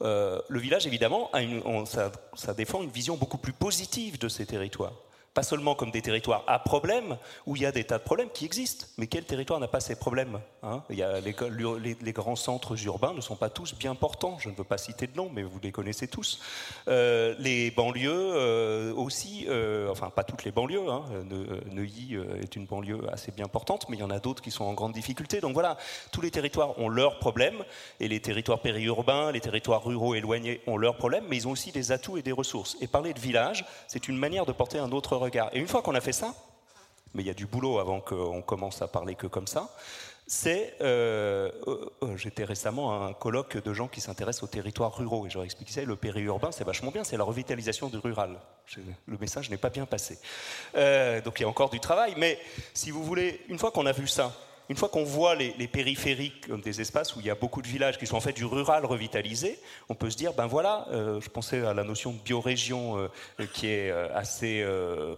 euh, 0.02 0.40
le 0.48 0.60
village, 0.60 0.86
évidemment, 0.86 1.30
ça 2.34 2.54
défend 2.54 2.82
une 2.82 2.90
vision 2.90 3.16
beaucoup 3.16 3.38
plus 3.38 3.52
positive 3.52 4.18
de 4.18 4.28
ces 4.28 4.46
territoires 4.46 4.94
pas 5.34 5.42
seulement 5.42 5.74
comme 5.74 5.90
des 5.90 6.02
territoires 6.02 6.44
à 6.46 6.58
problème, 6.58 7.16
où 7.46 7.56
il 7.56 7.62
y 7.62 7.66
a 7.66 7.72
des 7.72 7.84
tas 7.84 7.98
de 7.98 8.02
problèmes 8.02 8.28
qui 8.32 8.44
existent. 8.44 8.86
Mais 8.98 9.06
quel 9.06 9.24
territoire 9.24 9.60
n'a 9.60 9.68
pas 9.68 9.80
ces 9.80 9.96
problèmes 9.96 10.40
hein? 10.62 10.82
Il 10.90 10.96
y 10.96 11.02
a 11.02 11.20
les, 11.20 12.12
grands 12.12 12.36
centres 12.36 12.76
urbains 12.84 13.14
ne 13.14 13.20
sont 13.20 13.36
pas 13.36 13.48
tous 13.48 13.74
bien 13.74 13.94
portants. 13.94 14.38
Je 14.38 14.50
ne 14.50 14.54
veux 14.54 14.64
pas 14.64 14.78
citer 14.78 15.06
de 15.06 15.16
nom, 15.16 15.30
mais 15.32 15.42
vous 15.42 15.58
les 15.62 15.72
connaissez 15.72 16.06
tous. 16.06 16.40
Euh, 16.88 17.34
les 17.38 17.70
banlieues 17.70 18.10
euh, 18.12 18.94
aussi, 18.94 19.46
euh, 19.48 19.90
enfin 19.90 20.10
pas 20.10 20.24
toutes 20.24 20.44
les 20.44 20.50
banlieues. 20.50 20.88
Hein. 20.88 21.04
Neuilly 21.70 22.16
est 22.40 22.54
une 22.56 22.66
banlieue 22.66 23.00
assez 23.10 23.32
bien 23.32 23.48
portante, 23.48 23.86
mais 23.88 23.96
il 23.96 24.00
y 24.00 24.04
en 24.04 24.10
a 24.10 24.20
d'autres 24.20 24.42
qui 24.42 24.50
sont 24.50 24.64
en 24.64 24.74
grande 24.74 24.92
difficulté. 24.92 25.40
Donc 25.40 25.54
voilà, 25.54 25.78
tous 26.12 26.20
les 26.20 26.30
territoires 26.30 26.78
ont 26.78 26.88
leurs 26.88 27.18
problèmes, 27.18 27.64
et 28.00 28.08
les 28.08 28.20
territoires 28.20 28.60
périurbains, 28.60 29.32
les 29.32 29.40
territoires 29.40 29.84
ruraux 29.84 30.14
éloignés 30.14 30.60
ont 30.66 30.76
leurs 30.76 30.96
problèmes, 30.96 31.24
mais 31.28 31.36
ils 31.36 31.48
ont 31.48 31.52
aussi 31.52 31.72
des 31.72 31.92
atouts 31.92 32.18
et 32.18 32.22
des 32.22 32.32
ressources. 32.32 32.76
Et 32.80 32.86
parler 32.86 33.14
de 33.14 33.20
village, 33.20 33.64
c'est 33.88 34.08
une 34.08 34.16
manière 34.16 34.46
de 34.46 34.52
porter 34.52 34.78
un 34.78 34.92
autre 34.92 35.16
et 35.26 35.58
une 35.58 35.68
fois 35.68 35.82
qu'on 35.82 35.94
a 35.94 36.00
fait 36.00 36.12
ça, 36.12 36.34
mais 37.14 37.22
il 37.22 37.26
y 37.26 37.30
a 37.30 37.34
du 37.34 37.46
boulot 37.46 37.78
avant 37.78 38.00
qu'on 38.00 38.42
commence 38.42 38.82
à 38.82 38.88
parler 38.88 39.14
que 39.14 39.26
comme 39.26 39.46
ça, 39.46 39.68
c'est. 40.26 40.76
Euh, 40.80 41.50
euh, 41.66 41.90
euh, 42.02 42.16
j'étais 42.16 42.44
récemment 42.44 42.92
à 42.92 43.06
un 43.06 43.12
colloque 43.12 43.62
de 43.62 43.74
gens 43.74 43.88
qui 43.88 44.00
s'intéressent 44.00 44.44
aux 44.44 44.52
territoires 44.52 44.96
ruraux 44.96 45.26
et 45.26 45.30
je 45.30 45.34
leur 45.34 45.44
expliquais 45.44 45.84
le 45.84 45.96
périurbain, 45.96 46.52
c'est 46.52 46.64
vachement 46.64 46.90
bien, 46.90 47.04
c'est 47.04 47.16
la 47.16 47.24
revitalisation 47.24 47.88
du 47.88 47.98
rural. 47.98 48.38
le 49.06 49.18
message 49.18 49.50
n'est 49.50 49.58
pas 49.58 49.70
bien 49.70 49.86
passé. 49.86 50.18
donc 51.24 51.38
il 51.38 51.42
y 51.42 51.44
a 51.44 51.48
encore 51.48 51.70
du 51.70 51.80
travail, 51.80 52.14
mais 52.16 52.38
si 52.72 52.90
vous 52.90 53.04
voulez, 53.04 53.40
une 53.48 53.58
fois 53.58 53.70
qu'on 53.70 53.86
a 53.86 53.92
vu 53.92 54.06
ça, 54.06 54.32
une 54.72 54.78
fois 54.78 54.88
qu'on 54.88 55.04
voit 55.04 55.34
les, 55.34 55.68
périphériques 55.68 56.48
comme 56.48 56.62
des 56.62 56.80
espaces 56.80 57.14
où 57.14 57.20
il 57.20 57.26
y 57.26 57.30
a 57.30 57.34
beaucoup 57.34 57.60
de 57.60 57.68
villages 57.68 57.98
qui 57.98 58.06
sont 58.06 58.16
en 58.16 58.22
fait 58.22 58.32
du 58.32 58.46
rural 58.46 58.86
revitalisé, 58.86 59.58
on 59.90 59.94
peut 59.94 60.08
se 60.08 60.16
dire, 60.16 60.32
ben 60.32 60.46
voilà, 60.46 60.86
euh, 60.92 61.20
je 61.20 61.28
pensais 61.28 61.60
à 61.60 61.74
la 61.74 61.84
notion 61.84 62.12
de 62.12 62.18
biorégion 62.18 62.96
euh, 62.96 63.46
qui 63.52 63.66
est 63.66 63.90
euh, 63.90 64.08
assez 64.14 64.64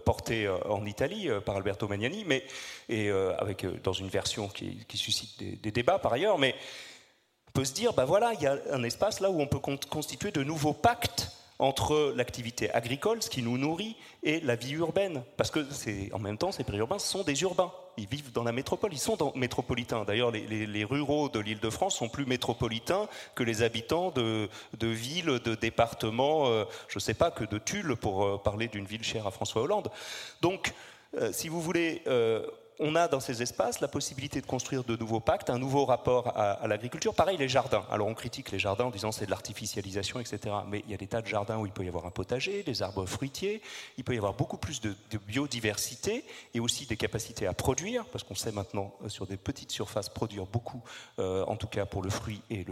portée 0.03 0.49
en 0.67 0.85
Italie 0.85 1.29
par 1.45 1.55
Alberto 1.55 1.87
Magnani, 1.87 2.25
mais 2.27 2.43
et 2.89 3.09
avec 3.09 3.65
dans 3.81 3.93
une 3.93 4.09
version 4.09 4.49
qui, 4.49 4.85
suscite 4.93 5.39
des, 5.39 5.55
des, 5.55 5.71
débats 5.71 5.99
par 5.99 6.11
ailleurs, 6.11 6.37
mais 6.37 6.53
on 7.47 7.51
peut 7.51 7.63
se 7.63 7.73
dire, 7.73 7.93
ben 7.93 8.03
voilà, 8.03 8.33
il 8.33 8.41
y 8.41 8.47
a 8.47 8.57
un 8.73 8.83
espace 8.83 9.21
là 9.21 9.29
où 9.29 9.39
on 9.39 9.47
peut 9.47 9.59
constituer 9.59 10.31
de 10.31 10.43
nouveaux 10.43 10.73
pactes 10.73 11.31
entre 11.59 12.13
l'activité 12.15 12.71
agricole, 12.73 13.21
ce 13.21 13.29
qui 13.29 13.41
nous 13.41 13.57
nourrit, 13.57 13.95
et 14.23 14.39
la 14.41 14.55
vie 14.55 14.73
urbaine. 14.73 15.23
Parce 15.37 15.51
que 15.51 15.65
en 16.13 16.19
même 16.19 16.37
temps, 16.37 16.51
ces 16.51 16.63
périurbains 16.63 16.99
sont 16.99 17.23
des 17.23 17.41
urbains. 17.43 17.71
Ils 17.97 18.07
vivent 18.07 18.33
dans 18.33 18.43
la 18.43 18.51
métropole, 18.51 18.91
ils 18.93 18.99
sont 18.99 19.31
métropolitains. 19.35 20.03
D'ailleurs, 20.03 20.31
les, 20.31 20.83
ruraux 20.83 21.29
de 21.29 21.39
l'île 21.39 21.59
de 21.59 21.69
France 21.69 21.95
sont 21.95 22.09
plus 22.09 22.25
métropolitains 22.25 23.07
que 23.35 23.43
les 23.43 23.61
habitants 23.61 24.11
de, 24.11 24.49
villes, 24.81 25.39
de 25.43 25.55
départements, 25.55 26.47
euh, 26.47 26.65
je 26.89 26.97
ne 26.97 27.01
sais 27.01 27.13
pas, 27.13 27.31
que 27.31 27.45
de 27.45 27.57
Tulle, 27.57 27.95
pour 27.95 28.25
euh, 28.25 28.37
parler 28.37 28.67
d'une 28.67 28.85
ville 28.85 29.03
chère 29.03 29.25
à 29.25 29.31
François 29.31 29.61
Hollande. 29.61 29.89
Donc, 30.41 30.73
euh, 31.15 31.31
si 31.31 31.47
vous 31.47 31.61
voulez, 31.61 32.03
on 32.79 32.95
a 32.95 33.07
dans 33.07 33.19
ces 33.19 33.41
espaces 33.41 33.79
la 33.79 33.87
possibilité 33.87 34.41
de 34.41 34.45
construire 34.45 34.83
de 34.83 34.95
nouveaux 34.95 35.19
pactes, 35.19 35.49
un 35.49 35.59
nouveau 35.59 35.85
rapport 35.85 36.37
à, 36.37 36.67
l'agriculture. 36.67 37.13
Pareil, 37.13 37.37
les 37.37 37.47
jardins. 37.47 37.85
Alors 37.89 38.07
on 38.07 38.13
critique 38.13 38.51
les 38.51 38.59
jardins 38.59 38.85
en 38.85 38.89
disant 38.89 39.11
c'est 39.11 39.25
de 39.25 39.31
l'artificialisation, 39.31 40.19
etc. 40.19 40.55
Mais 40.67 40.83
il 40.85 40.91
y 40.91 40.93
a 40.93 40.97
des 40.97 41.07
tas 41.07 41.21
de 41.21 41.27
jardins 41.27 41.57
où 41.57 41.65
il 41.65 41.71
peut 41.71 41.85
y 41.85 41.87
avoir 41.87 42.05
un 42.05 42.11
potager, 42.11 42.63
des 42.63 42.81
arbres 42.81 43.05
fruitiers, 43.05 43.61
il 43.97 44.03
peut 44.03 44.13
y 44.13 44.17
avoir 44.17 44.33
beaucoup 44.33 44.57
plus 44.57 44.81
de, 44.81 44.95
biodiversité 45.27 46.25
et 46.53 46.59
aussi 46.59 46.85
des 46.85 46.97
capacités 46.97 47.47
à 47.47 47.53
produire, 47.53 48.05
parce 48.05 48.23
qu'on 48.23 48.35
sait 48.35 48.51
maintenant 48.51 48.93
euh, 49.03 49.09
sur 49.09 49.25
des 49.25 49.37
petites 49.37 49.71
surfaces 49.71 50.09
produire 50.09 50.45
beaucoup, 50.45 50.81
euh, 51.19 51.43
en 51.45 51.55
tout 51.55 51.67
cas 51.67 51.85
pour 51.85 52.01
le 52.01 52.09
fruit 52.09 52.41
et, 52.49 52.65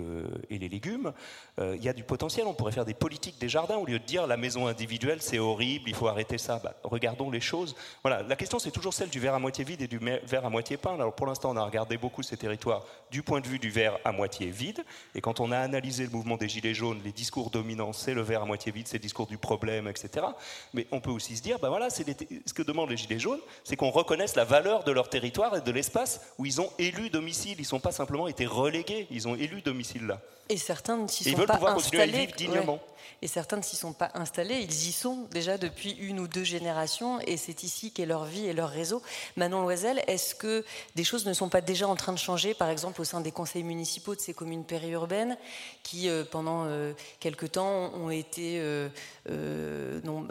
les 0.50 0.70
légumes. 0.70 1.14
Euh, 1.60 1.76
il 1.78 1.84
y 1.84 1.90
a 1.90 1.94
du 1.94 2.04
potentiel, 2.04 2.46
on 2.48 2.54
pourrait 2.54 2.72
faire 2.72 2.86
des 2.86 2.94
politiques 2.94 3.40
des 3.40 3.50
jardins 3.50 3.78
au 3.78 3.86
lieu 3.86 4.00
de 4.00 4.04
dire 4.04 4.28
la 4.28 4.38
maison 4.38 4.68
individuelle 4.68 5.22
c'est 5.22 5.40
horrible, 5.40 5.86
il 5.88 5.96
faut 5.96 6.08
arrêter 6.08 6.38
ça. 6.38 6.60
Bah, 6.64 6.74
regardons 6.84 7.32
les 7.32 7.42
choses. 7.42 7.76
Voilà, 8.04 8.24
la 8.24 8.36
question 8.36 8.60
c'est 8.60 8.72
toujours 8.72 8.94
celle 8.94 9.10
du 9.10 9.20
verre 9.20 9.36
à 9.36 9.40
moitié 9.40 9.64
vide 9.64 9.82
et 9.82 9.88
du 9.88 9.93
verre 9.98 10.46
à 10.46 10.50
moitié 10.50 10.78
plein. 10.78 10.94
Alors 10.94 11.14
pour 11.14 11.28
l'instant, 11.28 11.52
on 11.52 11.58
a 11.58 11.64
regardé 11.64 11.98
beaucoup 11.98 12.24
ces 12.24 12.38
territoires 12.38 12.84
du 13.12 13.22
point 13.22 13.42
de 13.42 13.48
vue 13.48 13.60
du 13.60 13.70
verre 13.70 14.00
à 14.04 14.12
moitié 14.12 14.48
vide. 14.48 14.84
Et 15.16 15.22
quand 15.22 15.40
on 15.40 15.52
a 15.52 15.58
analysé 15.58 16.04
le 16.04 16.10
mouvement 16.10 16.38
des 16.38 16.50
Gilets 16.50 16.74
jaunes, 16.74 17.00
les 17.04 17.12
discours 17.12 17.50
dominants, 17.50 17.94
c'est 17.94 18.14
le 18.14 18.22
verre 18.22 18.44
à 18.44 18.46
moitié 18.46 18.72
vide, 18.72 18.88
c'est 18.88 18.98
le 18.98 19.04
discours 19.04 19.28
du 19.28 19.38
problème, 19.38 19.88
etc. 19.88 20.26
Mais 20.74 20.88
on 20.92 21.00
peut 21.00 21.12
aussi 21.12 21.38
se 21.38 21.42
dire, 21.42 21.60
ben 21.60 21.70
voilà, 21.70 21.90
c'est 21.90 22.06
ce 22.46 22.54
que 22.54 22.64
demandent 22.64 22.90
les 22.90 22.98
Gilets 22.98 23.20
jaunes, 23.20 23.42
c'est 23.64 23.76
qu'on 23.76 23.92
reconnaisse 23.92 24.36
la 24.36 24.46
valeur 24.46 24.84
de 24.84 24.92
leur 24.92 25.10
territoire 25.10 25.56
et 25.58 25.62
de 25.62 25.72
l'espace 25.72 26.34
où 26.38 26.46
ils 26.46 26.62
ont 26.62 26.72
élu 26.80 27.10
domicile. 27.10 27.56
Ils 27.58 27.62
ne 27.62 27.68
sont 27.68 27.80
pas 27.80 27.92
simplement 27.92 28.28
été 28.28 28.46
relégués, 28.46 29.08
ils 29.12 29.28
ont 29.28 29.36
élu 29.36 29.62
domicile 29.62 30.08
là. 30.08 30.20
Et 30.54 30.58
certains 30.58 30.98
ne 30.98 31.08
s'y 31.08 31.24
sont 31.24 31.36
veulent 31.36 31.48
pouvoir 31.48 31.74
continuer 31.74 32.04
à 32.04 32.06
vivre 32.06 32.36
dignement. 32.36 32.80
Et 33.24 33.28
certains 33.28 33.56
ne 33.56 33.62
s'y 33.62 33.76
sont 33.76 33.94
pas 33.94 34.12
installés, 34.16 34.60
ils 34.60 34.90
y 34.90 34.92
sont 34.92 35.28
déjà 35.32 35.58
depuis 35.58 35.92
une 35.92 36.20
ou 36.20 36.28
deux 36.28 36.44
générations, 36.44 37.22
et 37.22 37.38
c'est 37.38 37.64
ici 37.64 37.92
qu'est 37.92 38.06
leur 38.06 38.26
vie 38.26 38.48
et 38.48 38.54
leur 38.54 38.70
réseau. 38.70 39.02
Manon 39.38 39.62
Loisel, 39.62 40.04
est-ce 40.08 40.36
que 40.36 40.66
des 40.96 41.06
choses 41.06 41.26
ne 41.26 41.32
sont 41.32 41.48
pas 41.48 41.62
déjà 41.62 41.88
en 41.88 41.96
train 41.96 42.12
de 42.12 42.18
changer, 42.20 42.54
par 42.54 42.70
exemple 42.70 43.00
au 43.00 43.06
sein 43.06 43.22
des 43.22 43.32
conseils 43.32 43.64
municipaux 43.64 44.14
de 44.14 44.20
ces 44.20 44.34
communes 44.34 44.66
périurbaines, 44.66 45.38
qui 45.84 46.10
euh, 46.10 46.26
pendant 46.30 46.66
euh, 46.66 46.92
quelque 47.20 47.46
temps 47.46 47.94
ont 47.94 48.10
été, 48.10 48.60
euh, 48.60 50.02
non, 50.04 50.28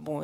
bon, 0.00 0.22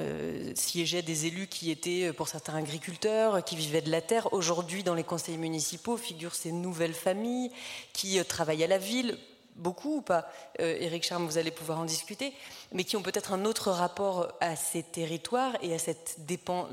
siégeaient 0.57 1.03
des 1.03 1.27
élus 1.27 1.47
qui 1.47 1.71
étaient 1.71 2.13
pour 2.13 2.27
certains 2.27 2.57
agriculteurs, 2.57 3.45
qui 3.45 3.55
vivaient 3.55 3.81
de 3.81 3.93
la 3.93 4.03
terre. 4.03 4.33
Aujourd'hui, 4.33 4.83
dans 4.83 4.95
les 4.95 5.05
conseils 5.05 5.39
municipaux 5.39 5.97
figurent 5.97 6.35
ces 6.35 6.51
nouvelles 6.51 6.95
familles 6.95 7.53
qui 7.93 8.23
travaillent 8.25 8.65
à 8.65 8.67
la 8.67 8.79
ville 8.79 9.17
beaucoup 9.59 9.97
ou 9.97 10.01
pas, 10.01 10.31
euh, 10.61 10.99
Charme, 11.03 11.27
vous 11.27 11.39
allez 11.39 11.51
pouvoir 11.51 11.79
en 11.79 11.85
discuter, 11.85 12.33
mais 12.73 12.85
qui 12.85 12.97
ont 12.97 13.03
peut-être 13.03 13.33
un 13.33 13.45
autre 13.45 13.71
rapport 13.71 14.33
à 14.41 14.57
ces 14.57 14.83
territoires 14.83 15.57
et 15.63 15.75
à 15.75 15.79
cette, 15.79 16.17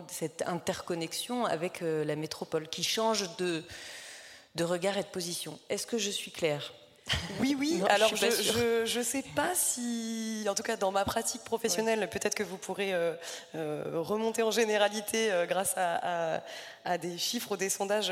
cette 0.07 0.43
interconnexion 0.47 1.45
avec 1.45 1.81
euh, 1.81 2.05
la 2.05 2.15
métropole, 2.15 2.69
qui 2.69 2.83
change 2.83 3.35
de, 3.37 3.63
de 4.55 4.63
regard 4.63 4.97
et 4.97 5.03
de 5.03 5.07
position. 5.07 5.59
Est-ce 5.69 5.87
que 5.87 5.97
je 5.97 6.09
suis 6.09 6.31
claire? 6.31 6.73
Oui, 7.39 7.55
oui. 7.59 7.75
Non, 7.75 7.85
Alors, 7.85 8.15
je 8.15 8.29
sûre. 8.31 8.53
je 8.85 8.97
ne 8.99 9.03
sais 9.03 9.23
pas 9.35 9.53
si, 9.53 10.43
en 10.49 10.55
tout 10.55 10.63
cas 10.63 10.75
dans 10.75 10.91
ma 10.91 11.05
pratique 11.05 11.43
professionnelle, 11.43 12.09
peut-être 12.09 12.33
que 12.33 12.41
vous 12.43 12.57
pourrez 12.57 12.93
euh, 12.93 13.13
euh, 13.53 13.83
remonter 13.95 14.41
en 14.41 14.49
généralité 14.49 15.31
euh, 15.31 15.45
grâce 15.45 15.73
à, 15.77 16.35
à- 16.37 16.41
à 16.87 16.97
des 16.99 17.17
chiffres 17.17 17.51
ou 17.53 17.57
des 17.57 17.69
sondages. 17.69 18.11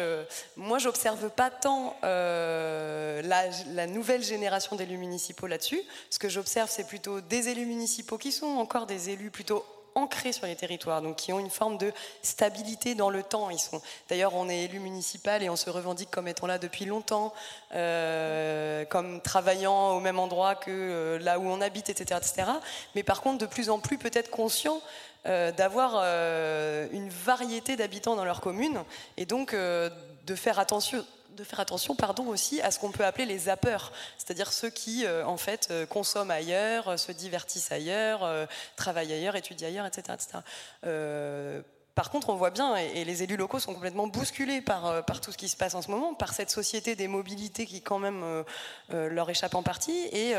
moi, 0.57 0.79
j'observe 0.79 1.29
pas 1.29 1.49
tant 1.51 1.95
la, 2.01 3.21
la 3.21 3.87
nouvelle 3.87 4.23
génération 4.23 4.75
d'élus 4.75 4.97
municipaux 4.97 5.45
là-dessus. 5.47 5.79
Ce 6.09 6.17
que 6.19 6.27
j'observe, 6.27 6.69
c'est 6.71 6.87
plutôt 6.87 7.21
des 7.21 7.49
élus 7.49 7.65
municipaux 7.67 8.17
qui 8.17 8.31
sont 8.31 8.47
encore 8.47 8.85
des 8.87 9.09
élus 9.11 9.29
plutôt 9.29 9.63
ancrés 9.95 10.33
sur 10.33 10.45
les 10.45 10.55
territoires, 10.55 11.01
donc 11.01 11.17
qui 11.17 11.33
ont 11.33 11.39
une 11.39 11.49
forme 11.49 11.77
de 11.77 11.91
stabilité 12.21 12.95
dans 12.95 13.09
le 13.09 13.23
temps. 13.23 13.49
Ils 13.49 13.59
sont, 13.59 13.81
d'ailleurs, 14.09 14.35
on 14.35 14.49
est 14.49 14.63
élu 14.63 14.79
municipal 14.79 15.43
et 15.43 15.49
on 15.49 15.55
se 15.55 15.69
revendique 15.69 16.09
comme 16.11 16.27
étant 16.27 16.47
là 16.47 16.57
depuis 16.57 16.85
longtemps, 16.85 17.33
euh, 17.73 18.85
comme 18.85 19.21
travaillant 19.21 19.91
au 19.91 19.99
même 19.99 20.19
endroit 20.19 20.55
que 20.55 20.71
euh, 20.71 21.19
là 21.19 21.39
où 21.39 21.47
on 21.47 21.61
habite, 21.61 21.89
etc., 21.89 22.19
etc. 22.21 22.51
Mais 22.95 23.03
par 23.03 23.21
contre, 23.21 23.39
de 23.39 23.45
plus 23.45 23.69
en 23.69 23.79
plus 23.79 23.97
peut-être 23.97 24.29
conscient 24.29 24.81
euh, 25.25 25.51
d'avoir 25.51 26.01
euh, 26.03 26.87
une 26.91 27.09
variété 27.09 27.75
d'habitants 27.75 28.15
dans 28.15 28.25
leur 28.25 28.41
commune 28.41 28.83
et 29.17 29.25
donc 29.25 29.55
de 29.55 30.35
faire 30.35 30.59
attention 30.59 31.05
de 31.35 31.43
faire 31.43 31.59
attention 31.59 31.95
pardon, 31.95 32.27
aussi 32.27 32.61
à 32.61 32.71
ce 32.71 32.79
qu'on 32.79 32.91
peut 32.91 33.05
appeler 33.05 33.25
les 33.25 33.37
zappeurs, 33.39 33.91
c'est-à-dire 34.17 34.51
ceux 34.53 34.69
qui 34.69 35.05
euh, 35.05 35.25
en 35.25 35.37
fait 35.37 35.67
euh, 35.71 35.85
consomment 35.85 36.31
ailleurs, 36.31 36.89
euh, 36.89 36.97
se 36.97 37.11
divertissent 37.11 37.71
ailleurs, 37.71 38.47
travaillent 38.75 39.13
ailleurs, 39.13 39.35
étudient 39.35 39.67
ailleurs, 39.67 39.85
etc. 39.85 40.13
etc. 40.13 41.63
Par 41.95 42.09
contre, 42.09 42.29
on 42.29 42.35
voit 42.35 42.49
bien, 42.49 42.75
et, 42.75 43.05
les 43.05 43.21
élus 43.21 43.37
locaux 43.37 43.59
sont 43.59 43.73
complètement 43.73 44.07
bousculés 44.07 44.61
par, 44.61 45.05
par 45.05 45.21
tout 45.21 45.31
ce 45.31 45.37
qui 45.37 45.47
se 45.47 45.55
passe 45.55 45.75
en 45.75 45.83
ce 45.83 45.91
moment, 45.91 46.15
par 46.15 46.33
cette 46.33 46.49
société 46.49 46.95
des 46.95 47.07
mobilités 47.07 47.67
qui 47.67 47.81
quand 47.81 47.99
même 47.99 48.43
leur 48.89 49.29
échappe 49.29 49.53
en 49.53 49.61
partie. 49.61 50.07
Et, 50.11 50.33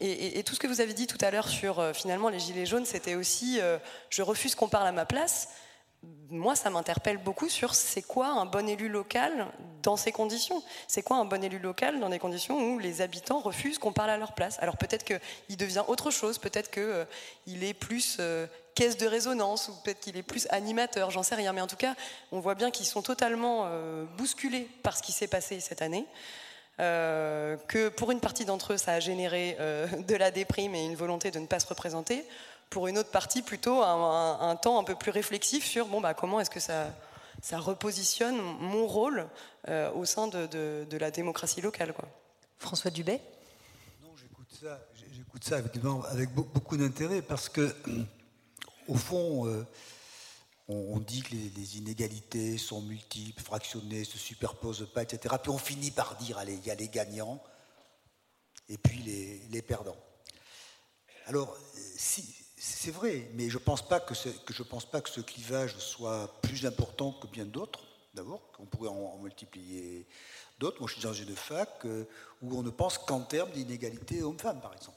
et- 0.00 0.38
et- 0.38 0.44
tout 0.44 0.54
ce 0.54 0.60
que 0.60 0.68
vous 0.68 0.80
avez 0.80 0.94
dit 0.94 1.08
tout 1.08 1.18
à 1.20 1.32
l'heure 1.32 1.48
sur 1.48 1.84
finalement 1.92 2.28
les 2.28 2.38
gilets 2.38 2.66
jaunes, 2.66 2.86
c'était 2.86 3.16
aussi 3.16 3.58
je 4.10 4.22
refuse 4.22 4.54
qu'on 4.54 4.68
parle 4.68 4.86
à 4.86 4.92
ma 4.92 5.04
place 5.04 5.48
moi, 6.30 6.56
ça 6.56 6.70
m'interpelle 6.70 7.18
beaucoup 7.18 7.48
sur 7.48 7.74
c'est 7.74 8.02
quoi 8.02 8.28
un 8.28 8.46
bon 8.46 8.68
élu 8.68 8.88
local 8.88 9.46
dans 9.82 9.96
ces 9.96 10.12
conditions. 10.12 10.62
C'est 10.88 11.02
quoi 11.02 11.18
un 11.18 11.24
bon 11.24 11.44
élu 11.44 11.58
local 11.58 12.00
dans 12.00 12.08
des 12.08 12.18
conditions 12.18 12.58
où 12.58 12.78
les 12.78 13.02
habitants 13.02 13.40
refusent 13.40 13.78
qu'on 13.78 13.92
parle 13.92 14.10
à 14.10 14.16
leur 14.16 14.32
place? 14.32 14.58
Alors 14.60 14.76
peut-être 14.76 15.04
qu'il 15.04 15.56
devient 15.56 15.84
autre 15.88 16.10
chose, 16.10 16.38
peut-être 16.38 16.70
qu'il 16.70 17.64
est 17.64 17.74
plus 17.74 18.16
euh, 18.18 18.46
caisse 18.74 18.96
de 18.96 19.06
résonance, 19.06 19.68
ou 19.68 19.74
peut-être 19.84 20.00
qu'il 20.00 20.16
est 20.16 20.22
plus 20.22 20.46
animateur, 20.50 21.10
j'en 21.10 21.22
sais 21.22 21.34
rien. 21.34 21.52
Mais 21.52 21.60
en 21.60 21.66
tout 21.66 21.76
cas, 21.76 21.94
on 22.32 22.40
voit 22.40 22.54
bien 22.54 22.70
qu'ils 22.70 22.86
sont 22.86 23.02
totalement 23.02 23.64
euh, 23.66 24.04
bousculés 24.16 24.68
par 24.82 24.96
ce 24.96 25.02
qui 25.02 25.12
s'est 25.12 25.28
passé 25.28 25.60
cette 25.60 25.82
année. 25.82 26.06
Euh, 26.80 27.56
que 27.68 27.90
pour 27.90 28.10
une 28.10 28.20
partie 28.20 28.44
d'entre 28.44 28.72
eux, 28.72 28.76
ça 28.76 28.94
a 28.94 29.00
généré 29.00 29.56
euh, 29.60 29.86
de 30.08 30.16
la 30.16 30.30
déprime 30.30 30.74
et 30.74 30.84
une 30.84 30.96
volonté 30.96 31.30
de 31.30 31.38
ne 31.38 31.46
pas 31.46 31.60
se 31.60 31.66
représenter. 31.66 32.24
Pour 32.72 32.86
une 32.88 32.96
autre 32.96 33.10
partie, 33.10 33.42
plutôt 33.42 33.82
un, 33.82 34.40
un- 34.40 34.48
un 34.48 34.56
temps 34.56 34.78
un 34.80 34.84
peu 34.84 34.94
plus 34.94 35.10
réflexif 35.10 35.62
sur 35.62 35.86
bon, 35.88 36.00
bah, 36.00 36.14
comment 36.14 36.40
est-ce 36.40 36.48
que 36.48 36.58
ça, 36.58 36.86
ça 37.42 37.58
repositionne 37.58 38.34
mon 38.40 38.86
rôle 38.86 39.28
euh, 39.68 39.92
au 39.92 40.06
sein 40.06 40.26
de, 40.26 40.46
de- 40.46 40.86
de 40.88 40.96
la 40.96 41.10
démocratie 41.10 41.60
locale. 41.60 41.92
Quoi. 41.92 42.08
François 42.56 42.90
Dubé? 42.90 43.20
Non, 44.02 44.16
j'écoute 44.16 44.48
ça, 44.58 44.80
j'écoute 45.14 45.44
ça 45.44 45.56
avec 45.58 46.32
beau- 46.32 46.44
beaucoup 46.54 46.78
d'intérêt 46.78 47.20
parce 47.20 47.50
que, 47.50 47.74
au 48.88 48.94
fond, 48.94 49.46
euh, 49.46 49.66
on, 50.66 50.94
on 50.94 50.98
dit 50.98 51.20
que 51.20 51.32
les, 51.32 51.50
les 51.54 51.76
inégalités 51.76 52.56
sont 52.56 52.80
multiples, 52.80 53.42
fractionnées, 53.42 54.04
se 54.04 54.16
superposent 54.16 54.88
pas, 54.94 55.02
etc. 55.02 55.34
Puis 55.42 55.50
on 55.52 55.58
finit 55.58 55.90
par 55.90 56.16
dire, 56.16 56.38
allez, 56.38 56.54
il 56.54 56.66
y 56.66 56.70
a 56.70 56.74
les 56.74 56.88
gagnants 56.88 57.38
et 58.70 58.78
puis 58.78 58.96
les, 59.02 59.42
les 59.50 59.60
perdants. 59.60 59.98
Alors, 61.26 61.54
si, 61.98 62.34
c'est 62.64 62.92
vrai, 62.92 63.28
mais 63.34 63.50
je 63.50 63.58
je 63.58 63.58
pense 63.58 63.82
pas 63.82 63.98
que 63.98 64.14
ce 64.14 65.20
clivage 65.20 65.76
soit 65.78 66.32
plus 66.42 66.64
important 66.64 67.10
que 67.10 67.26
bien 67.26 67.44
d'autres. 67.44 67.80
D'abord, 68.14 68.40
qu'on 68.52 68.66
pourrait 68.66 68.88
en, 68.88 69.18
multiplier 69.18 70.06
d'autres. 70.60 70.78
Moi, 70.78 70.86
je 70.86 70.92
suis 70.92 71.02
dans 71.02 71.12
une 71.12 71.34
fac 71.34 71.70
euh, 71.84 72.04
où 72.40 72.56
on 72.56 72.62
ne 72.62 72.70
pense 72.70 72.98
qu'en 72.98 73.22
termes 73.22 73.50
d'inégalité 73.50 74.22
homme-femme, 74.22 74.60
par 74.60 74.74
exemple. 74.74 74.96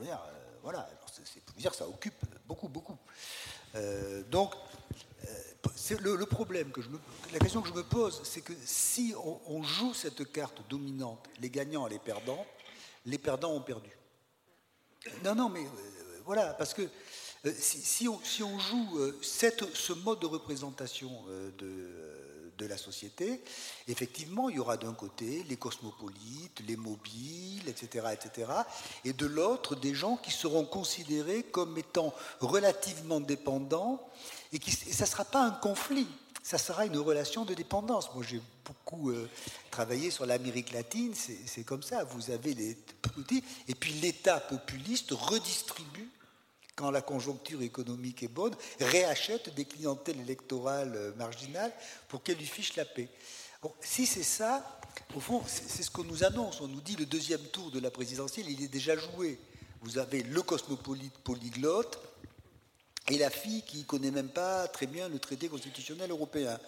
Je 0.00 0.06
euh, 0.08 0.16
voilà, 0.62 0.88
c'est, 1.12 1.44
pour 1.44 1.54
dire, 1.56 1.74
ça 1.74 1.86
occupe 1.86 2.24
beaucoup, 2.46 2.68
beaucoup. 2.68 2.96
Euh, 3.74 4.22
donc, 4.30 4.54
le, 6.00 6.24
problème 6.24 6.72
que 6.72 6.80
la 7.30 7.40
question 7.40 7.60
que 7.60 7.68
je 7.68 7.74
me 7.74 7.84
pose, 7.84 8.22
c'est 8.24 8.40
que 8.40 8.54
si 8.64 9.14
on, 9.22 9.38
on 9.48 9.62
joue 9.62 9.92
cette 9.92 10.32
carte 10.32 10.62
dominante, 10.70 11.28
les 11.40 11.50
gagnants 11.50 11.86
et 11.88 11.90
les 11.90 11.98
perdants, 11.98 12.46
les 13.04 13.18
perdants 13.18 13.52
ont 13.52 13.60
perdu. 13.60 13.90
Non, 15.24 15.34
non, 15.34 15.48
mais 15.48 15.66
voilà, 16.24 16.54
parce 16.54 16.74
que 16.74 16.82
euh, 17.44 17.52
si, 17.56 18.08
on, 18.08 18.58
joue 18.58 18.98
euh, 18.98 19.18
ce 19.22 19.92
mode 19.92 20.20
de 20.20 20.26
représentation 20.26 21.10
euh, 21.28 21.50
de, 21.58 22.62
de 22.62 22.66
la 22.68 22.76
société, 22.76 23.42
effectivement, 23.88 24.48
il 24.48 24.56
y 24.56 24.58
aura 24.60 24.76
d'un 24.76 24.94
côté 24.94 25.44
les 25.48 25.56
cosmopolites, 25.56 26.62
les 26.66 26.76
mobiles, 26.76 27.68
etc., 27.68 28.06
etc., 28.12 28.52
et 29.04 29.12
de 29.12 29.26
l'autre, 29.26 29.74
des 29.74 29.94
gens 29.94 30.16
qui 30.16 30.30
seront 30.30 30.64
considérés 30.64 31.42
comme 31.42 31.76
étant 31.76 32.14
relativement 32.40 33.20
dépendants, 33.20 34.00
et, 34.52 34.58
qui, 34.58 34.70
et 34.70 34.92
ça 34.92 35.04
ne 35.04 35.10
sera 35.10 35.24
pas 35.24 35.42
un 35.42 35.50
conflit, 35.50 36.06
ça 36.42 36.58
sera 36.58 36.86
une 36.86 36.98
relation 36.98 37.44
de 37.44 37.54
dépendance. 37.54 38.12
Moi, 38.14 38.24
j'ai 38.28 38.40
beaucoup 38.64 39.10
euh, 39.10 39.28
travaillé 39.70 40.10
sur 40.10 40.26
l'Amérique 40.26 40.72
latine, 40.72 41.14
c'est 41.14 41.64
comme 41.64 41.82
ça. 41.82 42.04
Vous 42.04 42.30
avez 42.30 42.54
les 42.54 42.76
et 43.68 43.74
puis 43.74 43.92
l'État 43.94 44.40
populiste 44.40 45.10
redistribue, 45.12 46.08
quand 46.74 46.90
la 46.90 47.02
conjoncture 47.02 47.62
économique 47.62 48.22
est 48.22 48.28
bonne, 48.28 48.54
réachète 48.80 49.54
des 49.54 49.64
clientèles 49.64 50.20
électorales 50.20 50.94
euh, 50.96 51.14
marginales 51.16 51.72
pour 52.08 52.22
qu'elles 52.22 52.38
lui 52.38 52.46
fichent 52.46 52.76
la 52.76 52.84
paix. 52.84 53.08
Si 53.80 54.06
c'est 54.06 54.22
ça, 54.22 54.80
au 55.14 55.20
fond, 55.20 55.42
c'est 55.46 55.82
ce 55.82 55.90
qu'on 55.90 56.04
nous 56.04 56.24
annonce. 56.24 56.60
On 56.60 56.68
nous 56.68 56.80
dit 56.80 56.96
le 56.96 57.06
deuxième 57.06 57.42
tour 57.42 57.70
de 57.70 57.78
la 57.78 57.90
présidentielle, 57.90 58.48
il 58.48 58.62
est 58.62 58.68
déjà 58.68 58.96
joué. 58.96 59.38
Vous 59.82 59.98
avez 59.98 60.22
le 60.22 60.42
cosmopolite 60.42 61.16
polyglotte, 61.18 61.98
et 63.08 63.18
la 63.18 63.30
fille 63.30 63.62
qui 63.62 63.78
ne 63.78 63.82
connaît 63.84 64.10
même 64.10 64.28
pas 64.28 64.68
très 64.68 64.86
bien 64.86 65.08
le 65.08 65.18
traité 65.18 65.48
constitutionnel 65.48 66.10
européen. 66.10 66.58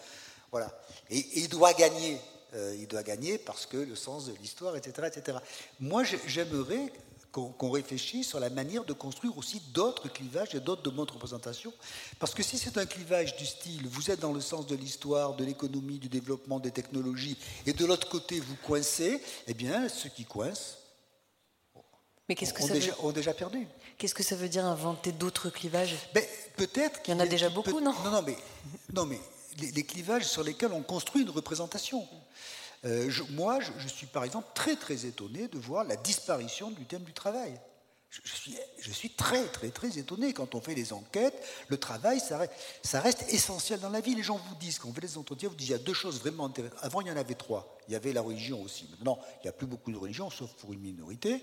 Voilà. 0.50 0.70
Et, 1.10 1.18
et 1.18 1.38
il 1.40 1.48
doit 1.48 1.72
gagner. 1.74 2.18
Euh, 2.54 2.76
il 2.78 2.86
doit 2.86 3.02
gagner 3.02 3.38
parce 3.38 3.66
que 3.66 3.76
le 3.76 3.96
sens 3.96 4.26
de 4.26 4.32
l'histoire, 4.40 4.76
etc., 4.76 5.08
etc. 5.12 5.38
Moi, 5.80 6.04
j'ai- 6.04 6.20
j'aimerais 6.26 6.92
qu'on 7.32 7.70
réfléchisse 7.70 8.28
sur 8.28 8.38
la 8.38 8.48
manière 8.48 8.84
de 8.84 8.92
construire 8.92 9.36
aussi 9.36 9.58
d'autres 9.72 10.08
clivages 10.08 10.54
et 10.54 10.60
d'autres 10.60 10.88
modes 10.92 11.08
de 11.08 11.14
représentation. 11.14 11.72
Parce 12.20 12.32
que 12.32 12.44
si 12.44 12.58
c'est 12.58 12.78
un 12.78 12.86
clivage 12.86 13.34
du 13.34 13.44
style, 13.44 13.88
vous 13.88 14.08
êtes 14.12 14.20
dans 14.20 14.32
le 14.32 14.40
sens 14.40 14.68
de 14.68 14.76
l'histoire, 14.76 15.34
de 15.34 15.44
l'économie, 15.44 15.98
du 15.98 16.08
développement 16.08 16.60
des 16.60 16.70
technologies, 16.70 17.36
et 17.66 17.72
de 17.72 17.84
l'autre 17.84 18.08
côté, 18.08 18.38
vous 18.38 18.54
coincez, 18.64 19.20
eh 19.48 19.54
bien, 19.54 19.88
ceux 19.88 20.10
qui 20.10 20.24
coincent 20.24 20.76
Mais 22.28 22.36
qu'est-ce 22.36 22.54
que 22.54 22.62
ont, 22.62 22.68
ça 22.68 22.72
déjà, 22.74 22.92
veut 22.92 23.04
ont 23.04 23.10
déjà 23.12 23.34
perdu. 23.34 23.66
Qu'est-ce 23.98 24.14
que 24.14 24.22
ça 24.22 24.36
veut 24.36 24.48
dire 24.48 24.64
inventer 24.64 25.12
d'autres 25.12 25.50
clivages? 25.50 25.94
Ben, 26.14 26.24
peut-être. 26.56 27.00
Il 27.06 27.10
y 27.12 27.14
en 27.14 27.20
a 27.20 27.22
qu'il 27.22 27.30
déjà 27.30 27.48
beaucoup, 27.48 27.80
non? 27.80 27.92
Non, 28.04 28.10
non, 28.10 28.22
mais, 28.22 28.36
non, 28.92 29.06
mais 29.06 29.20
les, 29.58 29.70
les 29.70 29.84
clivages 29.84 30.24
sur 30.26 30.42
lesquels 30.42 30.72
on 30.72 30.82
construit 30.82 31.22
une 31.22 31.30
représentation. 31.30 32.06
Euh, 32.84 33.08
je- 33.08 33.22
moi, 33.30 33.60
je, 33.60 33.70
je 33.78 33.88
suis 33.88 34.06
par 34.06 34.24
exemple 34.24 34.48
très 34.54 34.76
très 34.76 35.06
étonné 35.06 35.48
de 35.48 35.58
voir 35.58 35.84
la 35.84 35.96
disparition 35.96 36.70
du 36.70 36.84
thème 36.84 37.02
du 37.02 37.12
travail. 37.12 37.58
Je, 38.10 38.20
je 38.24 38.34
suis, 38.34 38.56
je 38.80 38.92
suis 38.92 39.10
très 39.10 39.44
très 39.46 39.70
très 39.70 39.96
étonné 39.98 40.32
quand 40.32 40.54
on 40.54 40.60
fait 40.60 40.74
des 40.74 40.92
enquêtes. 40.92 41.34
Le 41.68 41.78
travail, 41.78 42.20
ça 42.20 42.38
reste, 42.38 42.52
ça 42.82 43.00
reste 43.00 43.24
essentiel 43.32 43.80
dans 43.80 43.90
la 43.90 44.00
vie. 44.00 44.14
Les 44.14 44.22
gens 44.22 44.36
vous 44.48 44.54
disent, 44.56 44.78
quand 44.78 44.92
fait 44.92 45.00
des 45.00 45.16
entretiens, 45.16 45.48
vous 45.48 45.54
disent 45.54 45.68
il 45.68 45.72
y 45.72 45.74
a 45.74 45.78
deux 45.78 45.94
choses 45.94 46.20
vraiment 46.20 46.46
intéressantes. 46.46 46.78
Avant, 46.82 47.00
il 47.00 47.06
y 47.08 47.10
en 47.10 47.16
avait 47.16 47.34
trois. 47.34 47.76
Il 47.88 47.92
y 47.92 47.96
avait 47.96 48.12
la 48.12 48.20
religion 48.20 48.60
aussi. 48.62 48.86
Maintenant, 48.90 49.18
il 49.40 49.44
n'y 49.44 49.48
a 49.48 49.52
plus 49.52 49.66
beaucoup 49.66 49.90
de 49.92 49.96
religion, 49.96 50.28
sauf 50.30 50.50
pour 50.54 50.72
une 50.72 50.80
minorité. 50.80 51.42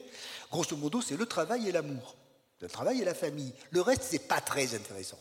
Grosso 0.52 0.76
modo, 0.78 1.02
c'est 1.02 1.18
le 1.18 1.26
travail 1.26 1.68
et 1.68 1.72
l'amour. 1.72 2.16
Le 2.62 2.70
travail 2.70 3.02
et 3.02 3.06
la 3.06 3.16
famille. 3.16 3.54
Le 3.72 3.82
reste, 3.82 4.04
c'est 4.04 4.28
pas 4.28 4.40
très 4.40 4.76
intéressant. 4.76 5.20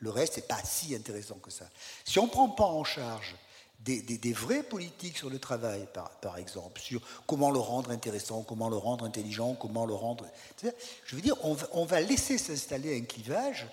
Le 0.00 0.10
reste, 0.10 0.36
n'est 0.36 0.42
pas 0.42 0.62
si 0.64 0.94
intéressant 0.94 1.36
que 1.36 1.50
ça. 1.50 1.68
Si 2.04 2.18
on 2.18 2.26
ne 2.26 2.30
prend 2.30 2.48
pas 2.48 2.66
en 2.66 2.84
charge 2.84 3.34
des, 3.80 4.32
vraies 4.32 4.62
politiques 4.62 5.16
sur 5.16 5.30
le 5.30 5.38
travail, 5.38 5.88
par, 6.20 6.36
exemple, 6.36 6.80
sur 6.80 7.00
comment 7.26 7.50
le 7.50 7.58
rendre 7.58 7.90
intéressant, 7.90 8.42
comment 8.42 8.68
le 8.68 8.76
rendre 8.76 9.04
intelligent, 9.04 9.54
comment 9.54 9.86
le 9.86 9.94
rendre... 9.94 10.26
Je 10.62 11.16
veux 11.16 11.22
dire, 11.22 11.36
on 11.44 11.84
va, 11.84 12.00
laisser 12.00 12.38
s'installer 12.38 12.96
un 12.98 13.04
clivage 13.04 13.66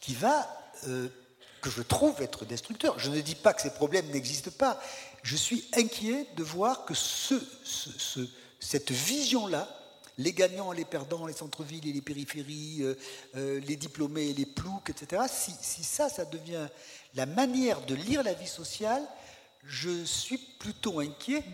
qui 0.00 0.14
va, 0.14 0.48
euh, 0.86 1.08
que 1.60 1.70
je 1.70 1.82
trouve 1.82 2.22
être 2.22 2.44
destructeur. 2.44 2.98
Je 2.98 3.10
ne 3.10 3.20
dis 3.20 3.34
pas 3.34 3.54
que 3.54 3.62
ces 3.62 3.70
problèmes 3.70 4.08
n'existent 4.10 4.52
pas. 4.56 4.80
Je 5.22 5.36
suis 5.36 5.68
inquiet 5.74 6.26
de 6.36 6.44
voir 6.44 6.84
que 6.84 6.94
ce, 6.94 7.34
ce- 7.64 7.98
ce- 7.98 8.28
cette 8.60 8.92
vision-là, 8.92 9.68
les 10.18 10.32
gagnants 10.32 10.72
et 10.72 10.76
les 10.76 10.84
perdants, 10.84 11.26
les 11.26 11.32
centres-villes 11.32 11.86
et 11.88 11.92
les 11.92 12.00
périphéries, 12.00 12.82
euh, 12.82 12.94
euh, 13.36 13.60
les 13.60 13.76
diplômés 13.76 14.28
et 14.28 14.34
les 14.34 14.46
ploucs, 14.46 14.90
etc., 14.90 15.22
si, 15.30 15.52
ça, 15.84 16.08
ça 16.08 16.24
devient 16.24 16.68
la 17.14 17.26
manière 17.26 17.84
de 17.84 17.94
lire 17.94 18.22
la 18.22 18.32
vie 18.32 18.46
sociale, 18.46 19.02
je 19.64 20.04
suis 20.04 20.38
plutôt 20.58 21.00
inquiet 21.00 21.44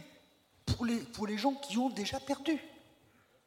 pour 0.66 0.86
les, 1.26 1.39
gens 1.39 1.55
qui 1.55 1.76
ont 1.76 1.91
déjà 1.91 2.20
perdu. 2.20 2.58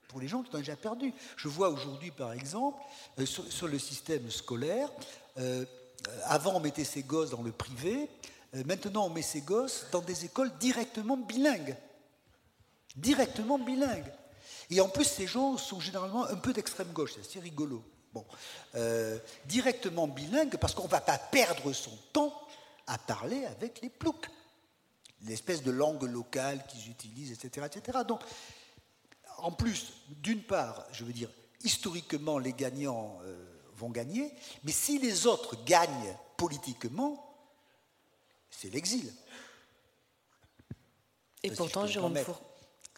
Pour 0.09 0.19
les 0.19 0.27
gens 0.27 0.43
qui 0.43 0.53
ont 0.55 0.59
déjà 0.59 0.75
perdu. 0.75 1.13
Je 1.37 1.47
vois 1.47 1.69
aujourd'hui, 1.69 2.11
par 2.11 2.33
exemple, 2.33 2.77
euh, 3.19 3.25
sur, 3.25 3.67
le 3.67 3.79
système 3.79 4.29
scolaire, 4.29 4.89
avant 6.25 6.55
on 6.55 6.59
mettait 6.61 6.85
ses 6.85 7.03
gosses 7.03 7.31
dans 7.31 7.41
le 7.41 7.51
privé, 7.51 8.09
maintenant 8.65 9.07
on 9.07 9.09
met 9.09 9.21
ses 9.21 9.41
gosses 9.41 9.85
dans 9.91 10.01
des 10.01 10.23
écoles 10.23 10.51
directement 10.59 11.17
bilingues. 11.17 11.75
Directement 12.95 13.59
bilingues. 13.59 14.11
Et 14.69 14.81
en 14.81 14.89
plus, 14.89 15.05
ces 15.05 15.27
gens 15.27 15.57
sont 15.57 15.79
généralement 15.79 16.25
un 16.25 16.35
peu 16.35 16.53
d'extrême 16.53 16.91
gauche, 16.91 17.13
c'est 17.15 17.21
assez 17.21 17.39
rigolo. 17.39 17.83
Bon, 18.13 18.25
directement 19.45 20.07
bilingues 20.07 20.55
parce 20.57 20.73
qu'on 20.73 20.85
ne 20.85 20.89
va 20.89 21.01
pas 21.01 21.17
perdre 21.17 21.73
son 21.73 21.91
temps 22.13 22.33
à 22.87 22.97
parler 22.97 23.45
avec 23.45 23.81
les 23.81 23.89
ploucs 23.89 24.29
l'espèce 25.25 25.63
de 25.63 25.71
langue 25.71 26.03
locale 26.03 26.65
qu'ils 26.67 26.89
utilisent, 26.89 27.31
etc., 27.31 27.67
etc. 27.73 27.99
Donc, 28.07 28.21
en 29.37 29.51
plus, 29.51 29.93
d'une 30.09 30.41
part, 30.41 30.85
je 30.91 31.03
veux 31.03 31.13
dire, 31.13 31.29
historiquement, 31.63 32.37
les 32.37 32.53
gagnants 32.53 33.19
euh, 33.23 33.35
vont 33.75 33.89
gagner, 33.89 34.31
mais 34.63 34.71
si 34.71 34.99
les 34.99 35.27
autres 35.27 35.63
gagnent 35.65 36.15
politiquement, 36.37 37.21
c'est 38.49 38.69
l'exil. 38.69 39.11
Et 41.43 41.51
pourtant, 41.51 41.85
Jérôme 41.85 42.17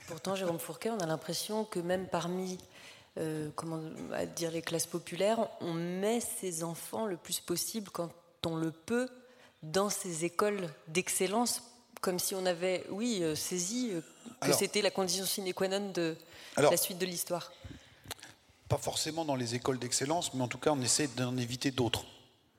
pourtant, 0.08 0.36
Jérôme 0.36 0.60
Fourquet, 0.60 0.90
on 0.90 1.00
a 1.00 1.06
l'impression 1.06 1.64
que 1.66 1.80
même 1.80 2.08
parmi 2.08 2.58
euh, 3.18 3.50
comment 3.56 3.82
dire, 4.36 4.52
les 4.52 4.62
classes 4.62 4.86
populaires, 4.86 5.48
on 5.62 5.74
met 5.74 6.20
ses 6.20 6.64
enfants 6.64 7.08
le 7.08 7.18
plus 7.18 7.40
possible, 7.40 7.90
quand 7.90 8.12
on 8.46 8.56
le 8.56 8.72
peut, 8.72 9.10
dans 9.64 9.90
ces 9.90 10.24
écoles 10.24 10.70
d'excellence 10.88 11.64
comme 12.00 12.20
si 12.20 12.36
on 12.36 12.46
avait, 12.46 12.86
oui, 12.90 13.20
euh, 13.24 13.34
saisi 13.34 13.90
euh, 13.92 14.02
que 14.42 14.54
c'était 14.54 14.84
la 14.84 14.92
condition 14.92 15.26
sine 15.26 15.52
qua 15.52 15.68
non 15.68 15.90
de 15.92 16.16
la 16.58 16.78
suite 16.78 17.00
de 17.00 17.08
l'histoire. 17.08 17.52
Pas 18.70 18.78
forcément 18.78 19.26
dans 19.26 19.36
les 19.36 19.56
écoles 19.56 19.80
d'excellence, 19.80 20.34
mais 20.36 20.44
en 20.44 20.48
tout 20.48 20.60
cas, 20.60 20.72
on 20.72 20.82
essaie 20.82 21.08
d'en 21.08 21.36
éviter 21.38 21.72
d'autres. 21.72 22.06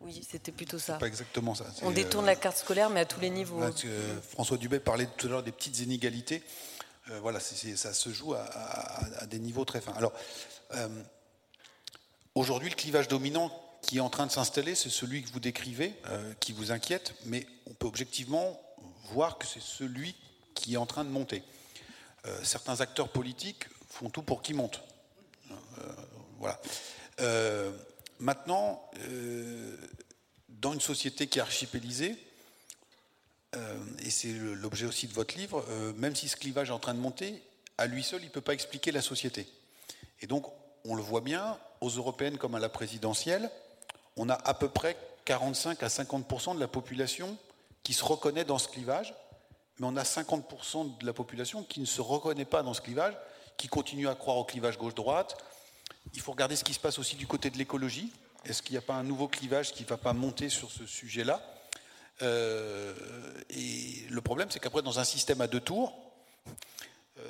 Oui, 0.01 0.27
c'était 0.29 0.51
plutôt 0.51 0.81
ça. 0.81 0.95
Pas 0.95 1.07
exactement 1.07 1.55
ça. 1.55 1.67
On 1.83 1.93
détourne 1.93 2.27
la 2.27 2.35
carte 2.35 2.57
scolaire, 2.57 2.91
mais 2.91 3.01
à 3.01 3.05
tous 3.05 3.21
les 3.21 3.31
niveaux. 3.31 3.61
François 4.31 4.57
Dubé 4.57 4.81
parlait 4.81 5.09
tout 5.17 5.29
à 5.29 5.31
l'heure 5.31 5.43
des 5.45 5.53
petites 5.53 5.79
inégalités. 5.79 6.43
Euh, 7.11 7.21
voilà, 7.21 7.41
ça 7.41 7.93
se 7.93 8.11
joue 8.11 8.35
à, 8.35 9.27
des 9.27 9.39
niveaux 9.39 9.65
très 9.65 9.81
fins. 9.81 9.95
Alors, 9.97 10.13
aujourd'hui, 12.35 12.71
le 12.71 12.77
clivage 12.77 13.09
dominant 13.09 13.51
qui 13.83 13.99
est 13.99 14.01
en 14.01 14.11
train 14.11 14.27
de 14.27 14.33
s'installer, 14.33 14.75
c'est 14.75 14.91
celui 14.91 15.23
que 15.23 15.31
vous 15.31 15.41
décrivez, 15.41 15.95
qui 16.41 16.53
vous 16.53 16.73
inquiète, 16.73 17.15
mais 17.25 17.47
on 17.67 17.75
peut 17.75 17.87
objectivement 17.87 18.61
voir 19.13 19.39
que 19.39 19.47
c'est 19.47 19.63
celui 19.63 20.15
qui 20.55 20.75
est 20.75 20.77
en 20.77 20.87
train 20.87 21.05
de 21.05 21.11
monter. 21.11 21.43
Euh, 22.27 22.39
certains 22.43 22.81
acteurs 22.81 23.09
politiques 23.09 23.67
font 23.89 24.11
tout 24.11 24.23
pour 24.23 24.43
qu'il 24.43 24.57
monte. 24.57 24.83
Euh, 25.51 25.55
voilà. 26.39 26.61
Euh, 27.21 27.73
maintenant, 28.19 28.91
dans 30.49 30.73
une 30.73 30.81
société 30.81 31.27
qui 31.27 31.39
est 31.39 31.43
archipélisée, 31.43 32.17
et 33.55 34.11
c'est 34.11 34.33
l'objet 34.33 34.87
aussi 34.87 35.07
de 35.07 35.13
votre 35.13 35.37
livre, 35.37 35.65
même 35.97 36.15
si 36.15 36.29
ce 36.29 36.37
clivage 36.37 36.71
est 36.71 36.73
en 36.73 36.79
train 36.79 36.95
de 36.95 37.01
monter, 37.01 37.43
à 37.79 37.87
lui 37.87 38.03
seul, 38.03 38.23
il 38.23 38.27
ne 38.27 38.31
peut 38.31 38.41
pas 38.41 38.55
expliquer 38.55 38.93
la 38.93 39.03
société. 39.03 39.47
Et 40.21 40.27
donc, 40.27 40.47
on 40.85 40.95
le 40.95 41.03
voit 41.03 41.21
bien, 41.21 41.59
aux 41.81 41.91
européennes 41.91 42.39
comme 42.39 42.55
à 42.55 42.59
la 42.59 42.69
présidentielle, 42.69 43.51
on 44.17 44.29
a 44.29 44.35
à 44.35 44.55
peu 44.55 44.69
près 44.69 44.97
45 45.25 45.83
à 45.83 45.89
50 45.89 46.57
de 46.57 46.61
la 46.61 46.69
population 46.69 47.37
qui 47.83 47.93
se 47.95 48.05
reconnaît 48.05 48.45
dans 48.45 48.59
ce 48.59 48.69
clivage, 48.69 49.15
mais 49.79 49.87
on 49.87 49.97
a 49.97 50.03
50% 50.03 50.99
de 50.99 51.07
la 51.07 51.13
population 51.13 51.63
qui 51.63 51.81
ne 51.81 51.87
se 51.87 52.01
reconnaît 52.01 52.45
pas 52.45 52.63
dans 52.63 52.75
ce 52.75 52.81
clivage, 52.81 53.15
qui 53.57 53.69
continue 53.69 54.09
à 54.09 54.15
croire 54.15 54.37
au 54.37 54.45
clivage 54.45 54.77
gauche-droite. 54.77 55.37
Il 56.15 56.21
faut 56.21 56.33
regarder 56.33 56.57
ce 56.57 56.65
qui 56.65 56.75
se 56.75 56.81
passe 56.81 56.99
aussi 56.99 57.17
du 57.17 57.27
côté 57.27 57.51
de 57.51 57.59
l'écologie. 57.59 58.13
Est-ce 58.45 58.63
qu'il 58.63 58.73
n'y 58.73 58.79
a 58.79 58.83
pas 58.83 58.95
un 58.95 59.05
nouveau 59.05 59.29
clivage 59.29 59.73
qui 59.73 59.85
ne 59.85 59.89
va 59.89 59.97
pas 59.97 60.13
monter 60.13 60.49
sur 60.49 60.71
ce 60.71 60.87
sujet-là? 60.87 61.41
Euh, 62.23 62.95
Et 63.51 64.05
le 64.11 64.21
problème, 64.21 64.51
c'est 64.51 64.61
qu'après, 64.61 64.83
dans 64.83 64.99
un 64.99 65.05
système 65.05 65.41
à 65.41 65.47
deux 65.47 65.61
tours, 65.61 65.95
euh, 67.19 67.23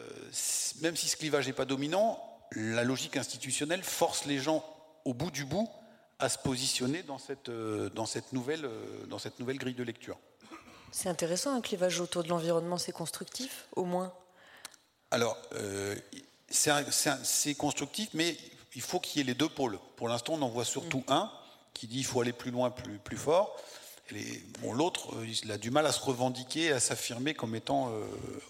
même 0.80 0.96
si 0.96 1.08
ce 1.08 1.16
clivage 1.16 1.46
n'est 1.46 1.52
pas 1.52 1.64
dominant, 1.64 2.22
la 2.52 2.84
logique 2.84 3.16
institutionnelle 3.16 3.82
force 3.82 4.24
les 4.24 4.38
gens 4.38 4.64
au 5.04 5.14
bout 5.14 5.30
du 5.30 5.44
bout 5.44 5.68
à 6.18 6.28
se 6.28 6.38
positionner 6.38 7.02
dans 7.02 7.18
cette, 7.18 7.48
euh, 7.48 7.90
dans 7.90 8.06
cette, 8.06 8.32
nouvelle, 8.32 8.68
dans 9.08 9.18
cette 9.18 9.38
nouvelle 9.38 9.58
grille 9.58 9.74
de 9.74 9.84
lecture. 9.84 10.18
C'est 10.90 11.08
intéressant, 11.08 11.54
un 11.54 11.60
clivage 11.60 12.00
autour 12.00 12.22
de 12.22 12.28
l'environnement, 12.28 12.78
c'est 12.78 12.92
constructif, 12.92 13.66
au 13.76 13.84
moins? 13.84 14.12
Alors, 15.10 15.36
c'est 16.48 17.54
constructif, 17.54 18.08
mais 18.14 18.36
il 18.74 18.82
faut 18.82 19.00
qu'il 19.00 19.18
y 19.18 19.20
ait 19.20 19.26
les 19.26 19.34
deux 19.34 19.48
pôles. 19.48 19.78
Pour 19.96 20.08
l'instant, 20.08 20.34
on 20.34 20.42
en 20.42 20.48
voit 20.48 20.64
surtout 20.64 21.04
mm. 21.08 21.12
un 21.12 21.32
qui 21.74 21.86
dit 21.86 21.96
qu'il 21.96 22.06
faut 22.06 22.20
aller 22.20 22.32
plus 22.32 22.50
loin, 22.50 22.70
plus, 22.70 22.98
plus 22.98 23.16
fort. 23.16 23.56
L'autre, 24.62 25.14
euh, 25.16 25.26
il 25.42 25.52
a 25.52 25.58
du 25.58 25.70
mal 25.70 25.86
à 25.86 25.92
se 25.92 26.00
revendiquer, 26.00 26.72
à 26.72 26.80
s'affirmer 26.80 27.34
comme 27.34 27.54
étant 27.54 27.90
euh, 27.90 28.04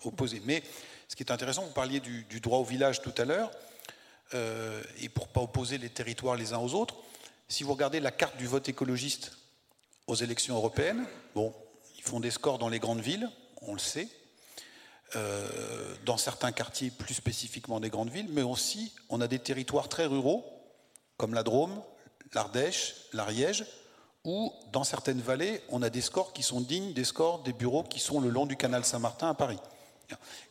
opposé. 0.05 0.41
Mais 0.45 0.62
ce 1.09 1.17
qui 1.17 1.23
est 1.23 1.33
intéressant, 1.33 1.62
vous 1.65 1.73
parliez 1.73 2.01
du, 2.01 2.41
droit 2.41 2.59
au 2.59 2.65
village 2.65 3.03
tout 3.03 3.15
à 3.17 3.25
l'heure, 3.25 3.51
et 5.01 5.09
pour 5.09 5.27
ne 5.27 5.33
pas 5.33 5.41
opposer 5.41 5.78
les 5.78 5.89
territoires 5.89 6.37
les 6.37 6.53
uns 6.53 6.59
aux 6.59 6.75
autres, 6.75 6.97
si 7.49 7.65
vous 7.65 7.73
regardez 7.73 7.99
la 7.99 8.11
carte 8.11 8.37
du 8.37 8.47
vote 8.47 8.69
écologiste 8.69 9.33
aux 10.07 10.15
élections 10.15 10.55
européennes, 10.55 11.07
bon, 11.35 11.55
font 12.03 12.20
des 12.20 12.31
scores 12.31 12.59
dans 12.59 12.69
les 12.69 12.78
grandes 12.78 13.01
villes, 13.01 13.31
on 13.62 13.73
le 13.73 13.78
sait, 13.78 14.09
euh, 15.17 15.95
dans 16.05 16.17
certains 16.17 16.53
quartiers 16.53 16.91
plus 16.91 17.15
spécifiquement 17.15 17.81
des 17.81 17.89
grandes 17.91 18.11
villes, 18.11 18.28
mais 18.31 18.43
aussi 18.43 18.93
on 19.09 19.20
a 19.20 19.28
des 19.28 19.39
territoires 19.39 19.89
très 19.89 20.07
ruraux, 20.07 20.45
comme 21.17 21.35
la 21.35 21.43
Drôme, 21.43 21.83
l'Ardèche, 22.35 22.95
l'Ariège, 23.12 23.65
où 24.24 24.52
dans 24.72 24.84
certaines 24.84 25.20
vallées, 25.20 25.62
on 25.68 25.82
a 25.82 25.90
des 25.90 26.00
scores 26.00 26.32
qui 26.32 26.42
sont 26.42 26.60
dignes 26.60 26.92
des 26.92 27.05
scores 27.05 27.42
des 27.42 27.52
bureaux 27.52 27.82
qui 27.82 28.00
sont 28.00 28.20
le 28.20 28.28
long 28.28 28.47
du 28.47 28.56
canal 28.56 28.84
Saint-Martin 28.84 29.30
à 29.30 29.34
Paris. 29.34 29.58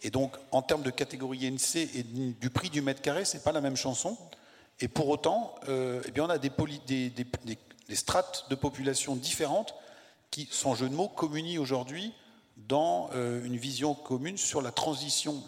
Et 0.03 0.11
donc, 0.11 0.35
en 0.51 0.61
termes 0.61 0.83
de 0.83 0.91
catégorie 0.91 1.49
NC 1.49 1.89
et 1.95 2.03
du 2.03 2.49
prix 2.49 2.69
du 2.69 2.81
mètre 2.81 3.01
carré, 3.01 3.25
c'est 3.25 3.43
pas 3.43 3.51
la 3.51 3.61
même 3.61 3.75
chanson. 3.75 4.17
Et 4.79 4.87
pour 4.87 5.09
autant, 5.09 5.55
euh, 5.67 6.01
eh 6.05 6.11
bien, 6.11 6.25
on 6.25 6.29
a 6.29 6.37
des, 6.37 6.51
strates 7.89 8.45
de 8.49 8.55
population 8.55 9.15
différentes 9.15 9.73
qui, 10.29 10.47
sans 10.51 10.75
jeu 10.75 10.89
de 10.89 10.93
mots, 10.93 11.07
communient 11.07 11.57
aujourd'hui 11.57 12.13
dans 12.57 13.09
euh, 13.13 13.43
une 13.43 13.57
vision 13.57 13.93
commune 13.93 14.37
sur 14.37 14.61
la 14.61 14.71
transition, 14.71 15.43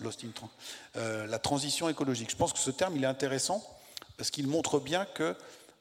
euh, 0.95 1.27
la 1.27 1.39
transition 1.39 1.89
écologique. 1.89 2.31
Je 2.31 2.35
pense 2.35 2.53
que 2.53 2.59
ce 2.59 2.71
terme 2.71 2.95
il 2.95 3.03
est 3.03 3.07
intéressant 3.07 3.63
parce 4.17 4.29
qu'il 4.29 4.47
montre 4.47 4.79
bien 4.79 5.05
que, 5.05 5.35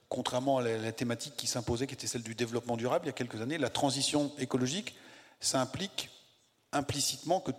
contrairement 0.08 0.58
à 0.58 0.62
la, 0.62 0.92
thématique 0.92 1.34
qui 1.36 1.46
s'imposait, 1.46 1.86
qui 1.86 1.94
était 1.94 2.06
celle 2.06 2.22
du 2.22 2.34
développement 2.34 2.76
durable 2.76 3.06
il 3.06 3.08
y 3.08 3.10
a 3.10 3.14
quelques 3.14 3.40
années, 3.40 3.58
la 3.58 3.70
transition 3.70 4.32
écologique, 4.38 4.94
ça 5.40 5.60
implique 5.60 6.10
implicitement 6.72 7.40
que 7.40 7.52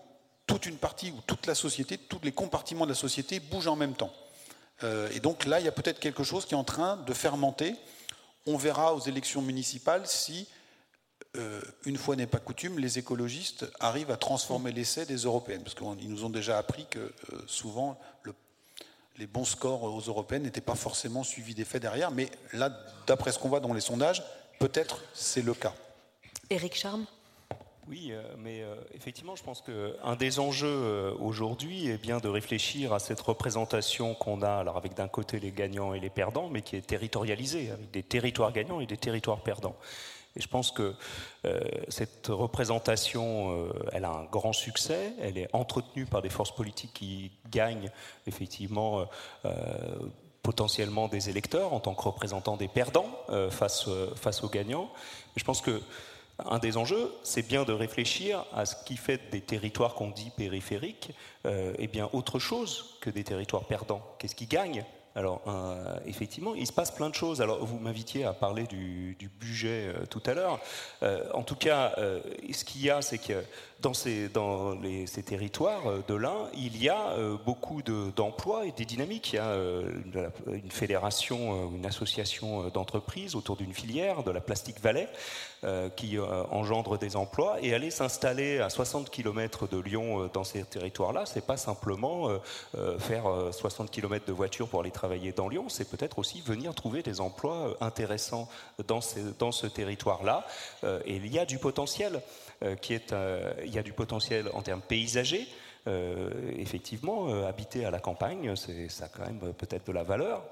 toute 0.47 0.65
une 0.65 0.77
partie 0.77 1.11
ou 1.11 1.21
toute 1.27 1.45
la 1.45 1.55
société, 1.55 1.97
tous 1.97 2.19
les 2.23 2.31
compartiments 2.31 2.85
de 2.85 2.91
la 2.91 2.95
société 2.95 3.39
bougent 3.39 3.67
en 3.67 3.75
même 3.75 3.93
temps. 3.93 4.11
Euh, 4.83 5.09
et 5.13 5.19
donc 5.19 5.45
là, 5.45 5.59
il 5.59 5.65
y 5.65 5.67
a 5.67 5.71
peut-être 5.71 5.99
quelque 5.99 6.23
chose 6.23 6.45
qui 6.45 6.53
est 6.53 6.57
en 6.57 6.63
train 6.63 6.97
de 6.97 7.13
fermenter. 7.13 7.75
On 8.47 8.57
verra 8.57 8.93
aux 8.93 9.01
élections 9.01 9.41
municipales 9.41 10.07
si 10.07 10.47
euh, 11.37 11.61
une 11.85 11.97
fois 11.97 12.15
n'est 12.15 12.25
pas 12.25 12.39
coutume, 12.39 12.79
les 12.79 12.97
écologistes 12.97 13.69
arrivent 13.79 14.09
à 14.09 14.17
transformer 14.17 14.71
l'essai 14.71 15.05
des 15.05 15.17
européennes. 15.17 15.63
Parce 15.63 15.75
qu'ils 15.75 16.09
nous 16.09 16.25
ont 16.25 16.29
déjà 16.29 16.57
appris 16.57 16.87
que 16.89 16.99
euh, 16.99 17.11
souvent, 17.45 17.99
les 19.19 19.27
bons 19.27 19.45
scores 19.45 19.83
aux 19.83 19.99
européennes 19.99 20.43
n'étaient 20.43 20.61
pas 20.61 20.75
forcément 20.75 21.23
suivis 21.23 21.53
des 21.53 21.65
faits 21.65 21.81
derrière. 21.81 22.09
Mais 22.09 22.29
là, 22.53 22.71
d'après 23.05 23.31
ce 23.31 23.37
qu'on 23.37 23.49
voit 23.49 23.59
dans 23.59 23.73
les 23.73 23.81
sondages, 23.81 24.23
peut-être 24.59 25.03
c'est 25.13 25.43
le 25.43 25.53
cas. 25.53 25.73
Éric 26.49 26.75
Charme 26.75 27.05
oui, 27.87 28.09
euh, 28.11 28.21
mais 28.37 28.63
effectivement, 28.93 29.35
je 29.35 29.41
pense 29.41 29.63
qu'un 29.63 30.15
des 30.15 30.39
enjeux 30.39 31.15
aujourd'hui 31.19 31.87
est 31.87 31.97
bien 31.97 32.19
de 32.19 32.27
réfléchir 32.27 32.93
à 32.93 32.99
cette 32.99 33.19
représentation 33.19 34.13
qu'on 34.13 34.43
a, 34.43 34.51
alors 34.51 34.77
avec 34.77 34.93
d'un 34.93 35.07
côté 35.07 35.39
les 35.39 35.51
gagnants 35.51 35.95
et 35.95 35.99
les 35.99 36.11
perdants, 36.11 36.49
mais 36.49 36.61
qui 36.61 36.75
est 36.75 36.85
territorialisée, 36.85 37.71
avec 37.71 37.89
des 37.89 38.03
territoires 38.03 38.51
gagnants 38.51 38.79
et 38.79 38.85
des 38.85 38.97
territoires 38.97 39.41
perdants. 39.41 39.75
Et 40.39 40.41
je 40.41 40.47
pense 40.47 40.71
que 40.71 40.95
euh, 41.45 41.59
cette 41.89 42.27
représentation, 42.27 43.51
euh, 43.51 43.73
elle 43.91 44.05
a 44.05 44.11
un 44.11 44.23
grand 44.23 44.53
succès, 44.53 45.13
elle 45.21 45.37
est 45.37 45.49
entretenue 45.53 46.05
par 46.05 46.21
des 46.21 46.29
forces 46.29 46.55
politiques 46.55 46.93
qui 46.93 47.31
gagnent 47.51 47.91
effectivement 48.25 49.05
euh, 49.45 49.51
potentiellement 50.41 51.09
des 51.09 51.29
électeurs 51.29 51.73
en 51.73 51.81
tant 51.81 51.93
que 51.93 52.01
représentants 52.03 52.55
des 52.55 52.69
perdants 52.69 53.09
face, 53.51 53.87
aux 53.87 54.49
gagnants. 54.49 54.89
je 55.35 55.43
pense 55.43 55.61
que 55.61 55.81
un 56.45 56.57
des 56.57 56.77
enjeux, 56.77 57.13
c'est 57.21 57.45
bien 57.45 57.65
de 57.65 57.73
réfléchir 57.73 58.45
à 58.53 58.65
ce 58.65 58.73
qui 58.85 58.95
fait 58.95 59.29
des 59.29 59.41
territoires 59.41 59.93
qu'on 59.93 60.09
dit 60.09 60.31
périphériques, 60.37 61.11
et 61.45 61.87
bien 61.87 62.09
autre 62.13 62.39
chose 62.39 62.97
que 63.01 63.09
des 63.09 63.25
territoires 63.25 63.65
perdants. 63.65 64.01
Qu'est-ce 64.17 64.35
qui 64.35 64.45
gagne 64.45 64.85
Alors, 65.19 65.41
effectivement, 66.05 66.55
il 66.55 66.65
se 66.65 66.71
passe 66.71 66.91
plein 66.91 67.09
de 67.09 67.13
choses. 67.13 67.41
Alors, 67.41 67.65
vous 67.65 67.77
m'invitiez 67.77 68.23
à 68.23 68.31
parler 68.31 68.63
du, 68.63 69.17
budget 69.37 69.93
tout 70.09 70.23
à 70.25 70.33
l'heure. 70.33 70.61
en 71.33 71.43
tout 71.43 71.57
cas, 71.57 71.93
ce 71.97 72.63
qu'il 72.63 72.83
y 72.83 72.89
a, 72.89 73.01
c'est 73.01 73.17
que 73.17 73.43
dans 73.81 73.93
ces, 73.93 74.29
territoires 75.25 75.83
de 76.07 76.13
l'Ain, 76.13 76.49
il 76.55 76.81
y 76.81 76.89
a 76.89 77.15
beaucoup 77.45 77.81
d'emplois 77.81 78.65
et 78.65 78.71
des 78.71 78.85
dynamiques. 78.85 79.33
Il 79.33 79.35
y 79.35 79.39
a 79.39 79.55
une 80.53 80.71
fédération, 80.71 81.71
une 81.71 81.85
association 81.85 82.69
d'entreprises 82.69 83.35
autour 83.35 83.55
d'une 83.55 83.73
filière, 83.73 84.23
de 84.23 84.31
la 84.31 84.41
Plastique 84.41 84.79
euh, 85.65 85.89
qui 85.89 86.17
euh, 86.17 86.43
engendre 86.51 86.97
des 86.97 87.17
emplois. 87.17 87.57
Et 87.61 87.73
aller 87.73 87.91
s'installer 87.91 88.59
à 88.59 88.69
60 88.69 89.09
km 89.09 89.67
de 89.67 89.77
Lyon 89.77 90.23
euh, 90.23 90.29
dans 90.31 90.45
ces 90.45 90.63
territoires-là, 90.63 91.25
c'est 91.25 91.45
pas 91.45 91.57
simplement 91.57 92.29
faire 92.99 93.25
60 93.51 93.91
km 93.91 94.25
de 94.25 94.31
voiture 94.31 94.67
pour 94.67 94.79
aller 94.81 94.91
travailler 94.91 95.31
dans 95.31 95.49
Lyon, 95.49 95.65
c'est 95.67 95.89
peut-être 95.89 96.19
aussi 96.19 96.41
venir 96.41 96.73
trouver 96.73 97.03
des 97.03 97.19
emplois 97.21 97.75
intéressants 97.81 98.47
dans 98.87 99.01
ce 99.01 99.67
territoire-là. 99.67 100.45
et 101.05 101.15
il 101.15 101.27
y 101.27 101.39
a 101.39 101.45
du 101.45 101.57
potentiel 101.57 102.21
qui 102.81 102.93
est, 102.93 103.13
il 103.63 103.73
y 103.73 103.79
a 103.79 103.83
du 103.83 103.93
potentiel 103.93 104.49
en 104.53 104.61
termes 104.61 104.81
paysagers. 104.81 105.47
effectivement, 106.57 107.45
habiter 107.45 107.85
à 107.85 107.91
la 107.91 107.99
campagne, 107.99 108.55
ça 108.55 109.05
a 109.05 109.07
quand 109.07 109.25
même 109.25 109.53
peut-être 109.53 109.87
de 109.87 109.93
la 109.93 110.03
valeur. 110.03 110.43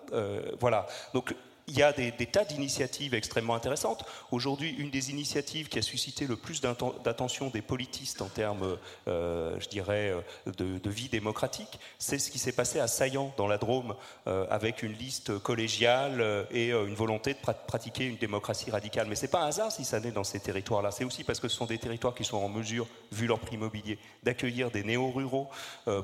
voilà. 0.60 0.88
Donc 1.14 1.36
il 1.70 1.78
y 1.78 1.84
a 1.84 1.92
des, 1.92 2.12
tas 2.12 2.46
d'initiatives 2.46 3.14
extrêmement 3.14 3.54
intéressantes. 3.54 4.06
Aujourd'hui, 4.32 4.74
une 4.78 4.90
des 4.90 5.12
initiatives 5.12 5.68
qui 5.68 5.80
a 5.80 5.82
suscité 5.82 6.26
le 6.26 6.38
plus 6.38 6.62
d'attention 6.62 7.50
des 7.50 7.62
politistes 7.62 8.22
en 8.22 8.30
termes, 8.30 8.78
euh, 9.10 9.60
je 9.60 9.68
dirais, 9.68 10.14
de, 10.46 10.90
vie 10.90 11.10
démocratique, 11.10 11.78
c'est 12.00 12.20
ce 12.20 12.32
qui 12.32 12.40
s'est 12.40 12.54
passé 12.54 12.80
à 12.80 12.88
Saillant, 12.88 13.34
dans 13.36 13.48
la 13.48 13.58
Drôme, 13.58 13.96
euh, 14.28 14.46
avec 14.50 14.82
une 14.82 14.94
liste 14.94 15.38
collégiale 15.40 16.22
euh, 16.22 16.46
et 16.52 16.70
une 16.70 16.96
volonté 16.96 17.34
de 17.34 17.40
pratiquer 17.68 18.06
une 18.06 18.16
démocratie 18.16 18.72
radicale. 18.72 19.08
Mais 19.10 19.16
ce 19.16 19.24
n'est 19.24 19.28
pas 19.32 19.42
un 19.42 19.48
hasard 19.48 19.72
si 19.72 19.84
ça 19.84 20.00
naît 20.00 20.12
dans 20.12 20.24
ces 20.24 20.40
territoires-là. 20.40 20.92
C'est 20.92 21.04
aussi 21.04 21.26
parce 21.26 21.42
que 21.42 21.50
ce 21.50 21.58
sont 21.58 21.66
des 21.66 21.78
territoires 21.78 22.16
qui 22.16 22.24
sont 22.24 22.38
en 22.38 22.48
mesure, 22.48 22.88
vu 23.12 23.28
leur 23.28 23.40
prix 23.40 23.56
immobilier, 23.56 24.00
d'accueillir 24.24 24.72
des 24.72 24.86
néo-ruraux 24.86 25.50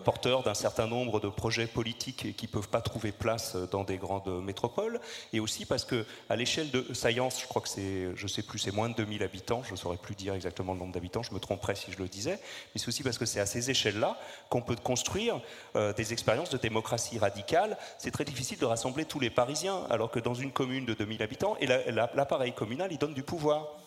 porteurs 0.04 0.44
d'un 0.44 0.54
certain 0.54 0.88
nombre 0.88 1.22
de 1.22 1.30
projets 1.30 1.68
politiques 1.68 2.36
qui 2.36 2.48
ne 2.48 2.52
peuvent 2.52 2.70
pas 2.70 2.82
trouver 2.82 3.14
place 3.14 3.56
dans 3.72 3.86
des 3.86 3.98
grandes 3.98 4.44
métropoles, 4.44 5.00
et 5.32 5.40
aussi 5.40 5.53
parce 5.68 5.86
que 5.86 6.06
à 6.30 6.36
l'échelle 6.36 6.72
de 6.72 6.86
Science, 6.94 7.42
je 7.42 7.48
crois 7.48 7.62
que 7.62 7.70
c'est, 7.70 8.16
je 8.16 8.28
sais 8.28 8.42
plus, 8.42 8.60
c'est 8.60 8.72
moins 8.72 8.90
de 8.90 8.96
2000 8.96 9.24
habitants, 9.24 9.64
je 9.64 9.72
ne 9.72 9.78
saurais 9.78 9.98
plus 9.98 10.16
dire 10.16 10.34
exactement 10.34 10.74
le 10.74 10.80
nombre 10.80 10.94
d'habitants, 10.94 11.24
je 11.24 11.34
me 11.34 11.40
tromperais 11.40 11.76
si 11.76 11.92
je 11.92 11.98
le 11.98 12.08
disais, 12.08 12.40
mais 12.74 12.82
c'est 12.82 12.88
aussi 12.88 13.04
parce 13.04 13.18
que 13.18 13.26
c'est 13.26 13.40
à 13.40 13.46
ces 13.46 13.70
échelles-là 13.70 14.18
qu'on 14.50 14.62
peut 14.62 14.76
construire 14.76 15.40
euh, 15.76 15.94
des 15.94 16.14
expériences 16.14 16.50
de 16.50 16.58
démocratie 16.58 17.20
radicale. 17.20 17.78
C'est 17.98 18.12
très 18.12 18.26
difficile 18.26 18.58
de 18.58 18.66
rassembler 18.66 19.06
tous 19.06 19.20
les 19.20 19.30
Parisiens, 19.30 19.86
alors 19.90 20.12
que 20.12 20.20
dans 20.20 20.34
une 20.34 20.52
commune 20.52 20.86
de 20.86 20.94
2000 20.94 21.24
habitants, 21.24 21.56
et 21.60 21.68
l'appareil 21.68 22.54
communal, 22.54 22.92
il 22.92 22.98
donne 22.98 23.14
du 23.14 23.24
pouvoir. 23.24 23.78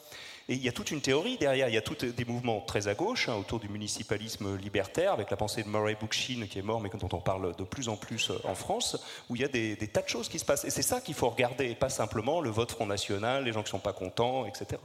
Et 0.48 0.54
il 0.54 0.62
y 0.62 0.68
a 0.68 0.72
toute 0.72 0.92
une 0.92 1.00
théorie 1.00 1.38
derrière, 1.38 1.68
il 1.68 1.74
y 1.74 1.78
a 1.78 1.82
tous 1.82 2.04
des 2.04 2.24
mouvements 2.24 2.60
très 2.60 2.86
à 2.86 2.94
gauche, 2.94 3.28
hein, 3.28 3.34
autour 3.34 3.58
du 3.58 3.68
municipalisme 3.68 4.56
libertaire, 4.56 5.12
avec 5.12 5.28
la 5.30 5.36
pensée 5.36 5.64
de 5.64 5.68
Murray 5.68 5.96
Bookchin, 6.00 6.46
qui 6.48 6.60
est 6.60 6.62
mort, 6.62 6.80
mais 6.80 6.88
dont 6.88 7.08
on 7.12 7.20
parle 7.20 7.56
de 7.56 7.64
plus 7.64 7.88
en 7.88 7.96
plus 7.96 8.30
euh, 8.30 8.38
en 8.44 8.54
France, 8.54 8.96
où 9.28 9.34
il 9.34 9.42
y 9.42 9.44
a 9.44 9.48
des, 9.48 9.74
des 9.74 9.88
tas 9.88 10.02
de 10.02 10.08
choses 10.08 10.28
qui 10.28 10.38
se 10.38 10.44
passent. 10.44 10.64
Et 10.64 10.70
c'est 10.70 10.82
ça 10.82 11.00
qu'il 11.00 11.14
faut 11.14 11.28
regarder, 11.28 11.70
et 11.70 11.74
pas 11.74 11.88
simplement 11.88 12.40
le 12.40 12.50
vote 12.50 12.70
Front 12.70 12.86
National, 12.86 13.44
les 13.44 13.52
gens 13.52 13.62
qui 13.62 13.68
ne 13.68 13.70
sont 13.70 13.78
pas 13.80 13.92
contents, 13.92 14.46
etc. 14.46 14.80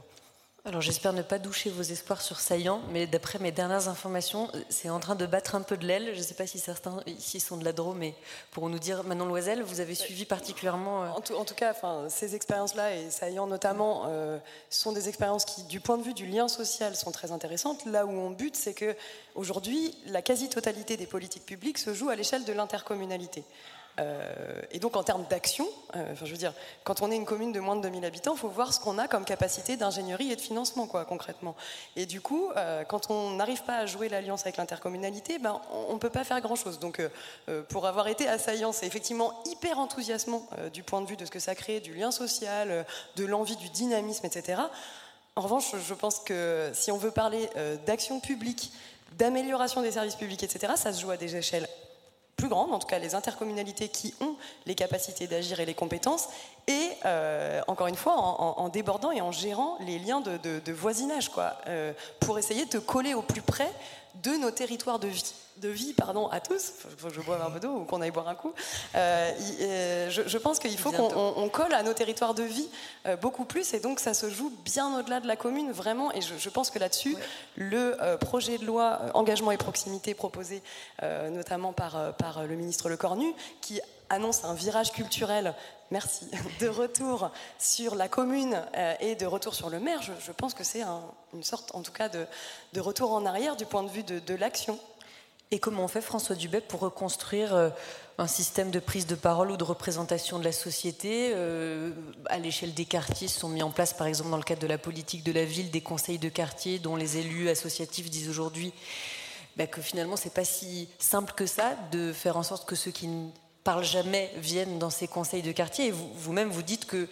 Alors 0.64 0.80
j'espère 0.80 1.12
ne 1.12 1.22
pas 1.22 1.40
doucher 1.40 1.70
vos 1.70 1.82
espoirs 1.82 2.22
sur 2.22 2.38
Saillant, 2.38 2.82
mais 2.92 3.08
d'après 3.08 3.40
mes 3.40 3.50
dernières 3.50 3.88
informations, 3.88 4.48
c'est 4.68 4.88
en 4.88 5.00
train 5.00 5.16
de 5.16 5.26
battre 5.26 5.56
un 5.56 5.62
peu 5.62 5.76
de 5.76 5.84
l'aile. 5.84 6.10
Je 6.12 6.18
ne 6.18 6.22
sais 6.22 6.34
pas 6.34 6.46
si 6.46 6.60
certains 6.60 7.00
ici 7.08 7.40
sont 7.40 7.56
de 7.56 7.64
la 7.64 7.72
Drôme, 7.72 7.98
mais 7.98 8.14
pour 8.52 8.68
nous 8.68 8.78
dire, 8.78 9.02
Manon 9.02 9.26
Loisel, 9.26 9.64
vous 9.64 9.80
avez 9.80 9.96
suivi 9.96 10.24
particulièrement... 10.24 11.02
Euh, 11.02 11.08
en, 11.08 11.20
tout, 11.20 11.54
cas, 11.56 11.74
ces 12.08 12.36
expériences-là, 12.36 12.94
et 12.94 13.10
Saillant 13.10 13.48
notamment, 13.48 14.04
euh, 14.06 14.38
sont 14.70 14.92
des 14.92 15.08
expériences 15.08 15.44
qui, 15.44 15.64
du 15.64 15.80
point 15.80 15.98
de 15.98 16.04
vue 16.04 16.14
du 16.14 16.26
lien 16.26 16.46
social, 16.46 16.94
sont 16.94 17.10
très 17.10 17.32
intéressantes. 17.32 17.84
Là 17.84 18.06
où 18.06 18.10
on 18.10 18.30
bute, 18.30 18.54
c'est 18.54 18.74
que 18.74 18.94
aujourd'hui, 19.34 19.92
la 20.06 20.22
quasi-totalité 20.22 20.96
des 20.96 21.06
politiques 21.06 21.44
publiques 21.44 21.78
se 21.78 21.92
joue 21.92 22.08
à 22.08 22.14
l'échelle 22.14 22.44
de 22.44 22.52
l'intercommunalité. 22.52 23.42
Euh, 24.00 24.62
et 24.70 24.78
donc 24.78 24.96
en 24.96 25.02
termes 25.02 25.24
d'action, 25.28 25.66
euh, 25.96 26.12
enfin, 26.12 26.24
je 26.24 26.30
veux 26.30 26.38
dire, 26.38 26.54
quand 26.84 27.02
on 27.02 27.10
est 27.10 27.16
une 27.16 27.26
commune 27.26 27.52
de 27.52 27.60
moins 27.60 27.76
de 27.76 27.82
2000 27.82 28.04
habitants, 28.04 28.32
il 28.34 28.38
faut 28.38 28.48
voir 28.48 28.72
ce 28.72 28.80
qu'on 28.80 28.98
a 28.98 29.06
comme 29.06 29.24
capacité 29.24 29.76
d'ingénierie 29.76 30.32
et 30.32 30.36
de 30.36 30.40
financement, 30.40 30.86
quoi, 30.86 31.04
concrètement. 31.04 31.54
Et 31.96 32.06
du 32.06 32.20
coup, 32.20 32.50
euh, 32.56 32.84
quand 32.84 33.10
on 33.10 33.32
n'arrive 33.32 33.62
pas 33.64 33.78
à 33.78 33.86
jouer 33.86 34.08
l'alliance 34.08 34.42
avec 34.42 34.56
l'intercommunalité, 34.56 35.38
ben, 35.38 35.60
on 35.88 35.92
ne 35.92 35.98
peut 35.98 36.10
pas 36.10 36.24
faire 36.24 36.40
grand-chose. 36.40 36.78
Donc 36.78 37.00
pour 37.68 37.86
avoir 37.86 38.08
été 38.08 38.28
assaillant, 38.28 38.72
c'est 38.72 38.86
effectivement 38.86 39.42
hyper 39.46 39.78
enthousiasmant 39.78 40.48
du 40.72 40.82
point 40.82 41.00
de 41.00 41.06
vue 41.06 41.16
de 41.16 41.24
ce 41.24 41.30
que 41.30 41.38
ça 41.38 41.54
crée, 41.54 41.80
du 41.80 41.94
lien 41.94 42.10
social, 42.10 42.86
de 43.16 43.24
l'envie, 43.24 43.56
du 43.56 43.68
dynamisme, 43.68 44.26
etc. 44.26 44.62
En 45.36 45.42
revanche, 45.42 45.74
je 45.76 45.94
pense 45.94 46.18
que 46.18 46.70
si 46.74 46.90
on 46.90 46.98
veut 46.98 47.10
parler 47.10 47.48
d'action 47.86 48.20
publique, 48.20 48.72
d'amélioration 49.18 49.82
des 49.82 49.92
services 49.92 50.16
publics, 50.16 50.42
etc., 50.42 50.74
ça 50.76 50.92
se 50.92 51.00
joue 51.00 51.10
à 51.10 51.16
des 51.16 51.36
échelles 51.36 51.68
plus 52.42 52.52
en 52.52 52.78
tout 52.78 52.86
cas 52.86 52.98
les 52.98 53.14
intercommunalités 53.14 53.88
qui 53.88 54.14
ont 54.20 54.34
les 54.66 54.74
capacités 54.74 55.26
d'agir 55.26 55.60
et 55.60 55.66
les 55.66 55.74
compétences, 55.74 56.28
et 56.66 56.90
euh, 57.04 57.60
encore 57.66 57.86
une 57.86 57.96
fois 57.96 58.14
en, 58.16 58.68
débordant 58.68 59.10
et 59.10 59.20
en 59.20 59.32
gérant 59.32 59.76
les 59.80 59.98
liens 59.98 60.20
de, 60.20 60.72
voisinage, 60.72 61.28
quoi, 61.28 61.56
euh, 61.68 61.92
pour 62.20 62.38
essayer 62.38 62.66
de 62.66 62.78
coller 62.78 63.14
au 63.14 63.22
plus 63.22 63.42
près 63.42 63.70
de 64.22 64.30
nos 64.32 64.50
territoires 64.50 64.98
de 64.98 65.08
vie 65.08 65.34
de 65.58 65.68
vie 65.68 65.92
pardon, 65.92 66.28
à 66.28 66.40
tous, 66.40 66.72
il 66.90 66.96
faut 66.96 67.08
que 67.08 67.14
je 67.14 67.20
boive 67.20 67.42
un 67.42 67.50
peu 67.50 67.60
d'eau 67.60 67.76
ou 67.76 67.84
qu'on 67.84 68.00
aille 68.00 68.10
boire 68.10 68.28
un 68.28 68.34
coup, 68.34 68.52
euh, 68.94 69.30
euh, 69.60 70.10
je, 70.10 70.38
pense 70.38 70.58
qu'il 70.58 70.76
faut 70.78 70.90
qu'on 70.90 71.48
colle 71.48 71.74
à 71.74 71.82
nos 71.82 71.92
territoires 71.92 72.34
de 72.34 72.42
vie 72.42 72.68
euh, 73.06 73.16
beaucoup 73.16 73.44
plus 73.44 73.74
et 73.74 73.80
donc 73.80 74.00
ça 74.00 74.14
se 74.14 74.30
joue 74.30 74.52
bien 74.64 74.98
au-delà 74.98 75.20
de 75.20 75.26
la 75.26 75.36
commune 75.36 75.70
vraiment 75.70 76.12
et 76.12 76.20
je, 76.20 76.48
pense 76.48 76.70
que 76.70 76.78
là-dessus 76.78 77.16
le 77.56 77.96
projet 78.20 78.58
de 78.58 78.64
loi 78.64 79.00
engagement 79.14 79.52
et 79.52 79.56
proximité 79.56 80.14
proposé 80.14 80.62
notamment 81.02 81.72
par, 81.72 82.14
par 82.16 82.46
le 82.46 82.54
ministre 82.56 82.88
Le 82.88 82.96
Cornu 82.96 83.32
qui 83.60 83.80
annonce 84.12 84.44
un 84.44 84.54
virage 84.54 84.92
culturel 84.92 85.54
merci, 85.92 86.26
de 86.60 86.68
retour 86.68 87.30
sur 87.58 87.94
la 87.94 88.08
commune 88.08 88.60
et 89.00 89.14
de 89.14 89.26
retour 89.26 89.54
sur 89.54 89.70
le 89.70 89.78
maire, 89.78 90.00
je, 90.02 90.32
pense 90.32 90.54
que 90.54 90.64
c'est 90.64 90.82
une 91.34 91.42
sorte, 91.42 91.74
en 91.74 91.82
tout 91.82 91.92
cas, 91.92 92.08
de, 92.08 92.80
retour 92.80 93.12
en 93.12 93.24
arrière 93.26 93.56
du 93.56 93.66
point 93.66 93.82
de 93.82 93.90
vue 93.90 94.02
de, 94.02 94.34
l'action. 94.34 94.78
Et 95.50 95.58
comment 95.58 95.86
fait, 95.86 96.00
François 96.00 96.34
Dubet, 96.34 96.62
pour 96.62 96.80
reconstruire 96.80 97.54
euh, 97.54 97.68
un 98.16 98.26
système 98.26 98.70
de 98.70 98.78
prise 98.78 99.06
de 99.06 99.14
parole 99.14 99.50
ou 99.50 99.58
de 99.58 99.64
représentation 99.64 100.38
de 100.38 100.44
la 100.44 100.52
société 100.52 101.32
euh, 101.34 101.92
À 102.30 102.38
l'échelle 102.38 102.72
des 102.72 102.86
quartiers, 102.86 103.28
sont 103.28 103.50
mis 103.50 103.62
en 103.62 103.70
place, 103.70 103.92
par 103.92 104.06
exemple, 104.06 104.30
dans 104.30 104.38
le 104.38 104.44
cadre 104.44 104.62
de 104.62 104.66
la 104.66 104.78
politique 104.78 105.22
de 105.24 105.32
la 105.32 105.44
ville, 105.44 105.70
des 105.70 105.82
conseils 105.82 106.18
de 106.18 106.30
quartier 106.30 106.78
dont 106.78 106.96
les 106.96 107.18
élus 107.18 107.50
associatifs 107.50 108.08
disent 108.08 108.30
aujourd'hui 108.30 108.72
bah, 109.56 109.66
que 109.66 109.82
finalement, 109.82 110.16
c'est 110.16 110.32
pas 110.32 110.46
si 110.46 110.88
simple 110.98 111.34
que 111.34 111.44
ça 111.44 111.76
de 111.90 112.14
faire 112.14 112.38
en 112.38 112.42
sorte 112.42 112.66
que 112.66 112.74
ceux 112.74 112.90
qui 112.90 113.06
parlent 113.64 113.84
jamais 113.84 114.32
viennent 114.36 114.78
dans 114.78 114.90
ces 114.90 115.08
conseils 115.08 115.42
de 115.42 115.52
quartier. 115.52 115.88
Et 115.88 115.90
vous-même, 115.90 116.50
vous, 116.50 116.62
dites 116.62 116.86
que 116.86 117.08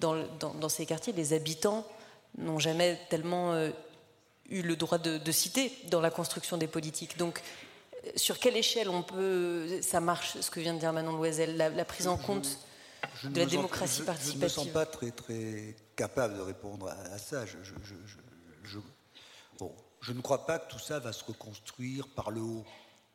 dans, 0.00 0.16
dans, 0.38 0.68
ces 0.68 0.86
quartiers, 0.86 1.12
les 1.12 1.32
habitants 1.32 1.86
n'ont 2.38 2.58
jamais 2.58 2.98
tellement 3.08 3.52
euh, 3.52 3.70
eu 4.50 4.62
le 4.62 4.76
droit 4.76 4.98
de, 4.98 5.18
de, 5.18 5.32
citer 5.32 5.72
dans 5.90 6.00
la 6.00 6.10
construction 6.10 6.56
des 6.56 6.66
politiques. 6.66 7.16
Donc, 7.18 7.40
sur 8.16 8.38
quelle 8.38 8.56
échelle 8.56 8.88
on 8.88 9.02
peut, 9.02 9.80
ça 9.82 10.00
marche, 10.00 10.40
ce 10.40 10.50
que 10.50 10.60
vient 10.60 10.74
de 10.74 10.78
dire 10.78 10.92
Manon 10.92 11.12
Loisel, 11.12 11.56
la, 11.56 11.84
prise 11.84 12.08
en 12.08 12.16
compte 12.16 12.58
de 13.24 13.38
la 13.38 13.46
démocratie 13.46 14.02
participative 14.02 14.38
Je 14.38 14.38
ne 14.38 14.44
me 14.44 14.48
sens 14.48 14.68
pas 14.68 14.86
très, 14.86 15.10
très 15.10 15.76
capable 15.96 16.36
de 16.36 16.42
répondre 16.42 16.88
à, 16.88 17.18
ça. 17.18 17.44
Je, 17.46 18.78
bon, 19.58 19.72
je, 20.00 20.12
ne 20.12 20.20
crois 20.20 20.46
pas 20.46 20.58
que 20.58 20.70
tout 20.70 20.78
ça 20.78 20.98
va 20.98 21.12
se 21.12 21.24
reconstruire 21.24 22.08
par 22.08 22.30
le 22.30 22.40
haut, 22.40 22.64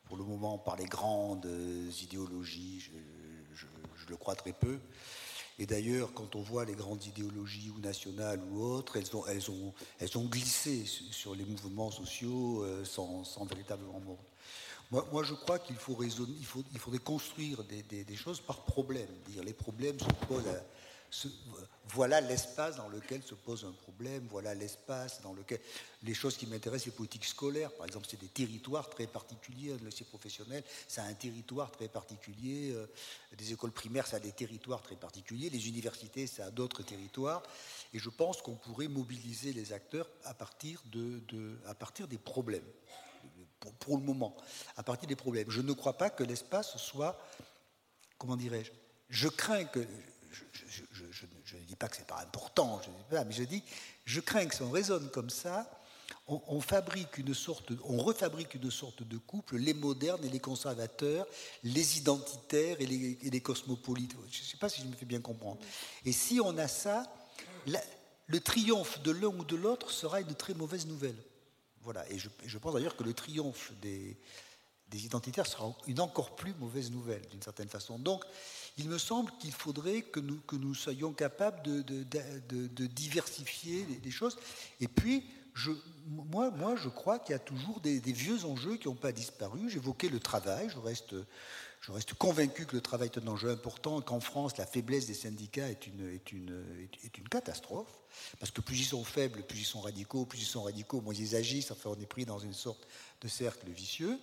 pour 0.08 0.16
le 0.16 0.24
moment, 0.24 0.58
par 0.58 0.76
les 0.76 0.86
grandes 0.86 1.48
idéologies. 2.02 2.80
Je, 2.80 3.66
le 4.08 4.16
crois 4.16 4.34
très 4.34 4.54
peu. 4.54 4.78
Et 5.58 5.66
d'ailleurs, 5.66 6.14
quand 6.14 6.34
on 6.34 6.40
voit 6.40 6.64
les 6.64 6.74
grandes 6.74 7.04
idéologies 7.04 7.70
ou 7.76 7.78
nationales 7.80 8.40
ou 8.50 8.62
autres, 8.62 8.96
elles 8.96 10.16
ont, 10.16 10.24
glissé 10.24 10.86
sur 10.86 11.34
les 11.34 11.44
mouvements 11.44 11.90
sociaux 11.90 12.62
euh, 12.62 12.84
sans, 12.86 13.24
sans 13.24 13.44
véritablement. 13.44 14.00
Moi, 14.90 15.22
je 15.22 15.34
crois 15.34 15.58
qu'il 15.58 15.76
faut 15.76 15.94
raisonner, 15.94 16.32
faudrait 16.78 16.98
construire 16.98 17.62
des, 17.64 18.16
choses 18.16 18.40
par 18.40 18.64
problème. 18.64 19.08
Dire 19.26 19.44
les 19.44 19.52
problèmes 19.52 19.98
se 19.98 20.26
posent. 20.26 20.44
Voilà 21.94 22.20
l'espace 22.20 22.76
dans 22.76 22.88
lequel 22.88 23.22
se 23.22 23.34
pose 23.34 23.64
un 23.64 23.72
problème. 23.72 24.26
Voilà 24.30 24.54
l'espace 24.54 25.22
dans 25.22 25.32
lequel 25.32 25.58
les 26.02 26.14
choses 26.14 26.36
qui 26.36 26.46
m'intéressent, 26.46 26.86
les 26.86 26.92
politiques 26.92 27.24
scolaires, 27.24 27.72
par 27.72 27.86
exemple, 27.86 28.06
c'est 28.08 28.20
des 28.20 28.28
territoires 28.28 28.90
très 28.90 29.06
particuliers. 29.06 29.76
Le 29.80 29.86
lycée 29.86 30.04
professionnel, 30.04 30.62
c'est 30.86 31.00
un 31.00 31.14
territoire 31.14 31.70
très 31.70 31.88
particulier. 31.88 32.72
Euh, 32.72 32.86
des 33.36 33.52
écoles 33.52 33.72
primaires, 33.72 34.06
ça 34.06 34.16
a 34.16 34.20
des 34.20 34.32
territoires 34.32 34.82
très 34.82 34.96
particuliers. 34.96 35.50
Les 35.50 35.68
universités, 35.68 36.26
ça 36.26 36.46
a 36.46 36.50
d'autres 36.50 36.82
territoires. 36.82 37.42
Et 37.94 37.98
je 37.98 38.10
pense 38.10 38.42
qu'on 38.42 38.56
pourrait 38.56 38.88
mobiliser 38.88 39.52
les 39.52 39.72
acteurs 39.72 40.08
à 40.24 40.34
partir 40.34 40.82
des 40.90 42.18
problèmes 42.18 42.64
pour, 43.80 43.96
le 43.96 44.02
moment, 44.02 44.36
à 44.76 44.82
partir 44.82 45.08
des 45.08 45.16
problèmes. 45.16 45.50
Je 45.50 45.60
ne 45.60 45.72
crois 45.72 45.96
pas 45.96 46.10
que 46.10 46.22
l'espace 46.22 46.76
soit, 46.76 47.18
comment 48.18 48.36
dirais-je, 48.36 48.72
je 49.08 49.28
crains 49.28 49.64
que, 49.64 49.80
je, 50.30 51.56
ne 51.56 51.62
dis 51.62 51.76
pas 51.76 51.88
que 51.88 51.96
c'est 51.96 52.06
pas 52.06 52.20
important, 52.20 52.80
mais 53.10 53.32
je 53.32 53.44
dis, 53.44 53.62
je 54.04 54.20
crains 54.20 54.46
que 54.46 54.54
si 54.54 54.62
on 54.62 54.70
raisonne 54.70 55.10
comme 55.10 55.30
ça, 55.30 55.68
on, 56.26 56.60
fabrique 56.60 57.16
une 57.16 57.32
sorte, 57.32 57.72
on 57.84 58.02
refabrique 58.02 58.54
une 58.54 58.70
sorte 58.70 59.02
de 59.02 59.16
couple, 59.16 59.56
les 59.56 59.72
modernes 59.72 60.24
et 60.24 60.28
les 60.28 60.40
conservateurs, 60.40 61.26
les 61.64 61.98
identitaires 61.98 62.76
et 62.80 62.86
les, 62.86 63.40
cosmopolites. 63.40 64.14
Je 64.30 64.40
ne 64.40 64.44
sais 64.44 64.58
pas 64.58 64.68
si 64.68 64.82
je 64.82 64.86
me 64.86 64.94
fais 64.94 65.06
bien 65.06 65.20
comprendre. 65.20 65.58
Et 66.04 66.12
si 66.12 66.38
on 66.42 66.56
a 66.58 66.68
ça, 66.68 67.10
le 68.26 68.40
triomphe 68.40 69.02
de 69.02 69.10
l'un 69.10 69.28
ou 69.28 69.44
de 69.44 69.56
l'autre 69.56 69.90
sera 69.90 70.20
une 70.20 70.34
très 70.34 70.54
mauvaise 70.54 70.86
nouvelle. 70.86 71.16
Voilà. 71.82 72.04
Et 72.10 72.18
je, 72.18 72.58
pense 72.58 72.74
d'ailleurs 72.74 72.96
que 72.96 73.04
le 73.04 73.14
triomphe 73.14 73.72
des, 73.80 74.18
identitaires 74.94 75.46
sera 75.46 75.72
une 75.86 76.00
encore 76.00 76.36
plus 76.36 76.54
mauvaise 76.54 76.90
nouvelle, 76.90 77.22
d'une 77.30 77.42
certaine 77.42 77.68
façon. 77.68 77.98
Donc, 77.98 78.24
il 78.78 78.88
me 78.88 78.98
semble 78.98 79.30
qu'il 79.38 79.52
faudrait 79.52 80.02
que 80.02 80.20
nous, 80.20 80.38
que 80.46 80.56
nous 80.56 80.74
soyons 80.74 81.12
capables 81.12 81.62
de, 81.62 82.86
diversifier 82.86 83.86
les, 84.02 84.10
choses. 84.10 84.36
Et 84.80 84.88
puis, 84.88 85.24
moi, 86.06 86.50
moi, 86.50 86.76
je 86.76 86.88
crois 86.88 87.18
qu'il 87.18 87.32
y 87.32 87.36
a 87.36 87.40
toujours 87.40 87.80
des, 87.80 87.98
vieux 88.00 88.44
enjeux 88.44 88.76
qui 88.76 88.88
n'ont 88.88 88.94
pas 88.94 89.12
disparu. 89.12 89.68
J'évoquais 89.68 90.08
le 90.08 90.20
travail. 90.20 90.70
Je 90.70 90.78
reste, 90.78 92.14
convaincu 92.14 92.66
que 92.66 92.76
le 92.76 92.80
travail 92.80 93.10
est 93.14 93.18
un 93.18 93.26
enjeu 93.26 93.50
important, 93.50 94.00
qu'en 94.00 94.20
France, 94.20 94.56
la 94.58 94.66
faiblesse 94.66 95.06
des 95.06 95.14
syndicats 95.14 95.68
est 95.68 95.86
une 95.86 97.28
catastrophe. 97.30 97.98
Parce 98.38 98.50
que 98.50 98.60
plus 98.60 98.80
ils 98.80 98.84
sont 98.84 99.04
faibles, 99.04 99.42
plus 99.42 99.60
ils 99.60 99.64
sont 99.64 99.80
radicaux, 99.80 100.24
plus 100.24 100.40
ils 100.40 100.46
sont 100.46 100.62
radicaux, 100.62 101.00
moins 101.00 101.14
ils 101.14 101.36
agissent. 101.36 101.70
Enfin, 101.70 101.90
on 101.96 102.00
est 102.00 102.06
pris 102.06 102.24
dans 102.24 102.38
une 102.38 102.54
sorte 102.54 102.86
de 103.20 103.28
cercle 103.28 103.68
vicieux. 103.70 104.18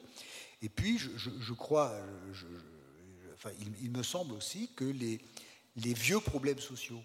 Et 0.61 0.69
puis, 0.69 0.97
je, 0.97 1.53
crois, 1.53 1.95
enfin, 3.33 3.51
il, 3.81 3.91
me 3.91 4.03
semble 4.03 4.33
aussi 4.33 4.69
que 4.75 4.85
les, 4.85 5.19
les 5.75 5.93
vieux 5.93 6.19
problèmes 6.19 6.59
sociaux 6.59 7.01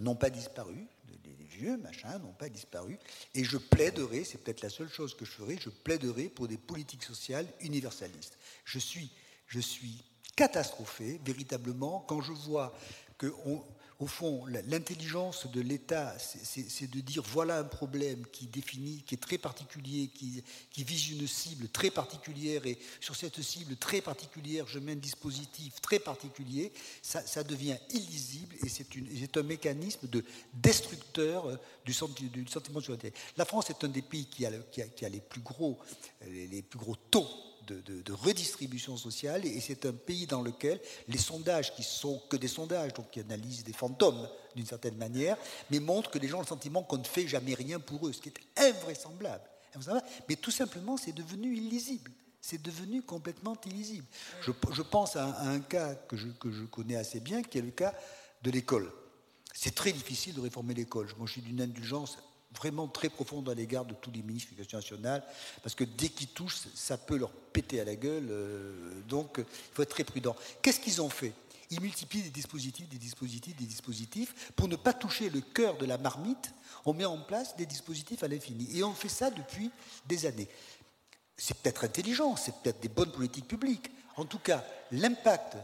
n'ont 0.00 0.14
pas 0.14 0.30
disparu, 0.30 0.86
les 1.24 1.44
vieux 1.44 1.76
machins 1.76 2.18
n'ont 2.22 2.32
pas 2.32 2.48
disparu, 2.48 2.98
et 3.34 3.44
je 3.44 3.56
plaiderai, 3.56 4.24
c'est 4.24 4.38
peut-être 4.38 4.62
la 4.62 4.70
seule 4.70 4.88
chose 4.88 5.14
que 5.14 5.24
je 5.24 5.30
ferai, 5.30 5.58
je 5.58 5.70
plaiderai 5.70 6.28
pour 6.28 6.48
des 6.48 6.58
politiques 6.58 7.04
sociales 7.04 7.46
universalistes. 7.60 8.38
Je 8.64 8.78
suis, 8.78 9.10
je 9.46 9.60
suis 9.60 10.02
catastrophé, 10.36 11.20
véritablement, 11.24 12.00
quand 12.08 12.20
je 12.20 12.32
vois 12.32 12.74
que 13.18 13.32
on, 13.44 13.62
au 14.00 14.06
fond, 14.06 14.46
l'intelligence 14.46 15.46
de 15.46 15.60
l'État, 15.60 16.16
c'est 16.18 16.90
de 16.90 17.00
dire 17.00 17.22
voilà 17.22 17.58
un 17.58 17.64
problème 17.64 18.24
qui 18.32 18.46
définit, 18.46 19.02
qui 19.06 19.14
est 19.14 19.18
très 19.18 19.36
particulier, 19.36 20.08
qui, 20.08 20.42
vise 20.84 21.10
une 21.10 21.26
cible 21.26 21.68
très 21.68 21.90
particulière, 21.90 22.64
et 22.64 22.78
sur 22.98 23.14
cette 23.14 23.42
cible 23.42 23.76
très 23.76 24.00
particulière, 24.00 24.66
je 24.66 24.78
mets 24.78 24.92
un 24.92 24.96
dispositif 24.96 25.82
très 25.82 25.98
particulier, 25.98 26.72
ça, 27.02 27.44
devient 27.44 27.76
illisible 27.90 28.56
et 28.64 28.68
c'est 28.70 29.36
un 29.36 29.42
mécanisme 29.42 30.08
de 30.08 30.24
destructeur 30.54 31.46
euh, 31.46 31.56
du, 31.84 31.92
sentiment 31.92 32.78
de 32.78 32.84
souveraineté. 32.84 33.12
La 33.36 33.44
France 33.44 33.68
est 33.68 33.84
un 33.84 33.88
des 33.88 34.02
pays 34.02 34.26
qui 34.26 34.46
a, 34.46 34.50
qui 34.72 35.04
a 35.04 35.08
les, 35.10 35.20
plus 35.20 35.42
gros, 35.42 35.78
les 36.26 36.62
plus 36.62 36.78
gros 36.78 36.96
taux 37.10 37.28
de, 37.74 38.12
redistribution 38.12 38.96
sociale 38.96 39.46
et 39.46 39.60
c'est 39.60 39.86
un 39.86 39.92
pays 39.92 40.26
dans 40.26 40.42
lequel 40.42 40.80
les 41.08 41.18
sondages, 41.18 41.74
qui 41.74 41.82
sont 41.82 42.20
que 42.28 42.36
des 42.36 42.48
sondages, 42.48 42.92
donc 42.94 43.10
qui 43.10 43.20
analysent 43.20 43.64
des 43.64 43.72
fantômes 43.72 44.28
d'une 44.54 44.66
certaine 44.66 44.96
manière, 44.96 45.36
mais 45.70 45.80
montrent 45.80 46.10
que 46.10 46.18
les 46.18 46.28
gens 46.28 46.38
ont 46.38 46.42
le 46.42 46.46
sentiment 46.46 46.82
qu'on 46.82 46.98
ne 46.98 47.04
fait 47.04 47.26
jamais 47.26 47.54
rien 47.54 47.78
pour 47.78 48.06
eux, 48.06 48.12
ce 48.12 48.20
qui 48.20 48.30
est 48.30 48.68
invraisemblable. 48.68 49.44
Mais 50.28 50.36
tout 50.36 50.50
simplement, 50.50 50.96
c'est 50.96 51.12
devenu 51.12 51.56
illisible. 51.56 52.10
C'est 52.40 52.60
devenu 52.60 53.02
complètement 53.02 53.56
illisible. 53.66 54.06
Je, 54.42 54.82
pense 54.82 55.16
à 55.16 55.42
un, 55.42 55.60
cas 55.60 55.94
que 55.94 56.16
je, 56.16 56.28
que 56.28 56.50
je 56.50 56.64
connais 56.64 56.96
assez 56.96 57.20
bien, 57.20 57.42
qui 57.42 57.58
est 57.58 57.62
le 57.62 57.70
cas 57.70 57.94
de 58.42 58.50
l'école. 58.50 58.90
C'est 59.52 59.74
très 59.74 59.92
difficile 59.92 60.34
de 60.34 60.40
réformer 60.40 60.74
l'école. 60.74 61.08
Moi, 61.18 61.26
je 61.26 61.32
suis 61.32 61.42
d'une 61.42 61.60
indulgence 61.60 62.18
vraiment 62.56 62.88
très 62.88 63.08
profonde 63.08 63.48
à 63.48 63.54
l'égard 63.54 63.84
de 63.84 63.94
tous 63.94 64.10
les 64.10 64.22
ministres 64.22 64.52
de 64.52 64.58
l'Éducation 64.58 64.96
nationale, 64.96 65.24
parce 65.62 65.74
que 65.74 65.84
dès 65.84 66.08
qu'ils 66.08 66.28
touchent, 66.28 66.62
ça 66.74 66.98
peut 66.98 67.16
leur 67.16 67.30
péter 67.30 67.80
à 67.80 67.84
la 67.84 67.96
gueule. 67.96 68.28
Euh, 68.30 69.00
donc, 69.08 69.36
il 69.38 69.44
faut 69.74 69.82
être 69.82 69.90
très 69.90 70.04
prudent. 70.04 70.34
Qu'est-ce 70.62 70.80
qu'ils 70.80 71.00
ont 71.00 71.10
fait? 71.10 71.32
Ils 71.70 71.80
multiplient 71.80 72.22
des 72.22 72.30
dispositifs, 72.30 72.88
des 72.88 72.98
dispositifs, 72.98 73.56
des 73.56 73.66
dispositifs. 73.66 74.52
Pour 74.56 74.66
ne 74.66 74.76
pas 74.76 74.92
toucher 74.92 75.30
le 75.30 75.40
cœur 75.40 75.78
de 75.78 75.86
la 75.86 75.98
marmite, 75.98 76.52
on 76.84 76.92
met 76.92 77.04
en 77.04 77.18
place 77.18 77.56
des 77.56 77.66
dispositifs 77.66 78.22
à 78.24 78.28
l'infini. 78.28 78.68
Et 78.76 78.82
on 78.82 78.92
fait 78.92 79.08
ça 79.08 79.30
depuis 79.30 79.70
des 80.06 80.26
années. 80.26 80.48
C'est 81.36 81.56
peut-être 81.56 81.84
intelligent, 81.84 82.34
c'est 82.36 82.54
peut-être 82.56 82.80
des 82.80 82.88
bonnes 82.88 83.12
politiques 83.12 83.46
publiques. 83.46 83.90
En 84.16 84.24
tout 84.24 84.40
cas, 84.40 84.64
l'impact 84.90 85.56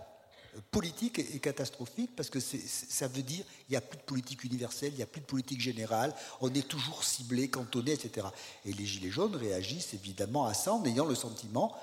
politique 0.70 1.18
est 1.18 1.38
catastrophique 1.40 2.10
parce 2.16 2.30
que 2.30 2.40
ça 2.40 3.08
veut 3.08 3.22
dire 3.22 3.44
qu'il 3.44 3.70
n'y 3.70 3.76
a 3.76 3.80
plus 3.80 3.98
de 3.98 4.02
politique 4.02 4.44
universelle, 4.44 4.92
il 4.92 4.96
n'y 4.96 5.02
a 5.02 5.06
plus 5.06 5.20
de 5.20 5.26
politique 5.26 5.60
générale, 5.60 6.14
on 6.40 6.52
est 6.52 6.66
toujours 6.66 7.04
ciblé, 7.04 7.48
cantonné, 7.48 7.92
etc. 7.92 8.26
Et 8.64 8.72
les 8.72 8.86
Gilets 8.86 9.10
jaunes 9.10 9.36
réagissent 9.36 9.94
évidemment 9.94 10.46
à 10.46 10.54
ça 10.54 10.72
en 10.72 10.84
ayant 10.84 11.04
le 11.04 11.14
sentiment 11.14 11.76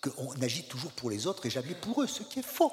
qu'on 0.00 0.30
agit 0.42 0.64
toujours 0.64 0.92
pour 0.92 1.10
les 1.10 1.26
autres 1.26 1.46
et 1.46 1.50
jamais 1.50 1.74
pour 1.74 2.02
eux, 2.02 2.06
ce 2.06 2.22
qui 2.22 2.38
est 2.38 2.46
faux. 2.46 2.72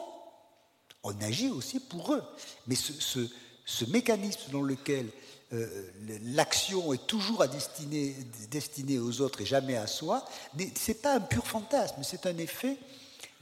On 1.03 1.19
agit 1.21 1.49
aussi 1.49 1.79
pour 1.79 2.13
eux. 2.13 2.23
Mais 2.67 2.75
ce, 2.75 3.85
mécanisme 3.87 4.51
dans 4.51 4.61
lequel 4.61 5.09
euh, 5.53 5.89
l'action 6.23 6.93
est 6.93 7.07
toujours 7.07 7.45
destinée 7.47 8.99
aux 8.99 9.21
autres 9.21 9.41
et 9.41 9.45
jamais 9.45 9.77
à 9.77 9.87
soi, 9.87 10.25
ce 10.57 10.91
n'est 10.91 10.97
pas 10.97 11.15
un 11.15 11.21
pur 11.21 11.47
fantasme, 11.47 12.01
c'est 12.03 12.25
un 12.25 12.37
effet 12.37 12.77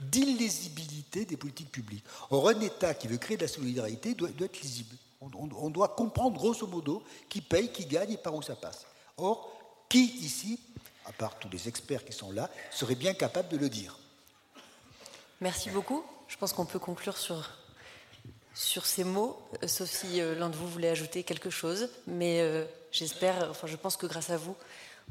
d'illisibilité 0.10 1.26
des 1.26 1.38
politiques 1.38 1.72
publiques. 1.72 2.06
Or, 2.30 2.50
un 2.50 2.60
État 2.60 2.94
qui 2.94 3.08
veut 3.08 3.18
créer 3.18 3.38
de 3.38 3.44
la 3.44 3.48
solidarité 3.48 4.14
doit, 4.14 4.30
être 4.40 4.62
lisible. 4.62 4.96
On, 5.22 5.70
doit 5.70 5.90
comprendre 5.90 6.38
grosso 6.38 6.68
modo 6.68 7.04
qui 7.30 7.42
paye, 7.42 7.72
qui 7.72 7.86
gagne 7.86 8.12
et 8.12 8.18
par 8.18 8.36
où 8.36 8.42
ça 8.42 8.56
passe. 8.56 8.86
Or, 9.18 9.52
qui 9.90 10.06
ici, 10.22 10.60
à 11.06 11.12
part 11.12 11.38
tous 11.40 11.50
les 11.50 11.68
experts 11.68 12.04
qui 12.04 12.14
sont 12.14 12.32
là, 12.32 12.50
serait 12.72 12.96
bien 12.96 13.14
capable 13.14 13.50
de 13.50 13.58
le 13.58 13.70
dire 13.70 13.98
Merci 15.42 15.70
beaucoup. 15.70 16.04
Je 16.28 16.38
pense 16.38 16.54
qu'on 16.54 16.66
peut 16.66 16.80
conclure 16.80 17.18
sur, 17.18 17.52
sur 18.54 18.86
ces 18.86 19.04
mots, 19.04 19.38
euh, 19.62 19.68
sauf 19.68 19.90
si 19.90 20.22
euh, 20.22 20.36
l'un 20.36 20.50
de 20.50 20.56
vous 20.56 20.68
voulait 20.68 20.90
ajouter 20.90 21.24
quelque 21.24 21.50
chose. 21.50 21.90
Mais 22.08 22.42
euh, 22.42 22.66
j'espère, 22.92 23.50
enfin 23.50 23.68
je 23.68 23.76
pense 23.76 23.98
que 23.98 24.06
grâce 24.06 24.30
à 24.30 24.38
vous, 24.38 24.56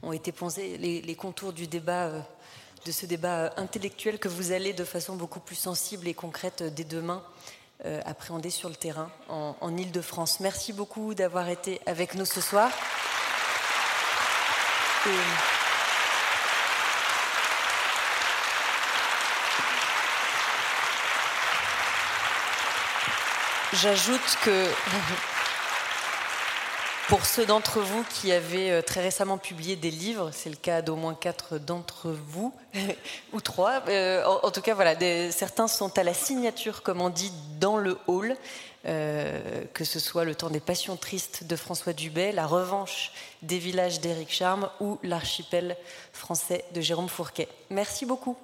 ont 0.02 0.12
été 0.12 0.32
posés 0.32 0.78
les, 0.78 1.14
contours 1.14 1.52
du 1.52 1.66
débat 1.66 2.26
de 2.84 2.92
ce 2.92 3.06
débat 3.06 3.52
intellectuel 3.56 4.18
que 4.18 4.28
vous 4.28 4.52
allez 4.52 4.72
de 4.72 4.84
façon 4.84 5.16
beaucoup 5.16 5.40
plus 5.40 5.56
sensible 5.56 6.08
et 6.08 6.14
concrète 6.14 6.62
dès 6.62 6.84
demain 6.84 7.22
euh, 7.84 8.00
appréhender 8.04 8.50
sur 8.50 8.68
le 8.68 8.74
terrain 8.74 9.10
en 9.28 9.76
Ile-de-France. 9.76 10.40
Merci 10.40 10.72
beaucoup 10.72 11.14
d'avoir 11.14 11.48
été 11.48 11.80
avec 11.86 12.14
nous 12.14 12.24
ce 12.24 12.40
soir. 12.40 12.70
J'ajoute 23.72 24.38
que 24.44 24.70
Pour 27.08 27.26
ceux 27.26 27.44
d'entre 27.46 27.80
vous 27.80 28.04
qui 28.04 28.32
avaient 28.32 28.70
euh, 28.70 28.82
très 28.82 29.02
récemment 29.02 29.36
publié 29.36 29.76
des 29.76 29.90
livres, 29.90 30.30
c'est 30.32 30.48
le 30.48 30.56
cas 30.56 30.82
d'au 30.82 30.96
moins 30.96 31.14
quatre 31.14 31.58
d'entre 31.58 32.10
vous, 32.10 32.54
ou 33.32 33.40
trois, 33.40 33.82
euh, 33.88 34.24
en, 34.24 34.50
tout 34.50 34.62
cas, 34.62 34.74
voilà, 34.74 34.94
certains 35.30 35.68
sont 35.68 35.98
à 35.98 36.04
la 36.04 36.14
signature, 36.14 36.82
comme 36.82 37.00
on 37.00 37.10
dit, 37.10 37.32
dans 37.58 37.76
le 37.76 37.98
hall, 38.06 38.36
euh, 38.86 39.64
que 39.74 39.84
ce 39.84 39.98
soit 39.98 40.24
Le 40.24 40.34
temps 40.34 40.50
des 40.50 40.60
passions 40.60 40.96
tristes 40.96 41.44
de 41.44 41.56
François 41.56 41.92
Dubay, 41.92 42.32
La 42.32 42.46
revanche 42.46 43.12
des 43.42 43.58
villages 43.58 44.00
d'Éric 44.00 44.32
Charme 44.32 44.68
ou 44.80 44.98
L'archipel 45.02 45.76
français 46.12 46.64
de 46.72 46.80
Jérôme 46.80 47.08
Fourquet. 47.08 47.48
Merci 47.70 48.06
beaucoup. 48.06 48.36